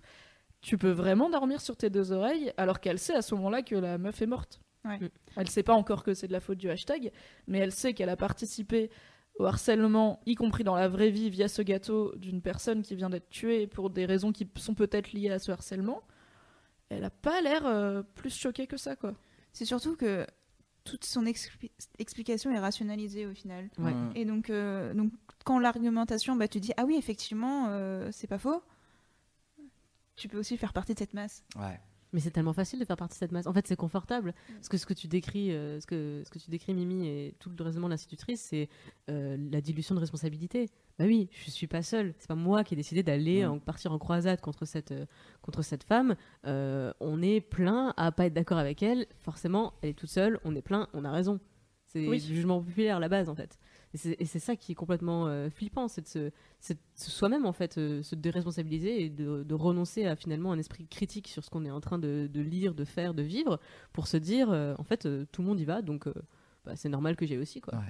tu 0.61 0.79
peux 0.79 0.91
vraiment 0.91 1.31
dormir 1.31 1.61
sur 1.61 1.77
tes 1.77 1.91
deux 1.91 2.13
oreilles 2.13 2.53
alors 2.57 2.81
qu'elle 2.81 2.99
sait 2.99 3.15
à 3.15 3.23
ce 3.23 3.35
moment-là 3.37 3.63
que 3.63 3.75
la 3.75 3.99
meuf 3.99 4.21
est 4.23 4.27
morte. 4.27 4.61
Ouais. 4.85 4.99
Mm. 4.99 5.09
Elle 5.37 5.51
sait 5.51 5.63
pas 5.63 5.75
encore 5.75 6.03
que 6.03 6.15
c'est 6.15 6.29
de 6.29 6.33
la 6.33 6.41
faute 6.41 6.59
du 6.59 6.71
hashtag, 6.71 7.13
mais 7.47 7.59
elle 7.59 7.73
sait 7.73 7.95
qu'elle 7.95 8.09
a 8.09 8.17
participé 8.17 8.91
au 9.39 9.45
harcèlement, 9.45 10.21
y 10.27 10.35
compris 10.35 10.65
dans 10.65 10.75
la 10.75 10.89
vraie 10.89 11.11
vie, 11.11 11.31
via 11.31 11.47
ce 11.47 11.63
gâteau 11.63 12.13
d'une 12.17 12.43
personne 12.43 12.83
qui 12.83 12.97
vient 12.97 13.09
d'être 13.09 13.31
tuée 13.31 13.69
pour 13.69 13.89
des 13.89 14.05
raisons 14.05 14.33
qui 14.33 14.49
sont 14.57 14.75
peut-être 14.75 15.13
liées 15.13 15.31
à 15.31 15.39
ce 15.39 15.53
harcèlement. 15.53 16.03
Elle 16.89 17.05
a 17.05 17.11
pas 17.11 17.41
l'air 17.41 17.65
euh, 17.65 18.03
plus 18.15 18.37
choquée 18.37 18.67
que 18.67 18.77
ça, 18.77 18.97
quoi. 18.97 19.15
C'est 19.53 19.65
surtout 19.65 19.95
que 19.95 20.27
toute 20.85 21.05
son 21.05 21.25
expli- 21.25 21.71
explication 21.99 22.51
est 22.51 22.59
rationalisée 22.59 23.27
au 23.27 23.35
final. 23.35 23.69
Ouais. 23.79 23.93
Et 24.15 24.25
donc, 24.25 24.51
euh, 24.51 24.93
donc 24.95 25.13
quand 25.45 25.59
l'argumentation, 25.59 26.35
bah, 26.35 26.49
tu 26.49 26.61
dis 26.61 26.73
ah 26.77 26.85
oui 26.85 26.97
effectivement 26.97 27.67
euh, 27.69 28.09
c'est 28.11 28.27
pas 28.27 28.39
faux. 28.39 28.63
Tu 30.19 30.29
peux 30.29 30.39
aussi 30.39 30.57
faire 30.57 30.73
partie 30.73 30.95
de 30.95 30.99
cette 30.99 31.15
masse. 31.15 31.45
Ouais. 31.57 31.79
Mais 32.15 32.21
c'est 32.21 32.31
tellement 32.31 32.55
facile 32.55 32.79
de 32.81 32.87
faire 32.87 32.97
partie 32.97 33.17
de 33.17 33.19
cette 33.19 33.33
masse. 33.33 33.47
En 33.47 33.53
fait, 33.53 33.67
c'est 33.67 33.77
confortable. 33.77 34.33
Parce 34.55 34.71
que 34.71 34.79
ce 34.79 34.87
que 34.87 34.95
tu 34.95 35.09
décris, 35.09 35.53
euh, 35.53 35.79
ce 35.79 35.87
que 35.87 36.23
ce 36.25 36.31
que 36.31 36.39
tu 36.39 36.51
décris, 36.51 36.73
Mimi 36.73 37.07
et 37.07 37.35
tout 37.39 37.51
le 37.57 37.63
raisonnement 37.63 37.87
de 37.89 37.93
l'institutrice, 37.93 38.41
c'est 38.41 38.71
euh, 39.11 39.37
la 39.53 39.61
dilution 39.61 39.95
de 39.95 40.01
responsabilité. 40.01 40.71
Bah 40.99 41.05
oui, 41.05 41.29
je 41.31 41.51
suis 41.51 41.67
pas 41.67 41.83
seule. 41.83 42.15
C'est 42.19 42.27
pas 42.29 42.35
moi 42.35 42.65
qui 42.65 42.73
ai 42.75 42.77
décidé 42.79 43.03
d'aller 43.03 43.45
Mm. 43.47 43.51
en- 43.51 43.59
partir 43.59 43.93
en 43.93 43.99
croisade 43.99 44.41
contre 44.41 44.65
cette 44.65 44.91
euh, 44.93 45.05
contre 45.43 45.61
cette 45.63 45.85
femme. 45.85 46.17
Euh, 46.47 46.95
on 47.01 47.21
est 47.21 47.43
plein 47.43 47.93
à 47.99 48.11
pas 48.11 48.25
être 48.25 48.33
d'accord 48.35 48.59
avec 48.59 48.83
elle. 48.83 49.07
Forcément, 49.21 49.75
elle 49.83 49.91
est 49.91 49.95
toute 49.95 50.09
seule. 50.11 50.41
On 50.45 50.57
est 50.57 50.63
plein. 50.63 50.89
On 50.95 51.05
a 51.05 51.11
raison. 51.13 51.39
C'est 51.85 52.09
Oui. 52.09 52.21
du 52.23 52.35
jugement 52.35 52.63
populaire 52.63 52.97
à 52.97 53.01
la 53.01 53.09
base 53.11 53.29
en 53.29 53.35
fait. 53.35 53.59
Et 53.95 54.27
c'est 54.27 54.39
ça 54.39 54.55
qui 54.55 54.73
est 54.73 54.75
complètement 54.75 55.29
euh, 55.29 55.49
flippant, 55.49 55.89
c'est 55.89 56.03
de 56.03 56.31
se, 56.61 56.75
soi-même 56.95 57.47
en 57.47 57.53
fait 57.53 57.79
euh, 57.79 58.03
se 58.03 58.15
déresponsabiliser 58.15 59.05
et 59.05 59.09
de, 59.09 59.55
renoncer 59.55 60.05
à 60.05 60.15
finalement 60.15 60.53
un 60.53 60.59
esprit 60.59 60.87
critique 60.87 61.29
sur 61.29 61.43
ce 61.43 61.49
qu'on 61.51 61.65
est 61.65 61.71
en 61.71 61.81
train 61.81 61.99
de, 61.99 62.29
lire, 62.35 62.75
de 62.75 62.85
faire, 62.85 63.15
de 63.15 63.23
vivre, 63.23 63.59
pour 63.93 64.07
se 64.07 64.19
dire 64.19 64.51
euh, 64.51 64.75
en 64.79 64.85
fait 64.85 65.09
tout 65.33 65.43
le 65.43 65.49
monde 65.49 65.59
y 65.59 65.65
va, 65.65 65.81
donc 65.81 66.07
bah, 66.65 66.77
c'est 66.77 66.91
normal 66.91 67.17
que 67.17 67.27
j'aille 67.27 67.39
aussi 67.39 67.61
quoi. 67.61 67.81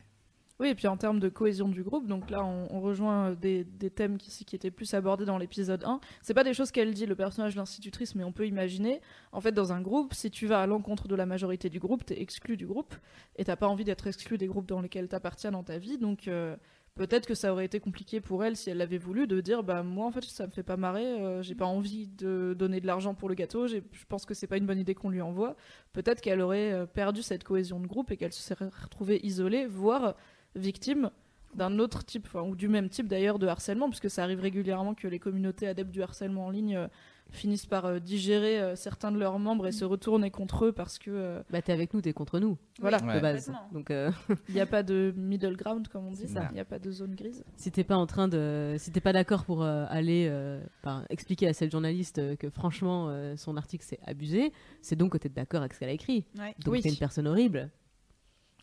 Oui, 0.60 0.68
et 0.70 0.74
puis 0.74 0.88
en 0.88 0.96
termes 0.96 1.20
de 1.20 1.28
cohésion 1.28 1.68
du 1.68 1.84
groupe, 1.84 2.08
donc 2.08 2.30
là 2.30 2.44
on, 2.44 2.80
rejoint 2.80 3.30
euh, 3.30 3.34
des, 3.36 3.90
thèmes 3.90 4.18
qui, 4.18 4.44
qui 4.44 4.56
étaient 4.56 4.72
plus 4.72 4.92
abordés 4.92 5.24
dans 5.24 5.38
l'épisode 5.38 5.84
1. 5.84 6.00
C'est 6.20 6.34
pas 6.34 6.42
des 6.42 6.52
choses 6.52 6.72
qu'elle 6.72 6.92
dit, 6.92 7.06
le 7.06 7.14
personnage 7.14 7.54
de 7.54 7.58
l'institutrice, 7.58 8.16
mais 8.16 8.24
on 8.24 8.32
peut 8.32 8.46
imaginer. 8.46 9.00
En 9.30 9.40
fait, 9.40 9.52
dans 9.52 9.72
un 9.72 9.80
groupe, 9.80 10.14
si 10.14 10.30
tu 10.32 10.48
vas 10.48 10.60
à 10.60 10.66
l'encontre 10.66 11.06
de 11.06 11.14
la 11.14 11.26
majorité 11.26 11.68
du 11.68 11.78
groupe, 11.78 12.04
t'es 12.04 12.20
exclu 12.20 12.56
du 12.56 12.66
groupe, 12.66 12.94
et 13.36 13.44
t'as 13.44 13.54
pas 13.54 13.68
envie 13.68 13.84
d'être 13.84 14.08
exclu 14.08 14.36
des 14.36 14.48
groupes 14.48 14.66
dans 14.66 14.80
lesquels 14.80 15.06
t'appartiens 15.06 15.52
dans 15.52 15.62
ta 15.62 15.78
vie, 15.78 15.96
donc 15.96 16.26
euh, 16.26 16.56
peut-être 16.96 17.26
que 17.26 17.34
ça 17.34 17.52
aurait 17.52 17.64
été 17.64 17.78
compliqué 17.78 18.20
pour 18.20 18.44
elle 18.44 18.56
si 18.56 18.68
elle 18.68 18.78
l'avait 18.78 18.98
voulu 18.98 19.28
de 19.28 19.40
dire 19.40 19.62
bah 19.62 19.84
moi 19.84 20.06
en 20.06 20.10
fait 20.10 20.24
ça 20.24 20.46
me 20.46 20.50
fait 20.50 20.64
pas 20.64 20.76
marrer, 20.76 21.06
euh, 21.06 21.40
j'ai 21.42 21.54
pas 21.54 21.66
envie 21.66 22.08
de 22.08 22.54
donner 22.58 22.80
de 22.80 22.86
l'argent 22.88 23.14
pour 23.14 23.28
le 23.28 23.36
gâteau, 23.36 23.68
je 23.68 23.80
pense 24.08 24.26
que 24.26 24.34
c'est 24.34 24.48
pas 24.48 24.56
une 24.56 24.66
bonne 24.66 24.80
idée 24.80 24.96
qu'on 24.96 25.10
lui 25.10 25.22
envoie. 25.22 25.54
Peut-être 25.92 26.20
qu'elle 26.20 26.40
aurait 26.40 26.72
euh, 26.72 26.86
perdu 26.86 27.22
cette 27.22 27.44
cohésion 27.44 27.78
de 27.78 27.86
groupe 27.86 28.10
et 28.10 28.16
qu'elle 28.16 28.32
se 28.32 28.42
serait 28.42 28.68
retrouvée 28.82 29.24
isolée, 29.24 29.66
voire 29.66 30.16
victime 30.54 31.10
d'un 31.54 31.78
autre 31.78 32.04
type, 32.04 32.26
enfin, 32.26 32.42
ou 32.42 32.54
du 32.54 32.68
même 32.68 32.88
type 32.88 33.08
d'ailleurs 33.08 33.38
de 33.38 33.46
harcèlement, 33.46 33.88
puisque 33.88 34.10
ça 34.10 34.22
arrive 34.22 34.40
régulièrement 34.40 34.94
que 34.94 35.08
les 35.08 35.18
communautés 35.18 35.66
adeptes 35.66 35.90
du 35.90 36.02
harcèlement 36.02 36.46
en 36.46 36.50
ligne 36.50 36.76
euh, 36.76 36.88
finissent 37.30 37.64
par 37.66 37.86
euh, 37.86 37.98
digérer 38.00 38.60
euh, 38.60 38.76
certains 38.76 39.10
de 39.10 39.18
leurs 39.18 39.38
membres 39.38 39.66
et 39.66 39.72
se 39.72 39.84
retourner 39.86 40.30
contre 40.30 40.66
eux 40.66 40.72
parce 40.72 40.98
que 40.98 41.10
euh, 41.10 41.42
Bah, 41.50 41.62
t'es 41.62 41.72
avec 41.72 41.94
nous, 41.94 42.02
t'es 42.02 42.12
contre 42.12 42.38
nous, 42.38 42.58
voilà, 42.80 42.98
Ouais. 43.02 43.14
de 43.14 43.20
base. 43.20 43.50
Donc, 43.72 43.90
euh, 43.90 44.10
il 44.48 44.54
n'y 44.54 44.60
a 44.60 44.66
pas 44.66 44.82
de 44.82 45.14
middle 45.16 45.56
ground 45.56 45.88
comme 45.88 46.06
on 46.06 46.10
dit, 46.12 46.24
il 46.28 46.52
n'y 46.52 46.60
a 46.60 46.64
pas 46.66 46.78
de 46.78 46.90
zone 46.90 47.14
grise. 47.14 47.42
si 47.56 47.70
t'es 47.72 47.82
pas 47.84 47.96
en 47.96 48.06
train 48.06 48.28
de. 48.28 48.76
Si 48.78 48.90
t'es 48.92 49.00
pas 49.00 49.14
d'accord 49.14 49.44
pour 49.46 49.62
euh, 49.62 49.86
aller 49.88 50.26
euh, 50.30 50.60
expliquer 51.08 51.48
à 51.48 51.54
cette 51.54 51.72
journaliste 51.72 52.36
que 52.36 52.50
franchement, 52.50 53.06
euh, 53.08 53.36
son 53.38 53.56
article 53.56 53.84
c'est 53.88 54.00
abusé, 54.06 54.52
c'est 54.82 54.96
donc 54.96 55.12
que 55.12 55.18
t'es 55.18 55.30
d'accord 55.30 55.60
avec 55.60 55.72
ce 55.72 55.80
qu'elle 55.80 55.88
a 55.90 55.92
écrit. 55.92 56.26
Ouais. 56.38 56.54
Donc 56.62 56.74
Oui. 56.74 56.82
t'es 56.82 56.90
une 56.90 56.96
personne 56.96 57.26
horrible. 57.26 57.70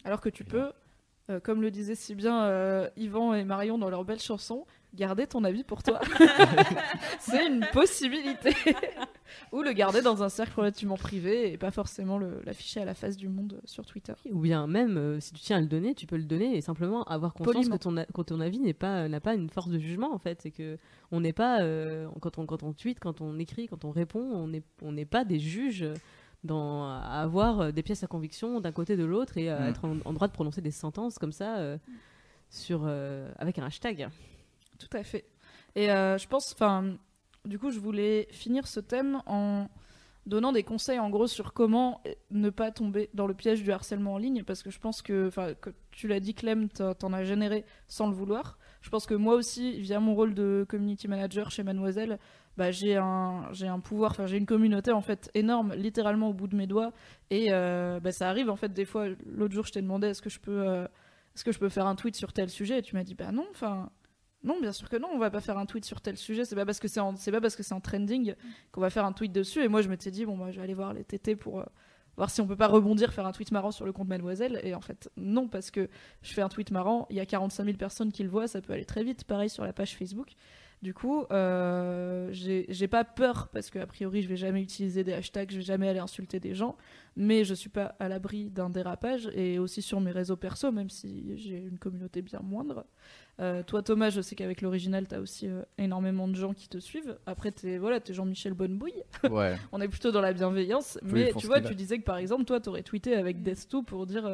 Alors 0.04 0.22
que 0.22 0.30
tu 0.30 0.44
peux, 0.44 0.72
euh, 1.30 1.40
comme 1.40 1.62
le 1.62 1.72
disaient 1.72 1.96
si 1.96 2.14
bien 2.16 2.44
euh, 2.46 2.88
Yvan 2.98 3.34
et 3.34 3.44
Marion 3.44 3.78
dans 3.78 3.90
leur 3.90 4.06
belle 4.06 4.20
chanson, 4.20 4.66
garder 4.94 5.26
ton 5.28 5.44
avis 5.44 5.64
pour 5.64 5.82
toi. 5.84 6.00
c'est 7.20 7.48
une 7.48 7.66
possibilité. 7.74 8.54
Ou 9.52 9.64
le 9.64 9.74
garder 9.74 10.02
dans 10.02 10.24
un 10.24 10.30
cercle 10.30 10.60
relativement 10.60 10.98
privé 10.98 11.52
et 11.52 11.58
pas 11.58 11.72
forcément 11.72 12.20
l'afficher 12.20 12.80
à 12.82 12.86
la 12.86 12.94
face 12.94 13.18
du 13.18 13.28
monde 13.28 13.60
sur 13.66 13.86
Twitter. 13.86 14.14
Ou 14.32 14.40
bien 14.40 14.68
même, 14.68 14.98
euh, 14.98 15.20
si 15.20 15.34
tu 15.34 15.42
tiens 15.42 15.58
à 15.58 15.62
le 15.62 15.68
donner, 15.68 15.96
tu 15.96 16.06
peux 16.06 16.16
le 16.16 16.24
donner 16.24 16.56
et 16.56 16.62
simplement 16.62 17.04
avoir 17.06 17.34
conscience 17.34 17.56
Poliment. 17.56 17.78
que 17.78 17.84
ton, 17.84 17.98
a- 17.98 18.06
que 18.06 18.22
ton 18.22 18.40
avis 18.40 18.74
pas 18.74 19.08
n'a 19.10 19.20
pas 19.20 19.34
une 19.34 19.50
force 19.50 19.70
de 19.70 19.80
jugement 19.80 20.14
en 20.14 20.18
fait. 20.20 20.42
C'est 20.42 20.52
que 20.52 20.78
on 21.12 21.20
n'est 21.22 21.34
pas 21.34 21.60
quand 22.22 22.38
on 22.38 22.46
quand 22.46 22.64
on 22.64 22.74
tweet, 22.74 23.00
quand 23.00 23.22
on 23.22 23.38
écrit, 23.40 23.68
quand 23.68 23.84
on 23.84 23.92
répond, 23.92 24.22
on 24.22 24.48
n'est 24.48 24.64
on 24.82 24.92
n'est 24.92 25.06
pas 25.06 25.26
des 25.26 25.40
juges 25.40 25.86
dans 26.46 26.86
à 26.88 27.22
avoir 27.22 27.60
euh, 27.60 27.72
des 27.72 27.84
pièces 27.84 28.04
à 28.04 28.08
conviction 28.08 28.60
d'un 28.62 28.72
côté 28.72 28.96
de 28.96 29.04
l'autre 29.04 29.38
et 29.38 29.50
euh, 29.52 29.60
Mm. 29.60 29.70
être 29.70 29.86
en, 29.86 29.98
en 30.06 30.14
droit 30.14 30.28
de 30.28 30.34
prononcer 30.34 30.62
des 30.62 30.72
sentences 30.72 31.18
comme 31.20 31.32
ça 31.32 31.58
euh, 31.58 31.78
sur 32.50 32.84
euh, 32.86 33.32
avec 33.38 33.60
un 33.60 33.66
hashtag. 33.66 34.10
Tout 34.80 34.96
à 34.98 35.04
fait. 35.04 35.26
Et 35.76 35.92
euh, 35.92 36.18
je 36.18 36.28
pense, 36.28 36.54
enfin, 36.54 36.96
du 37.46 37.60
coup, 37.60 37.72
je 37.72 37.80
voulais 37.80 38.28
finir 38.32 38.68
ce 38.68 38.80
thème 38.80 39.22
en 39.26 39.68
donnant 40.26 40.52
des 40.52 40.64
conseils 40.64 40.98
en 41.00 41.10
gros 41.10 41.28
sur 41.28 41.54
comment 41.54 42.02
ne 42.32 42.50
pas 42.50 42.72
tomber 42.72 43.10
dans 43.14 43.28
le 43.28 43.34
piège 43.36 43.62
du 43.62 43.72
harcèlement 43.72 44.14
en 44.16 44.18
ligne 44.18 44.44
parce 44.44 44.64
que 44.64 44.72
je 44.72 44.80
pense 44.80 45.02
que, 45.04 45.28
enfin, 45.28 45.54
que 45.54 45.70
tu 45.92 46.08
l'as 46.08 46.20
dit 46.20 46.34
Clem, 46.34 46.68
t'en 46.70 46.94
t'en 46.96 47.14
as 47.14 47.24
généré 47.24 47.64
sans 47.88 48.08
le 48.08 48.14
vouloir. 48.16 48.58
Je 48.82 48.90
pense 48.90 49.06
que 49.06 49.14
moi 49.14 49.36
aussi, 49.36 49.80
via 49.82 50.00
mon 50.00 50.16
rôle 50.16 50.34
de 50.34 50.66
community 50.68 51.08
manager 51.08 51.52
chez 51.52 51.62
Mademoiselle, 51.64 52.20
bah, 52.58 52.72
j'ai 52.72 52.96
un, 52.96 53.50
un 53.62 53.80
pouvoir, 53.80 54.28
j'ai 54.28 54.38
une 54.38 54.46
communauté 54.46 54.92
en 54.92 55.02
fait 55.02 55.30
énorme, 55.34 55.74
littéralement 55.74 56.30
au 56.30 56.34
bout 56.34 56.48
de 56.48 56.56
mes 56.56 56.68
doigts. 56.68 56.94
Et 57.30 57.48
euh, 57.52 58.00
bah, 58.00 58.12
ça 58.12 58.30
arrive 58.30 58.50
en 58.50 58.56
fait 58.56 58.74
des 58.74 58.86
fois. 58.86 59.08
L'autre 59.26 59.54
jour, 59.54 59.66
je 59.66 59.74
t'ai 59.74 59.82
demandé 59.82 60.08
est-ce 60.08 60.22
que 60.22 60.30
je 60.30 60.40
peux, 60.40 60.68
euh, 60.68 60.86
est-ce 61.36 61.44
que 61.44 61.52
je 61.52 61.60
peux 61.60 61.70
faire 61.70 61.88
un 61.88 61.96
tweet 61.96 62.16
sur 62.16 62.34
tel 62.34 62.50
sujet? 62.50 62.80
Et 62.80 62.82
tu 62.82 62.96
m'as 62.96 63.04
dit 63.04 63.16
bah 63.16 63.32
non, 63.32 63.46
enfin. 63.52 63.90
Non, 64.44 64.62
bien 64.62 64.72
sûr 64.72 64.90
que 64.90 64.98
non, 64.98 65.08
on 65.12 65.18
va 65.18 65.32
pas 65.32 65.42
faire 65.42 65.58
un 65.58 65.66
tweet 65.66 65.86
sur 65.86 66.02
tel 66.02 66.18
sujet. 66.18 66.46
C'est 66.46 66.56
pas 66.56 66.68
parce 66.68 66.80
que 66.80 66.88
c'est 66.88 67.32
pas 67.32 67.42
parce 67.42 67.56
que 67.56 67.64
c'est 67.64 67.74
en 67.74 67.82
trending 67.82 68.36
qu'on 68.72 68.80
va 68.80 68.92
faire 68.92 69.04
un 69.06 69.12
tweet 69.12 69.32
dessus. 69.32 69.64
Et 69.64 69.68
moi, 69.68 69.82
je 69.82 69.90
m'étais 69.90 70.12
dit 70.12 70.24
bon, 70.24 70.38
moi, 70.38 70.52
je 70.52 70.58
vais 70.58 70.64
aller 70.64 70.76
voir 70.76 70.94
les 70.94 71.04
TT 71.04 71.36
pour 71.36 71.62
euh, 71.62 71.66
voir 72.16 72.30
si 72.30 72.42
on 72.42 72.48
peut 72.48 72.56
pas 72.56 72.68
rebondir, 72.68 73.12
faire 73.12 73.26
un 73.26 73.32
tweet 73.32 73.52
marrant 73.52 73.72
sur 73.72 73.86
le 73.86 73.92
compte 73.92 74.08
Mademoiselle. 74.08 74.60
Et 74.64 74.76
en 74.76 74.82
fait, 74.82 75.10
non, 75.18 75.48
parce 75.48 75.72
que 75.72 75.90
je 76.22 76.32
fais 76.32 76.44
un 76.44 76.50
tweet 76.50 76.70
marrant, 76.70 77.08
il 77.10 77.16
y 77.16 77.20
a 77.20 77.26
45 77.26 77.66
000 77.66 77.78
personnes 77.78 78.12
qui 78.12 78.22
le 78.22 78.30
voient, 78.30 78.48
ça 78.48 78.62
peut 78.62 78.74
aller 78.74 78.86
très 78.86 79.04
vite. 79.04 79.24
Pareil 79.24 79.50
sur 79.50 79.64
la 79.64 79.74
page 79.74 79.98
Facebook. 79.98 80.36
Du 80.82 80.94
coup, 80.94 81.26
euh, 81.32 82.30
j'ai 82.32 82.88
pas 82.88 83.04
peur 83.04 83.50
parce 83.52 83.70
que 83.70 83.80
a 83.80 83.88
priori, 83.88 84.22
je 84.22 84.28
vais 84.28 84.38
jamais 84.38 84.62
utiliser 84.62 85.04
des 85.04 85.14
hashtags, 85.14 85.52
je 85.52 85.58
vais 85.58 85.64
jamais 85.64 85.90
aller 85.90 86.00
insulter 86.00 86.40
des 86.40 86.54
gens, 86.54 86.76
mais 87.16 87.44
je 87.44 87.54
suis 87.54 87.70
pas 87.70 87.96
à 88.00 88.08
l'abri 88.08 88.50
d'un 88.50 88.70
dérapage 88.70 89.30
et 89.34 89.58
aussi 89.58 89.82
sur 89.82 90.00
mes 90.00 90.12
réseaux 90.12 90.36
perso, 90.36 90.72
même 90.72 90.90
si 90.90 91.38
j'ai 91.38 91.58
une 91.58 91.80
communauté 91.80 92.22
bien 92.22 92.42
moindre. 92.44 92.86
Euh, 93.40 93.64
toi, 93.64 93.82
Thomas, 93.82 94.10
je 94.12 94.22
sais 94.22 94.36
qu'avec 94.36 94.62
l'original, 94.62 95.08
t'as 95.08 95.20
aussi 95.20 95.48
euh, 95.48 95.64
énormément 95.78 96.28
de 96.28 96.36
gens 96.36 96.54
qui 96.54 96.70
te 96.70 96.78
suivent. 96.78 97.18
Après, 97.26 97.52
t'es 97.52 97.78
voilà, 97.78 98.00
Jean-Michel 98.08 98.54
Bonnebouille. 98.54 99.04
Ouais. 99.30 99.58
On 99.72 99.82
est 99.82 99.90
plutôt 99.90 100.12
dans 100.12 100.22
la 100.22 100.34
bienveillance. 100.34 101.00
Mais 101.02 101.34
tu 101.38 101.48
vois, 101.48 101.62
tu 101.62 101.76
disais 101.76 101.98
que 101.98 102.06
par 102.06 102.18
exemple, 102.18 102.46
toi, 102.46 102.60
t'aurais 102.60 102.84
tweeté 102.84 103.16
avec 103.16 103.42
Death2 103.42 103.84
pour 103.84 104.06
dire 104.06 104.30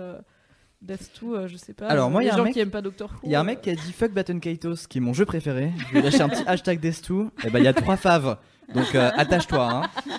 euh, 0.90 0.94
Death2, 0.96 1.24
euh, 1.36 1.48
je 1.48 1.58
sais 1.58 1.74
pas. 1.74 1.88
Alors, 1.88 2.10
moi, 2.10 2.24
il 2.24 2.28
y 2.28 2.30
a 2.30 2.34
un 2.34 2.38
gens 2.38 2.44
mec- 2.44 2.54
qui 2.54 2.60
aiment 2.60 2.72
pas 2.72 2.82
Doctor 2.82 3.10
Who. 3.12 3.20
Il 3.24 3.32
y 3.32 3.36
a 3.36 3.40
un 3.40 3.44
euh, 3.44 3.46
mec 3.46 3.62
qui 3.62 3.70
a 3.70 3.76
dit 3.76 3.92
fuck 3.94 4.12
Baton 4.12 4.40
Kaitos, 4.40 4.88
qui 4.88 4.98
est 4.98 5.02
mon 5.02 5.14
jeu 5.14 5.26
préféré. 5.26 5.72
Je 5.90 5.94
vais 5.94 6.02
lâcher 6.02 6.22
un 6.22 6.30
petit 6.30 6.44
hashtag 6.48 6.80
Destu. 6.80 7.26
Et 7.44 7.50
ben 7.50 7.60
il 7.60 7.66
y 7.66 7.68
a 7.68 7.74
trois 7.74 7.98
faves. 7.98 8.38
Donc 8.74 8.96
euh, 8.96 9.12
attache-toi. 9.16 9.70
Hein. 9.70 9.90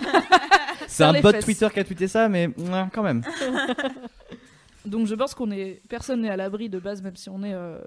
C'est 0.81 0.97
Serre 0.97 1.09
un 1.09 1.13
les 1.13 1.21
bot 1.21 1.31
fesses. 1.31 1.45
Twitter 1.45 1.67
qui 1.73 1.79
a 1.79 1.83
tweeté 1.83 2.07
ça, 2.07 2.29
mais 2.29 2.49
quand 2.93 3.01
même. 3.03 3.23
Donc 4.85 5.07
je 5.07 5.15
pense 5.15 5.33
qu'on 5.33 5.49
est 5.51 5.81
personne 5.89 6.21
n'est 6.21 6.29
à 6.29 6.37
l'abri 6.37 6.69
de 6.69 6.79
base, 6.79 7.01
même 7.01 7.15
si 7.15 7.29
on 7.29 7.41
est 7.43 7.53
euh, 7.53 7.79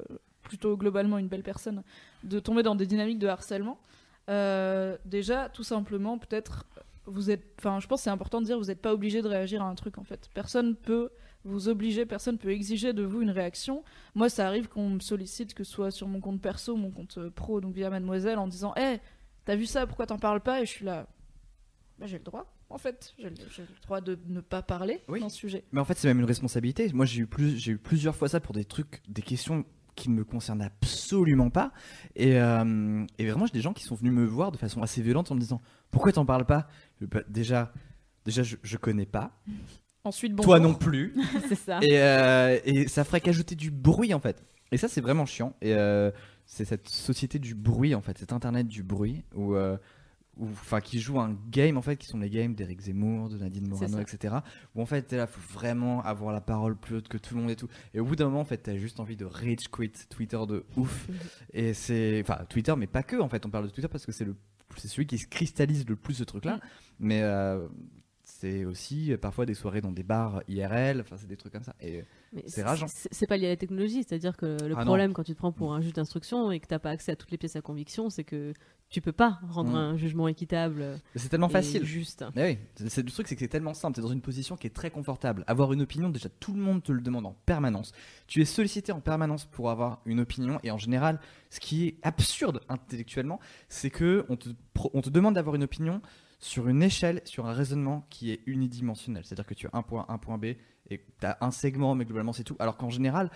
plutôt 0.42 0.76
globalement 0.76 1.18
une 1.18 1.28
belle 1.28 1.42
personne, 1.42 1.82
de 2.24 2.38
tomber 2.40 2.62
dans 2.62 2.74
des 2.74 2.86
dynamiques 2.86 3.18
de 3.18 3.28
harcèlement. 3.28 3.78
Euh, 4.28 4.96
déjà, 5.04 5.48
tout 5.50 5.62
simplement, 5.62 6.18
peut-être, 6.18 6.64
vous 7.04 7.30
êtes, 7.30 7.44
enfin, 7.58 7.78
je 7.80 7.86
pense 7.86 8.00
que 8.00 8.04
c'est 8.04 8.10
important 8.10 8.40
de 8.40 8.46
dire, 8.46 8.58
vous 8.58 8.64
n'êtes 8.64 8.80
pas 8.80 8.92
obligé 8.92 9.22
de 9.22 9.28
réagir 9.28 9.62
à 9.62 9.66
un 9.66 9.74
truc 9.74 9.98
en 9.98 10.04
fait. 10.04 10.28
Personne 10.34 10.74
peut 10.74 11.10
vous 11.46 11.68
obliger, 11.68 12.06
personne 12.06 12.38
peut 12.38 12.50
exiger 12.50 12.92
de 12.92 13.02
vous 13.02 13.22
une 13.22 13.30
réaction. 13.30 13.82
Moi, 14.14 14.28
ça 14.28 14.46
arrive 14.46 14.68
qu'on 14.68 14.90
me 14.90 15.00
sollicite, 15.00 15.54
que 15.54 15.64
ce 15.64 15.72
soit 15.72 15.90
sur 15.90 16.08
mon 16.08 16.20
compte 16.20 16.40
perso, 16.40 16.76
mon 16.76 16.90
compte 16.90 17.18
euh, 17.18 17.30
pro, 17.30 17.60
donc 17.60 17.74
via 17.74 17.90
Mademoiselle, 17.90 18.38
en 18.38 18.48
disant, 18.48 18.74
hé, 18.76 18.98
t'as 19.44 19.56
vu 19.56 19.66
ça, 19.66 19.86
pourquoi 19.86 20.06
t'en 20.06 20.18
parles 20.18 20.40
pas? 20.40 20.62
Et 20.62 20.66
je 20.66 20.70
suis 20.70 20.84
là, 20.84 21.06
bah, 21.98 22.06
j'ai 22.06 22.18
le 22.18 22.24
droit. 22.24 22.52
En 22.68 22.78
fait, 22.78 23.14
j'ai 23.18 23.30
le, 23.30 23.34
droit 23.82 24.00
de 24.00 24.18
ne 24.26 24.40
pas 24.40 24.60
parler 24.60 25.00
Oui. 25.08 25.20
dans 25.20 25.28
ce 25.28 25.36
sujet. 25.36 25.64
Mais 25.70 25.80
en 25.80 25.84
fait, 25.84 25.94
c'est 25.96 26.08
même 26.08 26.18
une 26.18 26.24
responsabilité. 26.24 26.92
Moi, 26.92 27.06
j'ai 27.06 27.22
eu, 27.22 27.26
plus, 27.26 27.56
j'ai 27.56 27.72
eu 27.72 27.78
plusieurs 27.78 28.16
fois 28.16 28.28
ça 28.28 28.40
pour 28.40 28.54
des 28.54 28.64
trucs, 28.64 29.02
des 29.08 29.22
questions 29.22 29.64
qui 29.94 30.10
ne 30.10 30.14
me 30.16 30.24
concernent 30.24 30.62
absolument 30.62 31.48
pas. 31.48 31.72
Et, 32.16 32.40
euh, 32.40 33.06
et 33.18 33.26
vraiment, 33.26 33.46
j'ai 33.46 33.52
des 33.52 33.60
gens 33.60 33.72
qui 33.72 33.84
sont 33.84 33.94
venus 33.94 34.12
me 34.12 34.24
voir 34.26 34.50
de 34.52 34.56
façon 34.56 34.82
assez 34.82 35.00
violente 35.00 35.30
en 35.30 35.36
me 35.36 35.40
disant 35.40 35.62
Pourquoi 35.92 36.12
t'en 36.12 36.26
parles 36.26 36.44
pas? 36.44 36.66
Bah, 37.00 37.22
Déjà, 37.28 37.72
déjà 38.24 38.42
je, 38.42 38.56
je 38.62 38.76
connais 38.76 39.06
pas. 39.06 39.40
Ensuite, 40.06 40.34
bon. 40.34 40.42
Toi 40.42 40.60
non 40.60 40.74
plus. 40.74 41.14
c'est 41.48 41.56
ça. 41.56 41.80
et, 41.82 41.98
euh, 42.00 42.58
et 42.64 42.86
ça 42.88 43.04
ferait 43.04 43.20
qu'ajouter 43.20 43.54
du 43.56 43.70
bruit 43.70 44.14
en 44.14 44.20
fait. 44.20 44.42
Et 44.72 44.76
ça 44.76 44.88
c'est 44.88 45.00
vraiment 45.00 45.26
chiant. 45.26 45.54
Et 45.60 45.74
euh, 45.74 46.10
c'est 46.46 46.64
cette 46.64 46.88
société 46.88 47.38
du 47.38 47.54
bruit 47.54 47.94
en 47.94 48.00
fait, 48.00 48.16
cet 48.18 48.32
internet 48.32 48.68
du 48.68 48.82
bruit 48.84 49.24
où, 49.34 49.54
euh, 49.54 49.76
où- 50.36 50.46
enfin 50.46 50.80
qui 50.80 51.00
joue 51.00 51.18
un 51.20 51.36
game 51.50 51.76
en 51.76 51.82
fait, 51.82 51.96
qui 51.96 52.06
sont 52.06 52.18
les 52.18 52.30
games 52.30 52.54
d'Eric 52.54 52.80
Zemmour, 52.82 53.28
de 53.28 53.38
Nadine 53.38 53.66
Morano, 53.68 53.98
etc. 53.98 54.36
Où 54.74 54.82
en 54.82 54.86
fait 54.86 55.02
t'es 55.02 55.16
là, 55.16 55.26
faut 55.26 55.40
vraiment 55.54 56.02
avoir 56.02 56.32
la 56.32 56.40
parole 56.40 56.76
plus 56.76 56.96
haute 56.96 57.08
que 57.08 57.18
tout 57.18 57.34
le 57.34 57.40
monde 57.40 57.50
et 57.50 57.56
tout. 57.56 57.68
Et 57.94 58.00
au 58.00 58.04
bout 58.04 58.14
d'un 58.16 58.26
moment 58.26 58.40
en 58.40 58.44
fait 58.44 58.58
t'as 58.58 58.76
juste 58.76 59.00
envie 59.00 59.16
de 59.16 59.24
rage 59.24 59.68
quit 59.72 59.92
Twitter 60.08 60.38
de 60.48 60.64
ouf. 60.76 61.08
et 61.52 61.74
c'est, 61.74 62.20
enfin 62.22 62.44
Twitter 62.48 62.74
mais 62.76 62.86
pas 62.86 63.02
que 63.02 63.16
en 63.20 63.28
fait. 63.28 63.44
On 63.46 63.50
parle 63.50 63.64
de 63.66 63.70
Twitter 63.70 63.88
parce 63.88 64.06
que 64.06 64.12
c'est 64.12 64.24
le, 64.24 64.36
c'est 64.76 64.88
celui 64.88 65.06
qui 65.06 65.18
se 65.18 65.26
cristallise 65.26 65.88
le 65.88 65.96
plus 65.96 66.14
ce 66.14 66.24
truc 66.24 66.44
là. 66.44 66.56
Mm. 66.56 66.60
Mais 67.00 67.22
euh, 67.22 67.66
c'est 68.40 68.64
aussi 68.64 69.12
euh, 69.12 69.16
parfois 69.18 69.46
des 69.46 69.54
soirées 69.54 69.80
dans 69.80 69.92
des 69.92 70.02
bars 70.02 70.42
IRL, 70.48 71.00
enfin 71.00 71.16
c'est 71.18 71.26
des 71.28 71.36
trucs 71.36 71.52
comme 71.52 71.62
ça. 71.64 71.74
Et 71.80 72.04
Mais 72.32 72.42
C'est 72.46 72.62
rageant. 72.62 72.86
C'est 72.88 73.26
pas 73.26 73.36
lié 73.36 73.46
à 73.46 73.50
la 73.50 73.56
technologie, 73.56 74.02
c'est-à-dire 74.06 74.36
que 74.36 74.46
le 74.46 74.74
Ah 74.76 74.80
non. 74.80 74.84
problème 74.86 75.12
quand 75.12 75.24
tu 75.24 75.32
te 75.32 75.38
prends 75.38 75.52
pour 75.52 75.74
un 75.74 75.80
juge 75.80 75.92
d'instruction 75.92 76.50
et 76.52 76.60
que 76.60 76.66
t'as 76.66 76.78
pas 76.78 76.90
accès 76.90 77.12
à 77.12 77.16
toutes 77.16 77.30
les 77.30 77.38
pièces 77.38 77.56
à 77.56 77.60
conviction, 77.62 78.10
c'est 78.10 78.24
que 78.24 78.52
tu 78.88 79.00
peux 79.00 79.10
pas 79.12 79.40
rendre 79.48 79.72
Mm. 79.72 79.74
un 79.74 79.96
jugement 79.96 80.28
équitable 80.28 81.00
c'est 81.16 81.28
tellement 81.28 81.48
facile. 81.48 81.84
juste. 81.84 82.24
Mais 82.36 82.58
oui, 82.76 82.86
c'est- 82.88 83.02
le 83.02 83.10
truc, 83.10 83.26
c'est 83.26 83.34
que 83.34 83.40
c'est 83.40 83.48
tellement 83.48 83.74
simple. 83.74 83.96
T'es 83.96 84.00
dans 84.00 84.06
une 84.12 84.20
position 84.20 84.56
qui 84.56 84.68
est 84.68 84.70
très 84.70 84.90
confortable. 84.90 85.42
Avoir 85.48 85.72
une 85.72 85.82
opinion, 85.82 86.08
déjà 86.08 86.28
tout 86.28 86.52
le 86.54 86.60
monde 86.60 86.82
te 86.84 86.92
le 86.92 87.00
demande 87.00 87.26
en 87.26 87.32
permanence. 87.46 87.92
Tu 88.28 88.40
es 88.40 88.44
sollicité 88.44 88.92
en 88.92 89.00
permanence 89.00 89.44
pour 89.44 89.70
avoir 89.70 90.00
une 90.06 90.20
opinion, 90.20 90.60
et 90.62 90.70
en 90.70 90.78
général, 90.78 91.18
ce 91.50 91.58
qui 91.58 91.86
est 91.88 91.96
absurde 92.02 92.60
intellectuellement, 92.68 93.40
c'est 93.68 93.90
que 93.90 94.24
on 94.28 94.36
te, 94.36 94.50
pro- 94.72 94.90
on 94.94 95.00
te 95.00 95.10
demande 95.10 95.34
d'avoir 95.34 95.56
une 95.56 95.64
opinion 95.64 96.00
sur 96.46 96.68
une 96.68 96.82
échelle, 96.82 97.22
sur 97.24 97.46
un 97.46 97.52
raisonnement 97.52 98.06
qui 98.08 98.30
est 98.30 98.40
unidimensionnel. 98.46 99.24
C'est-à-dire 99.24 99.46
que 99.46 99.54
tu 99.54 99.66
as 99.66 99.70
un 99.72 99.82
point, 99.82 100.06
un 100.08 100.16
point 100.16 100.38
B, 100.38 100.44
et 100.88 101.04
tu 101.18 101.26
as 101.26 101.38
un 101.40 101.50
segment, 101.50 101.96
mais 101.96 102.04
globalement 102.04 102.32
c'est 102.32 102.44
tout. 102.44 102.54
Alors 102.60 102.76
qu'en 102.76 102.88
général, 102.88 103.32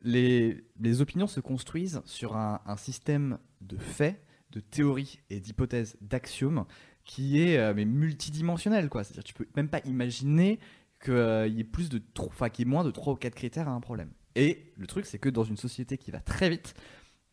les, 0.00 0.64
les 0.78 1.00
opinions 1.00 1.26
se 1.26 1.40
construisent 1.40 2.02
sur 2.04 2.36
un, 2.36 2.60
un 2.64 2.76
système 2.76 3.38
de 3.62 3.76
faits, 3.76 4.22
de 4.50 4.60
théories 4.60 5.18
et 5.28 5.40
d'hypothèses, 5.40 5.96
d'axiomes 6.00 6.66
qui 7.04 7.42
est 7.42 7.58
euh, 7.58 7.74
mais 7.74 7.84
multidimensionnel. 7.84 8.88
C'est-à-dire 8.92 9.24
tu 9.24 9.34
peux 9.34 9.48
même 9.56 9.68
pas 9.68 9.80
imaginer 9.84 10.60
qu'il 11.04 11.14
y 11.14 11.60
ait 11.60 11.64
qu'il 11.64 12.58
y 12.58 12.62
ait 12.62 12.64
moins 12.64 12.84
de 12.84 12.90
3 12.92 13.12
ou 13.12 13.16
4 13.16 13.34
critères 13.34 13.68
à 13.68 13.72
un 13.72 13.80
problème. 13.80 14.12
Et 14.36 14.72
le 14.76 14.86
truc 14.86 15.06
c'est 15.06 15.18
que 15.18 15.28
dans 15.28 15.44
une 15.44 15.56
société 15.56 15.98
qui 15.98 16.12
va 16.12 16.20
très 16.20 16.48
vite, 16.48 16.74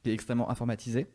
qui 0.02 0.10
est 0.10 0.14
extrêmement 0.14 0.50
informatisée, 0.50 1.08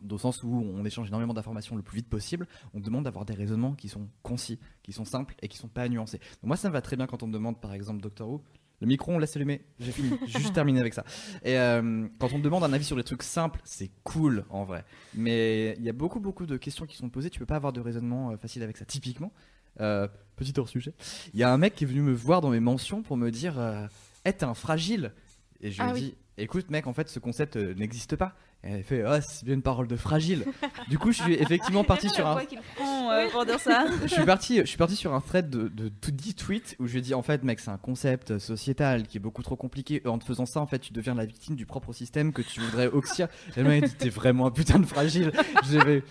dans 0.00 0.16
le 0.16 0.20
sens 0.20 0.42
où 0.42 0.52
on 0.52 0.84
échange 0.84 1.08
énormément 1.08 1.34
d'informations 1.34 1.76
le 1.76 1.82
plus 1.82 1.96
vite 1.96 2.08
possible, 2.08 2.46
on 2.74 2.80
demande 2.80 3.04
d'avoir 3.04 3.24
des 3.24 3.34
raisonnements 3.34 3.74
qui 3.74 3.88
sont 3.88 4.08
concis, 4.22 4.58
qui 4.82 4.92
sont 4.92 5.04
simples 5.04 5.34
et 5.42 5.48
qui 5.48 5.58
sont 5.58 5.68
pas 5.68 5.88
nuancés. 5.88 6.18
Donc 6.18 6.44
moi 6.44 6.56
ça 6.56 6.68
me 6.68 6.72
va 6.72 6.80
très 6.82 6.96
bien 6.96 7.06
quand 7.06 7.22
on 7.22 7.26
me 7.26 7.32
demande 7.32 7.60
par 7.60 7.72
exemple 7.74 8.00
Doctor 8.00 8.28
Who, 8.28 8.42
le 8.80 8.86
micro 8.88 9.12
on 9.12 9.18
laisse 9.18 9.36
allumer, 9.36 9.64
j'ai 9.78 9.92
fini, 9.92 10.10
juste 10.26 10.52
terminé 10.54 10.80
avec 10.80 10.92
ça. 10.94 11.04
Et 11.44 11.56
euh, 11.58 12.08
quand 12.18 12.32
on 12.32 12.38
me 12.38 12.42
demande 12.42 12.64
un 12.64 12.72
avis 12.72 12.84
sur 12.84 12.96
des 12.96 13.04
trucs 13.04 13.22
simples, 13.22 13.60
c'est 13.64 13.90
cool 14.02 14.44
en 14.50 14.64
vrai. 14.64 14.84
Mais 15.14 15.74
il 15.78 15.84
y 15.84 15.88
a 15.88 15.92
beaucoup 15.92 16.18
beaucoup 16.20 16.46
de 16.46 16.56
questions 16.56 16.86
qui 16.86 16.96
sont 16.96 17.08
posées, 17.08 17.30
tu 17.30 17.38
peux 17.38 17.46
pas 17.46 17.56
avoir 17.56 17.72
de 17.72 17.80
raisonnement 17.80 18.30
euh, 18.32 18.36
facile 18.36 18.62
avec 18.64 18.76
ça. 18.76 18.84
Typiquement, 18.84 19.32
euh, 19.80 20.08
petit 20.36 20.52
hors 20.58 20.68
sujet, 20.68 20.94
il 21.32 21.38
y 21.38 21.44
a 21.44 21.52
un 21.52 21.58
mec 21.58 21.74
qui 21.76 21.84
est 21.84 21.86
venu 21.86 22.00
me 22.02 22.12
voir 22.12 22.40
dans 22.40 22.50
mes 22.50 22.60
mentions 22.60 23.02
pour 23.02 23.16
me 23.16 23.30
dire 23.30 23.58
euh, 23.58 23.86
Eh, 24.24 24.32
t'es 24.32 24.44
un 24.44 24.54
fragile!» 24.54 25.12
Et 25.60 25.70
je 25.70 25.80
lui 25.80 25.88
Ah 25.88 25.90
ai 25.90 25.94
oui. 25.94 26.00
dit 26.00 26.14
écoute 26.38 26.68
mec, 26.70 26.88
en 26.88 26.92
fait 26.92 27.08
ce 27.08 27.20
concept 27.20 27.56
n'existe 27.56 28.16
pas. 28.16 28.34
Et 28.64 28.70
elle 28.70 28.84
fait, 28.84 29.02
oh, 29.04 29.18
c'est 29.20 29.44
bien 29.44 29.54
une 29.54 29.62
parole 29.62 29.88
de 29.88 29.96
fragile. 29.96 30.44
du 30.88 30.96
coup, 30.96 31.10
je 31.10 31.20
suis 31.20 31.34
effectivement 31.34 31.82
parti 31.82 32.08
sur 32.08 32.26
un. 32.26 32.40
prend 32.76 33.10
euh, 33.10 33.28
pour 33.28 33.44
dire 33.44 33.58
ça. 33.58 33.86
je 34.02 34.14
suis 34.14 34.24
parti, 34.24 34.58
je 34.58 34.64
suis 34.64 34.76
parti 34.76 34.94
sur 34.94 35.12
un 35.14 35.20
thread 35.20 35.50
de, 35.50 35.66
de, 35.66 35.88
de 35.88 36.10
10 36.10 36.34
tweets 36.36 36.76
où 36.78 36.86
je 36.86 36.92
lui 36.92 36.98
ai 37.00 37.02
dit 37.02 37.14
en 37.14 37.22
fait 37.22 37.42
mec 37.42 37.58
c'est 37.58 37.70
un 37.70 37.78
concept 37.78 38.38
sociétal 38.38 39.08
qui 39.08 39.16
est 39.16 39.20
beaucoup 39.20 39.42
trop 39.42 39.56
compliqué. 39.56 40.00
En 40.06 40.18
te 40.18 40.24
faisant 40.24 40.46
ça 40.46 40.60
en 40.60 40.66
fait 40.66 40.78
tu 40.78 40.92
deviens 40.92 41.14
la 41.14 41.24
victime 41.24 41.56
du 41.56 41.66
propre 41.66 41.92
système 41.92 42.32
que 42.32 42.42
tu 42.42 42.60
voudrais 42.60 42.86
oxyre. 42.86 43.26
Et 43.56 43.62
le 43.62 43.68
mec 43.68 43.84
a 43.84 43.86
dit 43.88 43.94
t'es 43.96 44.08
vraiment 44.10 44.46
un 44.46 44.52
putain 44.52 44.78
de 44.78 44.86
fragile. 44.86 45.32
J'ai 45.68 45.80
fait 45.80 46.04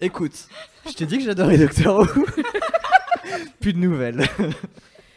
écoute, 0.00 0.48
je 0.86 0.92
t'ai 0.92 1.06
dit 1.06 1.18
que 1.18 1.24
j'adorais 1.24 1.58
Doctor 1.58 2.00
Who. 2.16 2.24
Plus 3.60 3.72
de 3.72 3.78
nouvelles. 3.78 4.22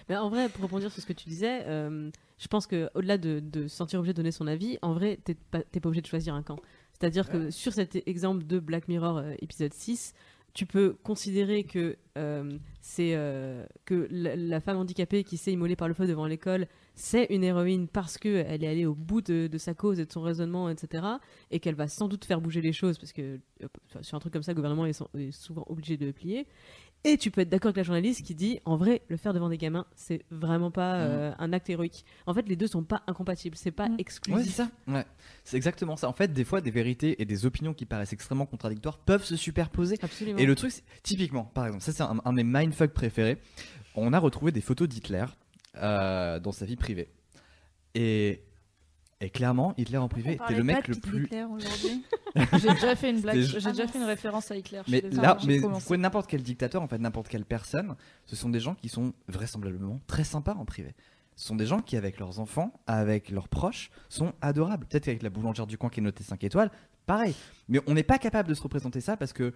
Mais 0.10 0.18
en 0.18 0.30
vrai, 0.30 0.50
pour 0.50 0.64
rebondir 0.64 0.92
sur 0.92 1.02
ce 1.02 1.06
que 1.06 1.14
tu 1.14 1.30
disais, 1.30 1.64
euh, 1.68 2.10
je 2.40 2.48
pense 2.48 2.66
que 2.66 2.90
au-delà 2.96 3.20
de, 3.20 3.40
de 3.40 3.68
se 3.68 3.76
sentir 3.76 4.00
obligé 4.00 4.14
de 4.14 4.18
donner 4.18 4.32
son 4.32 4.48
avis, 4.48 4.80
en 4.82 4.94
vrai, 4.94 5.20
t'es 5.24 5.36
pas, 5.36 5.62
t'es 5.62 5.80
pas 5.80 5.90
obligé 5.90 6.02
de 6.02 6.08
choisir 6.08 6.34
un 6.34 6.42
camp. 6.42 6.58
C'est-à-dire 7.00 7.30
que 7.30 7.50
sur 7.50 7.72
cet 7.72 7.96
exemple 8.08 8.46
de 8.46 8.60
Black 8.60 8.88
Mirror 8.88 9.18
euh, 9.18 9.34
épisode 9.42 9.74
6, 9.74 10.14
tu 10.54 10.66
peux 10.66 10.98
considérer 11.04 11.64
que 11.64 11.96
euh, 12.18 12.58
c'est 12.82 13.12
euh, 13.14 13.66
que 13.86 14.08
la, 14.12 14.36
la 14.36 14.60
femme 14.60 14.78
handicapée 14.78 15.24
qui 15.24 15.38
s'est 15.38 15.54
immolée 15.54 15.76
par 15.76 15.88
le 15.88 15.94
feu 15.94 16.08
devant 16.08 16.26
l'école, 16.26 16.68
c'est 16.96 17.28
une 17.30 17.44
héroïne 17.44 17.88
parce 17.88 18.18
que 18.18 18.44
elle 18.46 18.64
est 18.64 18.68
allée 18.68 18.86
au 18.86 18.96
bout 18.96 19.22
de, 19.22 19.48
de 19.48 19.58
sa 19.58 19.74
cause 19.74 20.00
et 20.00 20.06
de 20.06 20.12
son 20.12 20.22
raisonnement, 20.22 20.70
etc. 20.70 21.06
Et 21.52 21.60
qu'elle 21.60 21.76
va 21.76 21.88
sans 21.88 22.08
doute 22.08 22.26
faire 22.26 22.42
bouger 22.42 22.62
les 22.62 22.74
choses 22.74 22.98
parce 22.98 23.14
que 23.14 23.40
euh, 23.64 23.68
sur 24.02 24.18
un 24.18 24.20
truc 24.20 24.34
comme 24.34 24.44
ça, 24.44 24.52
le 24.52 24.56
gouvernement 24.56 24.86
est, 24.86 25.02
est 25.18 25.32
souvent 25.32 25.64
obligé 25.68 25.98
de 25.98 26.12
plier. 26.12 26.48
Et 27.06 27.18
tu 27.18 27.32
peux 27.32 27.42
être 27.42 27.50
d'accord 27.50 27.70
avec 27.70 27.78
la 27.78 27.84
journaliste 27.84 28.26
qui 28.26 28.36
dit 28.36 28.60
en 28.66 28.76
vrai, 28.76 29.02
le 29.08 29.16
faire 29.16 29.34
devant 29.34 29.48
des 29.48 29.58
gamins, 29.58 29.86
c'est 29.96 30.26
vraiment 30.32 30.70
pas 30.70 30.96
euh, 30.96 31.32
un 31.40 31.54
acte 31.54 31.70
héroïque. 31.70 32.04
En 32.26 32.34
fait, 32.34 32.48
les 32.50 32.58
deux 32.58 32.68
sont 32.68 32.84
pas 32.84 33.04
incompatibles, 33.08 33.56
c'est 33.56 33.72
pas. 33.72 33.88
Ouais, 33.88 33.96
exclusif. 34.00 34.46
c'est 34.46 34.64
ça. 34.64 34.70
Ouais. 34.88 35.06
C'est 35.46 35.56
exactement 35.56 35.96
ça. 35.96 36.10
En 36.10 36.14
fait, 36.14 36.34
des 36.34 36.44
fois, 36.44 36.60
des 36.60 36.72
vérités 36.72 37.22
et 37.22 37.26
des 37.26 37.46
opinions 37.46 37.74
qui 37.74 37.86
paraissent 37.86 38.12
extrêmement 38.12 38.46
contradictoires 38.46 38.98
peuvent 38.98 39.24
se 39.24 39.38
superposer. 39.38 39.98
Absolument. 40.02 40.38
Et 40.38 40.46
le 40.46 40.56
truc, 40.56 40.74
typiquement, 41.02 41.46
par 41.46 41.68
exemple, 41.68 41.84
ça 41.84 41.94
c'est 41.94 42.04
un, 42.04 42.20
un 42.24 42.34
de 42.34 42.38
mes 42.38 42.44
mindfuck 42.44 42.92
préférés. 42.92 43.38
On 43.96 44.12
a 44.12 44.20
retrouvé 44.20 44.52
des 44.52 44.62
photos 44.62 44.88
d'Hitler 44.88 45.26
euh, 45.78 46.40
dans 46.40 46.52
sa 46.52 46.66
vie 46.66 46.76
privée. 46.76 47.10
Et, 47.96 48.44
et 49.22 49.30
clairement, 49.30 49.74
Hitler 49.78 49.98
en 49.98 50.08
privé 50.08 50.34
était 50.34 50.56
le 50.56 50.64
mec 50.64 50.88
le 50.88 50.96
plus. 50.96 51.30
J'ai 52.54 52.74
déjà 52.74 52.96
fait 52.96 53.10
une 53.10 53.22
blague, 53.22 53.40
j'ai 53.40 53.72
déjà 53.72 53.88
fait 53.88 53.98
une 53.98 54.06
référence 54.06 54.50
à 54.52 54.56
Hitler. 54.56 54.82
Mais 54.88 55.02
là, 55.02 55.38
mais 55.46 55.60
n'importe 55.98 56.30
quel 56.30 56.42
dictateur, 56.42 56.82
en 56.82 56.88
fait, 56.88 57.00
n'importe 57.00 57.28
quelle 57.28 57.44
personne, 57.44 57.96
ce 58.26 58.36
sont 58.36 58.50
des 58.50 58.60
gens 58.60 58.76
qui 58.76 58.88
sont 58.88 59.14
vraisemblablement 59.28 60.00
très 60.08 60.24
sympas 60.24 60.54
en 60.54 60.64
privé. 60.64 60.96
Ce 61.36 61.48
sont 61.48 61.56
des 61.56 61.66
gens 61.66 61.80
qui, 61.80 61.98
avec 61.98 62.20
leurs 62.20 62.40
enfants, 62.40 62.80
avec 62.86 63.30
leurs 63.30 63.50
proches, 63.50 63.92
sont 64.10 64.34
adorables. 64.42 64.86
Peut-être 64.86 65.06
qu'avec 65.06 65.24
la 65.24 65.30
boulangère 65.30 65.68
du 65.68 65.78
coin 65.78 65.90
qui 65.90 66.00
est 66.00 66.04
notée 66.04 66.24
5 66.24 66.44
étoiles, 66.44 66.72
pareil. 67.06 67.36
Mais 67.68 67.80
on 67.88 67.94
n'est 67.94 68.04
pas 68.04 68.20
capable 68.20 68.48
de 68.48 68.54
se 68.54 68.62
représenter 68.62 69.02
ça 69.02 69.18
parce 69.18 69.34
que 69.34 69.54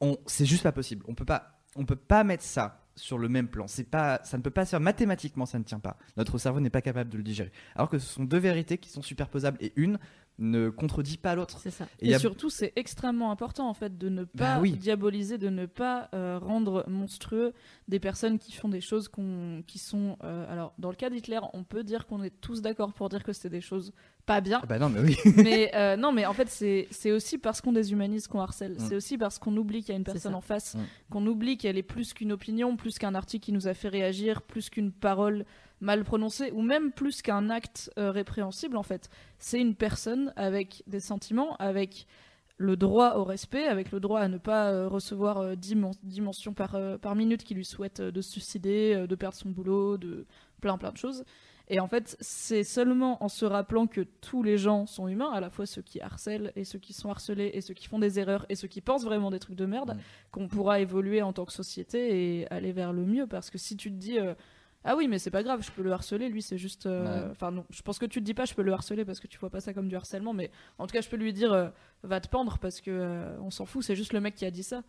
on, 0.00 0.16
c'est 0.26 0.46
juste 0.46 0.62
pas 0.62 0.72
possible. 0.72 1.04
On 1.08 1.14
peut 1.14 1.24
pas, 1.24 1.60
on 1.76 1.84
peut 1.84 1.96
pas 1.96 2.24
mettre 2.24 2.44
ça 2.44 2.83
sur 2.96 3.18
le 3.18 3.28
même 3.28 3.48
plan. 3.48 3.66
C'est 3.66 3.90
pas, 3.90 4.20
ça 4.24 4.36
ne 4.36 4.42
peut 4.42 4.50
pas 4.50 4.64
se 4.64 4.70
faire 4.70 4.80
mathématiquement, 4.80 5.46
ça 5.46 5.58
ne 5.58 5.64
tient 5.64 5.80
pas. 5.80 5.96
Notre 6.16 6.38
cerveau 6.38 6.60
n'est 6.60 6.70
pas 6.70 6.82
capable 6.82 7.10
de 7.10 7.16
le 7.16 7.22
digérer. 7.22 7.50
Alors 7.74 7.88
que 7.88 7.98
ce 7.98 8.06
sont 8.06 8.24
deux 8.24 8.38
vérités 8.38 8.78
qui 8.78 8.90
sont 8.90 9.02
superposables 9.02 9.58
et 9.60 9.72
une 9.76 9.98
ne 10.38 10.68
contredit 10.68 11.16
pas 11.16 11.34
l'autre. 11.36 11.58
C'est 11.60 11.70
ça. 11.70 11.86
Et 12.00 12.08
Et, 12.10 12.14
a- 12.14 12.18
surtout, 12.18 12.50
c'est 12.50 12.72
extrêmement 12.74 13.30
important 13.30 13.68
en 13.68 13.74
fait 13.74 13.96
de 13.96 14.08
ne 14.08 14.24
Bah 14.24 14.54
pas 14.56 14.60
oui. 14.60 14.72
diaboliser, 14.72 15.38
de 15.38 15.48
ne 15.48 15.66
pas 15.66 16.08
euh, 16.12 16.38
rendre 16.42 16.84
monstrueux 16.88 17.52
des 17.86 18.00
personnes 18.00 18.38
qui 18.40 18.50
font 18.52 18.68
des 18.68 18.80
choses 18.80 19.08
qui 19.66 19.78
sont. 19.78 20.16
euh, 20.24 20.52
alors, 20.52 20.74
dans 20.78 20.90
le 20.90 20.96
cas 20.96 21.08
d'Hitler, 21.10 21.38
on 21.52 21.62
peut 21.62 21.84
dire 21.84 22.06
qu'on 22.06 22.22
est 22.22 22.40
tous 22.40 22.62
d'accord 22.62 22.92
pour 22.92 23.08
dire 23.08 23.22
que 23.22 23.32
c'est 23.32 23.48
des 23.48 23.60
choses 23.60 23.92
pas 24.26 24.40
bien. 24.40 24.58
Ah 24.62 24.66
bah 24.66 24.78
non, 24.78 24.88
mais 24.88 25.00
oui. 25.00 25.16
mais 25.36 25.70
euh, 25.74 25.96
non, 25.96 26.10
mais 26.10 26.26
en 26.26 26.32
fait, 26.32 26.48
c'est 26.48 26.88
c'est 26.90 27.12
aussi 27.12 27.38
parce 27.38 27.60
qu'on 27.60 27.72
déshumanise 27.72 28.26
qu'on 28.26 28.40
harcèle. 28.40 28.72
Mm. 28.72 28.78
C'est 28.88 28.96
aussi 28.96 29.18
parce 29.18 29.38
qu'on 29.38 29.56
oublie 29.56 29.80
qu'il 29.82 29.90
y 29.90 29.92
a 29.94 29.98
une 29.98 30.04
personne 30.04 30.34
en 30.34 30.40
face, 30.40 30.74
Mm. 30.74 30.80
qu'on 31.10 31.26
oublie 31.26 31.56
qu'elle 31.58 31.76
est 31.78 31.82
plus 31.84 32.12
qu'une 32.12 32.32
opinion, 32.32 32.76
plus 32.76 32.98
qu'un 32.98 33.14
article 33.14 33.44
qui 33.44 33.52
nous 33.52 33.68
a 33.68 33.74
fait 33.74 33.88
réagir, 33.88 34.42
plus 34.42 34.68
qu'une 34.70 34.90
parole 34.90 35.44
mal 35.80 36.04
prononcée, 36.04 36.50
ou 36.52 36.62
même 36.62 36.92
plus 36.92 37.22
qu'un 37.22 37.50
acte 37.50 37.90
euh, 37.98 38.10
répréhensible, 38.10 38.76
en 38.76 38.82
fait. 38.82 39.08
C'est 39.38 39.60
une 39.60 39.74
personne 39.74 40.32
avec 40.36 40.82
des 40.86 41.00
sentiments, 41.00 41.56
avec 41.56 42.06
le 42.56 42.76
droit 42.76 43.14
au 43.16 43.24
respect, 43.24 43.66
avec 43.66 43.90
le 43.90 43.98
droit 44.00 44.20
à 44.20 44.28
ne 44.28 44.38
pas 44.38 44.70
euh, 44.70 44.88
recevoir 44.88 45.38
euh, 45.38 45.54
10, 45.56 45.74
men- 45.74 45.92
10 46.04 46.20
mentions 46.20 46.54
par, 46.54 46.76
euh, 46.76 46.96
par 46.98 47.16
minute 47.16 47.42
qui 47.42 47.54
lui 47.54 47.64
souhaitent 47.64 48.00
euh, 48.00 48.12
de 48.12 48.20
se 48.20 48.30
suicider, 48.30 49.06
de 49.08 49.14
perdre 49.16 49.36
son 49.36 49.50
boulot, 49.50 49.96
de 49.98 50.24
plein 50.60 50.78
plein 50.78 50.92
de 50.92 50.96
choses. 50.96 51.24
Et 51.68 51.80
en 51.80 51.88
fait, 51.88 52.16
c'est 52.20 52.62
seulement 52.62 53.24
en 53.24 53.28
se 53.28 53.46
rappelant 53.46 53.86
que 53.86 54.02
tous 54.02 54.42
les 54.42 54.58
gens 54.58 54.84
sont 54.86 55.08
humains, 55.08 55.32
à 55.32 55.40
la 55.40 55.48
fois 55.48 55.64
ceux 55.64 55.80
qui 55.80 55.98
harcèlent 56.00 56.52
et 56.56 56.64
ceux 56.64 56.78
qui 56.78 56.92
sont 56.92 57.08
harcelés 57.10 57.50
et 57.54 57.62
ceux 57.62 57.72
qui 57.72 57.86
font 57.88 57.98
des 57.98 58.20
erreurs 58.20 58.44
et 58.50 58.54
ceux 58.54 58.68
qui 58.68 58.82
pensent 58.82 59.04
vraiment 59.04 59.30
des 59.30 59.38
trucs 59.38 59.56
de 59.56 59.64
merde, 59.64 59.96
qu'on 60.30 60.46
pourra 60.46 60.78
évoluer 60.80 61.22
en 61.22 61.32
tant 61.32 61.46
que 61.46 61.52
société 61.54 62.40
et 62.42 62.46
aller 62.52 62.72
vers 62.72 62.92
le 62.92 63.04
mieux. 63.06 63.26
Parce 63.26 63.48
que 63.50 63.56
si 63.56 63.76
tu 63.78 63.90
te 63.90 63.96
dis 63.96 64.18
euh, 64.18 64.34
ah 64.84 64.96
oui, 64.96 65.08
mais 65.08 65.18
c'est 65.18 65.30
pas 65.30 65.42
grave, 65.42 65.62
je 65.62 65.70
peux 65.70 65.82
le 65.82 65.92
harceler, 65.92 66.28
lui 66.28 66.42
c'est 66.42 66.58
juste. 66.58 66.86
euh, 66.86 67.24
Ouais. 67.24 67.30
Enfin 67.32 67.50
non, 67.50 67.64
je 67.70 67.80
pense 67.82 67.98
que 67.98 68.06
tu 68.06 68.20
te 68.20 68.24
dis 68.24 68.34
pas 68.34 68.44
je 68.44 68.54
peux 68.54 68.62
le 68.62 68.72
harceler 68.72 69.04
parce 69.04 69.18
que 69.20 69.26
tu 69.26 69.38
vois 69.38 69.50
pas 69.50 69.60
ça 69.60 69.72
comme 69.72 69.88
du 69.88 69.96
harcèlement, 69.96 70.32
mais 70.34 70.50
en 70.78 70.86
tout 70.86 70.92
cas 70.92 71.00
je 71.00 71.08
peux 71.08 71.16
lui 71.16 71.32
dire 71.32 71.52
euh, 71.52 71.68
va 72.02 72.20
te 72.20 72.28
pendre 72.28 72.58
parce 72.58 72.80
que 72.80 72.90
euh, 72.90 73.36
on 73.40 73.50
s'en 73.50 73.64
fout, 73.66 73.82
c'est 73.82 73.96
juste 73.96 74.12
le 74.12 74.20
mec 74.20 74.34
qui 74.34 74.44
a 74.44 74.50
dit 74.50 74.62
ça. 74.62 74.82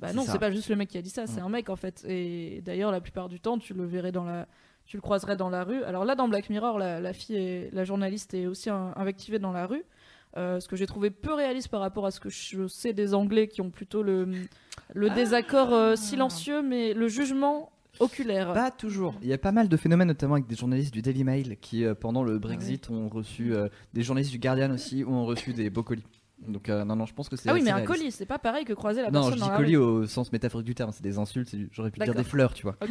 Bah 0.00 0.12
non, 0.14 0.22
c'est 0.32 0.38
pas 0.38 0.50
juste 0.50 0.70
le 0.70 0.76
mec 0.76 0.88
qui 0.88 0.96
a 0.98 1.02
dit 1.02 1.10
ça, 1.10 1.26
c'est 1.26 1.40
un 1.40 1.48
mec 1.50 1.68
en 1.68 1.76
fait. 1.76 2.04
Et 2.08 2.62
d'ailleurs 2.64 2.90
la 2.90 3.00
plupart 3.02 3.28
du 3.28 3.40
temps 3.40 3.58
tu 3.58 3.74
le 3.74 3.84
verrais 3.84 4.10
dans 4.12 4.24
la 4.24 4.48
tu 4.86 4.96
le 4.96 5.00
croiserais 5.02 5.36
dans 5.36 5.48
la 5.50 5.62
rue. 5.62 5.84
Alors 5.84 6.04
là, 6.04 6.16
dans 6.16 6.26
Black 6.28 6.50
Mirror, 6.50 6.76
la, 6.78 7.00
la 7.00 7.12
fille, 7.12 7.36
est, 7.36 7.70
la 7.72 7.84
journaliste 7.84 8.34
est 8.34 8.46
aussi 8.48 8.68
un- 8.68 8.92
invectivée 8.96 9.38
dans 9.38 9.52
la 9.52 9.66
rue. 9.66 9.84
Euh, 10.36 10.58
ce 10.60 10.66
que 10.66 10.74
j'ai 10.76 10.86
trouvé 10.86 11.10
peu 11.10 11.32
réaliste 11.34 11.68
par 11.68 11.80
rapport 11.80 12.04
à 12.06 12.10
ce 12.10 12.18
que 12.18 12.30
je 12.30 12.66
sais 12.66 12.92
des 12.92 13.14
Anglais 13.14 13.46
qui 13.48 13.60
ont 13.60 13.70
plutôt 13.70 14.02
le, 14.02 14.28
le 14.94 15.10
désaccord 15.10 15.72
euh, 15.74 15.94
silencieux, 15.94 16.62
mais 16.62 16.94
le 16.94 17.06
jugement 17.06 17.70
oculaire. 18.00 18.52
Pas 18.52 18.70
toujours. 18.70 19.14
Il 19.22 19.28
y 19.28 19.32
a 19.32 19.38
pas 19.38 19.52
mal 19.52 19.68
de 19.68 19.76
phénomènes, 19.76 20.08
notamment 20.08 20.34
avec 20.34 20.46
des 20.46 20.56
journalistes 20.56 20.92
du 20.92 21.02
Daily 21.02 21.24
Mail 21.24 21.56
qui, 21.60 21.84
euh, 21.84 21.94
pendant 21.94 22.22
le 22.22 22.38
Brexit, 22.38 22.90
ont 22.90 23.08
reçu 23.08 23.54
euh, 23.54 23.68
des 23.94 24.02
journalistes 24.02 24.32
du 24.32 24.38
Guardian 24.38 24.70
aussi, 24.72 25.04
ont 25.06 25.24
reçu 25.24 25.52
des 25.52 25.70
beaux 25.70 25.82
colis. 25.82 26.04
Donc, 26.48 26.68
euh, 26.68 26.84
non, 26.84 26.96
non, 26.96 27.06
je 27.06 27.14
pense 27.14 27.28
que 27.28 27.36
c'est. 27.36 27.48
ah 27.48 27.52
oui, 27.54 27.60
mais 27.62 27.70
un 27.70 27.76
réaliste. 27.76 27.94
colis, 28.00 28.10
c'est 28.10 28.26
pas 28.26 28.38
pareil 28.40 28.64
que 28.64 28.72
croiser 28.72 29.00
la 29.00 29.12
Non, 29.12 29.20
personne 29.20 29.34
je 29.34 29.38
dans 29.44 29.50
dis 29.50 29.56
colis 29.56 29.76
au 29.76 30.06
sens 30.08 30.32
métaphorique 30.32 30.66
du 30.66 30.74
terme, 30.74 30.90
c'est 30.92 31.02
des 31.04 31.18
insultes, 31.18 31.48
c'est- 31.48 31.68
j'aurais 31.70 31.92
pu 31.92 32.00
dire 32.00 32.14
des 32.16 32.24
fleurs, 32.24 32.52
tu 32.52 32.64
vois. 32.64 32.76
Ok. 32.82 32.90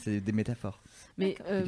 C'est 0.00 0.20
des 0.20 0.30
métaphores. 0.32 0.80
Mais 1.18 1.34
euh, 1.46 1.62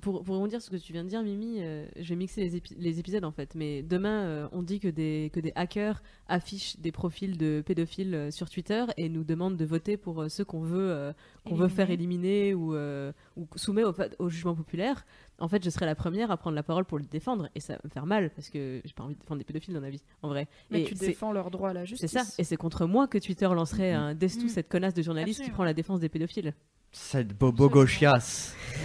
pour, 0.00 0.22
pour 0.24 0.34
rebondir 0.34 0.60
sur 0.60 0.72
ce 0.72 0.76
que 0.76 0.82
tu 0.82 0.92
viens 0.92 1.04
de 1.04 1.08
dire, 1.08 1.22
Mimi, 1.22 1.58
euh, 1.60 1.86
je 1.96 2.08
vais 2.08 2.16
mixer 2.16 2.40
les, 2.40 2.56
épi- 2.56 2.74
les 2.76 2.98
épisodes 2.98 3.24
en 3.24 3.30
fait. 3.30 3.54
Mais 3.54 3.82
demain, 3.82 4.24
euh, 4.24 4.48
on 4.52 4.62
dit 4.62 4.80
que 4.80 4.88
des, 4.88 5.30
que 5.32 5.38
des 5.38 5.52
hackers 5.54 6.02
affichent 6.26 6.76
des 6.80 6.90
profils 6.90 7.38
de 7.38 7.62
pédophiles 7.64 8.14
euh, 8.14 8.30
sur 8.32 8.50
Twitter 8.50 8.84
et 8.96 9.08
nous 9.08 9.22
demandent 9.22 9.56
de 9.56 9.64
voter 9.64 9.96
pour 9.96 10.22
euh, 10.22 10.28
ceux 10.28 10.44
qu'on 10.44 10.60
veut, 10.62 10.90
euh, 10.90 11.12
qu'on 11.46 11.54
veut 11.54 11.68
faire 11.68 11.90
éliminer 11.90 12.52
ou, 12.54 12.74
euh, 12.74 13.12
ou 13.36 13.46
soumettre 13.54 13.94
au, 14.18 14.28
jugement 14.28 14.54
populaire. 14.56 15.06
En 15.38 15.48
fait, 15.48 15.64
je 15.64 15.70
serai 15.70 15.86
la 15.86 15.94
première 15.94 16.30
à 16.32 16.36
prendre 16.36 16.56
la 16.56 16.62
parole 16.64 16.84
pour 16.84 16.98
le 16.98 17.04
défendre 17.04 17.48
et 17.54 17.60
ça 17.60 17.74
va 17.74 17.80
me 17.84 17.90
faire 17.90 18.06
mal 18.06 18.30
parce 18.34 18.50
que 18.50 18.80
j'ai 18.84 18.92
pas 18.92 19.04
envie 19.04 19.14
de 19.14 19.20
défendre 19.20 19.38
des 19.38 19.44
pédophiles 19.44 19.72
dans 19.72 19.80
la 19.80 19.90
vie, 19.90 20.02
en 20.22 20.28
vrai. 20.28 20.48
Mais 20.70 20.82
et 20.82 20.84
tu 20.84 20.96
c'est- 20.96 21.06
défends 21.06 21.32
leur 21.32 21.50
droit 21.50 21.70
à 21.70 21.72
la 21.74 21.80
c'est 21.82 21.86
justice. 21.86 22.10
ça, 22.10 22.22
et 22.38 22.44
c'est 22.44 22.56
contre 22.56 22.86
moi 22.86 23.06
que 23.06 23.18
Twitter 23.18 23.46
lancerait 23.46 23.92
un 23.92 24.14
Destou, 24.14 24.46
Mm. 24.46 24.48
cette 24.48 24.68
connasse 24.68 24.94
de 24.94 25.02
journaliste 25.02 25.42
qui 25.44 25.50
prend 25.50 25.64
la 25.64 25.74
défense 25.74 26.00
des 26.00 26.08
pédophiles. 26.08 26.54
Cette 26.92 27.36
bobo 27.38 27.68
gauchias. 27.68 28.54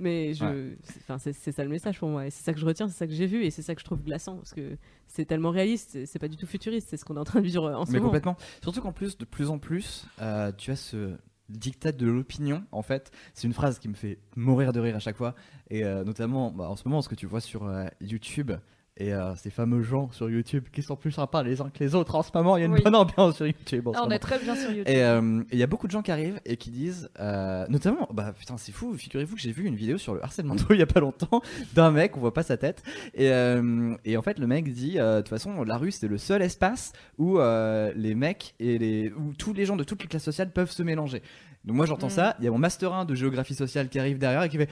Mais 0.00 0.32
je, 0.32 0.44
Ouais. 0.44 0.76
c'est- 0.84 1.00
enfin, 1.00 1.18
c'est 1.18 1.32
c'est 1.32 1.50
ça 1.50 1.64
le 1.64 1.70
message 1.70 1.98
pour 1.98 2.08
moi. 2.08 2.24
Et 2.26 2.30
c'est 2.30 2.44
ça 2.44 2.52
que 2.52 2.60
je 2.60 2.64
retiens, 2.64 2.86
c'est 2.88 2.96
ça 2.96 3.06
que 3.08 3.12
j'ai 3.12 3.26
vu, 3.26 3.44
et 3.44 3.50
c'est 3.50 3.62
ça 3.62 3.74
que 3.74 3.80
je 3.80 3.84
trouve 3.84 4.02
glaçant 4.04 4.36
parce 4.36 4.54
que 4.54 4.76
c'est 5.08 5.24
tellement 5.24 5.50
réaliste. 5.50 5.90
c'est- 5.92 6.06
C'est 6.06 6.20
pas 6.20 6.28
du 6.28 6.36
tout 6.36 6.46
futuriste, 6.46 6.88
c'est 6.88 6.96
ce 6.96 7.04
qu'on 7.04 7.16
est 7.16 7.20
en 7.20 7.24
train 7.24 7.40
de 7.40 7.44
vivre 7.46 7.68
en 7.72 7.84
ce 7.84 7.90
Mais 7.90 7.98
moment. 7.98 8.10
complètement. 8.10 8.36
Surtout 8.62 8.80
qu'en 8.80 8.92
plus, 8.92 9.18
de 9.18 9.24
plus 9.24 9.50
en 9.50 9.58
plus, 9.58 10.06
euh, 10.20 10.52
tu 10.56 10.70
as 10.70 10.76
ce 10.76 11.16
dictat 11.48 11.90
de 11.92 12.06
l'opinion. 12.06 12.62
En 12.70 12.82
fait, 12.82 13.10
c'est 13.34 13.48
une 13.48 13.54
phrase 13.54 13.80
qui 13.80 13.88
me 13.88 13.94
fait 13.94 14.18
mourir 14.36 14.72
de 14.72 14.78
rire 14.78 14.94
à 14.94 15.00
chaque 15.00 15.16
fois. 15.16 15.34
Et 15.70 15.82
euh, 15.84 16.04
notamment, 16.04 16.52
bah, 16.52 16.68
en 16.70 16.76
ce 16.76 16.86
moment, 16.86 17.02
ce 17.02 17.08
que 17.08 17.14
tu 17.16 17.26
vois 17.26 17.40
sur 17.40 17.64
euh, 17.64 17.86
YouTube. 18.00 18.52
Et 19.00 19.14
euh, 19.14 19.34
ces 19.36 19.50
fameux 19.50 19.80
gens 19.82 20.10
sur 20.10 20.28
YouTube 20.28 20.64
qui 20.72 20.82
sont 20.82 20.96
plus 20.96 21.12
sympas 21.12 21.44
les 21.44 21.60
uns 21.60 21.70
que 21.70 21.78
les 21.78 21.94
autres 21.94 22.16
en 22.16 22.22
ce 22.24 22.30
moment, 22.34 22.56
il 22.56 22.60
y 22.60 22.62
a 22.64 22.66
une 22.66 22.72
Oui. 22.72 22.82
bonne 22.82 22.96
ambiance 22.96 23.36
sur 23.36 23.46
YouTube. 23.46 23.86
en 23.86 23.92
ce 23.92 23.96
Ah, 23.98 24.00
on 24.00 24.04
moment. 24.06 24.16
est 24.16 24.18
très 24.18 24.38
bien 24.40 24.56
sur 24.56 24.70
YouTube. 24.70 24.88
Et 24.88 25.02
euh, 25.04 25.44
il 25.52 25.58
y 25.58 25.62
a 25.62 25.68
beaucoup 25.68 25.86
de 25.86 25.92
gens 25.92 26.02
qui 26.02 26.10
arrivent 26.10 26.40
et 26.44 26.56
qui 26.56 26.70
disent, 26.70 27.08
euh, 27.20 27.64
notamment, 27.68 28.08
bah 28.12 28.34
putain, 28.36 28.56
c'est 28.58 28.72
fou, 28.72 28.94
figurez-vous 28.94 29.36
que 29.36 29.40
j'ai 29.40 29.52
vu 29.52 29.66
une 29.66 29.76
vidéo 29.76 29.98
sur 29.98 30.14
le 30.14 30.24
harcèlement 30.24 30.56
de 30.56 30.62
rue 30.68 30.74
il 30.74 30.80
y 30.80 30.82
a 30.82 30.86
pas 30.86 30.98
longtemps 31.00 31.42
d'un 31.74 31.92
mec, 31.92 32.16
on 32.16 32.20
voit 32.20 32.34
pas 32.34 32.42
sa 32.42 32.56
tête. 32.56 32.82
Et, 33.14 33.26
et 34.04 34.16
en 34.16 34.22
fait, 34.22 34.38
le 34.40 34.46
mec 34.48 34.72
dit, 34.72 34.94
de 34.94 35.18
toute 35.18 35.28
façon, 35.28 35.62
la 35.62 35.76
rue 35.76 35.92
c'est 35.92 36.08
le 36.08 36.18
seul 36.18 36.42
espace 36.42 36.92
où 37.18 37.38
les 37.94 38.14
mecs 38.16 38.54
et 38.58 38.78
les, 38.78 39.12
où 39.16 39.32
tous 39.34 39.52
les 39.52 39.64
gens 39.64 39.76
de 39.76 39.84
toutes 39.84 40.02
les 40.02 40.08
classes 40.08 40.24
sociales 40.24 40.50
peuvent 40.50 40.70
se 40.72 40.82
mélanger. 40.82 41.22
Donc 41.64 41.76
moi 41.76 41.86
j'entends 41.86 42.06
Mm. 42.06 42.10
ça, 42.10 42.36
il 42.38 42.44
y 42.44 42.48
a 42.48 42.50
mon 42.50 42.56
master 42.58 42.92
1 42.94 43.04
de 43.04 43.14
géographie 43.14 43.54
sociale 43.54 43.88
qui 43.88 43.98
arrive 43.98 44.16
derrière 44.18 44.42
et 44.44 44.48
qui 44.48 44.56
fait, 44.56 44.70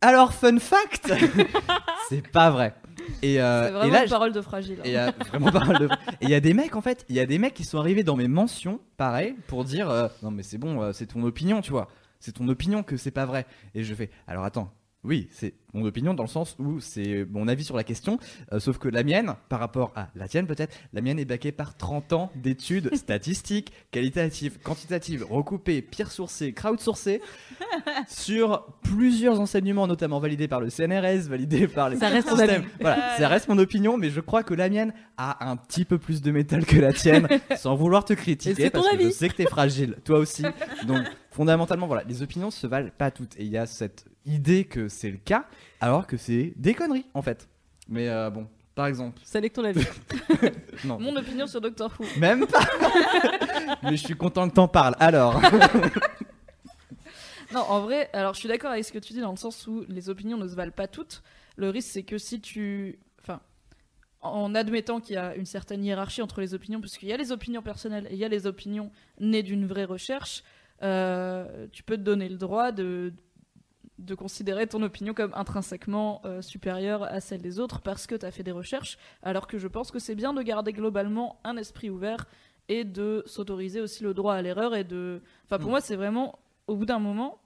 alors 0.00 0.32
fun 0.32 0.58
fact, 0.58 1.12
c'est 2.08 2.26
pas 2.28 2.50
vrai. 2.50 2.74
Et, 3.22 3.40
euh, 3.40 3.62
c'est 3.62 3.68
et 3.68 3.72
vraiment 3.72 3.92
là, 3.92 4.04
une 4.04 4.10
parole 4.10 4.32
de 4.32 4.40
fragile. 4.40 4.80
hein. 4.84 5.12
et 5.34 5.38
vraiment 5.38 5.50
de. 5.78 5.86
Et 6.20 6.24
il 6.24 6.30
y 6.30 6.34
a 6.34 6.40
des 6.40 6.54
mecs 6.54 6.76
en 6.76 6.80
fait, 6.80 7.04
il 7.08 7.16
y 7.16 7.20
a 7.20 7.26
des 7.26 7.38
mecs 7.38 7.54
qui 7.54 7.64
sont 7.64 7.78
arrivés 7.78 8.02
dans 8.04 8.16
mes 8.16 8.28
mentions, 8.28 8.80
pareil, 8.96 9.34
pour 9.46 9.64
dire 9.64 9.88
euh, 9.90 10.08
non 10.22 10.30
mais 10.30 10.42
c'est 10.42 10.58
bon, 10.58 10.82
euh, 10.82 10.92
c'est 10.92 11.06
ton 11.06 11.22
opinion, 11.24 11.60
tu 11.60 11.70
vois. 11.70 11.88
C'est 12.20 12.32
ton 12.32 12.48
opinion 12.48 12.82
que 12.82 12.96
c'est 12.96 13.10
pas 13.12 13.26
vrai. 13.26 13.46
Et 13.74 13.82
je 13.84 13.94
fais 13.94 14.10
alors 14.26 14.44
attends, 14.44 14.72
Oui, 15.04 15.28
c'est 15.30 15.54
mon 15.74 15.84
opinion 15.84 16.12
dans 16.12 16.24
le 16.24 16.28
sens 16.28 16.56
où 16.58 16.80
c'est 16.80 17.24
mon 17.30 17.46
avis 17.46 17.62
sur 17.62 17.76
la 17.76 17.84
question, 17.84 18.18
euh, 18.52 18.58
sauf 18.58 18.78
que 18.78 18.88
la 18.88 19.04
mienne, 19.04 19.34
par 19.48 19.60
rapport 19.60 19.92
à 19.94 20.08
la 20.16 20.26
tienne 20.26 20.46
peut-être, 20.46 20.74
la 20.92 21.00
mienne 21.02 21.18
est 21.20 21.24
baquée 21.24 21.52
par 21.52 21.76
30 21.76 22.12
ans 22.14 22.32
d'études 22.34 22.92
statistiques, 22.96 23.72
qualitatives, 23.92 24.58
quantitatives, 24.62 25.24
recoupées, 25.30 25.82
peer 25.82 26.10
sourcées, 26.10 26.52
crowdsourcées, 26.52 27.20
sur 28.08 28.66
plusieurs 28.82 29.40
enseignements, 29.40 29.86
notamment 29.86 30.18
validés 30.18 30.48
par 30.48 30.60
le 30.60 30.68
CNRS, 30.70 31.28
validés 31.28 31.68
par 31.68 31.90
les 31.90 31.96
Ça 31.98 32.08
reste 32.08 32.28
systèmes. 32.28 32.50
avis. 32.50 32.66
Voilà, 32.80 33.16
ça 33.16 33.28
reste 33.28 33.48
mon 33.48 33.58
opinion, 33.58 33.96
mais 33.98 34.10
je 34.10 34.20
crois 34.20 34.42
que 34.42 34.54
la 34.54 34.68
mienne 34.68 34.92
a 35.16 35.48
un 35.48 35.56
petit 35.56 35.84
peu 35.84 35.98
plus 35.98 36.22
de 36.22 36.30
métal 36.30 36.64
que 36.66 36.76
la 36.76 36.92
tienne, 36.92 37.28
sans 37.56 37.76
vouloir 37.76 38.04
te 38.04 38.14
critiquer, 38.14 38.70
parce 38.70 38.88
que 38.88 38.96
je 38.98 39.04
avis. 39.04 39.12
sais 39.12 39.28
que 39.28 39.34
t'es 39.36 39.46
fragile, 39.46 39.96
toi 40.04 40.18
aussi. 40.18 40.42
Donc 40.86 41.04
fondamentalement, 41.30 41.86
voilà, 41.86 42.02
les 42.04 42.22
opinions 42.22 42.50
se 42.50 42.66
valent 42.66 42.90
pas 42.96 43.10
toutes, 43.10 43.36
et 43.38 43.44
il 43.44 43.50
y 43.50 43.58
a 43.58 43.66
cette 43.66 44.06
idée 44.28 44.64
que 44.64 44.88
c'est 44.88 45.10
le 45.10 45.18
cas, 45.18 45.46
alors 45.80 46.06
que 46.06 46.16
c'est 46.16 46.52
des 46.56 46.74
conneries 46.74 47.06
en 47.14 47.22
fait. 47.22 47.48
Mais 47.88 48.08
euh, 48.08 48.30
bon, 48.30 48.46
par 48.74 48.86
exemple, 48.86 49.20
que 49.24 49.48
ton 49.48 49.64
avis. 49.64 49.84
non, 50.84 51.00
Mon 51.00 51.16
opinion 51.16 51.46
sur 51.46 51.60
Doctor 51.60 51.92
Who. 51.98 52.04
même 52.20 52.46
pas. 52.46 52.60
mais 53.82 53.96
je 53.96 54.04
suis 54.06 54.16
content 54.16 54.48
que 54.48 54.54
t'en 54.54 54.68
parles. 54.68 54.94
Alors, 55.00 55.40
Non, 57.52 57.60
en 57.60 57.80
vrai, 57.80 58.10
alors 58.12 58.34
je 58.34 58.40
suis 58.40 58.48
d'accord 58.48 58.72
avec 58.72 58.84
ce 58.84 58.92
que 58.92 58.98
tu 58.98 59.14
dis 59.14 59.20
dans 59.20 59.30
le 59.30 59.36
sens 59.38 59.66
où 59.66 59.84
les 59.88 60.10
opinions 60.10 60.36
ne 60.36 60.46
se 60.46 60.54
valent 60.54 60.70
pas 60.72 60.86
toutes. 60.86 61.22
Le 61.56 61.70
risque, 61.70 61.88
c'est 61.92 62.02
que 62.02 62.18
si 62.18 62.40
tu. 62.40 62.98
Enfin, 63.22 63.40
en 64.20 64.54
admettant 64.54 65.00
qu'il 65.00 65.14
y 65.14 65.18
a 65.18 65.34
une 65.34 65.46
certaine 65.46 65.82
hiérarchie 65.84 66.20
entre 66.20 66.40
les 66.40 66.52
opinions, 66.52 66.80
puisqu'il 66.80 67.08
y 67.08 67.12
a 67.12 67.16
les 67.16 67.32
opinions 67.32 67.62
personnelles 67.62 68.06
et 68.10 68.14
il 68.14 68.18
y 68.18 68.24
a 68.24 68.28
les 68.28 68.46
opinions 68.46 68.90
nées 69.18 69.42
d'une 69.42 69.66
vraie 69.66 69.86
recherche, 69.86 70.42
euh, 70.82 71.66
tu 71.72 71.82
peux 71.82 71.96
te 71.96 72.02
donner 72.02 72.28
le 72.28 72.36
droit 72.36 72.70
de 72.70 73.14
de 73.98 74.14
considérer 74.14 74.66
ton 74.66 74.82
opinion 74.82 75.12
comme 75.14 75.32
intrinsèquement 75.34 76.22
euh, 76.24 76.40
supérieure 76.42 77.02
à 77.02 77.20
celle 77.20 77.42
des 77.42 77.58
autres 77.58 77.80
parce 77.80 78.06
que 78.06 78.14
tu 78.14 78.24
as 78.24 78.30
fait 78.30 78.42
des 78.42 78.52
recherches, 78.52 78.98
alors 79.22 79.46
que 79.46 79.58
je 79.58 79.68
pense 79.68 79.90
que 79.90 79.98
c'est 79.98 80.14
bien 80.14 80.32
de 80.32 80.42
garder 80.42 80.72
globalement 80.72 81.40
un 81.44 81.56
esprit 81.56 81.90
ouvert 81.90 82.26
et 82.68 82.84
de 82.84 83.22
s'autoriser 83.26 83.80
aussi 83.80 84.02
le 84.04 84.14
droit 84.14 84.34
à 84.34 84.42
l'erreur 84.42 84.74
et 84.74 84.84
de... 84.84 85.22
Enfin, 85.46 85.58
pour 85.58 85.68
Mm. 85.68 85.70
moi, 85.70 85.80
c'est 85.80 85.96
vraiment, 85.96 86.38
au 86.66 86.76
bout 86.76 86.84
d'un 86.86 86.98
moment, 86.98 87.38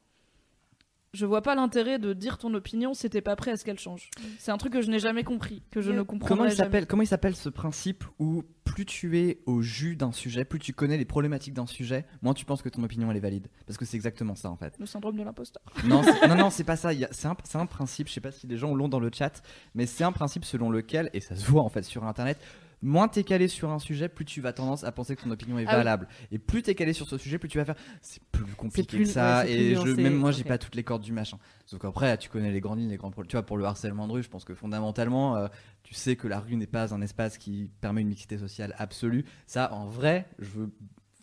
je 1.15 1.27
vois 1.27 1.43
pas 1.43 1.55
l'intérêt 1.55 1.99
de 1.99 2.13
dire 2.13 2.39
ton 2.39 2.53
opinion 2.55 2.95
si 2.95 3.09
t'es 3.11 3.21
pas 3.21 3.37
prêt 3.37 3.51
à 3.51 3.57
ce 3.57 3.65
qu'elle 3.65 3.79
change. 3.79 4.09
C'est 4.39 4.51
un 4.51 4.57
truc 4.59 4.73
que 4.73 4.81
je 4.83 4.91
n'ai 4.91 4.99
jamais 4.99 5.25
compris, 5.25 5.63
que 5.71 5.81
je 5.81 5.91
ne 5.91 6.03
comment 6.03 6.19
comprendrai 6.21 6.49
il 6.49 6.51
jamais. 6.51 6.57
s'appelle 6.69 6.87
Comment 6.87 7.03
il 7.03 7.07
s'appelle 7.07 7.37
ce 7.37 7.49
principe 7.49 8.05
où 8.19 8.45
plus 8.65 8.87
tu 8.87 9.19
es 9.19 9.41
au 9.45 9.61
jus 9.61 9.97
d'un 9.97 10.13
sujet, 10.13 10.45
plus 10.47 10.59
tu 10.59 10.73
connais 10.73 10.97
les 10.97 11.05
problématiques 11.05 11.53
d'un 11.53 11.67
sujet, 11.67 12.07
moins 12.23 12.33
tu 12.33 12.45
penses 12.47 12.63
que 12.63 12.69
ton 12.71 12.83
opinion 12.83 13.11
elle 13.11 13.17
est 13.19 13.21
valide. 13.21 13.49
Parce 13.67 13.77
que 13.77 13.85
c'est 13.85 13.97
exactement 13.97 14.35
ça 14.35 14.51
en 14.51 14.57
fait. 14.57 14.75
Le 14.79 14.87
syndrome 14.87 15.17
de 15.17 15.23
l'imposteur. 15.23 15.63
Non, 15.85 16.03
c'est- 16.03 16.27
non, 16.29 16.37
non, 16.37 16.49
c'est 16.51 16.65
pas 16.65 16.77
ça. 16.77 16.93
Il 16.95 17.01
y 17.01 17.05
a- 17.05 17.09
C'est 17.13 17.27
un, 17.29 17.37
c'est 17.45 17.59
un 17.59 17.67
principe. 17.67 18.09
Je 18.09 18.15
sais 18.15 18.21
pas 18.21 18.31
si 18.33 18.47
les 18.47 18.57
gens 18.57 18.75
l'ont 18.75 18.89
dans 18.89 19.01
le 19.01 19.11
chat, 19.13 19.43
mais 19.75 19.85
c'est 19.87 20.05
un 20.05 20.13
principe 20.13 20.45
selon 20.47 20.71
lequel, 20.71 21.11
et 21.13 21.21
ça 21.21 21.37
se 21.37 21.45
voit 21.45 21.63
en 21.63 21.69
fait 21.69 21.83
sur 21.83 22.05
Internet, 22.05 22.39
moins 22.83 23.09
t'es 23.09 23.25
calé 23.25 23.49
sur 23.49 23.71
un 23.71 23.79
sujet, 23.79 24.09
plus 24.09 24.25
tu 24.25 24.41
vas 24.41 24.53
tendance 24.53 24.85
à 24.85 24.93
penser 24.93 25.17
que 25.17 25.23
ton 25.23 25.31
opinion 25.31 25.59
est 25.59 25.65
Ah 25.67 25.71
oui. 25.73 25.77
valable. 25.77 26.09
Et 26.31 26.39
plus 26.39 26.63
t'es 26.63 26.75
calé 26.75 26.93
sur 26.93 27.09
ce 27.09 27.17
sujet, 27.17 27.39
plus 27.39 27.49
tu 27.49 27.59
vas 27.59 27.65
faire. 27.65 27.77
C'est 28.01 28.23
plus 28.33 28.45
compliqué 28.57 28.97
plus- 28.97 29.07
que 29.07 29.13
ça. 29.13 29.43
ouais, 29.45 29.53
et 29.53 29.75
je, 29.77 29.89
même 30.01 30.15
moi, 30.17 30.33
j'ai 30.33 30.45
pas 30.45 30.59
toutes 30.59 30.75
les 30.75 30.83
cordes 30.85 31.03
du 31.03 31.13
machin. 31.13 31.39
Sauf 31.67 31.81
qu'après, 31.81 32.19
tu 32.19 32.29
connais 32.29 32.51
les 32.51 32.61
grandes 32.61 32.79
lignes, 32.81 32.91
les 32.91 32.97
grands 32.97 33.11
problèmes. 33.11 33.29
Tu 33.29 33.37
vois, 33.37 33.47
pour 33.47 33.57
le 33.57 33.65
harcèlement 33.65 34.07
de 34.09 34.13
rue, 34.13 34.23
je 34.23 34.29
pense 34.29 34.45
que 34.45 34.55
fondamentalement, 34.55 35.37
euh, 35.37 35.49
tu 35.83 35.95
sais 35.95 36.17
que 36.17 36.27
la 36.29 36.41
rue 36.41 36.57
n'est 36.57 36.67
pas 36.67 36.93
un 36.95 37.01
espace 37.03 37.39
qui 37.39 37.71
permet 37.81 38.01
une 38.03 38.09
mixité 38.09 38.37
sociale 38.39 38.75
absolue. 38.79 39.25
Ça, 39.47 39.73
en 39.73 39.87
vrai, 39.87 40.27
je 40.39 40.49
veux. 40.51 40.71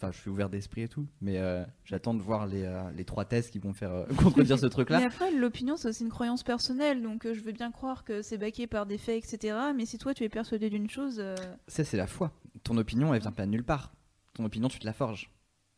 Enfin, 0.01 0.13
je 0.13 0.17
suis 0.19 0.29
ouvert 0.29 0.49
d'esprit 0.49 0.83
et 0.83 0.87
tout, 0.87 1.05
mais 1.19 1.39
euh, 1.39 1.65
j'attends 1.83 2.13
de 2.13 2.21
voir 2.21 2.47
les, 2.47 2.63
euh, 2.63 2.89
les 2.95 3.03
trois 3.03 3.25
thèses 3.25 3.49
qui 3.49 3.59
vont 3.59 3.73
faire 3.73 3.91
euh, 3.91 4.05
contredire 4.17 4.57
ce 4.57 4.65
truc-là. 4.65 4.99
Mais 4.99 5.05
après, 5.05 5.29
l'opinion, 5.31 5.75
c'est 5.75 5.89
aussi 5.89 6.03
une 6.03 6.09
croyance 6.09 6.41
personnelle, 6.43 7.01
donc 7.01 7.25
euh, 7.25 7.33
je 7.33 7.41
veux 7.41 7.51
bien 7.51 7.69
croire 7.69 8.05
que 8.05 8.21
c'est 8.21 8.37
baqué 8.37 8.65
par 8.65 8.85
des 8.85 8.97
faits, 8.97 9.21
etc. 9.25 9.57
Mais 9.75 9.85
si 9.85 9.97
toi, 9.97 10.13
tu 10.13 10.23
es 10.23 10.29
persuadé 10.29 10.69
d'une 10.69 10.89
chose, 10.89 11.17
euh, 11.19 11.35
Ça, 11.67 11.83
c'est 11.83 11.97
la 11.97 12.07
foi. 12.07 12.31
Ton 12.63 12.77
opinion, 12.77 13.13
elle 13.13 13.21
vient 13.21 13.33
pas 13.33 13.45
de 13.45 13.51
nulle 13.51 13.65
part. 13.65 13.91
Ton 14.35 14.45
opinion, 14.45 14.69
tu 14.69 14.79
te 14.79 14.85
la 14.85 14.93
forges. 14.93 15.29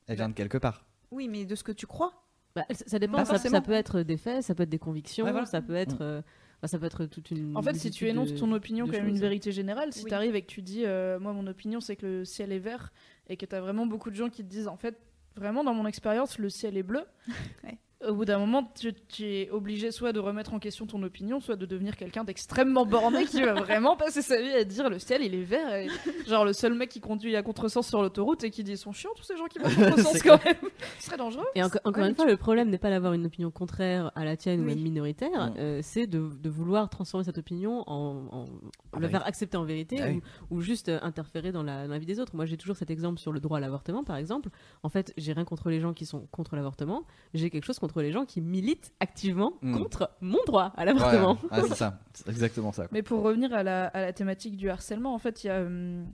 Elle 0.06 0.18
vient 0.18 0.30
de 0.30 0.34
quelque 0.36 0.60
part. 0.60 0.86
oui, 1.10 1.28
mais 1.28 1.46
de 1.46 1.56
ce 1.56 1.64
que 1.64 1.72
tu 1.72 1.88
crois. 1.88 2.14
Bah, 2.56 2.66
ça 2.70 2.84
ça 2.86 3.00
dépend, 3.00 3.24
ça, 3.26 3.38
ça 3.40 3.62
peut 3.62 3.72
être 3.72 4.02
des 4.02 4.18
faits, 4.18 4.44
ça 4.44 4.54
peut 4.54 4.64
être 4.64 4.70
des 4.70 4.78
convictions, 4.78 5.24
Ouais, 5.26 5.32
voilà. 5.32 5.46
ça 5.48 5.62
peut 5.62 5.74
être, 5.74 6.22
Mm. 6.64 6.68
ça 6.68 6.78
peut 6.78 6.86
être 6.86 7.06
toute 7.06 7.32
une. 7.32 7.56
En 7.56 7.62
fait, 7.62 7.76
si 7.76 7.90
tu 7.92 8.08
énonces 8.10 8.34
de- 8.34 8.38
ton 8.38 8.52
opinion 8.52 8.88
comme 8.88 9.08
une 9.08 9.18
vérité 9.18 9.54
générale, 9.54 9.94
si 9.94 10.04
Oui. 10.04 10.10
tu 10.10 10.14
arrives 10.14 10.36
et 10.36 10.42
que 10.42 10.48
tu 10.52 10.62
dis 10.62 10.84
euh, 10.86 11.18
moi 11.18 11.32
mon 11.32 11.48
opinion 11.48 11.80
c'est 11.80 11.96
que 11.96 12.06
le 12.06 12.26
ciel 12.26 12.52
est 12.52 12.60
vert 12.60 12.92
et 13.32 13.38
que 13.38 13.46
tu 13.46 13.56
as 13.56 13.62
vraiment 13.62 13.86
beaucoup 13.86 14.10
de 14.10 14.16
gens 14.16 14.30
qui 14.30 14.44
te 14.44 14.50
disent 14.50 14.68
en 14.68 14.76
fait 14.76 14.98
vraiment 15.38 15.64
dans 15.64 15.74
mon 15.74 15.88
expérience 15.88 16.38
le 16.38 16.50
ciel 16.50 16.78
est 16.78 16.84
bleu. 16.84 17.06
Au 18.08 18.14
bout 18.16 18.26
d'un 18.26 18.40
moment, 18.40 18.72
tu, 18.80 18.94
tu 19.10 19.26
es 19.26 19.50
obligé 19.52 19.92
soit 19.92 20.12
de 20.12 20.20
remettre 20.20 20.54
en 20.54 20.60
question 20.60 20.88
ton 20.88 21.02
opinion, 21.04 21.40
soit 21.40 21.56
de 21.56 21.66
devenir 21.66 21.96
quelqu'un 21.96 22.24
d'extrêmement 22.24 22.86
borné 22.86 23.26
qui 23.26 23.42
va 23.44 23.54
vraiment 23.54 23.96
passer 23.96 24.22
sa 24.24 24.42
vie 24.42 24.50
à 24.54 24.64
dire 24.64 24.90
le 24.90 24.98
ciel 24.98 25.22
il 25.24 25.36
est 25.36 25.44
vert. 25.44 25.74
et- 25.76 25.88
genre 26.28 26.44
le 26.46 26.54
seul 26.54 26.74
mec 26.74 26.90
qui 26.90 27.00
conduit 27.00 27.36
à 27.36 27.44
contresens 27.44 27.88
sur 27.88 28.02
l'autoroute 28.02 28.44
et 28.44 28.50
qui 28.50 28.64
dit 28.64 28.72
ils 28.72 28.78
sont 28.78 28.92
chiants 28.92 29.12
tous 29.16 29.24
ces 29.24 29.38
gens 29.38 29.46
qui 29.46 29.60
vont 29.60 29.66
à 29.66 29.70
contresens 29.92 30.24
quand 30.24 30.44
même. 30.44 30.56
Ce 31.00 31.06
serait 31.06 31.18
dangereux. 31.18 31.46
Et 31.56 31.62
enco- 31.64 31.80
encore 31.84 32.06
une 32.06 32.16
fois, 32.16 32.26
le 32.26 32.38
problème 32.38 32.70
n'est 32.70 32.78
pas 32.80 32.90
d'avoir 32.90 33.14
une 33.14 33.26
opinion 33.28 33.52
contraire 33.52 34.12
à 34.16 34.26
la 34.26 34.36
tienne 34.36 34.62
ou 34.62 34.64
Oui. 34.66 34.76
même 34.76 34.84
minoritaire, 34.84 35.54
euh, 35.58 35.80
c'est 35.84 36.08
de, 36.08 36.30
de 36.42 36.50
vouloir 36.50 36.90
transformer 36.90 37.24
cette 37.24 37.38
opinion 37.38 37.84
en, 37.88 38.28
en- 38.32 38.46
Ah 38.94 39.00
la 39.00 39.02
bah 39.02 39.10
faire 39.10 39.28
accepter 39.28 39.58
en 39.58 39.64
vérité 39.64 39.98
Ah 40.02 40.08
oui. 40.08 40.22
ou, 40.50 40.58
ou 40.58 40.62
juste 40.62 40.90
euh, 40.90 41.00
interférer 41.04 41.52
dans 41.52 41.64
la, 41.64 41.86
dans 41.86 41.94
la 41.94 42.00
vie 42.00 42.06
des 42.06 42.20
autres. 42.20 42.36
Moi, 42.36 42.46
j'ai 42.46 42.58
toujours 42.58 42.78
cet 42.78 42.90
exemple 42.90 43.20
sur 43.20 43.32
le 43.32 43.40
droit 43.40 43.58
à 43.58 43.62
l'avortement, 43.62 44.04
par 44.04 44.16
exemple. 44.18 44.50
En 44.84 44.90
fait, 44.90 45.14
j'ai 45.18 45.34
rien 45.34 45.46
contre 45.46 45.70
les 45.70 45.80
gens 45.80 45.94
qui 45.94 46.06
sont 46.06 46.28
contre 46.32 46.56
l'avortement, 46.56 47.04
j'ai 47.34 47.50
quelque 47.50 47.66
chose 47.66 47.78
contre 47.80 47.91
les 48.00 48.12
gens 48.12 48.26
qui 48.26 48.40
militent 48.40 48.94
activement 49.02 49.54
Mm. 49.62 49.78
contre 49.78 50.12
mon 50.22 50.40
droit 50.46 50.72
à 50.78 50.86
l'avortement. 50.86 51.38
Ouais, 51.52 51.62
ouais, 51.62 51.68
c'est 51.68 51.76
ça. 51.76 52.00
C'est 52.14 52.30
exactement 52.30 52.72
ça. 52.72 52.84
quoi. 52.84 52.90
Mais 52.94 53.04
pour 53.04 53.22
revenir 53.22 53.54
à 53.54 53.64
la, 53.64 53.88
à 53.88 54.02
la 54.02 54.14
thématique 54.14 54.56
du 54.56 54.70
harcèlement, 54.70 55.14
en 55.14 55.20
fait, 55.20 55.44
il 55.44 55.48
y 55.48 55.50
a, 55.50 55.62
hum, 55.62 56.06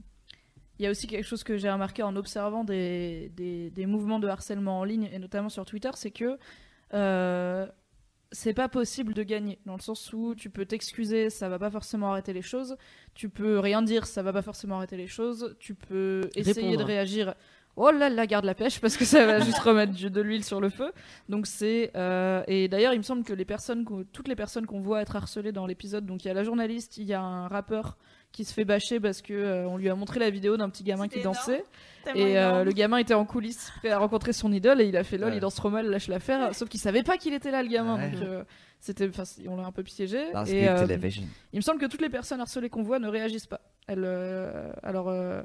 il 0.78 0.84
y 0.84 0.86
a 0.86 0.90
aussi 0.90 1.06
quelque 1.06 1.24
chose 1.26 1.44
que 1.44 1.56
j'ai 1.56 1.70
remarqué 1.70 2.02
en 2.02 2.16
observant 2.16 2.64
des, 2.64 3.30
des, 3.36 3.70
des 3.70 3.86
mouvements 3.86 4.18
de 4.18 4.28
harcèlement 4.28 4.80
en 4.80 4.84
ligne, 4.84 5.08
et 5.12 5.18
notamment 5.18 5.48
sur 5.48 5.64
Twitter, 5.64 5.90
c'est 5.94 6.10
que 6.10 6.38
euh, 6.94 7.66
c'est 8.30 8.52
pas 8.54 8.68
possible 8.68 9.14
de 9.14 9.22
gagner, 9.22 9.58
dans 9.64 9.74
le 9.74 9.80
sens 9.80 10.12
où 10.12 10.34
tu 10.34 10.50
peux 10.50 10.66
t'excuser, 10.66 11.30
ça 11.30 11.48
va 11.48 11.58
pas 11.58 11.70
forcément 11.70 12.10
arrêter 12.12 12.32
les 12.34 12.42
choses, 12.42 12.76
tu 13.14 13.28
peux 13.30 13.58
rien 13.58 13.80
dire, 13.82 14.06
ça 14.06 14.22
va 14.22 14.32
pas 14.32 14.42
forcément 14.42 14.76
arrêter 14.76 14.96
les 14.98 15.06
choses, 15.06 15.56
tu 15.58 15.74
peux 15.74 16.28
essayer 16.34 16.60
Répondre. 16.68 16.78
de 16.78 16.84
réagir. 16.84 17.34
Oh 17.80 17.90
là 17.92 18.08
là, 18.10 18.26
garde 18.26 18.44
la 18.44 18.54
pêche 18.54 18.80
parce 18.80 18.96
que 18.96 19.04
ça 19.04 19.24
va 19.24 19.38
juste 19.44 19.58
remettre 19.58 19.92
du- 19.92 20.10
de 20.10 20.20
l'huile 20.20 20.44
sur 20.44 20.60
le 20.60 20.68
feu. 20.68 20.90
Donc 21.28 21.46
c'est 21.46 21.90
euh, 21.96 22.42
et 22.48 22.68
d'ailleurs 22.68 22.92
il 22.92 22.98
me 22.98 23.02
semble 23.04 23.22
que 23.24 23.32
les 23.32 23.44
personnes, 23.44 23.84
toutes 24.12 24.28
les 24.28 24.36
personnes 24.36 24.66
qu'on 24.66 24.80
voit 24.80 25.00
être 25.02 25.14
harcelées 25.16 25.52
dans 25.52 25.66
l'épisode, 25.66 26.04
donc 26.04 26.24
il 26.24 26.28
y 26.28 26.30
a 26.30 26.34
la 26.34 26.44
journaliste, 26.44 26.96
il 26.98 27.04
y 27.04 27.14
a 27.14 27.20
un 27.20 27.46
rappeur 27.48 27.96
qui 28.32 28.44
se 28.44 28.52
fait 28.52 28.64
bâcher 28.64 29.00
parce 29.00 29.22
que 29.22 29.32
euh, 29.32 29.68
on 29.68 29.76
lui 29.78 29.88
a 29.88 29.94
montré 29.94 30.18
la 30.20 30.28
vidéo 30.28 30.56
d'un 30.56 30.68
petit 30.68 30.82
gamin 30.84 31.08
qui 31.08 31.22
dansait 31.22 31.64
et 32.14 32.38
euh, 32.38 32.62
le 32.64 32.72
gamin 32.72 32.98
était 32.98 33.14
en 33.14 33.24
coulisses, 33.24 33.70
prêt 33.78 33.90
à 33.90 33.98
rencontrer 33.98 34.32
son 34.32 34.52
idole 34.52 34.80
et 34.80 34.86
il 34.86 34.96
a 34.96 35.04
fait 35.04 35.16
lol, 35.16 35.30
Ouais. 35.30 35.36
il 35.36 35.40
danse 35.40 35.54
trop 35.54 35.70
mal, 35.70 35.86
lâche 35.88 36.08
l'affaire. 36.08 36.54
Sauf 36.54 36.68
qu'il 36.68 36.80
savait 36.80 37.02
pas 37.02 37.16
qu'il 37.16 37.32
était 37.32 37.50
là 37.50 37.62
le 37.62 37.68
gamin, 37.70 37.96
Ouais. 37.96 38.10
donc 38.10 38.22
euh, 38.22 38.44
c'était, 38.80 39.08
enfin 39.08 39.22
on 39.46 39.56
l'a 39.56 39.64
un 39.64 39.72
peu 39.72 39.82
piégé. 39.82 40.18
Et, 40.46 40.68
euh, 40.68 40.86
il 41.52 41.56
me 41.56 41.60
semble 41.62 41.80
que 41.80 41.86
toutes 41.86 42.02
les 42.02 42.10
personnes 42.10 42.40
harcelées 42.40 42.68
qu'on 42.70 42.82
voit 42.82 42.98
ne 42.98 43.08
réagissent 43.08 43.46
pas. 43.46 43.60
Elles, 43.86 44.04
euh, 44.04 44.70
alors 44.82 45.08
euh, 45.08 45.42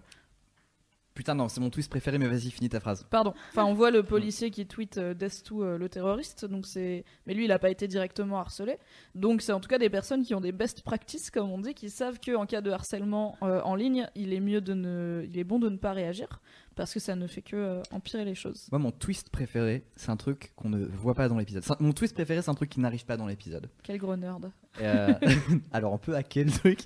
Putain, 1.14 1.36
non, 1.36 1.48
c'est 1.48 1.62
mon 1.62 1.70
twist 1.70 1.90
préféré, 1.90 2.18
mais 2.18 2.28
vas-y, 2.28 2.50
finis 2.50 2.70
ta 2.70 2.80
phrase. 2.80 3.06
Pardon. 3.12 3.34
Enfin, 3.52 3.66
on 3.66 3.74
voit 3.76 3.92
le 3.92 4.02
policier 4.04 4.50
qui 4.50 4.66
tweet 4.66 4.98
euh, 4.98 5.14
Death 5.14 5.44
to 5.44 5.64
euh, 5.64 5.78
le 5.78 5.88
terroriste, 5.88 6.46
donc 6.46 6.66
c'est. 6.66 7.06
Mais 7.28 7.34
lui, 7.36 7.46
il 7.46 7.52
a 7.52 7.60
pas 7.60 7.70
été 7.70 7.88
directement 7.88 8.40
harcelé. 8.40 8.78
Donc 9.14 9.42
c'est 9.44 9.52
en 9.52 9.60
tout 9.60 9.68
cas 9.70 9.78
des 9.78 9.90
personnes 9.92 10.24
qui 10.24 10.34
ont 10.34 10.42
des 10.42 10.52
best 10.52 10.82
practices, 10.82 11.30
comme 11.30 11.52
on 11.52 11.60
dit, 11.60 11.74
qui 11.76 11.90
savent 11.92 12.20
que 12.20 12.36
en 12.36 12.46
cas 12.48 12.62
de 12.62 12.72
harcèlement 12.72 13.38
euh, 13.44 13.62
en 13.62 13.76
ligne, 13.76 14.08
il 14.16 14.34
est 14.34 14.40
mieux 14.40 14.62
de 14.62 14.74
ne, 14.74 15.24
il 15.28 15.38
est 15.38 15.44
bon 15.44 15.60
de 15.60 15.70
ne 15.70 15.78
pas 15.78 15.92
réagir 15.94 16.42
parce 16.76 16.92
que 16.92 17.00
ça 17.00 17.16
ne 17.16 17.28
fait 17.28 17.44
que 17.44 17.56
euh, 17.56 17.82
empirer 17.92 18.26
les 18.26 18.34
choses. 18.34 18.68
Moi, 18.72 18.80
mon 18.80 18.90
twist 18.92 19.30
préféré, 19.30 19.84
c'est 19.96 20.10
un 20.10 20.18
truc 20.18 20.54
qu'on 20.56 20.70
ne 20.70 20.84
voit 20.86 21.14
pas 21.14 21.30
dans 21.30 21.38
l'épisode. 21.38 21.64
Un- 21.70 21.78
Mon 21.80 21.94
twist 21.94 22.16
préféré, 22.16 22.42
c'est 22.42 22.50
un 22.50 22.56
truc 22.56 22.72
qui 22.72 22.80
n'arrive 22.80 23.06
pas 23.06 23.18
dans 23.18 23.28
l'épisode. 23.28 23.70
Quel 23.84 24.00
gros 24.00 24.16
nerd. 24.16 24.52
Alors 25.72 25.94
on 25.94 26.00
peut 26.00 26.16
hacker 26.16 26.46
le 26.46 26.52
truc. 26.52 26.80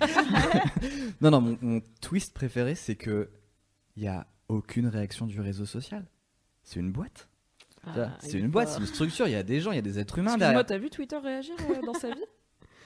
non, 1.22 1.32
non, 1.32 1.40
mon, 1.42 1.58
mon 1.62 1.82
twist 2.02 2.34
préféré, 2.34 2.76
c'est 2.76 2.96
que 2.96 3.30
il 3.98 4.04
y 4.04 4.08
a 4.08 4.28
aucune 4.48 4.88
réaction 4.88 5.26
du 5.26 5.42
réseau 5.42 5.66
social. 5.66 6.06
C'est 6.64 6.80
une 6.80 6.92
boîte. 6.92 7.28
Ah, 7.86 8.10
c'est 8.20 8.38
une 8.38 8.50
boîte, 8.50 8.70
c'est 8.70 8.80
une 8.80 8.86
structure. 8.86 9.28
Il 9.28 9.32
y 9.32 9.36
a 9.36 9.44
des 9.44 9.60
gens, 9.60 9.72
il 9.72 9.76
y 9.76 9.80
a 9.80 9.84
des 9.84 10.00
êtres 10.00 10.20
humains 10.20 10.38
derrière. 10.38 10.66
t'as 10.66 10.78
vu 10.78 10.90
Twitter 10.90 11.18
réagir 11.18 11.56
euh, 11.70 11.86
dans 11.86 11.94
sa 11.94 12.10
vie? 12.10 12.16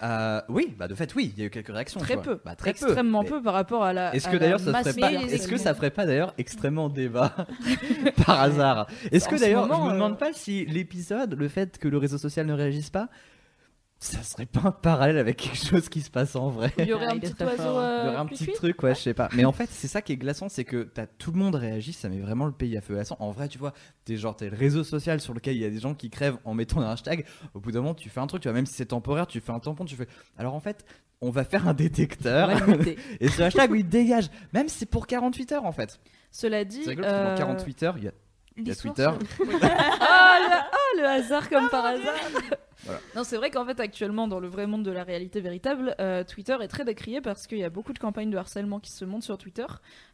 Euh, 0.03 0.41
oui, 0.49 0.73
bah 0.79 0.87
de 0.87 0.95
fait, 0.95 1.13
oui, 1.13 1.31
il 1.35 1.39
y 1.39 1.43
a 1.43 1.45
eu 1.45 1.51
quelques 1.51 1.71
réactions. 1.71 1.99
Très 1.99 2.19
peu. 2.19 2.39
Bah, 2.43 2.55
très 2.55 2.73
peu. 2.73 2.87
Extrêmement 2.87 3.21
Mais 3.21 3.29
peu 3.29 3.43
par 3.43 3.53
rapport 3.53 3.83
à 3.83 3.93
la. 3.93 4.15
Est-ce 4.15 4.29
que 4.29 4.37
d'ailleurs 4.37 4.59
ça 4.59 4.73
ferait 4.73 4.93
pas 4.95 5.11
Est-ce 5.11 5.47
que 5.47 5.57
ça 5.57 5.75
ferait 5.75 5.91
pas 5.91 6.07
d'ailleurs 6.07 6.33
extrêmement 6.39 6.89
débat 6.89 7.35
par 8.25 8.41
hasard? 8.41 8.87
Est-ce 9.11 9.29
que 9.29 9.39
d'ailleurs 9.39 9.65
je 9.65 9.79
me 9.79 9.89
euh, 9.89 9.93
demande 9.93 10.17
pas 10.17 10.33
si 10.33 10.65
l'épisode, 10.65 11.35
le 11.35 11.47
fait 11.47 11.77
que 11.77 11.87
le 11.87 11.99
réseau 11.99 12.17
social 12.17 12.47
ne 12.47 12.53
réagisse 12.53 12.89
pas, 12.89 13.09
ça 14.03 14.23
serait 14.23 14.47
pas 14.47 14.61
un 14.65 14.71
parallèle 14.71 15.19
avec 15.19 15.37
quelque 15.37 15.63
chose 15.63 15.87
qui 15.87 16.01
se 16.01 16.09
passe 16.09 16.35
en 16.35 16.49
vrai. 16.49 16.73
Il 16.79 16.85
y 16.85 16.93
aurait 16.93 17.05
Ah, 17.07 17.11
un 17.11 17.15
est 17.17 17.19
petit 17.19 17.43
oiseau. 17.43 17.55
fort. 17.57 17.73
Il 17.75 17.77
y 17.77 17.77
euh, 17.77 18.07
aurait 18.07 18.15
un 18.17 18.25
petit 18.25 18.47
truc, 18.51 18.81
ouais, 18.81 18.95
je 18.95 18.99
sais 18.99 19.13
pas. 19.13 19.29
Mais 19.33 19.45
en 19.45 19.51
fait, 19.51 19.69
c'est 19.71 19.87
ça 19.87 20.01
qui 20.01 20.11
est 20.11 20.17
glaçant, 20.17 20.49
c'est 20.49 20.63
que 20.63 20.81
t'as 20.81 21.05
tout 21.05 21.31
le 21.31 21.37
monde 21.37 21.53
réagit, 21.53 21.93
ça 21.93 22.09
met 22.09 22.19
vraiment 22.19 22.45
le 22.45 22.51
pays 22.51 22.75
à 22.77 22.81
feu 22.81 22.97
et 22.97 22.99
à 22.99 23.05
sang. 23.05 23.15
En 23.19 23.29
vrai, 23.29 23.47
tu 23.47 23.59
vois, 23.59 23.73
t'es 24.03 24.17
genre, 24.17 24.35
t'es 24.35 24.49
le 24.49 24.57
réseau 24.57 24.83
social 24.83 25.21
sur 25.21 25.35
lequel 25.35 25.55
il 25.55 25.61
y 25.61 25.65
a 25.65 25.69
des 25.69 25.79
gens 25.79 25.93
qui 25.93 26.09
crèvent 26.09 26.37
en 26.45 26.55
mettant 26.55 26.81
un 26.81 26.89
hashtag. 26.91 27.25
Au 27.53 27.59
bout 27.59 27.71
d'un 27.71 27.81
moment, 27.81 27.93
tu 27.93 28.09
fais 28.09 28.19
un 28.19 28.25
truc, 28.27 28.41
tu 28.41 28.47
vois, 28.47 28.55
même 28.55 28.65
si 28.65 28.73
c'est 28.73 28.87
temporaire, 28.87 29.27
tu 29.27 29.39
fais 29.39 29.51
un 29.51 29.59
tampon, 29.59 29.85
tu 29.85 29.95
fais. 29.95 30.07
Alors 30.35 30.55
en 30.55 30.59
fait, 30.59 30.83
on 31.21 31.29
va 31.29 31.43
faire 31.43 31.67
un 31.67 31.75
détecteur. 31.75 32.49
Et 33.19 33.27
ce 33.27 33.43
hashtag, 33.43 33.69
oui, 33.69 33.81
il 33.81 33.87
dégage. 33.87 34.29
Même 34.51 34.67
si 34.67 34.79
c'est 34.79 34.85
pour 34.87 35.05
48 35.05 35.51
heures 35.51 35.65
en 35.65 35.71
fait. 35.71 35.99
Cela 36.31 36.65
dit. 36.65 36.81
C'est 36.83 36.89
rigolo 36.89 37.07
parce 37.07 37.21
que 37.21 37.27
euh, 37.27 37.31
dans 37.35 37.37
48 37.37 37.83
heures, 37.83 37.97
il 37.99 38.05
y 38.05 38.07
a, 38.07 38.11
il 38.57 38.63
y 38.63 38.65
a 38.65 38.73
Les 38.73 38.73
sources, 38.73 38.95
Twitter. 38.95 39.11
Ah, 39.11 40.39
le, 40.39 40.55
ah, 40.71 40.77
le 40.97 41.05
hasard 41.05 41.49
comme 41.49 41.69
par 41.69 41.85
hasard. 41.85 42.15
Voilà. 42.83 42.99
Non, 43.15 43.23
c'est 43.23 43.37
vrai 43.37 43.51
qu'en 43.51 43.65
fait, 43.65 43.79
actuellement, 43.79 44.27
dans 44.27 44.39
le 44.39 44.47
vrai 44.47 44.65
monde 44.65 44.83
de 44.83 44.91
la 44.91 45.03
réalité 45.03 45.39
véritable, 45.39 45.95
euh, 45.99 46.23
Twitter 46.23 46.57
est 46.61 46.67
très 46.67 46.83
décrié 46.83 47.21
parce 47.21 47.45
qu'il 47.45 47.59
y 47.59 47.63
a 47.63 47.69
beaucoup 47.69 47.93
de 47.93 47.99
campagnes 47.99 48.31
de 48.31 48.37
harcèlement 48.37 48.79
qui 48.79 48.91
se 48.91 49.05
montent 49.05 49.23
sur 49.23 49.37
Twitter 49.37 49.67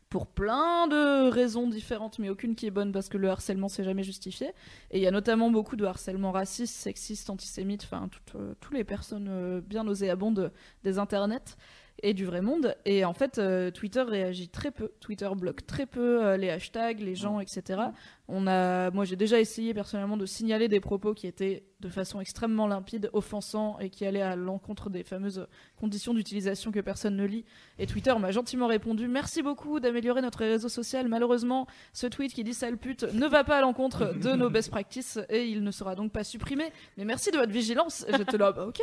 pour 0.09 0.27
plein 0.27 0.87
de 0.87 1.29
raisons 1.29 1.67
différentes, 1.67 2.19
mais 2.19 2.29
aucune 2.29 2.55
qui 2.55 2.65
est 2.65 2.71
bonne 2.71 2.91
parce 2.91 3.09
que 3.09 3.17
le 3.17 3.29
harcèlement 3.29 3.67
s'est 3.67 3.83
jamais 3.83 4.03
justifié. 4.03 4.47
Et 4.91 4.97
il 4.97 5.01
y 5.01 5.07
a 5.07 5.11
notamment 5.11 5.49
beaucoup 5.49 5.75
de 5.75 5.85
harcèlement 5.85 6.31
raciste, 6.31 6.75
sexiste, 6.75 7.29
antisémite, 7.29 7.83
enfin, 7.83 8.09
toutes 8.09 8.35
euh, 8.35 8.53
les 8.71 8.83
personnes 8.83 9.27
euh, 9.29 9.61
bien 9.61 9.83
nauséabondes 9.83 10.51
des 10.83 10.99
internets 10.99 11.57
et 12.03 12.14
du 12.14 12.26
vrai 12.26 12.41
monde. 12.41 12.76
Et 12.86 13.06
en 13.06 13.14
fait, 13.14 13.38
euh, 13.38 13.72
Twitter 13.72 14.02
réagit 14.02 14.49
très 14.49 14.72
peu. 14.72 14.91
Twitter 14.99 15.30
bloque 15.36 15.65
très 15.65 15.86
peu 15.86 16.26
euh, 16.26 16.38
les 16.38 16.49
hashtags, 16.49 16.99
les 16.99 17.15
gens, 17.15 17.40
etc. 17.40 17.82
On 18.28 18.45
a, 18.45 18.91
moi, 18.91 19.06
j'ai 19.06 19.15
déjà 19.15 19.40
essayé 19.40 19.74
personnellement 19.74 20.18
de 20.18 20.26
signaler 20.26 20.68
des 20.68 20.80
propos 20.80 21.14
qui 21.14 21.28
étaient 21.28 21.64
de 21.80 21.90
façon 21.90 22.19
extrêmement 22.19 22.68
limpide, 22.68 23.10
offensants 23.14 23.80
et 23.80 23.90
qui 23.90 24.06
allaient 24.06 24.22
à 24.22 24.36
l'encontre 24.36 24.90
des 24.90 25.03
fameuses 25.03 25.48
conditions 25.80 26.14
d'utilisation 26.14 26.72
que 26.72 26.80
personne 26.80 27.15
ne 27.15 27.26
lit. 27.26 27.45
Et 27.80 27.86
Twitter 27.86 28.14
m'a 28.19 28.32
gentiment 28.32 28.68
répondu 28.68 29.07
Merci 29.07 29.41
beaucoup 29.41 29.80
d'améliorer 29.80 30.22
notre 30.22 30.40
réseau 30.40 30.69
social. 30.69 31.07
Malheureusement, 31.07 31.68
ce 31.94 32.07
tweet 32.07 32.34
qui 32.34 32.44
dit 32.44 32.53
sale 32.53 32.78
pute 32.78 33.03
ne 33.14 33.28
va 33.28 33.44
pas 33.44 33.57
à 33.57 33.61
l'encontre 33.61 34.14
de 34.15 34.34
nos 34.34 34.49
best 34.49 34.69
practices 34.69 35.19
et 35.30 35.45
il 35.45 35.64
ne 35.64 35.72
sera 35.72 35.95
donc 35.95 36.11
pas 36.11 36.24
supprimé. 36.24 36.65
Mais 36.98 37.06
merci 37.06 37.32
de 37.32 37.38
votre 37.38 37.52
vigilance. 37.52 38.06
J'étais 38.10 38.38
là, 38.38 38.52
bah, 38.52 38.65
ok, 38.68 38.82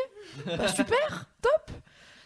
super, 0.74 1.28
top. 1.42 1.70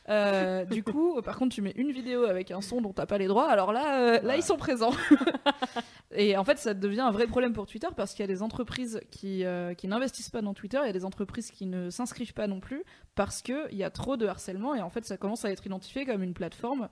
Euh, 0.09 0.65
du 0.65 0.83
coup, 0.83 1.21
par 1.23 1.37
contre, 1.37 1.55
tu 1.55 1.63
mets 1.63 1.75
une 1.77 1.93
vidéo 1.93 2.25
avec 2.25 2.51
un 2.51 2.61
son 2.61 2.81
dont 2.81 2.93
t'as 2.93 3.07
pas 3.07 3.19
les 3.19 3.27
droits. 3.27 3.51
Alors 3.51 3.73
là, 3.73 4.01
euh, 4.01 4.21
là, 4.23 4.37
ils 4.37 4.43
sont 4.43 4.57
présents. 4.57 4.93
Et 6.15 6.37
en 6.37 6.45
fait, 6.45 6.59
ça 6.59 6.73
devient 6.73 7.01
un 7.01 7.11
vrai 7.11 7.27
problème 7.27 7.53
pour 7.53 7.67
Twitter 7.67 7.89
parce 7.95 8.13
qu'il 8.13 8.23
y 8.23 8.25
a 8.25 8.33
des 8.33 8.43
entreprises 8.43 9.01
qui, 9.11 9.45
euh, 9.45 9.75
qui 9.75 9.89
n'investissent 9.89 10.31
pas 10.31 10.41
dans 10.41 10.55
Twitter, 10.55 10.79
il 10.83 10.87
y 10.87 10.91
a 10.91 10.95
des 10.95 11.05
entreprises 11.05 11.51
qui 11.51 11.67
ne 11.67 11.91
s'inscrivent 11.91 12.33
pas 12.33 12.47
non 12.47 12.61
plus 12.61 12.83
parce 13.15 13.43
qu'il 13.43 13.67
y 13.73 13.85
a 13.85 13.91
trop 13.91 14.17
de 14.17 14.27
harcèlement 14.27 14.75
et 14.75 14.81
en 14.81 14.89
fait, 14.89 15.05
ça 15.05 15.19
commence 15.19 15.45
à 15.45 15.51
être 15.51 15.67
identifié 15.67 16.07
comme 16.07 16.23
une 16.23 16.35
plateforme 16.35 16.89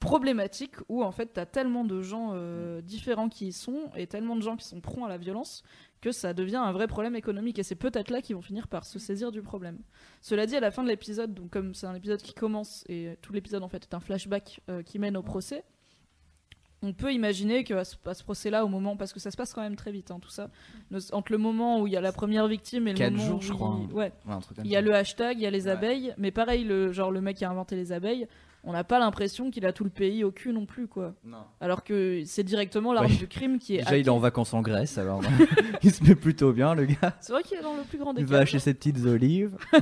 problématique 0.00 0.74
où 0.88 1.04
en 1.04 1.12
fait, 1.12 1.26
t'as 1.34 1.46
tellement 1.46 1.84
de 1.84 2.02
gens 2.02 2.30
euh, 2.34 2.80
différents 2.80 3.28
qui 3.28 3.48
y 3.48 3.52
sont 3.52 3.90
et 3.94 4.06
tellement 4.06 4.34
de 4.34 4.40
gens 4.42 4.56
qui 4.56 4.66
sont 4.66 4.80
prompts 4.80 5.04
à 5.04 5.08
la 5.08 5.18
violence 5.18 5.62
que 6.00 6.10
ça 6.12 6.32
devient 6.32 6.56
un 6.56 6.72
vrai 6.72 6.88
problème 6.88 7.14
économique. 7.14 7.58
Et 7.58 7.62
c'est 7.62 7.74
peut-être 7.74 8.10
là 8.10 8.22
qu'ils 8.22 8.34
vont 8.34 8.42
finir 8.42 8.66
par 8.66 8.86
se 8.86 8.98
saisir 8.98 9.30
du 9.30 9.42
problème. 9.42 9.78
Cela 10.22 10.46
dit, 10.46 10.56
à 10.56 10.60
la 10.60 10.70
fin 10.70 10.82
de 10.82 10.88
l'épisode, 10.88 11.34
donc 11.34 11.50
comme 11.50 11.74
c'est 11.74 11.86
un 11.86 11.94
épisode 11.94 12.22
qui 12.22 12.32
commence 12.32 12.84
et 12.88 13.16
tout 13.20 13.32
l'épisode 13.34 13.62
en 13.62 13.68
fait 13.68 13.82
est 13.84 13.94
un 13.94 14.00
flashback 14.00 14.60
euh, 14.70 14.82
qui 14.82 14.98
mène 14.98 15.16
au 15.16 15.22
procès, 15.22 15.62
on 16.82 16.94
peut 16.94 17.12
imaginer 17.12 17.62
que 17.62 17.74
à 17.74 17.84
ce, 17.84 17.94
procès-là, 18.24 18.64
au 18.64 18.68
moment, 18.68 18.96
parce 18.96 19.12
que 19.12 19.20
ça 19.20 19.30
se 19.30 19.36
passe 19.36 19.52
quand 19.52 19.60
même 19.60 19.76
très 19.76 19.92
vite, 19.92 20.10
hein, 20.10 20.18
tout 20.18 20.30
ça, 20.30 20.48
entre 21.12 21.30
le 21.30 21.36
moment 21.36 21.78
où 21.82 21.86
il 21.86 21.92
y 21.92 21.96
a 21.98 22.00
la 22.00 22.10
première 22.12 22.48
victime 22.48 22.88
et 22.88 22.92
le 22.92 22.96
Quatre 22.96 23.12
moment 23.12 23.26
jours, 23.26 23.38
où 23.38 23.42
je 23.42 23.48
il- 23.48 23.54
crois, 23.54 23.76
ouais, 23.92 24.12
Ouais, 24.24 24.32
un 24.32 24.40
truc 24.40 24.56
comme 24.56 24.64
il 24.64 24.70
y 24.70 24.76
a 24.76 24.80
le 24.80 24.94
hashtag, 24.94 25.36
il 25.36 25.42
y 25.42 25.46
a 25.46 25.50
les 25.50 25.66
Ouais. 25.66 25.72
abeilles, 25.72 26.14
mais 26.16 26.30
pareil, 26.30 26.64
le 26.64 26.90
genre 26.90 27.10
le 27.10 27.20
mec 27.20 27.36
qui 27.36 27.44
a 27.44 27.50
inventé 27.50 27.76
les 27.76 27.92
abeilles, 27.92 28.26
on 28.64 28.72
n'a 28.72 28.84
pas 28.84 28.98
l'impression 28.98 29.50
qu'il 29.50 29.64
a 29.66 29.72
tout 29.72 29.84
le 29.84 29.90
pays 29.90 30.22
au 30.24 30.30
cul 30.30 30.52
non 30.52 30.66
plus, 30.66 30.86
quoi. 30.86 31.14
Non. 31.24 31.44
Alors 31.60 31.82
que 31.84 32.22
c'est 32.26 32.44
directement 32.44 32.92
l'arme 32.92 33.06
Oui. 33.10 33.16
du 33.16 33.26
crime 33.28 33.58
qui 33.58 33.76
est. 33.76 33.78
Déjà, 33.78 33.96
il 33.96 34.06
est 34.06 34.10
en 34.10 34.18
vacances 34.18 34.52
en 34.54 34.60
Grèce, 34.62 34.98
alors 34.98 35.22
il 35.82 35.92
se 35.92 36.04
met 36.04 36.14
plutôt 36.14 36.52
bien, 36.52 36.74
le 36.74 36.84
gars. 36.86 37.16
C'est 37.20 37.32
vrai 37.32 37.42
qu'il 37.42 37.58
est 37.58 37.62
dans 37.62 37.76
le 37.76 37.82
plus 37.82 37.98
grand 37.98 38.12
des 38.12 38.20
Il 38.20 38.26
va 38.26 38.38
acheter 38.38 38.58
ses 38.58 38.74
petites 38.74 39.04
olives. 39.06 39.56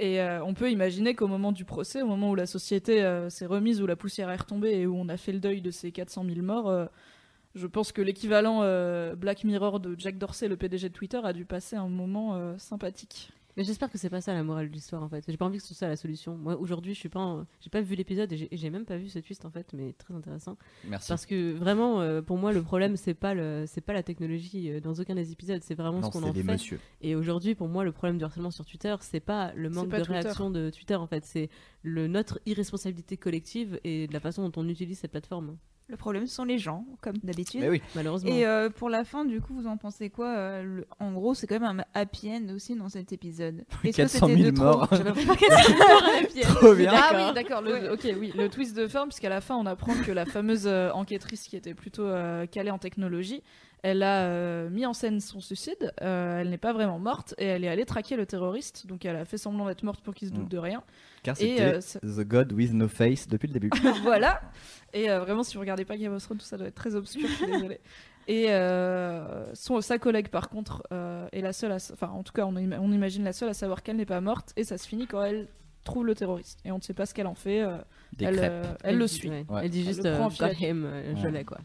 Et 0.00 0.20
euh, 0.20 0.44
on 0.44 0.54
peut 0.54 0.70
imaginer 0.70 1.14
qu'au 1.16 1.26
moment 1.26 1.50
du 1.50 1.64
procès, 1.64 2.02
au 2.02 2.06
moment 2.06 2.30
où 2.30 2.36
la 2.36 2.46
société 2.46 3.02
euh, 3.02 3.30
s'est 3.30 3.46
remise, 3.46 3.82
où 3.82 3.86
la 3.86 3.96
poussière 3.96 4.30
est 4.30 4.36
retombée 4.36 4.70
et 4.70 4.86
où 4.86 4.94
on 4.96 5.08
a 5.08 5.16
fait 5.16 5.32
le 5.32 5.40
deuil 5.40 5.60
de 5.60 5.72
ces 5.72 5.90
400 5.90 6.24
000 6.24 6.40
morts, 6.40 6.68
euh, 6.68 6.86
je 7.56 7.66
pense 7.66 7.90
que 7.90 8.00
l'équivalent 8.00 8.60
euh, 8.62 9.16
Black 9.16 9.42
Mirror 9.42 9.80
de 9.80 9.96
Jack 9.98 10.16
Dorsey, 10.16 10.46
le 10.46 10.56
PDG 10.56 10.90
de 10.90 10.94
Twitter, 10.94 11.18
a 11.24 11.32
dû 11.32 11.44
passer 11.44 11.74
un 11.74 11.88
moment 11.88 12.36
euh, 12.36 12.54
sympathique. 12.58 13.32
Mais 13.58 13.64
j'espère 13.64 13.90
que 13.90 13.98
c'est 13.98 14.08
pas 14.08 14.20
ça 14.22 14.32
la 14.32 14.42
morale 14.42 14.68
de 14.70 14.72
l'histoire 14.72 15.02
en 15.02 15.08
fait. 15.08 15.24
J'ai 15.28 15.36
pas 15.36 15.44
envie 15.44 15.58
que 15.58 15.62
ce 15.64 15.68
soit 15.74 15.76
ça 15.76 15.88
la 15.88 15.96
solution. 15.96 16.36
Moi 16.38 16.56
aujourd'hui, 16.56 16.94
je 16.94 16.98
suis 17.00 17.08
pas, 17.08 17.20
en- 17.20 17.44
j'ai 17.60 17.68
pas 17.70 17.80
vu 17.82 17.94
l'épisode 17.96 18.32
et 18.32 18.48
j'ai- 18.50 18.70
même 18.70 18.84
pas 18.86 18.96
vu 18.96 19.08
ce 19.08 19.18
twist 19.18 19.44
en 19.44 19.50
fait, 19.50 19.72
mais 19.74 19.92
très 19.94 20.14
intéressant. 20.14 20.56
Merci. 20.88 21.08
Parce 21.08 21.26
que 21.26 21.52
vraiment, 21.52 22.00
euh, 22.00 22.22
pour 22.22 22.38
moi, 22.38 22.52
le 22.52 22.62
problème 22.62 22.96
c'est 22.96 23.14
pas 23.14 23.34
le, 23.34 23.64
c'est 23.66 23.80
pas 23.80 23.92
la 23.92 24.02
technologie 24.02 24.70
euh, 24.70 24.80
dans 24.80 24.94
aucun 24.94 25.14
des 25.14 25.32
épisodes, 25.32 25.60
c'est 25.62 25.74
vraiment 25.74 25.98
Non, 26.00 26.06
ce 26.06 26.12
qu'on 26.12 26.22
en 26.22 26.32
fait. 26.32 26.42
messieurs. 26.44 26.80
Et 27.02 27.14
aujourd'hui, 27.16 27.54
pour 27.54 27.68
moi, 27.68 27.84
le 27.84 27.92
problème 27.92 28.16
du 28.16 28.24
harcèlement 28.24 28.50
sur 28.52 28.64
Twitter, 28.64 28.94
c'est 29.00 29.20
pas 29.20 29.52
le 29.54 29.68
manque 29.70 29.88
pas 29.90 29.98
de 29.98 30.04
Twitter. 30.04 30.20
réaction 30.20 30.50
de 30.50 30.70
Twitter 30.70 30.94
en 30.94 31.06
fait, 31.06 31.24
c'est 31.26 31.50
le 31.82 32.06
notre 32.06 32.38
irresponsabilité 32.46 33.16
collective 33.16 33.80
et 33.84 34.06
de 34.06 34.12
la 34.12 34.20
façon 34.20 34.48
dont 34.48 34.62
on 34.62 34.68
utilise 34.68 34.98
cette 34.98 35.10
plateforme. 35.10 35.56
Le 35.90 35.96
problème 35.96 36.26
ce 36.26 36.34
sont 36.34 36.44
les 36.44 36.58
gens, 36.58 36.84
comme 37.00 37.16
d'habitude. 37.22 37.60
Mais 37.62 37.70
oui. 37.70 37.82
Malheureusement. 37.94 38.30
Et 38.30 38.44
euh, 38.46 38.68
pour 38.68 38.90
la 38.90 39.04
fin, 39.04 39.24
du 39.24 39.40
coup, 39.40 39.54
vous 39.54 39.66
en 39.66 39.78
pensez 39.78 40.10
quoi 40.10 40.36
euh, 40.36 40.62
le- 40.62 40.86
En 41.00 41.12
gros, 41.12 41.32
c'est 41.34 41.46
quand 41.46 41.58
même 41.58 41.78
un 41.80 41.84
happy 41.94 42.30
end 42.30 42.54
aussi 42.54 42.74
dans 42.76 42.90
cet 42.90 43.12
épisode. 43.12 43.64
Est-ce 43.84 43.96
que 43.96 44.02
400 44.02 44.26
c'était 44.28 44.38
000 44.42 44.50
de 44.50 44.54
trop 44.56 44.64
morts. 44.64 44.88
J'avais 44.92 45.24
pas 45.24 45.34
400 45.34 45.62
000 45.66 45.78
morts 45.78 46.02
un 46.04 46.22
happy 46.24 46.40
end. 46.44 46.54
Trop 46.56 46.74
bien. 46.74 46.92
Ah 46.94 47.12
oui, 47.28 47.34
d'accord. 47.34 47.62
le- 47.62 47.92
Ok, 47.92 48.06
oui, 48.20 48.32
le 48.36 48.48
twist 48.50 48.76
de 48.76 48.86
fin, 48.86 49.04
puisqu'à 49.06 49.30
la 49.30 49.40
fin, 49.40 49.56
on 49.56 49.64
apprend 49.64 49.94
que 50.04 50.12
la 50.12 50.26
fameuse 50.26 50.66
euh, 50.66 50.90
enquêtrice 50.90 51.48
qui 51.48 51.56
était 51.56 51.74
plutôt 51.74 52.04
euh, 52.06 52.44
calée 52.46 52.70
en 52.70 52.78
technologie, 52.78 53.42
elle 53.82 54.02
a 54.02 54.24
euh, 54.26 54.70
mis 54.70 54.86
en 54.86 54.92
scène 54.92 55.20
son 55.20 55.40
suicide. 55.40 55.92
euh, 56.02 56.40
elle 56.40 56.50
n'est 56.50 56.58
pas 56.58 56.72
vraiment 56.72 56.98
morte 56.98 57.34
et 57.38 57.44
elle 57.46 57.64
est 57.64 57.68
allée 57.68 57.84
traquer 57.84 58.16
le 58.16 58.26
terroriste. 58.26 58.86
Donc 58.86 59.04
elle 59.04 59.16
a 59.16 59.24
fait 59.24 59.38
semblant 59.38 59.66
d'être 59.66 59.82
morte 59.82 60.00
pour 60.02 60.14
qu'il 60.14 60.28
se 60.28 60.32
doute 60.32 60.48
de 60.48 60.58
rien. 60.58 60.82
Car 61.22 61.36
c'était 61.36 61.62
euh, 61.76 61.80
The 62.02 62.20
God 62.26 62.52
with 62.52 62.72
No 62.72 62.88
Face 62.88 63.28
depuis 63.28 63.46
le 63.48 63.52
début. 63.54 63.70
voilà. 64.02 64.40
Et 64.92 65.10
euh, 65.10 65.20
vraiment, 65.20 65.42
si 65.42 65.54
vous 65.54 65.60
regardez 65.60 65.84
pas 65.84 65.96
Game 65.96 66.12
of 66.14 66.22
Thrones, 66.22 66.38
tout 66.38 66.44
ça 66.46 66.56
doit 66.56 66.66
être 66.68 66.74
très 66.74 66.94
obscur. 66.94 67.28
je 67.28 67.34
suis 67.34 67.46
désolée. 67.46 67.80
Et 68.30 68.50
euh, 68.50 69.54
son, 69.54 69.80
sa 69.80 69.98
collègue, 69.98 70.28
par 70.28 70.50
contre, 70.50 70.82
euh, 70.92 71.26
est 71.32 71.40
la 71.40 71.54
seule 71.54 71.72
à. 71.72 71.76
Enfin, 71.92 72.08
en 72.08 72.22
tout 72.22 72.34
cas, 72.34 72.44
on, 72.44 72.52
ima- 72.56 72.78
on 72.78 72.92
imagine 72.92 73.24
la 73.24 73.32
seule 73.32 73.48
à 73.48 73.54
savoir 73.54 73.82
qu'elle 73.82 73.96
n'est 73.96 74.04
pas 74.04 74.20
morte. 74.20 74.52
Et 74.56 74.64
ça 74.64 74.76
se 74.76 74.86
finit 74.86 75.06
quand 75.06 75.22
elle 75.22 75.48
trouve 75.82 76.04
le 76.04 76.14
terroriste. 76.14 76.58
Et 76.66 76.70
on 76.72 76.76
ne 76.76 76.82
sait 76.82 76.92
pas 76.92 77.06
ce 77.06 77.14
qu'elle 77.14 77.26
en 77.26 77.34
fait. 77.34 77.62
euh, 77.62 77.78
Des 78.12 78.26
elle, 78.26 78.36
crêpes. 78.36 78.52
euh, 78.52 78.74
elle 78.84 78.98
le 78.98 79.06
suit. 79.06 79.30
ouais. 79.30 79.46
Elle 79.62 79.70
dit 79.70 79.80
Elle 79.80 79.86
juste 79.86 80.04
le 80.04 80.12
prend 80.12 80.28
euh, 80.42 80.52
him, 80.60 80.84
euh, 80.84 81.14
je 81.16 81.24
Ouais. 81.24 81.30
l'ai 81.30 81.44
quoi. 81.46 81.56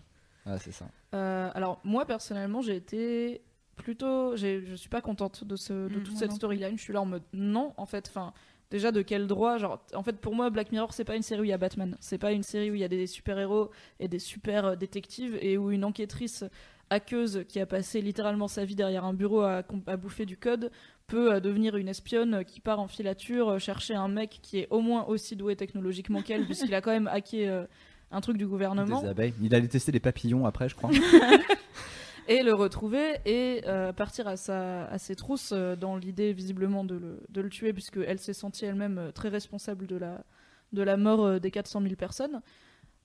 Ah, 0.45 0.57
c'est 0.60 0.72
ça. 0.72 0.86
Euh, 1.14 1.49
alors, 1.53 1.80
moi, 1.84 2.06
personnellement, 2.06 2.61
j'ai 2.61 2.76
été 2.76 3.41
plutôt. 3.76 4.36
Je 4.36 4.76
suis 4.76 4.90
pas 4.90 5.02
contente 5.02 5.44
de, 5.44 5.56
ce, 5.56 5.74
de 5.74 5.99
Mm, 5.99 6.03
toute 6.03 6.18
cette 6.18 6.32
storyline. 6.32 6.78
Je 6.78 6.84
suis 6.84 6.94
là 6.94 7.02
en 7.02 7.06
mode 7.06 7.24
non, 7.34 7.74
en 7.78 7.86
fait. 7.86 8.07
Enfin, 8.10 8.34
déjà, 8.72 8.91
de 8.91 9.02
quel 9.02 9.28
droit 9.28 9.57
genre, 9.57 9.86
En 9.94 10.03
fait, 10.03 10.20
pour 10.20 10.36
moi, 10.36 10.49
Black 10.49 10.72
Mirror, 10.72 10.94
c'est 10.94 11.06
pas 11.06 11.15
une 11.15 11.22
série 11.24 11.41
où 11.41 11.45
il 11.45 11.49
y 11.49 11.53
a 11.53 11.57
Batman. 11.57 11.95
C'est 11.99 12.18
pas 12.18 12.32
une 12.32 12.44
série 12.44 12.72
où 12.72 12.76
il 12.76 12.82
y 12.82 12.84
a 12.84 12.90
des 12.90 13.07
super-héros 13.07 13.72
et 13.99 14.07
des 14.07 14.20
super 14.20 14.65
euh, 14.65 14.76
détectives 14.76 15.38
et 15.41 15.57
où 15.57 15.72
une 15.72 15.86
enquêtrice 15.86 16.44
hackeuse 16.90 17.45
qui 17.48 17.60
a 17.60 17.65
passé 17.65 18.02
littéralement 18.02 18.48
sa 18.48 18.65
vie 18.65 18.76
derrière 18.76 19.06
un 19.06 19.14
bureau 19.14 19.41
à, 19.41 19.64
bouffer 19.98 20.26
du 20.26 20.38
code 20.38 20.72
peut 21.07 21.34
euh, 21.34 21.40
devenir 21.40 21.76
une 21.76 21.88
espionne 21.88 22.44
qui 22.45 22.60
part 22.60 22.80
en 22.80 22.88
filature 22.88 23.60
chercher 23.60 23.95
un 23.95 24.07
mec 24.10 24.40
qui 24.41 24.60
est 24.60 24.68
au 24.70 24.82
moins 24.82 25.06
aussi 25.06 25.36
doué 25.36 25.56
technologiquement 25.56 26.22
qu'elle 26.22 26.45
puisqu'il 26.45 26.76
a 26.76 26.82
quand 26.82 26.91
même 26.91 27.07
hacké 27.07 27.48
euh, 27.49 27.65
un 28.11 28.21
truc 28.21 28.38
du 28.38 28.45
gouvernement 28.47 29.01
Des 29.01 29.07
abeilles. 29.07 29.34
Il 29.41 29.53
allait 29.55 29.67
tester 29.67 29.91
des 29.91 29.99
papillons 29.99 30.45
après, 30.45 30.69
je 30.69 30.75
crois. 30.75 30.91
et 32.27 32.41
le 32.43 32.53
retrouver 32.53 33.15
et 33.25 33.63
euh, 33.67 33.91
partir 33.91 34.27
à, 34.27 34.38
sa, 34.38 34.85
à 34.85 34.97
ses 34.97 35.15
trousses 35.15 35.51
euh, 35.53 35.75
dans 35.75 35.97
l'idée 35.97 36.31
visiblement 36.34 36.84
de 36.84 36.95
le, 36.95 37.21
de 37.30 37.41
le 37.41 37.49
tuer 37.49 37.73
puisque 37.73 37.97
elle 37.97 38.19
s'est 38.19 38.34
sentie 38.34 38.65
elle-même 38.65 38.97
euh, 38.97 39.11
très 39.11 39.30
responsable 39.30 39.88
de 39.88 39.97
la, 39.97 40.23
de 40.71 40.81
la 40.84 40.95
mort 40.97 41.25
euh, 41.25 41.39
des 41.39 41.51
400 41.51 41.81
000 41.81 41.95
personnes. 41.95 42.41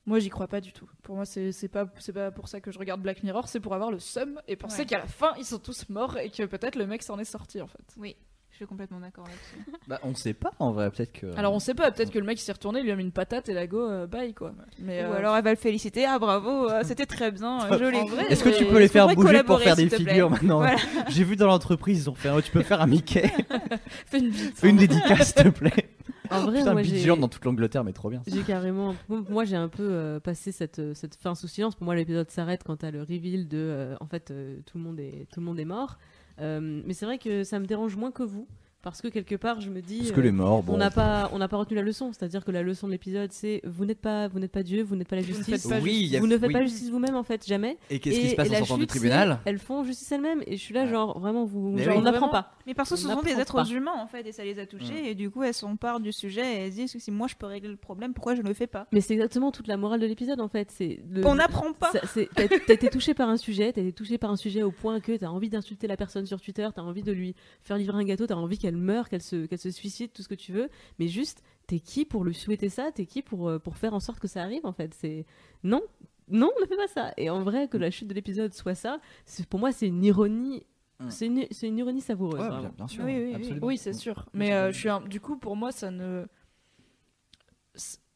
Moi, 0.07 0.21
j'y 0.21 0.31
crois 0.31 0.47
pas 0.49 0.61
du 0.63 0.73
tout. 0.73 0.89
Pour 1.03 1.17
moi, 1.17 1.27
c'est 1.27 1.53
c'est 1.53 1.69
pas, 1.69 1.87
c'est 1.99 2.15
pas 2.15 2.31
pour 2.31 2.49
ça 2.49 2.61
que 2.61 2.71
je 2.71 2.79
regarde 2.79 3.03
Black 3.03 3.23
Mirror, 3.23 3.47
c'est 3.49 3.61
pour 3.61 3.75
avoir 3.75 3.91
le 3.91 3.99
seum 3.99 4.41
et 4.49 4.57
penser 4.57 4.81
Ouais. 4.81 4.87
qu'à 4.87 4.99
la 5.01 5.07
fin, 5.07 5.33
ils 5.37 5.45
sont 5.45 5.59
tous 5.59 5.87
morts 5.91 6.17
et 6.17 6.31
que 6.31 6.45
peut-être 6.45 6.77
le 6.77 6.87
mec 6.87 7.03
s'en 7.03 7.19
est 7.19 7.25
sorti 7.25 7.61
en 7.61 7.67
fait. 7.67 7.85
Oui, 7.99 8.17
suis 8.59 8.67
complètement 8.67 9.01
d'accord 9.01 9.25
là-dessus. 9.25 9.81
bah, 9.89 9.99
on 10.03 10.15
sait 10.15 10.35
pas 10.35 10.53
en 10.59 10.73
vrai, 10.73 10.91
peut-être 10.91 11.13
que. 11.13 11.27
Alors 11.37 11.53
on 11.55 11.59
sait 11.59 11.75
pas, 11.75 11.91
peut-être 11.91 12.11
que 12.11 12.19
le 12.19 12.25
mec 12.27 12.39
il 12.39 12.43
s'est 12.43 12.53
retourné, 12.53 12.81
il 12.81 12.85
lui 12.85 12.91
a 12.93 12.97
mis 12.97 13.03
une 13.05 13.13
patate 13.13 13.49
et 13.49 13.55
la 13.55 13.67
go, 13.67 13.81
euh, 13.89 14.07
bye 14.07 14.35
quoi. 14.35 14.53
Mais 14.79 15.03
Ou 15.05 15.07
euh, 15.13 15.17
alors 15.17 15.37
elle 15.37 15.45
va 15.45 15.51
le 15.51 15.57
féliciter. 15.57 16.05
Ah 16.05 16.19
bravo, 16.19 16.69
euh, 16.71 16.83
c'était 16.85 17.07
très 17.07 17.31
bien, 17.31 17.61
euh, 17.73 17.79
joli. 17.79 17.99
Est-ce 18.29 18.45
que 18.45 18.57
tu 18.57 18.65
peux 18.67 18.79
les 18.79 18.89
faire 18.89 19.09
bouger 19.15 19.43
pour 19.43 19.61
faire 19.61 19.77
des 19.77 19.89
figures 19.89 20.31
maintenant 20.31 20.59
Voilà. 20.59 20.77
J'ai 21.09 21.25
vu 21.25 21.37
dans 21.37 21.47
l'entreprise, 21.47 22.03
ils 22.05 22.11
ont 22.11 22.15
fait 22.15 22.29
un- 22.29 22.41
Tu 22.41 22.51
peux 22.51 22.63
faire 22.63 22.81
un 22.81 22.87
Mickey 22.87 23.31
fais 24.07 24.19
une 24.19 24.31
bite. 24.31 24.59
Fais 24.59 24.71
une 24.71 24.77
dédicace, 24.77 25.35
s'il 25.35 25.45
te 25.45 25.49
plaît. 25.49 25.91
En 26.31 26.43
vrai, 26.43 26.59
Putain, 26.59 26.73
moi 26.73 26.83
j'ai. 26.83 27.07
Dans 27.07 27.29
toute 27.29 27.45
l'Angleterre, 27.45 27.85
mais 27.85 27.93
trop 27.95 28.11
bien. 28.11 28.23
J'ai 28.27 28.43
carrément. 28.43 28.95
Moi, 29.09 29.45
j'ai 29.45 29.57
un 29.57 29.69
peu 29.69 29.83
euh, 29.89 30.21
passé 30.21 30.53
cette, 30.53 30.79
euh, 30.79 30.93
cette 30.95 31.15
fin 31.15 31.35
sous 31.35 31.49
silence. 31.49 31.75
Pour 31.75 31.85
moi, 31.87 31.95
l'épisode 31.95 32.31
s'arrête 32.31 32.63
quand 32.65 32.77
t'as 32.77 32.91
le 32.91 33.01
reveal 33.01 33.49
de. 33.49 33.57
euh, 33.57 33.97
en 34.01 34.07
fait, 34.07 34.31
euh, 34.31 34.59
tout, 34.67 34.77
le 34.77 34.85
monde 34.85 35.01
est, 35.01 35.27
tout 35.33 35.41
le 35.41 35.47
monde 35.47 35.59
est 35.59 35.65
mort. 35.65 35.97
Euh, 36.41 36.83
mais 36.85 36.95
c'est 36.95 37.07
vrai 37.07 37.19
que 37.19 37.45
ça 37.45 37.59
me 37.59 37.67
dérange 37.67 37.97
moins 37.97 38.13
que 38.13 38.23
vous. 38.23 38.47
Parce 38.83 39.03
que 39.03 39.09
quelque 39.09 39.35
part, 39.35 39.61
je 39.61 39.71
me 39.71 39.83
dis. 39.83 39.99
Parce 39.99 40.13
que 40.13 40.21
euh, 40.21 40.25
les 40.25 40.33
morts, 40.33 40.63
bon. 40.63 40.75
On 40.75 40.77
n'a 40.77 40.91
pas, 40.91 41.29
on 41.33 41.39
n'a 41.39 41.49
pas 41.49 41.57
retenu 41.57 41.77
la 41.77 41.83
leçon, 41.83 42.13
c'est-à-dire 42.13 42.45
que 42.45 42.51
la 42.51 42.63
leçon 42.63 42.87
de 42.87 42.93
l'épisode, 42.93 43.33
c'est 43.33 43.61
vous 43.65 43.85
n'êtes 43.85 44.01
pas, 44.01 44.29
vous 44.29 44.39
n'êtes 44.39 44.53
pas 44.53 44.63
Dieu, 44.63 44.83
vous 44.83 44.95
n'êtes 44.97 45.09
pas 45.09 45.17
la 45.17 45.23
ne 45.23 45.27
justice, 45.27 45.47
faites 45.63 45.69
pas 45.69 45.81
Oui, 45.81 45.99
il 46.03 46.07
y 46.07 46.17
a- 46.17 46.21
vous 46.21 46.27
ne 46.27 46.39
faites 46.39 46.47
oui. 46.49 46.53
pas 46.55 46.63
justice 46.63 46.89
vous-même 46.91 47.17
en 47.17 47.23
fait, 47.25 47.47
jamais. 47.47 47.77
Et 47.91 47.99
qu'est-ce 47.99 48.21
qui 48.21 48.29
se 48.31 48.35
passe 48.37 48.51
en 48.51 48.55
sortant 48.59 48.79
du 48.79 48.87
tribunal 48.87 49.41
Elles 49.45 49.59
font 49.59 49.83
justice 49.85 50.11
elles-mêmes, 50.13 50.43
et 50.47 50.57
je 50.57 50.63
suis 50.63 50.75
là 50.75 50.83
Ouais. 50.85 50.89
genre 50.91 51.19
vraiment 51.19 51.45
vous, 51.45 51.73
Mais 51.73 51.83
genre, 51.83 51.95
oui. 51.95 52.01
on 52.01 52.03
n'apprend 52.03 52.29
pas. 52.29 52.53
Mais 52.67 52.75
parce 52.75 52.91
que 52.91 52.97
ce 52.97 53.07
On 53.09 53.15
sont 53.17 53.23
des 53.23 53.33
êtres 53.33 53.55
pas. 53.55 53.65
humains 53.67 53.95
en 53.97 54.07
fait 54.07 54.27
et 54.27 54.33
ça 54.33 54.45
les 54.45 54.59
a 54.59 54.67
touchés 54.67 55.11
et 55.11 55.15
du 55.15 55.29
coup 55.31 55.43
elles 55.43 55.55
s'emparent 55.55 56.01
du 56.01 56.13
sujet 56.13 56.43
et 56.43 56.59
elles 56.67 56.71
se 56.73 56.77
disent 56.77 56.93
que 56.93 56.99
si 56.99 57.11
moi 57.11 57.27
je 57.27 57.35
peux 57.35 57.47
régler 57.47 57.69
le 57.71 57.77
problème 57.77 58.13
pourquoi 58.15 58.35
je 58.37 58.43
ne 58.43 58.49
le 58.49 58.55
fais 58.55 58.67
pas? 58.67 58.87
Mais 58.93 59.01
c'est 59.01 59.15
exactement 59.15 59.51
toute 59.51 59.67
la 59.67 59.77
morale 59.77 60.01
de 60.01 60.07
l'épisode 60.07 60.41
en 60.41 60.49
fait. 60.49 60.71
C'est 60.71 61.01
le- 61.11 61.27
On 61.27 61.35
n'apprend 61.35 61.73
pas 61.73 61.91
t'as 61.93 62.75
été 62.75 62.89
touché 62.91 63.15
par 63.15 63.29
un 63.29 63.37
sujet, 63.39 63.73
t'as 63.73 63.81
été 63.81 63.93
touché 63.93 64.19
par 64.19 64.31
un 64.31 64.37
sujet 64.37 64.63
au 64.63 64.71
point 64.71 65.01
que 65.01 65.17
t'as 65.17 65.29
envie 65.29 65.49
d'insulter 65.49 65.87
la 65.87 65.97
personne 65.97 66.27
sur 66.27 66.41
Twitter, 66.41 66.69
t'as 66.75 66.83
envie 66.83 67.03
de 67.03 67.13
lui 67.13 67.35
faire 67.63 67.77
livrer 67.79 67.97
un 67.99 68.05
gâteau, 68.05 68.27
t'as 68.27 68.35
envie 68.35 68.59
qu'elle 68.69 68.77
meure, 68.77 69.09
qu'elle 69.09 69.23
se, 69.23 69.47
qu'elle 69.47 69.59
se 69.59 69.71
suicide, 69.71 70.13
tout 70.13 70.23
ce 70.23 70.29
que 70.29 70.35
tu 70.35 70.53
veux. 70.53 70.69
Mais 70.99 71.09
juste, 71.09 71.43
t'es 71.67 71.81
qui 71.81 72.05
pour 72.05 72.25
lui 72.25 72.35
souhaiter 72.35 72.69
ça? 72.69 72.93
T'es 72.93 73.07
qui 73.07 73.23
pour, 73.23 73.49
euh, 73.49 73.59
pour 73.59 73.77
faire 73.77 73.95
en 73.95 74.01
sorte 74.01 74.21
que 74.21 74.29
ça 74.29 74.43
arrive 74.43 74.67
en 74.67 74.73
fait? 74.73 74.93
C'est 74.95 75.25
non, 75.65 75.83
non, 76.29 76.51
ne 76.61 76.67
fais 76.67 76.77
pas 76.77 76.89
ça. 76.89 77.13
Et 77.17 77.31
en 77.31 77.43
vrai, 77.43 77.69
que 77.69 77.79
la 77.79 77.91
chute 77.91 78.09
de 78.09 78.15
l'épisode 78.15 78.53
soit 78.53 78.75
ça, 78.75 79.01
c'est- 79.25 79.47
pour 79.47 79.59
moi, 79.61 79.73
c'est 79.73 79.87
une 79.87 80.05
ironie. 80.05 80.67
Mm. 81.01 81.11
C'est 81.11 81.27
une, 81.27 81.47
c'est 81.51 81.69
une 81.69 81.79
ironie 81.79 82.01
savoureuse. 82.01 82.41
Ouais, 82.41 82.49
bien, 82.61 82.73
bien 82.77 82.87
sûr. 82.89 83.05
Oui, 83.05 83.35
oui, 83.63 83.79
c'est 83.79 83.93
sûr. 83.95 84.27
Mais 84.35 84.53
euh, 84.53 84.73
je 84.73 84.79
suis 84.79 84.89
un- 84.89 85.01
du 85.01 85.21
coup, 85.21 85.39
pour 85.39 85.57
moi, 85.57 85.73
ça 85.73 85.91
ne. 85.91 86.27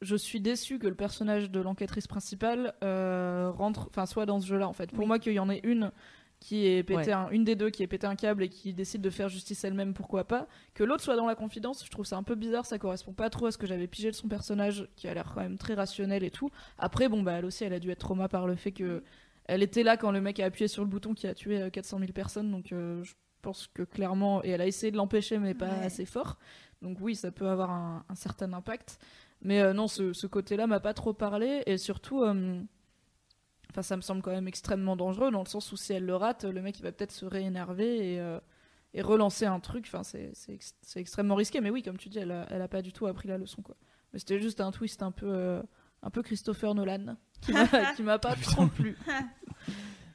Je 0.01 0.17
suis 0.17 0.41
déçue 0.41 0.81
que 0.81 0.89
le 0.89 0.97
personnage 0.97 1.49
de 1.51 1.61
l'enquêtrice 1.61 2.09
principale 2.09 2.75
euh, 2.83 3.53
rentre, 3.55 3.87
enfin, 3.89 4.05
soit 4.05 4.27
dans 4.27 4.41
ce 4.41 4.47
jeu-là, 4.47 4.67
en 4.69 4.73
fait. 4.73 4.91
Pour 4.91 5.01
Oui. 5.01 5.07
moi, 5.07 5.19
qu'il 5.21 5.33
y 5.35 5.39
en 5.39 5.49
ait 5.49 5.61
une 5.63 5.93
qui 6.43 6.67
est 6.67 6.83
pété 6.83 6.97
Ouais. 7.07 7.13
un- 7.13 7.31
une 7.31 7.45
des 7.45 7.55
deux 7.57 7.71
qui 7.71 7.83
est 7.83 7.87
pété 7.87 8.07
un 8.07 8.17
câble 8.17 8.43
et 8.43 8.49
qui 8.49 8.75
décide 8.75 9.01
de 9.01 9.11
faire 9.11 9.29
justice 9.29 9.63
elle-même, 9.65 9.95
pourquoi 9.95 10.25
pas. 10.25 10.49
Que 10.75 10.83
l'autre 10.85 11.03
soit 11.03 11.17
dans 11.17 11.27
la 11.27 11.35
confidence, 11.37 11.85
je 11.85 11.91
trouve 11.91 12.05
ça 12.05 12.17
un 12.17 12.23
peu 12.23 12.35
bizarre, 12.35 12.67
ça 12.67 12.79
correspond 12.79 13.13
pas 13.13 13.31
trop 13.31 13.47
à 13.47 13.53
ce 13.53 13.59
que 13.59 13.67
j'avais 13.67 13.87
pigé 13.87 14.11
de 14.11 14.17
son 14.17 14.29
personnage, 14.29 14.89
qui 14.97 15.07
a 15.09 15.15
l'air 15.15 15.31
quand 15.35 15.41
même 15.41 15.57
très 15.59 15.75
rationnel 15.75 16.25
et 16.25 16.31
tout. 16.31 16.51
Après, 16.79 17.09
bon, 17.09 17.23
bah, 17.23 17.35
elle 17.35 17.45
aussi, 17.45 17.65
elle 17.65 17.73
a 17.73 17.79
dû 17.79 17.91
être 17.91 18.01
trauma 18.01 18.29
par 18.29 18.47
le 18.47 18.57
fait 18.57 18.73
que 18.73 19.03
elle 19.47 19.63
était 19.63 19.83
là 19.83 19.97
quand 19.97 20.11
le 20.13 20.21
mec 20.21 20.39
a 20.41 20.45
appuyé 20.47 20.69
sur 20.69 20.83
le 20.83 20.89
bouton 20.89 21.15
qui 21.15 21.27
a 21.27 21.35
tué 21.35 21.61
euh, 21.63 21.71
400 21.71 21.99
000 21.99 22.13
personnes, 22.13 22.51
donc 22.51 22.73
euh, 22.73 23.03
je 23.03 23.15
pense 23.43 23.69
que 23.75 23.83
clairement, 23.83 24.43
et 24.45 24.51
elle 24.51 24.61
a 24.61 24.67
essayé 24.67 24.93
de 24.93 24.97
l'empêcher, 24.97 25.39
mais 25.39 25.55
pas 25.55 25.67
Ouais. 25.69 25.85
assez 25.87 26.05
fort. 26.05 26.39
Donc 26.81 26.99
oui, 27.01 27.15
ça 27.17 27.31
peut 27.33 27.49
avoir 27.49 27.71
un, 27.71 28.05
un 28.09 28.15
certain 28.15 28.53
impact. 28.53 28.99
Mais 29.43 29.61
euh, 29.61 29.73
non, 29.73 29.89
ce, 29.89 30.13
ce 30.13 30.27
côté-là 30.29 30.67
m'a 30.69 30.79
pas 30.81 30.95
trop 30.95 31.13
parlé, 31.13 31.63
et 31.67 31.77
surtout, 31.79 32.23
euh, 32.23 32.61
enfin, 33.73 33.83
ça 33.83 33.97
me 33.97 34.03
semble 34.03 34.23
quand 34.23 34.31
même 34.31 34.47
extrêmement 34.49 34.95
dangereux, 34.97 35.31
dans 35.33 35.41
le 35.43 35.49
sens 35.49 35.73
où 35.73 35.77
si 35.77 35.93
elle 35.93 36.07
le 36.07 36.15
rate, 36.17 36.45
le 36.45 36.63
mec 36.63 36.79
il 36.79 36.83
va 36.83 36.93
peut-être 36.93 37.11
se 37.13 37.25
réénerver 37.27 38.15
et, 38.15 38.21
euh, 38.21 38.39
et 38.95 39.03
relancer 39.03 39.47
un 39.47 39.59
truc. 39.61 39.85
Enfin, 39.89 40.03
c'est 40.05 40.31
c'est 40.35 40.53
ex- 40.55 40.75
c'est 40.83 41.01
extrêmement 41.01 41.35
risqué, 41.35 41.61
mais 41.61 41.71
oui, 41.71 41.83
comme 41.83 41.97
tu 41.99 42.09
dis, 42.09 42.19
elle 42.19 42.31
a, 42.33 42.47
elle 42.51 42.63
a 42.63 42.69
pas 42.69 42.83
du 42.83 42.93
tout 42.93 43.07
appris 43.07 43.29
la 43.29 43.39
leçon, 43.39 43.63
quoi. 43.63 43.77
Mais 44.13 44.19
c'était 44.19 44.39
juste 44.41 44.61
un 44.61 44.71
twist 44.71 45.03
un 45.03 45.11
peu, 45.11 45.27
euh, 45.33 45.63
un 46.03 46.11
peu 46.11 46.23
Christopher 46.23 46.75
Nolan, 46.75 47.17
qui 47.41 47.53
m'a 47.53 47.67
qui 47.97 48.03
m'a 48.03 48.19
pas 48.19 48.35
trop 48.37 48.67
plu. 48.67 48.97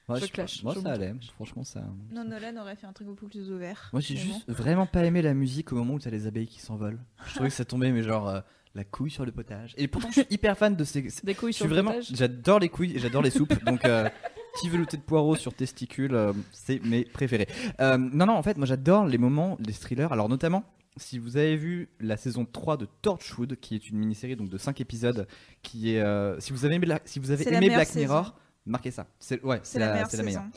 Moi, 0.08 0.20
Je 0.20 0.26
je- 0.28 0.32
clash, 0.32 0.64
Moi, 0.64 0.74
je 0.74 0.80
ça 0.80 0.88
me 0.90 0.94
allait. 0.94 1.14
Franchement, 1.36 1.64
ça. 1.66 1.84
non 2.12 2.24
Nolan 2.24 2.56
aurait 2.62 2.78
fait 2.78 2.88
un 2.88 2.94
truc 2.94 3.08
beaucoup 3.08 3.28
plus 3.28 3.52
ouvert 3.52 3.90
Moi, 3.92 4.00
j'ai 4.02 4.16
juste 4.16 4.50
vraiment 4.50 4.86
pas 4.86 5.04
aimé 5.04 5.22
la 5.22 5.34
musique 5.34 5.74
au 5.74 5.76
moment 5.76 5.96
où 5.96 6.00
t'as 6.00 6.12
les 6.12 6.28
abeilles 6.28 6.48
qui 6.48 6.62
s'envolent. 6.62 7.00
Je 7.26 7.34
trouvais 7.34 7.50
que 7.50 7.56
ça 7.56 7.66
tombait, 7.66 7.92
mais 7.92 8.04
genre 8.04 8.30
euh, 8.30 8.40
la 8.78 8.84
couille 8.86 9.12
sur 9.12 9.26
le 9.26 9.32
potage. 9.32 9.74
Et 9.78 9.88
pourtant, 9.88 10.08
je 10.10 10.22
suis 10.22 10.28
hyper 10.30 10.58
fan 10.58 10.76
de 10.76 10.84
ces. 10.84 11.02
Des 11.24 11.36
couilles 11.36 11.52
Je 11.52 11.58
sur 11.58 11.66
suis 11.66 11.70
le 11.70 11.82
vraiment. 11.82 11.92
potage. 11.92 12.12
J'adore 12.16 12.60
les 12.60 12.70
couilles 12.70 12.96
et 12.96 13.00
j'adore 13.00 13.22
les 13.22 13.30
soupes. 13.32 13.54
donc, 13.66 13.84
euh, 13.86 14.10
petit 14.56 14.70
velouté 14.70 14.96
de 14.98 15.02
poireaux 15.02 15.36
sur 15.36 15.54
testicules, 15.54 16.16
euh, 16.16 16.32
c'est 16.52 16.82
mes 16.86 17.04
préférés. 17.04 17.48
Euh, 17.82 17.98
non, 17.98 18.26
non, 18.28 18.34
en 18.34 18.44
fait, 18.44 18.58
moi, 18.58 18.66
j'adore 18.66 19.06
les 19.06 19.18
moments, 19.18 19.58
les 19.66 19.74
thrillers. 19.74 20.12
Alors, 20.14 20.30
notamment. 20.30 20.64
Si 21.00 21.20
vous 21.20 21.38
avez 21.38 21.56
vu 21.58 21.90
la 22.00 22.18
saison 22.18 22.44
3 22.44 22.76
de 22.78 22.88
Torchwood, 23.04 23.56
qui 23.58 23.76
est 23.76 23.88
une 23.90 23.98
mini-série 24.00 24.36
donc 24.36 24.50
de 24.50 24.58
5 24.58 24.82
épisodes, 24.82 25.28
qui 25.62 25.94
est 25.94 26.00
euh, 26.02 26.40
si 26.40 26.54
vous 26.54 26.66
avez 26.66 26.74
aimé, 26.74 26.88
la- 26.88 27.00
si 27.06 27.20
vous 27.20 27.30
avez 27.30 27.44
C'est 27.44 27.52
la 27.52 27.58
aimé 27.58 27.68
meilleure 27.68 27.82
Black 27.84 27.94
Mirror, 27.96 28.36
marquez 28.66 28.90
ça. 28.90 29.06
C'est 29.20 29.40
ouais, 29.44 29.60
c'est 29.62 29.78
la, 29.78 29.92
meilleure 29.94 30.10
c'est 30.10 30.18
la 30.18 30.24
meilleure. 30.24 30.42
saison 30.42 30.52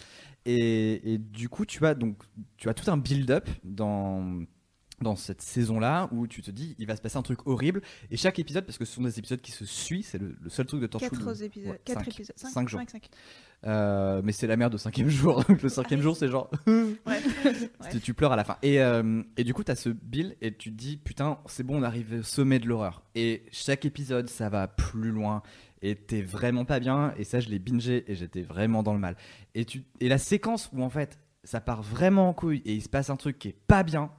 Et, 0.47 1.12
et 1.12 1.18
du 1.18 1.51
coup, 1.51 1.66
tu 1.66 1.84
as 1.84 1.94
donc 1.94 2.16
tu 2.56 2.70
as 2.70 2.74
tout 2.74 2.90
un 2.90 2.97
build-up 2.97 3.51
dans 3.64 4.40
dans 5.01 5.16
cette 5.16 5.40
saison-là 5.40 6.09
où 6.12 6.27
tu 6.27 6.43
te 6.43 6.51
dis 6.51 6.74
il 6.78 6.86
va 6.86 6.94
se 6.97 7.01
passer 7.01 7.16
un 7.16 7.22
truc 7.22 7.47
horrible. 7.47 7.81
Et 8.10 8.16
chaque 8.16 8.39
épisode 8.39 8.66
parce 8.66 8.77
que 8.78 8.85
ce 8.85 8.93
sont 8.94 9.02
des 9.02 9.18
épisodes 9.18 9.40
qui 9.40 9.51
se 9.52 9.64
suivent 9.64 10.05
c'est 10.05 10.18
le, 10.18 10.36
le 10.40 10.51
seul 10.51 10.66
truc 10.66 10.81
de 10.81 10.86
Torchwood. 10.86 11.18
Quatre 11.18 11.43
épisodes 11.43 11.72
ouais, 11.72 11.81
quatre 11.85 11.98
cinq. 12.05 12.09
épisodes 12.09 12.36
Cinq 12.36 12.48
cinq 12.51 12.68
jours. 12.68 12.81
cinq, 12.81 12.90
cinq. 12.90 13.09
Euh, 13.66 14.22
mais 14.24 14.32
c'est 14.32 14.47
la 14.47 14.56
merde 14.56 14.74
au 14.74 14.78
cinquième 14.78 15.09
jour 15.10 15.44
donc 15.44 15.62
le 15.62 15.68
cinquième 15.68 16.01
jour 16.01 16.16
c'est 16.16 16.28
genre 16.28 16.51
tu- 17.90 18.01
tu 18.01 18.14
pleures 18.14 18.32
à 18.32 18.36
la 18.36 18.44
fin. 18.44 18.56
Et, 18.62 18.81
euh, 18.81 19.22
et 19.36 19.44
du 19.44 19.55
coup 19.55 19.64
tu 19.64 19.70
as 19.72 19.77
ce 19.77 19.89
bill 19.90 20.36
et 20.40 20.55
tu 20.55 20.70
te 20.70 20.77
dis 20.77 20.97
putain 20.97 21.39
c'est 21.47 21.62
bon 21.62 21.78
on 21.81 21.82
arrive 21.82 22.20
au 22.20 22.22
sommet 22.22 22.59
de 22.59 22.66
l'horreur. 22.66 23.02
Et 23.14 23.44
chaque 23.52 23.85
épisode 23.85 24.28
ça 24.28 24.48
va 24.48 24.68
plus 24.68 25.10
loin. 25.10 25.43
Et 25.82 25.94
t'es 25.94 26.20
vraiment 26.20 26.64
pas 26.66 26.78
bien. 26.81 27.14
Et 27.16 27.24
ça 27.24 27.40
je 27.40 27.48
l'ai 27.48 27.59
bingé 27.59 28.05
et 28.10 28.14
j'étais 28.14 28.43
vraiment 28.43 28.82
dans 28.82 28.93
le 28.93 28.98
mal. 29.01 29.16
Et, 29.55 29.64
tu, 29.64 29.82
et 30.01 30.09
la 30.09 30.18
séquence 30.18 30.68
où 30.72 30.82
en 30.82 30.90
fait 30.90 31.18
ça 31.43 31.60
part 31.60 31.82
vraiment 31.82 32.28
en 32.28 32.35
couille 32.35 32.60
et 32.66 32.74
il 32.74 32.82
se 32.82 32.89
passe 32.90 33.09
un 33.09 33.16
truc 33.16 33.39
qui 33.39 33.48
est 33.48 33.56
pas 33.66 33.82
bien 33.82 34.10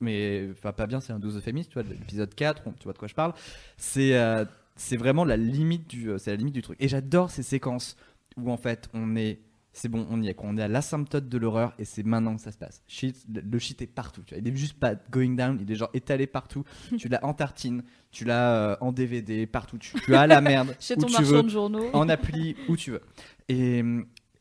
mais 0.00 0.48
enfin 0.52 0.72
pas 0.72 0.86
bien 0.86 1.00
c'est 1.00 1.12
un 1.12 1.18
12 1.18 1.36
euphémisme 1.36 1.68
tu 1.70 1.74
vois 1.74 1.82
de 1.82 1.90
l'épisode 1.90 2.34
4 2.34 2.62
on- 2.66 2.72
tu 2.72 2.84
vois 2.84 2.92
de 2.92 2.98
quoi 2.98 3.08
je 3.08 3.14
parle 3.14 3.32
c'est 3.76 4.16
euh, 4.16 4.44
c'est 4.76 4.96
vraiment 4.96 5.24
la 5.24 5.36
limite 5.36 5.88
du 5.88 6.10
euh, 6.10 6.18
c'est 6.18 6.30
la 6.30 6.36
limite 6.36 6.54
du 6.54 6.62
truc 6.62 6.76
et 6.80 6.88
j'adore 6.88 7.30
ces 7.30 7.42
séquences 7.42 7.96
où 8.36 8.50
en 8.50 8.56
fait 8.56 8.88
on 8.94 9.14
est 9.16 9.40
c'est 9.72 9.88
bon 9.88 10.04
on 10.10 10.20
y 10.22 10.28
est 10.28 10.36
on 10.38 10.56
est 10.56 10.62
à 10.62 10.68
l'asymptote 10.68 11.28
de 11.28 11.38
l'horreur 11.38 11.74
et 11.78 11.84
c'est 11.84 12.02
maintenant 12.02 12.34
que 12.34 12.40
ça 12.42 12.50
se 12.50 12.58
passe 12.58 12.82
shit 12.88 13.14
le, 13.32 13.40
le 13.42 13.58
shit 13.58 13.80
est 13.82 13.86
partout 13.86 14.22
tu 14.26 14.34
vois. 14.34 14.42
il 14.42 14.48
est 14.48 14.56
juste 14.56 14.74
pas 14.78 14.94
going 15.10 15.34
down 15.34 15.58
il 15.60 15.70
est 15.70 15.76
genre 15.76 15.90
étalé 15.94 16.26
partout 16.26 16.64
tu 16.98 17.08
l'as 17.08 17.24
en 17.24 17.34
tartine 17.34 17.82
tu 18.10 18.24
l'as 18.24 18.54
euh, 18.72 18.76
en 18.80 18.90
DVD 18.92 19.46
partout 19.46 19.78
tu, 19.78 19.92
tu 20.00 20.14
as 20.16 20.26
la 20.26 20.40
merde 20.40 20.74
Chez 20.80 20.94
où 20.96 21.00
ton 21.02 21.06
tu 21.06 21.12
marchand 21.12 21.30
veux 21.36 21.42
de 21.44 21.48
journaux. 21.48 21.90
en 21.92 22.08
appli 22.08 22.56
où 22.68 22.76
tu 22.76 22.90
veux. 22.92 23.02
Et, 23.48 23.84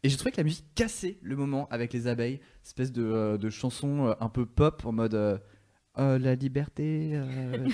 et 0.03 0.09
j'ai 0.09 0.17
trouvé 0.17 0.31
que 0.31 0.38
la 0.38 0.43
musique 0.43 0.65
cassait 0.76 1.17
le 1.21 1.35
moment 1.35 1.67
avec 1.69 1.93
les 1.93 2.07
abeilles, 2.07 2.39
espèce 2.65 2.91
de, 2.91 3.03
euh, 3.03 3.38
de 3.38 3.49
chanson 3.49 4.07
euh, 4.07 4.13
un 4.19 4.30
peu 4.30 4.45
pop 4.45 4.84
en 4.85 4.91
mode 4.91 5.13
euh, 5.15 5.38
Euh, 5.97 6.17
la 6.19 6.35
liberté, 6.35 7.19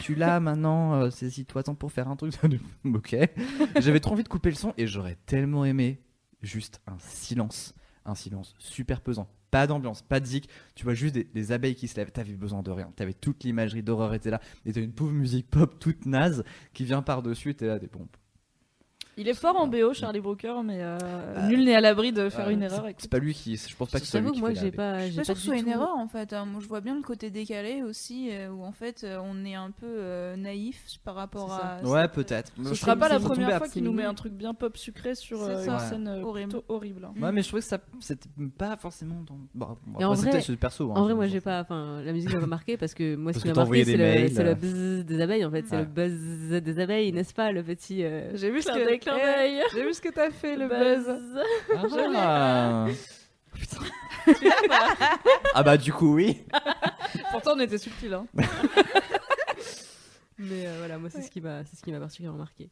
tu 0.02 0.15
l'as 0.15 0.39
maintenant, 0.39 0.93
euh, 0.95 1.10
saisis-toi-en 1.11 1.76
pour 1.76 1.91
faire 1.91 2.07
un 2.07 2.15
truc. 2.15 2.34
ok. 2.85 3.15
J'avais 3.80 3.99
trop 3.99 4.14
envie 4.14 4.23
de 4.23 4.30
couper 4.30 4.49
le 4.49 4.56
son 4.56 4.73
et 4.77 4.88
j'aurais 4.88 5.18
tellement 5.27 5.64
aimé 5.65 6.02
juste 6.41 6.81
un 6.88 6.97
silence, 6.97 7.76
un 8.06 8.15
silence 8.15 8.56
super 8.57 9.02
pesant. 9.02 9.27
Pas 9.52 9.68
d'ambiance, 9.68 10.02
pas 10.02 10.19
de 10.19 10.26
zik, 10.26 10.49
tu 10.76 10.84
vois 10.85 10.95
juste 10.95 11.14
des, 11.14 11.23
des 11.26 11.52
abeilles 11.52 11.76
qui 11.76 11.88
se 11.88 11.95
lèvent. 11.97 12.11
T'avais 12.11 12.34
besoin 12.34 12.64
de 12.64 12.72
rien, 12.72 12.91
t'avais 12.95 13.14
toute 13.14 13.43
l'imagerie 13.43 13.84
d'horreur 13.84 14.14
était 14.14 14.31
là, 14.31 14.41
et 14.65 14.73
t'as 14.73 14.81
une 14.81 14.91
pauvre 14.93 15.14
musique 15.14 15.49
pop 15.49 15.77
toute 15.80 16.06
naze 16.06 16.43
qui 16.73 16.84
vient 16.84 17.02
par-dessus, 17.03 17.53
t'es 17.56 17.68
là, 17.68 17.80
des 17.80 17.88
pompes. 17.88 18.18
Il 19.17 19.29
est 19.29 19.33
fort 19.33 19.55
en 19.55 19.67
BO, 19.67 19.93
Charlie 19.93 20.19
Brooker, 20.19 20.55
mais 20.63 20.77
euh, 20.81 20.97
Euh, 21.01 21.47
nul 21.47 21.63
n'est 21.63 21.75
à 21.75 21.79
l'abri 21.81 22.11
de 22.11 22.29
faire 22.29 22.47
Euh, 22.47 22.51
une 22.51 22.59
c'est- 22.59 22.65
erreur. 22.75 22.85
C'est 22.97 23.09
pas 23.09 23.19
lui 23.19 23.33
qui. 23.33 23.55
Je 23.55 23.75
pense 23.75 23.89
pas 23.89 23.99
que 23.99 24.05
ce 24.05 24.11
soit 24.11 24.19
lui 24.19 24.25
J'avoue 24.27 24.33
qui 24.35 24.41
que 24.41 24.45
moi 24.45 24.53
j'ai 24.53 24.71
pas. 24.71 24.99
Je 25.07 25.11
suis 25.11 25.15
pas 25.17 25.23
sûre 25.23 25.33
du 25.33 25.39
que 25.39 25.39
ce 25.39 25.45
soit 25.45 25.57
une 25.57 25.67
erreur 25.69 25.95
en 25.97 26.07
fait. 26.07 26.33
hein. 26.33 26.45
Moi, 26.45 26.59
je 26.61 26.67
vois 26.67 26.81
bien 26.81 26.95
le 26.95 27.01
côté 27.01 27.29
décalé 27.29 27.81
aussi, 27.81 28.29
euh, 28.31 28.49
où 28.49 28.63
en 28.63 28.73
fait 28.73 29.03
euh, 29.05 29.17
on 29.23 29.45
est 29.45 29.55
un 29.55 29.71
peu 29.71 29.85
euh, 29.87 30.35
naïf 30.35 30.83
par 31.05 31.15
rapport 31.15 31.61
C'est 31.81 31.87
à. 31.87 31.89
Ouais, 31.89 32.07
peut-être. 32.09 32.51
Ce 32.61 32.69
Je 32.69 32.73
sera 32.73 32.95
pas 32.97 33.07
que 33.07 33.13
la 33.13 33.19
première 33.19 33.57
fois 33.57 33.69
qu'il 33.69 33.83
nous 33.83 33.93
met 33.93 34.03
un 34.03 34.13
truc 34.13 34.33
bien 34.33 34.53
pop 34.53 34.75
sucré 34.77 35.15
sur 35.15 35.39
C'est 35.45 35.67
une 35.69 35.79
scène 35.79 36.07
Horrible. 36.23 36.49
plutôt 36.49 36.65
horrible. 36.67 37.05
hein. 37.05 37.21
Ouais, 37.21 37.31
mais 37.31 37.41
je 37.41 37.47
trouvais 37.47 37.61
que 37.61 37.67
ça 37.67 37.79
c'était 38.01 38.29
pas 38.57 38.75
forcément 38.75 39.23
dans. 39.25 39.37
Bon, 39.53 39.77
en 39.95 40.15
c'est 40.15 40.21
vrai- 40.23 40.31
peut-être 40.31 40.49
le 40.49 40.57
perso. 40.57 40.91
hein, 40.91 40.95
En 40.95 41.03
vrai, 41.03 41.13
moi, 41.13 41.27
j'ai 41.27 41.39
pas. 41.41 41.61
Enfin, 41.61 42.01
la 42.03 42.11
musique 42.11 42.33
m'a 42.33 42.41
pas 42.41 42.45
marqué 42.47 42.75
parce 42.75 42.93
que 42.93 43.15
moi, 43.15 43.31
ce 43.31 43.37
qui 43.39 43.45
que 43.45 43.49
m'a 43.49 43.63
marqué, 43.63 43.85
c'est 43.85 43.95
le, 43.97 44.27
c'est 44.29 44.55
buzz 44.55 45.05
des 45.05 45.21
abeilles, 45.21 45.45
en 45.45 45.51
fait. 45.51 45.63
C'est 45.67 45.77
le 45.79 45.85
buzz 45.85 46.61
des 46.61 46.79
abeilles, 46.79 47.11
n'est-ce 47.13 47.33
pas 47.33 47.51
Le 47.53 47.63
petit. 47.63 48.03
J'ai 48.33 48.51
vu 48.51 48.61
ce 48.61 48.71
clin 49.11 49.18
d'œil. 49.18 49.61
Eh, 49.65 49.69
J'ai 49.76 49.84
vu 49.86 49.94
ce 49.94 50.02
que 50.02 50.10
t'as 50.10 50.32
fait 50.32 50.56
le 50.56 50.68
buzz. 50.68 51.07
Ah. 52.27 52.88
ah 55.53 55.64
bah 55.64 55.77
du 55.77 55.94
coup 55.94 56.15
oui. 56.15 56.44
Pourtant 57.32 57.52
on 57.56 57.60
était 57.60 57.77
subtil. 57.77 58.14
Hein. 58.14 58.26
Mais 60.38 60.68
euh, 60.68 60.76
voilà, 60.80 60.98
moi, 60.98 61.10
c'est 61.10 61.19
Ouais. 61.19 61.23
ce 61.23 61.32
qui 61.32 61.40
m'a, 61.40 61.64
c'est 61.64 61.77
ce 61.77 61.82
qui 61.82 61.91
m'a 61.94 61.99
particulièrement 61.99 62.40
marqué. 62.40 62.69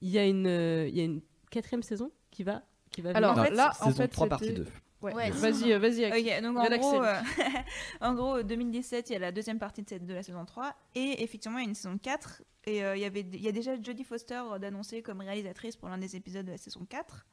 Il 0.00 0.08
y 0.08 0.18
a 0.18 0.24
une, 0.24 0.46
euh, 0.46 0.88
il 0.88 0.96
y 0.96 1.00
a 1.00 1.04
une 1.04 1.20
quatrième 1.50 1.82
saison 1.82 2.10
qui 2.30 2.44
va, 2.44 2.62
qui 2.90 3.02
va. 3.02 3.10
Alors, 3.14 3.34
venir. 3.34 3.42
en 3.42 3.50
fait, 3.50 3.54
là, 3.54 3.72
en 3.80 3.84
saison 3.90 3.96
fait, 4.02 4.08
3 4.08 4.26
partie 4.28 4.46
c'était- 4.46 4.60
2. 4.60 4.66
Ouais. 5.04 5.14
Ouais, 5.14 5.30
Vas-y, 5.30 5.72
euh, 5.72 5.78
vas-y. 5.78 6.10
Donc 6.42 6.56
en 6.58 6.64
gros, 6.78 7.02
euh, 7.02 7.20
en 8.00 8.14
gros, 8.14 8.42
2017, 8.42 9.10
il 9.10 9.12
y 9.12 9.16
a 9.16 9.18
la 9.18 9.32
deuxième 9.32 9.58
partie 9.58 9.82
de, 9.82 9.88
cette, 9.88 10.06
de 10.06 10.14
la 10.14 10.22
saison 10.22 10.44
3, 10.44 10.74
et 10.94 11.22
effectivement, 11.22 11.58
il 11.58 11.62
y 11.62 11.66
a 11.66 11.68
une 11.68 11.74
saison 11.74 11.98
4, 11.98 12.42
et 12.66 12.84
euh, 12.84 12.96
il 12.96 13.02
y 13.02 13.04
avait, 13.04 13.20
il 13.20 13.40
y 13.42 13.48
a 13.48 13.52
déjà 13.52 13.80
Jodie 13.80 14.04
Foster 14.04 14.40
d'annoncer 14.60 15.02
comme 15.02 15.20
réalisatrice 15.20 15.76
pour 15.76 15.88
l'un 15.88 15.98
des 15.98 16.16
épisodes 16.16 16.46
de 16.46 16.52
la 16.52 16.58
saison 16.58 16.84
4, 16.88 17.26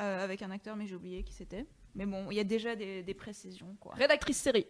euh, 0.00 0.24
avec 0.24 0.42
un 0.42 0.50
acteur, 0.50 0.76
mais 0.76 0.86
j'ai 0.86 0.94
oublié 0.96 1.22
qui 1.22 1.32
c'était. 1.32 1.66
Mais 1.94 2.04
bon, 2.04 2.26
il 2.30 2.36
y 2.36 2.40
a 2.40 2.44
déjà 2.44 2.76
des, 2.76 3.02
des 3.02 3.14
précisions, 3.14 3.74
quoi. 3.80 3.94
Rédactrice 3.94 4.36
série. 4.36 4.66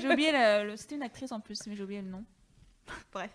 J'ai 0.00 0.10
oublié, 0.10 0.30
la- 0.32 0.64
le- 0.64 0.76
c'était 0.76 0.96
une 0.96 1.02
actrice 1.02 1.32
en 1.32 1.40
plus, 1.40 1.66
mais 1.66 1.74
j'ai 1.76 1.82
oublié 1.82 2.02
le 2.02 2.08
nom. 2.08 2.24
Bref. 3.12 3.30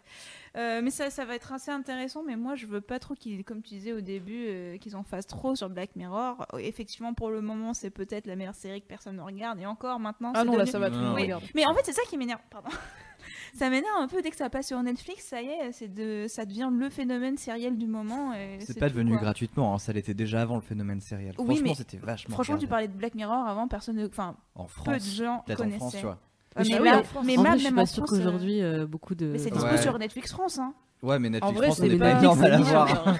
Euh, 0.57 0.81
mais 0.81 0.89
ça, 0.89 1.09
ça 1.09 1.25
va 1.25 1.35
être 1.35 1.51
assez 1.51 1.69
intéressant, 1.71 2.23
mais 2.23 2.37
moi 2.37 2.55
je 2.55 2.65
veux 2.65 2.79
pas 2.81 2.97
trop 2.99 3.13
qu'ils, 3.13 3.43
comme 3.43 3.61
tu 3.61 3.73
disais 3.75 3.91
au 3.91 3.99
début, 4.01 4.45
euh, 4.47 4.77
qu'ils 4.77 4.95
en 4.95 5.03
fassent 5.03 5.27
trop 5.27 5.55
sur 5.55 5.69
Black 5.69 5.95
Mirror. 5.97 6.45
Effectivement, 6.59 7.13
pour 7.13 7.29
le 7.29 7.41
moment, 7.41 7.73
c'est 7.73 7.89
peut-être 7.89 8.25
la 8.25 8.35
meilleure 8.37 8.55
série 8.55 8.81
que 8.81 8.87
personne 8.87 9.17
ne 9.17 9.21
regarde, 9.21 9.59
et 9.59 9.65
encore 9.65 9.99
maintenant. 9.99 10.31
Ah 10.33 10.43
non, 10.45 10.55
là 10.55 10.65
ça 10.65 10.79
va 10.79 10.89
tout 10.89 10.97
le 10.97 11.01
monde 11.03 11.15
oui. 11.15 11.23
regarde. 11.23 11.43
Mais 11.55 11.65
en 11.65 11.73
fait, 11.73 11.81
c'est 11.83 11.91
ça 11.93 12.03
qui 12.07 12.17
m'énerve. 12.17 12.39
Pardon. 12.49 12.69
ça 13.53 13.69
m'énerve 13.69 13.97
un 13.99 14.07
peu 14.07 14.21
dès 14.21 14.29
que 14.29 14.37
ça 14.37 14.49
passe 14.49 14.67
sur 14.67 14.81
Netflix, 14.81 15.25
ça 15.25 15.41
y 15.41 15.47
est, 15.47 15.71
c'est 15.73 15.93
de, 15.93 16.25
ça 16.29 16.45
devient 16.45 16.69
le 16.71 16.89
phénomène 16.89 17.37
sériel 17.37 17.77
du 17.77 17.87
moment. 17.87 18.33
et 18.33 18.57
C'est 18.61 18.73
c'est 18.73 18.79
pas 18.79 18.89
devenu 18.89 19.11
quoi. 19.11 19.21
gratuitement, 19.21 19.73
hein, 19.73 19.77
ça 19.77 19.91
l'était 19.93 20.13
déjà 20.13 20.41
avant 20.41 20.55
le 20.55 20.61
phénomène 20.61 21.01
sériel. 21.01 21.35
Oui, 21.37 21.45
Franchement, 21.45 21.63
mais 21.69 21.75
c'était 21.75 21.97
vachement. 21.97 22.33
Franchement, 22.33 22.57
tu 22.57 22.67
parlais 22.67 22.87
de 22.87 22.93
Black 22.93 23.15
Mirror 23.15 23.45
avant, 23.45 23.67
personne, 23.67 23.97
ne- 23.97 24.07
enfin, 24.07 24.37
En 24.55 24.65
peu 24.65 24.69
France, 24.69 25.05
de 25.05 25.11
gens 25.11 25.43
en 25.49 25.55
connaissaient. 25.55 25.77
France, 25.79 25.95
tu 25.97 26.03
vois. 26.05 26.19
Ah, 26.57 26.61
mais 26.63 26.79
oui, 26.79 26.85
là, 26.85 27.03
mais 27.25 27.37
en 27.37 27.41
même, 27.43 27.51
vrai, 27.51 27.51
je 27.53 27.57
suis 27.57 27.65
même 27.67 27.75
pas 27.75 27.81
en 27.81 27.85
sûre 27.85 28.05
France, 28.05 28.17
euh, 28.17 28.23
qu'aujourd'hui, 28.23 28.61
euh, 28.61 28.85
beaucoup 28.85 29.13
de. 29.15 29.25
Mais 29.25 29.39
c'est 29.39 29.49
dispo 29.51 29.67
Ouais. 29.69 29.77
sur 29.77 29.97
Netflix 29.99 30.31
France, 30.31 30.57
hein. 30.57 30.73
Ouais, 31.03 31.19
mais 31.19 31.29
Netflix 31.29 31.49
En 31.51 31.53
vrai, 31.57 31.67
France, 31.67 31.79
on 31.79 31.83
c'est 31.83 31.89
n'est 31.89 31.97
pas- 31.97 32.17
énorme 32.19 32.41
à 32.43 32.47
l'avoir. 32.49 33.15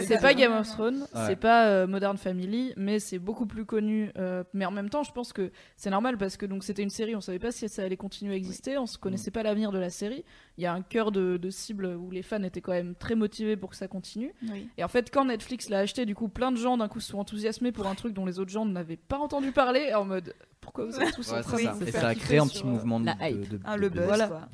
C'est 0.00 0.20
pas 0.20 0.34
Game 0.34 0.52
of 0.52 0.68
Thrones, 0.68 1.00
Ouais. 1.14 1.20
c'est 1.26 1.36
pas 1.36 1.66
euh, 1.68 1.86
Modern 1.86 2.16
Family, 2.16 2.72
mais 2.76 2.98
c'est 2.98 3.18
beaucoup 3.18 3.46
plus 3.46 3.64
connu. 3.64 4.10
euh, 4.18 4.42
mais 4.54 4.64
en 4.64 4.70
même 4.70 4.88
temps, 4.90 5.02
je 5.02 5.12
pense 5.12 5.32
que 5.32 5.50
c'est 5.76 5.90
normal 5.90 6.16
parce 6.18 6.36
que 6.36 6.46
donc 6.46 6.64
c'était 6.64 6.82
une 6.82 6.90
série, 6.90 7.14
on 7.14 7.20
savait 7.20 7.38
pas 7.38 7.52
si 7.52 7.68
ça 7.68 7.82
allait 7.82 7.96
continuer 7.96 8.32
à 8.34 8.36
exister, 8.36 8.78
on 8.78 8.86
se 8.86 8.98
connaissait 8.98 9.30
pas 9.30 9.42
l'avenir 9.42 9.72
de 9.72 9.78
la 9.78 9.90
série. 9.90 10.24
Il 10.58 10.64
y 10.64 10.66
a 10.66 10.72
un 10.72 10.82
cœur 10.82 11.12
de, 11.12 11.36
de 11.36 11.50
cible 11.50 11.86
où 11.86 12.10
les 12.10 12.22
fans 12.22 12.42
étaient 12.42 12.60
quand 12.60 12.72
même 12.72 12.94
très 12.94 13.14
motivés 13.14 13.56
pour 13.56 13.70
que 13.70 13.76
ça 13.76 13.88
continue. 13.88 14.34
Oui. 14.50 14.68
Et 14.78 14.84
en 14.84 14.88
fait, 14.88 15.10
quand 15.10 15.24
Netflix 15.26 15.68
l'a 15.68 15.78
acheté, 15.78 16.06
du 16.06 16.14
coup, 16.14 16.28
plein 16.28 16.52
de 16.52 16.56
gens 16.56 16.76
d'un 16.76 16.88
coup 16.88 17.00
se 17.00 17.10
sont 17.10 17.18
enthousiasmés 17.18 17.72
pour 17.72 17.86
un 17.86 17.94
truc 17.94 18.12
dont 18.14 18.26
les 18.26 18.38
autres 18.38 18.50
gens 18.50 18.64
n'avaient 18.66 18.96
pas 18.96 19.18
entendu 19.18 19.52
parler, 19.52 19.92
en 19.94 20.04
mode 20.04 20.34
pourquoi 20.60 20.84
vous 20.84 21.00
êtes 21.00 21.12
tous 21.14 21.28
en 21.32 21.36
Ouais, 21.36 21.42
train 21.42 21.56
c'est 21.56 21.78
de 21.84 21.88
Et 21.88 21.90
faire 21.90 22.02
ça 22.02 22.08
a 22.08 22.14
créé 22.14 22.38
un 22.38 22.46
petit 22.46 22.62
euh, 22.62 22.66
mouvement 22.68 23.00
de, 23.00 23.06
la 23.06 23.14
de- 23.14 23.20
hype. 23.24 23.48
de- 23.48 23.60
Ah, 23.64 23.76
le 23.76 23.88
buzz. 23.88 24.04
Voilà. 24.04 24.28
quoi. 24.28 24.48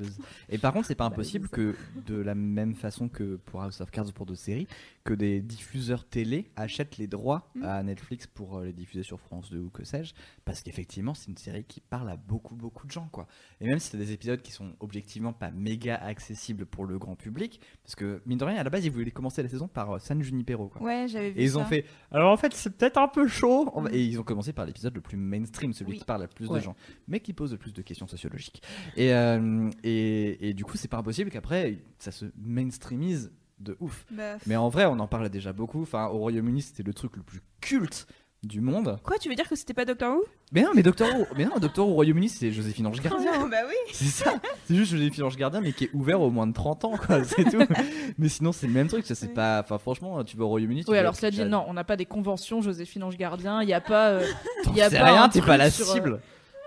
Et 0.48 0.56
par 0.56 0.72
contre, 0.72 0.86
c'est 0.86 0.94
pas 0.94 1.06
Bah, 1.08 1.12
impossible 1.12 1.48
que 1.50 1.74
de 2.06 2.14
la 2.16 2.34
même 2.34 2.74
façon 2.74 3.08
que 3.10 3.36
pour 3.44 3.60
House 3.62 3.82
of 3.82 3.90
Cards 3.90 4.08
ou 4.08 4.12
pour 4.12 4.24
d'autres 4.24 4.40
séries, 4.40 4.66
que 5.04 5.12
des 5.12 5.27
diffuseurs 5.40 6.04
télé 6.08 6.50
achètent 6.56 6.96
les 6.98 7.06
droits 7.06 7.50
Mm. 7.54 7.62
à 7.64 7.82
Netflix 7.82 8.26
pour 8.26 8.58
euh, 8.58 8.64
les 8.66 8.72
diffuser 8.72 9.02
sur 9.02 9.20
France 9.20 9.50
2 9.50 9.58
ou 9.58 9.70
que 9.70 9.84
sais-je, 9.84 10.12
parce 10.44 10.62
qu'effectivement, 10.62 11.14
c'est 11.14 11.30
une 11.30 11.36
série 11.36 11.64
qui 11.64 11.80
parle 11.80 12.08
à 12.10 12.16
beaucoup 12.16 12.54
beaucoup 12.54 12.86
de 12.86 12.92
gens 12.92 13.08
quoi. 13.12 13.26
Et 13.60 13.66
même 13.66 13.78
si 13.78 13.90
c'est 13.90 13.98
des 13.98 14.12
épisodes 14.12 14.40
qui 14.42 14.52
sont 14.52 14.72
objectivement 14.80 15.32
pas 15.32 15.50
méga 15.50 15.96
accessibles 15.96 16.66
pour 16.66 16.86
le 16.86 16.98
grand 16.98 17.16
public, 17.16 17.60
parce 17.82 17.94
que 17.94 18.22
mine 18.26 18.38
de 18.38 18.44
rien, 18.44 18.56
à 18.58 18.64
la 18.64 18.70
base, 18.70 18.84
ils 18.84 18.90
voulaient 18.90 19.10
commencer 19.10 19.42
la 19.42 19.48
saison 19.48 19.68
par 19.68 19.90
euh, 19.92 19.98
San 19.98 20.22
Junipero 20.22 20.68
quoi. 20.68 20.82
Ouais, 20.82 21.06
j'avais 21.08 21.30
vu 21.30 21.40
Et 21.40 21.44
ils 21.44 21.50
ça. 21.52 21.58
ont 21.58 21.64
fait. 21.64 21.84
Alors 22.10 22.32
en 22.32 22.36
fait, 22.36 22.52
c'est 22.54 22.70
peut-être 22.76 22.98
un 22.98 23.08
peu 23.08 23.26
chaud. 23.28 23.66
Mm. 23.80 23.88
Et 23.92 24.04
ils 24.04 24.18
ont 24.20 24.24
commencé 24.24 24.52
par 24.52 24.66
l'épisode 24.66 24.94
le 24.94 25.00
plus 25.00 25.16
mainstream, 25.16 25.72
celui 25.72 25.92
Oui. 25.92 25.98
qui 25.98 26.04
parle 26.04 26.22
à 26.22 26.28
plus 26.28 26.48
de 26.48 26.60
gens, 26.60 26.76
mais 27.06 27.20
qui 27.20 27.32
pose 27.32 27.52
le 27.52 27.58
plus 27.58 27.72
de 27.72 27.82
questions 27.82 28.06
sociologiques. 28.06 28.62
Et, 28.96 29.12
euh, 29.14 29.70
et, 29.82 30.48
et 30.50 30.54
du 30.54 30.64
coup, 30.64 30.76
c'est 30.76 30.88
pas 30.88 30.98
impossible 30.98 31.30
qu'après, 31.30 31.78
ça 31.98 32.10
se 32.12 32.26
mainstreamise 32.36 33.32
de 33.60 33.76
ouf. 33.80 34.04
Bah, 34.10 34.36
Mais 34.46 34.56
en 34.56 34.68
vrai, 34.68 34.84
on 34.86 34.98
en 35.00 35.06
parlait 35.06 35.30
déjà 35.30 35.52
beaucoup. 35.52 35.82
Enfin, 35.82 36.06
au 36.08 36.18
Royaume-Uni, 36.18 36.62
c'était 36.62 36.82
le 36.82 36.94
truc 36.94 37.16
le 37.16 37.22
plus 37.22 37.40
culte 37.60 38.06
du 38.44 38.60
monde. 38.60 38.98
Quoi, 39.02 39.18
tu 39.18 39.28
veux 39.28 39.34
dire 39.34 39.48
que 39.48 39.56
c'était 39.56 39.74
pas 39.74 39.84
Doctor 39.84 40.14
Who? 40.14 40.22
Mais 40.52 40.62
non, 40.62 40.70
mais 40.72 40.84
Doctor 40.84 41.08
Who, 41.12 41.26
mais 41.36 41.44
non, 41.44 41.58
Doctor 41.60 41.84
Who 41.86 41.90
au 41.90 41.94
Royaume-Uni, 41.94 42.28
c'est 42.28 42.52
Joséphine 42.52 42.86
Ange 42.86 43.00
Gardien. 43.02 43.48
Bah 43.48 43.56
oui. 43.66 43.74
C'est 43.92 44.04
ça, 44.04 44.34
c'est 44.64 44.76
juste 44.76 44.92
Joséphine 44.92 45.24
Ange 45.24 45.36
Gardien, 45.36 45.60
mais 45.60 45.72
qui 45.72 45.84
est 45.86 45.90
ouvert 45.92 46.20
aux 46.20 46.30
moins 46.30 46.46
de 46.46 46.52
30 46.52 46.84
ans, 46.84 46.96
quoi, 46.96 47.24
c'est 47.24 47.42
tout. 47.50 47.58
mais 48.18 48.28
sinon, 48.28 48.52
c'est 48.52 48.68
le 48.68 48.72
même 48.72 48.86
truc, 48.86 49.04
ça, 49.06 49.16
c'est 49.16 49.26
Oui. 49.26 49.34
pas. 49.34 49.60
Enfin, 49.64 49.78
franchement, 49.78 50.22
tu 50.22 50.36
vas 50.36 50.44
au 50.44 50.48
Royaume-Uni. 50.48 50.84
tu 50.84 50.90
Oui, 50.92 50.98
alors 50.98 51.16
cela 51.16 51.32
dit, 51.32 51.44
non, 51.44 51.64
on 51.66 51.74
n'a 51.74 51.82
pas 51.82 51.96
des 51.96 52.06
conventions 52.06 52.60
Joséphine 52.62 53.02
Ange 53.02 53.16
Gardien, 53.16 53.60
il 53.62 53.66
n'y 53.66 53.74
a 53.74 53.80
pas. 53.80 54.10
euh, 54.10 54.26
T'en 54.62 54.72
y 54.72 54.82
a 54.82 54.88
pas 54.88 55.04
rien, 55.04 55.28
t'es 55.28 55.40
pas 55.42 55.56
la 55.56 55.68
sur, 55.70 55.90
euh, 55.90 55.94
cible. 55.94 56.20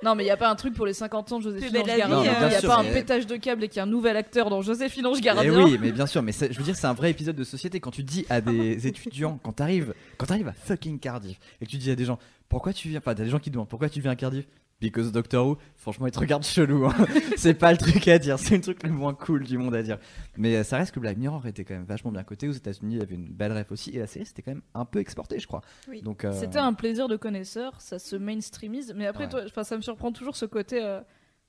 Non, 0.04 0.16
mais 0.16 0.24
il 0.24 0.26
n'y 0.28 0.32
a 0.32 0.38
pas 0.38 0.50
un 0.50 0.56
truc 0.56 0.74
pour 0.74 0.86
les 0.86 0.94
50 0.94 1.32
ans 1.32 1.38
de 1.40 1.44
Joséphine 1.44 1.78
Ange 1.78 1.86
Gardien. 1.86 2.08
Il 2.24 2.48
n'y 2.50 2.56
a 2.56 2.60
sûr, 2.60 2.70
pas 2.70 2.78
un 2.80 2.84
pétage 2.84 3.28
de 3.28 3.36
câble 3.36 3.64
et 3.64 3.68
qu'il 3.68 3.78
y 3.78 3.80
a 3.80 3.84
un 3.84 3.88
nouvel 3.88 4.18
acteur 4.18 4.50
dans 4.50 4.62
Joséphine 4.62 5.06
Ange 5.06 5.18
Eh 5.20 5.22
Gardien. 5.22 5.64
oui, 5.64 5.78
mais 5.80 5.92
bien 5.92 6.06
sûr, 6.08 6.22
mais 6.24 6.32
je 6.32 6.58
veux 6.58 6.64
dire, 6.64 6.76
c'est 6.76 6.88
un 6.88 6.94
vrai 6.94 7.12
épisode 7.12 7.36
de 7.36 7.44
société. 7.44 7.80
Quand 7.80 7.92
tu 7.92 8.04
dis 8.04 8.26
à 8.30 8.42
des 8.42 8.88
étudiants, 8.88 9.40
quand 9.44 9.54
t'arrives, 9.54 9.94
quand 10.18 10.26
t'arrives 10.26 10.48
à 10.48 10.54
fucking 10.54 11.00
Cardiff, 11.00 11.38
et 11.62 11.66
que 11.66 11.72
tu 11.72 11.78
dis 11.78 11.92
à 11.92 11.96
des 11.96 12.06
gens, 12.06 12.18
pourquoi 12.50 12.74
tu 12.74 12.90
viens, 12.90 13.00
enfin, 13.00 13.14
t'as 13.16 13.24
des 13.24 13.30
gens 13.30 13.40
qui 13.40 13.50
te 13.50 13.54
demandent 13.54 13.70
pourquoi 13.70 13.90
tu 13.90 14.02
viens 14.02 14.12
à 14.12 14.16
Cardiff, 14.16 14.46
because 14.82 15.12
Doctor 15.14 15.48
Who, 15.48 15.58
franchement, 15.78 16.08
ils 16.08 16.12
te 16.12 16.20
regardent 16.20 16.44
chelou. 16.44 16.86
hein. 16.88 16.96
c'est 17.38 17.54
pas 17.54 17.72
le 17.72 17.78
truc 17.78 18.06
à 18.10 18.20
dire, 18.20 18.38
c'est 18.40 18.56
le 18.56 18.62
truc 18.62 18.84
le 18.84 18.90
moins 18.90 19.14
cool 19.14 19.44
du 19.44 19.58
monde 19.58 19.76
à 19.76 19.84
dire. 19.84 19.98
Mais 20.38 20.56
euh, 20.58 20.64
ça 20.64 20.78
reste 20.78 20.94
que 20.94 21.00
Black 21.00 21.18
Mirror 21.18 21.46
était 21.48 21.64
quand 21.64 21.76
même 21.76 21.86
vachement 21.86 22.12
bien 22.12 22.24
coté 22.24 22.48
aux 22.50 22.54
États-Unis. 22.54 22.96
Il 22.96 23.00
y 23.00 23.02
avait 23.04 23.16
une 23.16 23.30
belle 23.32 23.54
ref 23.58 23.72
aussi, 23.72 23.92
et 23.92 24.00
la 24.00 24.08
série 24.08 24.26
c'était 24.26 24.42
quand 24.42 24.52
même 24.52 24.64
un 24.74 24.84
peu 24.86 25.00
exporté, 25.00 25.40
je 25.40 25.48
crois. 25.48 25.62
Oui. 25.88 26.02
Donc, 26.02 26.26
euh, 26.26 26.34
C'était 26.34 26.60
un 26.60 26.74
plaisir 26.74 27.08
de 27.08 27.16
connaisseur, 27.16 27.80
ça 27.80 28.00
se 28.00 28.16
mainstreamise, 28.16 28.94
mais 28.98 29.06
après, 29.08 29.34
Ouais. 29.34 29.46
toi, 29.50 29.64
ça 29.64 29.78
me 29.78 29.82
surprend 29.82 30.12
toujours 30.12 30.36
ce 30.36 30.46
côté. 30.46 30.84
euh, 30.84 31.00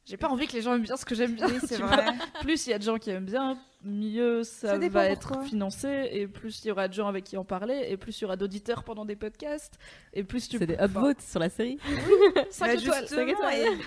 J'ai 0.05 0.17
pas 0.17 0.29
envie 0.29 0.47
que 0.47 0.53
les 0.53 0.63
gens 0.63 0.75
aiment 0.75 0.83
bien 0.83 0.97
ce 0.97 1.05
que 1.05 1.15
j'aime 1.15 1.35
bien. 1.35 1.47
Oui, 1.49 1.59
c'est 1.67 1.79
vrai. 1.79 2.05
Plus 2.43 2.67
il 2.67 2.71
y 2.71 2.73
a 2.73 2.79
de 2.79 2.83
gens 2.85 2.99
qui 2.99 3.11
aiment 3.11 3.25
bien, 3.25 3.57
mieux 3.85 4.45
ça, 4.45 4.79
va 4.79 5.07
être 5.07 5.43
financé, 5.45 6.09
et 6.13 6.27
plus 6.27 6.65
il 6.65 6.69
y 6.69 6.71
aura 6.71 6.89
de 6.89 6.93
gens 6.95 7.09
avec 7.09 7.25
qui 7.25 7.37
en 7.37 7.45
parler, 7.45 7.87
et 7.89 7.97
plus 7.97 8.19
il 8.19 8.23
y 8.23 8.25
aura 8.25 8.37
d'auditeurs 8.37 8.85
pendant 8.85 9.05
des 9.05 9.17
podcasts, 9.17 9.79
et 10.15 10.23
plus 10.25 10.49
tu 10.49 10.59
C'est 10.59 10.67
des 10.67 10.75
enfin, 10.75 10.85
upvotes 10.87 11.21
sur 11.21 11.41
la 11.41 11.49
série. 11.49 11.79
cinq 12.51 12.67
Bah, 12.67 12.75
étoiles, 12.75 13.05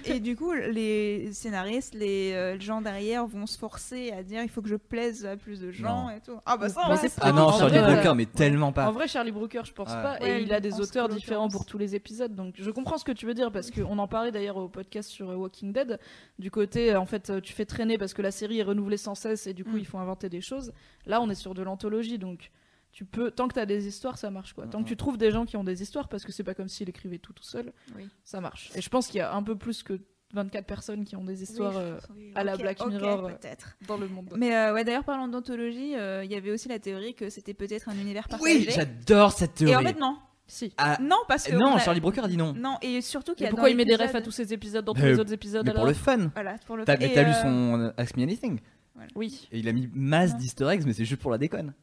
et, 0.06 0.12
et 0.16 0.20
du 0.20 0.36
coup, 0.36 0.52
les 0.54 1.32
scénaristes, 1.34 1.94
les 1.94 2.34
euh, 2.34 2.60
gens 2.60 2.82
derrière 2.82 3.26
vont 3.26 3.46
se 3.46 3.58
forcer 3.58 4.12
à 4.12 4.24
dire 4.24 4.42
il 4.44 4.50
faut 4.50 4.62
que 4.62 4.70
je 4.70 4.76
plaise 4.76 5.26
à 5.26 5.38
plus 5.38 5.60
de 5.62 5.72
gens 5.72 6.06
Non. 6.06 6.10
et 6.10 6.20
tout. 6.20 6.38
Ah 6.46 6.58
bah 6.58 6.70
ça, 6.70 6.82
Bah, 6.88 6.98
c'est 6.98 7.08
sait 7.10 7.20
Ah 7.22 7.32
pas. 7.32 7.34
non, 7.34 7.52
Charlie 7.52 7.78
vrai, 7.78 7.94
Brooker, 7.96 8.16
mais 8.16 8.26
tellement 8.26 8.72
pas. 8.72 8.88
En 8.88 8.92
vrai, 8.92 9.08
Charlie 9.08 9.32
Brooker, 9.32 9.62
je 9.66 9.74
pense 9.74 9.90
Ouais. 9.90 10.02
pas. 10.02 10.18
Ouais, 10.22 10.40
et 10.40 10.42
il 10.44 10.54
a 10.54 10.60
des 10.60 10.80
auteurs 10.82 11.08
différents 11.10 11.48
pour 11.50 11.66
tous 11.66 11.78
les 11.78 11.96
épisodes. 11.96 12.34
Donc 12.36 12.56
je 12.58 12.70
comprends 12.72 12.98
ce 12.98 13.06
que 13.06 13.12
tu 13.12 13.26
veux 13.26 13.34
dire 13.34 13.52
parce 13.52 13.72
qu'on 13.72 13.98
en 13.98 14.08
parlait 14.08 14.32
d'ailleurs 14.32 14.58
au 14.58 14.68
podcast 14.68 15.10
sur 15.10 15.30
euh, 15.32 15.36
Walking 15.36 15.72
Dead. 15.74 16.00
Du 16.40 16.52
côté, 16.52 16.96
en 16.96 17.06
fait, 17.06 17.42
tu 17.42 17.54
fais 17.54 17.66
traîner 17.66 17.98
parce 17.98 18.14
que 18.14 18.22
la 18.22 18.32
série 18.32 18.60
est 18.60 18.64
renouvelée 18.64 18.98
sans 18.98 19.16
cesse 19.16 19.48
et 19.48 19.54
du 19.54 19.64
coup, 19.64 19.76
Mm. 19.76 19.80
Il 19.86 19.90
faut 19.90 19.98
inventer 20.00 20.30
des 20.30 20.42
choses. 20.42 20.72
Là, 21.06 21.22
on 21.22 21.30
est 21.30 21.36
sur 21.36 21.54
de 21.54 21.62
l'anthologie. 21.64 22.18
Donc 22.20 22.52
tu 22.92 23.06
peux, 23.06 23.30
tant 23.32 23.48
que 23.48 23.54
tu 23.54 23.60
as 23.60 23.66
des 23.66 23.88
histoires, 23.88 24.18
ça 24.18 24.30
marche 24.32 24.54
quoi. 24.54 24.68
Tant 24.68 24.82
que 24.84 24.88
tu 24.88 24.98
trouves 24.98 25.18
des 25.18 25.32
gens 25.32 25.46
qui 25.46 25.58
ont 25.58 25.64
des 25.64 25.82
histoires 25.82 26.08
parce 26.08 26.24
que 26.24 26.32
c'est 26.32 26.44
pas 26.44 26.54
comme 26.54 26.68
s'il 26.70 26.90
écrivait 26.90 27.18
tout 27.20 27.34
tout 27.34 27.44
seul, 27.44 27.72
Oui. 27.96 28.08
ça 28.24 28.40
marche. 28.42 28.72
Et 28.76 28.82
je 28.82 28.90
pense 28.90 29.08
qu'il 29.08 29.18
y 29.18 29.22
a 29.22 29.34
un 29.34 29.44
peu 29.44 29.56
plus 29.58 29.84
que 29.84 30.00
24 30.34 30.66
personnes 30.66 31.06
qui 31.06 31.16
ont 31.16 31.24
des 31.24 31.44
histoires 31.44 31.76
Oui, 31.76 31.82
euh, 31.82 32.00
oui, 32.16 32.32
à 32.36 32.44
la 32.44 32.58
Black 32.58 32.86
Mirror, 32.86 33.26
euh, 33.26 33.32
peut-être. 33.34 33.78
dans 33.88 33.98
le 33.98 34.08
monde. 34.08 34.34
Mais 34.38 34.56
euh, 34.56 34.74
ouais, 34.74 34.84
d'ailleurs, 34.84 35.04
parlant 35.06 35.28
d'anthologie, 35.28 35.96
euh, 35.96 36.24
il 36.26 36.32
y 36.32 36.36
avait 36.36 36.52
aussi 36.52 36.68
la 36.68 36.80
théorie 36.80 37.14
que 37.14 37.30
c'était 37.30 37.54
peut-être 37.54 37.88
un 37.90 37.94
univers 37.96 38.28
partagé. 38.28 38.60
Oui, 38.60 38.68
j'adore 38.70 39.32
cette 39.34 39.54
théorie. 39.56 39.74
et 39.74 39.76
en 39.78 39.82
fait, 39.82 40.00
non. 40.00 40.18
Si. 40.48 40.72
Ah, 40.78 40.98
Non, 41.02 41.18
parce 41.28 41.46
que. 41.46 41.56
non, 41.56 41.74
a- 41.76 41.80
Charlie 41.80 42.02
Brooker 42.02 42.22
a 42.24 42.28
dit 42.28 42.38
non. 42.38 42.54
Non, 42.54 42.78
et 42.84 43.02
surtout 43.02 43.34
qu'il 43.34 43.46
y 43.46 43.48
a. 43.48 43.50
pourquoi 43.50 43.70
il 43.72 43.76
met 43.78 43.84
des 43.86 43.96
refs 43.96 44.14
à 44.14 44.22
tous 44.22 44.32
ces 44.32 44.54
épisodes 44.54 44.86
dans 44.86 44.94
tous 44.94 45.02
les 45.02 45.20
autres 45.20 45.34
épisodes 45.34 45.66
Mais 45.66 45.74
pour 45.74 45.86
le 45.86 45.94
fun. 45.94 46.30
Voilà, 46.36 46.56
pour 46.68 46.78
le 46.78 46.84
et, 46.84 47.14
t'as 47.14 47.24
lu 47.24 47.34
son 47.42 47.92
Ask 47.98 48.16
Me 48.16 48.24
Anything 48.24 48.60
Oui. 49.16 49.48
Et 49.52 49.60
il 49.60 49.68
a 49.68 49.74
mis 49.74 49.90
masse 49.94 50.32
Non. 50.34 50.38
d'easter 50.40 50.68
eggs, 50.70 50.84
mais 50.86 50.94
c'est 50.94 51.06
juste 51.06 51.22
pour 51.22 51.32
la 51.32 51.38
déconne. 51.38 51.74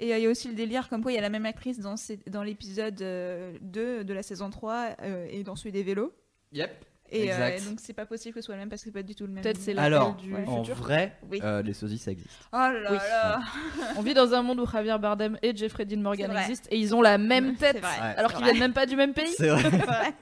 Et 0.00 0.12
euh, 0.12 0.18
il 0.18 0.22
y 0.22 0.26
a 0.26 0.30
aussi 0.30 0.46
le 0.48 0.54
délire 0.54 0.88
comme 0.88 1.02
quoi 1.02 1.10
il 1.10 1.16
y 1.16 1.18
a 1.18 1.22
la 1.22 1.28
même 1.30 1.46
actrice 1.46 1.80
dans, 1.80 1.96
ces- 1.96 2.20
dans 2.28 2.42
l'épisode 2.42 3.00
euh, 3.02 3.56
2 3.62 4.04
de 4.04 4.14
la 4.14 4.22
saison 4.22 4.48
3 4.50 4.90
euh, 5.02 5.26
et 5.30 5.42
dans 5.42 5.56
celui 5.56 5.72
des 5.72 5.82
vélos. 5.82 6.12
Yep. 6.52 6.84
Et 7.10 7.32
euh, 7.32 7.48
Exact. 7.48 7.70
donc 7.70 7.80
c'est 7.80 7.94
pas 7.94 8.04
possible 8.04 8.34
que 8.34 8.40
ce 8.42 8.44
soit 8.46 8.54
le 8.54 8.60
même 8.60 8.68
parce 8.68 8.82
que 8.82 8.88
c'est 8.90 8.92
pas 8.92 9.02
du 9.02 9.14
tout 9.14 9.26
le 9.26 9.32
même. 9.32 9.42
Peut-être 9.42 9.58
c'est 9.58 9.72
la 9.72 9.82
Alors, 9.84 10.14
du 10.16 10.32
ouais. 10.34 10.44
En 10.46 10.58
futur. 10.62 10.76
vrai, 10.76 11.16
Oui. 11.30 11.40
euh, 11.42 11.62
les 11.62 11.72
sosies, 11.72 11.96
ça 11.96 12.10
existe. 12.12 12.28
Oh 12.52 12.56
là 12.58 12.78
là 12.80 12.90
Oui. 12.92 12.98
là. 12.98 13.40
On 13.96 14.02
vit 14.02 14.12
dans 14.12 14.34
un 14.34 14.42
monde 14.42 14.60
où 14.60 14.66
Javier 14.70 14.98
Bardem 15.00 15.38
et 15.42 15.56
Jeffrey 15.56 15.86
Dean 15.86 16.00
Morgan 16.00 16.30
existent 16.36 16.68
et 16.70 16.78
ils 16.78 16.94
ont 16.94 17.00
la 17.00 17.16
même 17.16 17.56
tête. 17.56 17.76
Ouais. 17.82 18.14
alors 18.16 18.34
qu'ils 18.34 18.44
viennent 18.44 18.58
même 18.58 18.74
pas 18.74 18.84
du 18.86 18.94
même 18.94 19.14
pays. 19.14 19.32
C'est 19.38 19.48
vrai. 19.48 19.62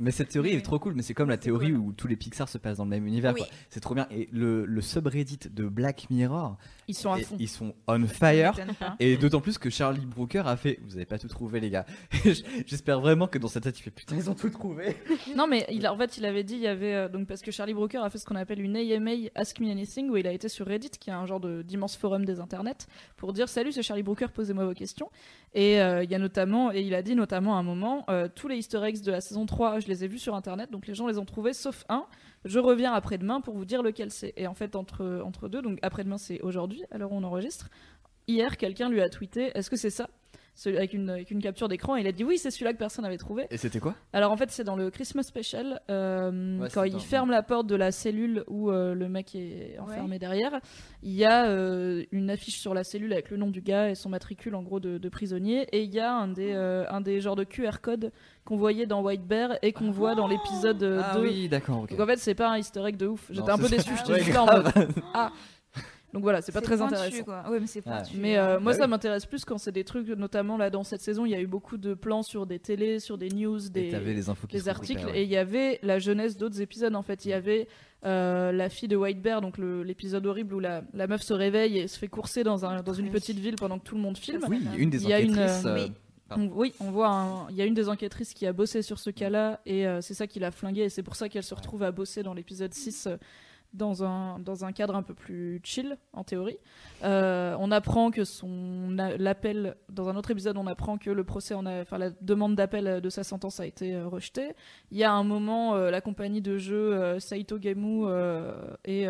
Mais 0.00 0.10
cette 0.10 0.30
théorie 0.30 0.50
Mais- 0.52 0.58
est 0.58 0.62
trop 0.62 0.78
cool, 0.78 0.94
mais 0.94 1.02
c'est 1.02 1.14
comme 1.14 1.28
la 1.28 1.36
théorie 1.36 1.70
cool. 1.70 1.76
où 1.78 1.92
tous 1.92 2.08
les 2.08 2.16
Pixar 2.16 2.48
se 2.48 2.58
passent 2.58 2.78
dans 2.78 2.84
le 2.84 2.90
même 2.90 3.06
univers. 3.06 3.32
Oui. 3.34 3.42
C'est 3.70 3.80
trop 3.80 3.94
bien. 3.94 4.06
Et 4.10 4.28
le, 4.32 4.64
le 4.64 4.80
subreddit 4.80 5.38
de 5.50 5.64
Black 5.68 6.08
Mirror, 6.10 6.56
Ils 6.88 6.94
sont 6.94 7.12
à 7.12 7.18
fond. 7.18 7.36
ils 7.38 7.48
sont 7.48 7.74
on 7.86 8.06
fire. 8.06 8.54
Et 8.98 9.16
d'autant 9.16 9.40
plus 9.40 9.58
que 9.58 9.70
Charlie 9.70 10.04
Brooker 10.04 10.42
a 10.46 10.56
fait. 10.56 10.80
Vous 10.84 10.96
avez 10.96 11.06
pas 11.06 11.18
tout 11.18 11.28
trouvé, 11.28 11.60
les 11.60 11.70
gars. 11.70 11.86
J'espère 12.66 13.00
vraiment 13.00 13.26
que 13.28 13.38
dans 13.38 13.48
sa 13.48 13.60
tête, 13.60 13.78
il 13.78 13.82
fait 13.82 13.90
putain, 13.90 14.16
ils 14.16 14.28
ont 14.30 14.34
tout 14.34 14.50
trouvé. 14.50 14.96
Non 15.36 15.46
mais 15.46 15.64
il 15.70 15.86
a- 15.86 15.92
en 15.92 15.96
fait 15.96 16.18
il 16.18 16.24
avait 16.26 16.42
dit 16.44 16.54
il 16.54 16.60
y 16.60 16.66
avait 16.66 16.94
euh, 16.94 17.08
donc 17.08 17.26
parce 17.26 17.40
que 17.42 17.50
Charlie 17.50 17.72
Brooker 17.74 17.98
a 17.98 18.10
fait 18.10 18.18
ce 18.18 18.24
qu'on 18.26 18.34
appelle 18.36 18.60
une 18.60 18.76
AMA 18.76 19.10
Ask 19.34 19.60
Me 19.60 19.70
Anything 19.70 20.10
où 20.10 20.16
il 20.16 20.26
a 20.26 20.32
été 20.32 20.48
sur 20.48 20.66
Reddit 20.66 20.90
qui 20.90 21.10
est 21.10 21.12
un 21.12 21.24
genre 21.26 21.40
de 21.40 21.62
d'immense 21.62 21.96
forum 21.96 22.24
des 22.24 22.38
internets 22.40 22.86
pour 23.16 23.32
dire 23.32 23.48
salut 23.48 23.72
c'est 23.72 23.82
Charlie 23.82 24.02
Brooker 24.02 24.26
posez-moi 24.34 24.64
vos 24.66 24.74
questions 24.74 25.10
et 25.54 25.80
euh, 25.80 26.02
il 26.04 26.10
y 26.10 26.14
a 26.14 26.18
notamment 26.18 26.72
et 26.72 26.80
il 26.82 26.94
a 26.94 27.02
dit 27.02 27.14
notamment 27.14 27.56
à 27.56 27.60
un 27.60 27.62
moment 27.62 28.04
euh, 28.10 28.28
tous 28.34 28.48
les 28.48 28.56
Easter 28.56 28.82
eggs 28.84 29.00
de 29.02 29.10
la 29.10 29.20
saison 29.20 29.41
3 29.46 29.80
je 29.80 29.88
les 29.88 30.04
ai 30.04 30.08
vus 30.08 30.18
sur 30.18 30.34
internet 30.34 30.70
donc 30.70 30.86
les 30.86 30.94
gens 30.94 31.06
les 31.06 31.18
ont 31.18 31.24
trouvés 31.24 31.52
sauf 31.52 31.84
un. 31.88 32.06
Je 32.44 32.58
reviens 32.58 32.92
après-demain 32.92 33.40
pour 33.40 33.54
vous 33.54 33.64
dire 33.64 33.82
lequel 33.82 34.10
c'est. 34.10 34.32
Et 34.36 34.46
en 34.46 34.54
fait 34.54 34.76
entre 34.76 35.22
entre 35.24 35.48
deux 35.48 35.62
donc 35.62 35.78
après-demain 35.82 36.18
c'est 36.18 36.40
aujourd'hui 36.40 36.82
où 36.92 37.08
on 37.10 37.22
enregistre. 37.22 37.68
Hier 38.28 38.56
quelqu'un 38.56 38.88
lui 38.88 39.00
a 39.00 39.08
tweeté 39.08 39.50
est-ce 39.54 39.70
que 39.70 39.76
c'est 39.76 39.90
ça? 39.90 40.08
Avec 40.66 40.92
une, 40.92 41.10
avec 41.10 41.30
une 41.30 41.40
capture 41.42 41.68
d'écran, 41.68 41.96
et 41.96 42.00
il 42.00 42.06
a 42.06 42.12
dit 42.12 42.24
oui, 42.24 42.38
c'est 42.38 42.50
celui-là 42.50 42.72
que 42.72 42.78
personne 42.78 43.04
n'avait 43.04 43.16
trouvé. 43.18 43.46
Et 43.50 43.56
c'était 43.56 43.80
quoi? 43.80 43.94
Alors 44.12 44.30
en 44.32 44.36
fait, 44.36 44.50
c'est 44.50 44.64
dans 44.64 44.76
le 44.76 44.90
Christmas 44.90 45.22
Special, 45.24 45.80
euh, 45.90 46.58
Ouais, 46.60 46.68
quand 46.72 46.84
il 46.84 46.92
dans- 46.92 46.98
ferme 46.98 47.30
la 47.30 47.42
porte 47.42 47.66
de 47.66 47.74
la 47.74 47.90
cellule 47.90 48.44
où 48.48 48.70
euh, 48.70 48.94
le 48.94 49.08
mec 49.08 49.34
est 49.34 49.78
enfermé 49.78 50.18
derrière, 50.18 50.52
il 51.02 51.12
y 51.12 51.24
a 51.24 51.46
euh, 51.46 52.04
une 52.12 52.30
affiche 52.30 52.58
sur 52.58 52.74
la 52.74 52.84
cellule 52.84 53.12
avec 53.12 53.30
le 53.30 53.36
nom 53.38 53.50
du 53.50 53.60
gars 53.62 53.90
et 53.90 53.94
son 53.94 54.08
matricule 54.10 54.54
en 54.54 54.62
gros 54.62 54.78
de, 54.80 54.98
de 54.98 55.08
prisonnier, 55.08 55.66
et 55.72 55.82
il 55.82 55.92
y 55.94 56.00
a 56.00 56.12
un 56.14 56.28
des, 56.28 56.52
euh, 56.52 56.84
un 56.90 57.00
des 57.00 57.20
genres 57.20 57.36
de 57.36 57.44
QR 57.44 57.80
code 57.80 58.12
qu'on 58.44 58.56
voyait 58.56 58.86
dans 58.86 59.02
White 59.02 59.26
Bear 59.26 59.50
et 59.62 59.72
qu'on 59.72 59.90
voit 59.90 60.14
dans 60.14 60.26
l'épisode 60.26 60.82
Ah 61.02 61.14
2. 61.16 61.22
oui, 61.22 61.48
d'accord, 61.48 61.82
ok. 61.82 61.90
Donc 61.90 62.00
en 62.00 62.06
fait, 62.06 62.16
c'est 62.18 62.34
pas 62.34 62.50
un 62.50 62.56
easter 62.58 62.84
egg 62.86 62.96
de 62.96 63.06
ouf. 63.06 63.26
J'étais 63.30 63.50
un 63.50 63.56
peu 63.58 63.68
déçu, 63.68 63.90
j'étais 63.96 64.12
Ouais, 64.12 64.18
juste 64.20 64.34
là 64.34 64.42
en 64.42 64.46
mode 64.46 64.72
ah. 65.14 65.30
Donc 66.12 66.22
voilà, 66.22 66.42
c'est 66.42 66.52
pas 66.52 66.60
très 66.60 66.76
pointu, 66.76 66.94
intéressant. 66.94 67.24
Quoi. 67.24 67.44
Ouais, 67.50 67.58
mais 67.58 67.66
c'est 67.66 67.80
pointu. 67.80 68.16
Mais 68.18 68.36
euh, 68.36 68.60
moi, 68.60 68.72
Bah 68.72 68.78
ça 68.78 68.84
oui. 68.84 68.90
m'intéresse 68.90 69.24
plus 69.24 69.44
quand 69.46 69.56
c'est 69.58 69.72
des 69.72 69.84
trucs, 69.84 70.08
notamment 70.08 70.56
là 70.58 70.68
dans 70.68 70.84
cette 70.84 71.00
saison, 71.00 71.24
il 71.24 71.30
y 71.30 71.34
a 71.34 71.40
eu 71.40 71.46
beaucoup 71.46 71.78
de 71.78 71.94
plans 71.94 72.22
sur 72.22 72.46
des 72.46 72.58
télés, 72.58 73.00
sur 73.00 73.16
des 73.16 73.30
news, 73.30 73.58
des, 73.70 73.90
les 73.90 74.28
infos 74.28 74.46
des 74.46 74.68
articles, 74.68 75.06
et 75.14 75.22
il 75.22 75.28
y 75.30 75.38
avait 75.38 75.78
la 75.82 75.98
jeunesse 75.98 76.36
d'autres 76.36 76.60
épisodes 76.60 76.94
en 76.94 77.02
fait. 77.02 77.24
Il 77.24 77.30
y 77.30 77.32
avait 77.32 77.66
euh, 78.04 78.52
la 78.52 78.68
fille 78.68 78.88
de 78.88 78.96
White 78.96 79.22
Bear, 79.22 79.40
donc 79.40 79.56
l'épisode 79.58 80.26
horrible 80.26 80.54
où 80.54 80.60
la, 80.60 80.82
la 80.92 81.06
meuf 81.06 81.22
se 81.22 81.32
réveille 81.32 81.78
et 81.78 81.88
se 81.88 81.98
fait 81.98 82.08
courser 82.08 82.44
dans, 82.44 82.64
un, 82.66 82.82
dans 82.82 82.92
une 82.92 83.10
petite 83.10 83.38
ville 83.38 83.56
pendant 83.56 83.78
que 83.78 83.84
tout 83.84 83.94
le 83.94 84.00
monde 84.02 84.18
filme. 84.18 84.44
Oui, 84.48 84.60
une 84.76 84.90
des 84.90 85.02
Il 85.02 85.08
y 85.08 85.12
a 85.14 85.20
une, 85.20 85.32
enquêtrices. 85.32 85.64
euh, 85.64 85.74
oui. 85.86 85.92
On- 86.34 86.48
oui, 86.48 86.72
on 86.80 86.90
voit, 86.90 87.46
il 87.50 87.56
y 87.56 87.62
a 87.62 87.66
une 87.66 87.74
des 87.74 87.88
enquêtrices 87.90 88.32
qui 88.34 88.46
a 88.46 88.52
bossé 88.54 88.80
sur 88.82 88.98
ce 88.98 89.10
cas-là 89.10 89.60
et 89.66 89.86
euh, 89.86 90.00
c'est 90.00 90.14
ça 90.14 90.26
qui 90.26 90.40
l'a 90.40 90.50
flinguée 90.50 90.82
et 90.84 90.88
c'est 90.88 91.02
pour 91.02 91.14
ça 91.14 91.28
qu'elle 91.28 91.42
se 91.42 91.54
retrouve 91.54 91.82
à 91.82 91.90
bosser 91.92 92.22
dans 92.22 92.32
l'épisode 92.32 92.72
6 92.72 93.06
euh, 93.06 93.16
dans 93.72 94.04
un, 94.04 94.38
dans 94.38 94.64
un 94.64 94.72
cadre 94.72 94.94
un 94.94 95.02
peu 95.02 95.14
plus 95.14 95.60
chill 95.64 95.96
en 96.12 96.24
théorie. 96.24 96.58
Euh, 97.04 97.56
on 97.58 97.70
apprend 97.70 98.10
que 98.10 98.24
son 98.24 98.90
l'appel 99.18 99.76
dans 99.88 100.08
un 100.08 100.16
autre 100.16 100.30
épisode, 100.30 100.56
on 100.58 100.66
apprend 100.66 100.98
que 100.98 101.10
le 101.10 101.24
procès, 101.24 101.54
en 101.54 101.64
a- 101.66 101.80
enfin 101.82 101.98
la 101.98 102.10
demande 102.20 102.54
d'appel 102.54 103.00
de 103.00 103.10
sa 103.10 103.24
sentence 103.24 103.60
a 103.60 103.66
été 103.66 103.94
euh, 103.94 104.06
rejetée. 104.06 104.52
Il 104.90 104.98
y 104.98 105.04
a 105.04 105.12
un 105.12 105.24
moment, 105.24 105.74
euh, 105.74 105.90
la 105.90 106.00
compagnie 106.00 106.42
de 106.42 106.58
jeu 106.58 107.18
Saito 107.18 107.58
Gamu 107.58 108.04
est, 108.84 109.06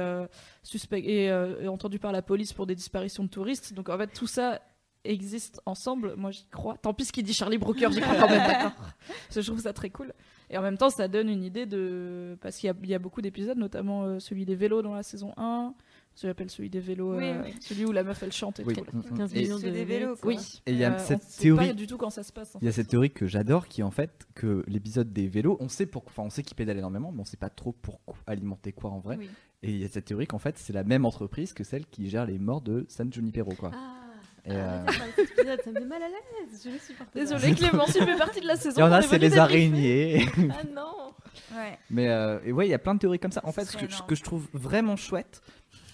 suspect, 0.63 1.01
est, 1.01 1.25
est 1.27 1.69
entendue 1.69 1.99
par 1.99 2.13
la 2.13 2.23
police 2.23 2.53
pour 2.53 2.67
des 2.67 2.75
disparitions 2.75 3.25
de 3.25 3.29
touristes. 3.29 3.75
Donc 3.75 3.89
en 3.89 3.99
fait 3.99 4.09
tout 4.09 4.27
ça 4.27 4.61
existe 5.05 5.61
ensemble. 5.67 6.15
Moi 6.17 6.31
j'y 6.31 6.47
crois. 6.47 6.77
Tant 6.79 6.95
pis 6.95 7.05
ce 7.05 7.13
qu'il 7.13 7.25
dit 7.25 7.35
Charlie 7.35 7.59
Brooker, 7.59 7.89
j'y 7.91 8.01
crois 8.01 8.15
quand 8.15 8.29
même. 8.29 8.47
D'accord. 8.47 8.73
Je 9.35 9.41
trouve 9.41 9.61
ça 9.61 9.73
très 9.73 9.91
cool. 9.91 10.13
Et 10.53 10.59
en 10.59 10.63
même 10.63 10.77
temps, 10.79 10.91
ça 10.91 11.09
donne 11.09 11.29
une 11.31 11.43
idée 11.43 11.67
de 11.67 12.37
parce 12.41 12.57
qu'il 12.59 12.67
y 12.69 12.71
a, 12.71 12.75
il 12.83 12.89
y 12.91 12.95
a 12.95 12.99
beaucoup 12.99 13.23
d'épisodes, 13.23 13.57
notamment 13.59 14.05
euh, 14.05 14.19
celui 14.21 14.45
des 14.45 14.55
vélos 14.55 14.83
dans 14.83 14.95
la 14.95 15.03
saison 15.03 15.33
1. 15.39 15.75
Je 16.21 16.27
l'appelle 16.27 16.51
celui 16.51 16.69
des 16.69 16.79
vélos, 16.81 17.17
Oui, 17.17 17.25
euh, 17.25 17.43
oui. 17.43 17.55
celui 17.61 17.87
où 17.87 17.91
la 17.93 18.05
meuf 18.05 18.23
elle 18.23 18.33
chante 18.33 18.61
et 18.61 18.65
Oui. 18.65 18.75
tout. 18.75 18.85
là. 18.85 18.91
Mm, 18.93 18.99
mm. 19.15 19.17
15 19.17 19.35
Et 19.35 19.41
millions 19.41 19.57
de 19.59 19.63
des 19.63 19.85
vélos, 19.87 20.17
quoi. 20.17 20.29
Oui. 20.35 20.61
Et 20.67 20.73
il 20.73 20.77
y 20.79 20.85
a 20.85 20.93
Euh, 20.93 20.99
cette 20.99 21.27
théorie- 21.39 21.69
pas 21.69 21.73
du 21.73 21.87
tout 21.87 21.97
quand 21.97 22.11
ça 22.11 22.23
se 22.23 22.35
passe. 22.35 22.55
Il 22.61 22.67
y 22.67 22.69
a 22.69 22.71
fait. 22.71 22.83
cette 22.83 22.89
théorie 22.89 23.11
que 23.11 23.27
j'adore 23.27 23.67
qui 23.67 23.81
est 23.81 23.85
en 23.85 23.91
fait 23.91 24.27
que 24.35 24.63
l'épisode 24.69 25.11
des 25.11 25.27
vélos, 25.27 25.57
on 25.61 25.69
sait 25.71 25.87
pour, 25.87 26.05
enfin 26.07 26.23
on 26.25 26.29
sait 26.31 26.43
qu'ils 26.43 26.55
pédalent 26.57 26.77
énormément, 26.77 27.13
mais 27.13 27.23
on 27.23 27.25
sait 27.25 27.39
pas 27.39 27.49
trop 27.49 27.73
pour 27.73 27.99
alimenter 28.27 28.73
quoi 28.73 28.91
en 28.91 28.99
vrai. 29.01 29.17
Oui. 29.19 29.31
Et 29.63 29.71
il 29.71 29.79
y 29.79 29.85
a 29.85 29.89
cette 29.89 30.05
théorie 30.05 30.27
qu'en 30.27 30.39
fait 30.39 30.59
c'est 30.59 30.75
la 30.75 30.85
même 30.85 31.07
entreprise 31.07 31.55
que 31.55 31.65
celle 31.65 31.87
qui 31.87 32.11
gère 32.11 32.27
les 32.27 32.39
morts 32.39 32.61
de 32.61 32.85
San 32.89 33.11
Junipero 33.11 33.53
quoi. 33.55 33.71
Ah, 33.73 34.02
Et, 34.45 34.51
ah, 34.51 34.55
euh, 34.55 34.87
ça, 34.87 34.93
cet 35.15 35.31
épisode, 35.31 35.61
ça 35.63 35.71
me 35.71 35.81
met 35.81 35.87
mal 35.87 36.03
à 36.03 36.09
l'aise. 36.09 36.63
Je 36.65 36.71
le 36.71 36.79
supporte 36.79 37.11
pas. 37.11 37.21
Désolée 37.21 37.55
Clément, 37.55 37.85
tu 37.85 37.93
fais 37.93 38.17
partie 38.17 38.41
de 38.41 38.47
la 38.47 38.57
saison. 38.57 38.77
Il 38.77 38.81
y 38.81 38.83
en 38.83 38.93
a 38.93 38.99
est 38.99 39.03
c'est 39.03 39.19
les 39.19 39.39
araignées. 39.39 40.27
Ah 40.51 40.63
non. 40.75 41.15
Ouais. 41.55 41.79
mais 41.91 42.09
euh, 42.09 42.41
et 42.45 42.53
ouais 42.53 42.67
il 42.67 42.71
y 42.71 42.75
a 42.75 42.79
plein 42.79 42.95
de 42.95 42.99
théories 42.99 43.19
comme 43.19 43.33
ça. 43.33 43.41
En 43.45 43.53
fait 43.53 43.65
ce 43.65 43.77
que, 43.77 43.83
ce 43.83 43.87
énorme. 43.87 44.07
que 44.07 44.15
je 44.15 44.23
trouve 44.23 44.49
vraiment 44.53 44.97
chouette, 44.97 45.43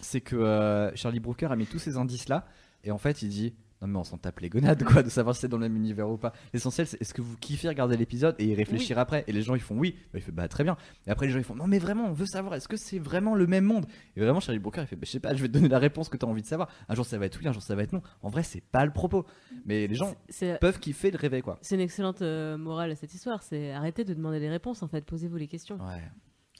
c'est 0.00 0.20
que 0.20 0.36
euh, 0.36 0.94
Charlie 0.96 1.20
Brooker 1.20 1.46
a 1.50 1.56
mis 1.56 1.66
tous 1.66 1.78
ces 1.78 1.96
indices 1.96 2.28
là 2.28 2.46
et 2.84 2.90
en 2.90 2.98
fait 2.98 3.22
il 3.22 3.28
dit 3.28 3.54
non 3.80 3.88
mais 3.88 3.98
on 3.98 4.04
s'en 4.04 4.18
tape 4.18 4.40
les 4.40 4.48
gonades 4.48 4.82
quoi 4.84 5.02
de 5.02 5.08
savoir 5.08 5.34
si 5.34 5.42
c'est 5.42 5.48
dans 5.48 5.56
le 5.56 5.68
même 5.68 5.76
univers 5.76 6.08
ou 6.08 6.16
pas. 6.16 6.32
L'essentiel 6.52 6.86
c'est 6.86 7.00
est-ce 7.00 7.14
que 7.14 7.22
vous 7.22 7.36
kiffez 7.36 7.68
regarder 7.68 7.96
l'épisode 7.96 8.34
et 8.38 8.46
y 8.46 8.54
réfléchir 8.54 8.98
après? 8.98 9.24
Et 9.26 9.32
les 9.32 9.42
gens 9.42 9.54
ils 9.54 9.60
font 9.60 9.76
oui, 9.76 9.94
bah, 10.12 10.18
il 10.18 10.22
fait 10.22 10.32
bah 10.32 10.48
très 10.48 10.64
bien. 10.64 10.76
Et 11.06 11.10
après 11.10 11.26
les 11.26 11.32
gens 11.32 11.38
ils 11.38 11.44
font 11.44 11.54
non 11.54 11.66
mais 11.66 11.78
vraiment 11.78 12.06
on 12.06 12.12
veut 12.12 12.26
savoir 12.26 12.54
est-ce 12.54 12.68
que 12.68 12.76
c'est 12.76 12.98
vraiment 12.98 13.34
le 13.34 13.46
même 13.46 13.64
monde? 13.64 13.86
Et 14.16 14.20
vraiment 14.20 14.40
Charlie 14.40 14.58
Brooker 14.58 14.82
il 14.82 14.86
fait 14.86 14.96
bah, 14.96 15.04
je 15.04 15.10
sais 15.10 15.20
pas 15.20 15.34
je 15.34 15.42
vais 15.42 15.48
te 15.48 15.52
donner 15.52 15.68
la 15.68 15.78
réponse 15.78 16.08
que 16.08 16.16
tu 16.16 16.26
as 16.26 16.28
envie 16.28 16.42
de 16.42 16.46
savoir. 16.46 16.68
Un 16.88 16.94
jour 16.94 17.06
ça 17.06 17.18
va 17.18 17.26
être 17.26 17.38
oui, 17.38 17.46
un 17.46 17.52
jour 17.52 17.62
ça 17.62 17.74
va 17.74 17.82
être 17.82 17.92
non. 17.92 18.02
En 18.22 18.28
vrai 18.28 18.42
c'est 18.42 18.60
pas 18.62 18.84
le 18.84 18.92
propos. 18.92 19.24
Mais 19.64 19.86
les 19.86 19.94
gens 19.94 20.14
peuvent 20.60 20.78
kiffer 20.78 21.10
le 21.10 21.18
rêver 21.18 21.42
quoi. 21.42 21.58
c'est 21.62 21.74
une 21.74 21.80
excellente 21.80 22.22
euh, 22.22 22.56
morale 22.56 22.90
à 22.90 22.96
cette 22.96 23.14
histoire. 23.14 23.42
C'est 23.42 23.72
arrêtez 23.72 24.04
de 24.04 24.14
demander 24.14 24.40
des 24.40 24.48
réponses 24.48 24.82
en 24.82 24.88
fait. 24.88 25.04
Posez-vous 25.04 25.36
les 25.36 25.48
questions. 25.48 25.76
Ouais. 25.76 26.02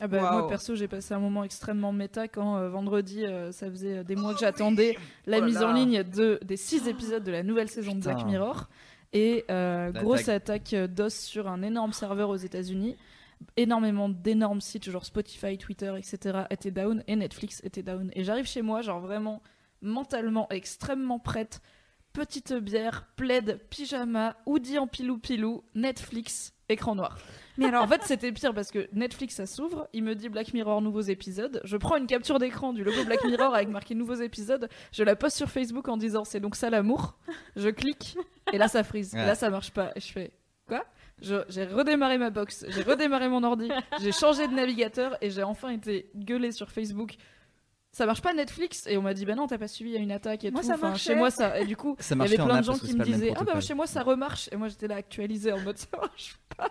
Ah 0.01 0.07
bah. 0.07 0.21
Moi 0.33 0.49
perso 0.49 0.75
j'ai 0.75 0.89
passé 0.89 1.15
un 1.15 1.19
moment 1.19 1.45
extrêmement 1.45 1.93
méta 1.93 2.29
quand 2.29 2.57
euh, 2.57 2.69
vendredi 2.69 3.25
euh, 3.25 3.51
ça 3.53 3.69
faisait 3.71 4.05
des 4.05 4.17
mois 4.17 4.35
que 4.35 4.41
j'attendais 4.41 4.97
la 5.27 5.39
Oh 5.39 5.45
mise 5.45 5.59
en 5.63 5.73
ligne 5.73 6.03
de, 6.05 6.39
des 6.45 6.57
six 6.57 6.87
épisodes 6.87 7.25
de 7.25 7.33
la 7.33 7.43
nouvelle 7.43 7.69
saison 7.69 7.95
de 7.95 8.01
Black. 8.01 8.25
Mirror 8.25 8.69
et 9.13 9.45
euh, 9.51 9.91
grosse 9.91 10.29
attaque 10.29 10.75
euh, 10.75 10.87
d'os 10.87 11.15
sur 11.15 11.49
un 11.49 11.63
énorme 11.63 11.93
serveur 11.93 12.29
aux 12.29 12.37
États-Unis 12.37 12.97
énormément 13.57 14.09
d'énormes 14.09 14.61
sites 14.61 14.91
genre 14.91 15.05
Spotify, 15.05 15.59
Twitter, 15.59 15.93
etc. 15.97 16.41
étaient 16.51 16.71
down 16.71 17.03
et 17.07 17.17
Netflix 17.17 17.61
était 17.65 17.83
down 17.83 18.11
et 18.15 18.25
j'arrive 18.25 18.47
chez 18.47 18.63
moi 18.63 18.83
genre 18.83 19.01
vraiment 19.01 19.43
mentalement 19.83 20.47
extrêmement 20.51 21.19
prête 21.19 21.61
petite 22.13 22.53
bière, 22.53 23.07
plaid, 23.17 23.61
pyjama, 23.71 24.37
hoodie 24.47 24.79
en 24.79 24.87
pilou 24.87 25.19
pilou, 25.19 25.63
Netflix, 25.75 26.53
écran 26.69 26.95
noir. 26.97 27.19
Mais 27.59 27.67
alors 27.67 27.83
en 27.83 27.89
fait 27.89 28.03
c'était 28.05 28.33
pire 28.33 28.55
parce 28.55 28.71
que 28.71 28.89
Netflix 28.93 29.35
ça 29.35 29.45
s'ouvre, 29.47 29.89
il 29.93 30.05
me 30.05 30.15
dit 30.15 30.29
Black 30.29 30.55
Mirror 30.55 30.81
nouveaux 30.81 31.01
épisodes, 31.01 31.61
je 31.65 31.77
prends 31.77 31.97
une 31.97 32.07
capture 32.07 32.39
d'écran 32.39 32.73
du 32.73 32.85
logo 32.85 33.05
Black 33.05 33.25
Mirror 33.25 33.55
avec 33.55 33.69
marqué 33.69 33.95
nouveaux 33.95 34.15
épisodes, 34.15 34.69
je 34.93 35.03
la 35.03 35.17
poste 35.17 35.37
sur 35.37 35.51
Facebook 35.51 35.89
en 35.89 35.97
disant 35.97 36.25
c'est 36.25 36.41
donc 36.41 36.55
ça 36.55 36.71
l'amour, 36.71 37.19
je 37.57 37.69
clique 37.69 38.17
et 38.53 38.59
là 38.59 38.69
ça 38.69 38.85
frise, 38.85 39.15
et 39.15 39.19
là 39.19 39.35
ça 39.35 39.51
marche 39.51 39.73
pas. 39.73 39.91
Et 39.97 40.01
je 40.01 40.13
fais 40.13 40.33
quoi? 40.67 40.85
J'ai 41.21 41.65
redémarré 41.65 42.17
ma 42.17 42.31
box, 42.31 42.65
j'ai 42.69 42.83
redémarré 42.83 43.29
mon 43.29 43.43
ordi, 43.43 43.69
j'ai 44.01 44.13
changé 44.13 44.47
de 44.47 44.55
navigateur 44.55 45.17
et 45.21 45.31
j'ai 45.31 45.43
enfin 45.43 45.71
été 45.71 46.11
gueulé 46.15 46.53
sur 46.53 46.71
Facebook. 46.71 47.17
Ça 47.99 48.07
marche 48.07 48.23
pas 48.23 48.33
Netflix? 48.33 48.87
Et 48.87 48.97
on 48.97 49.03
m'a 49.03 49.13
dit 49.13 49.25
bah 49.25 49.35
non 49.35 49.49
t'as 49.49 49.59
pas 49.59 49.67
suivi 49.67 49.91
il 49.91 49.95
y 49.95 49.97
a 49.97 50.01
une 50.01 50.13
attaque 50.13 50.45
et 50.45 50.53
Moi, 50.53 50.61
tout. 50.61 50.69
ça 50.69 50.75
Enfin, 50.75 50.95
chez 50.95 51.17
moi 51.17 51.33
ça 51.33 51.59
et 51.59 51.65
du 51.67 51.77
coup 51.77 51.97
Ça 52.01 52.15
il 52.15 52.21
y 52.21 52.25
avait 52.27 52.37
plein 52.37 52.61
de 52.61 52.65
gens 52.65 52.79
qui 52.79 52.95
me 52.95 53.03
disaient 53.05 53.35
ah 53.37 53.43
bah 53.43 53.61
chez 53.61 53.75
moi 53.75 53.89
ça 53.89 54.05
remarche 54.05 54.49
et 54.53 54.57
moi 54.57 54.69
j'étais 54.69 54.87
là 54.87 54.95
actualisée 54.95 55.51
en 55.53 55.59
mode 55.59 55.77
ça 55.79 55.89
marche 56.01 56.39
pas. 56.57 56.69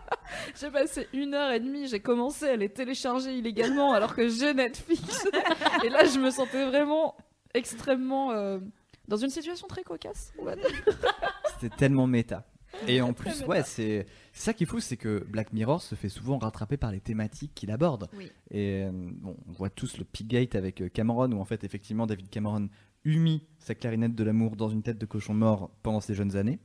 J'ai 0.57 0.71
passé 0.71 1.09
une 1.11 1.33
heure 1.33 1.51
et 1.51 1.59
demie, 1.59 1.87
j'ai 1.89 1.99
commencé 1.99 2.47
à 2.47 2.55
les 2.55 2.69
télécharger 2.69 3.33
illégalement 3.37 3.91
alors 3.91 4.15
que 4.15 4.29
j'ai 4.29 4.53
Netflix 4.53 5.27
et 5.83 5.89
là 5.89 6.05
je 6.05 6.17
me 6.17 6.29
sentais 6.31 6.65
vraiment 6.65 7.17
extrêmement 7.53 8.31
euh, 8.31 8.59
dans 9.09 9.17
une 9.17 9.29
situation 9.29 9.67
très 9.67 9.83
cocasse. 9.83 10.31
on 10.39 10.45
va 10.45 10.55
dire. 10.55 10.65
C'était 11.59 11.75
tellement 11.75 12.07
méta. 12.07 12.45
Et 12.87 13.01
en 13.01 13.13
plus, 13.13 13.43
ouais, 13.45 13.63
c'est 13.63 14.05
ça 14.33 14.53
qui 14.53 14.63
est 14.63 14.67
fou, 14.67 14.79
c'est 14.79 14.97
que 14.97 15.25
Black 15.29 15.53
Mirror 15.53 15.81
se 15.81 15.95
fait 15.95 16.09
souvent 16.09 16.37
rattraper 16.37 16.77
par 16.77 16.91
les 16.91 16.99
thématiques 16.99 17.53
qu'il 17.55 17.71
aborde. 17.71 18.07
Oui. 18.15 18.31
Et 18.51 18.83
euh, 18.83 18.91
bon, 18.93 19.35
on 19.47 19.51
voit 19.53 19.69
tous 19.69 19.97
le 19.97 20.05
Piggate 20.05 20.55
avec 20.55 20.81
euh, 20.81 20.89
Cameron, 20.89 21.31
où 21.31 21.39
en 21.39 21.45
fait, 21.45 21.63
effectivement, 21.63 22.05
David 22.05 22.29
Cameron 22.29 22.69
humie 23.03 23.43
sa 23.59 23.73
clarinette 23.73 24.15
de 24.15 24.23
l'amour 24.23 24.55
dans 24.55 24.69
une 24.69 24.83
tête 24.83 24.97
de 24.97 25.05
cochon 25.05 25.33
mort 25.33 25.71
pendant 25.81 26.01
ses 26.01 26.13
jeunes 26.13 26.35
années. 26.35 26.59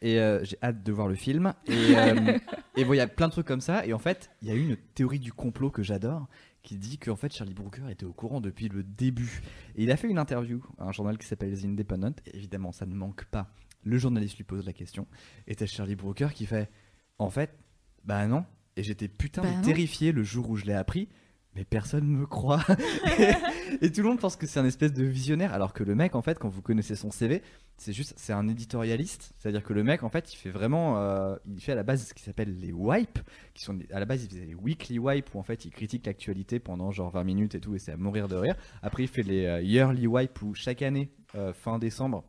Et 0.00 0.20
euh, 0.20 0.44
j'ai 0.44 0.56
hâte 0.62 0.82
de 0.82 0.92
voir 0.92 1.08
le 1.08 1.14
film. 1.14 1.54
Et 1.66 1.96
euh, 1.96 2.38
et 2.76 2.84
bon, 2.84 2.92
il 2.92 2.98
y 2.98 3.00
a 3.00 3.08
plein 3.08 3.28
de 3.28 3.32
trucs 3.32 3.46
comme 3.46 3.60
ça. 3.60 3.84
Et 3.86 3.92
en 3.92 3.98
fait, 3.98 4.30
il 4.42 4.48
y 4.48 4.50
a 4.50 4.54
une 4.54 4.76
théorie 4.94 5.18
du 5.18 5.32
complot 5.32 5.70
que 5.70 5.82
j'adore 5.82 6.28
qui 6.62 6.76
dit 6.76 6.98
qu'en 6.98 7.16
fait 7.16 7.32
Charlie 7.32 7.54
Brooker 7.54 7.88
était 7.88 8.04
au 8.04 8.12
courant 8.12 8.40
depuis 8.40 8.68
le 8.68 8.82
début. 8.82 9.42
Et 9.76 9.84
il 9.84 9.90
a 9.90 9.96
fait 9.96 10.08
une 10.08 10.18
interview 10.18 10.62
à 10.78 10.84
un 10.84 10.92
journal 10.92 11.16
qui 11.18 11.26
s'appelle 11.26 11.58
The 11.58 11.64
Independent. 11.64 12.20
Et 12.26 12.36
évidemment, 12.36 12.72
ça 12.72 12.86
ne 12.86 12.94
manque 12.94 13.24
pas. 13.26 13.50
Le 13.84 13.98
journaliste 13.98 14.36
lui 14.36 14.44
pose 14.44 14.66
la 14.66 14.72
question. 14.72 15.06
Et 15.46 15.54
t'as 15.54 15.66
Charlie 15.66 15.96
Brooker 15.96 16.28
qui 16.34 16.46
fait 16.46 16.70
En 17.18 17.30
fait, 17.30 17.56
bah 18.04 18.26
non. 18.26 18.44
Et 18.76 18.82
j'étais 18.82 19.08
putain 19.08 19.42
Bah 19.42 19.50
de 19.50 19.56
non. 19.56 19.62
terrifié 19.62 20.12
le 20.12 20.22
jour 20.22 20.48
où 20.50 20.56
je 20.56 20.64
l'ai 20.64 20.74
appris. 20.74 21.08
Mais 21.54 21.64
personne 21.64 22.06
me 22.06 22.26
croit. 22.26 22.64
et, 23.18 23.86
et 23.86 23.90
tout 23.90 24.02
le 24.02 24.08
monde 24.08 24.20
pense 24.20 24.36
que 24.36 24.46
c'est 24.46 24.60
un 24.60 24.66
espèce 24.66 24.92
de 24.92 25.02
visionnaire. 25.04 25.52
Alors 25.52 25.72
que 25.72 25.82
le 25.82 25.94
mec, 25.94 26.14
en 26.14 26.22
fait, 26.22 26.38
quand 26.38 26.48
vous 26.48 26.62
connaissez 26.62 26.94
son 26.94 27.10
CV, 27.10 27.42
c'est 27.78 27.92
juste, 27.92 28.14
c'est 28.16 28.32
un 28.32 28.46
éditorialiste. 28.48 29.32
C'est-à-dire 29.38 29.64
que 29.64 29.72
le 29.72 29.82
mec, 29.82 30.02
en 30.04 30.08
fait, 30.10 30.32
il 30.32 30.36
fait 30.36 30.50
vraiment, 30.50 30.98
euh, 30.98 31.34
il 31.48 31.60
fait 31.60 31.72
à 31.72 31.74
la 31.74 31.82
base 31.82 32.06
ce 32.06 32.14
qui 32.14 32.22
s'appelle 32.22 32.60
les 32.60 32.70
wipes, 32.72 33.18
qui 33.54 33.64
sont 33.64 33.76
à 33.90 33.98
la 33.98 34.04
base 34.04 34.22
il 34.24 34.30
faisait 34.30 34.44
les 34.44 34.54
weekly 34.54 34.98
wipes 34.98 35.34
où 35.34 35.38
en 35.38 35.42
fait 35.42 35.64
il 35.64 35.70
critique 35.70 36.06
l'actualité 36.06 36.60
pendant 36.60 36.90
genre 36.92 37.10
20 37.10 37.24
minutes 37.24 37.54
et 37.56 37.60
tout, 37.60 37.74
et 37.74 37.78
c'est 37.78 37.92
à 37.92 37.96
mourir 37.96 38.28
de 38.28 38.36
rire. 38.36 38.54
Après 38.82 39.04
il 39.04 39.08
fait 39.08 39.22
les 39.22 39.46
euh, 39.46 39.62
yearly 39.62 40.06
wipes 40.06 40.40
où 40.42 40.54
chaque 40.54 40.82
année, 40.82 41.10
euh, 41.34 41.52
fin 41.52 41.78
décembre. 41.78 42.24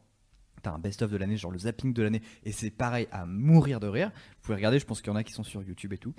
T'as 0.61 0.71
un 0.71 0.79
best-of 0.79 1.11
de 1.11 1.17
l'année, 1.17 1.37
genre 1.37 1.51
le 1.51 1.59
zapping 1.59 1.93
de 1.93 2.03
l'année, 2.03 2.21
et 2.43 2.51
c'est 2.51 2.69
pareil 2.69 3.07
à 3.11 3.25
mourir 3.25 3.79
de 3.79 3.87
rire. 3.87 4.11
Vous 4.41 4.45
pouvez 4.45 4.55
regarder, 4.55 4.79
je 4.79 4.85
pense 4.85 5.01
qu'il 5.01 5.11
y 5.11 5.13
en 5.13 5.17
a 5.17 5.23
qui 5.23 5.33
sont 5.33 5.43
sur 5.43 5.61
YouTube 5.61 5.91
et 5.93 5.97
tout. 5.97 6.13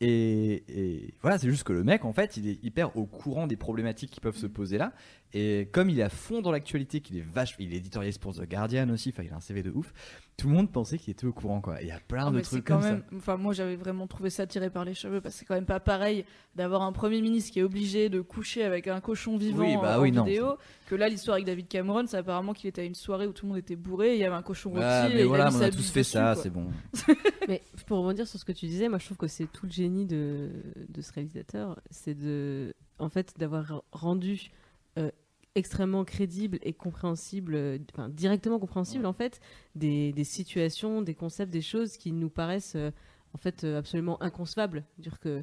Et, 0.00 0.64
et 0.68 1.14
voilà, 1.22 1.38
c'est 1.38 1.50
juste 1.50 1.64
que 1.64 1.72
le 1.72 1.82
mec, 1.84 2.04
en 2.04 2.12
fait, 2.12 2.36
il 2.36 2.48
est 2.48 2.62
hyper 2.64 2.96
au 2.96 3.04
courant 3.04 3.46
des 3.46 3.56
problématiques 3.56 4.10
qui 4.10 4.20
peuvent 4.20 4.36
se 4.36 4.46
poser 4.46 4.78
là. 4.78 4.92
Et 5.36 5.68
comme 5.72 5.90
il 5.90 5.98
est 5.98 6.04
à 6.04 6.08
fond 6.08 6.40
dans 6.42 6.52
l'actualité, 6.52 7.00
qu'il 7.00 7.16
est 7.18 7.24
vache, 7.28 7.56
il 7.58 7.74
est 7.74 7.78
éditorialiste 7.78 8.20
pour 8.20 8.34
The 8.34 8.48
Guardian 8.48 8.88
aussi, 8.90 9.08
enfin 9.12 9.24
il 9.24 9.32
a 9.32 9.36
un 9.36 9.40
CV 9.40 9.64
de 9.64 9.70
ouf. 9.72 9.92
Tout 10.36 10.48
le 10.48 10.54
monde 10.54 10.70
pensait 10.70 10.96
qu'il 10.96 11.10
était 11.10 11.26
au 11.26 11.32
courant 11.32 11.60
quoi. 11.60 11.80
Et 11.80 11.86
il 11.86 11.88
y 11.88 11.92
a 11.92 11.98
plein 11.98 12.28
Ah, 12.28 12.30
de 12.30 12.40
trucs 12.40 12.64
quand 12.64 12.80
comme 12.80 12.84
même, 12.88 13.02
enfin 13.16 13.36
moi 13.36 13.52
j'avais 13.52 13.74
vraiment 13.74 14.06
trouvé 14.06 14.30
ça 14.30 14.46
tiré 14.46 14.70
par 14.70 14.84
les 14.84 14.94
cheveux 14.94 15.20
parce 15.20 15.34
que 15.34 15.38
c'est 15.40 15.44
quand 15.44 15.54
même 15.56 15.66
pas 15.66 15.80
pareil 15.80 16.24
d'avoir 16.54 16.82
un 16.82 16.92
premier 16.92 17.20
ministre 17.20 17.52
qui 17.52 17.58
est 17.58 17.64
obligé 17.64 18.08
de 18.08 18.20
coucher 18.20 18.62
avec 18.62 18.86
un 18.86 19.00
cochon 19.00 19.36
vivant 19.36 19.64
Oui, 19.64 19.76
bah 19.82 19.98
en 19.98 20.02
oui, 20.02 20.12
non, 20.12 20.22
vidéo 20.22 20.56
que 20.86 20.94
là 20.94 21.08
l'histoire 21.08 21.34
avec 21.36 21.46
David 21.46 21.66
Cameron 21.66 22.04
c'est 22.06 22.16
apparemment 22.16 22.52
qu'il 22.52 22.68
était 22.68 22.82
à 22.82 22.84
une 22.84 22.94
soirée 22.94 23.26
où 23.26 23.32
tout 23.32 23.46
le 23.46 23.50
monde 23.50 23.58
était 23.58 23.76
bourré, 23.76 24.14
il 24.14 24.20
y 24.20 24.24
avait 24.24 24.36
un 24.36 24.42
cochon 24.42 24.70
rôti. 24.70 24.82
Ah, 24.84 25.08
et 25.10 25.14
mais 25.14 25.20
il 25.22 25.26
voilà, 25.26 25.46
a 25.46 25.50
mis 25.50 25.56
on 25.56 25.60
a 25.62 25.70
tous 25.70 25.90
fait 25.90 26.00
dessus, 26.00 26.12
ça, 26.12 26.34
c'est 26.36 26.50
bon. 26.50 26.68
Mais 27.48 27.62
pour 27.86 27.98
rebondir 27.98 28.26
sur 28.26 28.38
ce 28.38 28.44
que 28.44 28.52
tu 28.52 28.66
disais, 28.66 28.88
moi 28.88 28.98
je 28.98 29.04
trouve 29.06 29.16
que 29.16 29.26
c'est 29.26 29.46
tout 29.46 29.66
le 29.66 29.72
génie 29.72 30.06
de, 30.06 30.50
de 30.88 31.00
ce 31.02 31.12
réalisateur, 31.12 31.80
c'est 31.90 32.14
de, 32.14 32.74
en 32.98 33.08
fait, 33.08 33.34
d'avoir 33.38 33.82
rendu 33.92 34.50
euh, 34.98 35.10
extrêmement 35.54 36.04
crédible 36.04 36.58
et 36.62 36.72
compréhensible, 36.72 37.54
euh, 37.54 37.78
enfin 37.92 38.08
directement 38.08 38.58
compréhensible 38.58 39.06
en 39.06 39.12
fait, 39.12 39.40
des, 39.74 40.12
des 40.12 40.24
situations, 40.24 41.02
des 41.02 41.14
concepts, 41.14 41.52
des 41.52 41.62
choses 41.62 41.96
qui 41.96 42.12
nous 42.12 42.30
paraissent 42.30 42.76
euh, 42.76 42.90
en 43.34 43.38
fait 43.38 43.64
absolument 43.64 44.22
inconcevables. 44.22 44.84
Dire 44.98 45.18
que 45.18 45.42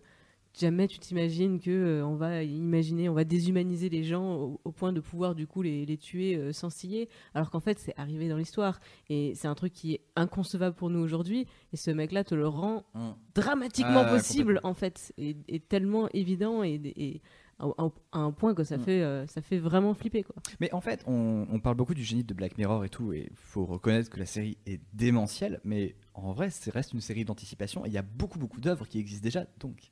jamais 0.57 0.87
tu 0.87 0.99
t'imagines 0.99 1.59
que 1.59 1.71
euh, 1.71 2.05
on 2.05 2.15
va 2.15 2.43
imaginer, 2.43 3.07
on 3.09 3.13
va 3.13 3.23
déshumaniser 3.23 3.89
les 3.89 4.03
gens 4.03 4.35
au, 4.35 4.61
au 4.63 4.71
point 4.71 4.91
de 4.93 4.99
pouvoir 4.99 5.33
du 5.35 5.47
coup 5.47 5.61
les, 5.61 5.85
les 5.85 5.97
tuer 5.97 6.35
euh, 6.35 6.51
sans 6.53 6.69
ciller, 6.69 7.09
alors 7.33 7.49
qu'en 7.51 7.59
fait 7.59 7.79
c'est 7.79 7.93
arrivé 7.97 8.27
dans 8.29 8.37
l'histoire 8.37 8.79
et 9.09 9.33
c'est 9.35 9.47
un 9.47 9.55
truc 9.55 9.73
qui 9.73 9.93
est 9.93 10.01
inconcevable 10.15 10.75
pour 10.75 10.89
nous 10.89 10.99
aujourd'hui 10.99 11.47
et 11.73 11.77
ce 11.77 11.91
mec-là 11.91 12.23
te 12.23 12.35
le 12.35 12.47
rend 12.47 12.83
Mm. 12.93 13.11
dramatiquement 13.35 14.03
Ah, 14.05 14.11
possible 14.15 14.59
en 14.63 14.73
fait 14.73 15.13
et, 15.17 15.35
et 15.47 15.59
tellement 15.59 16.09
évident 16.13 16.63
et, 16.63 16.73
et 16.95 17.21
à, 17.59 17.67
un 18.13 18.31
point 18.31 18.53
que 18.55 18.63
ça 18.63 18.77
Mm. 18.77 18.83
fait 18.83 19.01
euh, 19.03 19.27
ça 19.27 19.41
fait 19.41 19.59
vraiment 19.59 19.93
flipper 19.93 20.23
quoi. 20.23 20.35
Mais 20.59 20.73
en 20.73 20.81
fait, 20.81 21.03
on, 21.07 21.45
on 21.49 21.59
parle 21.59 21.75
beaucoup 21.77 21.93
du 21.93 22.03
génie 22.03 22.23
de 22.23 22.33
Black 22.33 22.57
Mirror 22.57 22.83
et 22.85 22.89
tout, 22.89 23.13
et 23.13 23.29
faut 23.35 23.65
reconnaître 23.65 24.09
que 24.09 24.19
la 24.19 24.25
série 24.25 24.57
est 24.65 24.81
démentielle, 24.93 25.61
mais 25.63 25.95
en 26.15 26.33
vrai, 26.33 26.49
c'est 26.49 26.71
reste 26.73 26.93
une 26.93 27.01
série 27.01 27.23
d'anticipation, 27.23 27.85
et 27.85 27.89
il 27.89 27.93
y 27.93 27.97
a 27.97 28.01
beaucoup, 28.01 28.39
beaucoup 28.39 28.59
d'œuvres 28.59 28.87
qui 28.87 28.97
existent 28.99 29.23
déjà, 29.23 29.45
donc 29.59 29.91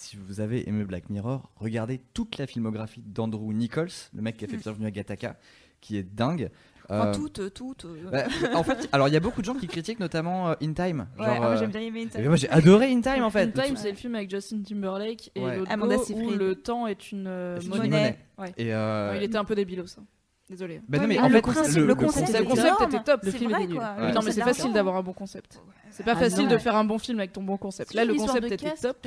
si 0.00 0.16
vous 0.16 0.40
avez 0.40 0.68
aimé 0.68 0.84
Black 0.84 1.10
Mirror, 1.10 1.50
regardez 1.56 2.00
toute 2.14 2.38
la 2.38 2.46
filmographie 2.46 3.02
d'Andrew 3.04 3.52
Nichols, 3.52 3.88
le 4.14 4.22
mec 4.22 4.36
qui 4.36 4.44
a 4.44 4.48
fait 4.48 4.56
Mm. 4.56 4.60
Bienvenue 4.60 4.86
à 4.86 4.90
Gattaca, 4.92 5.36
qui 5.80 5.96
est 5.96 6.04
dingue. 6.04 6.50
Enfin, 6.88 7.08
Euh, 7.08 7.14
toutes, 7.14 7.52
toutes. 7.52 7.84
euh, 7.84 8.08
bah, 8.10 8.24
en 8.56 8.62
fait, 8.62 8.88
alors 8.92 9.08
il 9.08 9.12
y 9.14 9.16
a 9.16 9.20
beaucoup 9.20 9.40
de 9.40 9.44
gens 9.44 9.54
qui 9.56 9.66
critiquent 9.66 9.98
notamment 10.00 10.50
euh, 10.50 10.54
In 10.62 10.72
Time. 10.72 11.06
Ouais, 11.18 11.24
genre, 11.26 11.34
ah, 11.36 11.40
moi, 11.40 11.46
euh, 11.48 11.56
j'aime 11.58 11.70
bien 11.70 11.80
aimer 11.80 12.02
une 12.02 12.20
et 12.22 12.26
moi 12.28 12.36
j'ai 12.36 12.48
adoré 12.48 12.90
In 12.92 13.00
Time 13.00 13.24
en 13.24 13.30
fait. 13.30 13.42
In 13.42 13.50
Time, 13.50 13.74
Ouais. 13.74 13.80
c'est 13.80 13.90
le 13.90 13.96
film 13.96 14.14
avec 14.14 14.30
Justin 14.30 14.62
Timberlake 14.62 15.30
et 15.34 15.40
Ouais. 15.44 15.58
Amanda 15.68 15.96
go 15.96 16.02
où 16.02 16.04
Seyfried. 16.04 16.38
le 16.38 16.54
temps 16.54 16.86
est 16.86 17.10
une 17.12 17.26
euh, 17.26 17.60
monnaie. 17.66 17.82
monnaie. 17.82 18.18
Ouais. 18.38 18.54
Et 18.56 18.72
euh, 18.72 19.10
Ouais, 19.10 19.16
il 19.18 19.22
était 19.24 19.36
un 19.36 19.44
peu 19.44 19.54
débile 19.56 19.82
ça. 19.86 20.00
Désolé. 20.48 20.80
bah 20.88 20.98
non, 20.98 21.08
mais 21.08 21.18
en 21.18 21.28
le 21.28 21.34
fait, 21.34 21.42
principe- 21.42 21.76
le, 21.76 21.86
le 21.86 21.94
concept 21.94 22.28
Le 22.28 22.34
était 22.36 22.44
concept 22.46 22.80
était 22.88 23.02
top. 23.02 23.20
Le 23.22 23.30
film 23.32 23.50
vrai, 23.50 23.60
était 23.64 23.68
nul. 23.72 23.76
quoi. 23.80 23.88
Ouais. 23.90 23.94
Le 23.96 24.00
non, 24.00 24.06
mais 24.08 24.14
concept 24.14 24.34
c'est 24.36 24.42
facile 24.44 24.72
d'avoir 24.72 24.96
un 24.96 25.02
bon 25.02 25.12
concept. 25.12 25.60
C'est 25.90 26.04
pas 26.04 26.12
Ah 26.12 26.16
facile 26.16 26.44
non. 26.44 26.52
de 26.52 26.56
faire 26.58 26.74
un 26.76 26.84
bon 26.84 26.96
film 26.98 27.18
avec 27.18 27.32
ton 27.34 27.42
bon 27.42 27.58
concept. 27.58 27.92
Là, 27.92 28.06
le 28.06 28.14
concept 28.14 28.50
était 28.50 28.74
top. 28.80 29.06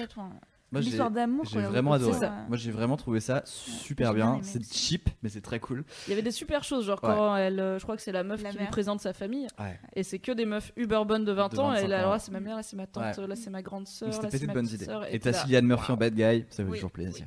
L'histoire 0.80 1.12
d'amour. 1.12 1.44
J'ai 1.46 1.60
vraiment 1.62 1.94
adoré. 1.94 2.18
ça. 2.18 2.34
Moi 2.48 2.56
j'ai 2.58 2.72
vraiment 2.72 2.96
trouvé 2.96 3.20
ça 3.20 3.42
super 3.46 4.14
bien 4.14 4.40
C'est 4.42 4.64
cheap, 4.74 5.10
mais 5.22 5.30
c'est 5.30 5.42
très 5.42 5.60
cool. 5.60 5.84
Il 6.08 6.12
y 6.12 6.14
avait 6.14 6.22
des 6.22 6.32
super 6.32 6.64
choses, 6.64 6.86
genre 6.86 7.02
quand 7.02 7.36
elle, 7.36 7.60
euh, 7.60 7.78
je 7.78 7.84
crois 7.84 7.98
que 7.98 8.02
c'est 8.02 8.12
la 8.14 8.24
meuf 8.24 8.42
La 8.42 8.52
qui 8.52 8.58
lui 8.58 8.68
présente 8.68 9.02
sa 9.02 9.12
famille, 9.12 9.48
Ouais. 9.60 9.78
et 9.96 10.04
c'est 10.04 10.20
que 10.20 10.32
des 10.32 10.46
meufs 10.46 10.72
uber 10.78 11.02
bonnes 11.06 11.26
de 11.26 11.32
20 11.34 11.54
De 11.54 11.60
ans, 11.60 11.72
et 11.72 11.76
25 11.76 11.88
là, 11.90 12.00
alors 12.00 12.12
là 12.14 12.20
c'est 12.20 12.32
ma 12.32 12.40
mère, 12.40 12.56
là 12.56 12.64
c'est 12.64 12.78
ma 12.78 12.88
tante, 12.88 13.18
Ouais. 13.18 13.28
là 13.28 13.36
c'est 13.36 13.50
ma 13.50 13.62
grande 13.62 13.88
sœur, 13.88 14.14
c'était 14.14 14.46
ma 14.46 14.54
bonnes 14.54 14.64
petite 14.66 14.78
idées. 14.78 14.86
sœur. 14.86 15.14
Et 15.14 15.20
t'as 15.20 15.34
Cillian 15.34 15.62
Murphy 15.64 15.92
en 15.92 15.98
bad 15.98 16.14
guy, 16.16 16.46
ça 16.50 16.64
fait 16.64 16.70
Oui. 16.70 16.78
toujours 16.78 16.92
plaisir. 16.92 17.26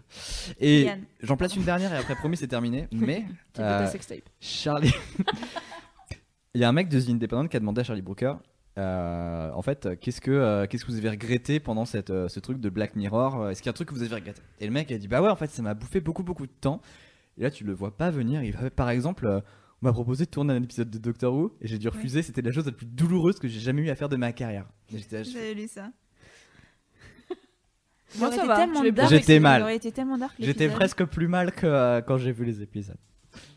Et 0.59 0.89
j'en 1.21 1.37
place 1.37 1.55
une 1.57 1.65
dernière 1.65 1.93
et 1.93 1.99
après 1.99 2.15
promis 2.15 2.37
c'est 2.37 2.49
terminé. 2.49 2.89
Mais 2.93 3.27
Qui 3.53 3.61
euh. 3.61 3.87
Charlie, 4.41 4.93
il 6.55 6.61
y 6.61 6.65
a 6.65 6.69
un 6.69 6.73
mec 6.73 6.89
de 6.89 7.01
The 7.01 7.09
Independent 7.11 7.49
qui 7.49 7.57
a 7.57 7.61
demandé 7.61 7.81
à 7.81 7.85
Charlie 7.85 8.03
Brooker. 8.03 8.35
Euh, 8.79 9.51
en 9.53 9.63
fait, 9.63 9.89
qu'est-ce 10.01 10.21
que 10.21 10.31
euh, 10.31 10.67
qu'est-ce 10.67 10.85
que 10.85 10.91
vous 10.91 10.99
avez 10.99 11.11
regretté 11.11 11.61
pendant 11.61 11.85
cette, 11.85 12.11
euh, 12.11 12.29
ce 12.29 12.41
truc 12.41 12.59
de 12.61 12.69
Black 12.69 12.97
Mirror 12.97 13.51
Est-ce 13.51 13.61
qu'il 13.63 13.67
y 13.67 13.71
a 13.71 13.73
un 13.73 13.75
truc 13.75 13.89
que 13.89 13.95
vous 13.95 14.03
avez 14.03 14.15
regretté? 14.15 14.41
Et 14.61 14.67
le 14.67 14.73
mec 14.73 14.91
a 14.91 14.99
dit 14.99 15.07
bah 15.09 15.23
ouais 15.23 15.29
en 15.31 15.37
fait 15.37 15.51
ça 15.51 15.63
m'a 15.63 15.75
bouffé 15.75 16.01
beaucoup 16.01 16.23
beaucoup 16.25 16.47
de 16.47 16.53
temps. 16.61 16.81
Et 17.39 17.43
là 17.43 17.51
tu 17.51 17.65
le 17.65 17.73
vois 17.73 17.97
pas 17.97 18.11
venir. 18.11 18.43
Il 18.43 18.53
va- 18.53 18.71
par 18.71 18.91
exemple, 18.91 19.27
euh, 19.27 19.41
on 19.83 19.87
m'a 19.87 19.93
proposé 19.93 20.25
de 20.25 20.31
tourner 20.31 20.55
un 20.55 20.63
épisode 20.63 20.91
de 20.91 20.99
Doctor 20.99 21.33
Who 21.35 21.57
et 21.61 21.69
j'ai 21.69 21.79
dû 21.79 21.89
refuser. 21.89 22.23
C'était 22.23 22.43
la 22.43 22.51
chose 22.53 22.67
la 22.67 22.73
plus 22.73 22.87
douloureuse 22.87 23.39
que 23.39 23.47
j'ai 23.49 23.61
jamais 23.61 23.83
eu 23.83 23.91
à 23.91 23.95
faire 23.97 24.09
de 24.09 24.17
ma 24.17 24.33
carrière. 24.33 24.67
J'avais 25.33 25.55
lu 25.55 25.69
ça. 25.69 25.91
Moi, 28.19 28.29
ça 28.37 28.47
va, 28.47 28.55
J'étais 29.09 29.41
mal. 29.41 29.63
J'étais 30.47 30.67
presque 30.77 31.05
plus 31.05 31.29
mal 31.29 31.53
que 31.53 31.67
euh, 31.67 32.01
quand 32.01 32.17
j'ai 32.19 32.33
vu 32.33 32.45
les 32.45 32.63
épisodes. 32.63 32.97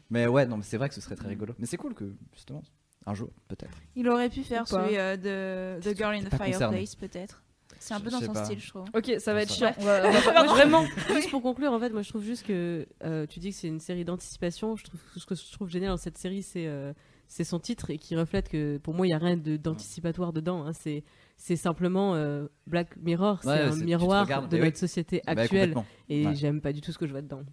Mais 0.10 0.26
ouais, 0.28 0.46
non, 0.46 0.58
mais 0.58 0.64
c'est 0.64 0.78
vrai 0.78 0.90
que 0.90 0.96
ce 0.96 1.02
serait 1.02 1.16
très 1.16 1.28
rigolo. 1.28 1.54
Mais 1.60 1.66
c'est 1.66 1.78
cool 1.78 1.94
que, 1.94 2.06
justement, 2.34 2.64
un 3.08 3.14
jour, 3.16 3.30
peut-être. 3.48 3.78
Il 3.96 4.08
aurait 4.10 4.30
pu 4.30 4.44
faire 4.44 4.68
celui 4.68 4.98
euh, 4.98 5.18
de 5.18 5.80
The 5.82 5.96
Girl 5.98 6.14
in 6.16 6.24
the. 6.24 6.30
Fireplace, 6.36 6.96
peut-être. 6.96 7.42
C'est 7.80 7.94
un 7.94 8.00
peu 8.00 8.10
dans 8.10 8.20
son 8.20 8.34
pas. 8.34 8.44
style, 8.46 8.60
je 8.60 8.70
trouve. 8.70 8.86
Ok, 8.96 9.12
ça 9.20 9.34
va 9.34 9.44
être 9.44 9.54
chiant. 9.54 9.72
On 9.78 9.84
va- 9.84 10.02
on 10.08 10.12
va- 10.12 10.44
moi, 10.44 10.54
vraiment. 10.54 10.84
Juste 11.14 11.30
pour 11.30 11.42
conclure, 11.44 11.72
en 11.72 11.80
fait, 11.80 11.90
moi 11.92 12.02
je 12.02 12.10
trouve 12.10 12.24
juste 12.24 12.46
que 12.46 12.88
euh, 13.04 13.26
tu 13.28 13.40
dis 13.40 13.52
que 13.52 13.56
c'est 13.56 13.68
une 13.68 13.80
série 13.80 14.04
d'anticipation. 14.04 14.76
Je 14.76 14.84
trouve 14.84 15.00
ce 15.16 15.26
que 15.26 15.36
je 15.36 15.52
trouve 15.52 15.70
génial 15.70 15.92
dans 15.92 15.98
cette 15.98 16.18
série, 16.18 16.42
c'est 16.42 16.66
euh, 16.68 16.92
c'est 17.28 17.44
son 17.44 17.60
titre 17.60 17.92
et 17.92 17.98
qui 18.00 18.16
reflète 18.16 18.50
que 18.50 18.78
pour 18.80 18.94
moi 18.96 19.06
il 19.06 19.12
y 19.12 19.14
a 19.14 19.20
rien 19.20 19.38
de- 19.38 19.58
d'anticipatoire 19.58 20.34
dedans. 20.34 20.66
hein. 20.66 20.74
C'est 20.74 21.04
c'est 21.38 21.56
simplement 21.56 22.16
euh, 22.16 22.48
Black 22.66 22.98
Mirror, 22.98 23.40
c'est 23.44 23.50
Ouais, 23.50 23.60
un 23.60 23.72
c'est- 23.74 23.86
miroir 23.86 24.48
de 24.48 24.58
oui. 24.58 24.64
notre 24.64 24.78
société 24.78 25.22
Bah, 25.28 25.34
actuelle 25.44 25.76
et 26.10 26.26
Ouais. 26.26 26.36
j'aime 26.36 26.62
pas 26.62 26.74
du 26.74 26.82
tout 26.82 26.92
ce 26.92 26.98
que 26.98 27.06
je 27.06 27.12
vois 27.12 27.22
dedans. 27.22 27.44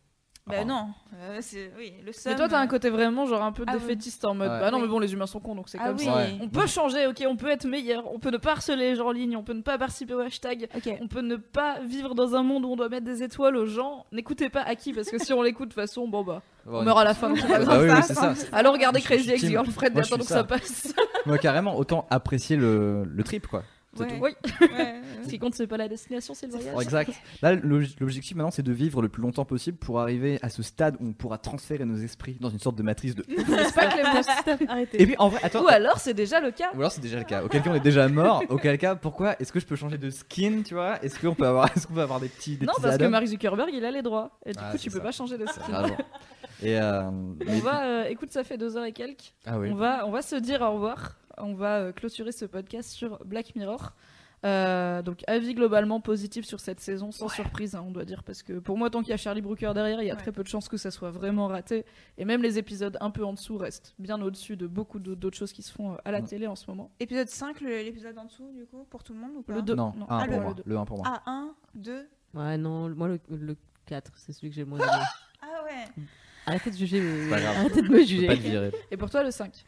Bah 0.46 0.62
non, 0.66 0.88
euh, 1.14 1.38
c'est 1.40 1.72
oui, 1.78 1.94
le 2.00 2.06
Mais 2.08 2.12
seum. 2.12 2.36
toi, 2.36 2.46
t'as 2.50 2.58
un 2.60 2.64
euh, 2.64 2.68
côté 2.68 2.90
vraiment 2.90 3.24
genre 3.24 3.42
un 3.42 3.52
peu 3.52 3.64
Ah 3.66 3.72
oui. 3.72 3.80
défaitiste 3.80 4.26
en 4.26 4.34
mode 4.34 4.50
Ouais. 4.50 4.60
bah 4.60 4.70
non, 4.70 4.78
mais 4.78 4.86
bon, 4.88 4.98
les 4.98 5.10
humains 5.14 5.24
sont 5.26 5.40
cons 5.40 5.54
donc 5.54 5.70
c'est 5.70 5.78
Ah 5.80 5.86
comme 5.88 5.96
oui. 5.96 6.04
ça. 6.04 6.16
Ouais. 6.16 6.36
On 6.42 6.50
peut 6.50 6.66
changer, 6.66 7.06
ok, 7.06 7.24
on 7.26 7.36
peut 7.36 7.48
être 7.48 7.64
meilleur, 7.66 8.04
on 8.12 8.18
peut 8.18 8.28
ne 8.30 8.36
pas 8.36 8.52
harceler 8.52 8.90
les 8.90 8.94
gens 8.94 9.06
en 9.06 9.12
ligne, 9.12 9.38
on 9.38 9.42
peut 9.42 9.54
ne 9.54 9.62
pas 9.62 9.78
participer 9.78 10.12
au 10.12 10.20
hashtag, 10.20 10.68
on 11.00 11.08
peut 11.08 11.22
ne 11.22 11.36
pas 11.36 11.80
vivre 11.80 12.14
dans 12.14 12.34
un 12.34 12.42
monde 12.42 12.66
où 12.66 12.68
on 12.72 12.76
doit 12.76 12.90
mettre 12.90 13.06
des 13.06 13.22
étoiles 13.22 13.56
aux 13.56 13.64
gens. 13.64 14.04
N'écoutez 14.12 14.50
pas 14.50 14.60
Aki 14.60 14.92
parce 14.92 15.08
que 15.08 15.16
si 15.16 15.32
on 15.32 15.40
l'écoute 15.40 15.70
de 15.70 15.74
toute 15.74 15.80
façon, 15.80 16.06
bon 16.08 16.22
bah, 16.22 16.42
on 16.66 16.82
meurt 16.82 16.98
à 16.98 17.04
la 17.04 17.14
fin. 17.14 17.30
donc 17.30 17.38
c'est 17.38 17.48
pas 17.48 17.58
Bah 17.60 17.64
grave. 17.64 17.82
oui, 17.82 17.88
oui, 17.90 18.02
c'est 18.02 18.12
ça. 18.14 18.34
Alors 18.52 18.74
regardez 18.74 19.00
Crazy 19.00 19.24
suis 19.38 20.14
attendons 20.14 20.24
que 20.24 20.28
ça. 20.28 20.34
ça 20.34 20.44
passe. 20.44 20.94
Moi, 21.24 21.38
carrément, 21.38 21.74
autant 21.78 22.06
apprécier 22.10 22.56
le, 22.58 23.04
le 23.04 23.22
trip, 23.24 23.46
quoi. 23.46 23.62
C'est 23.96 24.02
Ouais. 24.04 24.08
tout. 24.08 24.24
oui, 24.60 24.68
Ouais, 24.76 25.00
ce 25.24 25.28
qui 25.28 25.38
compte 25.38 25.54
c'est 25.54 25.66
pas 25.66 25.76
la 25.76 25.88
destination, 25.88 26.34
c'est 26.34 26.46
le 26.46 26.52
voyage. 26.52 26.74
Exact. 26.82 27.10
Là, 27.42 27.54
l'obj- 27.54 27.94
l'objectif 28.00 28.36
maintenant, 28.36 28.50
c'est 28.50 28.62
de 28.62 28.72
vivre 28.72 29.02
le 29.02 29.08
plus 29.08 29.22
longtemps 29.22 29.44
possible 29.44 29.76
pour 29.78 30.00
arriver 30.00 30.38
à 30.42 30.48
ce 30.48 30.62
stade 30.62 30.96
où 31.00 31.06
on 31.08 31.12
pourra 31.12 31.38
transférer 31.38 31.84
nos 31.84 31.96
esprits 31.96 32.36
dans 32.40 32.50
une 32.50 32.58
sorte 32.58 32.76
de 32.76 32.82
matrice 32.82 33.14
de. 33.14 33.24
C'est 33.28 33.74
pas 33.74 33.86
Clément. 33.86 34.68
Arrêtez. 34.68 35.02
Et 35.02 35.06
puis, 35.06 35.14
en 35.18 35.28
vrai, 35.28 35.40
attends. 35.42 35.62
Ou 35.64 35.68
alors 35.68 35.98
c'est 35.98 36.14
déjà 36.14 36.40
le 36.40 36.50
cas. 36.50 36.70
Ou 36.74 36.78
alors 36.78 36.92
c'est 36.92 37.00
déjà 37.00 37.18
le 37.18 37.24
cas. 37.24 37.42
Auquel 37.44 37.62
cas 37.62 37.70
on 37.70 37.74
est 37.74 37.80
déjà 37.80 38.08
mort. 38.08 38.42
Auquel 38.48 38.76
cas, 38.78 38.94
pourquoi 38.96 39.36
Est-ce 39.40 39.52
que 39.52 39.60
je 39.60 39.66
peux 39.66 39.76
changer 39.76 39.98
de 39.98 40.10
skin, 40.10 40.62
tu 40.64 40.74
vois? 40.74 41.02
Est-ce 41.04 41.18
qu'on 41.20 41.34
peut 41.34 41.46
avoir, 41.46 41.70
est-ce 41.76 41.86
qu'on 41.86 41.94
peut 41.94 42.02
avoir 42.02 42.20
des 42.20 42.28
petits, 42.28 42.56
des 42.56 42.66
Non, 42.66 42.72
petits 42.72 42.82
parce 42.82 42.98
que 42.98 43.04
Mark 43.04 43.26
Zuckerberg 43.26 43.70
il 43.72 43.84
a 43.84 43.90
les 43.90 44.02
droits 44.02 44.30
et 44.44 44.52
du 44.52 44.58
Ah, 44.60 44.72
coup 44.72 44.78
tu 44.78 44.90
peux 44.90 44.98
ça. 44.98 45.02
pas 45.04 45.12
changer 45.12 45.38
de 45.38 45.46
skin. 45.46 45.62
rageant. 45.72 45.96
Et 46.62 46.78
euh, 46.78 47.02
On 47.10 47.36
mais- 47.44 47.60
va, 47.60 47.84
euh, 47.84 48.04
écoute, 48.08 48.30
ça 48.32 48.44
fait 48.44 48.56
deux 48.56 48.76
heures 48.76 48.84
et 48.84 48.92
quelques. 48.92 49.34
Ah 49.44 49.58
oui. 49.58 49.68
On 49.72 49.74
va, 49.74 50.06
on 50.06 50.10
va 50.10 50.22
se 50.22 50.36
dire 50.36 50.62
au 50.62 50.72
revoir. 50.74 51.16
On 51.38 51.54
va 51.54 51.78
euh, 51.78 51.92
clôturer 51.92 52.32
ce 52.32 52.44
podcast 52.44 52.90
sur 52.90 53.24
Black 53.24 53.54
Mirror. 53.56 53.92
Euh, 54.44 55.00
donc 55.00 55.24
avis 55.26 55.54
globalement 55.54 56.00
positif 56.02 56.44
sur 56.44 56.60
cette 56.60 56.78
saison, 56.78 57.10
sans 57.10 57.28
surprise, 57.30 57.74
hein, 57.74 57.82
on 57.86 57.90
doit 57.90 58.04
dire, 58.04 58.22
parce 58.22 58.42
que 58.42 58.58
pour 58.58 58.76
moi, 58.76 58.90
tant 58.90 59.00
qu'il 59.00 59.08
y 59.08 59.14
a 59.14 59.16
Charlie 59.16 59.40
Brooker 59.40 59.72
derrière, 59.74 60.02
il 60.02 60.06
y 60.06 60.10
a 60.10 60.14
Ouais. 60.14 60.20
très 60.20 60.32
peu 60.32 60.42
de 60.42 60.48
chances 60.48 60.68
que 60.68 60.76
ça 60.76 60.90
soit 60.90 61.10
vraiment 61.10 61.46
raté. 61.46 61.86
Et 62.18 62.26
même 62.26 62.42
les 62.42 62.58
épisodes 62.58 62.98
un 63.00 63.10
peu 63.10 63.24
en 63.24 63.32
dessous 63.32 63.56
restent 63.56 63.94
bien 63.98 64.20
au-dessus 64.20 64.58
de 64.58 64.66
beaucoup 64.66 64.98
d'autres 64.98 65.36
choses 65.38 65.54
qui 65.54 65.62
se 65.62 65.72
font 65.72 65.94
euh, 65.94 65.96
à 66.04 66.12
la 66.12 66.20
Ouais. 66.20 66.26
télé 66.26 66.46
en 66.46 66.56
ce 66.56 66.66
moment. 66.70 66.90
Épisode 67.00 67.28
5, 67.30 67.62
le- 67.62 67.70
l'épisode 67.84 68.18
en 68.18 68.26
dessous, 68.26 68.52
du 68.54 68.66
coup, 68.66 68.84
pour 68.90 69.02
tout 69.02 69.14
le 69.14 69.20
monde 69.20 69.30
ou 69.36 69.42
pas? 69.42 69.54
Le 69.54 69.62
2. 69.62 69.74
Non, 69.76 69.94
un 69.98 70.06
Ah, 70.10 70.24
pour 70.26 70.34
le- 70.36 70.42
moi. 70.42 70.52
deux. 70.54 70.62
Le 70.66 70.76
1 70.76 70.84
pour 70.84 70.98
moi. 70.98 71.06
Ah, 71.08 71.22
1, 71.24 71.54
2. 71.76 72.06
Ouais, 72.34 72.58
non, 72.58 72.90
moi 72.90 73.08
le, 73.08 73.18
le 73.30 73.56
4, 73.86 74.12
c'est 74.16 74.32
celui 74.32 74.50
que 74.50 74.56
j'ai 74.56 74.64
le 74.64 74.68
moins 74.68 74.78
aimé. 74.80 74.88
Ah 75.40 75.64
ouais. 75.64 76.02
Arrêtez 76.46 76.70
de 76.70 76.76
juger, 76.76 77.00
mais- 77.00 77.32
arrêtez 77.32 77.80
de 77.80 77.88
me 77.88 78.04
juger. 78.04 78.26
pas 78.26 78.36
te 78.36 78.40
virer. 78.40 78.72
Et 78.90 78.98
pour 78.98 79.08
toi, 79.08 79.22
le 79.22 79.30
5. 79.30 79.64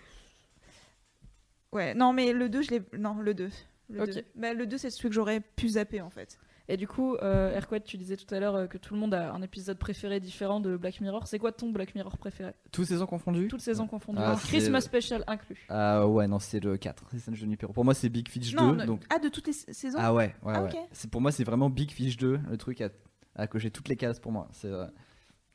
Ouais, 1.73 1.95
non, 1.95 2.13
mais 2.13 2.33
le 2.33 2.49
2, 2.49 2.63
je 2.63 2.71
l'ai. 2.71 2.83
Non, 2.99 3.15
le 3.19 3.35
2. 3.35 3.51
Le 3.91 4.03
Ok. 4.03 4.11
2, 4.15 4.23
bah, 4.35 4.53
le 4.55 4.67
2 4.67 4.79
c'est 4.79 4.91
celui 4.91 5.09
que 5.11 5.15
j'aurais 5.15 5.41
pu 5.41 5.69
zapper 5.71 6.01
en 6.01 6.11
fait. 6.11 6.39
Et 6.69 6.77
du 6.77 6.89
coup, 6.89 7.15
euh, 7.23 7.55
Erquette, 7.55 7.85
tu 7.85 7.97
disais 7.97 8.17
tout 8.17 8.35
à 8.35 8.41
l'heure 8.41 8.57
euh, 8.57 8.67
que 8.67 8.77
tout 8.77 8.93
le 8.95 8.99
monde 8.99 9.15
a 9.15 9.33
un 9.33 9.41
épisode 9.43 9.79
préféré 9.79 10.19
différent 10.19 10.59
de 10.59 10.77
Black 10.77 11.01
Mirror. 11.01 11.29
C'est 11.29 11.39
quoi 11.39 11.53
ton 11.53 11.71
Black 11.71 11.95
Mirror 11.95 12.19
préféré? 12.19 12.55
Toutes 12.73 12.87
saisons 12.87 13.07
confondues? 13.07 13.47
Toutes 13.47 13.61
saisons 13.61 13.87
confondues. 13.87 14.19
Ah, 14.21 14.35
Christmas 14.43 14.81
Special 14.81 15.23
inclus. 15.29 15.65
Ah 15.69 16.09
ouais, 16.09 16.27
non, 16.27 16.41
c'est 16.41 16.59
le 16.59 16.77
4. 16.77 17.05
C'est 17.13 17.21
San 17.21 17.37
Junipero. 17.37 17.73
Pour 17.73 17.85
moi, 17.85 17.95
c'est 17.95 18.09
Big 18.09 18.29
Fish 18.29 18.51
2. 18.51 18.57
non, 18.57 18.73
ne- 18.73 18.85
donc... 18.85 19.05
Ah, 19.09 19.21
de 19.21 19.29
toutes 19.29 19.47
les 19.47 19.53
saisons? 19.53 19.99
Ah 20.01 20.13
ouais, 20.13 20.35
ouais, 20.43 20.53
Ah, 20.57 20.65
ouais. 20.65 20.71
C'est 20.91 21.09
pour 21.09 21.21
moi, 21.21 21.31
c'est 21.31 21.45
vraiment 21.45 21.71
Big 21.71 21.93
Fish 21.93 22.17
2, 22.17 22.41
le 22.51 22.57
truc 22.57 22.81
à, 22.81 22.89
à 23.37 23.47
cocher 23.47 23.71
toutes 23.71 23.89
les 23.89 23.95
cases 23.97 24.19
pour 24.19 24.33
moi. 24.33 24.49
C'est 24.51 24.67
euh, 24.67 24.87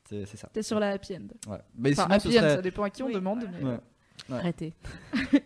c'est 0.08 0.24
c'est 0.24 0.38
ça. 0.38 0.48
T'es 0.54 0.62
sur 0.62 0.80
la 0.80 0.92
happy 0.92 1.14
end. 1.16 1.50
Ouais. 1.52 1.58
Mais 1.76 1.92
Enfin, 1.92 2.04
sinon, 2.04 2.18
ce 2.20 2.28
happy 2.28 2.38
end, 2.38 2.40
serait- 2.40 2.56
ça 2.56 2.62
dépend 2.62 2.82
à 2.84 2.88
qui 2.90 3.02
on 3.02 3.06
Oui, 3.08 3.12
demande. 3.14 3.40
voilà. 3.44 3.58
mais- 3.58 3.64
Ouais. 3.68 3.80
Ouais. 4.30 4.36
Arrêtez. 4.38 4.72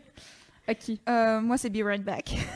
À 0.67 0.75
qui? 0.75 1.01
Euh, 1.09 1.41
Moi, 1.41 1.57
c'est 1.59 1.71
Be 1.71 1.83
Right 1.85 2.03
Back. 2.05 2.37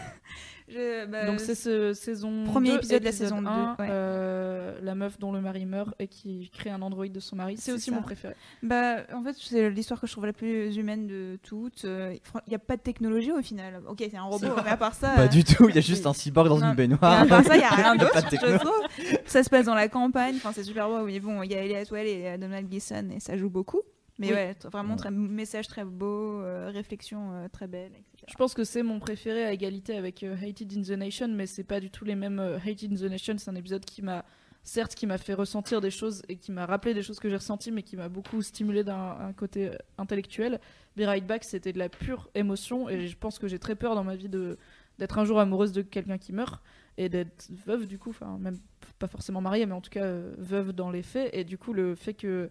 Je- 0.73 1.05
bah, 1.07 1.27
Donc 1.27 1.41
c'est 1.41 1.57
ce 1.57 1.93
saison 1.95 2.45
Premier 2.45 2.71
2, 2.71 2.77
épisode 2.77 3.01
de 3.01 3.05
la 3.07 3.11
saison 3.11 3.43
2, 3.43 3.49
1, 3.49 3.71
ouais. 3.81 3.89
euh, 3.91 4.79
la 4.83 4.95
meuf 4.95 5.19
dont 5.19 5.33
le 5.33 5.41
mari 5.41 5.67
meurt 5.67 5.93
et 5.99 6.07
qui 6.07 6.49
crée 6.57 6.71
un 6.71 6.81
androïde 6.81 7.13
de 7.13 7.19
son 7.19 7.35
mari. 7.35 7.57
C'est 7.59 7.73
aussi 7.73 7.91
ça. 7.91 7.97
mon 7.97 8.03
préféré. 8.03 8.35
Bah, 8.63 8.99
en 9.13 9.21
fait, 9.25 9.35
c'est 9.37 9.69
l'histoire 9.71 10.01
que 10.01 10.07
je 10.07 10.13
trouve 10.13 10.27
la 10.27 10.33
plus 10.33 10.77
humaine 10.77 11.09
de 11.09 11.41
toutes. 11.43 11.85
Euh, 11.87 12.15
Il 12.47 12.51
n'y 12.51 12.55
a 12.55 12.61
pas 12.61 12.77
de 12.77 12.83
technologie 12.83 13.33
au 13.33 13.43
final. 13.43 13.81
Ok, 13.89 13.97
c'est 13.99 14.17
un 14.17 14.23
robot, 14.23 14.47
mais 14.65 14.71
à 14.71 14.77
part 14.77 14.95
ça. 14.95 15.09
Pas 15.11 15.23
euh, 15.23 15.27
du 15.27 15.43
tout, 15.43 15.69
il 15.69 15.75
y 15.75 15.79
a 15.79 15.81
juste 15.81 16.07
un 16.07 16.13
cyborg 16.13 16.49
dans 16.49 16.59
Non. 16.61 16.69
une 16.71 16.75
baignoire. 16.77 17.23
à 17.23 17.27
part 17.27 17.43
ça, 17.45 17.55
il 17.57 17.59
n'y 17.59 17.65
a 17.65 17.71
rien 17.71 17.95
y 17.97 17.99
d'autre, 17.99 18.13
pas 18.13 18.21
de 18.23 18.27
je 18.27 18.31
techno. 18.31 18.59
trouve. 18.59 19.19
Ça 19.27 19.43
se 19.43 19.51
passe 19.51 19.67
dans 19.67 19.75
la 19.75 19.89
campagne, 19.89 20.37
enfin, 20.37 20.53
c'est 20.55 20.63
super 20.63 20.87
beau. 20.89 21.05
Mais 21.05 21.19
bon, 21.19 21.43
il 21.43 21.51
y 21.51 21.57
a 21.57 21.65
Elliot 21.65 21.91
Well 21.91 22.07
et 22.07 22.27
euh, 22.29 22.39
Donald 22.39 22.69
Gleason 22.69 23.09
et 23.13 23.19
ça 23.19 23.37
joue 23.37 23.51
beaucoup. 23.51 23.81
Mais 24.21 24.29
Oui. 24.29 24.35
ouais, 24.35 24.57
vraiment 24.71 24.91
Ouais. 24.93 24.99
très 24.99 25.11
message 25.11 25.67
très 25.67 25.85
beau, 25.85 26.41
euh, 26.43 26.71
réflexion 26.73 27.33
euh, 27.33 27.49
très 27.49 27.67
belle, 27.67 27.91
etc. 27.93 28.27
Je 28.29 28.35
pense 28.37 28.55
que 28.55 28.63
c'est 28.65 28.83
mon 28.83 29.01
préféré 29.01 29.45
à 29.45 29.53
égalité 29.53 29.97
avec 29.97 30.23
euh, 30.23 30.37
Hated 30.41 30.73
in 30.77 30.83
the 30.83 30.91
Nation, 30.99 31.29
mais 31.29 31.47
c'est 31.47 31.65
pas 31.65 31.81
du 31.81 31.91
tout 31.91 32.05
les 32.05 32.15
mêmes. 32.15 32.39
euh, 32.39 32.59
Hated 32.59 32.93
in 32.93 32.97
the 32.97 33.11
Nation, 33.11 33.35
c'est 33.39 33.51
un 33.51 33.55
épisode 33.57 33.85
qui 33.85 34.03
m'a, 34.03 34.25
certes, 34.63 34.95
qui 34.95 35.07
m'a 35.07 35.17
fait 35.19 35.33
ressentir 35.35 35.81
des 35.81 35.91
choses 35.91 36.21
et 36.29 36.37
qui 36.37 36.53
m'a 36.53 36.67
rappelé 36.67 36.93
des 36.93 37.03
choses 37.03 37.19
que 37.19 37.29
j'ai 37.31 37.37
ressenties, 37.37 37.73
mais 37.73 37.83
qui 37.83 37.97
m'a 37.97 38.11
beaucoup 38.11 38.43
stimulé 38.43 38.85
d'un 38.85 39.17
un 39.21 39.33
côté 39.33 39.71
intellectuel. 39.97 40.61
Be 40.97 41.01
Right 41.07 41.27
Back, 41.27 41.43
c'était 41.45 41.73
de 41.73 41.79
la 41.79 41.89
pure 41.89 42.29
émotion, 42.35 42.89
et 42.91 43.07
je 43.09 43.17
pense 43.17 43.39
que 43.39 43.49
j'ai 43.49 43.59
très 43.59 43.75
peur 43.75 43.95
dans 43.95 44.05
ma 44.05 44.17
vie 44.17 44.29
de 44.29 44.59
d'être 44.99 45.19
un 45.19 45.25
jour 45.25 45.41
amoureuse 45.41 45.73
de 45.73 45.81
quelqu'un 45.81 46.19
qui 46.19 46.35
meurt 46.35 46.63
et 46.99 47.09
d'être 47.09 47.49
veuve 47.65 47.87
du 47.87 47.99
coup, 47.99 48.11
enfin 48.11 48.37
même 48.39 48.59
pas 48.99 49.07
forcément 49.07 49.41
mariée, 49.41 49.65
mais 49.65 49.73
en 49.73 49.81
tout 49.81 49.89
cas 49.89 50.05
euh, 50.05 50.35
veuve 50.37 50.73
dans 50.75 50.91
les 50.91 51.01
faits. 51.03 51.31
Et 51.33 51.43
du 51.45 51.57
coup, 51.57 51.73
le 51.73 51.95
fait 51.95 52.13
que 52.13 52.51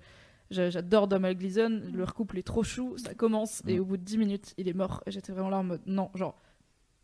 J'adore 0.51 1.07
Domhnall 1.07 1.35
Gleeson, 1.35 1.81
leur 1.93 2.13
couple 2.15 2.39
est 2.39 2.43
trop 2.43 2.63
chou, 2.63 2.97
ça 2.97 3.13
commence 3.13 3.61
et 3.67 3.77
Mm. 3.77 3.81
au 3.81 3.85
bout 3.85 3.97
de 3.97 4.03
10 4.03 4.17
minutes, 4.17 4.53
il 4.57 4.67
est 4.67 4.73
mort. 4.73 5.03
Et 5.05 5.11
j'étais 5.11 5.31
vraiment 5.31 5.49
là 5.49 5.57
en 5.57 5.63
mode 5.63 5.81
non, 5.85 6.09
genre 6.15 6.35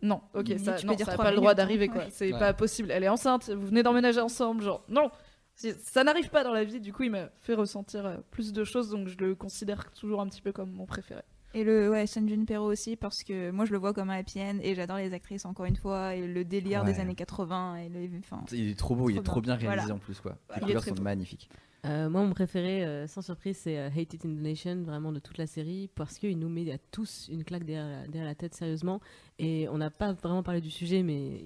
non, 0.02 0.22
ok, 0.34 0.48
Limite, 0.48 0.66
ça, 0.66 0.74
tu 0.74 0.86
peux 0.86 0.92
non, 0.92 0.96
dire 0.98 1.06
ça 1.06 1.12
a 1.12 1.16
trois 1.16 1.26
pas 1.26 1.32
le 1.32 1.38
droit 1.38 1.54
d'arriver 1.54 1.88
quoi, 1.88 2.02
Ouais. 2.02 2.08
c'est 2.12 2.34
Ouais. 2.34 2.40
pas 2.40 2.54
possible. 2.54 2.90
Elle 2.92 3.04
est 3.04 3.10
enceinte, 3.10 3.50
vous 3.50 3.68
venez 3.68 3.84
d'emménager 3.84 4.20
ensemble, 4.20 4.62
genre 4.64 4.84
non, 4.90 5.10
ça 5.56 6.04
n'arrive 6.04 6.30
pas 6.30 6.44
dans 6.44 6.52
la 6.52 6.64
vie. 6.64 6.82
Du 6.82 6.92
coup, 6.92 7.04
il 7.04 7.12
m'a 7.12 7.30
fait 7.42 7.54
ressentir 7.54 8.06
euh, 8.06 8.18
plus 8.32 8.52
de 8.52 8.64
choses, 8.64 8.90
donc 8.90 9.08
je 9.08 9.18
le 9.18 9.36
considère 9.36 9.90
toujours 9.92 10.22
un 10.22 10.28
petit 10.28 10.42
peu 10.42 10.52
comme 10.52 10.72
mon 10.72 10.86
préféré. 10.86 11.22
Et 11.54 11.64
le 11.64 11.90
ouais, 11.90 12.06
San 12.08 12.28
Junipero 12.28 12.66
aussi, 12.66 12.98
parce 12.98 13.24
que 13.24 13.52
moi 13.52 13.64
je 13.64 13.72
le 13.72 13.78
vois 13.78 13.94
comme 13.94 14.10
un 14.10 14.18
happy 14.20 14.42
end 14.42 14.58
et 14.62 14.76
j'adore 14.76 14.98
les 14.98 15.14
actrices 15.14 15.46
encore 15.46 15.66
une 15.66 15.78
fois, 15.78 16.14
et 16.16 16.28
le 16.28 16.44
délire 16.44 16.84
des 16.84 17.00
années 17.00 17.16
80. 17.16 17.78
Et 17.78 17.88
le, 17.90 18.10
Il 18.52 18.70
est 18.70 18.78
trop 18.78 18.94
beau, 18.96 19.10
il 19.10 19.14
est 19.14 19.24
Trop 19.24 19.36
trop 19.36 19.42
bien 19.42 19.56
réalisé 19.56 19.84
Voilà. 19.86 19.96
en 19.96 20.00
plus 20.00 20.20
quoi. 20.20 20.36
Les 20.56 20.62
couleurs 20.62 20.84
sont 20.84 20.94
beau. 20.96 21.02
magnifiques. 21.04 21.50
Euh, 21.86 22.10
moi, 22.10 22.24
mon 22.24 22.32
préféré, 22.34 22.84
euh, 22.84 23.06
sans 23.08 23.22
surprise, 23.22 23.58
c'est 23.58 23.78
euh, 23.78 23.90
Hate 23.96 24.14
It 24.14 24.26
in 24.26 24.30
the 24.30 24.42
Nation, 24.42 24.84
vraiment 24.84 25.12
de 25.12 25.20
toute 25.20 25.38
la 25.38 25.46
série, 25.46 25.90
parce 25.94 26.18
qu'il 26.18 26.38
nous 26.40 26.50
met 26.50 26.72
à 26.72 26.78
tous 26.92 27.28
une 27.32 27.44
claque 27.44 27.64
derrière 27.64 27.88
la, 27.88 28.08
derrière 28.08 28.26
la 28.26 28.36
tête, 28.36 28.56
sérieusement. 28.56 29.02
Et 29.38 29.68
on 29.70 29.78
n'a 29.78 29.92
pas 29.92 30.14
vraiment 30.14 30.42
parlé 30.42 30.62
du 30.62 30.72
sujet, 30.72 31.04
mais 31.04 31.46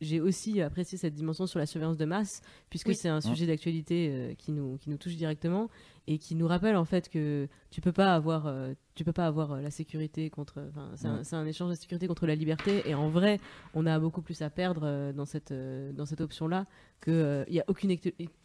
j'ai 0.00 0.20
aussi 0.20 0.60
apprécié 0.60 0.98
cette 0.98 1.14
dimension 1.14 1.46
sur 1.46 1.58
la 1.58 1.66
surveillance 1.66 1.96
de 1.96 2.04
masse, 2.04 2.40
puisque 2.70 2.88
Oui. 2.88 2.94
c'est 2.94 3.08
un 3.08 3.20
sujet 3.20 3.46
d'actualité 3.46 4.08
euh, 4.10 4.34
qui, 4.34 4.52
nous, 4.52 4.76
qui 4.78 4.90
nous 4.90 4.96
touche 4.96 5.14
directement 5.16 5.68
et 6.10 6.18
qui 6.18 6.34
nous 6.34 6.46
rappelle 6.48 6.74
en 6.76 6.84
fait 6.84 7.08
que 7.08 7.48
tu 7.70 7.80
peux 7.80 7.92
pas 7.92 8.14
avoir, 8.14 8.46
euh, 8.46 8.72
tu 8.94 9.04
peux 9.04 9.12
pas 9.12 9.26
avoir 9.26 9.52
euh, 9.52 9.60
la 9.60 9.70
sécurité 9.70 10.30
contre. 10.30 10.54
C'est 10.96 11.06
un, 11.06 11.16
Ouais. 11.18 11.24
c'est 11.24 11.36
un 11.36 11.46
échange 11.46 11.70
de 11.70 11.74
sécurité 11.76 12.06
contre 12.08 12.26
la 12.26 12.34
liberté, 12.34 12.82
et 12.86 12.94
en 12.94 13.08
vrai, 13.10 13.38
on 13.74 13.84
a 13.86 13.98
beaucoup 13.98 14.22
plus 14.22 14.40
à 14.42 14.48
perdre 14.50 14.82
euh, 14.84 15.12
dans 15.12 15.26
cette, 15.26 15.52
dans 15.52 16.06
cette 16.06 16.20
option-là 16.22 16.64
qu'il 17.04 17.44
n'y 17.50 17.60
a 17.60 17.64
aucune, 17.68 17.94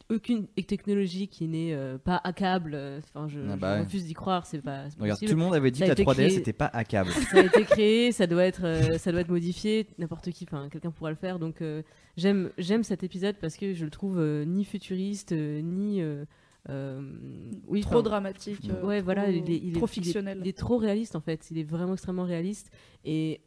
aucune 0.09 0.45
technologie 0.47 1.27
qui 1.27 1.47
n'est 1.47 1.75
pas 2.03 2.19
hackable. 2.23 2.75
Enfin, 2.99 3.27
je, 3.27 3.39
Ah 3.39 3.53
je 3.55 3.59
bah 3.59 3.73
ouais. 3.75 3.79
refuse 3.81 4.05
d'y 4.05 4.13
croire, 4.13 4.45
c'est 4.45 4.61
pas, 4.61 4.85
Regarde, 4.99 5.19
tout 5.19 5.25
le 5.27 5.35
monde 5.35 5.55
avait 5.55 5.71
dit 5.71 5.79
que 5.79 5.85
la 5.85 5.93
été 5.93 6.03
3DS 6.03 6.13
créé- 6.15 6.29
c'était 6.29 6.53
pas 6.53 6.67
hackable. 6.67 7.09
Ça 7.31 7.39
a 7.39 7.43
été 7.45 7.63
créé, 7.63 8.11
ça 8.11 8.27
doit 8.27 8.43
être, 8.45 8.97
ça 8.99 9.11
doit 9.11 9.21
être 9.21 9.29
modifié, 9.29 9.87
n'importe 9.97 10.29
qui, 10.31 10.43
enfin, 10.43 10.67
quelqu'un 10.69 10.91
pourra 10.91 11.09
le 11.09 11.15
faire. 11.15 11.39
Donc, 11.39 11.63
j'aime, 12.17 12.51
j'aime 12.57 12.83
cet 12.83 13.03
épisode 13.03 13.37
parce 13.41 13.55
que 13.55 13.73
je 13.73 13.85
le 13.85 13.91
trouve 13.91 14.19
euh, 14.19 14.43
ni 14.45 14.65
futuriste, 14.65 15.31
euh, 15.31 15.61
ni. 15.61 16.01
euh, 16.01 16.25
oui, 17.67 17.81
trop 17.81 17.95
enfin, 17.95 18.01
dramatique. 18.03 18.59
euh, 18.69 18.81
ouais, 18.85 18.97
trop- 18.99 19.05
voilà, 19.05 19.29
il 19.29 19.49
est, 19.51 19.57
il 19.57 19.69
est- 19.69 19.73
trop 19.73 19.85
il 19.87 19.89
est- 19.89 19.93
fictionnel. 19.93 20.37
Il 20.41 20.47
est, 20.47 20.57
trop 20.57 20.77
réaliste 20.77 21.15
en 21.15 21.21
fait. 21.21 21.49
Il 21.51 21.57
est 21.57 21.63
vraiment 21.63 21.93
extrêmement 21.93 22.23
réaliste 22.25 22.71
et 23.03 23.41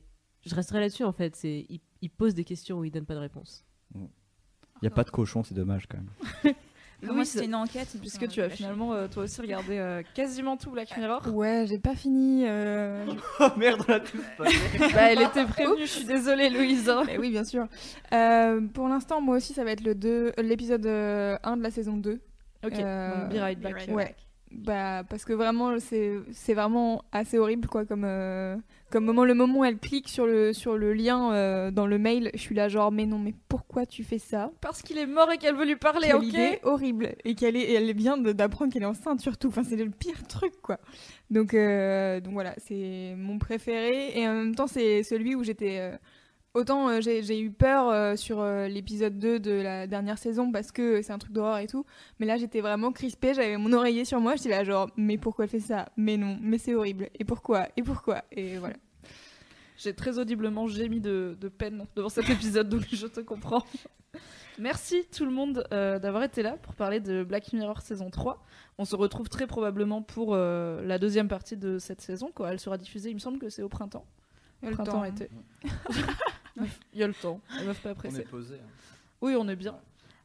je 0.44 0.54
resterai 0.54 0.80
là-dessus 0.80 1.04
en 1.04 1.12
fait. 1.12 1.34
C'est, 1.36 1.66
il, 1.68 1.80
il 2.02 2.10
pose 2.10 2.34
des 2.34 2.44
questions 2.44 2.78
où 2.78 2.84
il 2.84 2.90
donne 2.90 3.06
pas 3.06 3.14
de 3.14 3.20
réponse. 3.20 3.64
Il 3.94 4.84
y 4.84 4.86
a 4.86 4.90
pas 4.90 5.04
de 5.04 5.10
cochon, 5.10 5.42
c'est 5.42 5.54
dommage 5.54 5.86
quand 5.88 5.96
même. 5.96 6.10
moi 7.02 7.14
Louise, 7.14 7.28
c'était 7.30 7.46
une 7.46 7.54
enquête. 7.54 7.88
puisque 8.00 8.22
euh, 8.24 8.28
tu 8.28 8.42
as 8.42 8.50
finalement 8.50 8.92
euh, 8.92 9.06
toi 9.08 9.22
aussi 9.24 9.40
regardé 9.40 9.78
euh, 9.78 10.02
quasiment 10.14 10.56
tout 10.58 10.70
Black 10.70 10.94
Mirror. 10.98 11.22
Ouais, 11.34 11.64
j'ai 11.66 11.78
pas 11.78 11.94
fini. 11.94 12.44
euh, 12.46 13.06
Oh 13.40 13.48
merde, 13.56 13.82
on 13.88 13.90
l'a 13.92 14.00
tous 14.00 14.20
bah, 14.38 14.44
elle 15.10 15.22
était 15.22 15.46
prévenue, 15.46 15.82
je 15.82 15.86
suis 15.86 16.04
désolée 16.04 16.50
Louise. 16.50 16.88
hein. 16.90 17.04
Mais 17.06 17.16
oui, 17.16 17.30
bien 17.30 17.44
sûr. 17.44 17.66
Euh, 18.12 18.60
pour 18.68 18.88
l'instant, 18.88 19.22
moi 19.22 19.36
aussi, 19.38 19.54
ça 19.54 19.64
va 19.64 19.70
être 19.72 19.82
le 19.84 19.94
deux- 19.94 20.32
l'épisode 20.42 20.84
euh, 20.84 21.38
1 21.42 21.56
de 21.56 21.62
la 21.62 21.70
saison 21.70 21.96
2. 21.96 22.20
Ok, 22.64 22.72
Euh, 22.78 23.22
donc 23.24 23.32
Be 23.34 23.38
Right 23.40 23.58
Be 23.58 23.62
Back. 23.62 23.74
Right 23.76 23.90
Ouais. 23.90 24.14
Bah, 24.52 25.02
parce 25.10 25.24
que 25.24 25.32
vraiment, 25.32 25.78
c'est 25.80 26.18
c'est 26.30 26.54
vraiment 26.54 27.02
assez 27.10 27.36
horrible, 27.36 27.66
quoi, 27.68 27.84
comme, 27.84 28.04
euh, 28.04 28.56
comme 28.90 29.04
moment. 29.04 29.24
Le 29.24 29.34
moment 29.34 29.58
où 29.58 29.64
elle 29.64 29.76
clique 29.78 30.08
sur 30.08 30.24
le, 30.24 30.52
sur 30.52 30.78
le 30.78 30.92
lien 30.94 31.32
euh, 31.32 31.72
dans 31.72 31.86
le 31.88 31.98
mail, 31.98 32.30
je 32.32 32.38
suis 32.38 32.54
là, 32.54 32.68
genre, 32.68 32.92
mais 32.92 33.06
non, 33.06 33.18
mais 33.18 33.34
pourquoi 33.48 33.86
tu 33.86 34.04
fais 34.04 34.18
ça? 34.18 34.52
Parce 34.60 34.82
qu'il 34.82 34.98
est 34.98 35.06
mort 35.06 35.30
et 35.32 35.38
qu'elle 35.38 35.56
veut 35.56 35.66
lui 35.66 35.74
parler, 35.76 36.06
Quelle 36.06 36.16
ok? 36.16 36.22
idée 36.28 36.60
horrible. 36.62 37.16
Et 37.24 37.34
qu'elle 37.34 37.56
est, 37.56 37.62
et 37.62 37.74
elle 37.74 37.92
vient 37.94 38.16
d'apprendre 38.16 38.72
qu'elle 38.72 38.84
est 38.84 38.86
enceinte, 38.86 39.20
surtout. 39.20 39.48
Enfin, 39.48 39.64
c'est 39.64 39.74
le 39.76 39.90
pire 39.90 40.24
truc, 40.28 40.52
quoi. 40.62 40.78
Donc, 41.28 41.52
euh, 41.52 42.20
donc 42.20 42.34
voilà, 42.34 42.54
c'est 42.58 43.14
mon 43.18 43.38
préféré. 43.40 44.16
Et 44.16 44.28
en 44.28 44.32
même 44.32 44.54
temps, 44.54 44.68
c'est 44.68 45.02
celui 45.02 45.34
où 45.34 45.42
j'étais. 45.42 45.90
Autant 46.56 46.88
euh, 46.88 47.00
j'ai 47.02 47.38
eu 47.38 47.50
peur 47.50 47.90
euh, 47.90 48.16
sur 48.16 48.40
euh, 48.40 48.66
l'épisode 48.66 49.18
2 49.18 49.40
de 49.40 49.50
la 49.50 49.86
dernière 49.86 50.16
saison 50.16 50.50
parce 50.50 50.72
que 50.72 51.02
c'est 51.02 51.12
un 51.12 51.18
truc 51.18 51.34
d'horreur 51.34 51.58
et 51.58 51.66
tout. 51.66 51.84
Mais 52.18 52.24
là, 52.24 52.38
j'étais 52.38 52.62
vraiment 52.62 52.92
crispée. 52.92 53.34
J'avais 53.34 53.58
mon 53.58 53.74
oreiller 53.74 54.06
sur 54.06 54.22
moi. 54.22 54.36
J'étais 54.36 54.48
là, 54.48 54.64
genre, 54.64 54.88
mais 54.96 55.18
pourquoi 55.18 55.44
elle 55.44 55.50
fait 55.50 55.60
ça? 55.60 55.90
Mais 55.98 56.16
non, 56.16 56.38
mais 56.40 56.56
c'est 56.56 56.74
horrible. 56.74 57.10
Et 57.18 57.26
pourquoi? 57.26 57.68
Et 57.76 57.82
pourquoi? 57.82 58.24
Et 58.32 58.56
voilà. 58.56 58.76
J'ai 59.76 59.92
très 59.92 60.18
audiblement 60.18 60.66
gémi 60.66 60.98
de, 60.98 61.36
de 61.38 61.48
peine 61.48 61.84
devant 61.94 62.08
cet 62.08 62.30
épisode, 62.30 62.70
donc 62.70 62.86
je 62.90 63.06
te 63.06 63.20
comprends. 63.20 63.62
Merci 64.58 65.04
tout 65.14 65.26
le 65.26 65.32
monde 65.32 65.66
d'avoir 65.70 66.22
été 66.22 66.42
là 66.42 66.56
pour 66.62 66.72
parler 66.72 67.00
de 67.00 67.22
Black 67.22 67.52
Mirror 67.52 67.82
saison 67.82 68.08
3. 68.08 68.42
On 68.78 68.86
se 68.86 68.96
retrouve 68.96 69.28
très 69.28 69.46
probablement 69.46 70.00
pour 70.00 70.34
la 70.34 70.98
deuxième 70.98 71.28
partie 71.28 71.58
de 71.58 71.78
cette 71.78 72.00
saison. 72.00 72.30
Quoi. 72.34 72.50
Elle 72.50 72.60
sera 72.60 72.78
diffusée, 72.78 73.10
il 73.10 73.14
me 73.16 73.20
semble 73.20 73.38
que 73.38 73.50
c'est 73.50 73.60
au 73.60 73.68
printemps. 73.68 74.06
Le 74.62 74.70
printemps, 74.70 74.92
temps. 74.92 75.04
été. 75.04 75.28
il 76.92 77.00
y 77.00 77.02
a 77.02 77.06
le 77.06 77.14
temps, 77.14 77.40
les 77.58 77.66
meufs 77.66 77.80
pas 77.80 77.94
pressées. 77.94 78.22
posé. 78.22 78.56
Oui, 79.20 79.34
on 79.38 79.48
est 79.48 79.56
bien. 79.56 79.76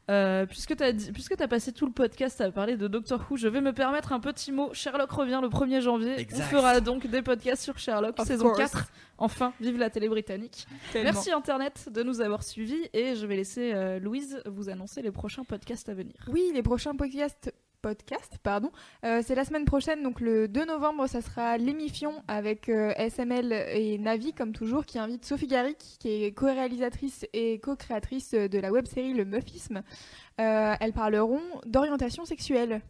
Euh, 0.09 0.45
puisque 0.45 0.75
tu 0.75 0.83
as, 0.83 1.47
passé 1.47 1.71
tout 1.71 1.85
le 1.85 1.91
podcast 1.91 2.41
à 2.41 2.51
parler 2.51 2.75
de 2.75 2.87
Doctor 2.87 3.25
Who, 3.29 3.37
je 3.37 3.47
vais 3.47 3.61
me 3.61 3.71
permettre 3.71 4.11
un 4.11 4.19
petit 4.19 4.51
mot. 4.51 4.73
Sherlock 4.73 5.11
revient 5.11 5.39
le 5.41 5.47
1er 5.47 5.79
janvier. 5.79 6.19
Exact. 6.19 6.43
On 6.43 6.57
fera 6.57 6.81
donc 6.81 7.07
des 7.07 7.21
podcasts 7.21 7.63
sur 7.63 7.77
Sherlock, 7.77 8.19
Of 8.19 8.27
saison 8.27 8.49
course. 8.49 8.71
4. 8.71 8.91
Enfin, 9.19 9.53
vive 9.61 9.77
la 9.77 9.89
télé 9.89 10.09
britannique. 10.09 10.67
Tellement. 10.91 11.11
Merci 11.13 11.31
Internet 11.31 11.89
de 11.89 12.03
nous 12.03 12.19
avoir 12.19 12.43
suivis 12.43 12.89
et 12.93 13.15
je 13.15 13.25
vais 13.25 13.37
laisser 13.37 13.71
euh, 13.73 13.99
Louise 13.99 14.41
vous 14.47 14.69
annoncer 14.69 15.01
les 15.01 15.11
prochains 15.11 15.45
podcasts 15.45 15.87
à 15.87 15.93
venir. 15.93 16.15
Oui, 16.27 16.51
les 16.53 16.63
prochains 16.63 16.95
podcasts, 16.95 17.53
podcasts 17.81 18.37
pardon, 18.43 18.71
euh, 19.05 19.21
c'est 19.25 19.35
la 19.35 19.45
semaine 19.45 19.65
prochaine, 19.65 20.03
donc 20.03 20.21
le 20.21 20.47
2 20.47 20.65
novembre, 20.65 21.07
ça 21.07 21.21
sera 21.21 21.57
l'émission 21.57 22.23
avec 22.27 22.69
euh, 22.69 22.93
SML 22.97 23.51
et 23.51 23.97
Navi, 23.97 24.33
comme 24.33 24.53
toujours, 24.53 24.85
qui 24.85 24.99
invite 24.99 25.25
Sophie 25.25 25.47
Garrick, 25.47 25.77
qui 25.99 26.23
est 26.23 26.31
co-réalisatrice 26.31 27.25
et 27.33 27.59
co-créatrice 27.59 28.31
de 28.31 28.59
la 28.59 28.71
web-série 28.71 29.13
Le 29.13 29.25
Meufisme. 29.25 29.81
Euh, 30.39 30.75
elles 30.79 30.93
parleront 30.93 31.41
d'orientation 31.65 32.25
sexuelle. 32.25 32.81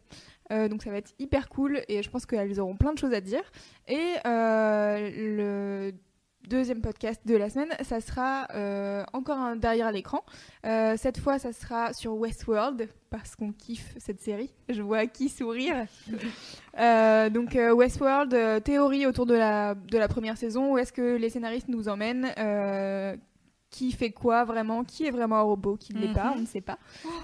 Donc 0.50 0.82
ça 0.82 0.90
va 0.90 0.98
être 0.98 1.14
hyper 1.18 1.48
cool 1.48 1.80
et 1.88 2.02
je 2.02 2.10
pense 2.10 2.26
qu'elles 2.26 2.60
auront 2.60 2.76
plein 2.76 2.92
de 2.92 2.98
choses 2.98 3.14
à 3.14 3.22
dire. 3.22 3.40
Et 3.88 4.16
le 4.26 5.94
deuxième 6.48 6.80
podcast 6.80 7.20
de 7.24 7.36
la 7.36 7.50
semaine, 7.50 7.70
ça 7.82 8.00
sera 8.00 8.46
euh, 8.54 9.04
encore 9.12 9.38
un 9.38 9.56
derrière 9.56 9.92
l'écran. 9.92 10.24
Euh, 10.66 10.94
cette 10.96 11.18
fois, 11.18 11.38
ça 11.38 11.52
sera 11.52 11.92
sur 11.92 12.14
Westworld 12.14 12.88
parce 13.10 13.36
qu'on 13.36 13.52
kiffe 13.52 13.94
cette 13.98 14.20
série. 14.20 14.52
Je 14.68 14.82
vois 14.82 15.06
qui 15.06 15.28
sourire. 15.28 15.86
Euh, 16.78 17.28
donc 17.28 17.52
Westworld, 17.52 18.64
théorie 18.64 19.04
autour 19.04 19.26
de 19.26 19.34
la, 19.34 19.74
de 19.74 19.98
la 19.98 20.08
première 20.08 20.38
saison. 20.38 20.72
Où 20.72 20.78
est-ce 20.78 20.90
que 20.90 21.16
les 21.16 21.28
scénaristes 21.28 21.68
nous 21.68 21.86
emmènent 21.86 22.32
Qui 23.68 23.92
fait 23.92 24.10
quoi 24.10 24.44
vraiment? 24.44 24.82
Qui 24.82 25.04
est 25.04 25.10
vraiment 25.10 25.36
un 25.36 25.42
robot 25.42 25.76
Qui 25.76 25.92
ne 25.92 26.00
l'est 26.00 26.14
pas? 26.14 26.30
Mhm. 26.30 26.34
On 26.36 26.40
ne 26.40 26.46
sait 26.46 26.62
pas. 26.62 26.78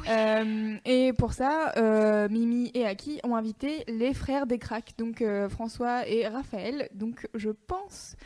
Euh, 0.08 0.76
et 0.84 1.12
pour 1.12 1.32
ça, 1.32 1.72
euh, 1.78 2.28
Mimi 2.28 2.70
et 2.74 2.86
Aki 2.86 3.20
ont 3.24 3.36
invité 3.36 3.84
les 3.88 4.12
frères 4.12 4.46
des 4.46 4.58
cracks, 4.58 4.92
donc 4.98 5.22
euh, 5.22 5.48
François 5.48 6.06
et 6.06 6.26
Raphaël. 6.26 6.88
Donc 6.94 7.26
je 7.34 7.50
pense 7.50 8.16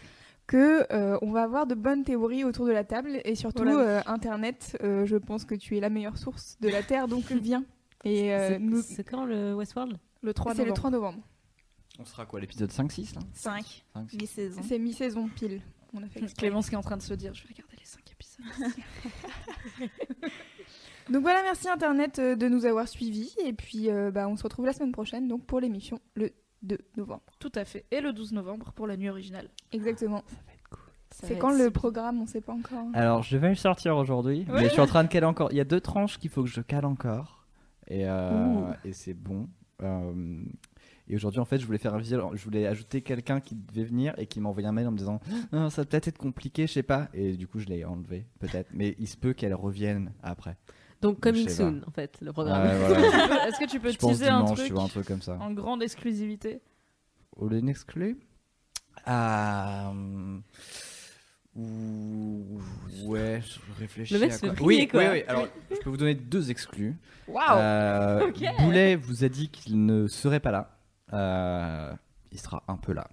que 0.46 0.86
euh, 0.92 1.18
on 1.22 1.30
va 1.30 1.42
avoir 1.42 1.66
de 1.66 1.74
bonnes 1.74 2.04
théories 2.04 2.44
autour 2.44 2.66
de 2.66 2.72
la 2.72 2.84
table 2.84 3.20
et 3.24 3.34
surtout 3.34 3.62
Voilà. 3.62 3.78
euh, 3.80 4.02
Internet. 4.06 4.76
euh, 4.82 5.06
je 5.06 5.16
pense 5.16 5.44
que 5.44 5.54
tu 5.54 5.76
es 5.76 5.80
la 5.80 5.88
meilleure 5.88 6.18
source 6.18 6.58
de 6.60 6.68
la 6.68 6.82
terre, 6.82 7.08
donc 7.08 7.24
viens. 7.32 7.64
Et 8.04 8.34
euh, 8.34 8.48
c'est, 8.48 8.58
nous, 8.58 8.82
c'est 8.82 9.04
quand 9.04 9.24
le 9.24 9.54
Westworld? 9.54 9.98
Le 10.22 10.34
3 10.34 10.52
c'est 10.54 10.58
le 10.58 10.64
novembre. 10.70 10.76
3 10.78 10.90
novembre. 10.90 11.22
On 11.98 12.04
sera 12.04 12.26
quoi, 12.26 12.40
l'épisode 12.40 12.70
5-6 12.70 13.14
là? 13.14 13.20
5 13.34 13.84
5, 13.94 14.10
6. 14.10 14.16
mi-saison. 14.18 14.62
C'est 14.66 14.78
mi-saison 14.78 15.28
pile. 15.28 15.62
On 15.94 16.02
a 16.02 16.08
fait. 16.08 16.20
Clémence 16.38 16.68
qui 16.68 16.74
est 16.74 16.78
en 16.78 16.82
train 16.82 16.96
de 16.96 17.02
se 17.02 17.14
dire 17.14 17.34
je 17.34 17.42
vais 17.44 17.50
regarder 17.54 17.76
les 17.78 17.84
5 17.84 18.00
épisodes. 18.10 19.90
Donc 21.10 21.22
voilà, 21.22 21.42
merci 21.42 21.68
Internet 21.68 22.20
de 22.20 22.48
nous 22.48 22.64
avoir 22.64 22.88
suivis 22.88 23.34
et 23.44 23.52
puis 23.52 23.90
euh, 23.90 24.10
bah, 24.10 24.28
on 24.28 24.36
se 24.36 24.42
retrouve 24.44 24.66
la 24.66 24.72
semaine 24.72 24.92
prochaine 24.92 25.26
donc 25.26 25.44
pour 25.46 25.58
l'émission 25.60 26.00
le 26.14 26.30
2 26.62 26.78
novembre. 26.96 27.22
Tout 27.38 27.52
à 27.54 27.64
fait. 27.64 27.84
Et 27.90 28.00
le 28.00 28.12
12 28.12 28.32
novembre 28.32 28.72
pour 28.72 28.86
la 28.86 28.96
nuit 28.96 29.08
originale. 29.08 29.48
Exactement. 29.72 30.22
Ça 31.10 31.26
C'est 31.26 31.34
va 31.34 31.40
quand 31.40 31.50
être 31.50 31.58
le 31.58 31.64
si 31.66 31.70
programme 31.70 32.22
On 32.22 32.26
sait 32.26 32.40
pas 32.40 32.52
encore. 32.54 32.86
Alors, 32.94 33.22
je 33.22 33.36
vais 33.36 33.50
le 33.50 33.54
sortir 33.54 33.96
aujourd'hui, 33.96 34.46
mais 34.48 34.64
je 34.64 34.68
suis 34.70 34.80
en 34.80 34.86
train 34.86 35.04
de 35.04 35.08
caler 35.08 35.26
encore. 35.26 35.48
Il 35.52 35.56
y 35.56 35.60
a 35.60 35.64
deux 35.64 35.80
tranches 35.80 36.18
qu'il 36.18 36.30
faut 36.30 36.42
que 36.42 36.48
je 36.48 36.60
cale 36.62 36.86
encore. 36.86 37.44
Et, 37.88 38.08
euh, 38.08 38.72
et 38.84 38.92
c'est 38.92 39.12
bon. 39.14 39.48
Euh, 39.82 40.42
Et 41.08 41.16
aujourd'hui, 41.16 41.40
en 41.40 41.44
fait, 41.44 41.58
je 41.58 41.66
voulais 41.66 41.78
faire 41.78 41.94
un 41.94 41.98
visuel, 41.98 42.22
je 42.32 42.44
voulais 42.44 42.66
ajouter 42.66 43.02
quelqu'un 43.02 43.40
qui 43.40 43.56
devait 43.56 43.84
venir 43.84 44.14
et 44.18 44.26
qui 44.26 44.40
m'a 44.40 44.48
envoyé 44.48 44.68
un 44.68 44.72
mail 44.72 44.86
en 44.86 44.92
me 44.92 44.96
disant 44.96 45.20
Ah, 45.52 45.68
ça 45.68 45.82
va 45.82 45.86
peut-être 45.86 46.08
être 46.08 46.16
compliqué, 46.18 46.66
je 46.66 46.72
sais 46.72 46.82
pas. 46.84 47.08
Et 47.12 47.36
du 47.36 47.46
coup, 47.48 47.58
je 47.58 47.66
l'ai 47.66 47.84
enlevé, 47.84 48.24
peut-être. 48.38 48.70
Mais 48.72 48.94
il 48.98 49.08
se 49.08 49.16
peut 49.16 49.32
qu'elle 49.34 49.54
revienne 49.54 50.12
après. 50.22 50.56
Donc 51.02 51.20
coming 51.20 51.48
soon, 51.48 51.82
en 51.86 51.90
fait, 51.90 52.16
le 52.22 52.32
programme. 52.32 52.62
Ouais, 52.66 52.78
voilà. 52.78 53.48
Est-ce 53.48 53.58
que 53.58 53.68
tu 53.68 53.78
peux 53.80 53.90
je 53.90 53.98
teaser 53.98 54.28
un 54.28 54.40
dimanche, 54.42 54.56
truc 54.58 54.66
tu 54.68 54.72
vois, 54.72 54.82
un 54.84 54.88
truc 54.88 55.06
comme 55.06 55.20
ça. 55.22 55.36
en 55.40 55.50
grande 55.52 55.82
exclusivité 55.82 56.60
Au 57.36 57.48
lieu 57.48 57.60
exclu 57.68 58.18
Ah. 59.04 59.92
ou- 61.54 62.60
Ouais, 63.04 63.42
je 63.44 63.80
réfléchis. 63.80 64.14
Le 64.14 64.20
mec 64.20 64.32
à 64.32 64.38
quoi. 64.38 64.66
oui, 64.66 64.88
quoi. 64.88 65.00
oui, 65.00 65.06
oui. 65.12 65.22
Alors, 65.28 65.48
je 65.70 65.76
peux 65.76 65.90
vous 65.90 65.96
donner 65.96 66.14
deux 66.14 66.50
exclus. 66.50 66.96
Waouh 67.28 67.58
Euh. 67.58 68.32
Boulet 68.60 68.96
vous 68.96 69.24
a 69.24 69.28
dit 69.28 69.48
qu'il 69.50 69.84
ne 69.84 70.06
serait 70.06 70.40
pas 70.40 70.50
là. 70.50 70.78
Euh, 71.12 71.92
il 72.30 72.40
sera 72.40 72.62
un 72.68 72.76
peu 72.76 72.92
là. 72.92 73.08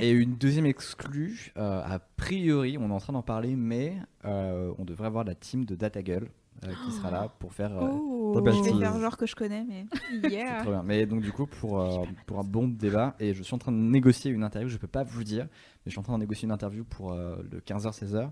Et 0.00 0.10
une 0.10 0.36
deuxième 0.36 0.66
exclue, 0.66 1.52
euh, 1.56 1.82
a 1.84 1.98
priori, 1.98 2.76
on 2.78 2.88
est 2.90 2.92
en 2.92 2.98
train 2.98 3.12
d'en 3.12 3.22
parler, 3.22 3.56
mais 3.56 3.96
euh, 4.24 4.72
on 4.78 4.84
devrait 4.84 5.06
avoir 5.06 5.24
la 5.24 5.34
team 5.34 5.64
de 5.64 5.74
DataGull 5.74 6.28
euh, 6.64 6.68
qui 6.84 6.92
sera 6.92 7.10
là 7.10 7.28
pour 7.38 7.52
faire. 7.52 7.72
euh, 7.76 7.88
Oh, 7.92 8.40
je 8.46 8.62
vais 8.62 8.78
faire 8.78 8.98
genre 9.00 9.16
que 9.16 9.26
je 9.26 9.34
connais, 9.34 9.64
mais. 9.64 9.86
Yeah. 10.30 10.60
très 10.62 10.70
bien. 10.70 10.82
Mais 10.84 11.06
donc 11.06 11.20
du 11.22 11.32
coup 11.32 11.46
pour, 11.46 11.80
euh, 11.80 12.04
pour 12.26 12.38
un 12.38 12.44
bon 12.44 12.68
débat 12.68 13.14
et 13.18 13.34
je 13.34 13.42
suis 13.42 13.54
en 13.54 13.58
train 13.58 13.72
de 13.72 13.76
négocier 13.78 14.30
une 14.30 14.44
interview, 14.44 14.68
je 14.68 14.76
peux 14.76 14.86
pas 14.86 15.02
vous 15.02 15.24
dire, 15.24 15.44
mais 15.44 15.86
je 15.86 15.90
suis 15.90 15.98
en 16.00 16.02
train 16.02 16.14
de 16.14 16.20
négocier 16.20 16.46
une 16.46 16.52
interview 16.52 16.84
pour 16.84 17.12
euh, 17.12 17.36
le 17.50 17.60
15h-16h. 17.60 18.30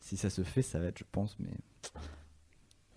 Si 0.00 0.16
ça 0.16 0.30
se 0.30 0.42
fait, 0.42 0.62
ça 0.62 0.78
va 0.78 0.86
être 0.86 0.98
je 0.98 1.04
pense 1.10 1.36
mais 1.40 1.50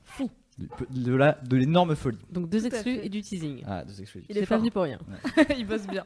Fou. 0.03 0.29
de, 0.57 0.67
de 1.01 1.13
la 1.15 1.33
de 1.33 1.57
l'énorme 1.57 1.95
folie. 1.95 2.19
Donc 2.29 2.49
deux 2.49 2.65
exclus 2.65 2.99
et 3.01 3.09
du 3.09 3.21
teasing. 3.21 3.63
Ah, 3.65 3.83
deux 3.83 4.01
exclus. 4.01 4.23
Il 4.29 4.37
est 4.37 4.45
pas 4.45 4.57
venu 4.57 4.69
pour 4.71 4.83
rien. 4.83 4.99
Il 5.57 5.65
bosse 5.65 5.87
bien. 5.87 6.05